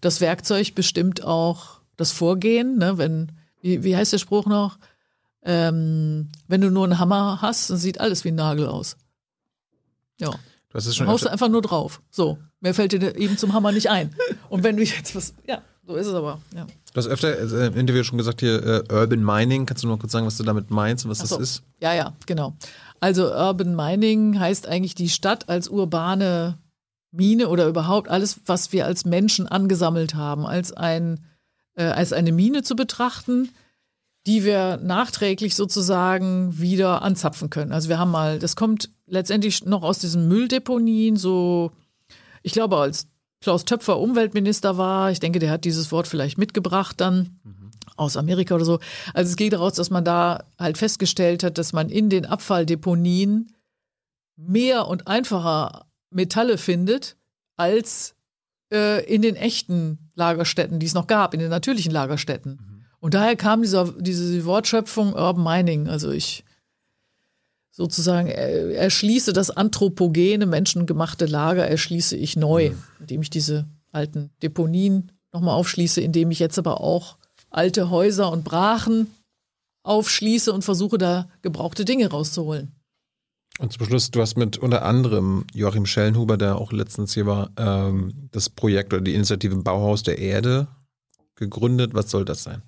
das 0.00 0.20
Werkzeug 0.20 0.74
bestimmt 0.74 1.24
auch 1.24 1.80
das 1.96 2.12
Vorgehen. 2.12 2.78
Ne? 2.78 2.98
Wenn, 2.98 3.32
wie, 3.60 3.84
wie 3.84 3.96
heißt 3.96 4.12
der 4.12 4.18
Spruch 4.18 4.46
noch? 4.46 4.78
Ähm, 5.48 6.28
wenn 6.48 6.60
du 6.60 6.70
nur 6.70 6.84
einen 6.84 6.98
Hammer 6.98 7.40
hast, 7.40 7.70
dann 7.70 7.76
sieht 7.76 8.00
alles 8.00 8.24
wie 8.24 8.28
ein 8.28 8.34
Nagel 8.34 8.66
aus. 8.66 8.96
Ja. 10.18 10.30
Du 10.30 10.38
hast 10.74 10.86
es 10.86 10.86
Dann 10.86 10.94
schon 10.94 11.06
haust 11.06 11.24
du 11.24 11.30
einfach 11.30 11.48
nur 11.48 11.62
drauf. 11.62 12.02
So. 12.10 12.38
Mehr 12.60 12.74
fällt 12.74 12.90
dir 12.90 13.16
eben 13.16 13.38
zum 13.38 13.52
Hammer 13.52 13.70
nicht 13.70 13.88
ein. 13.88 14.12
Und 14.48 14.64
wenn 14.64 14.76
du 14.76 14.82
jetzt 14.82 15.14
was, 15.14 15.34
ja, 15.46 15.62
so 15.86 15.94
ist 15.94 16.08
es 16.08 16.14
aber. 16.14 16.40
Ja. 16.52 16.66
du 16.66 16.96
hast 16.96 17.06
öfter 17.06 17.38
äh, 17.38 17.66
im 17.68 17.76
Interview 17.76 18.02
schon 18.02 18.18
gesagt 18.18 18.40
hier 18.40 18.84
äh, 18.90 18.92
Urban 18.92 19.24
Mining. 19.24 19.66
Kannst 19.66 19.84
du 19.84 19.88
noch 19.88 20.00
kurz 20.00 20.10
sagen, 20.10 20.26
was 20.26 20.36
du 20.36 20.42
damit 20.42 20.70
meinst 20.70 21.04
und 21.04 21.12
was 21.12 21.18
so. 21.18 21.38
das 21.38 21.50
ist? 21.50 21.62
Ja, 21.80 21.94
ja, 21.94 22.12
genau. 22.26 22.56
Also 22.98 23.32
Urban 23.32 23.76
Mining 23.76 24.40
heißt 24.40 24.66
eigentlich 24.66 24.96
die 24.96 25.10
Stadt 25.10 25.48
als 25.48 25.68
urbane 25.68 26.58
Mine 27.12 27.48
oder 27.48 27.68
überhaupt 27.68 28.08
alles, 28.08 28.40
was 28.46 28.72
wir 28.72 28.84
als 28.84 29.04
Menschen 29.04 29.46
angesammelt 29.46 30.16
haben, 30.16 30.44
als, 30.44 30.72
ein, 30.72 31.24
äh, 31.74 31.84
als 31.84 32.12
eine 32.12 32.32
Mine 32.32 32.64
zu 32.64 32.74
betrachten, 32.74 33.50
die 34.26 34.44
wir 34.44 34.78
nachträglich 34.78 35.54
sozusagen 35.54 36.58
wieder 36.58 37.02
anzapfen 37.02 37.48
können. 37.48 37.72
Also 37.72 37.88
wir 37.88 37.98
haben 37.98 38.10
mal, 38.10 38.38
das 38.38 38.56
kommt 38.56 38.90
letztendlich 39.06 39.64
noch 39.64 39.82
aus 39.82 39.98
diesen 39.98 40.28
Mülldeponien, 40.28 41.16
so, 41.16 41.70
ich 42.42 42.52
glaube, 42.52 42.76
als 42.76 43.08
Klaus 43.40 43.64
Töpfer 43.64 43.98
Umweltminister 43.98 44.76
war, 44.78 45.10
ich 45.10 45.20
denke, 45.20 45.38
der 45.38 45.50
hat 45.50 45.64
dieses 45.64 45.92
Wort 45.92 46.08
vielleicht 46.08 46.38
mitgebracht 46.38 47.00
dann 47.00 47.38
aus 47.96 48.16
Amerika 48.16 48.54
oder 48.54 48.64
so. 48.64 48.78
Also 49.14 49.30
es 49.30 49.36
geht 49.36 49.52
daraus, 49.52 49.74
dass 49.74 49.90
man 49.90 50.04
da 50.04 50.44
halt 50.58 50.78
festgestellt 50.78 51.42
hat, 51.42 51.58
dass 51.58 51.72
man 51.72 51.88
in 51.88 52.10
den 52.10 52.26
Abfalldeponien 52.26 53.52
mehr 54.36 54.86
und 54.88 55.06
einfacher 55.06 55.86
Metalle 56.10 56.58
findet 56.58 57.16
als 57.56 58.14
äh, 58.72 59.04
in 59.06 59.22
den 59.22 59.36
echten 59.36 60.10
Lagerstätten, 60.14 60.78
die 60.78 60.86
es 60.86 60.94
noch 60.94 61.06
gab, 61.06 61.34
in 61.34 61.40
den 61.40 61.50
natürlichen 61.50 61.92
Lagerstätten. 61.92 62.52
Mhm. 62.52 62.75
Und 63.06 63.14
daher 63.14 63.36
kam 63.36 63.62
dieser, 63.62 63.92
diese 64.00 64.44
Wortschöpfung 64.46 65.12
Urban 65.12 65.44
Mining. 65.44 65.86
Also 65.86 66.10
ich 66.10 66.42
sozusagen 67.70 68.26
äh, 68.26 68.72
erschließe 68.72 69.32
das 69.32 69.52
anthropogene, 69.52 70.44
menschengemachte 70.44 71.26
Lager, 71.26 71.68
erschließe 71.68 72.16
ich 72.16 72.34
neu, 72.34 72.72
indem 72.98 73.22
ich 73.22 73.30
diese 73.30 73.68
alten 73.92 74.30
Deponien 74.42 75.12
nochmal 75.32 75.54
aufschließe, 75.54 76.00
indem 76.00 76.32
ich 76.32 76.40
jetzt 76.40 76.58
aber 76.58 76.80
auch 76.80 77.16
alte 77.48 77.90
Häuser 77.90 78.32
und 78.32 78.42
Brachen 78.42 79.06
aufschließe 79.84 80.52
und 80.52 80.64
versuche 80.64 80.98
da 80.98 81.28
gebrauchte 81.42 81.84
Dinge 81.84 82.10
rauszuholen. 82.10 82.72
Und 83.60 83.72
zum 83.72 83.86
Schluss, 83.86 84.10
du 84.10 84.20
hast 84.20 84.36
mit 84.36 84.58
unter 84.58 84.84
anderem 84.84 85.44
Joachim 85.54 85.86
Schellenhuber, 85.86 86.36
der 86.36 86.56
auch 86.56 86.72
letztens 86.72 87.14
hier 87.14 87.26
war, 87.26 87.50
ähm, 87.56 88.28
das 88.32 88.50
Projekt 88.50 88.92
oder 88.92 89.02
die 89.02 89.14
Initiative 89.14 89.54
Bauhaus 89.54 90.02
der 90.02 90.18
Erde 90.18 90.66
gegründet. 91.36 91.94
Was 91.94 92.10
soll 92.10 92.24
das 92.24 92.42
sein? 92.42 92.62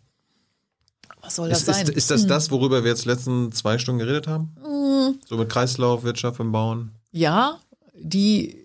Was 1.29 1.37
soll 1.37 1.49
das 1.49 1.61
ist, 1.61 1.67
sein? 1.67 1.87
Ist, 1.87 1.97
ist 1.97 2.11
das 2.11 2.23
hm. 2.23 2.29
das, 2.29 2.51
worüber 2.51 2.83
wir 2.85 2.91
jetzt 2.91 3.05
letzten 3.05 3.53
zwei 3.53 3.79
Stunden 3.79 4.01
geredet 4.01 4.27
haben? 4.27 4.53
Hm. 4.63 5.21
So 5.27 5.37
mit 5.37 5.49
Kreislaufwirtschaft 5.49 6.41
im 6.41 6.53
Bauen? 6.53 6.93
Ja, 7.13 7.59
die, 7.95 8.57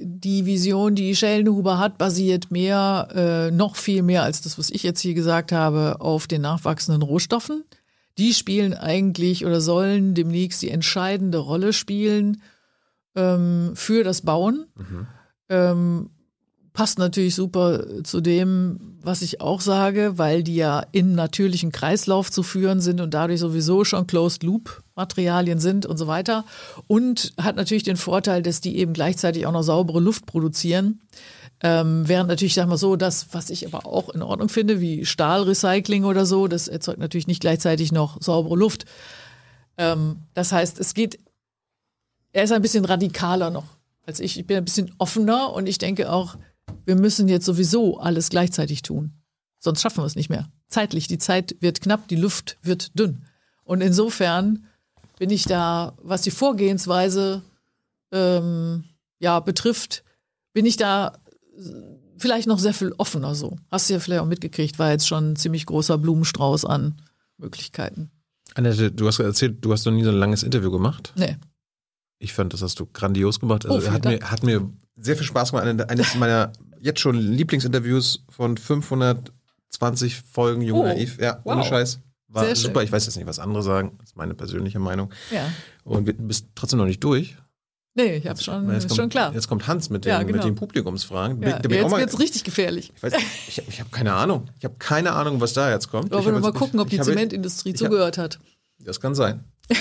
die 0.00 0.46
Vision, 0.46 0.94
die 0.94 1.14
Schellenhuber 1.14 1.78
hat, 1.78 1.98
basiert 1.98 2.50
mehr, 2.50 3.08
äh, 3.14 3.50
noch 3.50 3.76
viel 3.76 4.02
mehr 4.02 4.22
als 4.22 4.40
das, 4.40 4.58
was 4.58 4.70
ich 4.70 4.82
jetzt 4.82 5.00
hier 5.00 5.14
gesagt 5.14 5.52
habe, 5.52 6.00
auf 6.00 6.26
den 6.26 6.42
nachwachsenden 6.42 7.02
Rohstoffen 7.02 7.64
die 8.18 8.32
spielen 8.32 8.74
eigentlich 8.74 9.44
oder 9.44 9.60
sollen 9.60 10.14
demnächst 10.14 10.62
die 10.62 10.70
entscheidende 10.70 11.38
Rolle 11.38 11.72
spielen 11.72 12.42
ähm, 13.14 13.72
für 13.74 14.04
das 14.04 14.22
Bauen. 14.22 14.66
Mhm. 14.74 15.06
Ähm, 15.48 16.10
passt 16.76 16.98
natürlich 16.98 17.34
super 17.34 18.04
zu 18.04 18.20
dem, 18.20 18.98
was 19.00 19.22
ich 19.22 19.40
auch 19.40 19.62
sage, 19.62 20.18
weil 20.18 20.42
die 20.42 20.56
ja 20.56 20.84
im 20.92 21.14
natürlichen 21.14 21.72
Kreislauf 21.72 22.30
zu 22.30 22.42
führen 22.42 22.82
sind 22.82 23.00
und 23.00 23.14
dadurch 23.14 23.40
sowieso 23.40 23.84
schon 23.84 24.06
Closed 24.06 24.42
Loop 24.42 24.82
Materialien 24.94 25.58
sind 25.58 25.86
und 25.86 25.96
so 25.96 26.06
weiter. 26.06 26.44
Und 26.86 27.32
hat 27.40 27.56
natürlich 27.56 27.82
den 27.82 27.96
Vorteil, 27.96 28.42
dass 28.42 28.60
die 28.60 28.76
eben 28.76 28.92
gleichzeitig 28.92 29.46
auch 29.46 29.52
noch 29.52 29.62
saubere 29.62 30.00
Luft 30.00 30.26
produzieren. 30.26 31.00
Ähm, 31.62 32.06
während 32.06 32.28
natürlich, 32.28 32.52
sag 32.52 32.68
mal 32.68 32.76
so, 32.76 32.96
das, 32.96 33.28
was 33.32 33.48
ich 33.48 33.66
aber 33.66 33.86
auch 33.86 34.10
in 34.10 34.20
Ordnung 34.20 34.50
finde, 34.50 34.78
wie 34.78 35.06
Stahlrecycling 35.06 36.04
oder 36.04 36.26
so, 36.26 36.46
das 36.46 36.68
erzeugt 36.68 36.98
natürlich 36.98 37.26
nicht 37.26 37.40
gleichzeitig 37.40 37.90
noch 37.90 38.20
saubere 38.20 38.56
Luft. 38.56 38.84
Ähm, 39.78 40.16
das 40.34 40.52
heißt, 40.52 40.78
es 40.78 40.92
geht, 40.92 41.18
er 42.34 42.44
ist 42.44 42.52
ein 42.52 42.60
bisschen 42.60 42.84
radikaler 42.84 43.48
noch 43.48 43.64
als 44.04 44.20
ich. 44.20 44.38
Ich 44.38 44.46
bin 44.46 44.58
ein 44.58 44.64
bisschen 44.66 44.94
offener 44.98 45.54
und 45.54 45.66
ich 45.68 45.78
denke 45.78 46.12
auch, 46.12 46.36
wir 46.84 46.96
müssen 46.96 47.28
jetzt 47.28 47.46
sowieso 47.46 47.98
alles 47.98 48.30
gleichzeitig 48.30 48.82
tun. 48.82 49.12
Sonst 49.58 49.80
schaffen 49.80 49.98
wir 49.98 50.06
es 50.06 50.16
nicht 50.16 50.30
mehr. 50.30 50.48
Zeitlich, 50.68 51.08
die 51.08 51.18
Zeit 51.18 51.56
wird 51.60 51.80
knapp, 51.80 52.08
die 52.08 52.16
Luft 52.16 52.58
wird 52.62 52.98
dünn. 52.98 53.24
Und 53.64 53.80
insofern 53.80 54.66
bin 55.18 55.30
ich 55.30 55.44
da, 55.44 55.94
was 56.02 56.22
die 56.22 56.30
Vorgehensweise 56.30 57.42
ähm, 58.12 58.84
ja, 59.18 59.40
betrifft, 59.40 60.04
bin 60.52 60.66
ich 60.66 60.76
da 60.76 61.18
vielleicht 62.18 62.46
noch 62.46 62.58
sehr 62.58 62.74
viel 62.74 62.92
offener 62.98 63.34
so. 63.34 63.56
Hast 63.70 63.88
du 63.88 63.94
ja 63.94 64.00
vielleicht 64.00 64.22
auch 64.22 64.26
mitgekriegt, 64.26 64.78
war 64.78 64.90
jetzt 64.90 65.08
schon 65.08 65.32
ein 65.32 65.36
ziemlich 65.36 65.66
großer 65.66 65.98
Blumenstrauß 65.98 66.64
an 66.64 67.00
Möglichkeiten. 67.38 68.10
Annette, 68.54 68.90
du 68.90 69.06
hast 69.06 69.18
erzählt, 69.18 69.64
du 69.64 69.72
hast 69.72 69.84
noch 69.84 69.92
nie 69.92 70.04
so 70.04 70.10
ein 70.10 70.16
langes 70.16 70.42
Interview 70.42 70.70
gemacht. 70.70 71.12
Nee. 71.16 71.36
Ich 72.18 72.32
fand, 72.32 72.54
das 72.54 72.62
hast 72.62 72.80
du 72.80 72.86
grandios 72.86 73.40
gemacht. 73.40 73.66
Also 73.66 73.86
oh, 73.86 73.92
hat, 73.92 74.04
mir, 74.04 74.20
hat 74.30 74.42
mir 74.42 74.70
sehr 74.96 75.16
viel 75.16 75.26
Spaß 75.26 75.50
gemacht. 75.52 75.90
Eines 75.90 76.14
meiner 76.14 76.52
jetzt 76.80 77.00
schon 77.00 77.16
Lieblingsinterviews 77.16 78.24
von 78.28 78.56
520 78.56 80.16
Folgen 80.16 80.62
Jung 80.62 80.80
oh, 80.80 80.84
Naiv. 80.84 81.18
Ja, 81.20 81.40
wow. 81.44 81.54
ohne 81.54 81.64
Scheiß. 81.64 82.00
War 82.28 82.44
sehr 82.44 82.56
super. 82.56 82.80
Schön. 82.80 82.86
Ich 82.86 82.92
weiß 82.92 83.06
jetzt 83.06 83.16
nicht, 83.16 83.26
was 83.26 83.38
andere 83.38 83.62
sagen. 83.62 83.92
Das 83.98 84.10
ist 84.10 84.16
meine 84.16 84.34
persönliche 84.34 84.78
Meinung. 84.78 85.10
Ja. 85.30 85.50
Und 85.84 86.06
du 86.06 86.12
bist 86.14 86.46
trotzdem 86.54 86.78
noch 86.78 86.86
nicht 86.86 87.02
durch. 87.02 87.36
Nee, 87.94 88.16
ich 88.16 88.26
hab's 88.26 88.44
schon, 88.44 88.68
ist 88.68 88.88
kommt, 88.88 88.96
schon 88.96 89.08
klar. 89.08 89.32
Jetzt 89.32 89.48
kommt 89.48 89.66
Hans 89.66 89.88
mit 89.88 90.04
den, 90.04 90.10
ja, 90.10 90.22
genau. 90.22 90.36
mit 90.36 90.44
den 90.44 90.54
Publikumsfragen. 90.54 91.40
Ja, 91.42 91.58
da 91.58 91.68
jetzt 91.74 91.90
wird's 91.90 92.18
richtig 92.18 92.44
gefährlich. 92.44 92.92
Ich, 92.94 93.02
weiß, 93.02 93.14
ich, 93.48 93.62
ich 93.66 93.80
habe 93.80 93.88
keine 93.88 94.12
Ahnung. 94.12 94.50
Ich 94.58 94.64
habe 94.66 94.74
keine 94.78 95.12
Ahnung, 95.12 95.40
was 95.40 95.54
da 95.54 95.70
jetzt 95.70 95.90
kommt. 95.90 96.10
Wollen 96.10 96.26
wir 96.26 96.40
mal 96.40 96.52
gucken, 96.52 96.78
ob 96.78 96.90
die 96.90 97.00
Zementindustrie 97.00 97.72
zugehört 97.72 98.18
hat. 98.18 98.38
Das 98.78 99.00
kann 99.00 99.14
sein. 99.14 99.44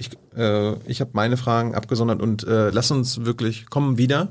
ich 0.00 0.10
äh, 0.36 0.74
ich 0.88 1.00
habe 1.00 1.10
meine 1.14 1.36
Fragen 1.36 1.74
abgesondert 1.74 2.20
und 2.20 2.44
äh, 2.44 2.70
lass 2.70 2.90
uns 2.90 3.24
wirklich 3.24 3.66
kommen 3.70 3.98
wieder. 3.98 4.28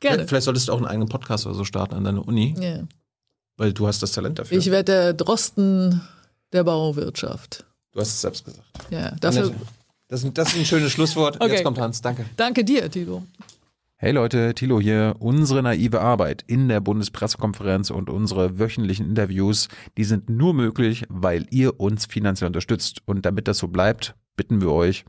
Gerne. 0.00 0.28
Vielleicht 0.28 0.44
solltest 0.44 0.68
du 0.68 0.72
auch 0.72 0.76
einen 0.76 0.86
eigenen 0.86 1.08
Podcast 1.08 1.46
oder 1.46 1.54
so 1.54 1.64
starten 1.64 1.94
an 1.94 2.04
deiner 2.04 2.26
Uni. 2.26 2.54
Ja. 2.60 2.84
Weil 3.56 3.72
du 3.72 3.86
hast 3.86 4.02
das 4.02 4.12
Talent 4.12 4.38
dafür. 4.38 4.56
Ich 4.56 4.70
werde 4.70 4.92
der 4.92 5.14
Drosten 5.14 6.00
der 6.52 6.64
Bauwirtschaft. 6.64 7.64
Du 7.92 8.00
hast 8.00 8.08
es 8.08 8.20
selbst 8.20 8.44
gesagt. 8.44 8.66
Ja, 8.90 9.10
dafür, 9.20 9.52
das, 10.06 10.24
das 10.32 10.48
ist 10.52 10.56
ein 10.56 10.64
schönes 10.64 10.92
Schlusswort. 10.92 11.36
Okay. 11.40 11.52
Jetzt 11.52 11.64
kommt 11.64 11.78
Hans. 11.78 12.00
Danke. 12.00 12.26
Danke 12.36 12.64
dir, 12.64 12.90
Tilo. 12.90 13.24
Hey 13.96 14.12
Leute, 14.12 14.54
Thilo 14.54 14.80
hier. 14.80 15.16
Unsere 15.18 15.60
naive 15.60 16.00
Arbeit 16.00 16.44
in 16.46 16.68
der 16.68 16.80
Bundespressekonferenz 16.80 17.90
und 17.90 18.08
unsere 18.08 18.60
wöchentlichen 18.60 19.06
Interviews, 19.06 19.68
die 19.96 20.04
sind 20.04 20.30
nur 20.30 20.54
möglich, 20.54 21.04
weil 21.08 21.46
ihr 21.50 21.80
uns 21.80 22.06
finanziell 22.06 22.46
unterstützt. 22.46 23.02
Und 23.06 23.26
damit 23.26 23.48
das 23.48 23.58
so 23.58 23.66
bleibt, 23.66 24.14
bitten 24.38 24.62
wir 24.62 24.70
euch, 24.70 25.04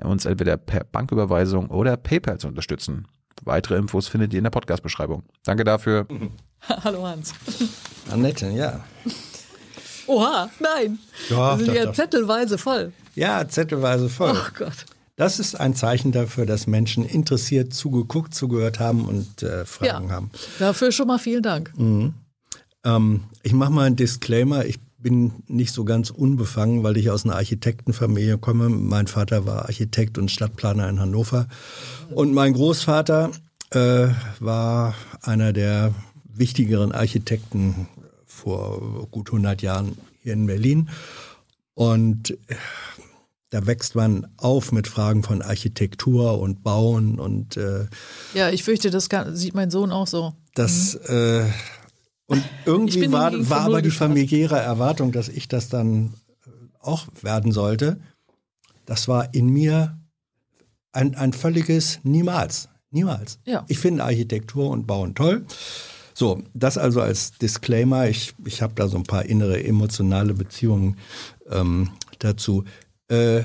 uns 0.00 0.24
entweder 0.24 0.56
per 0.56 0.84
Banküberweisung 0.84 1.70
oder 1.70 1.96
PayPal 1.96 2.38
zu 2.38 2.46
unterstützen. 2.46 3.08
Weitere 3.42 3.76
Infos 3.76 4.06
findet 4.06 4.32
ihr 4.32 4.38
in 4.38 4.44
der 4.44 4.50
Podcast-Beschreibung. 4.50 5.24
Danke 5.44 5.64
dafür. 5.64 6.06
Hallo 6.84 7.04
Hans. 7.04 7.34
Annette, 8.10 8.48
ja. 8.50 8.84
Oha, 10.06 10.48
nein. 10.60 10.98
Ja, 11.28 11.58
wir 11.58 11.64
sind 11.64 11.74
ja 11.74 11.92
zettelweise 11.92 12.58
voll. 12.58 12.92
Ja, 13.16 13.48
zettelweise 13.48 14.08
voll. 14.08 14.36
Oh 14.36 14.50
Gott. 14.56 14.86
Das 15.16 15.40
ist 15.40 15.58
ein 15.58 15.74
Zeichen 15.74 16.12
dafür, 16.12 16.44
dass 16.44 16.66
Menschen 16.66 17.04
interessiert 17.04 17.72
zugeguckt, 17.72 18.34
zugehört 18.34 18.78
haben 18.78 19.06
und 19.06 19.42
äh, 19.42 19.64
Fragen 19.64 20.08
ja, 20.08 20.14
haben. 20.14 20.30
Dafür 20.58 20.92
schon 20.92 21.08
mal 21.08 21.18
vielen 21.18 21.42
Dank. 21.42 21.72
Mhm. 21.76 22.14
Ähm, 22.84 23.24
ich 23.42 23.52
mache 23.52 23.72
mal 23.72 23.86
einen 23.86 23.96
Disclaimer. 23.96 24.66
Ich 24.66 24.78
bin 25.06 25.44
nicht 25.46 25.72
so 25.72 25.84
ganz 25.84 26.10
unbefangen, 26.10 26.82
weil 26.82 26.96
ich 26.96 27.10
aus 27.10 27.24
einer 27.24 27.36
Architektenfamilie 27.36 28.38
komme. 28.38 28.68
Mein 28.68 29.06
Vater 29.06 29.46
war 29.46 29.66
Architekt 29.66 30.18
und 30.18 30.32
Stadtplaner 30.32 30.88
in 30.88 30.98
Hannover. 30.98 31.46
Und 32.10 32.34
mein 32.34 32.54
Großvater 32.54 33.30
äh, 33.70 34.08
war 34.40 34.96
einer 35.22 35.52
der 35.52 35.94
wichtigeren 36.24 36.90
Architekten 36.90 37.86
vor 38.26 39.06
gut 39.12 39.28
100 39.28 39.62
Jahren 39.62 39.96
hier 40.24 40.32
in 40.32 40.48
Berlin. 40.48 40.88
Und 41.74 42.32
äh, 42.48 42.56
da 43.50 43.64
wächst 43.64 43.94
man 43.94 44.26
auf 44.36 44.72
mit 44.72 44.88
Fragen 44.88 45.22
von 45.22 45.40
Architektur 45.40 46.40
und 46.40 46.64
Bauen 46.64 47.20
und 47.20 47.56
äh, 47.56 47.86
ja, 48.34 48.50
ich 48.50 48.64
fürchte, 48.64 48.90
das 48.90 49.08
kann, 49.08 49.36
sieht 49.36 49.54
mein 49.54 49.70
Sohn 49.70 49.92
auch 49.92 50.08
so. 50.08 50.34
Das 50.54 50.98
mhm. 51.08 51.14
äh, 51.14 51.44
und 52.26 52.42
irgendwie 52.64 53.10
war, 53.12 53.32
war 53.48 53.60
aber 53.60 53.82
die 53.82 53.90
familiäre 53.90 54.58
Erwartung, 54.58 55.12
dass 55.12 55.28
ich 55.28 55.48
das 55.48 55.68
dann 55.68 56.14
äh, 56.44 56.50
auch 56.80 57.06
werden 57.22 57.52
sollte. 57.52 57.98
Das 58.84 59.08
war 59.08 59.34
in 59.34 59.48
mir 59.48 59.98
ein, 60.92 61.14
ein 61.14 61.32
völliges 61.32 62.00
Niemals. 62.02 62.68
Niemals. 62.90 63.38
Ja. 63.44 63.64
Ich 63.68 63.78
finde 63.78 64.04
Architektur 64.04 64.70
und 64.70 64.86
Bauen 64.86 65.14
toll. 65.14 65.44
So, 66.14 66.42
das 66.54 66.78
also 66.78 67.02
als 67.02 67.32
Disclaimer. 67.32 68.08
Ich, 68.08 68.34
ich 68.44 68.62
habe 68.62 68.72
da 68.74 68.88
so 68.88 68.96
ein 68.96 69.04
paar 69.04 69.26
innere 69.26 69.62
emotionale 69.62 70.34
Beziehungen 70.34 70.96
ähm, 71.50 71.90
dazu. 72.18 72.64
Äh, 73.08 73.42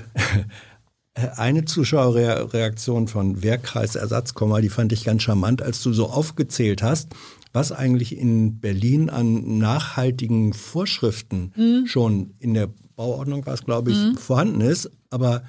eine 1.35 1.65
Zuschauerreaktion 1.65 3.09
von 3.09 3.43
Wehrkreis 3.43 3.95
Ersatzkomma, 3.95 4.61
die 4.61 4.69
fand 4.69 4.93
ich 4.93 5.03
ganz 5.03 5.23
charmant, 5.23 5.61
als 5.61 5.83
du 5.83 5.91
so 5.91 6.09
aufgezählt 6.09 6.81
hast, 6.81 7.09
was 7.53 7.71
eigentlich 7.71 8.17
in 8.17 8.59
Berlin 8.59 9.09
an 9.09 9.57
nachhaltigen 9.57 10.53
Vorschriften 10.53 11.51
mhm. 11.55 11.87
schon 11.87 12.33
in 12.39 12.53
der 12.53 12.69
Bauordnung 12.95 13.45
was, 13.45 13.65
glaube 13.65 13.91
ich, 13.91 13.97
mhm. 13.97 14.17
vorhanden 14.17 14.61
ist, 14.61 14.89
aber 15.09 15.43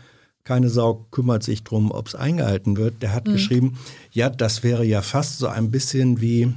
keine 0.44 0.68
Sau 0.68 1.06
kümmert 1.10 1.42
sich 1.42 1.62
drum, 1.62 1.90
ob 1.92 2.08
es 2.08 2.14
eingehalten 2.14 2.76
wird. 2.76 3.02
Der 3.02 3.12
hat 3.12 3.28
mhm. 3.28 3.32
geschrieben, 3.32 3.78
ja, 4.10 4.28
das 4.28 4.62
wäre 4.62 4.84
ja 4.84 5.02
fast 5.02 5.38
so 5.38 5.46
ein 5.46 5.70
bisschen 5.70 6.20
wie 6.20 6.52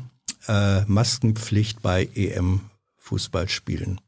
äh, 0.48 0.82
Maskenpflicht 0.86 1.82
bei 1.82 2.10
EM-Fußballspielen. 2.16 4.02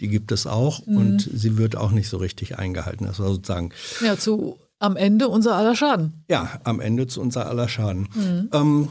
Die 0.00 0.08
gibt 0.08 0.32
es 0.32 0.46
auch 0.46 0.86
mhm. 0.86 0.96
und 0.96 1.30
sie 1.32 1.56
wird 1.56 1.76
auch 1.76 1.92
nicht 1.92 2.08
so 2.08 2.18
richtig 2.18 2.58
eingehalten. 2.58 3.06
Das 3.06 3.18
war 3.20 3.28
sozusagen. 3.28 3.70
Ja, 4.02 4.18
zu 4.18 4.58
am 4.80 4.96
Ende 4.96 5.28
unser 5.28 5.54
aller 5.54 5.74
Schaden. 5.74 6.24
Ja, 6.28 6.60
am 6.64 6.80
Ende 6.80 7.06
zu 7.06 7.20
unser 7.20 7.46
aller 7.46 7.68
Schaden. 7.68 8.08
Mhm. 8.14 8.50
Ähm, 8.52 8.88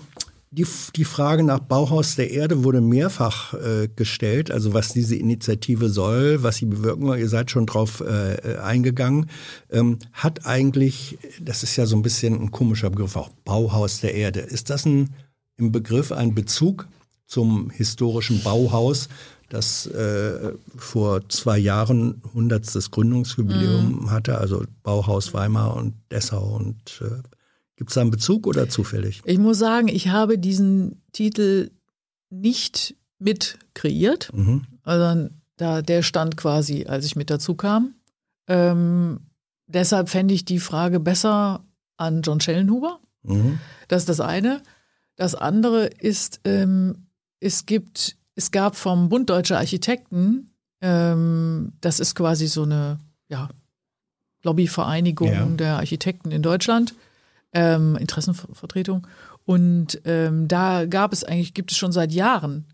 die, 0.54 0.68
die 0.96 1.06
Frage 1.06 1.44
nach 1.44 1.60
Bauhaus 1.60 2.16
der 2.16 2.30
Erde 2.30 2.64
wurde 2.64 2.80
mehrfach 2.80 3.54
äh, 3.56 3.88
gestellt, 3.88 4.52
also 4.52 4.74
was 4.74 4.94
diese 4.94 5.16
Initiative 5.16 5.90
soll, 5.90 6.44
was 6.44 6.58
sie 6.58 6.66
bewirken 6.66 7.08
soll. 7.08 7.18
Ihr 7.18 7.30
seid 7.30 7.50
schon 7.50 7.66
drauf 7.66 8.02
äh, 8.02 8.58
eingegangen. 8.58 9.30
Ähm, 9.72 9.98
hat 10.12 10.46
eigentlich, 10.46 11.18
das 11.42 11.64
ist 11.64 11.76
ja 11.76 11.88
so 11.88 11.96
ein 11.96 12.04
bisschen 12.04 12.40
ein 12.40 12.52
komischer 12.52 12.92
Begriff, 12.92 13.16
auch 13.16 13.30
Bauhaus 13.44 14.02
der 14.02 14.14
Erde. 14.14 14.42
Ist 14.42 14.70
das 14.70 14.86
ein, 14.86 15.10
im 15.58 15.72
Begriff 15.72 16.12
ein 16.12 16.36
Bezug 16.36 16.88
zum 17.26 17.72
historischen 17.72 18.44
Bauhaus, 18.44 19.10
das 19.50 19.88
äh, 19.88 20.54
vor 20.76 21.28
zwei 21.30 21.58
Jahren 21.58 22.22
hundertstes 22.34 22.92
Gründungsjubiläum 22.92 24.04
mhm. 24.04 24.12
hatte, 24.12 24.38
also 24.38 24.64
Bauhaus 24.84 25.34
Weimar 25.34 25.76
und 25.76 25.96
Dessau 26.12 26.44
und 26.58 27.02
äh, 27.02 27.22
Gibt 27.84 27.92
es 27.92 27.96
da 27.96 28.02
einen 28.02 28.12
Bezug 28.12 28.48
oder 28.48 28.70
zufällig? 28.70 29.22
Ich 29.26 29.38
muss 29.40 29.60
sagen, 29.60 29.90
ich 29.90 30.08
habe 30.08 30.38
diesen 30.38 31.02
Titel 31.12 31.70
nicht 32.30 32.96
mit 33.20 33.60
kreiert. 33.74 34.32
Mhm. 34.34 34.64
Also 34.84 35.30
da, 35.58 35.82
der 35.82 36.02
stand 36.02 36.38
quasi, 36.38 36.86
als 36.86 37.06
ich 37.06 37.18
mit 37.18 37.30
dazu 37.30 37.56
kam. 37.56 37.96
Ähm, 38.48 39.20
deshalb 39.68 40.08
fände 40.08 40.34
ich 40.34 40.46
die 40.46 40.60
Frage 40.60 41.02
besser 41.02 41.66
an 41.98 42.22
John 42.22 42.40
Schellenhuber. 42.40 43.02
Mhm. 43.24 43.60
Das 43.90 44.04
ist 44.04 44.08
das 44.08 44.22
eine. 44.22 44.64
Das 45.18 45.36
andere 45.36 45.88
ist, 45.88 46.40
ähm, 46.46 47.08
es 47.42 47.66
gibt, 47.66 48.16
es 48.36 48.52
gab 48.52 48.78
vom 48.78 49.10
Bund 49.10 49.30
Deutscher 49.30 49.58
Architekten, 49.58 50.52
ähm, 50.80 51.74
das 51.82 52.00
ist 52.00 52.16
quasi 52.16 52.48
so 52.48 52.64
eine 52.64 53.02
ja, 53.28 53.50
Lobbyvereinigung 54.42 55.28
ja. 55.28 55.46
der 55.48 55.76
Architekten 55.76 56.32
in 56.32 56.42
Deutschland 56.42 56.96
ähm, 57.54 57.96
Interessenvertretung. 57.96 59.08
Und 59.46 60.02
ähm, 60.06 60.48
da 60.48 60.86
gab 60.86 61.14
es 61.14 61.24
eigentlich, 61.24 61.54
gibt 61.54 61.72
es 61.72 61.78
schon 61.78 61.92
seit 61.92 62.12
Jahren 62.12 62.66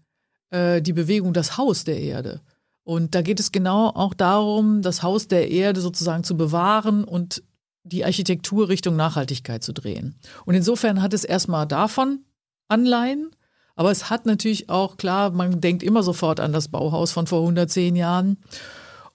äh, 0.50 0.82
die 0.82 0.94
Bewegung 0.94 1.34
Das 1.34 1.58
Haus 1.58 1.84
der 1.84 2.00
Erde. 2.00 2.42
Und 2.84 3.14
da 3.14 3.22
geht 3.22 3.40
es 3.40 3.52
genau 3.52 3.90
auch 3.90 4.14
darum, 4.14 4.82
das 4.82 5.04
Haus 5.04 5.28
der 5.28 5.52
Erde 5.52 5.82
sozusagen 5.82 6.24
zu 6.24 6.36
bewahren 6.36 7.04
und 7.04 7.44
die 7.84 8.04
Architektur 8.06 8.70
Richtung 8.70 8.96
Nachhaltigkeit 8.96 9.64
zu 9.64 9.74
drehen. 9.74 10.16
Und 10.46 10.56
insofern 10.56 11.02
hat 11.02 11.14
es 11.14 11.24
erstmal 11.24 11.68
davon 11.68 12.24
Anleihen, 12.68 13.32
aber 13.76 13.92
es 13.92 14.10
hat 14.10 14.26
natürlich 14.26 14.70
auch, 14.70 14.98
klar, 14.98 15.32
man 15.32 15.62
denkt 15.62 15.84
immer 15.84 16.04
sofort 16.04 16.40
an 16.40 16.52
das 16.52 16.68
Bauhaus 16.68 17.12
von 17.12 17.28
vor 17.28 17.40
110 17.40 17.96
Jahren. 17.96 18.38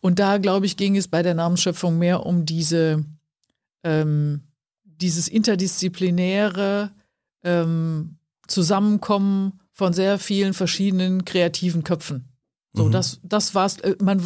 Und 0.01 0.19
da, 0.19 0.39
glaube 0.39 0.67
ich, 0.67 0.77
ging 0.77 0.97
es 0.97 1.09
bei 1.09 1.23
der 1.23 1.35
Namensschöpfung 1.35 1.99
mehr 1.99 2.25
um 2.25 2.47
diese 2.47 3.05
ähm, 3.83 4.43
dieses 5.01 5.29
interdisziplinäre 5.29 6.91
ähm, 7.43 8.17
Zusammenkommen 8.47 9.61
von 9.73 9.93
sehr 9.93 10.19
vielen 10.19 10.55
verschiedenen 10.55 11.25
kreativen 11.25 11.83
Köpfen. 11.83 12.29
So, 12.75 12.87
mhm. 12.87 12.93
das, 12.93 13.21
das 13.23 13.55
war's. 13.55 13.79
Äh, 13.79 13.97
man, 14.03 14.23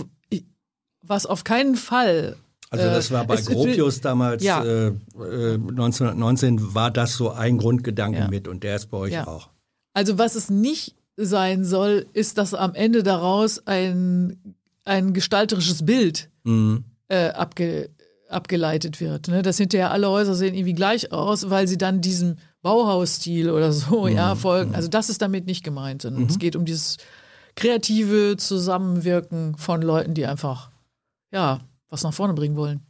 was 1.02 1.26
auf 1.26 1.44
keinen 1.44 1.76
Fall. 1.76 2.36
Also 2.70 2.84
das 2.84 3.10
war 3.10 3.24
bei 3.24 3.36
äh, 3.36 3.42
Gropius 3.42 4.00
damals 4.00 4.42
ja. 4.42 4.62
äh, 4.62 4.92
1919 5.14 6.58
äh, 6.58 6.74
war 6.74 6.90
das 6.90 7.14
so 7.14 7.30
ein 7.30 7.58
Grundgedanke 7.58 8.18
ja. 8.18 8.28
mit 8.28 8.46
und 8.46 8.62
der 8.62 8.76
ist 8.76 8.90
bei 8.90 8.98
euch 8.98 9.12
ja. 9.12 9.26
auch. 9.26 9.48
Also 9.94 10.18
was 10.18 10.34
es 10.34 10.50
nicht 10.50 10.94
sein 11.16 11.64
soll, 11.64 12.06
ist, 12.12 12.38
dass 12.38 12.54
am 12.54 12.74
Ende 12.74 13.02
daraus 13.02 13.66
ein, 13.66 14.54
ein 14.84 15.14
gestalterisches 15.14 15.84
Bild 15.84 16.30
mhm. 16.44 16.84
äh, 17.08 17.30
abge, 17.30 17.90
abgeleitet 18.28 19.00
wird. 19.00 19.28
Ne? 19.28 19.42
Das 19.42 19.58
hinterher 19.58 19.90
alle 19.90 20.08
Häuser 20.08 20.34
sehen 20.34 20.54
irgendwie 20.54 20.74
gleich 20.74 21.12
aus, 21.12 21.50
weil 21.50 21.66
sie 21.66 21.78
dann 21.78 22.00
diesem 22.00 22.36
Bauhausstil 22.62 23.50
oder 23.50 23.72
so 23.72 24.06
mhm. 24.06 24.16
ja 24.16 24.34
folgen. 24.34 24.70
Mhm. 24.70 24.76
Also 24.76 24.88
das 24.88 25.08
ist 25.08 25.22
damit 25.22 25.46
nicht 25.46 25.64
gemeint, 25.64 26.04
mhm. 26.04 26.26
es 26.28 26.38
geht 26.38 26.56
um 26.56 26.64
dieses 26.64 26.98
kreative 27.56 28.36
Zusammenwirken 28.36 29.56
von 29.56 29.82
Leuten, 29.82 30.14
die 30.14 30.26
einfach 30.26 30.70
ja 31.32 31.60
was 31.90 32.02
nach 32.02 32.12
vorne 32.12 32.34
bringen 32.34 32.56
wollen. 32.56 32.82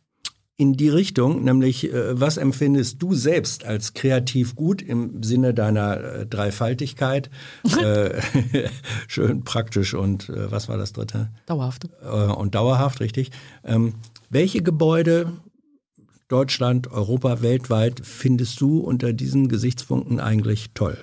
In 0.61 0.73
die 0.73 0.89
Richtung, 0.89 1.45
nämlich 1.45 1.93
äh, 1.93 2.21
was 2.21 2.37
empfindest 2.37 3.01
du 3.01 3.15
selbst 3.15 3.65
als 3.65 3.95
kreativ 3.95 4.57
gut 4.57 4.83
im 4.83 5.23
Sinne 5.23 5.55
deiner 5.55 6.01
äh, 6.01 6.27
Dreifaltigkeit? 6.27 7.31
äh, 7.83 8.21
schön 9.07 9.45
praktisch 9.45 9.95
und 9.95 10.29
was 10.29 10.69
war 10.69 10.77
das 10.77 10.93
dritte? 10.93 11.31
Dauerhaft. 11.47 11.89
Und 12.03 12.57
dauerhaft, 12.57 12.99
richtig. 13.01 13.31
Ähm, 13.65 13.95
welche 14.31 14.61
Gebäude 14.61 15.33
Deutschland, 16.29 16.91
Europa, 16.91 17.41
weltweit 17.41 18.01
findest 18.05 18.61
du 18.61 18.81
unter 18.81 19.13
diesen 19.13 19.49
Gesichtspunkten 19.49 20.21
eigentlich 20.21 20.71
toll? 20.75 20.99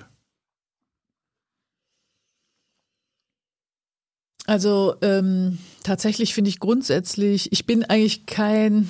Also 4.46 4.94
ähm, 5.02 5.58
tatsächlich 5.82 6.32
finde 6.32 6.50
ich 6.50 6.60
grundsätzlich, 6.60 7.50
ich 7.50 7.66
bin 7.66 7.82
eigentlich 7.84 8.26
kein, 8.26 8.88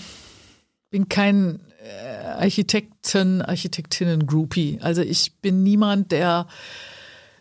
bin 0.97 1.10
kein 1.10 1.60
äh, 1.82 2.24
Architekten, 2.24 3.43
Architektinnen-Groupie. 3.43 4.78
Also 4.81 5.02
ich 5.02 5.35
bin 5.43 5.62
niemand, 5.62 6.10
der 6.10 6.47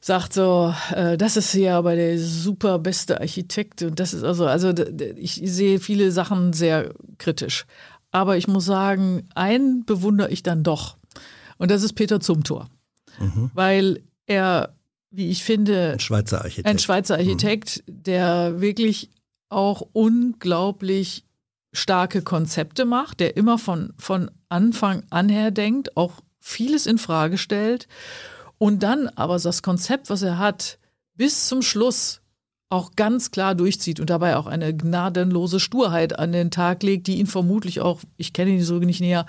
sagt 0.02 0.34
so, 0.34 0.74
äh, 0.94 1.16
das 1.16 1.38
ist 1.38 1.54
ja 1.54 1.78
aber 1.78 1.96
der 1.96 2.20
super 2.20 2.80
beste 2.80 3.22
Architekt 3.22 3.82
und 3.82 3.98
das 3.98 4.14
ist 4.14 4.26
also, 4.26 4.46
also 4.46 4.74
ich 5.16 5.42
sehe 5.46 5.80
viele 5.80 6.12
Sachen 6.12 6.52
sehr 6.52 6.94
kritisch. 7.18 7.66
Aber 8.12 8.36
ich 8.36 8.50
muss 8.50 8.66
sagen, 8.66 9.30
einen 9.36 9.86
bewundere 9.86 10.30
ich 10.32 10.44
dann 10.44 10.64
doch. 10.64 10.98
Und 11.58 11.72
das 11.72 11.82
ist 11.82 11.94
Peter 11.94 12.20
Zumthor. 12.20 12.68
Mhm. 13.20 13.52
Weil 13.54 14.02
er, 14.26 14.76
wie 15.12 15.30
ich 15.30 15.46
finde, 15.46 15.94
ein 15.94 16.00
Schweizer 16.02 16.42
Architekt, 16.42 16.68
ein 16.68 16.80
Schweizer 16.80 17.16
Architekt 17.16 17.84
mhm. 17.88 18.04
der 18.04 18.60
wirklich 18.60 19.12
auch 19.48 19.88
unglaublich 19.94 21.24
starke 21.76 22.22
Konzepte 22.22 22.86
macht, 22.86 23.20
der 23.20 23.38
immer 23.38 23.58
von, 23.58 23.94
von 23.98 24.32
Anfang 24.50 25.04
an 25.10 25.30
her 25.30 25.52
denkt, 25.52 25.96
auch 25.98 26.14
vieles 26.40 26.86
in 26.86 26.98
Frage 26.98 27.38
stellt 27.38 27.88
und 28.58 28.84
dann 28.84 29.08
aber 29.10 29.38
das 29.38 29.62
Konzept, 29.62 30.10
was 30.10 30.22
er 30.22 30.38
hat, 30.38 30.80
bis 31.16 31.48
zum 31.48 31.62
Schluss 31.62 32.22
auch 32.70 32.96
ganz 32.96 33.32
klar 33.32 33.56
durchzieht 33.56 34.00
und 34.00 34.10
dabei 34.10 34.38
auch 34.38 34.48
eine 34.48 34.76
gnadenlose 34.76 35.60
Sturheit 35.60 36.18
an 36.18 36.32
den 36.32 36.52
Tag 36.52 36.84
legt, 36.84 37.08
die 37.08 37.20
ihn 37.20 37.28
vermutlich 37.28 37.80
auch, 37.80 38.02
ich 38.18 38.34
kenne 38.34 38.52
ihn 38.52 38.64
so 38.64 38.80
nicht 38.80 39.02
näher, 39.02 39.26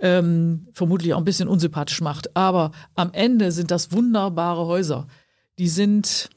ähm, 0.00 0.68
vermutlich 0.72 1.14
auch 1.14 1.18
ein 1.18 1.24
bisschen 1.24 1.48
unsympathisch 1.48 2.00
macht. 2.02 2.36
Aber 2.36 2.72
am 2.94 3.12
Ende 3.12 3.52
sind 3.52 3.70
das 3.70 3.90
wunderbare 3.92 4.66
Häuser. 4.66 5.06
Die 5.58 5.68
sind, 5.68 6.28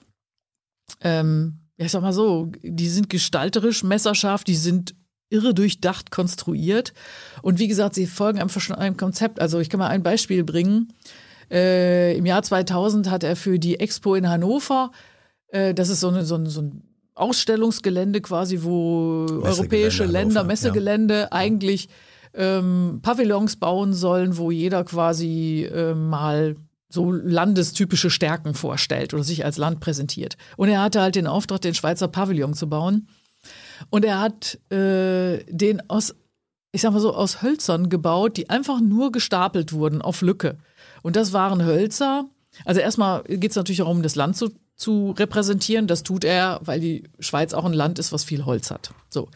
ähm, 1.02 1.60
ja, 1.78 1.86
ich 1.86 1.92
sag 1.92 2.02
mal 2.02 2.14
so, 2.14 2.50
die 2.64 2.90
sind 2.90 3.10
gestalterisch, 3.10 3.84
messerscharf, 3.84 4.44
die 4.44 4.56
sind 4.56 4.96
irre 5.30 5.54
durchdacht 5.54 6.12
konstruiert. 6.12 6.94
Und 7.42 7.60
wie 7.60 7.68
gesagt, 7.68 7.96
sie 7.96 8.08
folgen 8.08 8.40
einfach 8.40 8.62
schon 8.62 8.76
einem 8.76 8.98
Konzept. 8.98 9.42
Also 9.42 9.60
ich 9.60 9.70
kann 9.70 9.80
mal 9.80 9.90
ein 9.90 10.04
Beispiel 10.04 10.44
bringen. 10.44 10.94
Äh, 11.50 12.18
Im 12.18 12.26
Jahr 12.26 12.44
2000 12.44 13.10
hat 13.10 13.24
er 13.24 13.36
für 13.36 13.60
die 13.60 13.80
Expo 13.80 14.16
in 14.16 14.30
Hannover, 14.30 14.92
äh, 15.50 15.74
das 15.74 15.90
ist 15.90 16.02
so, 16.02 16.10
eine, 16.10 16.26
so, 16.26 16.36
ein, 16.36 16.46
so 16.46 16.62
ein 16.62 16.84
Ausstellungsgelände 17.16 18.22
quasi, 18.22 18.64
wo 18.64 19.26
europäische 19.42 20.06
Länder, 20.06 20.42
Hannover, 20.42 20.48
Messegelände 20.48 21.20
ja. 21.20 21.32
eigentlich 21.32 21.90
ähm, 22.34 23.00
Pavillons 23.02 23.56
bauen 23.56 23.94
sollen, 23.94 24.38
wo 24.38 24.52
jeder 24.52 24.84
quasi 24.84 25.68
äh, 25.72 25.94
mal 25.94 26.56
so 26.90 27.12
landestypische 27.12 28.10
Stärken 28.10 28.54
vorstellt 28.54 29.14
oder 29.14 29.24
sich 29.24 29.44
als 29.44 29.58
Land 29.58 29.80
präsentiert. 29.80 30.38
Und 30.56 30.70
er 30.70 30.82
hatte 30.82 31.02
halt 31.02 31.16
den 31.16 31.28
Auftrag, 31.28 31.62
den 31.62 31.74
Schweizer 31.74 32.08
Pavillon 32.08 32.54
zu 32.54 32.70
bauen. 32.70 33.08
Und 33.90 34.06
er 34.06 34.20
hat 34.20 34.60
äh, 34.72 35.44
den 35.48 35.90
aus, 35.90 36.16
ich 36.72 36.82
sag 36.82 36.92
mal 36.92 37.00
so, 37.00 37.14
aus 37.14 37.42
Hölzern 37.42 37.90
gebaut, 37.90 38.38
die 38.38 38.50
einfach 38.50 38.80
nur 38.80 39.12
gestapelt 39.12 39.74
wurden 39.74 40.02
auf 40.02 40.22
Lücke. 40.22 40.58
Und 41.04 41.16
das 41.16 41.34
waren 41.34 41.64
Hölzer. 41.64 42.26
Also 42.66 42.82
erstmal 42.82 43.24
geht 43.24 43.52
es 43.52 43.56
natürlich 43.56 43.80
darum, 43.80 44.02
das 44.02 44.16
Land 44.16 44.36
zu, 44.38 44.52
zu 44.76 45.12
repräsentieren. 45.12 45.88
Das 45.88 46.04
tut 46.04 46.24
er, 46.24 46.60
weil 46.64 46.80
die 46.80 47.04
Schweiz 47.20 47.54
auch 47.54 47.66
ein 47.66 47.74
Land 47.74 48.00
ist, 48.00 48.12
was 48.12 48.24
viel 48.24 48.46
Holz 48.46 48.72
hat. 48.72 48.92
So. 49.10 49.30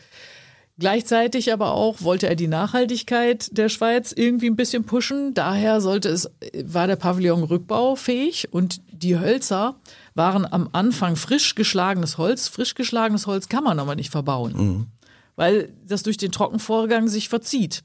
Gleichzeitig 0.80 1.54
aber 1.54 1.74
auch 1.74 2.02
wollte 2.02 2.28
er 2.28 2.36
die 2.36 2.48
Nachhaltigkeit 2.48 3.56
der 3.58 3.70
Schweiz 3.70 4.14
irgendwie 4.16 4.50
ein 4.50 4.56
bisschen 4.56 4.84
pushen. 4.84 5.34
Daher 5.34 5.82
sollte 5.82 6.10
es, 6.10 6.30
war 6.64 6.88
der 6.88 6.96
Pavillon 6.96 7.44
rückbaufähig 7.44 8.52
und 8.52 8.82
die 8.92 9.20
Hölzer 9.20 9.76
waren 10.16 10.46
am 10.52 10.70
Anfang 10.72 11.16
frisch 11.16 11.56
geschlagenes 11.56 12.18
Holz. 12.18 12.48
Frisch 12.48 12.76
geschlagenes 12.76 13.28
Holz 13.28 13.50
kann 13.50 13.64
man 13.64 13.80
aber 13.80 13.96
nicht 13.96 14.10
verbauen, 14.10 14.54
mhm. 14.54 14.88
weil 15.36 15.74
das 15.86 16.04
durch 16.04 16.18
den 16.18 16.32
Trockenvorgang 16.32 17.08
sich 17.08 17.30
verzieht. 17.30 17.84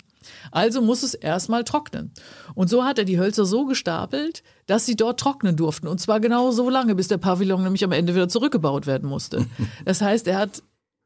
Also 0.51 0.81
muss 0.81 1.03
es 1.03 1.15
erstmal 1.15 1.65
trocknen. 1.65 2.13
Und 2.55 2.69
so 2.69 2.85
hat 2.85 2.99
er 2.99 3.05
die 3.05 3.19
Hölzer 3.19 3.45
so 3.45 3.65
gestapelt, 3.65 4.43
dass 4.67 4.87
sie 4.87 4.97
dort 4.97 5.21
trocknen 5.21 5.57
durften. 5.57 5.87
Und 5.87 6.01
zwar 6.01 6.21
genau 6.21 6.51
so 6.51 6.71
lange, 6.71 6.95
bis 6.95 7.09
der 7.09 7.19
Pavillon 7.19 7.63
nämlich 7.63 7.85
am 7.85 7.93
Ende 7.93 8.15
wieder 8.15 8.29
zurückgebaut 8.29 8.87
werden 8.87 9.09
musste. 9.09 9.47
Das 9.85 10.01
heißt, 10.01 10.27
er 10.27 10.39
hat 10.39 10.63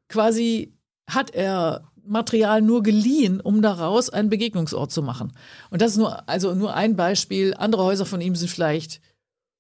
quasi, 0.09 0.73
hat 1.15 1.31
er 1.31 1.83
Material 2.07 2.63
nur 2.63 2.83
geliehen, 2.83 3.41
um 3.41 3.63
daraus 3.63 4.11
einen 4.11 4.31
Begegnungsort 4.31 4.91
zu 4.91 5.03
machen. 5.03 5.33
Und 5.71 5.81
das 5.81 5.93
ist 5.93 5.99
nur, 5.99 6.29
also 6.29 6.55
nur 6.55 6.75
ein 6.75 6.97
Beispiel. 6.97 7.55
Andere 7.55 7.85
Häuser 7.85 8.07
von 8.07 8.21
ihm 8.21 8.35
sind 8.35 8.49
vielleicht 8.49 9.01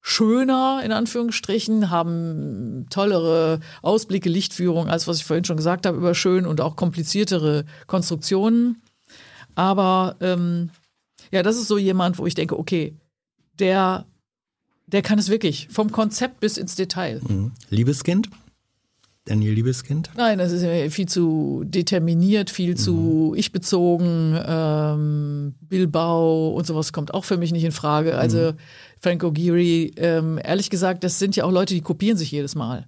schöner, 0.00 0.80
in 0.84 0.92
Anführungsstrichen, 0.92 1.90
haben 1.90 2.86
tollere 2.90 3.60
Ausblicke, 3.82 4.28
Lichtführung, 4.28 4.88
als 4.88 5.06
was 5.06 5.18
ich 5.18 5.24
vorhin 5.24 5.44
schon 5.44 5.58
gesagt 5.58 5.86
habe, 5.86 5.98
über 5.98 6.14
schön 6.14 6.46
und 6.46 6.60
auch 6.60 6.76
kompliziertere 6.76 7.64
Konstruktionen. 7.86 8.82
Aber 9.54 10.16
ähm, 10.20 10.70
ja, 11.30 11.42
das 11.42 11.56
ist 11.56 11.68
so 11.68 11.78
jemand, 11.78 12.18
wo 12.18 12.26
ich 12.26 12.34
denke, 12.34 12.58
okay, 12.58 12.96
der, 13.58 14.06
der 14.86 15.02
kann 15.02 15.18
es 15.18 15.28
wirklich, 15.28 15.68
vom 15.70 15.92
Konzept 15.92 16.40
bis 16.40 16.56
ins 16.56 16.74
Detail. 16.74 17.20
Mhm. 17.28 17.52
Liebeskind? 17.68 18.28
Daniel 19.30 19.52
Liebeskind? 19.52 20.10
Nein, 20.16 20.38
das 20.38 20.50
ist 20.50 20.92
viel 20.92 21.06
zu 21.06 21.62
determiniert, 21.64 22.50
viel 22.50 22.76
zu 22.76 23.32
ich-bezogen. 23.36 24.36
Ähm, 24.44 25.54
Bilbao 25.60 26.48
und 26.50 26.66
sowas 26.66 26.92
kommt 26.92 27.14
auch 27.14 27.24
für 27.24 27.36
mich 27.36 27.52
nicht 27.52 27.64
in 27.64 27.70
Frage. 27.70 28.18
Also 28.18 28.54
Frank 28.98 29.22
O'Geary, 29.22 29.92
ähm, 29.98 30.40
ehrlich 30.42 30.68
gesagt, 30.68 31.04
das 31.04 31.20
sind 31.20 31.36
ja 31.36 31.44
auch 31.44 31.52
Leute, 31.52 31.74
die 31.74 31.80
kopieren 31.80 32.18
sich 32.18 32.32
jedes 32.32 32.56
Mal. 32.56 32.86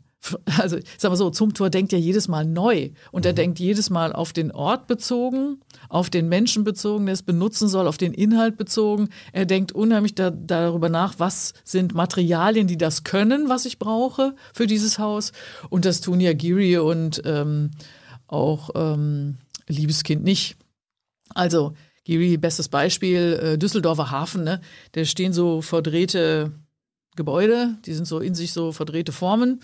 Also, 0.59 0.77
ich 0.77 0.85
sag 0.99 1.11
mal 1.11 1.17
so, 1.17 1.31
Zumthor 1.31 1.71
denkt 1.71 1.93
ja 1.93 1.99
jedes 1.99 2.29
Mal 2.29 2.45
neu 2.45 2.91
und 3.11 3.27
er 3.27 3.33
denkt 3.33 3.59
jedes 3.59 3.91
Mal 3.91 4.13
auf 4.13 4.33
den 4.33 4.53
Ort 4.53 4.87
bezogen, 4.87 5.61
auf 5.89 6.11
den 6.11 6.29
Menschen 6.29 6.65
bezogen, 6.65 7.07
der 7.07 7.15
es 7.15 7.23
benutzen 7.23 7.69
soll, 7.69 7.89
auf 7.89 7.99
den 7.99 8.15
Inhalt 8.15 8.57
bezogen. 8.57 9.09
Er 9.33 9.47
denkt 9.47 9.73
unheimlich 9.73 10.15
da, 10.15 10.31
darüber 10.31 10.89
nach, 10.89 11.15
was 11.19 11.55
sind 11.65 11.95
Materialien, 11.95 12.67
die 12.67 12.79
das 12.79 13.03
können, 13.05 13.49
was 13.49 13.67
ich 13.67 13.79
brauche 13.79 14.35
für 14.55 14.67
dieses 14.67 14.99
Haus. 14.99 15.33
Und 15.71 15.85
das 15.85 16.01
tun 16.01 16.21
ja 16.21 16.33
Geary 16.33 16.79
und 16.79 17.23
ähm, 17.25 17.73
auch 18.27 18.71
ähm, 18.75 19.39
Liebeskind 19.69 20.23
nicht. 20.23 20.57
Also, 21.35 21.75
Geary, 22.05 22.37
bestes 22.37 22.69
Beispiel, 22.69 23.41
äh, 23.43 23.59
Düsseldorfer 23.59 24.11
Hafen, 24.11 24.45
ne? 24.45 24.61
Da 24.93 25.05
stehen 25.05 25.33
so 25.33 25.63
verdrehte 25.63 26.53
Gebäude, 27.15 27.77
die 27.87 27.93
sind 27.93 28.07
so 28.07 28.19
in 28.21 28.35
sich 28.35 28.53
so 28.53 28.73
verdrehte 28.73 29.13
Formen. 29.13 29.61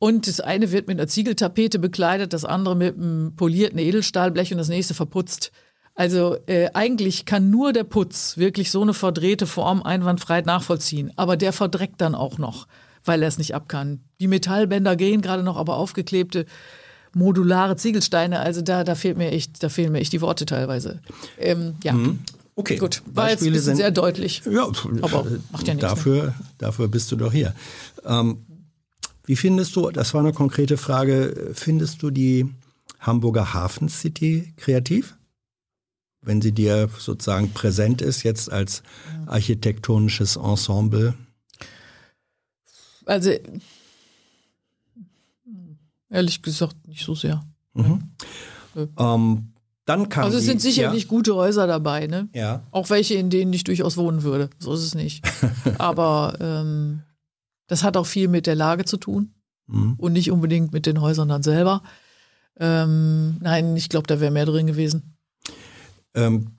Und 0.00 0.26
das 0.26 0.40
eine 0.40 0.72
wird 0.72 0.88
mit 0.88 0.98
einer 0.98 1.08
Ziegeltapete 1.08 1.78
bekleidet, 1.78 2.32
das 2.32 2.46
andere 2.46 2.74
mit 2.74 2.96
einem 2.96 3.36
polierten 3.36 3.78
Edelstahlblech 3.78 4.50
und 4.50 4.56
das 4.56 4.70
nächste 4.70 4.94
verputzt. 4.94 5.52
Also 5.94 6.38
äh, 6.46 6.70
eigentlich 6.72 7.26
kann 7.26 7.50
nur 7.50 7.74
der 7.74 7.84
Putz 7.84 8.38
wirklich 8.38 8.70
so 8.70 8.80
eine 8.80 8.94
verdrehte 8.94 9.46
Form 9.46 9.82
einwandfrei 9.82 10.40
nachvollziehen. 10.40 11.12
Aber 11.16 11.36
der 11.36 11.52
verdreckt 11.52 12.00
dann 12.00 12.14
auch 12.14 12.38
noch, 12.38 12.66
weil 13.04 13.20
er 13.22 13.28
es 13.28 13.36
nicht 13.36 13.54
ab 13.54 13.68
kann. 13.68 14.00
Die 14.20 14.26
Metallbänder 14.26 14.96
gehen 14.96 15.20
gerade 15.20 15.42
noch, 15.42 15.58
aber 15.58 15.76
aufgeklebte 15.76 16.46
modulare 17.12 17.76
Ziegelsteine, 17.76 18.40
also 18.40 18.62
da, 18.62 18.84
da 18.84 18.94
fehlt 18.94 19.18
mir 19.18 19.32
echt, 19.32 19.62
da 19.62 19.68
fehlen 19.68 19.92
mir 19.92 19.98
echt 19.98 20.14
die 20.14 20.22
Worte 20.22 20.46
teilweise. 20.46 21.00
Ähm, 21.38 21.74
ja. 21.84 21.94
Okay. 22.54 22.76
Gut, 22.76 23.02
war 23.12 23.28
jetzt 23.28 23.42
ein 23.42 23.52
bisschen 23.52 23.76
sehr 23.76 23.90
deutlich. 23.90 24.42
Ja, 24.50 24.70
Aber 25.02 25.26
macht 25.52 25.66
ja 25.66 25.74
nichts, 25.74 25.82
ne? 25.82 25.88
Dafür, 25.88 26.34
dafür 26.58 26.88
bist 26.88 27.10
du 27.10 27.16
doch 27.16 27.32
hier. 27.32 27.54
Ähm, 28.04 28.46
wie 29.24 29.36
findest 29.36 29.76
du, 29.76 29.90
das 29.90 30.14
war 30.14 30.20
eine 30.20 30.32
konkrete 30.32 30.76
Frage, 30.76 31.52
findest 31.54 32.02
du 32.02 32.10
die 32.10 32.46
Hamburger 33.00 33.54
Hafen 33.54 33.88
City 33.88 34.52
kreativ? 34.56 35.16
Wenn 36.22 36.42
sie 36.42 36.52
dir 36.52 36.88
sozusagen 36.98 37.52
präsent 37.52 38.02
ist, 38.02 38.22
jetzt 38.24 38.52
als 38.52 38.82
architektonisches 39.26 40.36
Ensemble? 40.36 41.14
Also 43.06 43.32
ehrlich 46.10 46.42
gesagt 46.42 46.76
nicht 46.86 47.04
so 47.04 47.14
sehr. 47.14 47.42
Ähm, 48.98 49.52
dann 49.86 50.08
kam 50.08 50.24
Also 50.24 50.38
es 50.38 50.44
sind 50.44 50.60
sicherlich 50.60 51.04
ja, 51.04 51.08
gute 51.08 51.34
Häuser 51.34 51.66
dabei, 51.66 52.06
ne? 52.06 52.28
ja. 52.34 52.62
Auch 52.70 52.90
welche, 52.90 53.14
in 53.14 53.30
denen 53.30 53.52
ich 53.52 53.64
durchaus 53.64 53.96
wohnen 53.96 54.22
würde. 54.22 54.50
So 54.58 54.74
ist 54.74 54.84
es 54.84 54.94
nicht. 54.94 55.24
Aber 55.78 56.36
ähm, 56.40 57.02
das 57.70 57.84
hat 57.84 57.96
auch 57.96 58.06
viel 58.06 58.26
mit 58.28 58.46
der 58.46 58.56
Lage 58.56 58.84
zu 58.84 58.96
tun 58.96 59.32
Mhm. 59.68 59.94
und 59.98 60.12
nicht 60.12 60.30
unbedingt 60.32 60.72
mit 60.72 60.84
den 60.86 61.00
Häusern 61.00 61.28
dann 61.28 61.44
selber. 61.44 61.82
Ähm, 62.58 63.38
nein, 63.40 63.76
ich 63.76 63.88
glaube, 63.88 64.08
da 64.08 64.20
wäre 64.20 64.32
mehr 64.32 64.44
drin 64.44 64.66
gewesen. 64.66 65.16
Ähm, 66.14 66.56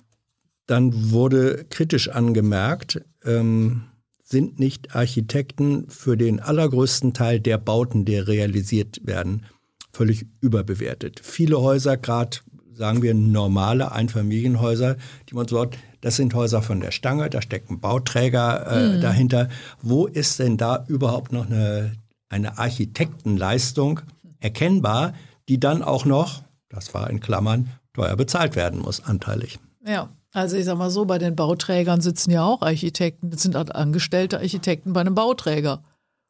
dann 0.65 1.11
wurde 1.11 1.65
kritisch 1.69 2.07
angemerkt, 2.07 3.01
ähm, 3.25 3.83
sind 4.23 4.59
nicht 4.59 4.95
Architekten 4.95 5.89
für 5.89 6.15
den 6.15 6.39
allergrößten 6.39 7.13
Teil 7.13 7.41
der 7.41 7.57
Bauten, 7.57 8.05
die 8.05 8.15
realisiert 8.15 9.01
werden, 9.03 9.45
völlig 9.91 10.25
überbewertet. 10.39 11.19
Viele 11.21 11.59
Häuser, 11.59 11.97
gerade 11.97 12.37
sagen 12.73 13.01
wir 13.01 13.13
normale 13.13 13.91
Einfamilienhäuser, 13.91 14.95
die 15.29 15.35
man 15.35 15.49
so 15.49 15.59
hat, 15.59 15.77
das 16.01 16.15
sind 16.15 16.33
Häuser 16.33 16.61
von 16.61 16.79
der 16.79 16.91
Stange, 16.91 17.29
da 17.29 17.41
steckt 17.41 17.69
ein 17.69 17.79
Bauträger 17.79 18.95
äh, 18.95 18.99
dahinter. 18.99 19.49
Wo 19.81 20.07
ist 20.07 20.39
denn 20.39 20.57
da 20.57 20.83
überhaupt 20.87 21.31
noch 21.31 21.45
eine, 21.45 21.93
eine 22.29 22.57
Architektenleistung 22.57 24.01
erkennbar, 24.39 25.13
die 25.47 25.59
dann 25.59 25.83
auch 25.83 26.05
noch, 26.05 26.43
das 26.69 26.93
war 26.93 27.09
in 27.09 27.19
Klammern, 27.19 27.69
teuer 27.93 28.15
bezahlt 28.15 28.55
werden 28.55 28.81
muss, 28.81 29.03
anteilig? 29.03 29.59
Ja. 29.85 30.09
Also 30.33 30.55
ich 30.55 30.63
sag 30.63 30.77
mal 30.77 30.89
so, 30.89 31.03
bei 31.03 31.17
den 31.17 31.35
Bauträgern 31.35 31.99
sitzen 31.99 32.31
ja 32.31 32.45
auch 32.45 32.61
Architekten. 32.61 33.31
Das 33.31 33.41
sind 33.41 33.53
halt 33.53 33.75
angestellte 33.75 34.37
Architekten 34.37 34.93
bei 34.93 35.01
einem 35.01 35.13
Bauträger. 35.13 35.83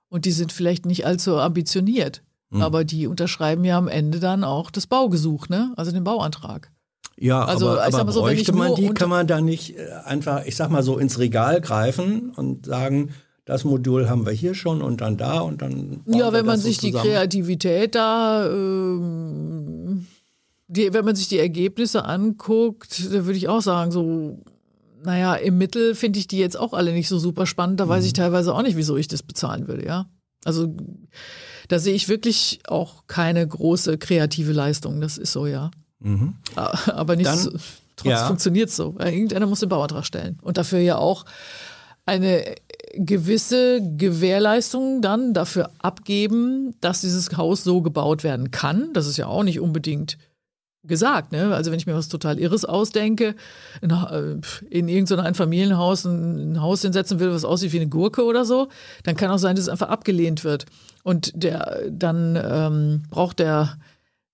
Und 0.10 0.26
die 0.26 0.32
sind 0.32 0.52
vielleicht 0.52 0.88
nicht 0.88 1.06
allzu 1.06 1.38
ambitioniert. 1.38 2.24
Aber 2.60 2.84
die 2.84 3.08
unterschreiben 3.08 3.64
ja 3.64 3.78
am 3.78 3.88
Ende 3.88 4.20
dann 4.20 4.44
auch 4.44 4.72
das 4.72 4.86
Baugesuch, 4.86 5.48
ne? 5.48 5.74
Also 5.78 5.92
den 5.92 6.04
Bauantrag. 6.04 6.70
Ja, 7.22 7.46
Also, 7.46 7.70
aber, 7.70 7.84
aber 7.84 8.04
mal 8.06 8.12
so, 8.12 8.22
bräuchte 8.22 8.52
man 8.52 8.74
die, 8.74 8.90
kann 8.90 9.10
man 9.10 9.28
da 9.28 9.42
nicht 9.42 9.78
äh, 9.78 9.90
einfach, 10.06 10.44
ich 10.46 10.56
sag 10.56 10.72
mal 10.72 10.82
so, 10.82 10.98
ins 10.98 11.20
Regal 11.20 11.62
greifen 11.62 12.32
und 12.36 12.66
sagen, 12.66 13.12
das 13.46 13.64
Modul 13.64 14.10
haben 14.10 14.26
wir 14.26 14.34
hier 14.34 14.56
schon 14.56 14.82
und 14.82 15.02
dann 15.02 15.18
da 15.18 15.40
und 15.42 15.62
dann. 15.62 16.02
Ja, 16.08 16.34
wenn 16.34 16.46
man 16.48 16.56
das 16.56 16.64
so 16.64 16.70
sich 16.70 16.80
die. 16.80 16.92
Kreativität 16.92 17.94
da, 17.94 18.48
ähm, 18.50 20.08
die, 20.68 20.94
wenn 20.94 21.06
man 21.06 21.16
sich 21.16 21.28
die 21.28 21.38
Ergebnisse 21.40 22.06
anguckt, 22.06 23.06
da 23.14 23.26
würde 23.26 23.38
ich 23.38 23.50
auch 23.50 23.62
sagen, 23.62 23.92
so, 23.92 24.40
naja, 25.04 25.36
im 25.36 25.58
Mittel 25.58 25.96
finde 25.96 26.18
ich 26.20 26.28
die 26.28 26.38
jetzt 26.38 26.58
auch 26.58 26.74
alle 26.74 26.94
nicht 26.94 27.08
so 27.08 27.20
super 27.20 27.46
spannend. 27.46 27.80
Da 27.80 27.86
Mhm. 27.86 27.90
weiß 27.90 28.06
ich 28.06 28.14
teilweise 28.14 28.54
auch 28.54 28.62
nicht, 28.64 28.78
wieso 28.78 28.98
ich 28.98 29.08
das 29.08 29.22
bezahlen 29.24 29.68
würde, 29.68 29.86
ja. 29.86 30.08
Also 30.44 30.74
da 31.68 31.78
sehe 31.78 31.94
ich 31.94 32.10
wirklich 32.10 32.62
auch 32.68 33.06
keine 33.08 33.48
große 33.48 33.98
kreative 34.00 34.54
Leistung. 34.54 35.02
Das 35.02 35.18
ist 35.20 35.32
so, 35.34 35.46
ja. 35.46 35.70
A- 36.56 36.92
Aber 36.92 37.16
nicht 37.16 37.26
Mhm. 37.28 37.32
Dann- 37.32 37.40
so, 37.40 37.52
trotzdem 37.96 38.12
ja. 38.12 38.28
funktioniert 38.28 38.70
es 38.70 38.76
so. 38.76 38.96
Irgendeiner 39.00 39.46
muss 39.48 39.60
den 39.60 39.70
Bauantrag 39.70 40.06
stellen. 40.06 40.40
Und 40.42 40.58
dafür 40.58 40.80
ja 40.80 40.98
auch 40.98 41.26
eine 42.06 42.44
gewisse 42.96 43.80
Gewährleistung 43.98 45.02
dann 45.02 45.34
dafür 45.34 45.70
abgeben, 45.80 46.76
dass 46.82 47.02
dieses 47.02 47.36
Haus 47.38 47.64
so 47.64 47.82
gebaut 47.82 48.24
werden 48.24 48.52
kann. 48.52 48.92
Das 48.94 49.08
ist 49.08 49.18
ja 49.18 49.28
auch 49.28 49.44
nicht 49.44 49.60
unbedingt 49.60 50.18
gesagt. 50.84 51.32
Ne? 51.32 51.54
Also 51.56 51.70
wenn 51.72 51.78
ich 51.78 51.86
mir 51.86 51.94
was 51.94 52.08
total 52.10 52.40
Irres 52.40 52.66
ausdenke, 52.66 53.36
in, 53.82 53.92
äh, 53.92 54.38
in 54.70 54.88
irgendein 54.88 55.20
Einfamilienhaus 55.20 56.06
ein, 56.06 56.54
ein 56.54 56.62
Haus 56.62 56.82
hinsetzen 56.82 57.20
will, 57.20 57.32
was 57.32 57.46
aussieht 57.46 57.72
wie 57.72 57.80
eine 57.80 57.88
Gurke 57.90 58.24
oder 58.26 58.46
so, 58.46 58.68
dann 59.04 59.16
kann 59.16 59.30
auch 59.30 59.38
sein, 59.38 59.56
dass 59.56 59.66
es 59.66 59.70
einfach 59.70 59.90
abgelehnt 59.90 60.44
wird. 60.44 60.66
Und 61.04 61.32
der 61.36 61.84
dann 61.92 62.36
ähm, 62.36 63.04
braucht 63.12 63.38
der, 63.40 63.78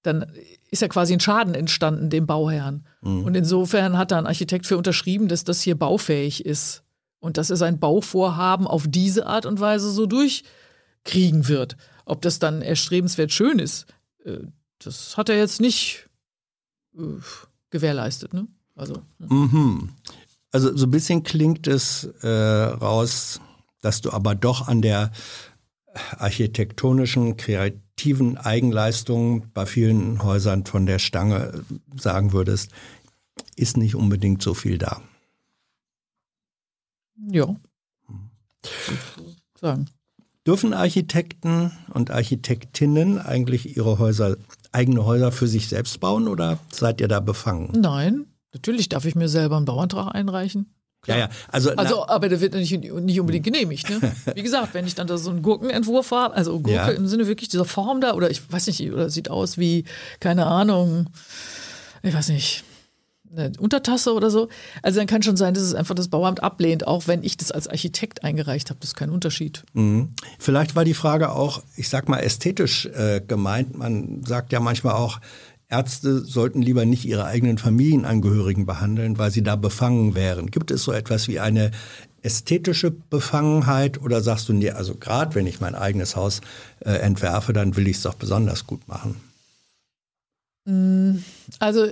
dann 0.04 0.26
ist 0.70 0.82
ja 0.82 0.88
quasi 0.88 1.14
ein 1.14 1.20
Schaden 1.20 1.54
entstanden 1.56 2.10
dem 2.10 2.26
Bauherrn. 2.28 2.86
Und 3.26 3.36
insofern 3.36 3.98
hat 3.98 4.12
da 4.12 4.18
ein 4.18 4.28
Architekt 4.28 4.66
für 4.66 4.78
unterschrieben, 4.78 5.28
dass 5.28 5.44
das 5.44 5.62
hier 5.62 5.76
baufähig 5.76 6.46
ist. 6.46 6.84
Und 7.20 7.38
dass 7.38 7.50
er 7.50 7.58
sein 7.58 7.80
Bauvorhaben 7.80 8.68
auf 8.68 8.86
diese 8.88 9.26
Art 9.26 9.46
und 9.46 9.60
Weise 9.60 9.92
so 9.92 10.06
durchkriegen 10.06 11.48
wird. 11.48 11.76
Ob 12.06 12.22
das 12.22 12.40
dann 12.40 12.62
erstrebenswert 12.62 13.32
schön 13.32 13.60
ist, 13.60 13.88
äh, 14.24 14.40
das 14.80 15.18
hat 15.18 15.30
er 15.30 15.38
jetzt 15.38 15.60
nicht 15.60 16.08
äh, 16.96 17.02
gewährleistet. 17.70 18.34
Ne? 18.34 18.48
Also, 18.76 19.02
Mhm. 19.18 19.90
Also 20.52 20.76
so 20.78 20.86
ein 20.86 20.92
bisschen 20.92 21.24
klingt 21.24 21.68
es 21.68 22.06
äh, 22.22 22.28
raus, 22.28 23.42
dass 23.82 24.02
du 24.02 24.12
aber 24.12 24.34
doch 24.36 24.68
an 24.68 24.82
der 24.82 25.12
architektonischen, 26.18 27.36
kreativen 27.98 28.38
Eigenleistung 28.38 29.52
bei 29.54 29.66
vielen 29.66 30.24
Häusern 30.24 30.66
von 30.66 30.86
der 30.86 31.00
Stange 31.00 31.64
sagen 31.96 32.32
würdest, 32.32 32.72
ist 33.56 33.76
nicht 33.76 33.96
unbedingt 33.96 34.42
so 34.42 34.54
viel 34.54 34.78
da. 34.78 35.02
ja. 37.32 37.56
Sagen. 39.60 39.88
Dürfen 40.46 40.74
Architekten 40.74 41.72
und 41.94 42.12
Architektinnen 42.12 43.20
eigentlich 43.20 43.76
ihre 43.76 43.98
Häuser, 43.98 44.38
eigene 44.72 45.04
Häuser 45.04 45.32
für 45.32 45.48
sich 45.48 45.68
selbst 45.68 46.00
bauen 46.00 46.28
oder 46.28 46.60
seid 46.72 47.02
ihr 47.02 47.08
da 47.08 47.20
befangen? 47.20 47.72
Nein, 47.74 48.28
natürlich 48.54 48.90
darf 48.90 49.06
ich 49.06 49.16
mir 49.16 49.28
selber 49.28 49.58
einen 49.58 49.66
Bauantrag 49.66 50.14
einreichen. 50.14 50.77
Ja, 51.06 51.18
ja. 51.18 51.30
Also, 51.50 51.72
Also, 51.76 52.04
na, 52.08 52.14
aber 52.14 52.28
der 52.28 52.42
wird 52.42 52.54
nicht, 52.54 52.72
nicht 52.82 53.20
unbedingt 53.20 53.46
genehmigt. 53.46 53.90
Ne? 53.90 54.12
Wie 54.36 54.44
gesagt, 54.44 54.74
wenn 54.74 54.86
ich 54.88 54.96
dann 54.96 55.08
da 55.08 55.18
so 55.18 55.30
einen 55.30 55.42
Gurkenentwurf 55.42 56.12
habe, 56.12 56.34
also 56.36 56.60
Gurke 56.60 56.72
Ja. 56.74 56.90
im 56.90 57.08
Sinne 57.08 57.28
wirklich 57.28 57.50
dieser 57.50 57.66
Form 57.66 58.02
da, 58.02 58.14
oder 58.14 58.30
ich 58.30 58.52
weiß 58.52 58.68
nicht, 58.68 58.92
oder 58.92 59.10
sieht 59.10 59.30
aus 59.30 59.58
wie, 59.58 59.86
keine 60.20 60.48
Ahnung, 60.48 61.08
ich 62.04 62.14
weiß 62.14 62.30
nicht, 62.30 62.64
eine 63.36 63.52
Untertasse 63.60 64.14
oder 64.14 64.30
so. 64.30 64.48
Also 64.82 65.00
dann 65.00 65.08
kann 65.08 65.22
schon 65.22 65.38
sein, 65.38 65.54
dass 65.54 65.64
es 65.64 65.74
einfach 65.76 65.96
das 65.96 66.08
Bauamt 66.08 66.42
ablehnt, 66.44 66.88
auch 66.88 67.08
wenn 67.08 67.24
ich 67.24 67.38
das 67.38 67.52
als 67.52 67.68
Architekt 67.68 68.24
eingereicht 68.24 68.70
habe. 68.70 68.80
Das 68.80 68.90
ist 68.92 68.96
kein 68.96 69.10
Unterschied. 69.10 69.64
Mhm. 69.74 70.10
Vielleicht 70.40 70.76
war 70.76 70.86
die 70.86 70.94
Frage 70.94 71.32
auch, 71.32 71.62
ich 71.76 71.90
sag 71.90 72.10
mal, 72.10 72.20
ästhetisch 72.20 72.86
äh, 72.86 73.22
gemeint. 73.26 73.78
Man 73.78 74.24
sagt 74.26 74.52
ja 74.54 74.60
manchmal 74.60 74.96
auch, 74.96 75.20
Ärzte 75.70 76.24
sollten 76.24 76.62
lieber 76.62 76.86
nicht 76.86 77.06
ihre 77.06 77.26
eigenen 77.26 77.58
Familienangehörigen 77.58 78.66
behandeln, 78.66 79.18
weil 79.18 79.32
sie 79.32 79.44
da 79.44 79.56
befangen 79.56 80.16
wären. 80.16 80.50
Gibt 80.50 80.72
es 80.72 80.84
so 80.84 80.94
etwas 80.94 81.28
wie 81.28 81.40
eine 81.40 81.72
ästhetische 82.22 82.92
Befangenheit 82.92 84.02
oder 84.02 84.22
sagst 84.22 84.48
du, 84.50 84.54
nee, 84.54 84.72
also 84.72 84.96
gerade 84.96 85.36
wenn 85.36 85.46
ich 85.46 85.60
mein 85.60 85.76
eigenes 85.76 86.16
Haus 86.16 86.42
äh, 86.80 86.92
entwerfe, 86.92 87.54
dann 87.54 87.76
will 87.76 87.88
ich 87.88 87.98
es 87.98 88.04
doch 88.04 88.16
besonders 88.16 88.66
gut 88.66 88.88
machen? 88.88 89.16
Mm, 90.66 91.18
also 91.60 91.92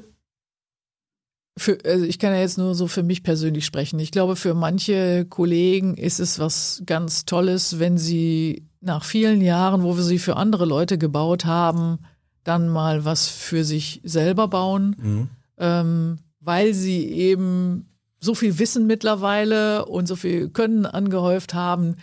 für, 1.57 1.77
also 1.85 2.05
ich 2.05 2.19
kann 2.19 2.33
ja 2.33 2.39
jetzt 2.39 2.57
nur 2.57 2.75
so 2.75 2.87
für 2.87 3.03
mich 3.03 3.23
persönlich 3.23 3.65
sprechen. 3.65 3.99
Ich 3.99 4.11
glaube, 4.11 4.35
für 4.35 4.53
manche 4.53 5.25
Kollegen 5.25 5.95
ist 5.95 6.19
es 6.19 6.39
was 6.39 6.81
ganz 6.85 7.25
Tolles, 7.25 7.79
wenn 7.79 7.97
sie 7.97 8.67
nach 8.81 9.05
vielen 9.05 9.41
Jahren, 9.41 9.83
wo 9.83 9.95
wir 9.95 10.03
sie 10.03 10.19
für 10.19 10.35
andere 10.35 10.65
Leute 10.65 10.97
gebaut 10.97 11.45
haben, 11.45 11.99
dann 12.45 12.69
mal 12.69 13.03
was 13.03 13.27
für 13.27 13.65
sich 13.65 13.99
selber 14.05 14.47
bauen, 14.47 14.95
mhm. 15.01 15.29
ähm, 15.57 16.19
weil 16.39 16.73
sie 16.73 17.05
eben 17.07 17.89
so 18.21 18.33
viel 18.33 18.57
Wissen 18.57 18.87
mittlerweile 18.87 19.85
und 19.85 20.07
so 20.07 20.15
viel 20.15 20.49
Können 20.49 20.85
angehäuft 20.85 21.53
haben. 21.53 21.95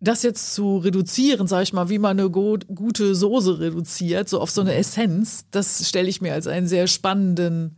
Das 0.00 0.22
jetzt 0.22 0.54
zu 0.54 0.78
reduzieren, 0.78 1.46
sage 1.46 1.62
ich 1.62 1.72
mal, 1.72 1.88
wie 1.88 1.98
man 1.98 2.18
eine 2.18 2.30
gut, 2.30 2.66
gute 2.68 3.14
Soße 3.14 3.60
reduziert, 3.60 4.28
so 4.28 4.40
auf 4.40 4.50
so 4.50 4.60
eine 4.60 4.74
Essenz, 4.74 5.46
das 5.50 5.88
stelle 5.88 6.08
ich 6.08 6.20
mir 6.20 6.34
als 6.34 6.46
einen 6.46 6.68
sehr 6.68 6.86
spannenden 6.86 7.76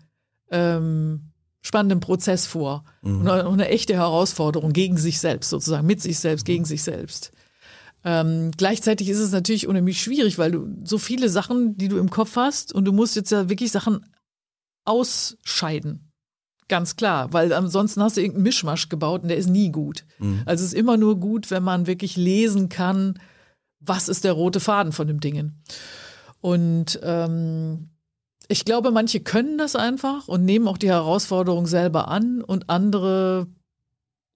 ähm, 0.50 1.32
spannenden 1.62 2.00
Prozess 2.00 2.46
vor. 2.46 2.84
Mhm. 3.02 3.20
Und 3.20 3.28
eine, 3.28 3.48
eine, 3.48 3.68
echte 3.68 3.94
Herausforderung 3.94 4.72
gegen 4.72 4.98
sich 4.98 5.20
selbst, 5.20 5.50
sozusagen, 5.50 5.86
mit 5.86 6.00
sich 6.00 6.18
selbst, 6.18 6.44
gegen 6.44 6.64
sich 6.64 6.82
selbst. 6.82 7.32
Ähm, 8.04 8.50
gleichzeitig 8.56 9.08
ist 9.08 9.18
es 9.18 9.32
natürlich 9.32 9.68
unheimlich 9.68 10.02
schwierig, 10.02 10.38
weil 10.38 10.52
du 10.52 10.68
so 10.84 10.98
viele 10.98 11.28
Sachen, 11.28 11.76
die 11.76 11.88
du 11.88 11.98
im 11.98 12.10
Kopf 12.10 12.36
hast, 12.36 12.72
und 12.72 12.84
du 12.84 12.92
musst 12.92 13.16
jetzt 13.16 13.30
ja 13.30 13.48
wirklich 13.48 13.70
Sachen 13.70 14.04
ausscheiden. 14.84 16.10
Ganz 16.68 16.96
klar, 16.96 17.32
weil 17.32 17.52
ansonsten 17.52 18.02
hast 18.02 18.16
du 18.16 18.20
irgendeinen 18.20 18.44
Mischmasch 18.44 18.88
gebaut 18.88 19.22
und 19.22 19.28
der 19.28 19.36
ist 19.36 19.48
nie 19.48 19.70
gut. 19.70 20.04
Mhm. 20.18 20.42
Also 20.46 20.64
es 20.64 20.72
ist 20.72 20.78
immer 20.78 20.96
nur 20.96 21.20
gut, 21.20 21.50
wenn 21.50 21.62
man 21.62 21.86
wirklich 21.86 22.16
lesen 22.16 22.68
kann, 22.68 23.18
was 23.78 24.08
ist 24.08 24.24
der 24.24 24.32
rote 24.32 24.60
Faden 24.60 24.92
von 24.92 25.06
dem 25.06 25.20
Dingen. 25.20 25.62
Und 26.40 26.98
ähm, 27.02 27.90
ich 28.48 28.64
glaube, 28.64 28.90
manche 28.90 29.20
können 29.20 29.58
das 29.58 29.76
einfach 29.76 30.28
und 30.28 30.44
nehmen 30.44 30.66
auch 30.66 30.78
die 30.78 30.88
Herausforderung 30.88 31.66
selber 31.66 32.08
an 32.08 32.42
und 32.42 32.70
andere 32.70 33.46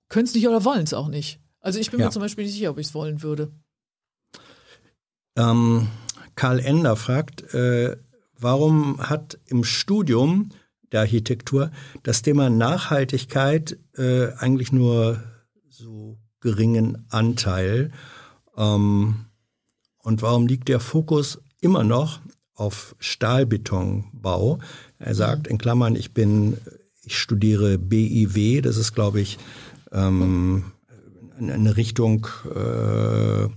können 0.09 0.27
es 0.27 0.35
nicht 0.35 0.47
oder 0.47 0.65
wollen 0.65 0.85
es 0.85 0.95
auch 0.95 1.09
nicht. 1.09 1.41
Also 1.67 1.81
ich 1.81 1.91
bin 1.91 1.99
ja. 1.99 2.07
mir 2.07 2.13
zum 2.13 2.23
Beispiel 2.23 2.45
nicht 2.45 2.55
sicher, 2.55 2.71
ob 2.71 2.79
ich 2.79 2.87
es 2.87 2.95
wollen 2.95 3.25
würde. 3.25 3.51
Ähm, 5.35 5.89
Karl 6.37 6.61
Ender 6.61 6.95
fragt, 6.95 7.43
äh, 7.55 7.97
warum 8.39 9.01
hat 9.01 9.41
im 9.47 9.65
Studium 9.65 10.51
der 10.93 11.01
Architektur 11.01 11.73
das 12.05 12.23
Thema 12.23 12.51
Nachhaltigkeit 12.51 13.81
äh, 13.97 14.29
eigentlich 14.35 14.71
nur 14.71 15.25
so 15.69 16.21
geringen 16.39 17.05
Anteil? 17.09 17.91
Ähm, 18.57 19.27
und 20.05 20.23
warum 20.23 20.47
liegt 20.47 20.69
der 20.69 20.79
Fokus 20.79 21.43
immer 21.61 21.83
noch 21.83 22.21
auf 22.55 22.95
Stahlbetonbau. 23.01 24.61
Er 25.01 25.15
sagt 25.17 25.49
in 25.49 25.59
Klammern, 25.59 25.97
ich 25.97 26.15
bin, 26.15 26.59
ich 27.03 27.19
studiere 27.19 27.77
BIW, 27.77 28.61
das 28.61 28.77
ist, 28.77 28.95
glaube 28.95 29.21
ich, 29.21 29.37
ähm, 29.91 30.73
eine 31.39 31.77
Richtung 31.77 32.27
äh, 32.55 33.49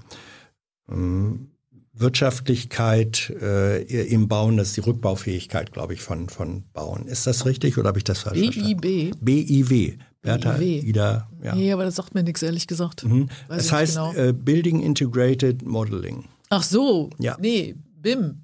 ähm, 0.92 1.48
Wirtschaftlichkeit 1.94 3.30
äh, 3.42 3.84
im 4.06 4.28
Bauen, 4.28 4.58
das 4.58 4.70
ist 4.70 4.78
die 4.78 4.82
Rückbaufähigkeit, 4.82 5.74
glaube 5.74 5.94
ich, 5.94 6.02
von, 6.02 6.30
von 6.30 6.64
Bauen. 6.72 7.08
Ist 7.08 7.28
das 7.28 7.46
richtig 7.46 7.78
oder 7.78 7.90
habe 7.90 7.98
ich 7.98 8.06
das 8.06 8.20
falsch 8.20 8.40
verstanden? 8.40 8.80
BIB. 8.80 9.16
BIW. 9.20 9.98
Bertha. 10.22 10.60
Ida, 10.60 11.30
ja. 11.42 11.56
Nee, 11.56 11.72
aber 11.72 11.86
das 11.86 11.96
sagt 11.96 12.14
mir 12.14 12.24
nichts, 12.24 12.42
ehrlich 12.42 12.68
gesagt. 12.68 13.06
Mhm. 13.06 13.30
Das 13.48 13.72
heißt 13.72 13.96
genau. 13.96 14.14
äh, 14.14 14.34
Building 14.34 14.82
Integrated 14.82 15.66
Modeling. 15.66 16.26
Ach 16.50 16.64
so, 16.64 17.10
ja. 17.20 17.38
nee, 17.40 17.76
BIM. 17.96 18.44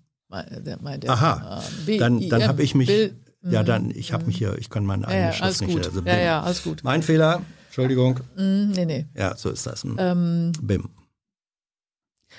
Der 0.66 0.82
meint 0.82 1.08
Aha, 1.08 1.64
äh, 1.88 1.98
dann, 1.98 2.28
dann 2.28 2.48
habe 2.48 2.62
ich 2.62 2.76
mich, 2.76 2.88
Bill, 2.88 3.16
ja, 3.42 3.64
dann, 3.64 3.92
ich 3.92 4.12
habe 4.12 4.26
mich 4.26 4.38
hier, 4.38 4.58
ich 4.58 4.70
kann 4.70 4.86
meine 4.86 5.08
eigene 5.08 5.28
ja, 5.28 5.34
Schrift 5.34 5.62
nicht. 5.62 5.86
Also. 5.86 6.02
Ja, 6.02 6.18
ja, 6.18 6.42
alles 6.42 6.64
gut. 6.64 6.84
Mein 6.84 7.04
Fehler, 7.04 7.42
Entschuldigung. 7.76 8.22
Mm, 8.38 8.72
nee, 8.72 8.86
nee. 8.86 9.06
Ja, 9.18 9.36
so 9.36 9.50
ist 9.50 9.68
das. 9.68 9.84
Hm. 9.84 9.98
Ähm, 10.00 10.52
BIM. 10.62 10.88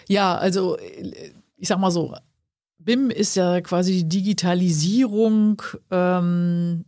Ja, 0.09 0.35
also 0.35 0.79
ich 1.59 1.69
sag 1.69 1.79
mal 1.79 1.91
so, 1.91 2.15
BIM 2.79 3.11
ist 3.11 3.37
ja 3.37 3.61
quasi 3.61 3.97
die 3.97 4.09
Digitalisierung 4.09 5.61
ähm, 5.91 6.87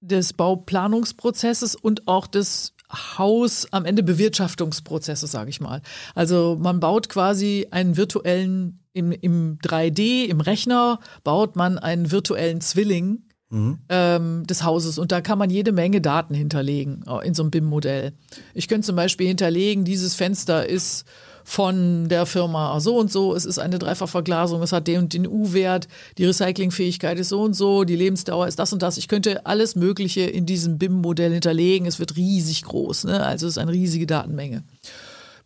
des 0.00 0.32
Bauplanungsprozesses 0.32 1.76
und 1.76 2.08
auch 2.08 2.26
des 2.26 2.74
Haus 2.90 3.68
am 3.70 3.84
Ende 3.84 4.02
Bewirtschaftungsprozesses, 4.02 5.30
sage 5.30 5.50
ich 5.50 5.60
mal. 5.60 5.80
Also 6.16 6.58
man 6.60 6.80
baut 6.80 7.08
quasi 7.08 7.68
einen 7.70 7.96
virtuellen, 7.96 8.80
im, 8.94 9.12
im 9.12 9.58
3D, 9.60 10.24
im 10.24 10.40
Rechner, 10.40 10.98
baut 11.22 11.54
man 11.54 11.78
einen 11.78 12.10
virtuellen 12.10 12.60
Zwilling 12.60 13.29
mhm. 13.50 13.78
ähm, 13.88 14.46
des 14.46 14.64
Hauses 14.64 14.98
und 14.98 15.12
da 15.12 15.20
kann 15.20 15.38
man 15.38 15.50
jede 15.50 15.72
Menge 15.72 16.00
Daten 16.00 16.34
hinterlegen 16.34 17.04
äh, 17.06 17.26
in 17.26 17.34
so 17.34 17.42
einem 17.42 17.50
BIM-Modell. 17.50 18.12
Ich 18.54 18.68
könnte 18.68 18.86
zum 18.86 18.96
Beispiel 18.96 19.28
hinterlegen, 19.28 19.84
dieses 19.84 20.14
Fenster 20.14 20.66
ist 20.66 21.04
von 21.44 22.08
der 22.08 22.26
Firma 22.26 22.78
so 22.80 22.96
und 22.98 23.10
so, 23.10 23.34
es 23.34 23.44
ist 23.44 23.58
eine 23.58 23.78
Dreifachverglasung, 23.78 24.62
es 24.62 24.72
hat 24.72 24.86
den 24.86 25.00
und 25.00 25.14
den 25.14 25.26
U-Wert, 25.26 25.88
die 26.18 26.24
Recyclingfähigkeit 26.24 27.18
ist 27.18 27.30
so 27.30 27.42
und 27.42 27.54
so, 27.54 27.84
die 27.84 27.96
Lebensdauer 27.96 28.46
ist 28.46 28.58
das 28.58 28.72
und 28.72 28.82
das. 28.82 28.98
Ich 28.98 29.08
könnte 29.08 29.46
alles 29.46 29.74
Mögliche 29.74 30.22
in 30.22 30.46
diesem 30.46 30.78
BIM-Modell 30.78 31.32
hinterlegen. 31.32 31.86
Es 31.86 31.98
wird 31.98 32.16
riesig 32.16 32.62
groß, 32.62 33.04
ne? 33.04 33.24
also 33.24 33.46
es 33.46 33.54
ist 33.54 33.58
eine 33.58 33.72
riesige 33.72 34.06
Datenmenge. 34.06 34.62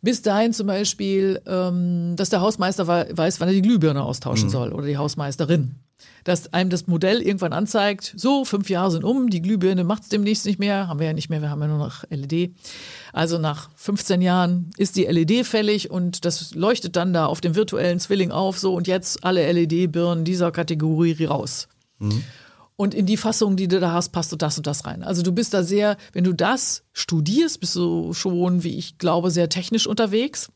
Bis 0.02 0.20
dahin 0.20 0.52
zum 0.52 0.66
Beispiel, 0.66 1.40
ähm, 1.46 2.14
dass 2.16 2.28
der 2.28 2.42
Hausmeister 2.42 2.86
weiß, 2.86 3.40
wann 3.40 3.48
er 3.48 3.54
die 3.54 3.62
Glühbirne 3.62 4.02
austauschen 4.02 4.48
mhm. 4.48 4.52
soll 4.52 4.72
oder 4.72 4.86
die 4.86 4.98
Hausmeisterin 4.98 5.76
dass 6.24 6.52
einem 6.52 6.70
das 6.70 6.86
Modell 6.86 7.20
irgendwann 7.20 7.52
anzeigt, 7.52 8.14
so, 8.16 8.44
fünf 8.44 8.70
Jahre 8.70 8.90
sind 8.90 9.04
um, 9.04 9.30
die 9.30 9.42
Glühbirne 9.42 9.84
macht 9.84 10.04
es 10.04 10.08
demnächst 10.08 10.46
nicht 10.46 10.58
mehr, 10.58 10.88
haben 10.88 10.98
wir 10.98 11.06
ja 11.06 11.12
nicht 11.12 11.28
mehr, 11.28 11.42
wir 11.42 11.50
haben 11.50 11.60
ja 11.60 11.68
nur 11.68 11.78
noch 11.78 12.04
LED. 12.10 12.54
Also 13.12 13.38
nach 13.38 13.70
15 13.76 14.22
Jahren 14.22 14.70
ist 14.76 14.96
die 14.96 15.04
LED 15.04 15.46
fällig 15.46 15.90
und 15.90 16.24
das 16.24 16.54
leuchtet 16.54 16.96
dann 16.96 17.12
da 17.12 17.26
auf 17.26 17.40
dem 17.40 17.54
virtuellen 17.54 18.00
Zwilling 18.00 18.32
auf, 18.32 18.58
so 18.58 18.74
und 18.74 18.86
jetzt 18.86 19.24
alle 19.24 19.50
LED-Birnen 19.52 20.24
dieser 20.24 20.50
Kategorie 20.50 21.24
raus. 21.24 21.68
Mhm. 21.98 22.24
Und 22.76 22.94
in 22.94 23.06
die 23.06 23.16
Fassung, 23.16 23.56
die 23.56 23.68
du 23.68 23.78
da 23.78 23.92
hast, 23.92 24.10
passt 24.10 24.32
du 24.32 24.36
das 24.36 24.56
und 24.56 24.66
das 24.66 24.84
rein. 24.84 25.04
Also 25.04 25.22
du 25.22 25.30
bist 25.30 25.54
da 25.54 25.62
sehr, 25.62 25.96
wenn 26.12 26.24
du 26.24 26.32
das 26.32 26.82
studierst, 26.92 27.60
bist 27.60 27.76
du 27.76 28.12
schon, 28.12 28.64
wie 28.64 28.76
ich 28.76 28.98
glaube, 28.98 29.30
sehr 29.30 29.48
technisch 29.48 29.86
unterwegs. 29.86 30.50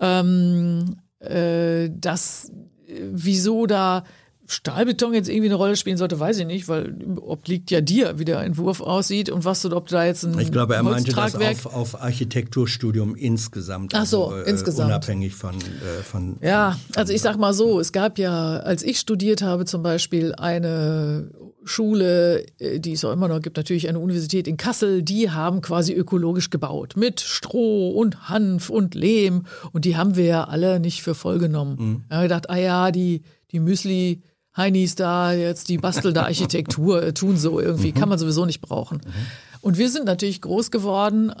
Ähm, 0.00 0.96
äh, 1.20 1.88
das, 1.92 2.50
wieso 2.88 3.66
da 3.66 4.02
Stahlbeton 4.50 5.14
jetzt 5.14 5.28
irgendwie 5.28 5.46
eine 5.46 5.54
Rolle 5.54 5.76
spielen 5.76 5.96
sollte, 5.96 6.18
weiß 6.18 6.38
ich 6.38 6.46
nicht, 6.46 6.68
weil 6.68 6.94
obliegt 7.20 7.70
ja 7.70 7.80
dir, 7.80 8.18
wie 8.18 8.24
der 8.24 8.40
Entwurf 8.40 8.80
aussieht 8.80 9.30
und 9.30 9.44
was 9.44 9.62
du, 9.62 9.74
ob 9.76 9.86
du 9.86 9.94
da 9.94 10.04
jetzt 10.04 10.24
ein 10.24 10.38
Ich 10.40 10.50
glaube, 10.50 10.74
er 10.74 10.82
meinte 10.82 11.12
das 11.12 11.36
auf, 11.36 11.66
auf 11.66 12.02
Architekturstudium 12.02 13.14
insgesamt. 13.14 13.94
Ach 13.94 14.06
so, 14.06 14.26
also, 14.26 14.36
äh, 14.36 14.50
insgesamt. 14.50 14.88
Unabhängig 14.88 15.34
von, 15.34 15.54
äh, 15.54 16.02
von. 16.02 16.36
Ja, 16.42 16.78
also 16.96 17.12
ich 17.12 17.22
sag 17.22 17.38
mal 17.38 17.54
so, 17.54 17.78
es 17.78 17.92
gab 17.92 18.18
ja, 18.18 18.56
als 18.56 18.82
ich 18.82 18.98
studiert 18.98 19.40
habe 19.42 19.66
zum 19.66 19.82
Beispiel, 19.82 20.34
eine 20.34 21.30
Schule, 21.64 22.44
äh, 22.58 22.80
die 22.80 22.92
es 22.92 23.04
auch 23.04 23.12
immer 23.12 23.28
noch 23.28 23.40
gibt, 23.40 23.56
natürlich 23.56 23.88
eine 23.88 24.00
Universität 24.00 24.48
in 24.48 24.56
Kassel, 24.56 25.02
die 25.02 25.30
haben 25.30 25.60
quasi 25.60 25.92
ökologisch 25.92 26.50
gebaut 26.50 26.94
mit 26.96 27.20
Stroh 27.20 27.90
und 27.90 28.28
Hanf 28.28 28.70
und 28.70 28.94
Lehm 28.94 29.44
und 29.72 29.84
die 29.84 29.96
haben 29.96 30.16
wir 30.16 30.24
ja 30.24 30.44
alle 30.44 30.80
nicht 30.80 31.02
für 31.02 31.14
voll 31.14 31.38
genommen. 31.38 31.76
Mhm. 31.78 32.02
Ich 32.08 32.14
habe 32.14 32.22
gedacht, 32.24 32.50
ah 32.50 32.56
ja, 32.56 32.90
die, 32.90 33.22
die 33.52 33.60
Müsli, 33.60 34.22
Heinis 34.56 34.94
da 34.94 35.32
jetzt 35.32 35.68
die 35.68 35.78
bastelnde 35.78 36.24
Architektur 36.24 37.02
äh, 37.02 37.12
tun 37.12 37.36
so 37.36 37.60
irgendwie, 37.60 37.92
mhm. 37.92 37.94
kann 37.94 38.08
man 38.08 38.18
sowieso 38.18 38.46
nicht 38.46 38.60
brauchen. 38.60 38.98
Mhm. 38.98 39.26
Und 39.60 39.78
wir 39.78 39.90
sind 39.90 40.06
natürlich 40.06 40.40
groß 40.40 40.70
geworden, 40.70 41.32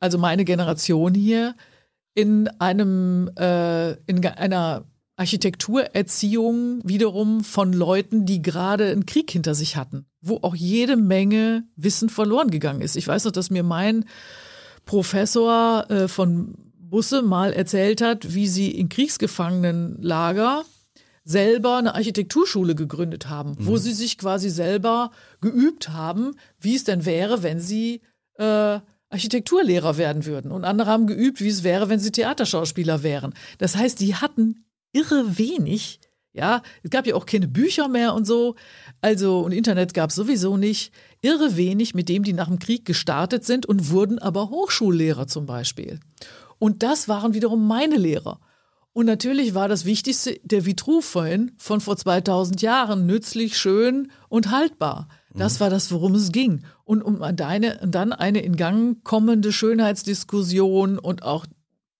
also 0.00 0.18
meine 0.18 0.44
Generation 0.44 1.14
hier, 1.14 1.54
in 2.14 2.48
einem, 2.58 3.30
äh, 3.38 3.92
in 4.06 4.24
einer 4.26 4.84
Architekturerziehung 5.16 6.80
wiederum 6.82 7.44
von 7.44 7.72
Leuten, 7.72 8.26
die 8.26 8.42
gerade 8.42 8.90
einen 8.90 9.06
Krieg 9.06 9.30
hinter 9.30 9.54
sich 9.54 9.76
hatten, 9.76 10.06
wo 10.20 10.38
auch 10.42 10.54
jede 10.54 10.96
Menge 10.96 11.64
Wissen 11.76 12.08
verloren 12.08 12.50
gegangen 12.50 12.80
ist. 12.80 12.96
Ich 12.96 13.06
weiß 13.06 13.26
noch, 13.26 13.32
dass 13.32 13.50
mir 13.50 13.62
mein 13.62 14.06
Professor 14.86 15.88
äh, 15.90 16.08
von 16.08 16.54
Busse 16.78 17.22
mal 17.22 17.52
erzählt 17.52 18.00
hat, 18.00 18.34
wie 18.34 18.48
sie 18.48 18.70
in 18.70 18.88
Kriegsgefangenenlager 18.88 20.64
selber 21.24 21.76
eine 21.76 21.94
Architekturschule 21.94 22.74
gegründet 22.74 23.28
haben, 23.28 23.54
wo 23.58 23.76
sie 23.76 23.92
sich 23.92 24.18
quasi 24.18 24.50
selber 24.50 25.10
geübt 25.40 25.90
haben, 25.90 26.36
wie 26.58 26.76
es 26.76 26.84
denn 26.84 27.04
wäre, 27.04 27.42
wenn 27.42 27.60
sie 27.60 28.00
äh, 28.38 28.80
Architekturlehrer 29.10 29.96
werden 29.96 30.24
würden. 30.24 30.52
Und 30.52 30.64
andere 30.64 30.90
haben 30.90 31.06
geübt, 31.06 31.40
wie 31.40 31.48
es 31.48 31.62
wäre, 31.62 31.88
wenn 31.88 31.98
sie 31.98 32.12
Theaterschauspieler 32.12 33.02
wären. 33.02 33.34
Das 33.58 33.76
heißt, 33.76 34.00
die 34.00 34.14
hatten 34.14 34.64
irre 34.92 35.38
wenig. 35.38 36.00
Ja, 36.32 36.62
es 36.84 36.90
gab 36.90 37.08
ja 37.08 37.16
auch 37.16 37.26
keine 37.26 37.48
Bücher 37.48 37.88
mehr 37.88 38.14
und 38.14 38.24
so. 38.24 38.54
Also, 39.00 39.40
und 39.40 39.50
Internet 39.50 39.94
gab 39.94 40.10
es 40.10 40.16
sowieso 40.16 40.56
nicht. 40.56 40.92
Irre 41.22 41.56
wenig, 41.56 41.92
mit 41.94 42.08
dem 42.08 42.22
die 42.22 42.32
nach 42.32 42.46
dem 42.46 42.60
Krieg 42.60 42.84
gestartet 42.84 43.44
sind 43.44 43.66
und 43.66 43.90
wurden 43.90 44.20
aber 44.20 44.48
Hochschullehrer 44.48 45.26
zum 45.26 45.46
Beispiel. 45.46 45.98
Und 46.58 46.84
das 46.84 47.08
waren 47.08 47.34
wiederum 47.34 47.66
meine 47.66 47.96
Lehrer. 47.96 48.38
Und 48.92 49.06
natürlich 49.06 49.54
war 49.54 49.68
das 49.68 49.84
Wichtigste 49.84 50.40
der 50.42 50.66
Vitruv 50.66 51.04
vorhin 51.04 51.52
von 51.58 51.80
vor 51.80 51.96
2000 51.96 52.60
Jahren 52.60 53.06
nützlich, 53.06 53.56
schön 53.56 54.10
und 54.28 54.50
haltbar. 54.50 55.08
Das 55.32 55.60
war 55.60 55.70
das, 55.70 55.92
worum 55.92 56.16
es 56.16 56.32
ging. 56.32 56.64
Und 56.84 57.02
um 57.02 57.20
deine, 57.36 57.80
dann 57.86 58.12
eine 58.12 58.40
in 58.40 58.56
Gang 58.56 59.02
kommende 59.04 59.52
Schönheitsdiskussion 59.52 60.98
und 60.98 61.22
auch 61.22 61.46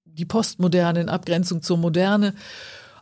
die 0.05 0.25
Postmoderne 0.25 1.03
in 1.03 1.09
Abgrenzung 1.09 1.63
zur 1.63 1.79
Moderne. 1.79 2.35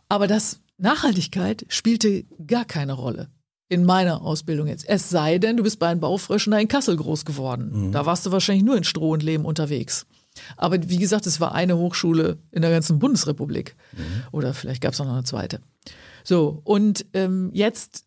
Aber 0.07 0.27
das 0.27 0.61
Nachhaltigkeit 0.77 1.65
spielte 1.69 2.25
gar 2.45 2.65
keine 2.65 2.93
Rolle 2.93 3.29
in 3.69 3.85
meiner 3.85 4.21
Ausbildung 4.21 4.67
jetzt. 4.67 4.87
Es 4.87 5.09
sei 5.09 5.37
denn, 5.39 5.57
du 5.57 5.63
bist 5.63 5.79
bei 5.79 5.87
einem 5.87 5.99
Baufröschen 5.99 6.51
da 6.51 6.59
in 6.59 6.67
Kassel 6.67 6.95
groß 6.95 7.25
geworden. 7.25 7.91
Da 7.91 8.05
warst 8.05 8.25
du 8.25 8.31
wahrscheinlich 8.31 8.63
nur 8.63 8.77
in 8.77 8.83
Stroh 8.83 9.11
und 9.11 9.23
Lehm 9.23 9.45
unterwegs. 9.45 10.05
Aber 10.57 10.77
wie 10.89 10.97
gesagt, 10.97 11.27
es 11.27 11.39
war 11.39 11.53
eine 11.53 11.77
Hochschule 11.77 12.37
in 12.51 12.61
der 12.61 12.71
ganzen 12.71 12.99
Bundesrepublik. 12.99 13.75
Oder 14.31 14.53
vielleicht 14.53 14.81
gab 14.81 14.93
es 14.93 14.99
noch 14.99 15.09
eine 15.09 15.23
zweite. 15.23 15.61
So, 16.23 16.61
und 16.63 17.05
ähm, 17.13 17.49
jetzt, 17.53 18.05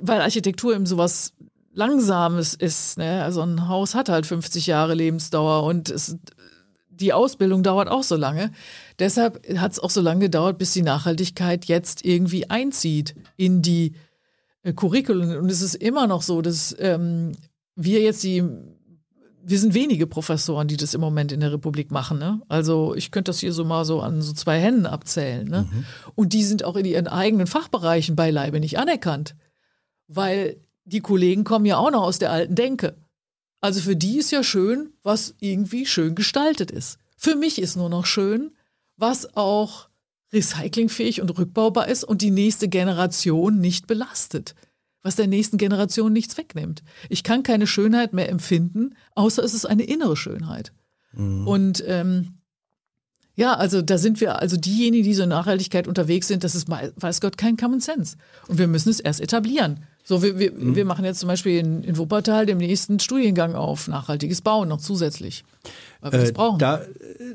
weil 0.00 0.20
Architektur 0.20 0.74
eben 0.74 0.86
sowas 0.86 1.32
Langsames 1.72 2.54
ist, 2.54 2.98
ne? 2.98 3.22
also 3.22 3.42
ein 3.42 3.68
Haus 3.68 3.94
hat 3.94 4.08
halt 4.08 4.26
50 4.26 4.66
Jahre 4.66 4.94
Lebensdauer 4.94 5.62
und 5.62 5.88
es, 5.88 6.16
die 6.88 7.12
Ausbildung 7.12 7.62
dauert 7.62 7.88
auch 7.88 8.02
so 8.02 8.16
lange. 8.16 8.50
Deshalb 8.98 9.40
hat 9.56 9.72
es 9.72 9.78
auch 9.78 9.90
so 9.90 10.00
lange 10.00 10.20
gedauert, 10.20 10.58
bis 10.58 10.72
die 10.72 10.82
Nachhaltigkeit 10.82 11.64
jetzt 11.66 12.04
irgendwie 12.04 12.50
einzieht 12.50 13.14
in 13.36 13.62
die 13.62 13.94
äh, 14.62 14.72
Curriculum. 14.72 15.36
Und 15.36 15.50
es 15.50 15.62
ist 15.62 15.76
immer 15.76 16.06
noch 16.06 16.22
so, 16.22 16.42
dass 16.42 16.74
ähm, 16.78 17.32
wir 17.76 18.00
jetzt 18.00 18.22
die 18.22 18.44
wir 19.50 19.58
sind 19.58 19.74
wenige 19.74 20.06
Professoren, 20.06 20.68
die 20.68 20.76
das 20.76 20.94
im 20.94 21.00
Moment 21.00 21.32
in 21.32 21.40
der 21.40 21.52
Republik 21.52 21.90
machen. 21.90 22.18
Ne? 22.18 22.40
Also 22.48 22.94
ich 22.94 23.10
könnte 23.10 23.30
das 23.30 23.40
hier 23.40 23.52
so 23.52 23.64
mal 23.64 23.84
so 23.84 24.00
an 24.00 24.22
so 24.22 24.32
zwei 24.32 24.60
Händen 24.60 24.86
abzählen. 24.86 25.48
Ne? 25.48 25.68
Und 26.14 26.32
die 26.32 26.44
sind 26.44 26.64
auch 26.64 26.76
in 26.76 26.84
ihren 26.84 27.08
eigenen 27.08 27.48
Fachbereichen 27.48 28.14
beileibe 28.14 28.60
nicht 28.60 28.78
anerkannt, 28.78 29.34
weil 30.06 30.56
die 30.84 31.00
Kollegen 31.00 31.42
kommen 31.42 31.66
ja 31.66 31.78
auch 31.78 31.90
noch 31.90 32.04
aus 32.04 32.20
der 32.20 32.30
alten 32.30 32.54
Denke. 32.54 32.96
Also 33.60 33.80
für 33.80 33.96
die 33.96 34.18
ist 34.18 34.30
ja 34.30 34.44
schön, 34.44 34.92
was 35.02 35.34
irgendwie 35.40 35.84
schön 35.84 36.14
gestaltet 36.14 36.70
ist. 36.70 36.98
Für 37.16 37.34
mich 37.34 37.60
ist 37.60 37.76
nur 37.76 37.90
noch 37.90 38.06
schön, 38.06 38.52
was 38.96 39.36
auch 39.36 39.88
recyclingfähig 40.32 41.20
und 41.20 41.36
rückbaubar 41.36 41.88
ist 41.88 42.04
und 42.04 42.22
die 42.22 42.30
nächste 42.30 42.68
Generation 42.68 43.58
nicht 43.58 43.88
belastet 43.88 44.54
was 45.02 45.16
der 45.16 45.26
nächsten 45.26 45.58
Generation 45.58 46.12
nichts 46.12 46.36
wegnimmt. 46.36 46.82
Ich 47.08 47.22
kann 47.22 47.42
keine 47.42 47.66
Schönheit 47.66 48.12
mehr 48.12 48.28
empfinden, 48.28 48.94
außer 49.14 49.42
es 49.42 49.54
ist 49.54 49.66
eine 49.66 49.84
innere 49.84 50.16
Schönheit. 50.16 50.72
Und 51.16 51.82
ähm, 51.86 52.34
ja, 53.34 53.54
also 53.54 53.82
da 53.82 53.98
sind 53.98 54.20
wir, 54.20 54.38
also 54.38 54.56
diejenigen, 54.56 55.02
die 55.02 55.14
so 55.14 55.22
in 55.22 55.30
Nachhaltigkeit 55.30 55.88
unterwegs 55.88 56.28
sind, 56.28 56.44
das 56.44 56.54
ist, 56.54 56.68
weiß 56.68 57.20
Gott, 57.20 57.38
kein 57.38 57.56
Common 57.56 57.80
Sense. 57.80 58.16
Und 58.48 58.58
wir 58.58 58.68
müssen 58.68 58.90
es 58.90 59.00
erst 59.00 59.20
etablieren. 59.20 59.80
So, 60.04 60.22
wir, 60.22 60.38
wir, 60.38 60.52
wir 60.56 60.84
machen 60.84 61.04
jetzt 61.04 61.20
zum 61.20 61.28
Beispiel 61.28 61.58
in, 61.58 61.82
in 61.82 61.96
Wuppertal 61.96 62.46
den 62.46 62.58
nächsten 62.58 63.00
Studiengang 63.00 63.54
auf 63.54 63.88
nachhaltiges 63.88 64.40
Bauen 64.42 64.68
noch 64.68 64.80
zusätzlich. 64.80 65.44
Weil 66.00 66.12
wir 66.12 66.18
das 66.20 66.30
Äh, 66.30 66.32
brauchen. 66.32 66.58
Da 66.58 66.82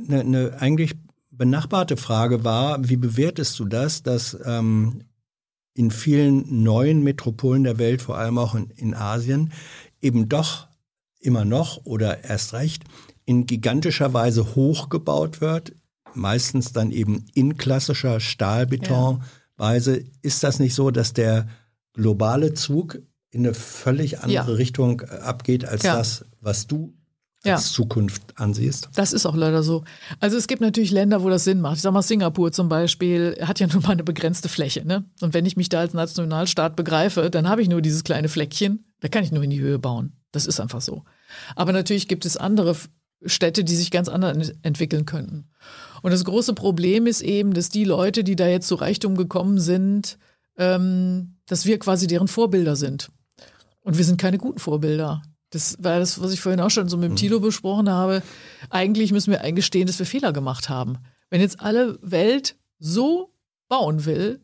eine 0.07 0.23
ne 0.23 0.57
eigentlich 0.59 0.93
benachbarte 1.31 1.97
Frage 1.97 2.43
war, 2.43 2.87
wie 2.87 2.97
bewertest 2.97 3.59
du 3.59 3.65
das, 3.65 4.03
dass 4.03 4.37
ähm, 4.45 5.01
in 5.75 5.91
vielen 5.91 6.63
neuen 6.63 7.03
Metropolen 7.03 7.63
der 7.63 7.77
Welt, 7.77 8.01
vor 8.01 8.17
allem 8.17 8.37
auch 8.39 8.55
in, 8.55 8.69
in 8.71 8.93
Asien, 8.95 9.51
eben 10.01 10.27
doch 10.29 10.67
immer 11.19 11.45
noch 11.45 11.85
oder 11.85 12.23
erst 12.23 12.53
recht 12.53 12.83
in 13.25 13.45
gigantischer 13.45 14.13
Weise 14.13 14.55
hochgebaut 14.55 15.41
wird, 15.41 15.73
meistens 16.13 16.71
dann 16.71 16.91
eben 16.91 17.25
in 17.33 17.57
klassischer 17.57 18.19
Stahlbetonweise. 18.19 20.03
Ist 20.21 20.43
das 20.43 20.59
nicht 20.59 20.75
so, 20.75 20.91
dass 20.91 21.13
der 21.13 21.47
globale 21.93 22.53
Zug 22.53 22.99
in 23.31 23.45
eine 23.45 23.53
völlig 23.53 24.19
andere 24.19 24.33
Ja. 24.33 24.43
Richtung 24.43 25.01
äh, 25.01 25.05
abgeht 25.17 25.65
als 25.65 25.83
Ja. 25.83 25.97
das, 25.97 26.25
was 26.39 26.67
du 26.67 26.93
Ja. 27.45 27.55
als 27.55 27.71
Zukunft 27.71 28.21
ansiehst? 28.35 28.89
Das 28.95 29.13
ist 29.13 29.25
auch 29.25 29.35
leider 29.35 29.63
so. 29.63 29.83
Also 30.19 30.37
es 30.37 30.47
gibt 30.47 30.61
natürlich 30.61 30.91
Länder, 30.91 31.23
wo 31.23 31.29
das 31.29 31.43
Sinn 31.43 31.61
macht. 31.61 31.77
Ich 31.77 31.81
sag 31.81 31.93
mal, 31.93 32.01
Singapur 32.01 32.51
zum 32.51 32.69
Beispiel 32.69 33.37
hat 33.41 33.59
ja 33.59 33.67
nur 33.71 33.81
mal 33.81 33.91
eine 33.91 34.03
begrenzte 34.03 34.49
Fläche. 34.49 34.85
Ne? 34.85 35.05
Und 35.21 35.33
wenn 35.33 35.45
ich 35.45 35.57
mich 35.57 35.69
da 35.69 35.79
als 35.79 35.93
Nationalstaat 35.93 36.75
begreife, 36.75 37.29
dann 37.29 37.47
habe 37.47 37.61
ich 37.61 37.69
nur 37.69 37.81
dieses 37.81 38.03
kleine 38.03 38.29
Fleckchen. 38.29 38.85
Da 38.99 39.07
kann 39.07 39.23
ich 39.23 39.31
nur 39.31 39.43
in 39.43 39.49
die 39.49 39.59
Höhe 39.59 39.79
bauen. 39.79 40.13
Das 40.31 40.45
ist 40.45 40.59
einfach 40.59 40.81
so. 40.81 41.03
Aber 41.55 41.71
natürlich 41.71 42.07
gibt 42.07 42.25
es 42.25 42.37
andere 42.37 42.75
Städte, 43.25 43.63
die 43.63 43.75
sich 43.75 43.91
ganz 43.91 44.09
anders 44.09 44.53
entwickeln 44.61 45.05
könnten. 45.05 45.49
Und 46.01 46.11
das 46.11 46.25
große 46.25 46.53
Problem 46.53 47.07
ist 47.07 47.21
eben, 47.21 47.53
dass 47.53 47.69
die 47.69 47.85
Leute, 47.85 48.23
die 48.23 48.35
da 48.35 48.47
jetzt 48.47 48.67
zu 48.67 48.75
Reichtum 48.75 49.15
gekommen 49.15 49.59
sind, 49.59 50.17
ähm, 50.57 51.37
dass 51.47 51.65
wir 51.65 51.79
quasi 51.79 52.07
deren 52.07 52.27
Vorbilder 52.27 52.75
sind. 52.75 53.11
Und 53.81 53.97
wir 53.97 54.05
sind 54.05 54.19
keine 54.19 54.37
guten 54.37 54.59
Vorbilder. 54.59 55.21
Das 55.51 55.77
war 55.79 55.99
das, 55.99 56.21
was 56.21 56.33
ich 56.33 56.41
vorhin 56.41 56.59
auch 56.59 56.69
schon 56.69 56.89
so 56.89 56.97
mit 56.97 57.09
dem 57.09 57.15
Tilo 57.15 57.39
besprochen 57.39 57.89
habe. 57.89 58.23
Eigentlich 58.69 59.11
müssen 59.11 59.31
wir 59.31 59.41
eingestehen, 59.41 59.87
dass 59.87 59.99
wir 59.99 60.05
Fehler 60.05 60.33
gemacht 60.33 60.69
haben. 60.69 60.97
Wenn 61.29 61.41
jetzt 61.41 61.61
alle 61.61 61.97
Welt 62.01 62.55
so 62.79 63.31
bauen 63.67 64.05
will, 64.05 64.41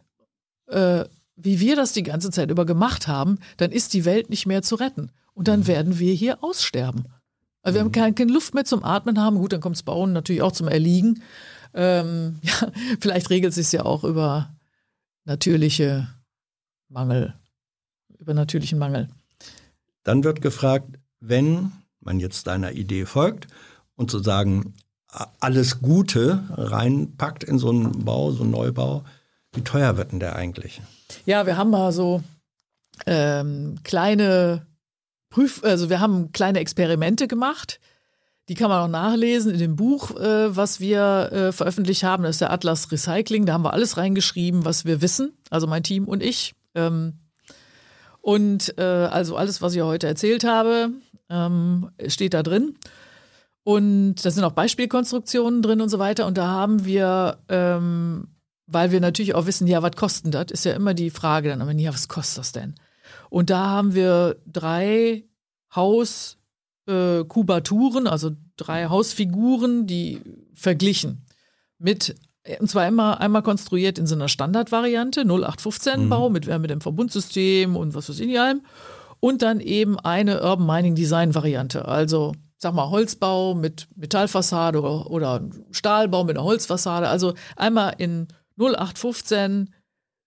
äh, 0.68 1.06
wie 1.36 1.60
wir 1.60 1.76
das 1.76 1.94
die 1.94 2.04
ganze 2.04 2.32
Zeit 2.32 2.52
über 2.52 2.66
gemacht 2.66 3.08
haben, 3.08 3.40
dann 3.58 3.72
ist 3.72 3.94
die 3.94 4.06
Welt 4.06 4.30
nicht 4.30 4.46
mehr 4.46 4.62
zu 4.62 4.76
retten. 4.76 5.12
Und 5.34 5.48
dann 5.48 5.68
werden 5.68 6.00
wir 6.00 6.14
hier 6.14 6.44
aussterben. 6.44 7.06
Also 7.64 7.76
wir 7.76 7.82
haben 7.82 7.92
keine, 7.92 8.14
keine 8.14 8.32
Luft 8.32 8.54
mehr 8.54 8.66
zum 8.66 8.84
Atmen 8.84 9.20
haben. 9.20 9.38
Gut, 9.38 9.54
dann 9.54 9.62
kommt's 9.62 9.84
Bauen 9.84 10.14
natürlich 10.14 10.42
auch 10.42 10.52
zum 10.52 10.68
Erliegen. 10.68 11.22
Ähm, 11.74 12.40
ja, 12.44 12.72
vielleicht 13.00 13.30
regelt 13.30 13.54
sich 13.54 13.72
ja 13.72 13.86
auch 13.86 14.04
über 14.04 14.54
natürliche 15.26 16.08
Mangel, 16.90 17.34
über 18.18 18.34
natürlichen 18.34 18.80
Mangel. 18.80 19.10
Dann 20.04 20.24
wird 20.24 20.42
gefragt, 20.42 21.00
wenn 21.20 21.72
man 22.00 22.20
jetzt 22.20 22.48
deiner 22.48 22.72
Idee 22.72 23.06
folgt 23.06 23.48
und 23.96 24.12
sozusagen 24.12 24.74
alles 25.40 25.82
Gute 25.82 26.44
reinpackt 26.50 27.44
in 27.44 27.60
so 27.60 27.70
einen 27.70 28.06
Bau, 28.06 28.32
so 28.32 28.44
einen 28.44 28.52
Neubau, 28.52 29.04
wie 29.54 29.62
teuer 29.62 29.98
wird 29.98 30.14
denn 30.14 30.20
der 30.20 30.36
eigentlich? 30.36 30.82
Ja, 31.26 31.46
wir 31.46 31.58
haben 31.58 31.70
mal 31.70 31.92
so 31.92 32.24
ähm, 33.06 33.76
kleine 33.84 34.66
Prüf, 35.30 35.64
also 35.64 35.90
wir 35.90 36.00
haben 36.00 36.32
kleine 36.32 36.60
Experimente 36.60 37.28
gemacht. 37.28 37.80
Die 38.50 38.56
kann 38.56 38.70
man 38.70 38.82
auch 38.82 38.88
nachlesen 38.88 39.54
in 39.54 39.60
dem 39.60 39.76
Buch, 39.76 40.12
äh, 40.20 40.56
was 40.56 40.80
wir 40.80 41.32
äh, 41.32 41.52
veröffentlicht 41.52 42.04
haben. 42.04 42.24
Das 42.24 42.32
ist 42.32 42.42
der 42.42 42.52
Atlas 42.52 42.92
Recycling. 42.92 43.46
Da 43.46 43.54
haben 43.54 43.64
wir 43.64 43.74
alles 43.74 43.98
reingeschrieben, 43.98 44.66
was 44.66 44.84
wir 44.84 45.02
wissen. 45.02 45.34
Also 45.50 45.68
mein 45.68 45.84
Team 45.84 46.06
und 46.06 46.24
ich. 46.24 46.54
Ähm, 46.76 47.14
und 48.22 48.78
äh, 48.78 48.84
also 48.84 49.36
alles, 49.36 49.62
was 49.62 49.76
ich 49.76 49.82
heute 49.82 50.08
erzählt 50.08 50.44
habe, 50.44 50.92
ähm, 51.30 51.90
steht 52.08 52.34
da 52.34 52.44
drin. 52.44 52.76
Und 53.64 54.26
da 54.26 54.32
sind 54.32 54.44
auch 54.44 54.54
Beispielkonstruktionen 54.54 55.62
drin 55.62 55.82
und 55.82 55.90
so 55.90 56.00
weiter. 56.00 56.26
Und 56.26 56.36
da 56.38 56.48
haben 56.48 56.86
wir, 56.86 57.38
ähm, 57.50 58.30
weil 58.68 58.92
wir 58.92 59.02
natürlich 59.02 59.36
auch 59.36 59.46
wissen, 59.46 59.68
ja, 59.68 59.84
was 59.84 59.96
kostet 59.96 60.34
das? 60.34 60.52
Ist 60.52 60.66
ja 60.66 60.74
immer 60.74 60.94
die 60.94 61.10
Frage 61.10 61.50
dann, 61.50 61.62
aber 61.62 61.74
ja, 61.74 61.94
was 61.94 62.08
kostet 62.08 62.38
das 62.40 62.54
denn? 62.54 62.76
Und 63.30 63.50
da 63.50 63.68
haben 63.68 63.94
wir 63.94 64.38
drei 64.46 65.26
Hauskubaturen, 65.76 68.08
also 68.08 68.32
drei 68.58 68.88
Hausfiguren, 68.88 69.88
die 69.88 70.22
verglichen 70.54 71.26
mit 71.78 72.16
und 72.60 72.68
zwar 72.68 72.88
immer 72.88 73.22
einmal 73.22 73.44
konstruiert 73.44 74.00
in 74.00 74.08
so 74.08 74.16
einer 74.16 74.28
Standardvariante, 74.28 75.22
0815 75.22 76.10
Bau 76.10 76.30
mit, 76.30 76.48
äh, 76.48 76.80
Verbundsystem 76.80 77.76
und 77.76 77.94
was 77.94 78.10
weiß 78.10 78.20
ich 78.20 78.28
nicht 78.28 78.40
allem. 78.40 78.62
Und 79.20 79.44
dann 79.44 79.60
eben 79.60 80.00
eine 80.00 80.42
Urban 80.42 80.66
Mining 80.66 80.96
Design 80.96 81.36
Variante. 81.36 81.88
Also, 81.88 82.34
sag 82.58 82.74
mal, 82.74 82.90
Holzbau 82.90 83.54
mit 83.54 83.88
Metallfassade 83.96 84.82
oder, 84.82 85.12
oder 85.12 85.50
Stahlbau 85.70 86.24
mit 86.24 86.38
einer 86.38 86.46
Holzfassade. 86.46 87.08
Also 87.08 87.36
einmal 87.56 87.94
in 88.00 88.28
0815 88.58 89.70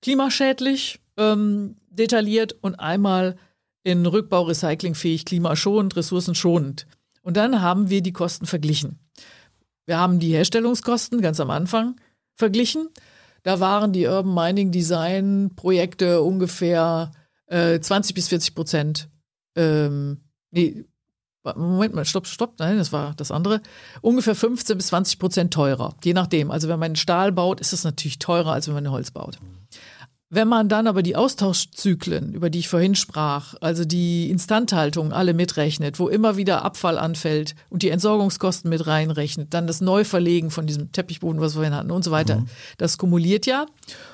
klimaschädlich 0.00 1.00
ähm, 1.16 1.76
detailliert 1.90 2.54
und 2.60 2.76
einmal 2.76 3.36
in 3.82 4.06
Rückbau 4.06 4.42
recyclingfähig, 4.42 5.24
klimaschonend, 5.24 5.96
ressourcenschonend. 5.96 6.86
Und 7.22 7.36
dann 7.36 7.60
haben 7.60 7.90
wir 7.90 8.02
die 8.02 8.12
Kosten 8.12 8.46
verglichen. 8.46 9.00
Wir 9.86 9.98
haben 9.98 10.18
die 10.18 10.32
Herstellungskosten 10.32 11.20
ganz 11.20 11.40
am 11.40 11.50
Anfang 11.50 11.96
verglichen. 12.34 12.88
da 13.42 13.60
waren 13.60 13.92
die 13.92 14.06
Urban 14.06 14.34
Mining 14.34 14.72
Design 14.72 15.52
Projekte 15.54 16.22
ungefähr 16.22 17.12
äh, 17.46 17.78
20 17.78 18.14
bis 18.14 18.28
40 18.28 18.54
Prozent. 18.54 19.08
Ähm, 19.56 20.22
nee, 20.50 20.84
Moment 21.56 21.94
mal, 21.94 22.06
stopp, 22.06 22.26
stopp, 22.26 22.54
nein, 22.58 22.78
das 22.78 22.90
war 22.90 23.14
das 23.16 23.30
andere. 23.30 23.60
Ungefähr 24.00 24.34
15 24.34 24.78
bis 24.78 24.86
20 24.86 25.18
Prozent 25.18 25.52
teurer, 25.52 25.94
je 26.02 26.14
nachdem. 26.14 26.50
Also 26.50 26.68
wenn 26.68 26.78
man 26.78 26.96
Stahl 26.96 27.32
baut, 27.32 27.60
ist 27.60 27.74
es 27.74 27.84
natürlich 27.84 28.18
teurer, 28.18 28.52
als 28.52 28.66
wenn 28.66 28.74
man 28.74 28.90
Holz 28.90 29.10
baut. 29.10 29.38
Wenn 30.34 30.48
man 30.48 30.68
dann 30.68 30.88
aber 30.88 31.04
die 31.04 31.14
Austauschzyklen, 31.14 32.32
über 32.32 32.50
die 32.50 32.58
ich 32.58 32.68
vorhin 32.68 32.96
sprach, 32.96 33.54
also 33.60 33.84
die 33.84 34.28
Instandhaltung 34.30 35.12
alle 35.12 35.32
mitrechnet, 35.32 36.00
wo 36.00 36.08
immer 36.08 36.36
wieder 36.36 36.64
Abfall 36.64 36.98
anfällt 36.98 37.54
und 37.70 37.82
die 37.82 37.90
Entsorgungskosten 37.90 38.68
mit 38.68 38.84
reinrechnet, 38.84 39.54
dann 39.54 39.68
das 39.68 39.80
Neuverlegen 39.80 40.50
von 40.50 40.66
diesem 40.66 40.90
Teppichboden, 40.90 41.40
was 41.40 41.52
wir 41.52 41.58
vorhin 41.58 41.76
hatten 41.76 41.92
und 41.92 42.02
so 42.02 42.10
weiter, 42.10 42.40
mhm. 42.40 42.46
das 42.78 42.98
kumuliert 42.98 43.46
ja. 43.46 43.66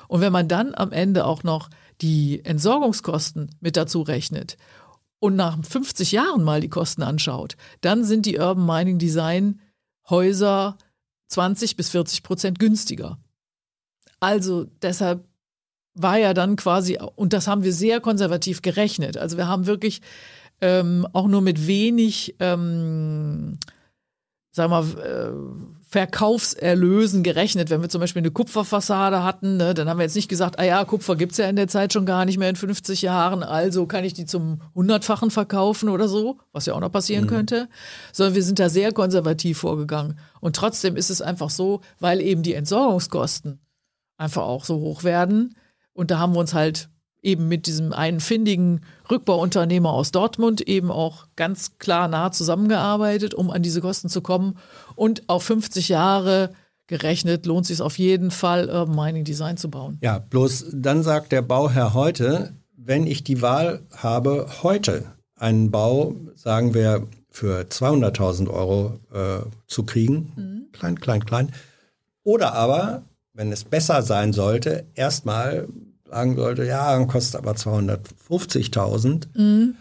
Und 0.09 0.21
wenn 0.21 0.31
man 0.31 0.47
dann 0.47 0.75
am 0.75 0.91
Ende 0.91 1.25
auch 1.25 1.41
noch 1.41 1.71
die 2.01 2.45
Entsorgungskosten 2.45 3.49
mit 3.59 3.75
dazu 3.75 4.03
rechnet 4.03 4.57
und 5.17 5.35
nach 5.35 5.57
50 5.63 6.11
Jahren 6.11 6.43
mal 6.43 6.61
die 6.61 6.69
Kosten 6.69 7.01
anschaut, 7.01 7.57
dann 7.81 8.03
sind 8.03 8.27
die 8.27 8.37
Urban 8.37 8.67
Mining 8.67 8.99
Design 8.99 9.59
Häuser 10.07 10.77
20 11.29 11.77
bis 11.77 11.89
40 11.89 12.21
Prozent 12.21 12.59
günstiger. 12.59 13.17
Also 14.19 14.65
deshalb 14.83 15.30
war 15.93 16.17
ja 16.17 16.33
dann 16.33 16.55
quasi, 16.55 16.97
und 17.15 17.33
das 17.33 17.47
haben 17.47 17.63
wir 17.63 17.73
sehr 17.73 17.99
konservativ 17.99 18.61
gerechnet. 18.61 19.17
Also 19.17 19.37
wir 19.37 19.47
haben 19.47 19.65
wirklich 19.67 20.01
ähm, 20.61 21.07
auch 21.13 21.27
nur 21.27 21.41
mit 21.41 21.67
wenig, 21.67 22.35
ähm, 22.39 23.57
sagen 24.51 24.71
wir 24.71 24.81
mal, 24.81 25.01
äh, 25.01 25.71
Verkaufserlösen 25.91 27.21
gerechnet. 27.21 27.69
Wenn 27.69 27.81
wir 27.81 27.89
zum 27.89 27.99
Beispiel 27.99 28.21
eine 28.21 28.31
Kupferfassade 28.31 29.23
hatten, 29.23 29.57
ne, 29.57 29.73
dann 29.73 29.89
haben 29.89 29.97
wir 29.97 30.05
jetzt 30.05 30.15
nicht 30.15 30.29
gesagt, 30.29 30.57
ah 30.57 30.63
ja, 30.63 30.85
Kupfer 30.85 31.17
gibt's 31.17 31.37
ja 31.37 31.49
in 31.49 31.57
der 31.57 31.67
Zeit 31.67 31.91
schon 31.91 32.05
gar 32.05 32.23
nicht 32.23 32.37
mehr 32.37 32.49
in 32.49 32.55
50 32.55 33.01
Jahren, 33.01 33.43
also 33.43 33.85
kann 33.87 34.05
ich 34.05 34.13
die 34.13 34.25
zum 34.25 34.61
hundertfachen 34.73 35.31
verkaufen 35.31 35.89
oder 35.89 36.07
so, 36.07 36.39
was 36.53 36.65
ja 36.65 36.75
auch 36.75 36.79
noch 36.79 36.93
passieren 36.93 37.25
mhm. 37.25 37.29
könnte, 37.29 37.69
sondern 38.13 38.35
wir 38.35 38.43
sind 38.43 38.59
da 38.59 38.69
sehr 38.69 38.93
konservativ 38.93 39.57
vorgegangen. 39.57 40.17
Und 40.39 40.55
trotzdem 40.55 40.95
ist 40.95 41.09
es 41.09 41.21
einfach 41.21 41.49
so, 41.49 41.81
weil 41.99 42.21
eben 42.21 42.41
die 42.41 42.53
Entsorgungskosten 42.53 43.59
einfach 44.17 44.43
auch 44.43 44.63
so 44.63 44.79
hoch 44.79 45.03
werden, 45.03 45.55
und 45.93 46.11
da 46.11 46.19
haben 46.19 46.33
wir 46.33 46.39
uns 46.39 46.53
halt 46.53 46.89
eben 47.21 47.47
mit 47.47 47.67
diesem 47.67 47.93
einen 47.93 48.19
findigen 48.19 48.81
Rückbauunternehmer 49.09 49.91
aus 49.91 50.11
Dortmund 50.11 50.61
eben 50.61 50.91
auch 50.91 51.27
ganz 51.35 51.77
klar 51.77 52.07
nah 52.07 52.31
zusammengearbeitet, 52.31 53.33
um 53.33 53.51
an 53.51 53.61
diese 53.61 53.81
Kosten 53.81 54.09
zu 54.09 54.21
kommen. 54.21 54.57
Und 54.95 55.29
auf 55.29 55.43
50 55.43 55.89
Jahre 55.89 56.51
gerechnet 56.87 57.45
lohnt 57.45 57.65
sich 57.65 57.81
auf 57.81 57.97
jeden 57.97 58.31
Fall, 58.31 58.69
Urban 58.69 58.95
Mining 58.95 59.23
Design 59.23 59.57
zu 59.57 59.69
bauen. 59.69 59.97
Ja, 60.01 60.19
bloß 60.19 60.67
dann 60.73 61.03
sagt 61.03 61.31
der 61.31 61.41
Bauherr 61.41 61.93
heute, 61.93 62.53
wenn 62.75 63.05
ich 63.05 63.23
die 63.23 63.41
Wahl 63.41 63.81
habe, 63.95 64.47
heute 64.63 65.05
einen 65.35 65.71
Bau, 65.71 66.15
sagen 66.35 66.73
wir, 66.73 67.07
für 67.29 67.61
200.000 67.61 68.49
Euro 68.49 68.99
äh, 69.13 69.39
zu 69.67 69.83
kriegen, 69.83 70.33
mhm. 70.35 70.71
klein, 70.73 70.99
klein, 70.99 71.25
klein, 71.25 71.51
oder 72.23 72.53
aber 72.53 73.03
wenn 73.41 73.51
es 73.51 73.63
besser 73.63 74.03
sein 74.03 74.33
sollte, 74.33 74.85
erstmal 74.93 75.67
sagen 76.07 76.35
sollte, 76.35 76.63
ja, 76.63 76.95
dann 76.95 77.07
kostet 77.07 77.41
aber 77.41 77.53
250.000. 77.53 79.29
Mhm. 79.33 79.75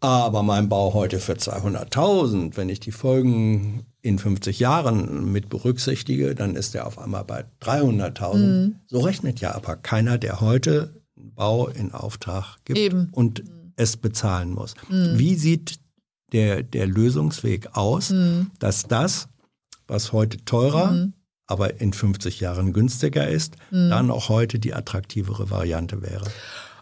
Aber 0.00 0.42
mein 0.42 0.68
Bau 0.68 0.92
heute 0.92 1.18
für 1.18 1.32
200.000, 1.32 2.58
wenn 2.58 2.68
ich 2.68 2.78
die 2.78 2.92
Folgen 2.92 3.86
in 4.02 4.18
50 4.18 4.60
Jahren 4.60 5.32
mit 5.32 5.48
berücksichtige, 5.48 6.34
dann 6.34 6.56
ist 6.56 6.74
er 6.74 6.86
auf 6.86 6.98
einmal 6.98 7.24
bei 7.24 7.46
300.000. 7.62 8.36
Mhm. 8.36 8.74
So 8.86 9.00
rechnet 9.00 9.40
ja 9.40 9.54
aber 9.54 9.76
keiner, 9.76 10.18
der 10.18 10.42
heute 10.42 11.00
einen 11.16 11.32
Bau 11.32 11.68
in 11.68 11.92
Auftrag 11.92 12.58
gibt 12.66 12.78
Eben. 12.78 13.08
und 13.12 13.44
mhm. 13.44 13.72
es 13.76 13.96
bezahlen 13.96 14.50
muss. 14.50 14.74
Mhm. 14.90 15.18
Wie 15.18 15.36
sieht 15.36 15.78
der, 16.32 16.62
der 16.62 16.86
Lösungsweg 16.86 17.70
aus, 17.72 18.10
mhm. 18.10 18.50
dass 18.58 18.82
das, 18.82 19.28
was 19.86 20.12
heute 20.12 20.44
teurer 20.44 20.90
mhm 20.90 21.14
aber 21.46 21.80
in 21.80 21.92
50 21.92 22.40
Jahren 22.40 22.72
günstiger 22.72 23.28
ist, 23.28 23.56
mhm. 23.70 23.90
dann 23.90 24.10
auch 24.10 24.28
heute 24.28 24.58
die 24.58 24.74
attraktivere 24.74 25.50
Variante 25.50 26.02
wäre. 26.02 26.24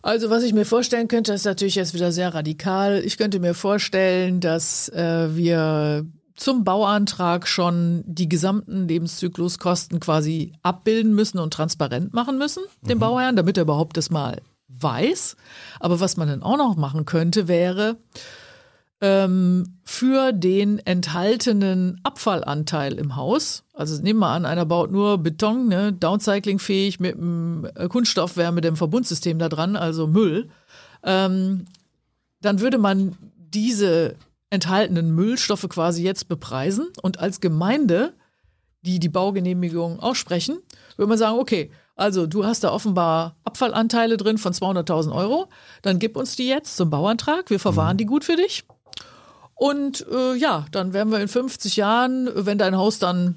Also 0.02 0.28
was 0.28 0.42
ich 0.42 0.52
mir 0.52 0.66
vorstellen 0.66 1.08
könnte, 1.08 1.32
ist 1.32 1.46
natürlich 1.46 1.76
jetzt 1.76 1.94
wieder 1.94 2.12
sehr 2.12 2.34
radikal. 2.34 3.02
Ich 3.04 3.16
könnte 3.16 3.40
mir 3.40 3.54
vorstellen, 3.54 4.40
dass 4.40 4.90
äh, 4.90 5.34
wir 5.34 6.04
zum 6.36 6.64
Bauantrag 6.64 7.46
schon 7.46 8.02
die 8.06 8.28
gesamten 8.28 8.88
Lebenszykluskosten 8.88 10.00
quasi 10.00 10.52
abbilden 10.62 11.14
müssen 11.14 11.38
und 11.38 11.54
transparent 11.54 12.12
machen 12.12 12.38
müssen, 12.38 12.64
dem 12.82 12.98
mhm. 12.98 13.00
Bauherrn, 13.00 13.36
damit 13.36 13.56
er 13.56 13.62
überhaupt 13.62 13.96
das 13.96 14.10
mal 14.10 14.42
weiß. 14.68 15.36
Aber 15.80 16.00
was 16.00 16.16
man 16.16 16.28
dann 16.28 16.42
auch 16.42 16.56
noch 16.56 16.76
machen 16.76 17.04
könnte, 17.04 17.48
wäre, 17.48 17.96
ähm, 19.04 19.76
für 19.84 20.32
den 20.32 20.78
enthaltenen 20.78 22.00
Abfallanteil 22.04 22.94
im 22.94 23.16
Haus. 23.16 23.64
Also 23.74 24.00
nehmen 24.02 24.18
wir 24.20 24.28
an, 24.28 24.46
einer 24.46 24.64
baut 24.64 24.90
nur 24.90 25.18
Beton, 25.18 25.68
ne, 25.68 25.92
downcyclingfähig 25.92 27.00
mit 27.00 27.16
einem 27.16 27.68
äh, 27.74 27.86
Kunststoffwärmedämmverbundsystem 27.86 29.38
da 29.38 29.50
dran, 29.50 29.76
also 29.76 30.06
Müll. 30.06 30.48
Ähm, 31.02 31.66
dann 32.40 32.60
würde 32.60 32.78
man 32.78 33.14
diese 33.36 34.16
enthaltenen 34.48 35.14
Müllstoffe 35.14 35.68
quasi 35.68 36.02
jetzt 36.02 36.28
bepreisen 36.28 36.88
und 37.02 37.20
als 37.20 37.42
Gemeinde, 37.42 38.14
die 38.80 39.00
die 39.00 39.10
Baugenehmigung 39.10 40.00
aussprechen, 40.00 40.60
würde 40.96 41.10
man 41.10 41.18
sagen, 41.18 41.38
okay, 41.38 41.70
also 41.94 42.26
du 42.26 42.46
hast 42.46 42.64
da 42.64 42.72
offenbar 42.72 43.36
Abfallanteile 43.44 44.16
drin 44.16 44.38
von 44.38 44.54
200.000 44.54 45.14
Euro, 45.14 45.48
dann 45.82 45.98
gib 45.98 46.16
uns 46.16 46.36
die 46.36 46.48
jetzt 46.48 46.78
zum 46.78 46.88
Bauantrag, 46.88 47.50
wir 47.50 47.60
verwahren 47.60 47.96
mhm. 47.96 47.98
die 47.98 48.06
gut 48.06 48.24
für 48.24 48.36
dich 48.36 48.64
und 49.54 50.06
äh, 50.10 50.34
ja, 50.34 50.66
dann 50.72 50.92
werden 50.92 51.12
wir 51.12 51.20
in 51.20 51.28
50 51.28 51.76
Jahren, 51.76 52.28
wenn 52.34 52.58
dein 52.58 52.76
Haus 52.76 52.98
dann 52.98 53.36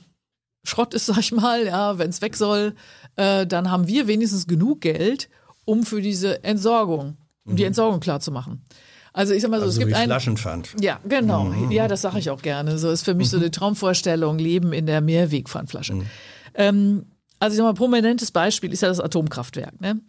Schrott 0.64 0.94
ist, 0.94 1.06
sag 1.08 1.20
ich 1.20 1.32
mal, 1.32 1.66
ja, 1.66 1.98
wenn 1.98 2.10
es 2.10 2.22
weg 2.22 2.36
soll, 2.36 2.74
äh, 3.16 3.46
dann 3.46 3.72
haben 3.72 3.88
wir 3.88 4.08
wenigstens 4.08 4.48
genug 4.48 4.82
Geld, 4.82 5.30
um 5.66 5.84
für 5.84 6.02
diese 6.02 6.44
Entsorgung, 6.44 7.18
um 7.46 7.54
mhm. 7.54 7.58
die 7.58 7.64
Entsorgung 7.64 8.00
klar 8.00 8.20
zu 8.20 8.32
machen. 8.32 8.66
Also 9.14 9.34
ich 9.34 9.42
sag 9.42 9.50
mal 9.50 9.58
so, 9.58 9.66
also 9.66 9.80
es 9.80 9.86
gibt 9.86 9.98
ein 9.98 10.06
Flaschenpfand. 10.06 10.76
Ja, 10.80 11.00
genau. 11.08 11.46
Mhm. 11.46 11.72
Ja, 11.72 11.88
das 11.88 12.04
sage 12.04 12.20
ich 12.20 12.30
auch 12.30 12.42
gerne. 12.42 12.78
So 12.78 12.92
ist 12.92 13.04
für 13.04 13.16
mich 13.16 13.28
mhm. 13.28 13.32
so 13.32 13.38
eine 13.38 13.52
Traumvorstellung, 13.52 14.38
Leben 14.38 14.74
in 14.74 14.86
der 14.86 15.02
Mehrwegpfandflasche. 15.02 15.96
Mhm. 15.96 16.06
Ähm, 16.54 17.06
also 17.40 17.54
ich 17.54 17.58
sag 17.58 17.64
mal, 17.64 17.74
prominentes 17.74 18.32
Beispiel 18.32 18.72
ist 18.72 18.82
ja 18.82 18.90
das 18.90 19.00
Atomkraftwerk. 19.00 19.82
Ne? 19.82 20.02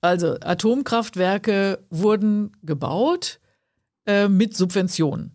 Also 0.00 0.36
Atomkraftwerke 0.40 1.80
wurden 1.90 2.52
gebaut 2.62 3.40
äh, 4.06 4.28
mit 4.28 4.56
Subventionen 4.56 5.33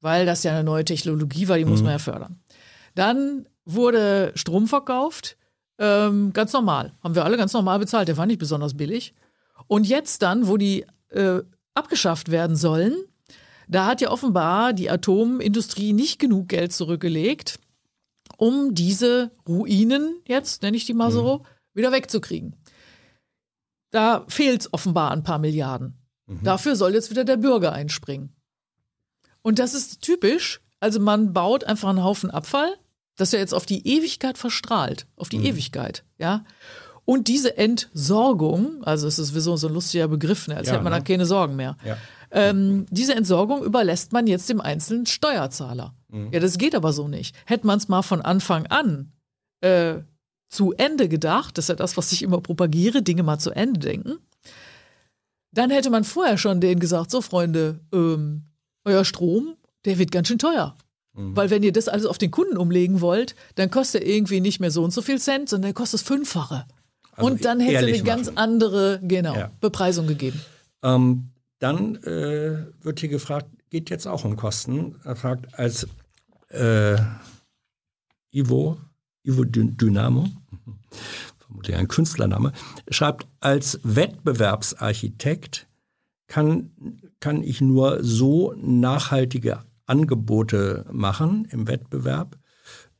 weil 0.00 0.26
das 0.26 0.42
ja 0.42 0.52
eine 0.52 0.64
neue 0.64 0.84
Technologie 0.84 1.48
war, 1.48 1.58
die 1.58 1.64
mhm. 1.64 1.70
muss 1.70 1.82
man 1.82 1.92
ja 1.92 1.98
fördern. 1.98 2.40
Dann 2.94 3.46
wurde 3.64 4.32
Strom 4.34 4.66
verkauft, 4.66 5.36
ähm, 5.78 6.32
ganz 6.32 6.52
normal. 6.52 6.92
Haben 7.02 7.14
wir 7.14 7.24
alle 7.24 7.36
ganz 7.36 7.52
normal 7.52 7.78
bezahlt, 7.78 8.08
der 8.08 8.16
war 8.16 8.26
nicht 8.26 8.38
besonders 8.38 8.76
billig. 8.76 9.14
Und 9.66 9.86
jetzt 9.86 10.22
dann, 10.22 10.48
wo 10.48 10.56
die 10.56 10.86
äh, 11.10 11.40
abgeschafft 11.74 12.30
werden 12.30 12.56
sollen, 12.56 12.94
da 13.68 13.86
hat 13.86 14.00
ja 14.00 14.10
offenbar 14.10 14.72
die 14.72 14.90
Atomindustrie 14.90 15.92
nicht 15.92 16.18
genug 16.18 16.48
Geld 16.48 16.72
zurückgelegt, 16.72 17.60
um 18.38 18.74
diese 18.74 19.30
Ruinen, 19.46 20.20
jetzt 20.26 20.62
nenne 20.62 20.76
ich 20.76 20.86
die 20.86 20.94
mal 20.94 21.10
so, 21.10 21.38
mhm. 21.38 21.42
wieder 21.74 21.92
wegzukriegen. 21.92 22.56
Da 23.90 24.24
fehlt 24.28 24.62
es 24.62 24.72
offenbar 24.72 25.10
ein 25.12 25.22
paar 25.22 25.38
Milliarden. 25.38 25.98
Mhm. 26.26 26.42
Dafür 26.42 26.76
soll 26.76 26.94
jetzt 26.94 27.10
wieder 27.10 27.24
der 27.24 27.36
Bürger 27.36 27.72
einspringen. 27.72 28.34
Und 29.48 29.58
das 29.58 29.72
ist 29.72 30.02
typisch. 30.02 30.60
Also 30.78 31.00
man 31.00 31.32
baut 31.32 31.64
einfach 31.64 31.88
einen 31.88 32.04
Haufen 32.04 32.30
Abfall, 32.30 32.74
das 33.16 33.32
ja 33.32 33.38
jetzt 33.38 33.54
auf 33.54 33.64
die 33.64 33.88
Ewigkeit 33.88 34.36
verstrahlt, 34.36 35.06
auf 35.16 35.30
die 35.30 35.38
mhm. 35.38 35.46
Ewigkeit, 35.46 36.04
ja. 36.18 36.44
Und 37.06 37.28
diese 37.28 37.56
Entsorgung, 37.56 38.84
also 38.84 39.08
es 39.08 39.18
ist 39.18 39.34
wie 39.34 39.40
so, 39.40 39.56
so 39.56 39.68
ein 39.68 39.72
lustiger 39.72 40.06
Begriff, 40.06 40.48
ne? 40.48 40.56
als 40.58 40.68
ja, 40.68 40.74
hätte 40.74 40.84
man 40.84 40.92
ne? 40.92 40.98
dann 40.98 41.04
keine 41.04 41.24
Sorgen 41.24 41.56
mehr. 41.56 41.78
Ja. 41.82 41.96
Ähm, 42.30 42.84
diese 42.90 43.14
Entsorgung 43.14 43.64
überlässt 43.64 44.12
man 44.12 44.26
jetzt 44.26 44.50
dem 44.50 44.60
einzelnen 44.60 45.06
Steuerzahler. 45.06 45.94
Mhm. 46.08 46.30
Ja, 46.30 46.40
das 46.40 46.58
geht 46.58 46.74
aber 46.74 46.92
so 46.92 47.08
nicht. 47.08 47.34
Hätte 47.46 47.66
man 47.66 47.78
es 47.78 47.88
mal 47.88 48.02
von 48.02 48.20
Anfang 48.20 48.66
an 48.66 49.12
äh, 49.62 49.94
zu 50.50 50.74
Ende 50.74 51.08
gedacht, 51.08 51.56
das 51.56 51.64
ist 51.64 51.68
ja 51.70 51.74
das, 51.74 51.96
was 51.96 52.12
ich 52.12 52.22
immer 52.22 52.42
propagiere, 52.42 53.00
Dinge 53.00 53.22
mal 53.22 53.38
zu 53.38 53.50
Ende 53.52 53.80
denken, 53.80 54.18
dann 55.52 55.70
hätte 55.70 55.88
man 55.88 56.04
vorher 56.04 56.36
schon 56.36 56.60
denen 56.60 56.80
gesagt, 56.80 57.10
so 57.10 57.22
Freunde, 57.22 57.80
ähm, 57.94 58.47
euer 58.88 59.04
Strom, 59.04 59.54
der 59.84 59.98
wird 59.98 60.10
ganz 60.10 60.28
schön 60.28 60.38
teuer. 60.38 60.76
Mhm. 61.14 61.36
Weil 61.36 61.50
wenn 61.50 61.62
ihr 61.62 61.72
das 61.72 61.88
alles 61.88 62.06
auf 62.06 62.18
den 62.18 62.30
Kunden 62.30 62.56
umlegen 62.56 63.00
wollt, 63.00 63.34
dann 63.56 63.70
kostet 63.70 64.02
er 64.02 64.08
irgendwie 64.08 64.40
nicht 64.40 64.60
mehr 64.60 64.70
so 64.70 64.82
und 64.82 64.92
so 64.92 65.02
viel 65.02 65.18
Cent, 65.18 65.48
sondern 65.48 65.70
er 65.70 65.74
kostet 65.74 66.00
das 66.00 66.06
Fünffache. 66.06 66.66
Also 67.12 67.30
und 67.30 67.44
dann 67.44 67.60
hätte 67.60 67.88
es 67.88 67.94
eine 67.94 68.02
ganz 68.02 68.28
andere 68.34 69.00
genau, 69.02 69.34
ja. 69.34 69.50
Bepreisung 69.60 70.06
gegeben. 70.06 70.40
Ähm, 70.82 71.30
dann 71.58 71.96
äh, 72.04 72.66
wird 72.82 73.00
hier 73.00 73.08
gefragt, 73.08 73.48
geht 73.70 73.90
jetzt 73.90 74.06
auch 74.06 74.24
um 74.24 74.36
Kosten. 74.36 74.96
Er 75.04 75.16
fragt 75.16 75.58
als 75.58 75.88
äh, 76.50 76.96
Ivo, 78.30 78.78
Ivo 79.24 79.44
Dynamo, 79.44 80.28
vermutlich 81.38 81.76
ein 81.76 81.88
Künstlername, 81.88 82.52
schreibt, 82.90 83.26
als 83.40 83.80
Wettbewerbsarchitekt 83.82 85.67
kann, 86.28 86.70
kann 87.20 87.42
ich 87.42 87.60
nur 87.60 88.04
so 88.04 88.54
nachhaltige 88.56 89.60
Angebote 89.86 90.84
machen 90.92 91.48
im 91.50 91.66
Wettbewerb, 91.66 92.38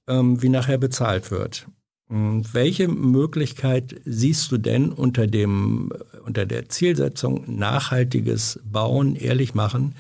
ähm, 0.09 0.43
wie 0.43 0.49
nachher 0.49 0.79
bezahlt 0.79 1.31
wird. 1.31 1.69
Und 2.09 2.55
welche 2.55 2.89
Möglichkeit 2.89 4.01
siehst 4.05 4.51
du 4.51 4.57
denn 4.57 4.91
unter, 4.91 5.27
dem, 5.27 5.93
unter 6.25 6.47
der 6.47 6.71
Zielsetzung 6.71 7.45
nachhaltiges 7.59 8.61
Bauen, 8.65 9.15
ehrlich 9.15 9.55
machen, 9.55 9.95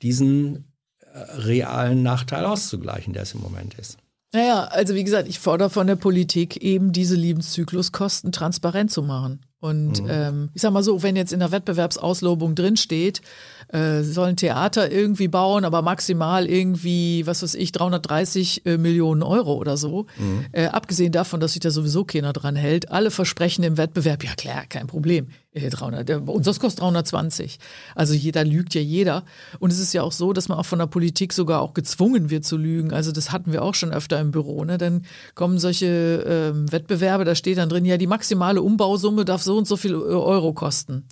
diesen 0.00 0.72
äh, 1.00 1.18
realen 1.36 2.04
Nachteil 2.04 2.44
auszugleichen, 2.44 3.12
der 3.12 3.24
es 3.24 3.34
im 3.34 3.40
Moment 3.40 3.74
ist? 3.74 3.98
Naja, 4.32 4.64
also 4.64 4.94
wie 4.94 5.02
gesagt, 5.02 5.28
ich 5.28 5.40
fordere 5.40 5.70
von 5.70 5.88
der 5.88 5.96
Politik 5.96 6.58
eben 6.58 6.92
diese 6.92 7.16
Lebenszykluskosten 7.16 8.30
transparent 8.30 8.92
zu 8.92 9.02
machen. 9.02 9.40
Und 9.60 10.02
mhm. 10.02 10.08
ähm, 10.10 10.50
ich 10.54 10.62
sag 10.62 10.72
mal 10.72 10.84
so, 10.84 11.02
wenn 11.02 11.16
jetzt 11.16 11.32
in 11.32 11.40
der 11.40 11.50
Wettbewerbsauslobung 11.50 12.54
drinsteht, 12.54 13.22
äh, 13.68 14.02
sollen 14.02 14.36
Theater 14.36 14.90
irgendwie 14.90 15.26
bauen, 15.26 15.64
aber 15.64 15.82
maximal 15.82 16.46
irgendwie, 16.46 17.26
was 17.26 17.42
weiß 17.42 17.54
ich, 17.56 17.72
330 17.72 18.64
äh, 18.66 18.78
Millionen 18.78 19.22
Euro 19.22 19.54
oder 19.54 19.76
so. 19.76 20.06
Mhm. 20.16 20.46
Äh, 20.52 20.66
abgesehen 20.66 21.10
davon, 21.10 21.40
dass 21.40 21.54
sich 21.54 21.60
da 21.60 21.70
sowieso 21.70 22.04
keiner 22.04 22.32
dran 22.32 22.54
hält. 22.54 22.90
Alle 22.92 23.10
versprechen 23.10 23.64
im 23.64 23.76
Wettbewerb, 23.76 24.22
ja 24.22 24.34
klar, 24.36 24.64
kein 24.68 24.86
Problem. 24.86 25.28
300, 25.54 26.10
äh, 26.10 26.14
uns 26.16 26.44
das 26.44 26.60
kostet 26.60 26.82
320. 26.82 27.58
Also 27.94 28.14
jeder 28.14 28.44
lügt 28.44 28.74
ja 28.74 28.80
jeder. 28.80 29.24
Und 29.58 29.72
es 29.72 29.78
ist 29.78 29.92
ja 29.92 30.02
auch 30.02 30.12
so, 30.12 30.32
dass 30.32 30.48
man 30.48 30.58
auch 30.58 30.66
von 30.66 30.78
der 30.78 30.86
Politik 30.86 31.32
sogar 31.32 31.62
auch 31.62 31.74
gezwungen 31.74 32.30
wird 32.30 32.44
zu 32.44 32.56
lügen. 32.56 32.92
Also 32.92 33.12
das 33.12 33.32
hatten 33.32 33.52
wir 33.52 33.62
auch 33.62 33.74
schon 33.74 33.92
öfter 33.92 34.20
im 34.20 34.30
Büro. 34.30 34.64
Ne? 34.64 34.78
Dann 34.78 35.04
kommen 35.34 35.58
solche 35.58 36.24
ähm, 36.26 36.70
Wettbewerbe, 36.70 37.24
da 37.24 37.34
steht 37.34 37.58
dann 37.58 37.68
drin, 37.68 37.84
ja, 37.84 37.96
die 37.96 38.06
maximale 38.06 38.62
Umbausumme 38.62 39.24
darf 39.24 39.42
so 39.42 39.56
und 39.56 39.66
so 39.66 39.76
viel 39.76 39.94
Euro 39.94 40.52
kosten. 40.52 41.06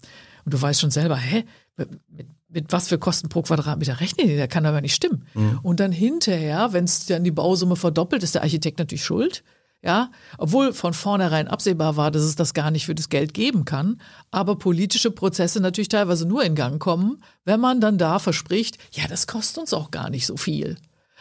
Und 0.45 0.55
du 0.55 0.61
weißt 0.61 0.81
schon 0.81 0.91
selber, 0.91 1.17
hä? 1.17 1.45
Mit, 1.77 2.29
mit 2.49 2.73
was 2.73 2.89
für 2.89 2.99
Kosten 2.99 3.29
pro 3.29 3.43
Quadratmeter 3.43 4.01
rechnen 4.01 4.29
die? 4.29 4.37
Der 4.37 4.49
kann 4.49 4.65
aber 4.65 4.81
nicht 4.81 4.95
stimmen. 4.95 5.27
Mhm. 5.35 5.61
Und 5.63 5.81
dann 5.81 5.93
hinterher, 5.93 6.73
wenn 6.73 6.85
es 6.85 7.07
dann 7.07 7.25
die 7.25 7.31
Bausumme 7.31 7.77
verdoppelt, 7.77 8.23
ist 8.23 8.35
der 8.35 8.43
Architekt 8.43 8.79
natürlich 8.79 9.05
schuld. 9.05 9.43
Ja, 9.83 10.11
obwohl 10.39 10.73
von 10.73 10.95
vornherein 10.95 11.49
absehbar 11.49 11.97
war, 11.97 12.11
dass 12.11 12.23
es 12.23 12.35
das 12.35 12.55
gar 12.55 12.71
nicht 12.71 12.87
für 12.87 12.95
das 12.95 13.09
Geld 13.09 13.35
geben 13.35 13.65
kann, 13.65 14.01
aber 14.31 14.57
politische 14.59 15.11
Prozesse 15.11 15.61
natürlich 15.61 15.89
teilweise 15.89 16.27
nur 16.27 16.43
in 16.43 16.55
Gang 16.55 16.81
kommen, 16.81 17.23
wenn 17.45 17.61
man 17.61 17.81
dann 17.81 17.99
da 17.99 18.19
verspricht, 18.19 18.79
ja, 18.91 19.07
das 19.07 19.27
kostet 19.27 19.59
uns 19.59 19.75
auch 19.75 19.91
gar 19.91 20.11
nicht 20.11 20.27
so 20.27 20.37
viel. 20.37 20.77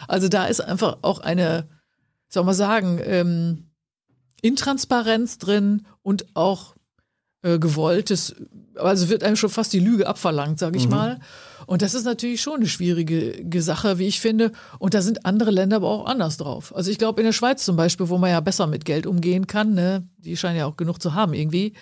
Also 0.08 0.30
da 0.30 0.46
ist 0.46 0.62
einfach 0.62 0.98
auch 1.04 1.20
eine, 1.20 1.68
soll 2.28 2.44
man 2.44 2.56
sagen, 2.56 3.00
ähm, 3.04 3.70
Intransparenz 4.42 5.38
drin 5.38 5.86
und 6.02 6.36
auch 6.36 6.76
äh, 7.42 7.60
gewolltes, 7.60 8.36
also 8.78 9.10
wird 9.10 9.24
einem 9.24 9.36
schon 9.36 9.50
fast 9.50 9.74
die 9.74 9.80
Lüge 9.80 10.08
abverlangt, 10.08 10.60
sage 10.60 10.78
ich 10.78 10.86
mhm. 10.86 10.92
mal. 10.92 11.20
Und 11.66 11.82
das 11.82 11.94
ist 11.94 12.04
natürlich 12.04 12.42
schon 12.42 12.58
eine 12.58 12.68
schwierige 12.68 13.62
Sache, 13.62 13.98
wie 13.98 14.08
ich 14.08 14.20
finde. 14.20 14.52
Und 14.78 14.94
da 14.94 15.02
sind 15.02 15.26
andere 15.26 15.52
Länder 15.52 15.78
aber 15.78 15.90
auch 15.90 16.06
anders 16.06 16.38
drauf. 16.38 16.76
Also 16.76 16.92
ich 16.92 16.98
glaube, 16.98 17.22
in 17.22 17.26
der 17.26 17.34
Schweiz 17.34 17.66
zum 17.66 17.76
Beispiel, 17.76 18.10
wo 18.10 18.18
man 18.18 18.30
ja 18.30 18.40
besser 18.40 18.68
mit 18.68 18.86
Geld 18.86 19.08
umgehen 19.08 19.48
kann, 19.48 19.74
ne, 19.74 20.08
die 20.18 20.38
scheinen 20.38 20.58
ja 20.58 20.66
auch 20.66 20.78
genug 20.78 21.02
zu 21.02 21.14
haben 21.14 21.34
irgendwie, 21.34 21.74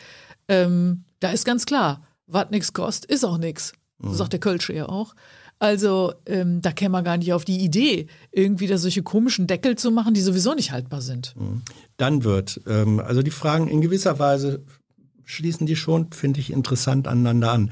ähm, 0.47 1.03
da 1.19 1.31
ist 1.31 1.45
ganz 1.45 1.65
klar, 1.65 2.05
was 2.27 2.49
nichts 2.49 2.73
kostet, 2.73 3.11
ist 3.11 3.25
auch 3.25 3.37
nichts. 3.37 3.73
So 3.99 4.09
mhm. 4.09 4.15
sagt 4.15 4.33
der 4.33 4.39
Kölsche 4.39 4.73
ja 4.73 4.87
auch. 4.87 5.15
Also 5.59 6.13
ähm, 6.25 6.61
da 6.61 6.71
käme 6.71 6.93
man 6.93 7.03
gar 7.05 7.17
nicht 7.17 7.31
auf 7.31 7.45
die 7.45 7.59
Idee, 7.59 8.07
irgendwie 8.31 8.67
da 8.67 8.77
solche 8.77 9.03
komischen 9.03 9.47
Deckel 9.47 9.77
zu 9.77 9.91
machen, 9.91 10.13
die 10.13 10.21
sowieso 10.21 10.53
nicht 10.53 10.71
haltbar 10.71 11.01
sind. 11.01 11.33
Mhm. 11.37 11.61
Dann 11.97 12.23
wird, 12.23 12.59
ähm, 12.67 12.99
also 12.99 13.21
die 13.21 13.31
Fragen 13.31 13.67
in 13.67 13.79
gewisser 13.79 14.19
Weise 14.19 14.65
schließen 15.25 15.67
die 15.67 15.75
schon, 15.75 16.11
finde 16.11 16.39
ich, 16.39 16.51
interessant 16.51 17.07
aneinander 17.07 17.51
an. 17.51 17.71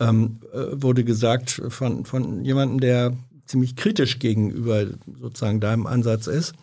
Ähm, 0.00 0.40
äh, 0.52 0.82
wurde 0.82 1.04
gesagt 1.04 1.62
von, 1.68 2.04
von 2.04 2.44
jemandem, 2.44 2.80
der 2.80 3.16
ziemlich 3.46 3.76
kritisch 3.76 4.18
gegenüber 4.18 4.86
sozusagen 5.20 5.60
deinem 5.60 5.86
Ansatz 5.86 6.26
ist, 6.26 6.54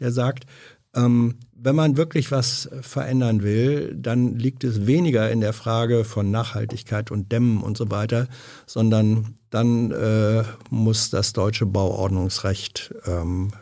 der 0.00 0.12
sagt, 0.12 0.46
ähm, 0.94 1.36
wenn 1.54 1.76
man 1.76 1.96
wirklich 1.96 2.32
was 2.32 2.68
verändern 2.80 3.42
will, 3.42 3.94
dann 3.96 4.36
liegt 4.36 4.64
es 4.64 4.86
weniger 4.86 5.30
in 5.30 5.40
der 5.40 5.52
Frage 5.52 6.04
von 6.04 6.30
Nachhaltigkeit 6.30 7.10
und 7.10 7.30
Dämmen 7.30 7.62
und 7.62 7.76
so 7.76 7.90
weiter, 7.90 8.26
sondern 8.66 9.36
dann 9.50 9.92
äh, 9.92 10.42
muss 10.70 11.10
das 11.10 11.32
deutsche 11.32 11.66
Bauordnungsrecht 11.66 12.92
ähm, 13.06 13.52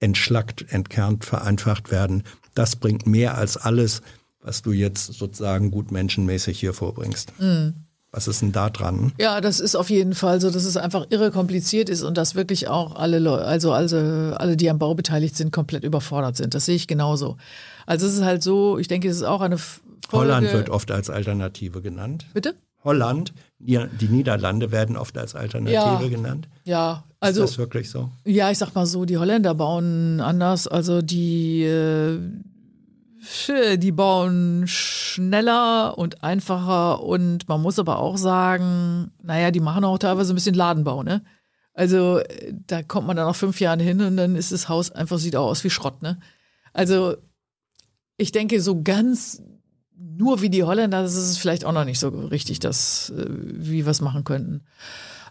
entschlackt, 0.00 0.66
entkernt, 0.68 1.24
vereinfacht 1.24 1.90
werden. 1.90 2.24
Das 2.54 2.76
bringt 2.76 3.06
mehr 3.06 3.38
als 3.38 3.56
alles, 3.56 4.02
was 4.44 4.62
du 4.62 4.72
jetzt 4.72 5.14
sozusagen 5.14 5.70
gut 5.70 5.90
menschenmäßig 5.90 6.60
hier 6.60 6.74
vorbringst. 6.74 7.32
Mhm. 7.40 7.74
Was 8.12 8.28
ist 8.28 8.42
denn 8.42 8.52
da 8.52 8.70
dran? 8.70 9.12
Ja, 9.18 9.40
das 9.40 9.58
ist 9.58 9.74
auf 9.74 9.90
jeden 9.90 10.14
Fall 10.14 10.40
so, 10.40 10.48
dass 10.48 10.64
es 10.64 10.76
einfach 10.76 11.06
irre 11.10 11.32
kompliziert 11.32 11.88
ist 11.88 12.02
und 12.02 12.16
dass 12.16 12.36
wirklich 12.36 12.68
auch 12.68 12.94
alle 12.94 13.18
Leute, 13.18 13.44
also, 13.44 13.72
also 13.72 13.96
alle, 13.96 14.56
die 14.56 14.70
am 14.70 14.78
Bau 14.78 14.94
beteiligt 14.94 15.36
sind, 15.36 15.50
komplett 15.50 15.82
überfordert 15.82 16.36
sind. 16.36 16.54
Das 16.54 16.66
sehe 16.66 16.76
ich 16.76 16.86
genauso. 16.86 17.38
Also 17.86 18.06
es 18.06 18.14
ist 18.14 18.22
halt 18.22 18.44
so, 18.44 18.78
ich 18.78 18.86
denke, 18.86 19.08
es 19.08 19.16
ist 19.16 19.24
auch 19.24 19.40
eine 19.40 19.58
Folge. 19.58 19.82
Holland 20.12 20.52
wird 20.52 20.70
oft 20.70 20.92
als 20.92 21.10
Alternative 21.10 21.82
genannt. 21.82 22.26
Bitte? 22.34 22.54
Holland, 22.84 23.32
die, 23.58 24.08
Niederlande 24.08 24.70
werden 24.70 24.96
oft 24.96 25.18
als 25.18 25.34
Alternative 25.34 25.74
ja, 25.74 26.08
genannt. 26.08 26.48
Ja, 26.64 27.04
also. 27.18 27.42
Ist 27.42 27.52
das 27.52 27.58
wirklich 27.58 27.90
so? 27.90 28.10
Ja, 28.24 28.50
ich 28.50 28.58
sag 28.58 28.74
mal 28.74 28.86
so, 28.86 29.06
die 29.06 29.16
Holländer 29.16 29.54
bauen 29.54 30.20
anders. 30.20 30.68
Also 30.68 31.02
die, 31.02 31.64
äh, 31.64 32.20
die 33.76 33.92
bauen 33.92 34.64
schneller 34.66 35.96
und 35.98 36.22
einfacher 36.22 37.02
und 37.02 37.48
man 37.48 37.62
muss 37.62 37.78
aber 37.78 37.98
auch 37.98 38.16
sagen, 38.16 39.12
naja, 39.22 39.50
die 39.50 39.60
machen 39.60 39.84
auch 39.84 39.98
teilweise 39.98 40.32
ein 40.32 40.36
bisschen 40.36 40.54
Ladenbau, 40.54 41.02
ne? 41.02 41.22
Also 41.72 42.20
da 42.66 42.82
kommt 42.82 43.06
man 43.06 43.16
dann 43.16 43.26
nach 43.26 43.34
fünf 43.36 43.60
Jahren 43.60 43.80
hin 43.80 44.00
und 44.00 44.16
dann 44.16 44.36
ist 44.36 44.52
das 44.52 44.68
Haus 44.68 44.90
einfach, 44.92 45.18
sieht 45.18 45.36
auch 45.36 45.48
aus 45.48 45.64
wie 45.64 45.70
Schrott, 45.70 46.02
ne? 46.02 46.20
Also 46.72 47.16
ich 48.16 48.32
denke, 48.32 48.60
so 48.60 48.82
ganz 48.82 49.42
nur 49.96 50.40
wie 50.42 50.50
die 50.50 50.62
Holländer, 50.62 51.02
das 51.02 51.14
ist 51.14 51.38
vielleicht 51.38 51.64
auch 51.64 51.72
noch 51.72 51.84
nicht 51.84 51.98
so 51.98 52.08
richtig, 52.08 52.60
dass, 52.60 53.10
äh, 53.10 53.26
wie 53.28 53.84
wir 53.84 53.90
es 53.90 54.00
machen 54.00 54.24
könnten. 54.24 54.62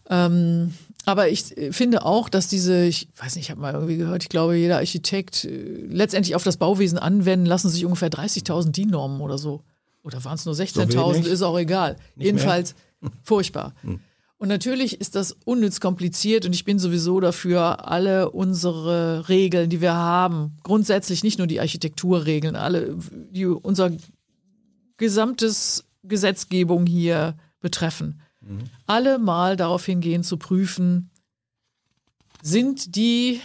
Ähm, 0.10 0.74
aber 1.06 1.30
ich 1.30 1.56
finde 1.72 2.06
auch, 2.06 2.30
dass 2.30 2.48
diese, 2.48 2.86
ich 2.86 3.10
weiß 3.18 3.36
nicht, 3.36 3.46
ich 3.46 3.52
habe 3.52 3.62
mal 3.62 3.74
irgendwie 3.74 3.98
gehört, 3.98 4.24
ich 4.24 4.30
glaube, 4.30 4.56
jeder 4.56 4.78
Architekt 4.78 5.46
äh, 5.46 5.86
letztendlich 5.88 6.36
auf 6.36 6.44
das 6.44 6.58
Bauwesen 6.58 6.98
anwenden, 6.98 7.46
lassen 7.46 7.70
sich 7.70 7.86
ungefähr 7.86 8.10
30.000 8.10 8.72
DIN-Normen 8.72 9.22
oder 9.22 9.38
so. 9.38 9.64
Oder 10.04 10.24
waren 10.24 10.36
es 10.36 10.46
nur 10.46 10.56
16.000, 10.56 11.24
so 11.24 11.30
ist 11.30 11.42
auch 11.42 11.58
egal. 11.58 11.96
Nicht 12.16 12.26
Jedenfalls 12.26 12.76
mehr? 13.02 13.12
furchtbar. 13.24 13.74
Hm. 13.82 14.00
Und 14.38 14.50
natürlich 14.50 15.00
ist 15.00 15.16
das 15.16 15.38
unnütz 15.46 15.80
kompliziert 15.80 16.46
und 16.46 16.54
ich 16.54 16.66
bin 16.66 16.78
sowieso 16.78 17.22
dafür, 17.22 17.88
alle 17.88 18.30
unsere 18.32 19.30
Regeln, 19.30 19.70
die 19.70 19.80
wir 19.80 19.94
haben, 19.94 20.58
grundsätzlich 20.64 21.24
nicht 21.24 21.38
nur 21.38 21.48
die 21.48 21.62
Architekturregeln, 21.62 22.58
alle, 22.58 22.98
die 23.32 23.46
unser 23.46 23.92
gesamtes 24.98 25.86
Gesetzgebung 26.04 26.86
hier 26.86 27.38
betreffen, 27.62 28.20
Mhm. 28.48 28.64
Alle 28.86 29.20
mal 29.20 29.56
darauf 29.56 29.86
hingehen 29.86 30.24
zu 30.24 30.38
prüfen, 30.38 31.10
sind 32.42 32.96
die 32.96 33.42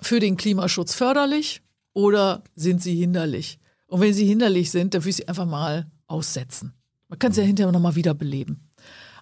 für 0.00 0.20
den 0.20 0.36
Klimaschutz 0.36 0.94
förderlich 0.94 1.62
oder 1.92 2.42
sind 2.54 2.82
sie 2.82 2.96
hinderlich? 2.96 3.58
Und 3.86 4.00
wenn 4.00 4.14
sie 4.14 4.26
hinderlich 4.26 4.70
sind, 4.70 4.94
dann 4.94 5.04
will 5.04 5.10
ich 5.10 5.16
sie 5.16 5.28
einfach 5.28 5.46
mal 5.46 5.90
aussetzen. 6.06 6.72
Man 7.08 7.18
kann 7.18 7.32
sie 7.32 7.40
ja 7.40 7.46
hinterher 7.46 7.72
nochmal 7.72 7.96
wiederbeleben. 7.96 8.70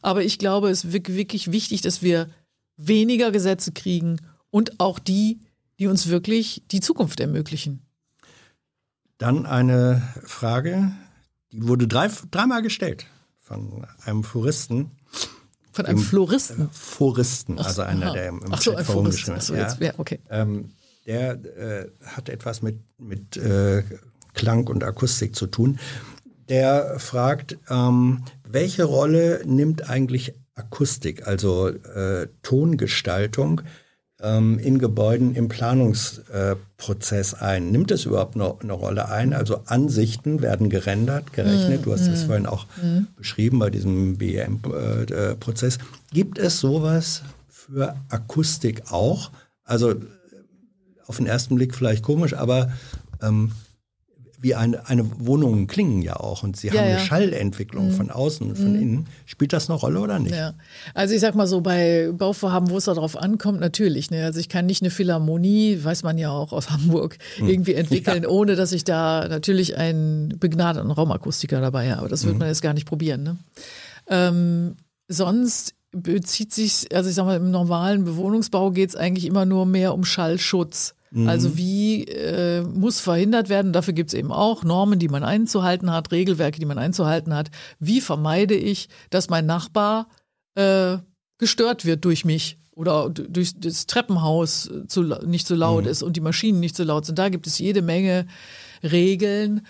Aber 0.03 0.23
ich 0.23 0.39
glaube, 0.39 0.71
es 0.71 0.85
ist 0.85 0.93
wirklich 0.93 1.51
wichtig, 1.51 1.81
dass 1.81 2.03
wir 2.03 2.29
weniger 2.77 3.33
Gesetze 3.33 3.73
kriegen 3.73 4.21
und 4.51 4.79
auch 4.79 4.99
die, 4.99 5.41
die 5.79 5.89
uns 5.89 6.09
wirklich 6.09 6.63
die 6.71 6.81
Zukunft 6.81 7.19
ermöglichen. 7.19 7.83
Dann 9.17 9.47
eine 9.47 10.03
Frage, 10.25 10.93
die 11.51 11.67
wurde 11.67 11.89
drei, 11.89 12.09
dreimal 12.31 12.63
gestellt 12.63 13.07
von 13.49 13.87
einem 14.05 14.25
Floristen. 14.25 14.91
Von 15.73 15.87
einem 15.87 15.99
Floristen? 15.99 16.67
Äh, 16.67 16.69
Floristen, 16.73 17.59
also 17.59 17.83
einer, 17.83 18.07
aha. 18.07 18.13
der 18.13 18.29
im, 18.29 18.43
im 18.43 18.53
Ach 18.53 18.61
so, 18.61 18.75
ein 18.75 18.85
Florist. 18.85 19.31
Ach 19.31 19.41
so, 19.41 19.55
jetzt, 19.55 19.81
ja, 19.81 19.93
okay. 19.97 20.21
Ähm, 20.29 20.73
der 21.07 21.33
äh, 21.33 21.91
hat 22.05 22.29
etwas 22.29 22.61
mit, 22.61 22.81
mit 22.99 23.37
äh, 23.39 23.83
Klang 24.35 24.67
und 24.67 24.85
Akustik 24.85 25.35
zu 25.35 25.47
tun. 25.47 25.79
Der 26.51 26.99
fragt, 26.99 27.59
ähm, 27.71 28.25
welche 28.47 28.85
Rolle 28.85 29.43
nimmt 29.47 29.89
eigentlich 29.89 30.35
Akustik, 30.55 31.27
also 31.27 31.69
äh, 31.69 32.29
Tongestaltung, 32.43 33.63
ähm, 34.21 34.59
in 34.59 34.79
Gebäuden 34.79 35.35
im 35.35 35.49
Planungsprozess 35.49 37.35
ein? 37.35 37.71
Nimmt 37.71 37.91
es 37.91 38.05
überhaupt 38.05 38.37
noch 38.37 38.61
eine 38.61 38.73
Rolle 38.73 39.09
ein? 39.09 39.33
Also 39.33 39.63
Ansichten 39.67 40.43
werden 40.43 40.71
gerendert, 40.71 41.33
gerechnet. 41.33 41.83
Mm, 41.83 41.85
du 41.85 41.93
hast 41.93 42.07
es 42.09 42.25
mm, 42.25 42.27
vorhin 42.27 42.47
auch 42.47 42.67
mm. 42.83 43.07
beschrieben 43.17 43.59
bei 43.59 43.71
diesem 43.71 44.17
BEM-Prozess. 44.19 45.79
Gibt 46.13 46.39
es 46.39 46.61
sowas 46.61 47.23
für 47.49 47.97
Akustik 48.09 48.91
auch? 48.91 49.31
Also 49.65 49.95
auf 51.07 51.17
den 51.17 51.27
ersten 51.27 51.57
Blick 51.57 51.75
vielleicht 51.75 52.03
komisch, 52.03 52.35
aber 52.35 52.73
ähm, 53.23 53.53
wie 54.41 54.55
eine, 54.55 54.87
eine 54.89 55.05
Wohnungen 55.27 55.67
klingen 55.67 56.01
ja 56.01 56.17
auch 56.17 56.43
und 56.45 56.57
sie 56.57 56.69
Ja, 56.69 56.75
haben 56.75 56.81
eine 56.81 56.91
ja. 56.93 56.99
Mhm. 56.99 57.05
Schallentwicklung 57.05 57.91
von 57.91 58.11
außen 58.11 58.49
und 58.49 58.57
von 58.57 58.75
innen. 58.75 59.07
Spielt 59.27 59.53
das 59.53 59.69
eine 59.69 59.79
Rolle 59.79 60.01
oder 60.01 60.19
nicht? 60.19 60.35
Ja, 60.35 60.55
also 60.95 61.15
ich 61.15 61.21
sag 61.21 61.35
mal 61.35 61.47
so, 61.47 61.61
bei 61.61 62.11
Bauvorhaben, 62.13 62.71
wo 62.71 62.77
es 62.77 62.85
darauf 62.85 63.17
ankommt, 63.17 63.59
natürlich. 63.61 64.11
Ne? 64.11 64.25
Also 64.25 64.39
ich 64.39 64.49
kann 64.49 64.67
nicht 64.67 64.83
eine 64.83 64.91
Philharmonie, 64.91 65.83
weiß 65.83 66.05
man 66.05 66.19
ja 66.19 66.31
auch 66.31 66.53
aus 66.53 66.71
Hamburg, 66.71 67.19
irgendwie 67.39 67.75
entwickeln, 67.75 68.25
ohne 68.27 68.55
dass 68.55 68.73
ich 68.73 68.85
da 68.85 69.27
natürlich 69.29 69.77
einen 69.77 70.39
begnadeten 70.39 70.91
Raumakustiker 70.91 71.61
dabei 71.61 71.95
habe. 71.95 72.09
Das 72.09 72.25
wird 72.25 72.39
man 72.39 72.49
jetzt 72.49 72.63
gar 72.63 72.75
nicht 72.75 72.87
probieren. 72.87 73.23
Ne? 73.25 73.39
Ähm, 74.09 74.77
sonst 75.09 75.75
bezieht 75.91 76.53
sich, 76.53 76.95
also 76.95 77.09
ich 77.09 77.17
sag 77.17 77.25
mal, 77.25 77.37
im 77.37 77.51
normalen 77.51 78.05
Bewohnungsbau 78.05 78.71
geht 78.71 78.91
es 78.91 78.97
eigentlich 78.97 79.25
immer 79.25 79.47
nur 79.47 79.67
mehr 79.67 79.95
um 79.95 80.05
Schallschutz. 80.05 80.95
Also 81.27 81.57
wie 81.57 82.05
äh, 82.05 82.63
muss 82.63 83.01
verhindert 83.01 83.49
werden, 83.49 83.73
dafür 83.73 83.95
gibt 83.95 84.11
es 84.11 84.15
eben 84.15 84.31
auch 84.31 84.63
Normen, 84.63 84.99
die 84.99 85.09
man 85.09 85.25
einzuhalten 85.25 85.91
hat, 85.91 86.13
Regelwerke, 86.13 86.61
die 86.61 86.67
man 86.67 86.79
einzuhalten 86.79 87.35
hat. 87.35 87.51
Wie 87.79 88.01
vermeide 88.01 88.55
ich, 88.55 88.89
dass 89.11 89.31
mein 89.31 89.47
Nachbar 89.47 90.09
äh, 90.55 90.99
gestört 91.39 91.85
wird 91.85 92.05
durch 92.05 92.25
mich 92.25 92.59
oder 92.75 93.09
durch 93.11 93.59
das 93.59 93.87
Treppenhaus 93.87 94.71
äh, 94.71 94.87
zu, 94.87 95.03
nicht 95.03 95.47
so 95.47 95.55
laut 95.55 95.87
ist 95.87 96.03
und 96.03 96.17
die 96.17 96.21
Maschinen 96.21 96.61
nicht 96.61 96.77
so 96.77 96.85
laut 96.85 97.07
sind. 97.07 97.19
Da 97.19 97.29
gibt 97.29 97.47
es 97.47 97.59
jede 97.59 97.83
Menge 97.83 98.27
Regeln. 98.83 99.63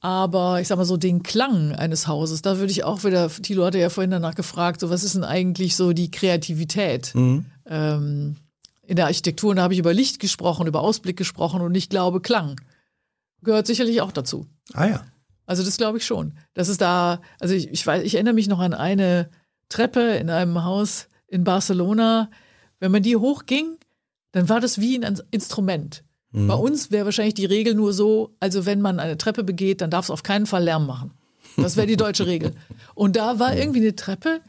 Aber 0.00 0.60
ich 0.60 0.68
sag 0.68 0.76
mal 0.76 0.84
so, 0.84 0.98
den 0.98 1.22
Klang 1.22 1.72
eines 1.72 2.06
Hauses, 2.06 2.42
da 2.42 2.58
würde 2.58 2.70
ich 2.70 2.84
auch 2.84 3.04
wieder, 3.04 3.30
Thilo 3.30 3.64
hatte 3.64 3.78
ja 3.78 3.88
vorhin 3.88 4.10
danach 4.10 4.34
gefragt, 4.34 4.80
so 4.80 4.90
was 4.90 5.02
ist 5.02 5.14
denn 5.14 5.24
eigentlich 5.24 5.76
so 5.76 5.94
die 5.94 6.10
Kreativität 6.10 7.14
ähm, 7.66 8.36
in 8.86 8.96
der 8.96 9.06
Architektur? 9.06 9.50
Und 9.50 9.56
da 9.56 9.62
habe 9.62 9.74
ich 9.74 9.80
über 9.80 9.94
Licht 9.94 10.18
gesprochen, 10.20 10.66
über 10.66 10.80
Ausblick 10.80 11.16
gesprochen 11.16 11.60
und 11.60 11.74
ich 11.74 11.88
glaube, 11.88 12.20
Klang 12.20 12.60
gehört 13.42 13.66
sicherlich 13.66 14.00
auch 14.00 14.12
dazu. 14.12 14.46
Ah 14.72 14.86
ja. 14.86 15.04
Also 15.46 15.62
das 15.62 15.76
glaube 15.76 15.98
ich 15.98 16.06
schon. 16.06 16.32
Das 16.54 16.68
ist 16.68 16.80
da, 16.80 17.20
also 17.38 17.54
ich, 17.54 17.68
ich 17.70 17.86
weiß, 17.86 18.02
ich 18.02 18.14
erinnere 18.14 18.34
mich 18.34 18.48
noch 18.48 18.60
an 18.60 18.72
eine 18.72 19.28
Treppe 19.68 20.00
in 20.00 20.30
einem 20.30 20.64
Haus 20.64 21.08
in 21.26 21.44
Barcelona. 21.44 22.30
Wenn 22.80 22.92
man 22.92 23.02
die 23.02 23.16
hochging, 23.16 23.76
dann 24.32 24.48
war 24.48 24.60
das 24.60 24.80
wie 24.80 24.96
ein 24.96 25.20
Instrument. 25.30 26.02
Bei 26.36 26.54
uns 26.54 26.90
wäre 26.90 27.04
wahrscheinlich 27.04 27.34
die 27.34 27.44
Regel 27.44 27.74
nur 27.74 27.92
so, 27.92 28.34
also 28.40 28.66
wenn 28.66 28.80
man 28.80 28.98
eine 28.98 29.16
Treppe 29.16 29.44
begeht, 29.44 29.80
dann 29.80 29.90
darf 29.90 30.06
es 30.06 30.10
auf 30.10 30.24
keinen 30.24 30.46
Fall 30.46 30.64
Lärm 30.64 30.84
machen. 30.84 31.12
Das 31.56 31.76
wäre 31.76 31.86
die 31.86 31.96
deutsche 31.96 32.26
Regel. 32.26 32.54
Und 32.96 33.14
da 33.14 33.38
war 33.38 33.54
irgendwie 33.56 33.78
eine 33.78 33.94
Treppe, 33.94 34.40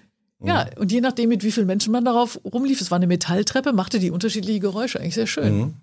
ja, 0.43 0.67
und 0.77 0.91
je 0.91 1.01
nachdem, 1.01 1.29
mit 1.29 1.43
wie 1.43 1.51
vielen 1.51 1.67
Menschen 1.67 1.91
man 1.91 2.05
darauf 2.05 2.39
rumlief, 2.45 2.81
es 2.81 2.91
war 2.91 2.97
eine 2.97 3.07
Metalltreppe, 3.07 3.73
machte 3.73 3.99
die 3.99 4.11
unterschiedliche 4.11 4.59
Geräusche. 4.59 4.99
Eigentlich 4.99 5.15
sehr 5.15 5.27
schön. 5.27 5.75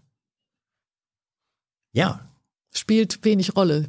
Ja. 1.93 2.21
Spielt 2.75 3.25
wenig 3.25 3.55
Rolle, 3.57 3.89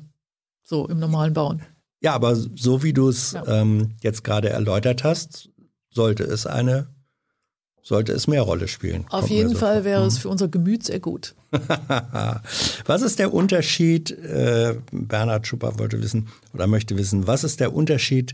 so 0.64 0.88
im 0.88 1.00
normalen 1.00 1.34
Bauen. 1.34 1.62
Ja, 2.02 2.14
aber 2.14 2.36
so 2.36 2.84
wie 2.84 2.92
du 2.94 3.08
es 3.10 3.32
Ja. 3.32 3.46
ähm, 3.48 3.92
jetzt 4.02 4.24
gerade 4.24 4.50
erläutert 4.50 5.04
hast, 5.06 5.50
sollte 5.90 6.24
es 6.24 6.46
eine, 6.46 6.88
sollte 7.82 8.12
es 8.12 8.28
mehr 8.28 8.42
Rolle 8.42 8.68
spielen. 8.68 9.06
Auf 9.10 9.30
jeden 9.30 9.52
so 9.52 9.58
Fall 9.58 9.76
vor. 9.78 9.84
wäre 9.86 10.06
es 10.06 10.18
für 10.18 10.28
unser 10.28 10.50
Gemüt 10.50 10.84
sehr 10.84 11.00
gut. 11.00 11.34
Was 12.86 13.02
ist 13.04 13.20
der 13.20 13.34
Unterschied, 13.34 14.12
äh, 14.12 14.76
Bernhard 14.92 15.48
Schupper 15.48 15.80
wollte 15.80 16.02
wissen 16.02 16.28
oder 16.54 16.68
möchte 16.68 16.98
wissen, 16.98 17.28
was 17.28 17.44
ist 17.44 17.60
der 17.60 17.74
Unterschied 17.74 18.34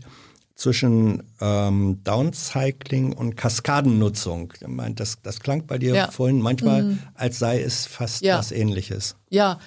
zwischen 0.60 1.22
ähm, 1.40 2.00
Downcycling 2.04 3.14
und 3.14 3.34
Kaskadennutzung? 3.36 4.52
Das, 4.94 5.22
das 5.22 5.40
klang 5.40 5.66
bei 5.66 5.78
dir 5.78 5.94
Ja. 5.94 6.06
Mhm. 6.08 6.10
vorhin 6.12 6.40
manchmal, 6.42 6.98
als 7.14 7.38
sei 7.38 7.62
es 7.62 7.86
fast 7.86 8.22
Ja. 8.22 8.38
was 8.38 8.52
ähnliches. 8.52 9.16
Ja, 9.30 9.58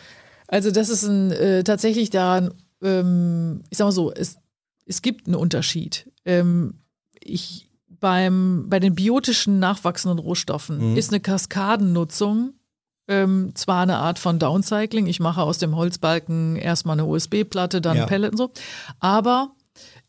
also 0.48 0.70
das 0.70 0.90
ist 0.90 1.04
ein, 1.04 1.32
äh, 1.32 1.64
tatsächlich 1.64 2.12
da, 2.12 2.50
ähm, 2.84 3.64
ich 3.72 3.78
sag 3.80 3.86
mal 3.86 3.92
so, 3.92 4.14
es, 4.14 4.38
es 4.86 5.02
gibt 5.02 5.26
einen 5.26 5.36
Unterschied. 5.36 6.12
Ähm, 6.26 6.76
ich, 7.20 7.70
beim, 7.88 8.66
bei 8.70 8.80
den 8.80 8.94
biotischen 8.94 9.58
nachwachsenden 9.58 10.20
Rohstoffen 10.20 10.96
ist 10.96 11.10
eine 11.12 11.22
Kaskadennutzung 11.22 12.54
ähm, 13.08 13.52
zwar 13.56 13.82
eine 13.82 13.98
Art 13.98 14.18
von 14.20 14.40
Downcycling, 14.40 15.08
ich 15.08 15.20
mache 15.20 15.42
aus 15.42 15.58
dem 15.58 15.76
Holzbalken 15.76 16.56
erstmal 16.56 16.94
eine 16.98 17.06
USB-Platte, 17.06 17.82
dann 17.82 17.98
Ja. 17.98 18.06
Pellet 18.06 18.32
und 18.32 18.38
so, 18.38 18.52
aber 19.00 19.52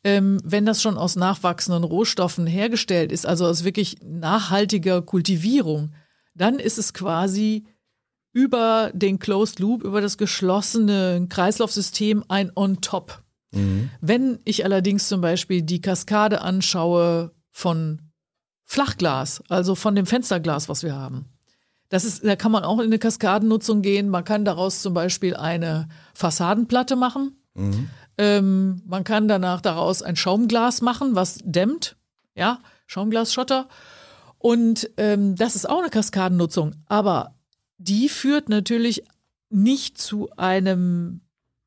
ähm, 0.05 0.41
wenn 0.45 0.67
das 0.67 0.83
schon 0.83 0.99
aus 0.99 1.17
nachwachsenden 1.17 1.85
Rohstoffen 1.85 2.47
hergestellt 2.47 3.11
ist, 3.11 3.27
also 3.27 3.47
aus 3.47 3.65
wirklich 3.65 3.97
nachhaltiger 4.05 5.03
Kultivierung, 5.03 5.93
dann 6.35 6.59
ist 6.59 6.79
es 6.79 6.93
quasi 6.93 7.65
über 8.33 8.91
den 8.93 9.19
Closed 9.19 9.61
Loop, 9.61 9.83
über 9.83 10.01
das 10.01 10.19
geschlossene 10.19 11.27
Kreislaufsystem 11.29 12.25
ein 12.29 12.53
On-Top. 12.55 13.23
Wenn 14.01 14.41
ich 14.45 14.65
allerdings 14.65 15.09
zum 15.09 15.21
Beispiel 15.21 15.63
die 15.63 15.81
Kaskade 15.81 16.43
anschaue 16.43 17.33
von 17.51 18.03
Flachglas, 18.65 19.43
also 19.49 19.75
von 19.75 19.95
dem 19.95 20.07
Fensterglas, 20.07 20.69
was 20.69 20.83
wir 20.83 20.95
haben, 20.95 21.27
das 21.89 22.05
ist, 22.05 22.25
da 22.25 22.35
kann 22.35 22.51
man 22.51 22.65
auch 22.65 22.81
in 22.81 22.87
eine 22.87 22.99
Kaskadennutzung 22.99 23.81
gehen. 23.81 24.09
Man 24.09 24.25
kann 24.25 24.45
daraus 24.45 24.83
zum 24.83 24.95
Beispiel 24.95 25.37
eine 25.37 25.89
Fassadenplatte 26.13 26.97
machen. 26.97 27.37
Ähm, 28.19 28.83
man 28.87 29.05
kann 29.05 29.29
danach 29.29 29.61
daraus 29.61 30.03
ein 30.03 30.17
Schaumglas 30.17 30.81
machen, 30.81 31.15
was 31.15 31.39
dämmt. 31.45 31.97
Ja, 32.35 32.61
Schaumglasschotter. 32.87 33.69
Und 34.39 34.91
ähm, 34.97 35.37
das 35.37 35.57
ist 35.57 35.69
auch 35.69 35.81
eine 35.81 35.91
Kaskadennutzung. 35.91 36.75
Aber 36.87 37.35
die 37.79 38.09
führt 38.09 38.49
natürlich 38.49 39.05
nicht 39.51 39.99
zu 39.99 40.31
einem 40.37 41.21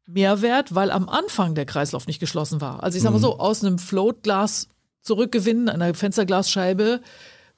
Mehrwert, 0.05 0.73
weil 0.73 0.91
am 0.91 1.09
Anfang 1.09 1.53
der 1.55 1.65
Kreislauf 1.65 2.07
nicht 2.07 2.19
geschlossen 2.19 2.61
war. 2.61 2.83
Also 2.83 2.97
ich 2.97 3.03
sage 3.03 3.13
mal 3.13 3.19
so, 3.19 3.39
aus 3.39 3.63
einem 3.63 3.77
Floatglas 3.77 4.69
zurückgewinnen, 5.01 5.69
einer 5.69 5.93
Fensterglasscheibe, 5.93 7.01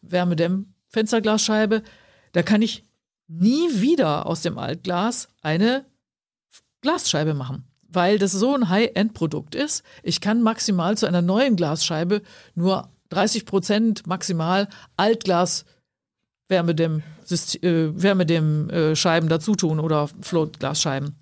Wärmedämm-Fensterglasscheibe, 0.02 1.84
da 2.32 2.44
kann 2.44 2.62
ich 2.62 2.84
nie 3.28 3.82
wieder 3.82 4.26
aus 4.26 4.42
dem 4.42 4.58
Altglas 4.58 5.30
eine 5.42 5.86
Glasscheibe 6.82 7.34
machen, 7.34 7.66
weil 7.92 8.20
das 8.20 8.32
so 8.32 8.54
ein 8.56 8.70
High-End-Produkt 8.70 9.56
ist. 9.56 9.84
Ich 10.04 10.22
kann 10.22 10.42
maximal 10.42 10.98
zu 10.98 11.06
einer 11.06 11.22
neuen 11.22 11.56
Glasscheibe 11.56 12.22
nur 12.56 12.90
30 13.10 13.46
Prozent 13.46 14.08
maximal 14.08 14.68
Altglas 14.98 15.66
Wärmedämm, 16.48 17.04
äh, 17.30 17.68
Wärmedämm 17.94 18.70
äh, 18.70 18.96
Scheiben 18.96 19.30
dazu 19.30 19.56
tun 19.56 19.80
oder 19.80 20.10
Floatglasscheiben. 20.22 21.16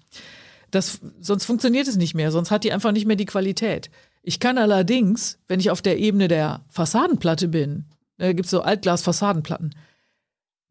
Das, 0.71 0.99
sonst 1.21 1.45
funktioniert 1.45 1.87
es 1.87 1.95
nicht 1.95 2.13
mehr, 2.13 2.31
sonst 2.31 2.51
hat 2.51 2.63
die 2.63 2.71
einfach 2.71 2.91
nicht 2.91 3.05
mehr 3.05 3.15
die 3.15 3.25
Qualität. 3.25 3.89
Ich 4.21 4.39
kann 4.39 4.57
allerdings, 4.57 5.39
wenn 5.47 5.59
ich 5.59 5.71
auf 5.71 5.81
der 5.81 5.99
Ebene 5.99 6.27
der 6.27 6.65
Fassadenplatte 6.69 7.47
bin, 7.47 7.85
da 8.17 8.33
gibt 8.33 8.45
es 8.45 8.51
so 8.51 8.61
Altglas-Fassadenplatten, 8.61 9.73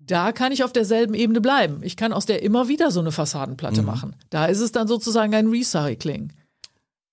da 0.06 0.32
kann 0.32 0.52
ich 0.52 0.64
auf 0.64 0.72
derselben 0.72 1.14
Ebene 1.14 1.40
bleiben. 1.40 1.80
Ich 1.82 1.96
kann 1.96 2.12
aus 2.12 2.26
der 2.26 2.42
immer 2.42 2.68
wieder 2.68 2.90
so 2.90 3.00
eine 3.00 3.12
Fassadenplatte 3.12 3.82
machen. 3.82 4.16
Da 4.30 4.46
ist 4.46 4.60
es 4.60 4.72
dann 4.72 4.88
sozusagen 4.88 5.34
ein 5.34 5.48
Recycling. 5.48 6.32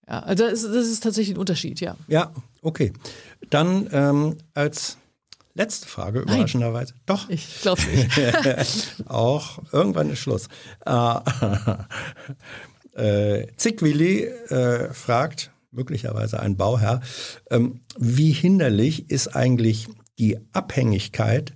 Ja, 0.07 0.19
also 0.19 0.43
das 0.43 0.63
ist, 0.63 0.75
das 0.75 0.87
ist 0.87 1.03
tatsächlich 1.03 1.35
ein 1.35 1.39
Unterschied, 1.39 1.79
ja. 1.79 1.95
Ja, 2.07 2.31
okay. 2.61 2.93
Dann 3.49 3.87
ähm, 3.91 4.37
als 4.53 4.97
letzte 5.53 5.87
Frage, 5.87 6.19
überraschenderweise. 6.19 6.93
Doch, 7.05 7.29
Ich 7.29 7.61
glaube 7.61 7.81
nicht. 7.83 9.03
auch 9.07 9.59
irgendwann 9.71 10.09
ist 10.09 10.19
Schluss. 10.19 10.47
Äh, 12.95 13.39
äh, 13.41 13.47
Zickwilli 13.57 14.25
äh, 14.25 14.93
fragt, 14.93 15.51
möglicherweise 15.71 16.39
ein 16.39 16.57
Bauherr, 16.57 17.01
ähm, 17.49 17.79
wie 17.97 18.31
hinderlich 18.31 19.09
ist 19.09 19.35
eigentlich 19.35 19.87
die 20.19 20.37
Abhängigkeit 20.53 21.53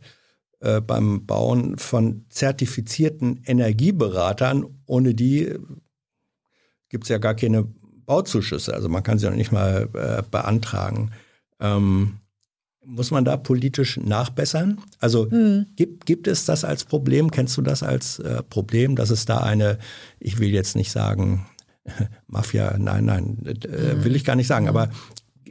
äh, 0.59 0.81
beim 0.81 1.25
Bauen 1.25 1.77
von 1.77 2.25
zertifizierten 2.29 3.43
Energieberatern, 3.45 4.65
ohne 4.85 5.13
die 5.13 5.53
gibt 6.89 7.03
es 7.03 7.09
ja 7.09 7.17
gar 7.17 7.35
keine 7.35 7.67
Bauzuschüsse. 8.05 8.73
Also 8.73 8.89
man 8.89 9.03
kann 9.03 9.19
sie 9.19 9.29
noch 9.29 9.35
nicht 9.35 9.51
mal 9.51 9.89
äh, 9.93 10.23
beantragen. 10.29 11.11
Ähm, 11.59 12.19
muss 12.83 13.11
man 13.11 13.25
da 13.25 13.35
politisch 13.35 13.97
nachbessern? 13.97 14.79
Also 14.99 15.27
gibt, 15.75 16.05
gibt 16.05 16.25
es 16.25 16.45
das 16.45 16.63
als 16.63 16.85
Problem? 16.85 17.31
Kennst 17.31 17.57
du 17.57 17.61
das 17.61 17.83
als 17.83 18.19
äh, 18.19 18.41
Problem, 18.43 18.95
dass 18.95 19.09
es 19.09 19.25
da 19.25 19.39
eine, 19.39 19.77
ich 20.19 20.39
will 20.39 20.49
jetzt 20.49 20.77
nicht 20.77 20.91
sagen, 20.91 21.45
Mafia, 22.27 22.77
nein, 22.77 23.05
nein, 23.05 23.45
äh, 23.45 24.03
will 24.03 24.15
ich 24.15 24.23
gar 24.23 24.37
nicht 24.37 24.47
sagen, 24.47 24.69
aber 24.69 24.89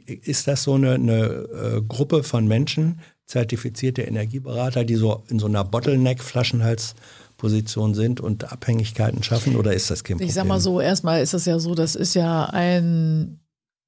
ist 0.05 0.47
das 0.47 0.63
so 0.63 0.73
eine, 0.73 0.93
eine 0.93 1.23
äh, 1.23 1.81
Gruppe 1.87 2.23
von 2.23 2.47
Menschen, 2.47 3.01
zertifizierte 3.27 4.01
Energieberater, 4.03 4.85
die 4.85 4.95
so 4.95 5.23
in 5.27 5.37
so 5.37 5.47
einer 5.47 5.65
Bottleneck-Flaschenhals-Position 5.65 7.93
sind 7.93 8.21
und 8.21 8.51
Abhängigkeiten 8.51 9.21
schaffen 9.21 9.57
oder 9.57 9.73
ist 9.73 9.91
das 9.91 10.03
kein 10.03 10.15
Problem? 10.15 10.29
Ich 10.29 10.33
sag 10.33 10.47
mal 10.47 10.59
so, 10.59 10.81
erstmal 10.81 11.21
ist 11.21 11.33
es 11.33 11.45
ja 11.45 11.59
so, 11.59 11.75
das 11.75 11.95
ist 11.95 12.15
ja 12.15 12.45
ein 12.45 13.39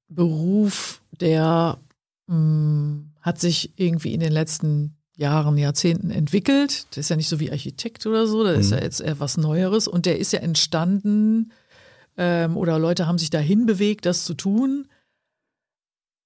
Beruf, 0.08 1.00
der 1.20 1.78
mh, 2.26 3.00
hat 3.22 3.40
sich 3.40 3.72
irgendwie 3.76 4.12
in 4.12 4.20
den 4.20 4.32
letzten 4.32 4.96
Jahren, 5.16 5.56
Jahrzehnten 5.58 6.10
entwickelt. 6.10 6.86
Das 6.90 6.98
ist 6.98 7.10
ja 7.10 7.16
nicht 7.16 7.28
so 7.28 7.40
wie 7.40 7.50
Architekt 7.50 8.06
oder 8.06 8.26
so, 8.26 8.44
das 8.44 8.58
ist 8.58 8.72
ja 8.72 8.80
jetzt 8.80 9.00
eher 9.00 9.18
was 9.20 9.38
Neueres 9.38 9.88
und 9.88 10.06
der 10.06 10.18
ist 10.18 10.32
ja 10.32 10.40
entstanden 10.40 11.52
ähm, 12.16 12.56
oder 12.56 12.78
Leute 12.78 13.06
haben 13.06 13.18
sich 13.18 13.30
dahin 13.30 13.64
bewegt, 13.64 14.04
das 14.04 14.24
zu 14.24 14.34
tun, 14.34 14.88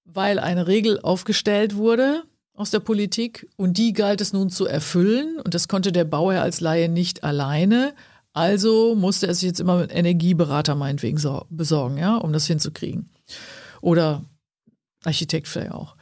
weil 0.05 0.39
eine 0.41 0.67
Regel 0.67 0.99
aufgestellt 1.01 1.77
wurde 1.77 2.25
aus 2.55 2.71
der 2.71 2.81
Politik 2.81 3.49
und 3.57 3.79
die 3.79 3.93
galt 3.93 4.21
es 4.21 4.33
nun 4.33 4.49
zu 4.49 4.67
erfüllen 4.67 5.39
und 5.45 5.55
das 5.55 5.69
konnte 5.69 5.93
der 5.93 6.05
Bauherr 6.05 6.43
als 6.43 6.61
Laie 6.61 6.89
nicht 6.89 7.25
alleine. 7.25 7.93
Also 8.33 8.95
musste 8.95 9.27
er 9.27 9.35
sich 9.35 9.49
jetzt 9.49 9.61
immer 9.61 9.79
mit 9.79 9.95
Energieberater 9.95 10.75
meinetwegen 10.75 11.21
besorgen, 11.51 11.99
ja, 11.99 12.17
um 12.17 12.33
das 12.33 12.47
hinzukriegen. 12.47 13.11
Oder 13.81 14.25
Architekt 15.05 15.49
vielleicht 15.49 15.73
auch. 15.73 15.97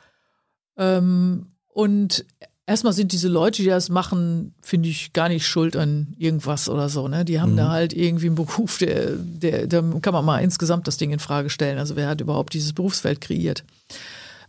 Ähm, 0.77 1.47
und 1.69 2.25
erstmal 2.67 2.93
sind 2.93 3.13
diese 3.13 3.29
Leute, 3.29 3.63
die 3.63 3.69
das 3.69 3.89
machen, 3.89 4.55
finde 4.63 4.89
ich, 4.89 5.13
gar 5.13 5.29
nicht 5.29 5.47
schuld 5.47 5.77
an 5.77 6.15
irgendwas 6.19 6.69
oder 6.69 6.89
so. 6.89 7.09
Ne? 7.09 7.25
Die 7.25 7.41
haben 7.41 7.53
mhm. 7.53 7.59
da 7.59 7.71
halt 7.71 7.93
irgendwie 7.93 8.27
einen 8.27 8.35
Beruf, 8.35 8.79
der, 8.79 9.17
der, 9.17 9.67
da 9.67 9.83
kann 10.01 10.15
man 10.15 10.25
mal 10.25 10.39
insgesamt 10.39 10.87
das 10.87 10.97
Ding 10.97 11.13
in 11.13 11.19
Frage 11.19 11.51
stellen. 11.51 11.79
Also 11.79 11.97
wer 11.97 12.09
hat 12.09 12.21
überhaupt 12.21 12.55
dieses 12.55 12.73
Berufsfeld 12.73 13.21
kreiert? 13.21 13.65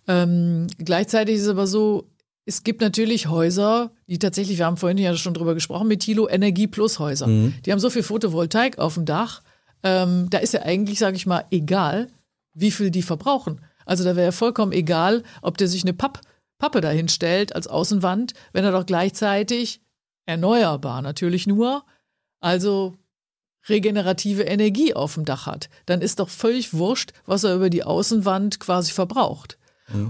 Ähm, 0.07 0.67
gleichzeitig 0.77 1.35
ist 1.35 1.43
es 1.43 1.49
aber 1.49 1.67
so, 1.67 2.09
es 2.45 2.63
gibt 2.63 2.81
natürlich 2.81 3.27
Häuser, 3.27 3.91
die 4.07 4.19
tatsächlich, 4.19 4.57
wir 4.57 4.65
haben 4.65 4.77
vorhin 4.77 4.97
ja 4.97 5.15
schon 5.15 5.33
drüber 5.33 5.53
gesprochen, 5.53 5.87
mit 5.87 6.01
Tilo, 6.01 6.27
Energie 6.27 6.67
Plus 6.67 6.99
Häuser. 6.99 7.27
Mhm. 7.27 7.53
Die 7.65 7.71
haben 7.71 7.79
so 7.79 7.89
viel 7.89 8.03
Photovoltaik 8.03 8.79
auf 8.79 8.95
dem 8.95 9.05
Dach, 9.05 9.41
ähm, 9.83 10.29
da 10.29 10.37
ist 10.39 10.53
ja 10.53 10.63
eigentlich, 10.63 10.99
sage 10.99 11.15
ich 11.15 11.25
mal, 11.25 11.45
egal, 11.51 12.07
wie 12.53 12.71
viel 12.71 12.89
die 12.89 13.01
verbrauchen. 13.01 13.61
Also 13.85 14.03
da 14.03 14.15
wäre 14.15 14.27
ja 14.27 14.31
vollkommen 14.31 14.71
egal, 14.71 15.23
ob 15.41 15.57
der 15.57 15.67
sich 15.67 15.83
eine 15.83 15.93
Papp 15.93 16.21
Pappe 16.59 16.79
dahin 16.79 17.09
stellt 17.09 17.53
als 17.55 17.67
Außenwand, 17.67 18.33
wenn 18.53 18.63
er 18.63 18.71
doch 18.71 18.85
gleichzeitig 18.85 19.81
erneuerbar 20.25 21.01
natürlich 21.01 21.45
nur, 21.45 21.83
also 22.39 22.95
regenerative 23.67 24.43
Energie 24.43 24.93
auf 24.93 25.15
dem 25.15 25.25
Dach 25.25 25.45
hat. 25.45 25.69
Dann 25.85 26.01
ist 26.01 26.19
doch 26.19 26.29
völlig 26.29 26.73
wurscht, 26.73 27.11
was 27.25 27.43
er 27.43 27.55
über 27.55 27.69
die 27.69 27.83
Außenwand 27.83 28.61
quasi 28.61 28.93
verbraucht. 28.93 29.57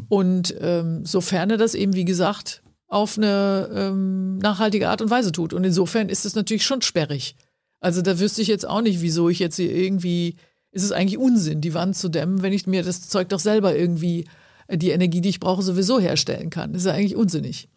Und 0.09 0.55
ähm, 0.59 1.05
sofern 1.05 1.49
er 1.49 1.57
das 1.57 1.73
eben, 1.75 1.93
wie 1.93 2.05
gesagt, 2.05 2.61
auf 2.87 3.17
eine 3.17 3.69
ähm, 3.73 4.37
nachhaltige 4.37 4.89
Art 4.89 5.01
und 5.01 5.09
Weise 5.09 5.31
tut. 5.31 5.53
Und 5.53 5.63
insofern 5.63 6.09
ist 6.09 6.25
es 6.25 6.35
natürlich 6.35 6.63
schon 6.63 6.81
sperrig. 6.81 7.35
Also 7.79 8.01
da 8.01 8.19
wüsste 8.19 8.41
ich 8.41 8.47
jetzt 8.47 8.67
auch 8.67 8.81
nicht, 8.81 9.01
wieso 9.01 9.29
ich 9.29 9.39
jetzt 9.39 9.55
hier 9.55 9.75
irgendwie, 9.75 10.35
ist 10.71 10.83
es 10.83 10.91
eigentlich 10.91 11.17
Unsinn, 11.17 11.59
die 11.59 11.73
Wand 11.73 11.97
zu 11.97 12.07
dämmen, 12.07 12.43
wenn 12.43 12.53
ich 12.53 12.67
mir 12.67 12.83
das 12.83 13.09
Zeug 13.09 13.29
doch 13.29 13.39
selber 13.39 13.75
irgendwie 13.75 14.25
die 14.71 14.91
Energie, 14.91 15.21
die 15.21 15.29
ich 15.29 15.39
brauche, 15.39 15.61
sowieso 15.61 15.99
herstellen 15.99 16.49
kann. 16.49 16.73
Das 16.73 16.83
ist 16.83 16.87
ja 16.87 16.93
eigentlich 16.93 17.15
unsinnig. 17.15 17.67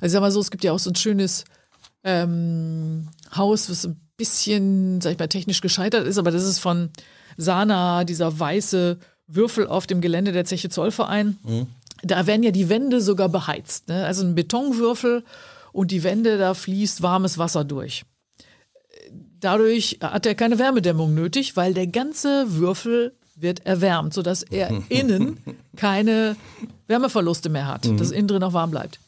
Also 0.00 0.14
sag 0.14 0.20
mal 0.20 0.30
so, 0.30 0.40
es 0.40 0.50
gibt 0.50 0.64
ja 0.64 0.72
auch 0.72 0.78
so 0.78 0.90
ein 0.90 0.96
schönes 0.96 1.44
ähm, 2.04 3.08
Haus, 3.34 3.68
was 3.68 3.84
ein 3.84 4.00
bisschen, 4.16 5.00
sag 5.00 5.12
ich 5.12 5.18
mal, 5.18 5.28
technisch 5.28 5.60
gescheitert 5.60 6.06
ist, 6.06 6.18
aber 6.18 6.30
das 6.30 6.44
ist 6.44 6.58
von 6.58 6.90
Sana, 7.36 8.04
dieser 8.04 8.38
weiße 8.38 8.98
Würfel 9.34 9.66
auf 9.66 9.86
dem 9.86 10.00
Gelände 10.00 10.32
der 10.32 10.44
Zeche 10.44 10.68
Zollverein. 10.68 11.38
Mhm. 11.44 11.66
Da 12.02 12.26
werden 12.26 12.42
ja 12.42 12.50
die 12.50 12.68
Wände 12.68 13.00
sogar 13.00 13.28
beheizt. 13.28 13.88
Ne? 13.88 14.04
Also 14.04 14.24
ein 14.24 14.34
Betonwürfel 14.34 15.24
und 15.72 15.90
die 15.90 16.02
Wände, 16.02 16.38
da 16.38 16.54
fließt 16.54 17.02
warmes 17.02 17.38
Wasser 17.38 17.64
durch. 17.64 18.04
Dadurch 19.40 19.98
hat 20.00 20.26
er 20.26 20.34
keine 20.34 20.58
Wärmedämmung 20.58 21.14
nötig, 21.14 21.56
weil 21.56 21.74
der 21.74 21.86
ganze 21.86 22.54
Würfel 22.54 23.14
wird 23.36 23.66
erwärmt, 23.66 24.14
sodass 24.14 24.42
er 24.42 24.70
innen 24.88 25.38
keine 25.76 26.36
Wärmeverluste 26.86 27.48
mehr 27.48 27.66
hat, 27.66 27.86
mhm. 27.86 27.96
dass 27.96 28.10
innen 28.10 28.28
drin 28.28 28.42
auch 28.42 28.52
warm 28.52 28.70
bleibt. 28.70 28.98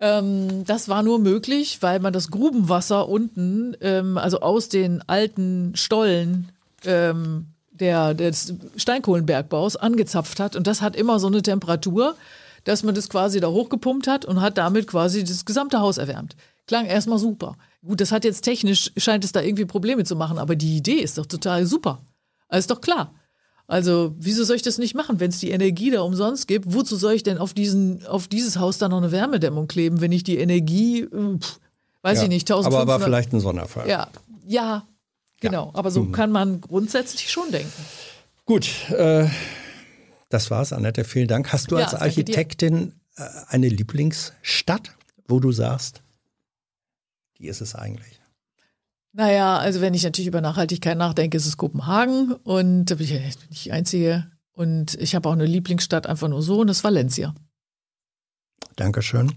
Ähm, 0.00 0.64
das 0.64 0.88
war 0.88 1.02
nur 1.02 1.18
möglich, 1.18 1.78
weil 1.80 2.00
man 2.00 2.12
das 2.12 2.30
Grubenwasser 2.30 3.08
unten, 3.08 3.74
ähm, 3.80 4.18
also 4.18 4.40
aus 4.40 4.68
den 4.68 5.02
alten 5.08 5.72
Stollen 5.74 6.52
ähm, 6.84 7.46
der, 7.80 8.14
des 8.14 8.54
Steinkohlenbergbaus 8.76 9.76
angezapft 9.76 10.40
hat. 10.40 10.56
Und 10.56 10.66
das 10.66 10.82
hat 10.82 10.96
immer 10.96 11.18
so 11.18 11.26
eine 11.26 11.42
Temperatur, 11.42 12.16
dass 12.64 12.82
man 12.82 12.94
das 12.94 13.08
quasi 13.08 13.40
da 13.40 13.48
hochgepumpt 13.48 14.06
hat 14.06 14.24
und 14.24 14.40
hat 14.40 14.58
damit 14.58 14.86
quasi 14.86 15.24
das 15.24 15.44
gesamte 15.44 15.80
Haus 15.80 15.98
erwärmt. 15.98 16.36
Klang 16.66 16.86
erstmal 16.86 17.18
super. 17.18 17.56
Gut, 17.86 18.00
das 18.00 18.10
hat 18.10 18.24
jetzt 18.24 18.42
technisch, 18.42 18.90
scheint 18.96 19.24
es 19.24 19.32
da 19.32 19.40
irgendwie 19.40 19.64
Probleme 19.64 20.04
zu 20.04 20.16
machen, 20.16 20.38
aber 20.38 20.56
die 20.56 20.76
Idee 20.76 20.96
ist 21.00 21.16
doch 21.16 21.26
total 21.26 21.64
super. 21.66 22.00
Also 22.48 22.60
ist 22.60 22.70
doch 22.70 22.80
klar. 22.80 23.12
Also, 23.68 24.14
wieso 24.18 24.44
soll 24.44 24.56
ich 24.56 24.62
das 24.62 24.78
nicht 24.78 24.94
machen, 24.94 25.18
wenn 25.18 25.30
es 25.30 25.40
die 25.40 25.50
Energie 25.50 25.90
da 25.90 26.02
umsonst 26.02 26.46
gibt? 26.46 26.72
Wozu 26.72 26.96
soll 26.96 27.14
ich 27.14 27.24
denn 27.24 27.38
auf, 27.38 27.52
diesen, 27.52 28.06
auf 28.06 28.28
dieses 28.28 28.58
Haus 28.58 28.78
da 28.78 28.88
noch 28.88 28.98
eine 28.98 29.10
Wärmedämmung 29.10 29.66
kleben, 29.66 30.00
wenn 30.00 30.12
ich 30.12 30.22
die 30.22 30.38
Energie, 30.38 31.00
äh, 31.00 31.38
pff, 31.38 31.58
weiß 32.02 32.18
ja, 32.18 32.24
ich 32.24 32.28
nicht, 32.28 32.50
1500. 32.50 32.82
Aber, 32.82 32.94
aber 32.94 33.04
vielleicht 33.04 33.32
ein 33.32 33.40
Sonderfall. 33.40 33.88
Ja, 33.88 34.08
ja, 34.46 34.86
genau. 35.40 35.66
Ja. 35.66 35.74
Aber 35.74 35.90
so 35.90 36.02
mhm. 36.02 36.12
kann 36.12 36.30
man 36.30 36.60
grundsätzlich 36.60 37.30
schon 37.30 37.50
denken. 37.50 37.72
Gut, 38.44 38.90
äh, 38.90 39.28
das 40.28 40.50
war's, 40.50 40.72
Annette. 40.72 41.04
Vielen 41.04 41.28
Dank. 41.28 41.52
Hast 41.52 41.70
du 41.70 41.78
ja, 41.78 41.84
als 41.84 41.94
Architektin 41.94 42.94
äh, 43.16 43.24
eine 43.48 43.68
Lieblingsstadt, 43.68 44.96
wo 45.26 45.40
du 45.40 45.52
sagst, 45.52 46.02
die 47.38 47.48
ist 47.48 47.60
es 47.60 47.74
eigentlich? 47.74 48.20
Naja, 49.12 49.56
also 49.58 49.80
wenn 49.80 49.94
ich 49.94 50.04
natürlich 50.04 50.28
über 50.28 50.42
Nachhaltigkeit 50.42 50.98
nachdenke, 50.98 51.38
ist 51.38 51.46
es 51.46 51.56
Kopenhagen 51.56 52.32
und 52.32 52.86
da 52.86 52.96
bin 52.96 53.04
ich 53.04 53.12
ja 53.12 53.20
nicht 53.20 53.64
die 53.64 53.72
Einzige. 53.72 54.30
Und 54.52 54.94
ich 54.94 55.14
habe 55.14 55.28
auch 55.28 55.32
eine 55.32 55.46
Lieblingsstadt 55.46 56.06
einfach 56.06 56.28
nur 56.28 56.42
so 56.42 56.60
und 56.60 56.66
das 56.66 56.78
ist 56.78 56.84
Valencia. 56.84 57.34
Dankeschön. 58.76 59.32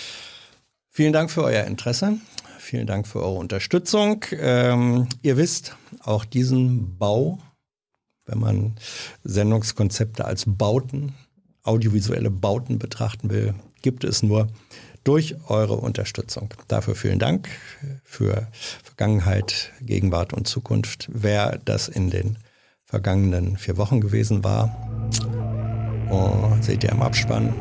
Vielen 0.90 1.12
Dank 1.12 1.30
für 1.30 1.42
euer 1.42 1.64
Interesse. 1.64 2.18
Vielen 2.68 2.86
Dank 2.86 3.06
für 3.06 3.22
eure 3.22 3.38
Unterstützung. 3.38 4.26
Ähm, 4.32 5.06
ihr 5.22 5.38
wisst, 5.38 5.74
auch 6.02 6.26
diesen 6.26 6.98
Bau, 6.98 7.38
wenn 8.26 8.38
man 8.40 8.76
Sendungskonzepte 9.24 10.26
als 10.26 10.44
Bauten, 10.46 11.14
audiovisuelle 11.62 12.28
Bauten 12.28 12.78
betrachten 12.78 13.30
will, 13.30 13.54
gibt 13.80 14.04
es 14.04 14.22
nur 14.22 14.48
durch 15.02 15.36
eure 15.46 15.76
Unterstützung. 15.76 16.52
Dafür 16.68 16.94
vielen 16.94 17.18
Dank 17.18 17.48
für 18.04 18.48
Vergangenheit, 18.84 19.72
Gegenwart 19.80 20.34
und 20.34 20.46
Zukunft. 20.46 21.08
Wer 21.10 21.56
das 21.64 21.88
in 21.88 22.10
den 22.10 22.36
vergangenen 22.84 23.56
vier 23.56 23.78
Wochen 23.78 24.02
gewesen 24.02 24.44
war, 24.44 25.08
oh, 26.10 26.54
seht 26.60 26.84
ihr 26.84 26.92
im 26.92 27.00
Abspann. 27.00 27.54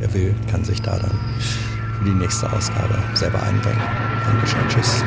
Wer 0.00 0.12
will, 0.14 0.34
kann 0.50 0.64
sich 0.64 0.82
da 0.82 0.98
dann 0.98 1.16
für 1.98 2.04
die 2.04 2.14
nächste 2.14 2.50
Ausgabe 2.52 2.94
selber 3.14 3.42
einbringen. 3.42 3.82
Dankeschön, 4.24 4.68
tschüss. 4.68 5.04